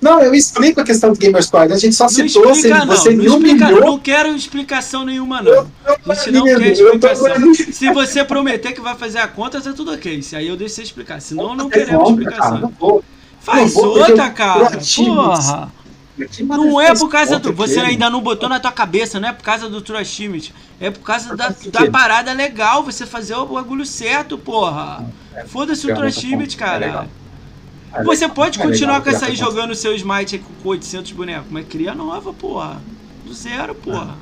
Não, 0.00 0.20
eu 0.22 0.34
explico 0.34 0.80
a 0.80 0.84
questão 0.84 1.12
do 1.12 1.18
Gamerscore. 1.18 1.72
A 1.72 1.76
gente 1.76 1.94
só 1.94 2.04
Não 2.04 2.08
citou, 2.10 2.42
você, 2.42 2.68
explica, 2.68 2.78
não. 2.84 2.86
você 2.96 3.10
não, 3.10 3.16
me 3.18 3.26
explica, 3.26 3.64
humilhou. 3.66 3.84
não 3.86 3.98
quero 3.98 4.34
explicação 4.34 5.04
nenhuma, 5.04 5.42
não. 5.42 5.52
Eu- 5.52 5.70
A 6.08 6.14
gente 6.14 6.30
não 6.32 6.44
quer 6.44 6.78
eu 6.80 6.98
tô 6.98 7.06
explicação. 7.08 7.54
Se 7.54 7.92
você 7.92 8.24
prometer 8.24 8.72
que 8.72 8.80
vai 8.80 8.96
fazer 8.96 9.18
a 9.18 9.28
conta, 9.28 9.60
tá 9.60 9.72
tudo 9.72 9.92
ok. 9.92 10.22
Se 10.22 10.34
aí 10.36 10.48
eu 10.48 10.56
deixo 10.56 10.76
você 10.76 10.82
explicar. 10.82 11.20
Senão, 11.20 11.54
não 11.54 11.68
Fazer 11.70 11.84
queremos 11.84 12.04
compra, 12.04 12.24
cara, 12.24 12.36
explicação. 12.36 12.60
não 12.60 12.74
vou. 12.78 13.04
Faz 13.40 13.74
não 13.74 13.82
vou, 13.82 13.98
outra, 13.98 14.26
eu- 14.26 14.32
cara. 14.32 14.80
Porra. 14.96 15.72
Que 16.30 16.42
Não 16.42 16.78
é 16.80 16.94
por 16.94 17.08
causa 17.08 17.38
do. 17.38 17.52
Você 17.54 17.80
ainda 17.80 18.10
não 18.10 18.20
botou 18.20 18.46
na 18.48 18.60
tua 18.60 18.72
cabeça, 18.72 19.18
não 19.18 19.28
é 19.28 19.32
por 19.32 19.42
causa 19.42 19.70
do 19.70 19.80
Trash 19.80 20.18
Limit. 20.20 20.54
É 20.78 20.90
por 20.90 21.00
causa 21.00 21.34
da, 21.34 21.48
da 21.70 21.90
parada 21.90 22.32
legal, 22.34 22.82
você 22.82 23.06
fazer 23.06 23.34
o 23.34 23.46
bagulho 23.46 23.86
certo, 23.86 24.36
porra. 24.36 25.04
Foda-se 25.46 25.86
o 25.86 25.90
é 25.90 25.94
Trash 25.94 26.16
outra 26.16 26.28
Limit, 26.30 26.56
conta, 26.58 26.64
é 26.64 26.78
cara. 26.80 27.08
É 27.92 28.04
Você 28.04 28.20
legal, 28.22 28.34
pode 28.36 28.60
é 28.60 28.62
continuar 28.62 28.98
legal, 28.98 29.02
com 29.02 29.10
essa 29.10 29.26
é 29.26 29.28
aí 29.30 29.36
jogando 29.36 29.74
seu 29.74 29.94
Smite 29.94 30.36
aí 30.36 30.42
com 30.62 30.68
800 30.68 31.12
bonecos, 31.12 31.46
mas 31.50 31.66
cria 31.68 31.94
nova, 31.94 32.32
porra. 32.32 32.80
Do 33.24 33.34
zero, 33.34 33.74
porra. 33.74 34.16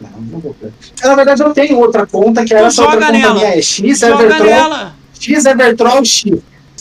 Não, 0.00 0.10
não 0.20 0.38
vou. 0.40 0.54
Na 1.02 1.14
verdade, 1.16 1.42
eu 1.42 1.52
tenho 1.52 1.76
outra 1.78 2.06
conta 2.06 2.44
que 2.44 2.52
era 2.54 2.60
Então 2.62 2.68
essa 2.68 2.82
outra 2.82 3.00
joga 3.00 3.06
conta 3.06 3.18
nela. 3.18 3.34
minha 3.34 3.46
é 3.54 3.62
X 3.62 3.98
Joga 4.00 4.22
Evertroll, 4.24 4.46
nela. 4.50 4.94
X 5.18 5.44
Evertroll 5.44 6.04
X. 6.04 6.32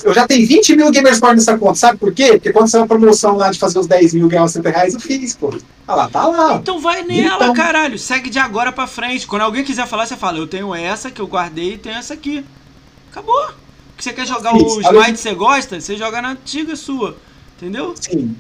Eu 0.04 0.14
já 0.14 0.28
tenho 0.28 0.46
20 0.48 0.76
mil 0.76 0.92
Gamerscore 0.92 1.34
nessa 1.36 1.58
conta, 1.58 1.74
sabe 1.74 1.98
por 1.98 2.14
quê? 2.14 2.34
Porque 2.34 2.54
quando 2.54 2.68
saiu 2.70 2.84
a 2.84 2.88
promoção 2.88 3.36
lá 3.36 3.50
de 3.50 3.58
fazer 3.58 3.80
os 3.80 3.88
10 3.88 4.14
mil 4.14 4.28
ganhar 4.28 4.44
os 4.44 4.52
60 4.52 4.70
reais, 4.70 4.94
eu 4.94 5.00
fiz, 5.00 5.36
pô. 5.36 5.52
Ah 5.88 5.96
lá, 5.96 6.08
tá 6.10 6.28
lá. 6.28 6.54
Então 6.58 6.80
vai 6.80 7.02
nela, 7.02 7.36
Então- 7.46 7.54
caralho. 7.56 7.98
Segue 7.98 8.30
de 8.30 8.38
agora 8.38 8.72
pra 8.72 8.86
frente. 8.86 9.26
Quando 9.26 9.42
alguém 9.42 9.64
quiser 9.64 9.88
falar, 9.88 10.06
você 10.06 10.16
fala, 10.16 10.38
eu 10.38 10.46
tenho 10.46 10.76
essa 10.76 11.10
que 11.10 11.20
eu 11.20 11.26
guardei 11.26 11.74
e 11.74 11.78
tenho 11.80 11.96
essa 11.96 12.14
aqui. 12.14 12.46
Acabou. 13.12 13.50
Que 13.98 14.04
você 14.04 14.14
quer 14.14 14.28
jogar 14.28 14.56
Isso, 14.56 14.78
o 14.78 14.82
Smite 14.82 15.12
que 15.14 15.18
você 15.20 15.34
gosta, 15.34 15.82
você 15.82 15.98
joga 15.98 16.22
na 16.22 16.32
antiga 16.32 16.76
sua. 16.76 17.18
Entendeu? 17.58 17.94
Sim, 18.00 18.36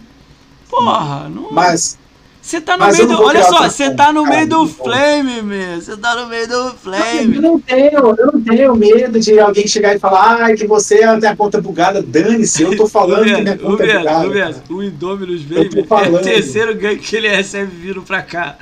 Porra, 0.70 1.28
não. 1.30 1.52
mas 1.52 1.98
Você 2.40 2.62
tá 2.62 2.78
no 2.78 2.86
mas 2.86 2.96
meio 2.98 3.06
eu 3.06 3.10
não 3.10 3.18
do. 3.18 3.24
Olha 3.24 3.44
só, 3.44 3.64
você 3.68 3.90
tá 3.94 4.14
no 4.14 4.24
meio 4.24 4.48
do. 4.48 4.68
Flame, 4.68 5.42
meu. 5.42 5.82
Você 5.82 5.98
tá 5.98 6.16
no 6.16 6.28
meio 6.28 6.48
do 6.48 6.54
eu 6.54 6.74
Flame. 6.76 7.40
não 7.40 7.60
tenho, 7.60 8.16
eu 8.16 8.32
não 8.34 8.42
tenho 8.42 8.76
medo 8.76 9.20
de 9.20 9.40
alguém 9.40 9.68
chegar 9.68 9.96
e 9.96 10.00
falar, 10.00 10.44
ai, 10.44 10.56
que 10.56 10.68
você 10.68 11.00
tem 11.20 11.30
a 11.30 11.36
conta 11.36 11.60
bugada, 11.60 12.02
dane-se, 12.04 12.62
eu 12.62 12.78
tô 12.78 12.86
falando 12.88 13.26
que 13.26 13.42
minha 13.42 13.56
o 13.56 13.60
conta 13.60 13.84
é 13.84 13.98
bugada. 14.00 14.64
o 14.70 14.84
Indominus 14.84 15.42
tô 15.44 15.98
é 15.98 16.10
o 16.10 16.20
terceiro 16.22 16.76
ganho 16.76 17.00
que 17.00 17.16
ele 17.16 17.28
recebe 17.30 17.72
vindo 17.76 18.02
pra 18.04 18.22
cá. 18.22 18.58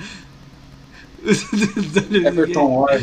Everton 2.25 2.71
Orr. 2.85 3.01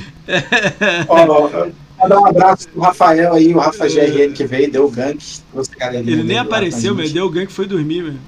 Ó, 1.08 1.66
Mandar 2.02 2.20
um 2.20 2.26
abraço 2.26 2.68
pro 2.68 2.80
Rafael 2.80 3.32
aí, 3.34 3.54
o 3.54 3.58
Rafa 3.58 3.86
GRN 3.88 4.32
que 4.32 4.44
veio, 4.44 4.70
deu 4.70 4.90
gank. 4.90 5.22
a 5.54 5.78
galerinha 5.78 6.12
Ele 6.12 6.22
nem 6.24 6.36
lá 6.36 6.42
apareceu, 6.42 6.94
meu. 6.94 7.08
Deu 7.08 7.26
o 7.26 7.30
gank 7.30 7.52
foi 7.52 7.66
dormir, 7.66 8.02
meu. 8.02 8.12
Que 8.12 8.18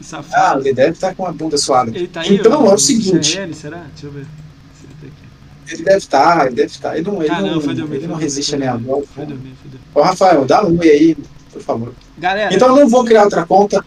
Ah, 0.00 0.04
safado. 0.04 0.60
ele 0.60 0.74
deve 0.74 0.92
estar 0.92 1.14
com 1.14 1.26
a 1.26 1.32
bunda 1.32 1.56
suada. 1.58 1.90
Ele 1.94 2.06
tá 2.06 2.20
aí? 2.20 2.34
Então, 2.36 2.66
é 2.70 2.74
o 2.74 2.78
seguinte. 2.78 3.36
CRL, 3.36 3.52
será? 3.54 3.78
Deixa 3.92 4.06
eu 4.06 4.10
ver. 4.12 4.26
Se 4.74 4.86
ele 4.86 5.10
tá. 5.10 5.72
Ele 5.74 5.82
deve 5.82 5.96
estar, 5.98 6.46
ele 6.46 6.54
deve 6.54 6.66
estar. 6.68 6.96
Ele 6.96 7.06
não, 7.10 7.22
ele 7.22 7.30
Ah, 7.32 7.40
não, 7.40 7.54
não, 7.54 7.60
foi 7.60 7.74
dormir. 7.74 7.96
ele 7.96 8.06
não 8.06 8.16
resiste 8.16 8.54
a 8.54 8.58
dormir, 8.58 8.84
voz. 8.86 9.06
Foi 9.14 9.26
dormir, 9.26 9.52
foi 9.60 9.70
dormir. 9.70 9.86
Ô, 9.94 10.00
Rafael, 10.02 10.44
dá 10.44 10.64
um 10.64 10.78
oi 10.78 10.88
aí, 10.88 11.16
por 11.52 11.62
favor. 11.62 11.92
Galera, 12.18 12.54
Então 12.54 12.68
eu 12.68 12.76
não 12.76 12.88
vou 12.88 13.04
criar 13.04 13.24
outra 13.24 13.44
conta. 13.46 13.84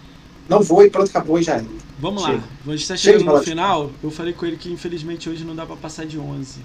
Não 0.49 0.61
vou 0.61 0.83
e 0.83 0.89
pronto, 0.89 1.09
acabou 1.09 1.37
e 1.39 1.43
já 1.43 1.57
é. 1.57 1.65
vamos 1.99 2.23
lá. 2.23 2.29
chega. 2.29 2.43
A 2.67 2.71
gente 2.75 2.87
tá 2.87 2.95
Chega 2.97 3.17
de 3.17 3.19
chegando 3.19 3.19
no 3.19 3.25
falar 3.31 3.39
de 3.43 3.49
final. 3.49 3.91
Eu 4.01 4.11
falei 4.11 4.33
com 4.33 4.45
ele 4.45 4.55
que 4.57 4.71
infelizmente 4.71 5.29
hoje 5.29 5.43
não 5.43 5.55
dá 5.55 5.65
pra 5.65 5.75
passar 5.75 6.05
de 6.05 6.17
11. 6.17 6.59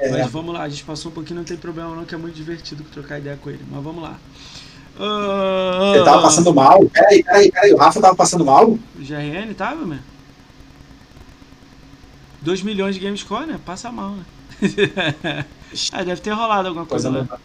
É, 0.00 0.10
Mas 0.10 0.30
vamos 0.30 0.54
lá, 0.54 0.62
a 0.62 0.68
gente 0.68 0.82
passou 0.82 1.10
um 1.10 1.14
pouquinho, 1.14 1.40
não 1.40 1.44
tem 1.44 1.58
problema 1.58 1.94
não, 1.94 2.06
que 2.06 2.14
é 2.14 2.18
muito 2.18 2.34
divertido 2.34 2.82
trocar 2.84 3.18
ideia 3.18 3.36
com 3.36 3.50
ele. 3.50 3.64
Mas 3.70 3.84
vamos 3.84 4.02
lá. 4.02 4.18
Ah, 4.98 5.92
Ele 5.94 6.04
tava 6.04 6.22
passando 6.22 6.54
mal. 6.54 6.84
Peraí, 6.86 7.22
peraí, 7.22 7.50
peraí. 7.52 7.72
O 7.72 7.76
Rafa 7.76 8.00
tava 8.00 8.14
passando 8.16 8.44
mal? 8.44 8.70
O 8.70 8.80
GRN 8.98 9.54
tava, 9.54 9.84
meu? 9.86 9.98
2 12.42 12.62
milhões 12.62 12.94
de 12.94 13.00
Gamescore, 13.00 13.46
né? 13.46 13.60
Passa 13.64 13.92
mal, 13.92 14.12
né? 14.12 14.24
ah, 15.92 16.02
deve 16.02 16.20
ter 16.20 16.30
rolado 16.30 16.68
alguma 16.68 16.86
coisa 16.86 17.10
Coisa 17.10 17.28
lá. 17.30 17.38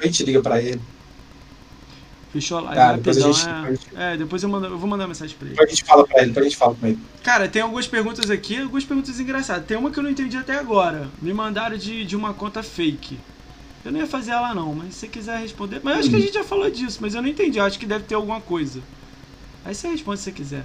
A 0.00 0.06
gente 0.06 0.24
liga 0.24 0.42
pra 0.42 0.60
ele. 0.60 0.80
Fechou 2.32 2.58
a 2.58 2.60
live 2.60 2.76
Tá, 2.76 2.92
depois 2.92 3.16
a 3.16 3.20
gente- 3.20 3.48
é. 3.48 3.52
depois- 3.60 3.80
É, 3.96 4.16
depois 4.16 4.42
eu, 4.44 4.48
mando, 4.48 4.66
eu 4.66 4.78
vou 4.78 4.88
mandar 4.88 5.08
mensagem 5.08 5.36
pra 5.36 5.46
ele. 5.46 5.54
Depois 5.56 5.68
a 5.68 5.74
gente 5.74 5.84
fala 5.84 6.06
pra 6.06 6.18
ele, 6.18 6.26
depois 6.28 6.46
a 6.46 6.48
gente 6.48 6.58
fala 6.58 6.74
com 6.76 6.86
ele. 6.86 6.98
Cara, 7.24 7.48
tem 7.48 7.60
algumas 7.62 7.86
perguntas 7.88 8.30
aqui, 8.30 8.58
algumas 8.60 8.84
perguntas 8.84 9.18
engraçadas. 9.18 9.66
Tem 9.66 9.76
uma 9.76 9.90
que 9.90 9.98
eu 9.98 10.02
não 10.02 10.10
entendi 10.10 10.36
até 10.36 10.56
agora. 10.56 11.08
Me 11.20 11.32
mandaram 11.34 11.76
de, 11.76 12.04
de 12.04 12.14
uma 12.16 12.32
conta 12.32 12.62
fake. 12.62 13.18
Eu 13.84 13.90
não 13.90 13.98
ia 13.98 14.06
fazer 14.06 14.30
ela 14.30 14.54
não, 14.54 14.74
mas 14.74 14.94
se 14.94 15.00
você 15.00 15.08
quiser 15.08 15.38
responder. 15.40 15.80
Mas 15.82 15.94
eu 15.94 16.00
acho 16.00 16.10
que 16.10 16.16
a 16.16 16.20
gente 16.20 16.34
já 16.34 16.44
falou 16.44 16.70
disso, 16.70 16.98
mas 17.00 17.14
eu 17.14 17.22
não 17.22 17.28
entendi. 17.28 17.58
Eu 17.58 17.64
acho 17.64 17.78
que 17.78 17.86
deve 17.86 18.04
ter 18.04 18.14
alguma 18.14 18.40
coisa. 18.40 18.80
Aí 19.64 19.74
você 19.74 19.88
responde 19.88 20.18
se 20.20 20.24
você 20.24 20.32
quiser. 20.32 20.64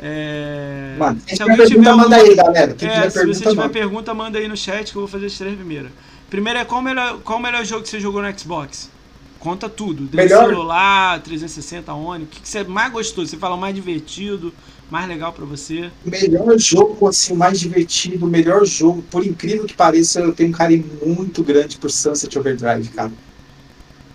É... 0.00 0.96
Mano, 0.98 1.20
se 1.26 1.36
se 1.36 1.42
alguém 1.42 1.56
tiver 1.56 1.68
pergunta, 1.84 1.96
manda 1.96 2.16
aí, 2.16 2.34
galera. 2.34 2.74
Quem 2.74 2.88
É, 2.88 2.94
se 2.94 3.10
você 3.10 3.18
pergunta, 3.20 3.38
tiver 3.38 3.54
manda. 3.54 3.68
pergunta, 3.68 4.14
manda 4.14 4.38
aí 4.38 4.48
no 4.48 4.56
chat 4.56 4.90
que 4.90 4.96
eu 4.96 5.02
vou 5.02 5.08
fazer 5.08 5.26
as 5.26 5.38
três 5.38 5.54
primeiras. 5.54 5.90
Primeiro 6.28 6.58
é 6.58 6.64
qual 6.64 6.80
o 6.80 6.84
melhor, 6.84 7.18
qual 7.20 7.38
o 7.38 7.42
melhor 7.42 7.64
jogo 7.64 7.82
que 7.82 7.88
você 7.88 8.00
jogou 8.00 8.20
no 8.22 8.38
Xbox? 8.38 8.90
Conta 9.38 9.68
tudo. 9.68 10.08
Melhor- 10.14 10.48
celular, 10.48 11.20
360 11.22 11.92
One. 11.94 12.24
O 12.24 12.26
que, 12.26 12.40
que 12.40 12.48
você 12.48 12.64
mais 12.64 12.92
gostou? 12.92 13.26
Você 13.26 13.36
fala 13.36 13.56
mais 13.56 13.74
divertido, 13.74 14.52
mais 14.90 15.06
legal 15.08 15.32
pra 15.32 15.44
você? 15.44 15.90
Melhor 16.04 16.58
jogo, 16.58 17.06
assim, 17.06 17.34
mais 17.34 17.60
divertido, 17.60 18.26
melhor 18.26 18.64
jogo. 18.64 19.02
Por 19.10 19.24
incrível 19.24 19.64
que 19.66 19.74
pareça, 19.74 20.20
eu 20.20 20.32
tenho 20.34 20.48
um 20.48 20.52
carinho 20.52 20.84
muito 21.04 21.42
grande 21.44 21.76
por 21.76 21.90
Sunset 21.90 22.36
Overdrive, 22.38 22.88
cara. 22.88 23.12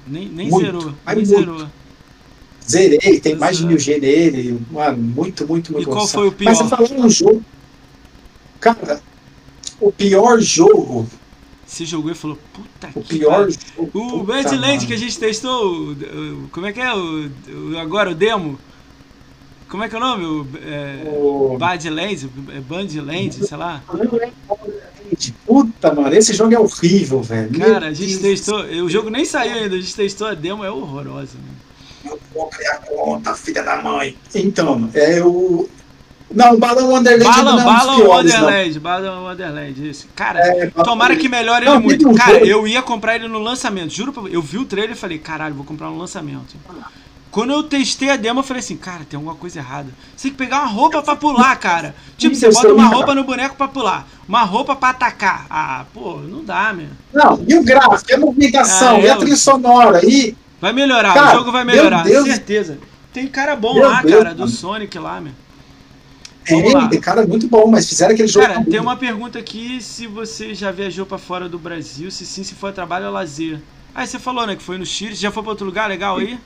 Nem, 0.08 0.28
nem 0.28 0.50
Muito, 0.50 0.66
zerou. 0.66 0.94
mas 1.06 1.16
Nem 1.18 1.26
muito. 1.28 1.52
zerou. 1.54 1.68
Zerei, 2.70 3.20
tem 3.20 3.36
mais 3.36 3.58
de 3.58 3.66
mil 3.66 3.78
G 3.78 4.00
nele. 4.00 4.60
Mano, 4.72 4.98
muito, 4.98 5.48
muito, 5.48 5.72
muito 5.74 5.90
E 5.90 5.92
qual 5.92 6.08
foi 6.08 6.28
o 6.30 6.36
Mas 6.44 6.58
pior? 6.58 6.70
você 6.70 6.70
falou 6.70 7.06
um 7.06 7.10
jogo. 7.10 7.44
Cara, 8.60 9.02
o 9.80 9.92
pior 9.92 10.40
jogo. 10.40 11.08
Você 11.72 11.86
jogou 11.86 12.12
e 12.12 12.16
falou, 12.16 12.38
puta 12.54 12.90
O 12.94 13.02
que 13.02 13.20
pior. 13.20 13.48
O 13.94 14.24
Badland 14.24 14.60
mano. 14.76 14.88
que 14.88 14.94
a 14.94 14.98
gente 14.98 15.18
testou, 15.18 15.96
como 16.52 16.66
é 16.68 16.74
que 16.74 16.82
é? 16.82 16.94
O, 16.94 17.30
o- 17.50 17.80
agora 17.80 18.12
o 18.12 18.16
demo? 18.16 18.60
Como 19.70 19.82
é 19.82 19.88
que 19.88 19.96
é 19.96 19.98
o 19.98 20.02
nome? 20.02 20.26
O, 20.26 20.48
é, 20.66 21.02
O- 21.08 21.58
Badlands? 21.58 22.28
É 22.54 22.60
Bandland, 22.60 23.48
sei 23.48 23.58
lá. 23.58 23.82
Puta, 25.46 25.94
mano, 25.94 26.14
esse 26.14 26.34
jogo 26.34 26.54
é 26.54 26.60
horrível, 26.60 27.22
velho. 27.22 27.58
Cara, 27.58 27.88
a 27.88 27.94
gente 27.94 28.18
testou. 28.18 28.60
O 28.66 28.90
jogo 28.90 29.10
nem 29.10 29.24
saiu 29.24 29.54
ainda, 29.64 29.76
a 29.76 29.80
gente 29.80 29.96
testou 29.96 30.28
a 30.28 30.34
demo, 30.34 30.66
é 30.66 30.70
horrorosa. 30.72 31.38
Né? 31.38 32.12
Eu 32.12 32.20
vou 32.34 32.48
criar 32.48 32.80
conta, 32.80 33.34
filha 33.34 33.64
da 33.64 33.82
mãe. 33.82 34.18
Então, 34.36 34.90
é 34.94 35.22
o. 35.24 35.70
Não, 36.34 36.58
Balão 36.58 36.90
Wonderland 36.90 37.24
Bala, 37.24 37.52
não 37.52 37.60
é 37.60 37.64
Bala 37.64 37.92
dos 37.94 38.02
piores, 38.02 38.34
não. 38.34 38.42
Wonderland, 38.46 38.80
Bala 38.80 39.20
Wonderland, 39.22 39.90
isso. 39.90 40.08
Cara, 40.16 40.40
É, 40.40 40.68
tomara 40.84 41.16
que 41.16 41.28
melhore 41.30 41.66
Não, 41.66 41.76
ele 41.76 41.84
muito. 41.84 42.10
um 42.10 42.14
Cara, 42.16 42.38
eu 42.46 42.68
ia 42.68 42.82
comprar 42.82 43.16
ele 43.16 43.28
no 43.28 43.40
lançamento, 43.40 43.90
juro 43.94 44.12
pra. 44.14 44.24
Eu 44.30 44.42
vi 44.42 44.58
o 44.58 44.66
trailer 44.66 44.92
e 44.92 45.00
falei, 45.00 45.18
caralho, 45.20 45.56
vou 45.56 45.66
comprar 45.66 45.88
no 45.90 45.98
lançamento. 45.98 46.56
Quando 47.30 47.54
eu 47.54 47.64
testei 47.64 48.10
a 48.10 48.18
demo, 48.18 48.40
eu 48.42 48.44
falei 48.44 48.60
assim, 48.60 48.76
cara, 48.76 49.06
tem 49.10 49.16
alguma 49.16 49.36
coisa 49.36 49.60
errada. 49.60 49.88
Você 50.18 50.24
tem 50.24 50.32
que 50.32 50.38
pegar 50.38 50.60
uma 50.64 50.68
roupa 50.68 51.02
pra 51.02 51.16
pular, 51.16 51.56
cara. 51.56 51.96
Tipo, 52.18 52.36
você 52.36 52.52
bota 52.52 52.74
uma 52.74 52.88
roupa 52.88 53.16
no 53.16 53.24
boneco 53.24 53.56
pra 53.56 53.70
pular, 53.70 54.06
uma 54.28 54.42
roupa 54.44 54.76
pra 54.76 54.90
atacar. 54.90 55.46
Ah, 55.50 55.86
pô, 55.94 56.18
não 56.18 56.44
dá, 56.44 56.74
meu. 56.74 56.88
Não, 57.14 57.42
e 57.48 57.56
o 57.56 57.64
gráfico, 57.64 58.12
e 58.12 58.14
a 58.14 58.18
movimentação, 58.20 58.98
Ah, 58.98 59.00
e 59.00 59.10
a 59.10 59.14
eu- 59.14 59.20
trilha 59.20 59.38
sonora, 59.38 60.02
e. 60.06 60.36
Vai 60.60 60.74
melhorar, 60.74 61.14
Cara, 61.14 61.36
o 61.36 61.40
jogo 61.40 61.52
vai 61.54 61.64
melhorar, 61.64 62.04
Deus. 62.04 62.26
certeza. 62.28 62.78
Tem 63.14 63.26
cara 63.28 63.56
bom 63.56 63.74
Meu 63.76 63.90
lá, 63.90 64.02
Deus, 64.02 64.24
cara, 64.24 64.36
do. 64.36 64.48
Sonic 64.50 65.00
lá, 65.00 65.20
meu. 65.22 65.32
É, 66.46 66.88
tem 66.90 67.00
cara 67.00 67.26
muito 67.26 67.48
bom, 67.48 67.68
mas 67.68 67.88
fizeram 67.88 68.14
aquele 68.14 68.28
jogo. 68.28 68.46
Cara, 68.48 68.64
tem 68.66 68.80
uma 68.80 68.98
pergunta 68.98 69.38
aqui 69.40 69.82
se 69.82 70.08
você 70.08 70.56
já 70.56 70.72
viajou 70.72 71.06
pra 71.06 71.18
fora 71.18 71.48
do 71.48 71.60
Brasil, 71.60 72.10
se 72.10 72.26
sim, 72.26 72.44
se 72.44 72.56
foi 72.56 72.72
trabalho 72.72 73.06
ou 73.08 73.12
lazer. 73.12 73.60
Ah, 73.94 74.06
você 74.06 74.18
falou, 74.18 74.48
né, 74.48 74.56
que 74.56 74.64
foi 74.64 74.78
no 74.78 74.86
Chile, 74.86 75.14
já 75.16 75.32
foi 75.32 75.44
pra 75.44 75.52
outro 75.52 75.66
lugar 75.66 75.88
legal 75.90 76.18
aí? 76.18 76.40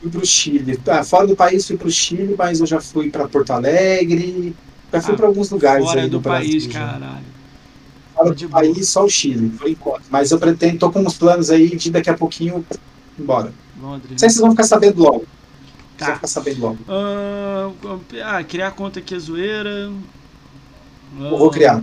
Fui 0.00 0.10
pro 0.10 0.24
Chile. 0.26 0.78
Ah, 0.86 1.02
fora 1.04 1.26
do 1.26 1.36
país 1.36 1.66
fui 1.66 1.76
pro 1.76 1.90
Chile, 1.90 2.34
mas 2.38 2.60
eu 2.60 2.66
já 2.66 2.80
fui 2.80 3.10
pra 3.10 3.28
Porto 3.28 3.50
Alegre. 3.50 4.54
Já 4.92 5.00
fui 5.00 5.14
Ah, 5.14 5.16
para 5.16 5.26
alguns 5.26 5.50
lugares 5.50 5.84
Fora 5.84 6.02
aí 6.02 6.08
do 6.08 6.20
Brasil. 6.20 6.50
país, 6.50 6.66
caralho. 6.66 7.24
Fora 8.14 8.34
De 8.34 8.46
do 8.46 8.50
país, 8.50 8.88
só 8.88 9.04
o 9.04 9.08
Chile, 9.08 9.50
por 9.50 9.68
enquanto. 9.68 10.02
Mas 10.10 10.30
eu 10.30 10.38
pretendo, 10.38 10.78
tô 10.78 10.90
com 10.90 11.00
uns 11.00 11.16
planos 11.16 11.50
aí 11.50 11.76
de 11.76 11.90
daqui 11.90 12.10
a 12.10 12.14
pouquinho 12.14 12.64
ir 13.18 13.22
embora. 13.22 13.52
Londres. 13.80 14.10
Não 14.10 14.18
sei 14.18 14.28
se 14.28 14.34
vocês 14.36 14.40
vão 14.42 14.50
ficar 14.50 14.64
sabendo 14.64 15.02
logo. 15.02 15.24
Tá. 16.00 16.06
vão 16.06 16.14
ficar 16.16 16.26
sabendo 16.26 16.60
logo. 16.60 16.78
Ah, 16.88 17.70
ah, 18.24 18.44
criar 18.44 18.70
conta 18.72 18.98
aqui 18.98 19.14
é 19.14 19.18
zoeira. 19.18 19.70
Eu 21.18 21.38
vou 21.38 21.50
criar. 21.50 21.82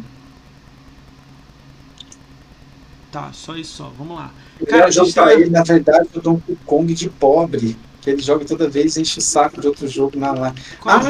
Tá, 3.12 3.32
só 3.34 3.56
isso 3.56 3.78
só. 3.78 3.92
Vamos 3.98 4.18
lá. 4.18 4.32
Cara, 4.68 4.86
a 4.88 4.92
jogo 4.92 5.12
pra 5.14 5.34
ele, 5.34 5.50
na 5.50 5.64
verdade, 5.64 6.10
eu 6.14 6.22
dou 6.22 6.42
um 6.50 6.56
Kong 6.66 6.94
de 6.94 7.10
pobre. 7.10 7.78
Que 8.02 8.12
ele 8.12 8.22
joga 8.22 8.46
toda 8.46 8.70
vez 8.70 8.96
e 8.96 9.02
enche 9.02 9.20
o 9.20 9.22
saco 9.22 9.60
de 9.62 9.68
outro 9.68 9.88
jogo 9.88 10.18
na 10.18 10.32
lá. 10.32 10.54
Qual? 10.80 10.96
Ah, 10.98 11.02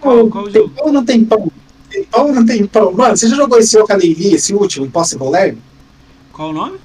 Qual- 0.00 0.28
qual 0.28 0.44
tem 0.44 0.52
jogo? 0.54 0.74
pão 0.74 0.92
não 0.92 1.04
tem 1.04 1.24
pão? 1.24 1.50
Tem 1.90 2.04
pão 2.04 2.32
não 2.32 2.46
tem 2.46 2.66
pão? 2.66 2.92
Mano, 2.92 3.16
você 3.16 3.28
já 3.28 3.36
jogou 3.36 3.58
esse 3.58 3.76
Yooka-Laylee, 3.76 4.34
esse 4.34 4.54
último, 4.54 4.86
Impossible 4.86 5.28
Lair? 5.30 5.56
Qual 6.32 6.50
o 6.50 6.52
nome? 6.52 6.78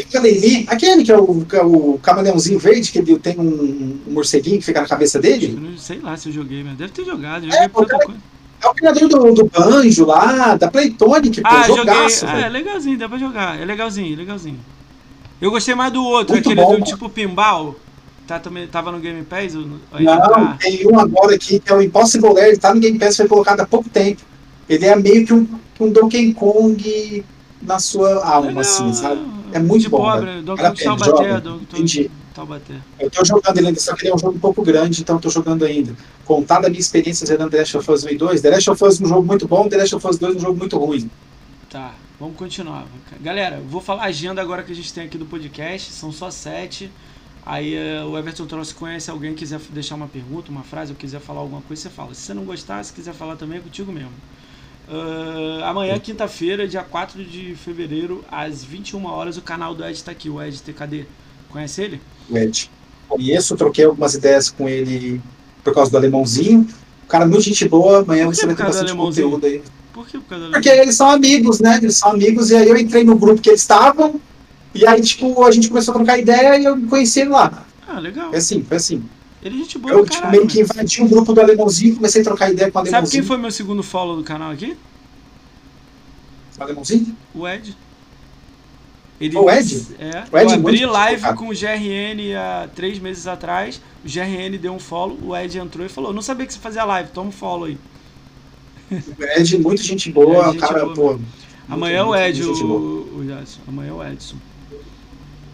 Yooka-Laylee, 0.00 0.66
aquele 0.68 1.02
que 1.04 1.12
é 1.12 1.16
o, 1.18 1.44
que 1.44 1.56
é 1.56 1.62
o 1.62 1.98
camaleãozinho 2.02 2.58
verde, 2.58 2.90
que 2.92 2.98
ele 2.98 3.18
tem 3.18 3.38
um, 3.38 3.98
um 4.06 4.12
morceguinho 4.12 4.58
que 4.58 4.64
fica 4.64 4.80
na 4.80 4.88
cabeça 4.88 5.18
dele? 5.18 5.76
sei 5.78 5.98
lá 6.00 6.16
se 6.16 6.28
eu 6.28 6.32
joguei, 6.32 6.62
mas 6.64 6.76
deve 6.76 6.92
ter 6.92 7.04
jogado. 7.04 7.46
É, 7.46 7.50
joguei 7.50 7.68
coisa. 7.68 8.20
É 8.62 8.66
o 8.66 8.74
criador 8.74 9.08
do, 9.08 9.32
do 9.32 9.44
Banjo 9.46 10.04
lá, 10.04 10.54
da 10.56 10.70
Playtonic, 10.70 11.40
pô, 11.40 11.48
Ah, 11.48 11.62
joguei. 11.66 11.76
jogaço, 11.76 12.26
Ah, 12.26 12.40
é 12.40 12.48
legalzinho, 12.48 12.98
dá 12.98 13.08
pra 13.08 13.16
jogar. 13.18 13.58
É 13.60 13.64
legalzinho, 13.64 14.16
legalzinho. 14.16 14.58
Eu 15.40 15.50
gostei 15.50 15.74
mais 15.74 15.90
do 15.92 16.04
outro, 16.04 16.34
Muito 16.34 16.46
aquele 16.50 16.60
bom, 16.60 16.72
do 16.72 16.78
cara. 16.80 16.84
tipo 16.84 17.08
pinball. 17.08 17.74
Tá, 18.26 18.38
também, 18.38 18.66
tava 18.68 18.92
no 18.92 19.00
Game 19.00 19.24
Pass? 19.24 19.54
Não, 19.54 19.78
tá? 19.90 20.56
tem 20.60 20.86
um 20.86 21.00
agora 21.00 21.34
aqui 21.34 21.58
que 21.58 21.72
é 21.72 21.74
o 21.74 21.82
Impossible 21.82 22.32
Lair, 22.34 22.48
ele 22.50 22.58
tá 22.58 22.72
no 22.72 22.80
Game 22.80 22.98
Pass, 22.98 23.16
foi 23.16 23.26
colocado 23.26 23.60
há 23.60 23.66
pouco 23.66 23.88
tempo. 23.88 24.20
Ele 24.68 24.84
é 24.84 24.94
meio 24.94 25.26
que 25.26 25.32
um, 25.34 25.48
um 25.80 25.90
Donkey 25.90 26.32
Kong 26.34 27.24
na 27.62 27.78
sua 27.80 28.24
alma, 28.24 28.48
Legal, 28.48 28.60
assim, 28.60 28.92
sabe? 28.92 29.20
É 29.52 29.58
muito 29.58 29.82
de 29.82 29.88
bom, 29.88 29.98
pobre, 29.98 30.26
velho. 30.26 30.42
Donkey 30.42 30.64
a 30.64 30.70
Kong 30.70 30.82
Taubaté. 30.82 31.40
Donkey 31.40 31.66
Kong 31.66 31.66
Entendi. 31.72 32.10
Taubaté. 32.34 32.74
Eu 32.98 33.10
tô 33.10 33.24
jogando 33.24 33.58
ele 33.58 33.66
ainda, 33.68 33.80
só 33.80 33.94
que 33.94 34.02
ele 34.02 34.12
é 34.12 34.14
um 34.14 34.18
jogo 34.18 34.36
um 34.36 34.40
pouco 34.40 34.62
grande, 34.62 35.02
então 35.02 35.16
eu 35.16 35.20
tô 35.20 35.30
jogando 35.30 35.64
ainda. 35.64 35.94
Contar 36.24 36.60
da 36.60 36.68
minha 36.68 36.80
experiência 36.80 37.26
zerando 37.26 37.50
The 37.50 37.58
Last 37.58 37.76
of 37.76 37.90
Us 37.90 38.04
1 38.04 38.08
e 38.08 38.16
2, 38.16 38.40
The 38.40 38.50
Last 38.50 38.70
of 38.70 38.84
Us 38.84 39.00
é 39.00 39.04
um 39.04 39.08
jogo 39.08 39.26
muito 39.26 39.48
bom, 39.48 39.68
The 39.68 39.76
Last 39.76 39.94
of 39.96 40.06
Us 40.06 40.18
2 40.18 40.34
é 40.34 40.38
um 40.38 40.40
jogo 40.40 40.58
muito 40.58 40.78
ruim. 40.78 41.10
Tá, 41.68 41.94
vamos 42.18 42.36
continuar. 42.36 42.86
Galera, 43.20 43.60
vou 43.68 43.80
falar 43.80 44.02
a 44.02 44.06
agenda 44.06 44.40
agora 44.40 44.62
que 44.62 44.72
a 44.72 44.74
gente 44.74 44.92
tem 44.92 45.04
aqui 45.04 45.18
do 45.18 45.26
podcast. 45.26 45.92
São 45.92 46.12
só 46.12 46.30
sete. 46.30 46.90
Aí 47.44 47.74
eh, 47.74 48.04
o 48.04 48.18
Everton 48.18 48.46
trouxe 48.46 48.74
conhece 48.74 49.10
alguém 49.10 49.34
quiser 49.34 49.58
deixar 49.70 49.94
uma 49.94 50.06
pergunta, 50.06 50.50
uma 50.50 50.62
frase, 50.62 50.92
ou 50.92 50.96
quiser 50.96 51.20
falar 51.20 51.40
alguma 51.40 51.62
coisa, 51.62 51.82
você 51.82 51.90
fala. 51.90 52.14
Se 52.14 52.22
você 52.22 52.34
não 52.34 52.44
gostar, 52.44 52.82
se 52.84 52.92
quiser 52.92 53.14
falar 53.14 53.36
também, 53.36 53.58
é 53.58 53.60
contigo 53.60 53.90
mesmo. 53.90 54.12
Ah, 54.90 55.70
amanhã, 55.70 55.98
quinta-feira, 55.98 56.66
dia 56.66 56.82
4 56.82 57.24
de 57.24 57.54
fevereiro, 57.54 58.24
às 58.30 58.64
21 58.64 59.06
horas, 59.06 59.36
o 59.36 59.42
canal 59.42 59.74
do 59.74 59.84
Ed 59.84 60.02
tá 60.02 60.10
aqui, 60.10 60.28
o 60.28 60.42
Ed 60.42 60.60
TKD. 60.60 61.06
Conhece 61.48 61.82
ele? 61.82 62.00
O 62.28 62.36
Ed. 62.36 62.70
Conheço, 63.08 63.56
troquei 63.56 63.84
algumas 63.84 64.14
ideias 64.14 64.50
com 64.50 64.68
ele 64.68 65.20
por 65.62 65.72
causa 65.74 65.90
do 65.90 65.96
alemãozinho. 65.96 66.66
O 67.04 67.06
cara 67.06 67.26
muito 67.26 67.42
gente 67.42 67.68
boa, 67.68 68.00
amanhã 68.00 68.26
você 68.26 68.46
vai 68.46 68.54
ter 68.54 68.62
do 68.62 68.66
bastante 68.66 68.94
conteúdo 68.94 69.46
aí. 69.46 69.62
Por 69.92 70.06
que 70.06 70.18
por 70.18 70.28
causa 70.28 70.46
da 70.46 70.52
Porque 70.52 70.68
eles 70.68 70.94
são 70.94 71.10
amigos, 71.10 71.60
né? 71.60 71.78
Eles 71.82 71.96
são 71.96 72.10
amigos, 72.10 72.50
e 72.50 72.56
aí 72.56 72.68
eu 72.68 72.76
entrei 72.76 73.04
no 73.04 73.16
grupo 73.16 73.40
que 73.40 73.50
eles 73.50 73.60
estavam, 73.60 74.20
e 74.74 74.86
aí, 74.86 75.00
tipo, 75.00 75.44
a 75.44 75.50
gente 75.50 75.68
começou 75.68 75.92
a 75.92 75.96
trocar 75.96 76.18
ideia 76.18 76.58
e 76.58 76.64
eu 76.64 76.80
conheci 76.88 77.20
ele 77.20 77.30
lá. 77.30 77.64
Ah, 77.86 77.98
legal. 77.98 78.28
Foi 78.28 78.38
assim, 78.38 78.62
foi 78.62 78.76
assim. 78.76 79.04
Ele 79.42 79.56
é 79.56 79.58
gente 79.58 79.78
boa 79.78 79.94
Eu, 79.94 80.00
pra 80.04 80.10
tipo, 80.10 80.22
caralho. 80.22 80.38
meio 80.38 80.46
que 80.50 80.60
invadi 80.60 81.02
o 81.02 81.08
grupo 81.08 81.32
do 81.32 81.40
alemãozinho, 81.40 81.96
comecei 81.96 82.20
a 82.20 82.24
trocar 82.24 82.50
ideia 82.52 82.70
com 82.70 82.78
o 82.78 82.82
Sabe 82.82 82.88
alemãozinho. 82.90 83.22
quem 83.22 83.26
foi 83.26 83.36
meu 83.38 83.50
segundo 83.50 83.82
follow 83.82 84.16
do 84.16 84.22
canal 84.22 84.50
aqui? 84.52 84.76
O 86.58 86.62
alemãozinho? 86.62 87.16
O 87.34 87.48
Ed. 87.48 87.76
Ele, 89.20 89.36
O 89.36 89.50
Ed? 89.50 89.86
É. 89.98 90.24
O 90.32 90.38
Ed 90.38 90.44
eu 90.46 90.50
é 90.50 90.54
abri 90.54 90.86
live 90.86 91.34
com 91.34 91.48
o 91.48 91.54
GRN 91.54 92.34
há 92.38 92.68
três 92.74 92.98
meses 92.98 93.26
atrás. 93.26 93.80
O 94.04 94.08
GRN 94.08 94.56
deu 94.58 94.72
um 94.72 94.78
follow. 94.78 95.18
O 95.22 95.36
Ed 95.36 95.58
entrou 95.58 95.84
e 95.84 95.88
falou: 95.88 96.12
Não 96.12 96.22
sabia 96.22 96.46
que 96.46 96.52
você 96.52 96.58
fazia 96.58 96.84
live, 96.84 97.10
toma 97.10 97.28
um 97.28 97.32
follow 97.32 97.64
aí. 97.64 97.78
O 98.90 99.22
Ed, 99.38 99.58
muito 99.58 99.82
gente 99.82 100.10
boa, 100.10 100.44
É, 100.44 100.48
o 100.48 100.52
gente 100.52 100.60
cara, 100.60 100.86
boa 100.86 100.94
pô. 100.94 101.20
Amanhã 101.68 102.04
muito, 102.04 102.18
o 102.18 102.22
Ed, 102.22 102.42
o, 102.42 102.52
o. 102.52 103.44
Amanhã 103.68 103.94
o 103.94 104.04
Edson. 104.04 104.36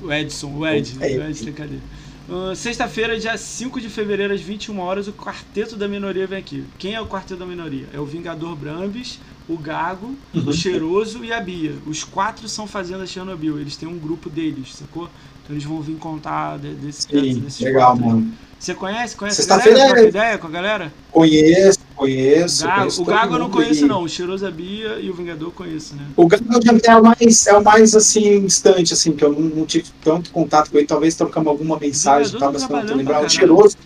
O 0.00 0.12
Edson, 0.12 0.52
o 0.56 0.66
Ed. 0.66 0.96
É, 1.00 1.18
o 1.18 1.22
Ed, 1.28 1.52
cadê? 1.52 1.78
Ah, 2.28 2.54
Sexta-feira, 2.56 3.18
dia 3.18 3.36
5 3.38 3.80
de 3.80 3.88
fevereiro, 3.88 4.34
às 4.34 4.40
21 4.40 4.80
horas, 4.80 5.06
o 5.06 5.12
Quarteto 5.14 5.76
da 5.76 5.86
Minoria 5.86 6.26
vem 6.26 6.38
aqui. 6.38 6.72
Quem 6.76 6.94
é 6.94 7.00
o 7.00 7.06
Quarteto 7.06 7.38
da 7.38 7.46
Minoria? 7.46 7.88
É 7.92 8.00
o 8.00 8.06
Vingador 8.06 8.56
Brambis, 8.56 9.22
o 9.46 9.56
Gago, 9.58 10.20
Uhum. 10.34 10.48
o 10.48 10.52
Cheiroso 10.52 11.24
e 11.24 11.32
a 11.32 11.40
Bia. 11.40 11.80
Os 11.84 12.02
quatro 12.02 12.48
são 12.48 12.66
Fazenda 12.66 13.06
Chernobyl. 13.06 13.60
Eles 13.60 13.76
têm 13.76 13.88
um 13.88 13.98
grupo 14.00 14.28
deles, 14.28 14.74
sacou? 14.74 15.12
Então 15.40 15.54
eles 15.54 15.64
vão 15.64 15.80
vir 15.80 15.96
contar 15.98 16.58
de- 16.58 16.74
desse, 16.74 17.06
Sim, 17.08 17.38
desses 17.38 17.60
legal, 17.60 17.96
quatro 17.96 18.04
mano. 18.04 18.36
Você 18.58 18.74
conhece? 18.74 19.14
Conhece 19.14 19.42
a 19.42 19.56
galera? 19.58 19.78
é- 19.80 19.86
Troca 19.86 20.02
ideia 20.08 20.38
com 20.38 20.46
a 20.46 20.50
galera? 20.50 20.92
Conheço, 21.12 21.78
conheço. 21.94 22.64
Gago- 22.64 22.78
conheço 22.78 23.02
o 23.02 23.04
Gago 23.04 23.34
eu 23.34 23.38
não 23.38 23.50
conheço, 23.50 23.84
e- 23.84 23.88
não. 23.88 24.02
O 24.02 24.08
Cheiroso, 24.08 24.46
a 24.46 24.50
Bia 24.50 24.98
e 24.98 25.10
o 25.10 25.14
Vingador 25.14 25.48
eu 25.48 25.52
conheço, 25.52 25.94
né? 25.94 26.02
O 26.16 26.26
Gago 26.26 26.44
já 26.84 26.92
é 26.92 26.96
o 26.96 27.02
mais, 27.04 27.46
é 27.46 27.56
o 27.56 27.62
mais 27.62 27.94
assim, 27.94 28.44
distante, 28.46 28.92
assim, 28.94 29.12
que 29.12 29.22
eu 29.24 29.32
não, 29.32 29.40
não 29.40 29.66
tive 29.66 29.86
tanto 30.02 30.30
contato 30.30 30.70
com 30.70 30.78
ele. 30.78 30.86
Talvez 30.86 31.14
trocamos 31.14 31.48
alguma 31.48 31.78
mensagem 31.78 32.34
e 32.34 32.38
tá 32.38 32.50
mas 32.50 32.62
não 32.62 32.68
tô 32.98 33.04
pra 33.04 33.20
O 33.20 33.28
Cheiroso. 33.28 33.76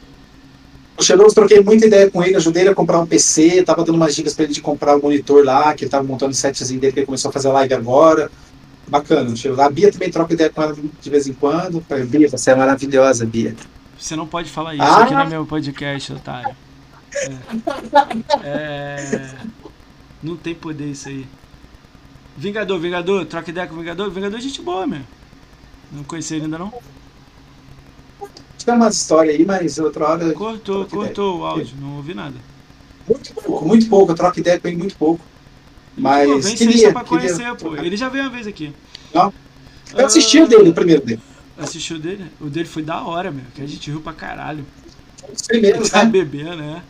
O 0.96 1.02
Cheiroso, 1.02 1.34
troquei 1.34 1.60
muita 1.60 1.86
ideia 1.86 2.10
com 2.10 2.22
ele, 2.22 2.36
ajudei 2.36 2.62
ele 2.62 2.70
a 2.70 2.74
comprar 2.74 3.00
um 3.00 3.06
PC, 3.06 3.62
tava 3.62 3.84
dando 3.84 3.96
umas 3.96 4.14
dicas 4.14 4.34
pra 4.34 4.44
ele 4.44 4.52
de 4.52 4.60
comprar 4.60 4.96
o 4.96 5.02
monitor 5.02 5.44
lá, 5.44 5.74
que 5.74 5.84
ele 5.84 5.90
tava 5.90 6.04
montando 6.04 6.32
o 6.32 6.34
setzinho 6.34 6.78
dele, 6.78 6.92
que 6.92 6.98
ele 7.00 7.06
começou 7.06 7.30
a 7.30 7.32
fazer 7.32 7.48
live 7.48 7.74
agora. 7.74 8.30
Bacana, 8.86 9.30
o 9.30 9.36
Cheiroso. 9.36 9.62
A 9.62 9.70
Bia 9.70 9.90
também 9.90 10.10
troca 10.10 10.32
ideia 10.34 10.50
com 10.50 10.62
ela 10.62 10.74
de 11.00 11.10
vez 11.10 11.26
em 11.26 11.32
quando. 11.32 11.82
Bia, 12.06 12.28
você 12.28 12.50
é 12.50 12.54
maravilhosa, 12.54 13.24
Bia. 13.24 13.54
Você 14.00 14.16
não 14.16 14.26
pode 14.26 14.50
falar 14.50 14.74
isso 14.74 14.82
Ah! 14.82 15.02
aqui 15.04 15.14
no 15.14 15.26
meu 15.26 15.44
podcast, 15.46 16.12
otário. 16.14 16.56
É. 18.42 18.46
É. 18.48 19.34
Não 20.22 20.36
tem 20.36 20.54
poder 20.54 20.86
isso 20.90 21.08
aí. 21.08 21.26
Vingador, 22.36 22.78
Vingador, 22.78 23.26
troca 23.26 23.50
ideia 23.50 23.66
com 23.66 23.76
Vingador. 23.76 24.10
Vingador 24.10 24.38
é 24.38 24.42
gente 24.42 24.62
boa, 24.62 24.86
meu. 24.86 25.02
Não 25.92 26.02
conheci 26.04 26.34
ele 26.36 26.44
ainda 26.44 26.58
não? 26.58 26.72
Tem 28.64 28.74
umas 28.74 28.96
histórias 28.96 29.34
aí, 29.36 29.44
mas 29.44 29.78
outra 29.78 30.08
hora. 30.08 30.32
Cortou, 30.32 30.84
Troca 30.84 30.88
ideia. 30.96 31.06
cortou 31.06 31.40
o 31.40 31.44
áudio, 31.44 31.76
não 31.80 31.96
ouvi 31.96 32.14
nada. 32.14 32.36
Muito 33.08 33.34
pouco, 33.34 33.64
muito 33.66 33.88
pouco. 33.88 34.12
Eu 34.12 34.16
troco 34.16 34.38
ideia 34.38 34.60
com 34.60 34.68
ele 34.68 34.76
muito 34.76 34.96
pouco. 34.96 35.22
Mas 35.96 36.28
pô, 36.28 36.38
vem 36.38 36.54
queria, 36.56 36.72
sexta 36.72 36.92
pra 36.92 37.04
queria 37.04 37.34
conhecer, 37.34 37.48
pô. 37.56 37.70
trocar. 37.70 37.84
Ele 37.84 37.96
já 37.96 38.08
veio 38.08 38.24
uma 38.24 38.30
vez 38.30 38.46
aqui. 38.46 38.72
Não. 39.12 39.32
Eu 39.94 40.06
assisti 40.06 40.38
Ah, 40.38 40.44
o 40.44 40.48
dele, 40.48 40.68
o 40.70 40.74
primeiro 40.74 41.04
dele. 41.04 41.20
Assistiu 41.60 41.96
o 41.96 41.98
dele? 42.00 42.24
O 42.40 42.46
dele 42.46 42.68
foi 42.68 42.82
da 42.82 43.02
hora, 43.02 43.30
meu. 43.30 43.44
Que 43.54 43.62
a 43.62 43.66
gente 43.66 43.90
riu 43.90 44.00
pra 44.00 44.12
caralho. 44.12 44.64
Os 45.32 45.42
primeiros, 45.42 45.90
Tá 45.90 46.04
né? 46.04 46.10
bebendo, 46.10 46.56
né? 46.56 46.82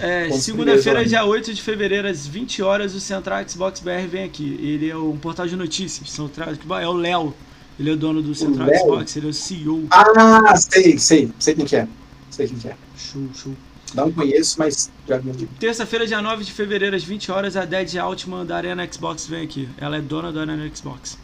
É, 0.00 0.30
Segunda-feira, 0.32 1.04
dia 1.04 1.24
8 1.24 1.52
de 1.52 1.60
fevereiro, 1.60 2.06
às 2.08 2.26
20 2.26 2.62
horas, 2.62 2.94
o 2.94 3.00
Central 3.00 3.46
Xbox 3.48 3.80
BR 3.80 4.06
vem 4.08 4.24
aqui. 4.24 4.58
Ele 4.62 4.88
é 4.88 4.96
um 4.96 5.16
portal 5.16 5.46
de 5.46 5.56
notícias. 5.56 6.10
Central, 6.10 6.48
é 6.80 6.88
o 6.88 6.92
Léo. 6.92 7.34
Ele 7.78 7.90
é 7.90 7.92
o 7.92 7.96
dono 7.96 8.22
do 8.22 8.34
Central 8.34 8.66
Léo? 8.68 8.80
Xbox, 8.80 9.16
ele 9.16 9.26
é 9.26 9.30
o 9.30 9.34
CEO. 9.34 9.86
Ah, 9.90 10.56
sei, 10.56 10.98
sei. 10.98 11.32
Sei 11.38 11.54
quem 11.54 11.64
que 11.64 11.76
é. 11.76 11.88
Sei 12.30 12.46
quem 12.46 12.58
que 12.58 12.68
é. 12.68 12.76
Show, 12.96 13.28
show. 13.34 13.54
Não 13.94 14.12
conheço, 14.12 14.56
mas 14.58 14.90
já 15.08 15.18
me 15.20 15.32
Terça-feira, 15.58 16.06
dia 16.06 16.20
9 16.20 16.44
de 16.44 16.52
fevereiro, 16.52 16.94
às 16.94 17.02
20 17.02 17.32
horas, 17.32 17.56
a 17.56 17.64
Dead 17.64 17.96
Altman 17.96 18.44
da 18.44 18.56
Arena 18.56 18.86
Xbox 18.90 19.26
vem 19.26 19.42
aqui. 19.42 19.68
Ela 19.78 19.96
é 19.96 20.00
dona 20.00 20.30
da 20.30 20.42
Arena 20.42 20.70
Xbox. 20.74 21.18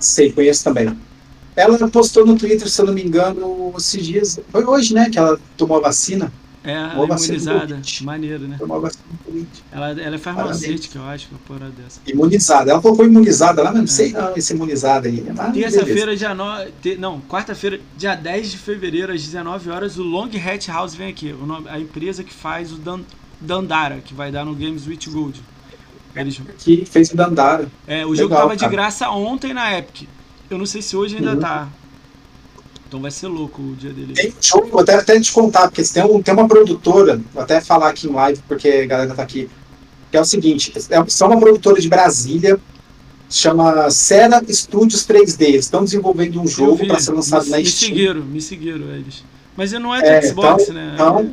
Sei, 0.00 0.32
conheço 0.32 0.64
também. 0.64 0.96
Ela 1.54 1.88
postou 1.88 2.24
no 2.24 2.36
Twitter, 2.36 2.68
se 2.68 2.80
eu 2.80 2.86
não 2.86 2.94
me 2.94 3.02
engano, 3.04 3.72
esses 3.76 4.04
dias. 4.04 4.40
Foi 4.50 4.64
hoje, 4.64 4.94
né? 4.94 5.10
Que 5.10 5.18
ela 5.18 5.38
tomou 5.56 5.76
a 5.78 5.80
vacina. 5.80 6.32
É, 6.62 6.72
ela 6.72 6.92
é 6.92 7.04
imunizada. 7.06 7.80
Maneiro, 8.02 8.46
né? 8.46 8.56
Tomou 8.58 8.76
a 8.76 8.80
vacina 8.80 9.04
do 9.10 9.18
Covid. 9.24 9.48
Ela, 9.72 9.90
ela 10.00 10.14
é 10.14 10.18
farmacêutica, 10.18 10.98
eu 10.98 11.04
acho, 11.04 11.28
uma 11.30 11.38
porra 11.46 11.70
dessa. 11.70 12.00
Imunizada. 12.06 12.70
Ela 12.70 12.80
colocou 12.82 13.04
imunizada 13.06 13.62
lá, 13.62 13.70
mas 13.72 13.80
não 13.80 13.86
sei 13.86 14.12
não, 14.12 14.36
esse 14.36 14.52
imunizada 14.52 15.08
aí. 15.08 15.24
Mas 15.34 15.52
beleza. 15.52 15.78
Terça-feira, 15.78 16.16
dia 16.16 16.34
9. 16.34 16.70
te- 16.82 16.96
não, 16.96 17.20
quarta-feira, 17.22 17.80
dia 17.96 18.14
10 18.14 18.50
de 18.50 18.58
fevereiro, 18.58 19.12
às 19.12 19.22
19 19.22 19.70
horas, 19.70 19.98
o 19.98 20.02
Long 20.02 20.28
Hat 20.28 20.68
House 20.70 20.94
vem 20.94 21.08
aqui. 21.08 21.34
A 21.68 21.80
empresa 21.80 22.22
que 22.22 22.32
faz 22.32 22.72
o 22.72 22.76
Dan, 22.76 23.00
Dandara, 23.40 23.96
que 24.04 24.12
vai 24.12 24.30
dar 24.30 24.44
no 24.44 24.54
Games 24.54 24.86
with 24.86 25.00
Gold. 25.10 25.42
Eles, 26.14 26.40
Que 26.58 26.84
fez 26.84 27.10
o 27.10 27.16
Dandara. 27.16 27.70
é, 27.86 28.04
o 28.04 28.14
jogo 28.14 28.28
Legal, 28.30 28.40
tava 28.42 28.54
de 28.56 28.60
cara. 28.60 28.72
graça 28.72 29.08
ontem 29.10 29.54
na 29.54 29.78
Epic. 29.78 30.08
Eu 30.50 30.58
não 30.58 30.66
sei 30.66 30.82
se 30.82 30.96
hoje 30.96 31.16
ainda 31.16 31.32
Uhum. 31.34 31.40
tá. 31.40 31.68
Então 32.88 33.00
vai 33.00 33.10
ser 33.12 33.28
louco 33.28 33.62
o 33.62 33.76
dia 33.76 33.92
dele. 33.92 34.14
Tem 34.14 34.34
jogo, 34.40 34.66
vou 34.68 34.80
até, 34.80 34.94
até 34.96 35.20
te 35.20 35.30
contar, 35.30 35.68
porque 35.68 35.82
tem, 35.84 36.02
um, 36.04 36.20
tem 36.20 36.34
uma 36.34 36.48
produtora, 36.48 37.20
vou 37.32 37.42
até 37.42 37.60
falar 37.60 37.88
aqui 37.90 38.08
em 38.08 38.12
live, 38.12 38.42
porque 38.48 38.68
a 38.68 38.86
galera 38.86 39.14
tá 39.14 39.22
aqui, 39.22 39.48
que 40.10 40.16
é 40.16 40.20
o 40.20 40.24
seguinte, 40.24 40.72
é, 40.90 41.04
são 41.06 41.28
uma 41.28 41.38
produtora 41.38 41.80
de 41.80 41.88
Brasília, 41.88 42.58
chama 43.28 43.88
Sera 43.92 44.42
Studios 44.48 45.06
3D, 45.06 45.42
eles 45.42 45.66
estão 45.66 45.84
desenvolvendo 45.84 46.40
um 46.40 46.48
jogo 46.48 46.84
para 46.84 46.98
ser 46.98 47.12
lançado 47.12 47.44
me, 47.44 47.50
na 47.50 47.58
me 47.58 47.66
Steam. 47.66 47.88
seguiram, 47.90 48.22
me 48.22 48.40
seguiram 48.42 48.90
eles. 48.92 49.22
Mas 49.56 49.72
ele 49.72 49.84
não 49.84 49.94
é 49.94 50.00
do 50.00 50.06
É, 50.08 50.22
Xbox, 50.22 50.62
então- 50.64 50.74
né? 50.74 50.90
então- 50.94 51.32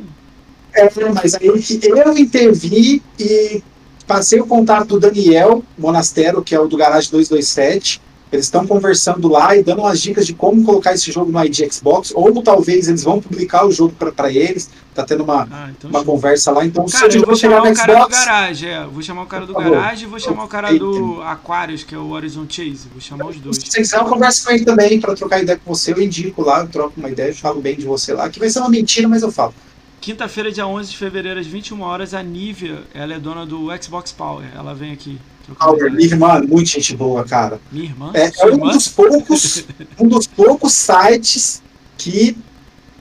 É, 0.74 0.88
mas 1.12 1.34
aí 1.34 1.46
eu 1.82 2.16
intervi 2.16 3.02
e 3.18 3.62
passei 4.08 4.40
o 4.40 4.46
contato 4.46 4.88
do 4.88 5.00
Daniel 5.00 5.62
Monastero, 5.76 6.42
que 6.42 6.54
é 6.54 6.60
o 6.60 6.66
do 6.66 6.78
Garage 6.78 7.10
227. 7.10 8.00
Eles 8.30 8.44
estão 8.44 8.66
conversando 8.66 9.26
lá 9.26 9.56
e 9.56 9.62
dando 9.62 9.80
umas 9.80 10.00
dicas 10.00 10.26
de 10.26 10.34
como 10.34 10.62
colocar 10.62 10.92
esse 10.92 11.10
jogo 11.10 11.32
no 11.32 11.42
ID 11.42 11.72
Xbox, 11.72 12.12
ou 12.14 12.42
talvez 12.42 12.86
eles 12.86 13.02
vão 13.02 13.22
publicar 13.22 13.66
o 13.66 13.72
jogo 13.72 13.94
para 13.94 14.30
eles. 14.30 14.68
Tá 14.94 15.02
tendo 15.02 15.24
uma, 15.24 15.48
ah, 15.50 15.70
então 15.70 15.88
uma 15.88 16.04
conversa 16.04 16.50
lá. 16.50 16.64
Então, 16.64 16.84
cara, 16.84 17.10
se 17.10 17.16
eu 17.16 17.24
vou 17.24 17.36
chamar 17.36 17.60
o 17.60 17.74
cara 17.74 17.92
Xbox, 17.92 18.18
do 18.18 18.26
Garage, 18.26 18.66
é. 18.66 18.84
Vou 18.84 19.02
chamar 19.02 19.22
o 19.22 19.26
cara 19.26 19.46
do 19.46 19.54
Garage 19.54 20.04
e 20.04 20.06
vou 20.06 20.18
chamar 20.18 20.44
o 20.44 20.48
cara 20.48 20.74
do 20.76 21.22
Aquarius, 21.22 21.84
que 21.84 21.94
é 21.94 21.98
o 21.98 22.10
Horizon 22.10 22.44
Chase. 22.48 22.88
Vou 22.92 23.00
chamar 23.00 23.28
os 23.28 23.36
dois. 23.40 23.56
Se 23.56 23.66
você 23.66 23.80
quiser, 23.80 23.98
eu 23.98 24.04
converso 24.04 24.44
com 24.44 24.52
ele 24.52 24.64
também 24.64 25.00
para 25.00 25.14
trocar 25.14 25.40
ideia 25.40 25.58
com 25.64 25.74
você. 25.74 25.92
Eu 25.92 26.02
indico 26.02 26.42
lá, 26.42 26.60
eu 26.60 26.68
troco 26.68 26.94
uma 26.98 27.08
ideia, 27.08 27.32
falo 27.34 27.62
bem 27.62 27.76
de 27.76 27.86
você 27.86 28.12
lá, 28.12 28.28
que 28.28 28.38
vai 28.38 28.50
ser 28.50 28.58
uma 28.58 28.68
mentira, 28.68 29.08
mas 29.08 29.22
eu 29.22 29.32
falo. 29.32 29.54
Quinta-feira, 30.00 30.52
dia 30.52 30.66
11 30.66 30.90
de 30.90 30.96
fevereiro, 30.96 31.40
às 31.40 31.46
21 31.46 31.80
horas, 31.82 32.14
a 32.14 32.22
Nívia, 32.22 32.82
ela 32.94 33.14
é 33.14 33.18
dona 33.18 33.44
do 33.44 33.68
Xbox 33.82 34.12
Power. 34.12 34.46
Ela 34.54 34.74
vem 34.74 34.92
aqui. 34.92 35.18
Power, 35.58 35.92
minha 35.92 36.06
irmã, 36.06 36.40
muito 36.40 36.68
gente 36.70 36.94
boa, 36.96 37.24
cara. 37.24 37.60
Minha 37.72 37.86
irmã? 37.86 38.10
É, 38.14 38.26
é 38.26 38.46
um 38.46 38.50
irmã? 38.50 38.72
dos 38.72 38.88
poucos, 38.88 39.64
um 39.98 40.08
dos 40.08 40.26
poucos 40.26 40.72
sites 40.72 41.62
que 41.96 42.36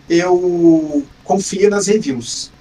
eu 0.10 1.06
confio 1.24 1.70
nas 1.70 1.88
reviews. 1.88 2.52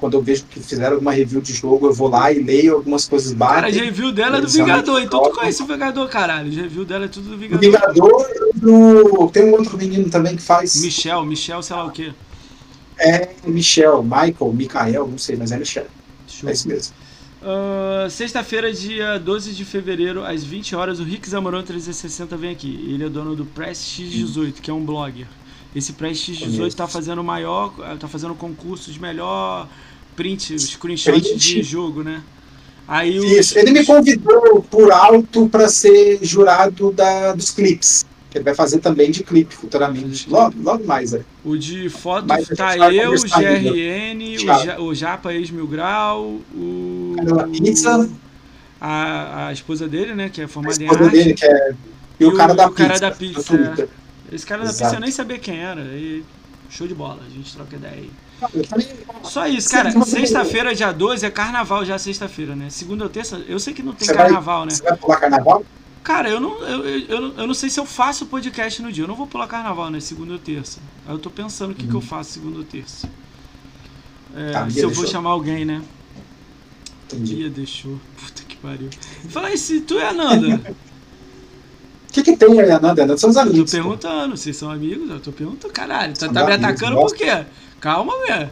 Quando 0.00 0.14
eu 0.14 0.22
vejo 0.22 0.44
que 0.50 0.60
fizeram 0.60 0.94
alguma 0.94 1.12
review 1.12 1.40
de 1.40 1.52
jogo, 1.52 1.86
eu 1.86 1.92
vou 1.92 2.08
lá 2.08 2.32
e 2.32 2.42
leio 2.42 2.74
algumas 2.74 3.06
coisas 3.06 3.32
básicas. 3.32 3.72
Cara, 3.72 3.82
a 3.82 3.84
review 3.86 4.12
dela 4.12 4.38
é 4.38 4.40
do 4.40 4.48
Vingador, 4.48 5.00
então 5.00 5.22
tu 5.22 5.30
conhece 5.30 5.62
o 5.62 5.66
Vingador, 5.66 6.08
caralho. 6.08 6.50
A 6.50 6.62
review 6.62 6.84
dela 6.84 7.04
é 7.04 7.08
tudo 7.08 7.30
do 7.30 7.38
Vingador. 7.38 7.58
O 7.58 7.60
Vingador 7.60 8.26
do... 8.54 9.30
Tem 9.30 9.44
um 9.44 9.52
outro 9.52 9.78
menino 9.78 10.10
também 10.10 10.36
que 10.36 10.42
faz. 10.42 10.82
Michel, 10.82 11.24
Michel, 11.24 11.62
sei 11.62 11.76
lá 11.76 11.84
o 11.84 11.90
quê. 11.90 12.12
É 12.98 13.34
Michel, 13.44 14.02
Michael, 14.02 14.52
Michael, 14.52 15.08
não 15.08 15.18
sei, 15.18 15.36
mas 15.36 15.52
é 15.52 15.58
Michel. 15.58 15.86
Show. 16.28 16.48
É 16.48 16.52
isso 16.52 16.68
mesmo. 16.68 16.94
Uh, 17.42 18.08
Sexta-feira, 18.08 18.72
dia 18.72 19.18
12 19.18 19.52
de 19.52 19.64
fevereiro, 19.64 20.24
às 20.24 20.42
20 20.42 20.74
horas, 20.74 20.98
o 20.98 21.04
Rick 21.04 21.28
Zamorão 21.28 21.62
360 21.62 22.36
vem 22.36 22.50
aqui. 22.50 22.86
Ele 22.88 23.04
é 23.04 23.08
dono 23.08 23.36
do 23.36 23.44
Prestige 23.44 24.16
18, 24.18 24.62
que 24.62 24.70
é 24.70 24.74
um 24.74 24.84
blogger. 24.84 25.26
Esse 25.74 25.92
Prestige 25.92 26.46
18 26.46 26.72
está 26.72 26.86
fazendo 26.88 27.22
maior, 27.22 27.74
tá 27.98 28.08
fazendo 28.08 28.34
concurso 28.34 28.90
de 28.90 29.00
melhor 29.00 29.68
print, 30.16 30.58
screenshot 30.58 31.20
print. 31.20 31.36
de 31.36 31.62
jogo, 31.62 32.02
né? 32.02 32.22
Aí 32.86 33.16
Isso, 33.38 33.58
ele 33.58 33.72
me 33.72 33.84
convidou 33.84 34.62
por 34.70 34.92
alto 34.92 35.48
para 35.48 35.68
ser 35.68 36.18
jurado 36.22 36.92
da, 36.92 37.32
dos 37.32 37.50
clipes. 37.50 38.04
Ele 38.34 38.42
vai 38.42 38.54
fazer 38.54 38.80
também 38.80 39.10
de 39.10 39.22
clipe 39.22 39.54
futuramente. 39.54 40.28
Logo, 40.28 40.54
logo 40.60 40.84
mais. 40.84 41.14
É. 41.14 41.20
O 41.44 41.56
de 41.56 41.88
foto 41.88 42.26
Mas 42.26 42.48
tá 42.48 42.76
eu, 42.92 43.12
o 43.12 43.22
GRN, 43.22 44.78
o, 44.78 44.82
o 44.86 44.94
Japa 44.94 45.32
ex-Mil 45.32 45.66
Grau, 45.68 46.40
o. 46.52 47.14
A 47.40 47.44
pizza. 47.44 48.10
A, 48.80 49.46
a 49.46 49.52
esposa 49.52 49.86
dele, 49.86 50.14
né? 50.14 50.28
Que 50.28 50.42
é 50.42 50.48
formada 50.48 50.82
em 50.82 50.88
arte. 50.88 51.08
Dele, 51.10 51.34
que 51.34 51.46
é... 51.46 51.74
E, 52.18 52.24
e 52.24 52.26
o, 52.26 52.34
cara 52.34 52.54
da 52.54 52.66
o 52.66 52.70
pizza. 52.70 52.88
Cara 52.88 53.00
da 53.00 53.10
pizza 53.12 53.54
é. 53.54 54.34
Esse 54.34 54.44
cara 54.44 54.62
Exato. 54.64 54.78
da 54.78 54.84
pizza 54.84 54.96
eu 54.96 55.00
nem 55.00 55.10
sabia 55.12 55.38
quem 55.38 55.60
era. 55.60 55.80
E 55.80 56.24
show 56.68 56.88
de 56.88 56.94
bola, 56.94 57.20
a 57.24 57.30
gente 57.30 57.54
troca 57.54 57.76
ideia 57.76 57.94
aí. 57.94 58.10
Só 59.22 59.46
isso, 59.46 59.70
cara. 59.70 59.92
Sexta-feira, 60.04 60.74
dia 60.74 60.92
12, 60.92 61.24
é 61.24 61.30
carnaval 61.30 61.84
já 61.84 61.98
sexta-feira, 61.98 62.56
né? 62.56 62.68
Segunda 62.68 63.04
ou 63.04 63.10
terça, 63.10 63.36
eu 63.48 63.60
sei 63.60 63.72
que 63.72 63.82
não 63.82 63.92
tem 63.92 64.08
você 64.08 64.14
carnaval, 64.14 64.58
vai, 64.58 64.66
né? 64.66 64.74
Você 64.74 64.82
vai 64.82 64.96
pular 64.96 65.16
carnaval? 65.18 65.64
Cara, 66.04 66.28
eu 66.28 66.38
não, 66.38 66.58
eu, 66.60 66.86
eu, 66.86 67.34
eu 67.38 67.46
não 67.46 67.54
sei 67.54 67.70
se 67.70 67.80
eu 67.80 67.86
faço 67.86 68.26
podcast 68.26 68.82
no 68.82 68.92
dia. 68.92 69.04
Eu 69.04 69.08
não 69.08 69.16
vou 69.16 69.26
pular 69.26 69.46
carnaval, 69.46 69.90
né? 69.90 69.98
Segunda 70.00 70.34
ou 70.34 70.38
terça. 70.38 70.78
Aí 71.06 71.14
eu 71.14 71.18
tô 71.18 71.30
pensando 71.30 71.70
o 71.70 71.74
que, 71.74 71.86
que 71.86 71.90
eu 71.90 71.96
uhum. 71.96 72.00
faço 72.02 72.32
segunda 72.32 72.58
ou 72.58 72.64
terça. 72.64 73.08
É, 74.36 74.50
tá, 74.50 74.68
se 74.68 74.80
eu 74.80 74.90
vou 74.90 75.06
chamar 75.06 75.30
alguém, 75.30 75.64
né? 75.64 75.80
Entendi. 77.06 77.36
Bia 77.36 77.48
deixou. 77.48 77.98
Puta 78.18 78.42
que 78.46 78.54
pariu. 78.56 78.90
Fala 79.30 79.48
aí, 79.48 79.56
se 79.56 79.80
tu 79.80 79.98
é 79.98 80.08
a 80.08 80.12
Nanda. 80.12 80.76
O 82.06 82.14
que, 82.14 82.22
que 82.22 82.36
tem 82.36 82.60
aí, 82.60 82.70
a 82.70 82.78
Nanda? 82.78 83.04
Nanda 83.04 83.18
são 83.18 83.30
os 83.30 83.36
amigos. 83.36 83.74
Eu 83.74 83.82
tô 83.82 83.88
perguntando, 83.88 84.30
pô. 84.30 84.36
vocês 84.36 84.56
são 84.56 84.70
amigos? 84.70 85.10
Eu 85.10 85.18
tô 85.18 85.32
perguntando, 85.32 85.74
caralho. 85.74 86.14
Tá, 86.14 86.28
tá 86.28 86.46
me 86.46 86.52
atacando 86.52 86.94
por 86.94 87.12
quê? 87.12 87.44
Calma, 87.80 88.12
velho. 88.24 88.50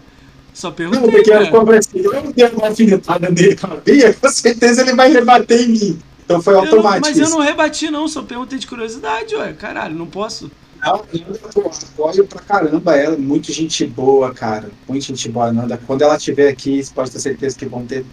Só 0.53 0.73
perguntei. 0.73 1.01
Não, 1.01 1.11
porque 1.11 1.31
eu, 1.31 1.79
assim, 1.79 1.99
eu 2.01 2.25
não 2.25 2.33
dei 2.33 2.49
uma 2.49 2.67
alfinetada 2.67 3.31
nele 3.31 3.55
com 3.55 3.69
a 3.69 3.77
Bia, 3.77 4.13
com 4.15 4.29
certeza 4.29 4.83
ele 4.83 4.97
vai 4.97 5.13
rebater 5.13 5.61
em 5.61 5.69
mim. 5.69 6.03
Então 6.25 6.41
foi 6.41 6.55
automático. 6.55 7.07
Não, 7.07 7.15
mas 7.15 7.19
eu 7.19 7.31
não 7.31 7.41
rebati, 7.41 7.91
não, 7.91 8.09
só 8.09 8.23
perguntei 8.23 8.59
de 8.59 8.67
curiosidade, 8.67 9.35
ué. 9.35 9.53
Caralho, 9.53 9.95
não 9.95 10.07
posso. 10.07 10.51
Não, 10.85 11.05
eu 11.15 11.71
apoio 11.71 12.27
pra 12.27 12.41
caramba 12.41 12.97
ela, 12.97 13.17
muito 13.17 13.53
gente 13.53 13.87
boa, 13.87 14.33
cara. 14.35 14.71
Muito 14.89 15.05
gente 15.07 15.29
boa, 15.29 15.53
Nanda. 15.53 15.81
Quando 15.87 16.03
ela 16.03 16.17
estiver 16.17 16.49
aqui, 16.49 16.83
você 16.83 16.93
pode 16.93 17.11
ter 17.11 17.21
certeza 17.21 17.57
que 17.57 17.67
vão 17.67 17.87
ter 17.87 18.05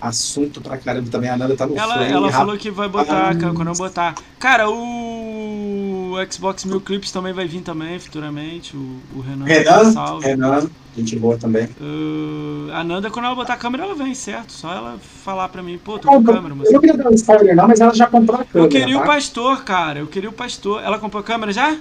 assunto 0.00 0.60
pra 0.60 0.76
caramba 0.76 1.08
também. 1.10 1.30
A 1.30 1.36
Nanda 1.36 1.56
tá 1.56 1.66
no 1.66 1.76
Ela, 1.76 2.04
ela 2.04 2.32
falou 2.32 2.56
que 2.56 2.70
vai 2.70 2.88
botar, 2.88 3.30
ah, 3.30 3.52
quando 3.54 3.68
eu 3.68 3.74
botar. 3.74 4.14
Cara, 4.38 4.68
o 4.68 5.79
Xbox 6.28 6.64
Mil 6.64 6.80
Clips 6.80 7.12
também 7.12 7.32
vai 7.32 7.46
vir 7.46 7.60
também 7.60 7.98
futuramente. 7.98 8.76
O, 8.76 8.98
o 9.16 9.20
Renan. 9.20 9.44
Renan, 9.44 9.92
salve. 9.92 10.26
Renan, 10.26 10.70
gente 10.96 11.16
boa 11.16 11.36
também. 11.36 11.68
Uh, 11.80 12.70
a 12.72 12.82
Nanda, 12.82 13.10
quando 13.10 13.26
ela 13.26 13.34
botar 13.34 13.54
a 13.54 13.56
câmera, 13.56 13.84
ela 13.84 13.94
vem, 13.94 14.14
certo? 14.14 14.52
Só 14.52 14.72
ela 14.72 14.98
falar 14.98 15.48
pra 15.48 15.62
mim, 15.62 15.78
pô, 15.78 15.98
tô 15.98 16.08
com 16.08 16.16
a 16.16 16.34
câmera. 16.34 16.54
Mas... 16.54 16.66
Eu 16.68 16.74
não 16.74 16.80
queria 16.80 16.96
dar 16.96 17.10
um 17.10 17.14
spoiler, 17.14 17.54
não, 17.56 17.68
mas 17.68 17.80
ela 17.80 17.94
já 17.94 18.06
comprou 18.06 18.40
a 18.40 18.44
câmera. 18.44 18.66
Eu 18.66 18.68
queria 18.68 18.96
tá? 18.96 19.02
o 19.02 19.06
pastor, 19.06 19.64
cara. 19.64 19.98
Eu 20.00 20.06
queria 20.06 20.30
o 20.30 20.32
pastor. 20.32 20.82
Ela 20.82 20.98
comprou 20.98 21.20
a 21.20 21.24
câmera 21.24 21.52
já? 21.52 21.76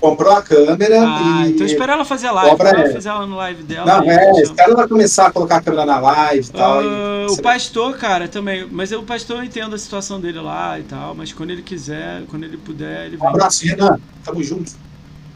Comprou 0.00 0.32
a 0.32 0.42
câmera 0.42 1.00
ah, 1.00 1.46
e. 1.46 1.52
Então 1.52 1.66
espera 1.66 1.92
ela 1.94 2.04
fazer 2.04 2.28
a 2.28 2.32
live. 2.32 2.50
Cobra 2.50 2.68
ela 2.68 2.92
fazer 2.92 3.08
ela 3.08 3.26
no 3.26 3.36
live 3.36 3.62
dela. 3.62 3.86
Não, 3.86 4.10
é, 4.10 4.42
espera 4.42 4.72
ela 4.72 4.88
começar 4.88 5.26
a 5.26 5.30
colocar 5.30 5.56
a 5.56 5.60
câmera 5.60 5.86
na 5.86 5.98
live 5.98 6.48
e 6.48 6.52
tal. 6.52 6.80
Uh, 6.80 7.26
e... 7.28 7.32
O 7.32 7.42
pastor, 7.42 7.96
cara, 7.96 8.28
também. 8.28 8.66
Mas 8.70 8.92
o 8.92 9.02
pastor 9.02 9.38
eu 9.38 9.44
entendo 9.44 9.74
a 9.74 9.78
situação 9.78 10.20
dele 10.20 10.40
lá 10.40 10.78
e 10.78 10.82
tal. 10.82 11.14
Mas 11.14 11.32
quando 11.32 11.50
ele 11.50 11.62
quiser, 11.62 12.22
quando 12.28 12.44
ele 12.44 12.56
puder, 12.56 13.06
ele 13.06 13.16
vem. 13.16 13.26
Um 13.26 13.30
abraço, 13.30 13.64
Renan. 13.64 13.98
Tamo 14.24 14.42
junto. 14.42 14.72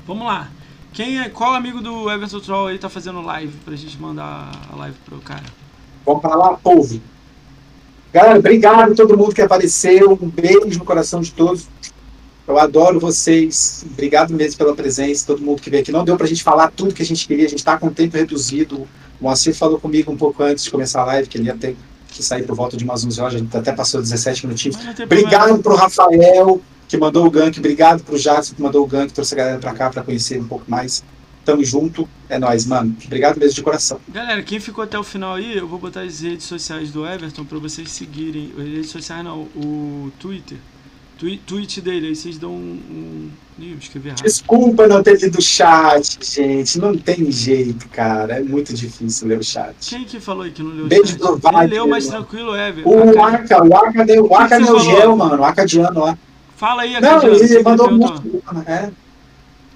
Vamos 0.06 0.26
lá. 0.26 0.48
Quem 0.92 1.20
é, 1.20 1.28
qual 1.28 1.54
amigo 1.54 1.80
do 1.80 2.10
Everton 2.10 2.40
Troll 2.40 2.66
aí 2.66 2.78
tá 2.78 2.88
fazendo 2.88 3.20
live 3.20 3.56
pra 3.64 3.76
gente 3.76 3.96
mandar 4.00 4.50
a 4.72 4.76
live 4.76 4.96
pro 5.04 5.18
cara? 5.18 5.44
Vamos 6.04 6.20
pra 6.20 6.34
lá, 6.34 6.56
povo. 6.56 7.00
Galera, 8.12 8.38
obrigado 8.38 8.92
a 8.92 8.94
todo 8.94 9.16
mundo 9.16 9.32
que 9.32 9.40
apareceu. 9.40 10.18
Um 10.20 10.28
beijo 10.28 10.78
no 10.78 10.84
coração 10.84 11.20
de 11.20 11.32
todos. 11.32 11.68
Eu 12.50 12.58
adoro 12.58 12.98
vocês. 12.98 13.84
Obrigado 13.92 14.34
mesmo 14.34 14.58
pela 14.58 14.74
presença, 14.74 15.24
todo 15.24 15.40
mundo 15.40 15.62
que 15.62 15.70
veio 15.70 15.82
aqui. 15.82 15.92
Não 15.92 16.04
deu 16.04 16.16
para 16.16 16.26
a 16.26 16.28
gente 16.28 16.42
falar 16.42 16.72
tudo 16.72 16.92
que 16.92 17.00
a 17.00 17.06
gente 17.06 17.24
queria, 17.24 17.46
a 17.46 17.48
gente 17.48 17.60
está 17.60 17.78
com 17.78 17.90
tempo 17.90 18.16
reduzido. 18.16 18.88
O 19.20 19.24
Moacir 19.24 19.54
falou 19.54 19.78
comigo 19.78 20.10
um 20.10 20.16
pouco 20.16 20.42
antes 20.42 20.64
de 20.64 20.70
começar 20.70 21.02
a 21.02 21.04
live 21.04 21.28
que 21.28 21.38
ele 21.38 21.44
ia 21.44 21.56
ter 21.56 21.76
que 22.08 22.24
sair 22.24 22.42
por 22.42 22.56
volta 22.56 22.76
de 22.76 22.82
umas 22.82 23.04
11 23.04 23.20
horas, 23.20 23.34
a 23.36 23.38
gente 23.38 23.56
até 23.56 23.70
passou 23.70 24.00
17 24.00 24.48
minutinhos. 24.48 24.76
Obrigado 25.00 25.62
para 25.62 25.72
o 25.72 25.76
Rafael, 25.76 26.60
que 26.88 26.96
mandou 26.96 27.24
o 27.24 27.30
gank. 27.30 27.56
Obrigado 27.56 28.02
para 28.02 28.16
o 28.16 28.18
Jadson, 28.18 28.56
que 28.56 28.60
mandou 28.60 28.82
o 28.82 28.86
gank, 28.86 29.12
trouxe 29.12 29.32
a 29.34 29.36
galera 29.36 29.58
para 29.60 29.72
cá 29.72 29.88
para 29.88 30.02
conhecer 30.02 30.40
um 30.40 30.48
pouco 30.48 30.68
mais. 30.68 31.04
Tamo 31.44 31.64
junto, 31.64 32.08
é 32.28 32.36
nóis, 32.36 32.66
mano. 32.66 32.96
Obrigado 33.06 33.38
mesmo 33.38 33.54
de 33.54 33.62
coração. 33.62 34.00
Galera, 34.08 34.42
quem 34.42 34.58
ficou 34.58 34.82
até 34.82 34.98
o 34.98 35.04
final 35.04 35.34
aí, 35.34 35.56
eu 35.56 35.68
vou 35.68 35.78
botar 35.78 36.00
as 36.00 36.20
redes 36.20 36.46
sociais 36.46 36.90
do 36.90 37.06
Everton 37.06 37.44
para 37.44 37.58
vocês 37.58 37.92
seguirem. 37.92 38.52
As 38.58 38.64
redes 38.64 38.90
sociais 38.90 39.24
não, 39.24 39.42
o 39.54 40.10
Twitter 40.18 40.58
tweet 41.20 41.80
dele, 41.80 42.08
aí 42.08 42.16
vocês 42.16 42.38
dão 42.38 42.50
um. 42.50 42.80
um... 42.90 43.30
Ih, 43.58 43.76
escrevi 43.78 44.08
errado. 44.08 44.22
Desculpa 44.22 44.86
não 44.86 45.02
ter 45.02 45.20
lido 45.20 45.38
o 45.38 45.42
chat, 45.42 46.18
gente. 46.22 46.78
Não 46.78 46.96
tem 46.96 47.30
jeito, 47.30 47.88
cara. 47.88 48.38
É 48.38 48.42
muito 48.42 48.72
difícil 48.72 49.28
ler 49.28 49.38
o 49.38 49.44
chat. 49.44 49.74
Quem 49.80 50.04
que 50.04 50.18
falou 50.18 50.44
aí 50.44 50.50
que 50.50 50.62
não 50.62 50.70
leu 50.70 50.86
Beijo 50.86 51.16
o 51.16 51.40
chat? 51.40 51.54
Ele 51.64 51.74
leu 51.74 51.86
mais 51.86 52.06
tranquilo, 52.06 52.54
é, 52.54 52.72
velho. 52.72 52.88
O 52.88 53.22
Aka, 53.22 53.62
o 53.62 53.76
Aka 53.76 54.04
deu, 54.04 54.26
o 54.26 54.34
Aka 54.34 54.58
deu 54.58 54.80
gel, 54.80 55.16
mano. 55.16 55.42
O 55.42 55.44
Acadiano 55.44 56.00
lá. 56.00 56.18
Fala 56.56 56.82
aí. 56.82 56.98
Não, 57.00 57.22
ele 57.22 57.62
mandou 57.62 57.90
muito. 57.90 58.42
É. 58.66 58.90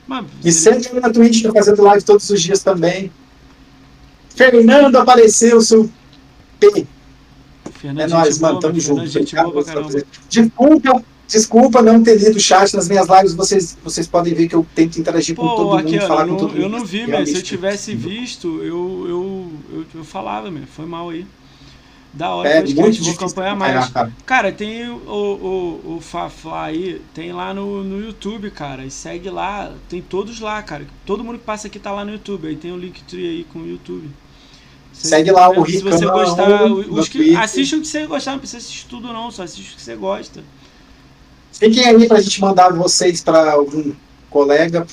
Mas, 0.07 0.27
e 0.45 0.53
sempre 0.53 1.01
na 1.01 1.11
Twitch, 1.11 1.43
tá 1.43 1.53
fazendo 1.53 1.83
live 1.83 2.05
todos 2.05 2.29
os 2.31 2.43
dias 2.43 2.63
também. 2.63 3.11
Fernando 4.35 4.97
apareceu, 4.97 5.61
seu 5.61 5.91
P. 6.59 6.87
Fernando 7.73 8.01
é 8.01 8.15
nóis, 8.15 8.39
mano. 8.39 8.61
Tamo 8.61 8.81
junto. 8.81 9.05
Desculpa 10.29 11.05
Desculpa 11.27 11.81
não 11.81 12.03
ter 12.03 12.17
lido 12.17 12.37
o 12.37 12.41
chat 12.41 12.75
nas 12.75 12.89
minhas 12.89 13.09
lives, 13.09 13.35
vocês, 13.35 13.77
vocês 13.83 14.07
podem 14.07 14.35
ver 14.35 14.49
que 14.49 14.55
eu 14.55 14.67
tento 14.75 14.99
interagir 14.99 15.35
Pô, 15.35 15.43
com 15.43 15.57
todo 15.57 15.77
aqui, 15.77 15.93
mundo, 15.93 16.07
falar 16.07 16.27
com 16.27 16.37
todo 16.37 16.51
mundo. 16.51 16.61
Eu 16.61 16.69
não 16.69 16.85
vi, 16.85 17.07
mas 17.07 17.31
se 17.31 17.37
eu 17.37 17.43
tivesse 17.43 17.95
visto, 17.95 18.63
eu, 18.63 19.07
eu, 19.09 19.53
eu, 19.73 19.87
eu 19.95 20.05
falava, 20.05 20.51
meu. 20.51 20.67
Foi 20.67 20.85
mal 20.85 21.11
aí. 21.11 21.27
Da 22.15 22.33
hora, 22.33 22.49
é, 22.49 22.63
que 22.63 22.75
vou 22.75 22.89
acompanhar 23.11 23.57
mais. 23.57 23.89
Cara. 23.89 24.13
cara. 24.25 24.53
tem 24.53 24.89
o, 24.89 24.95
o, 25.09 25.97
o 25.97 26.01
Fafla 26.01 26.67
aí, 26.67 27.03
tem 27.13 27.33
lá 27.33 27.53
no, 27.53 27.83
no 27.83 28.01
YouTube, 28.01 28.53
cara. 28.53 28.85
E 28.85 28.91
segue 28.91 29.29
lá, 29.29 29.73
tem 29.89 30.01
todos 30.01 30.39
lá, 30.39 30.63
cara. 30.63 30.87
Todo 31.05 31.25
mundo 31.25 31.41
que 31.41 31.45
passa 31.45 31.67
aqui 31.67 31.79
tá 31.79 31.91
lá 31.91 32.05
no 32.05 32.13
YouTube. 32.13 32.47
Aí 32.47 32.55
tem 32.55 32.71
o 32.71 32.77
Linktree 32.77 33.27
aí 33.27 33.45
com 33.53 33.59
o 33.59 33.67
YouTube. 33.67 34.09
segue 34.93 35.33
lá 35.33 35.49
o 35.49 35.63
Ricão. 35.63 35.91
Se 35.91 35.99
você 35.99 36.07
gostar, 36.07 36.65
os 36.67 37.09
que, 37.09 37.35
assiste 37.35 37.75
o 37.75 37.81
que 37.81 37.89
você 37.89 38.07
gostar, 38.07 38.33
não 38.33 38.39
precisa 38.39 38.59
assistir 38.59 38.87
tudo 38.87 39.13
não, 39.13 39.33
só 39.33 39.43
assiste 39.43 39.73
o 39.73 39.77
que 39.77 39.83
você 39.83 39.97
gosta. 39.97 40.45
Fiquem 41.59 41.87
aí 41.87 42.09
pra 42.09 42.21
gente 42.21 42.41
mandar 42.41 42.73
vocês 42.73 43.23
para 43.23 43.53
algum 43.53 43.93
colega. 44.29 44.87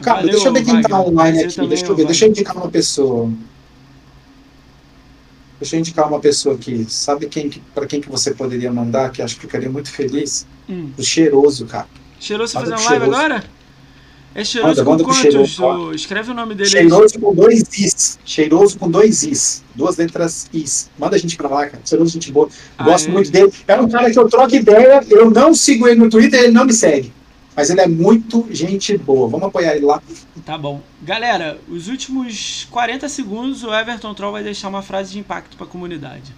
Cara, 0.00 0.20
Valeu, 0.20 0.32
deixa 0.32 0.48
eu 0.48 0.52
ver 0.52 0.64
quem 0.64 0.82
tá 0.82 1.00
online 1.00 1.44
aqui. 1.44 1.66
Deixa 1.66 1.86
eu 1.86 1.94
ver, 1.94 2.06
deixa 2.06 2.24
eu 2.24 2.30
indicar 2.30 2.56
uma 2.56 2.68
pessoa. 2.70 3.30
Deixa 5.60 5.76
eu 5.76 5.80
indicar 5.80 6.08
uma 6.08 6.18
pessoa 6.18 6.54
aqui. 6.54 6.86
Sabe 6.88 7.26
quem, 7.26 7.50
para 7.74 7.86
quem 7.86 8.00
que 8.00 8.08
você 8.08 8.30
poderia 8.30 8.72
mandar, 8.72 9.10
que 9.12 9.20
acho 9.20 9.34
que 9.34 9.42
ficaria 9.42 9.68
muito 9.68 9.90
feliz? 9.92 10.46
Hum. 10.68 10.90
O 10.96 11.02
cheiroso, 11.02 11.66
cara. 11.66 11.86
Cheiroso 12.18 12.54
fazendo 12.54 12.70
live 12.76 12.88
cheiroso. 12.88 13.14
agora? 13.14 13.44
É 14.32 14.44
cheiroso 14.44 14.84
Manda, 14.84 15.02
com 15.02 15.12
quantos? 15.12 15.58
Escreve 15.94 16.30
o 16.30 16.34
nome 16.34 16.54
dele 16.54 16.68
aí. 16.68 16.70
Cheiroso 16.70 17.18
com 17.18 17.34
dois 17.34 17.64
is. 17.76 18.18
Cheiroso 18.24 18.78
com 18.78 18.88
dois 18.88 19.24
is. 19.24 19.64
Duas 19.74 19.96
letras 19.96 20.48
is. 20.52 20.88
Manda 20.96 21.16
a 21.16 21.18
gente 21.18 21.36
pra 21.36 21.48
lá, 21.48 21.66
cara. 21.66 21.82
Cheiroso, 21.84 22.12
gente 22.12 22.30
boa. 22.30 22.48
Ah, 22.78 22.84
Gosto 22.84 23.08
é? 23.08 23.12
muito 23.12 23.30
dele. 23.30 23.52
É 23.66 23.80
um 23.80 23.88
cara 23.88 24.10
que 24.10 24.18
eu 24.18 24.28
troco 24.28 24.54
ideia. 24.54 25.04
Eu 25.10 25.30
não 25.30 25.52
sigo 25.52 25.88
ele 25.88 25.98
no 25.98 26.08
Twitter, 26.08 26.44
ele 26.44 26.52
não 26.52 26.64
me 26.64 26.72
segue. 26.72 27.12
Mas 27.56 27.70
ele 27.70 27.80
é 27.80 27.88
muito 27.88 28.46
gente 28.50 28.96
boa. 28.96 29.28
Vamos 29.28 29.48
apoiar 29.48 29.74
ele 29.74 29.84
lá. 29.84 30.00
Tá 30.46 30.56
bom. 30.56 30.80
Galera, 31.02 31.58
os 31.68 31.88
últimos 31.88 32.68
40 32.70 33.08
segundos 33.08 33.64
o 33.64 33.74
Everton 33.74 34.14
Troll 34.14 34.32
vai 34.32 34.44
deixar 34.44 34.68
uma 34.68 34.82
frase 34.82 35.12
de 35.12 35.18
impacto 35.18 35.56
pra 35.56 35.66
comunidade. 35.66 36.32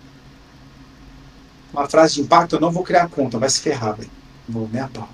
Uma 1.72 1.86
frase 1.88 2.14
de 2.14 2.22
impacto, 2.22 2.56
eu 2.56 2.60
não 2.60 2.70
vou 2.70 2.82
criar 2.82 3.08
conta. 3.08 3.38
Vai 3.38 3.50
se 3.50 3.60
ferrar, 3.60 3.96
velho. 3.96 4.10
Vou 4.48 4.66
me 4.66 4.78
apau. 4.80 5.08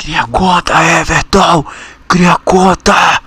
Cria 0.00 0.26
conta, 0.26 0.72
Everton! 0.82 1.62
Cria 2.08 2.34
conta! 2.42 3.20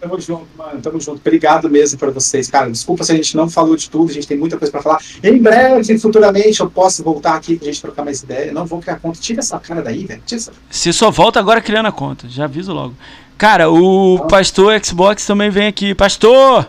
Tamo 0.00 0.20
junto, 0.20 0.46
mano. 0.56 0.80
Tamo 0.80 1.00
junto. 1.00 1.18
Obrigado 1.18 1.68
mesmo 1.68 1.98
pra 1.98 2.12
vocês, 2.12 2.48
cara. 2.48 2.70
Desculpa 2.70 3.02
se 3.02 3.10
a 3.10 3.16
gente 3.16 3.36
não 3.36 3.50
falou 3.50 3.74
de 3.74 3.90
tudo, 3.90 4.08
a 4.08 4.14
gente 4.14 4.28
tem 4.28 4.38
muita 4.38 4.56
coisa 4.56 4.70
pra 4.70 4.80
falar. 4.80 4.98
Em 5.20 5.36
breve, 5.36 5.98
futuramente, 5.98 6.60
eu 6.60 6.70
posso 6.70 7.02
voltar 7.02 7.34
aqui 7.34 7.56
pra 7.56 7.66
gente 7.66 7.82
trocar 7.82 8.04
mais 8.04 8.22
ideia. 8.22 8.52
Não 8.52 8.64
vou 8.64 8.80
criar 8.80 9.00
conta. 9.00 9.18
Tira 9.18 9.40
essa 9.40 9.58
cara 9.58 9.82
daí, 9.82 10.06
velho. 10.06 10.22
Tira 10.24 10.40
essa. 10.40 10.52
Você 10.70 10.92
só 10.92 11.10
volta 11.10 11.40
agora 11.40 11.60
criando 11.60 11.86
a 11.86 11.92
conta, 11.92 12.28
já 12.28 12.44
aviso 12.44 12.72
logo. 12.72 12.94
Cara, 13.36 13.68
o 13.68 14.26
pastor 14.28 14.80
Xbox 14.82 15.26
também 15.26 15.50
vem 15.50 15.66
aqui. 15.66 15.92
Pastor! 15.92 16.68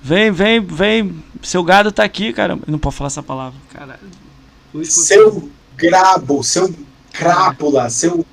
Vem, 0.00 0.30
vem, 0.30 0.60
vem. 0.60 1.24
Seu 1.42 1.64
gado 1.64 1.90
tá 1.90 2.04
aqui, 2.04 2.32
cara. 2.32 2.52
Eu 2.52 2.70
não 2.70 2.78
posso 2.78 2.98
falar 2.98 3.08
essa 3.08 3.22
palavra. 3.22 3.58
Caralho. 3.74 3.98
Seu 4.84 5.50
grabo, 5.76 6.42
seu 6.44 6.72
crápula, 7.18 7.90
seu. 7.90 8.24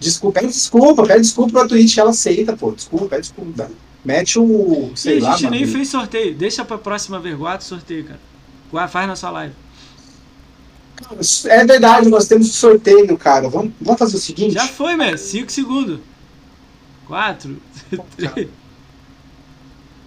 Desculpa, 0.00 0.40
pede 0.40 0.52
desculpa, 0.52 1.06
pede 1.06 1.20
desculpa 1.20 1.52
pra 1.52 1.68
Twitch, 1.68 1.96
ela 1.98 2.10
aceita, 2.10 2.56
pô. 2.56 2.72
Desculpa, 2.72 3.06
pede 3.06 3.22
desculpa. 3.22 3.70
Mete 4.04 4.38
o. 4.38 4.90
Sei 4.94 5.18
Ih, 5.18 5.20
lá, 5.20 5.30
a 5.30 5.32
gente 5.32 5.44
mano. 5.44 5.56
nem 5.56 5.66
fez 5.66 5.88
sorteio. 5.88 6.34
Deixa 6.34 6.64
pra 6.64 6.76
próxima 6.76 7.18
ver 7.18 7.36
Guato 7.36 7.64
sorteio, 7.64 8.04
cara. 8.04 8.88
Faz 8.88 9.06
na 9.06 9.14
sua 9.16 9.30
live. 9.30 9.54
É 11.46 11.64
verdade, 11.64 12.08
nós 12.08 12.26
temos 12.26 12.52
sorteio, 12.52 13.16
cara. 13.16 13.48
Vamos, 13.48 13.72
vamos 13.80 13.98
fazer 13.98 14.16
o 14.16 14.20
seguinte. 14.20 14.54
Já 14.54 14.66
foi, 14.66 14.96
mesmo. 14.96 15.18
5 15.18 15.52
segundos. 15.52 16.00
4, 17.06 17.56
3. 18.16 18.48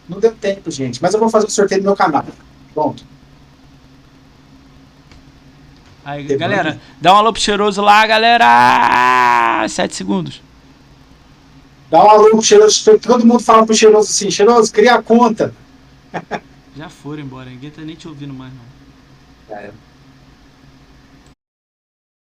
Não 0.07 0.19
deu 0.19 0.33
tempo, 0.33 0.71
gente. 0.71 1.01
Mas 1.01 1.13
eu 1.13 1.19
vou 1.19 1.29
fazer 1.29 1.47
o 1.47 1.49
sorteio 1.49 1.81
no 1.81 1.87
meu 1.87 1.95
canal. 1.95 2.25
Pronto. 2.73 3.03
Aí, 6.07 6.23
galera, 6.37 6.79
dá 7.01 7.13
um 7.13 7.17
alô 7.17 7.33
pro 7.33 7.41
cheiroso 7.41 7.81
lá, 7.81 8.07
galera! 8.07 9.67
7 9.67 9.93
segundos. 9.93 10.41
Dá 11.91 12.01
um 12.01 12.09
alô 12.09 12.29
pro 12.29 12.41
cheiroso. 12.41 12.97
Todo 12.97 13.25
mundo 13.25 13.41
fala 13.41 13.65
pro 13.65 13.75
cheiroso 13.75 14.09
assim: 14.09 14.31
cheiroso, 14.31 14.71
cria 14.71 14.95
a 14.95 15.03
conta. 15.03 15.53
Já 16.77 16.87
foram 16.87 17.23
embora, 17.23 17.49
ninguém 17.49 17.71
tá 17.71 17.81
nem 17.81 17.93
te 17.93 18.07
ouvindo 18.07 18.33
mais, 18.33 18.53
não. 18.53 19.57
É. 19.57 19.69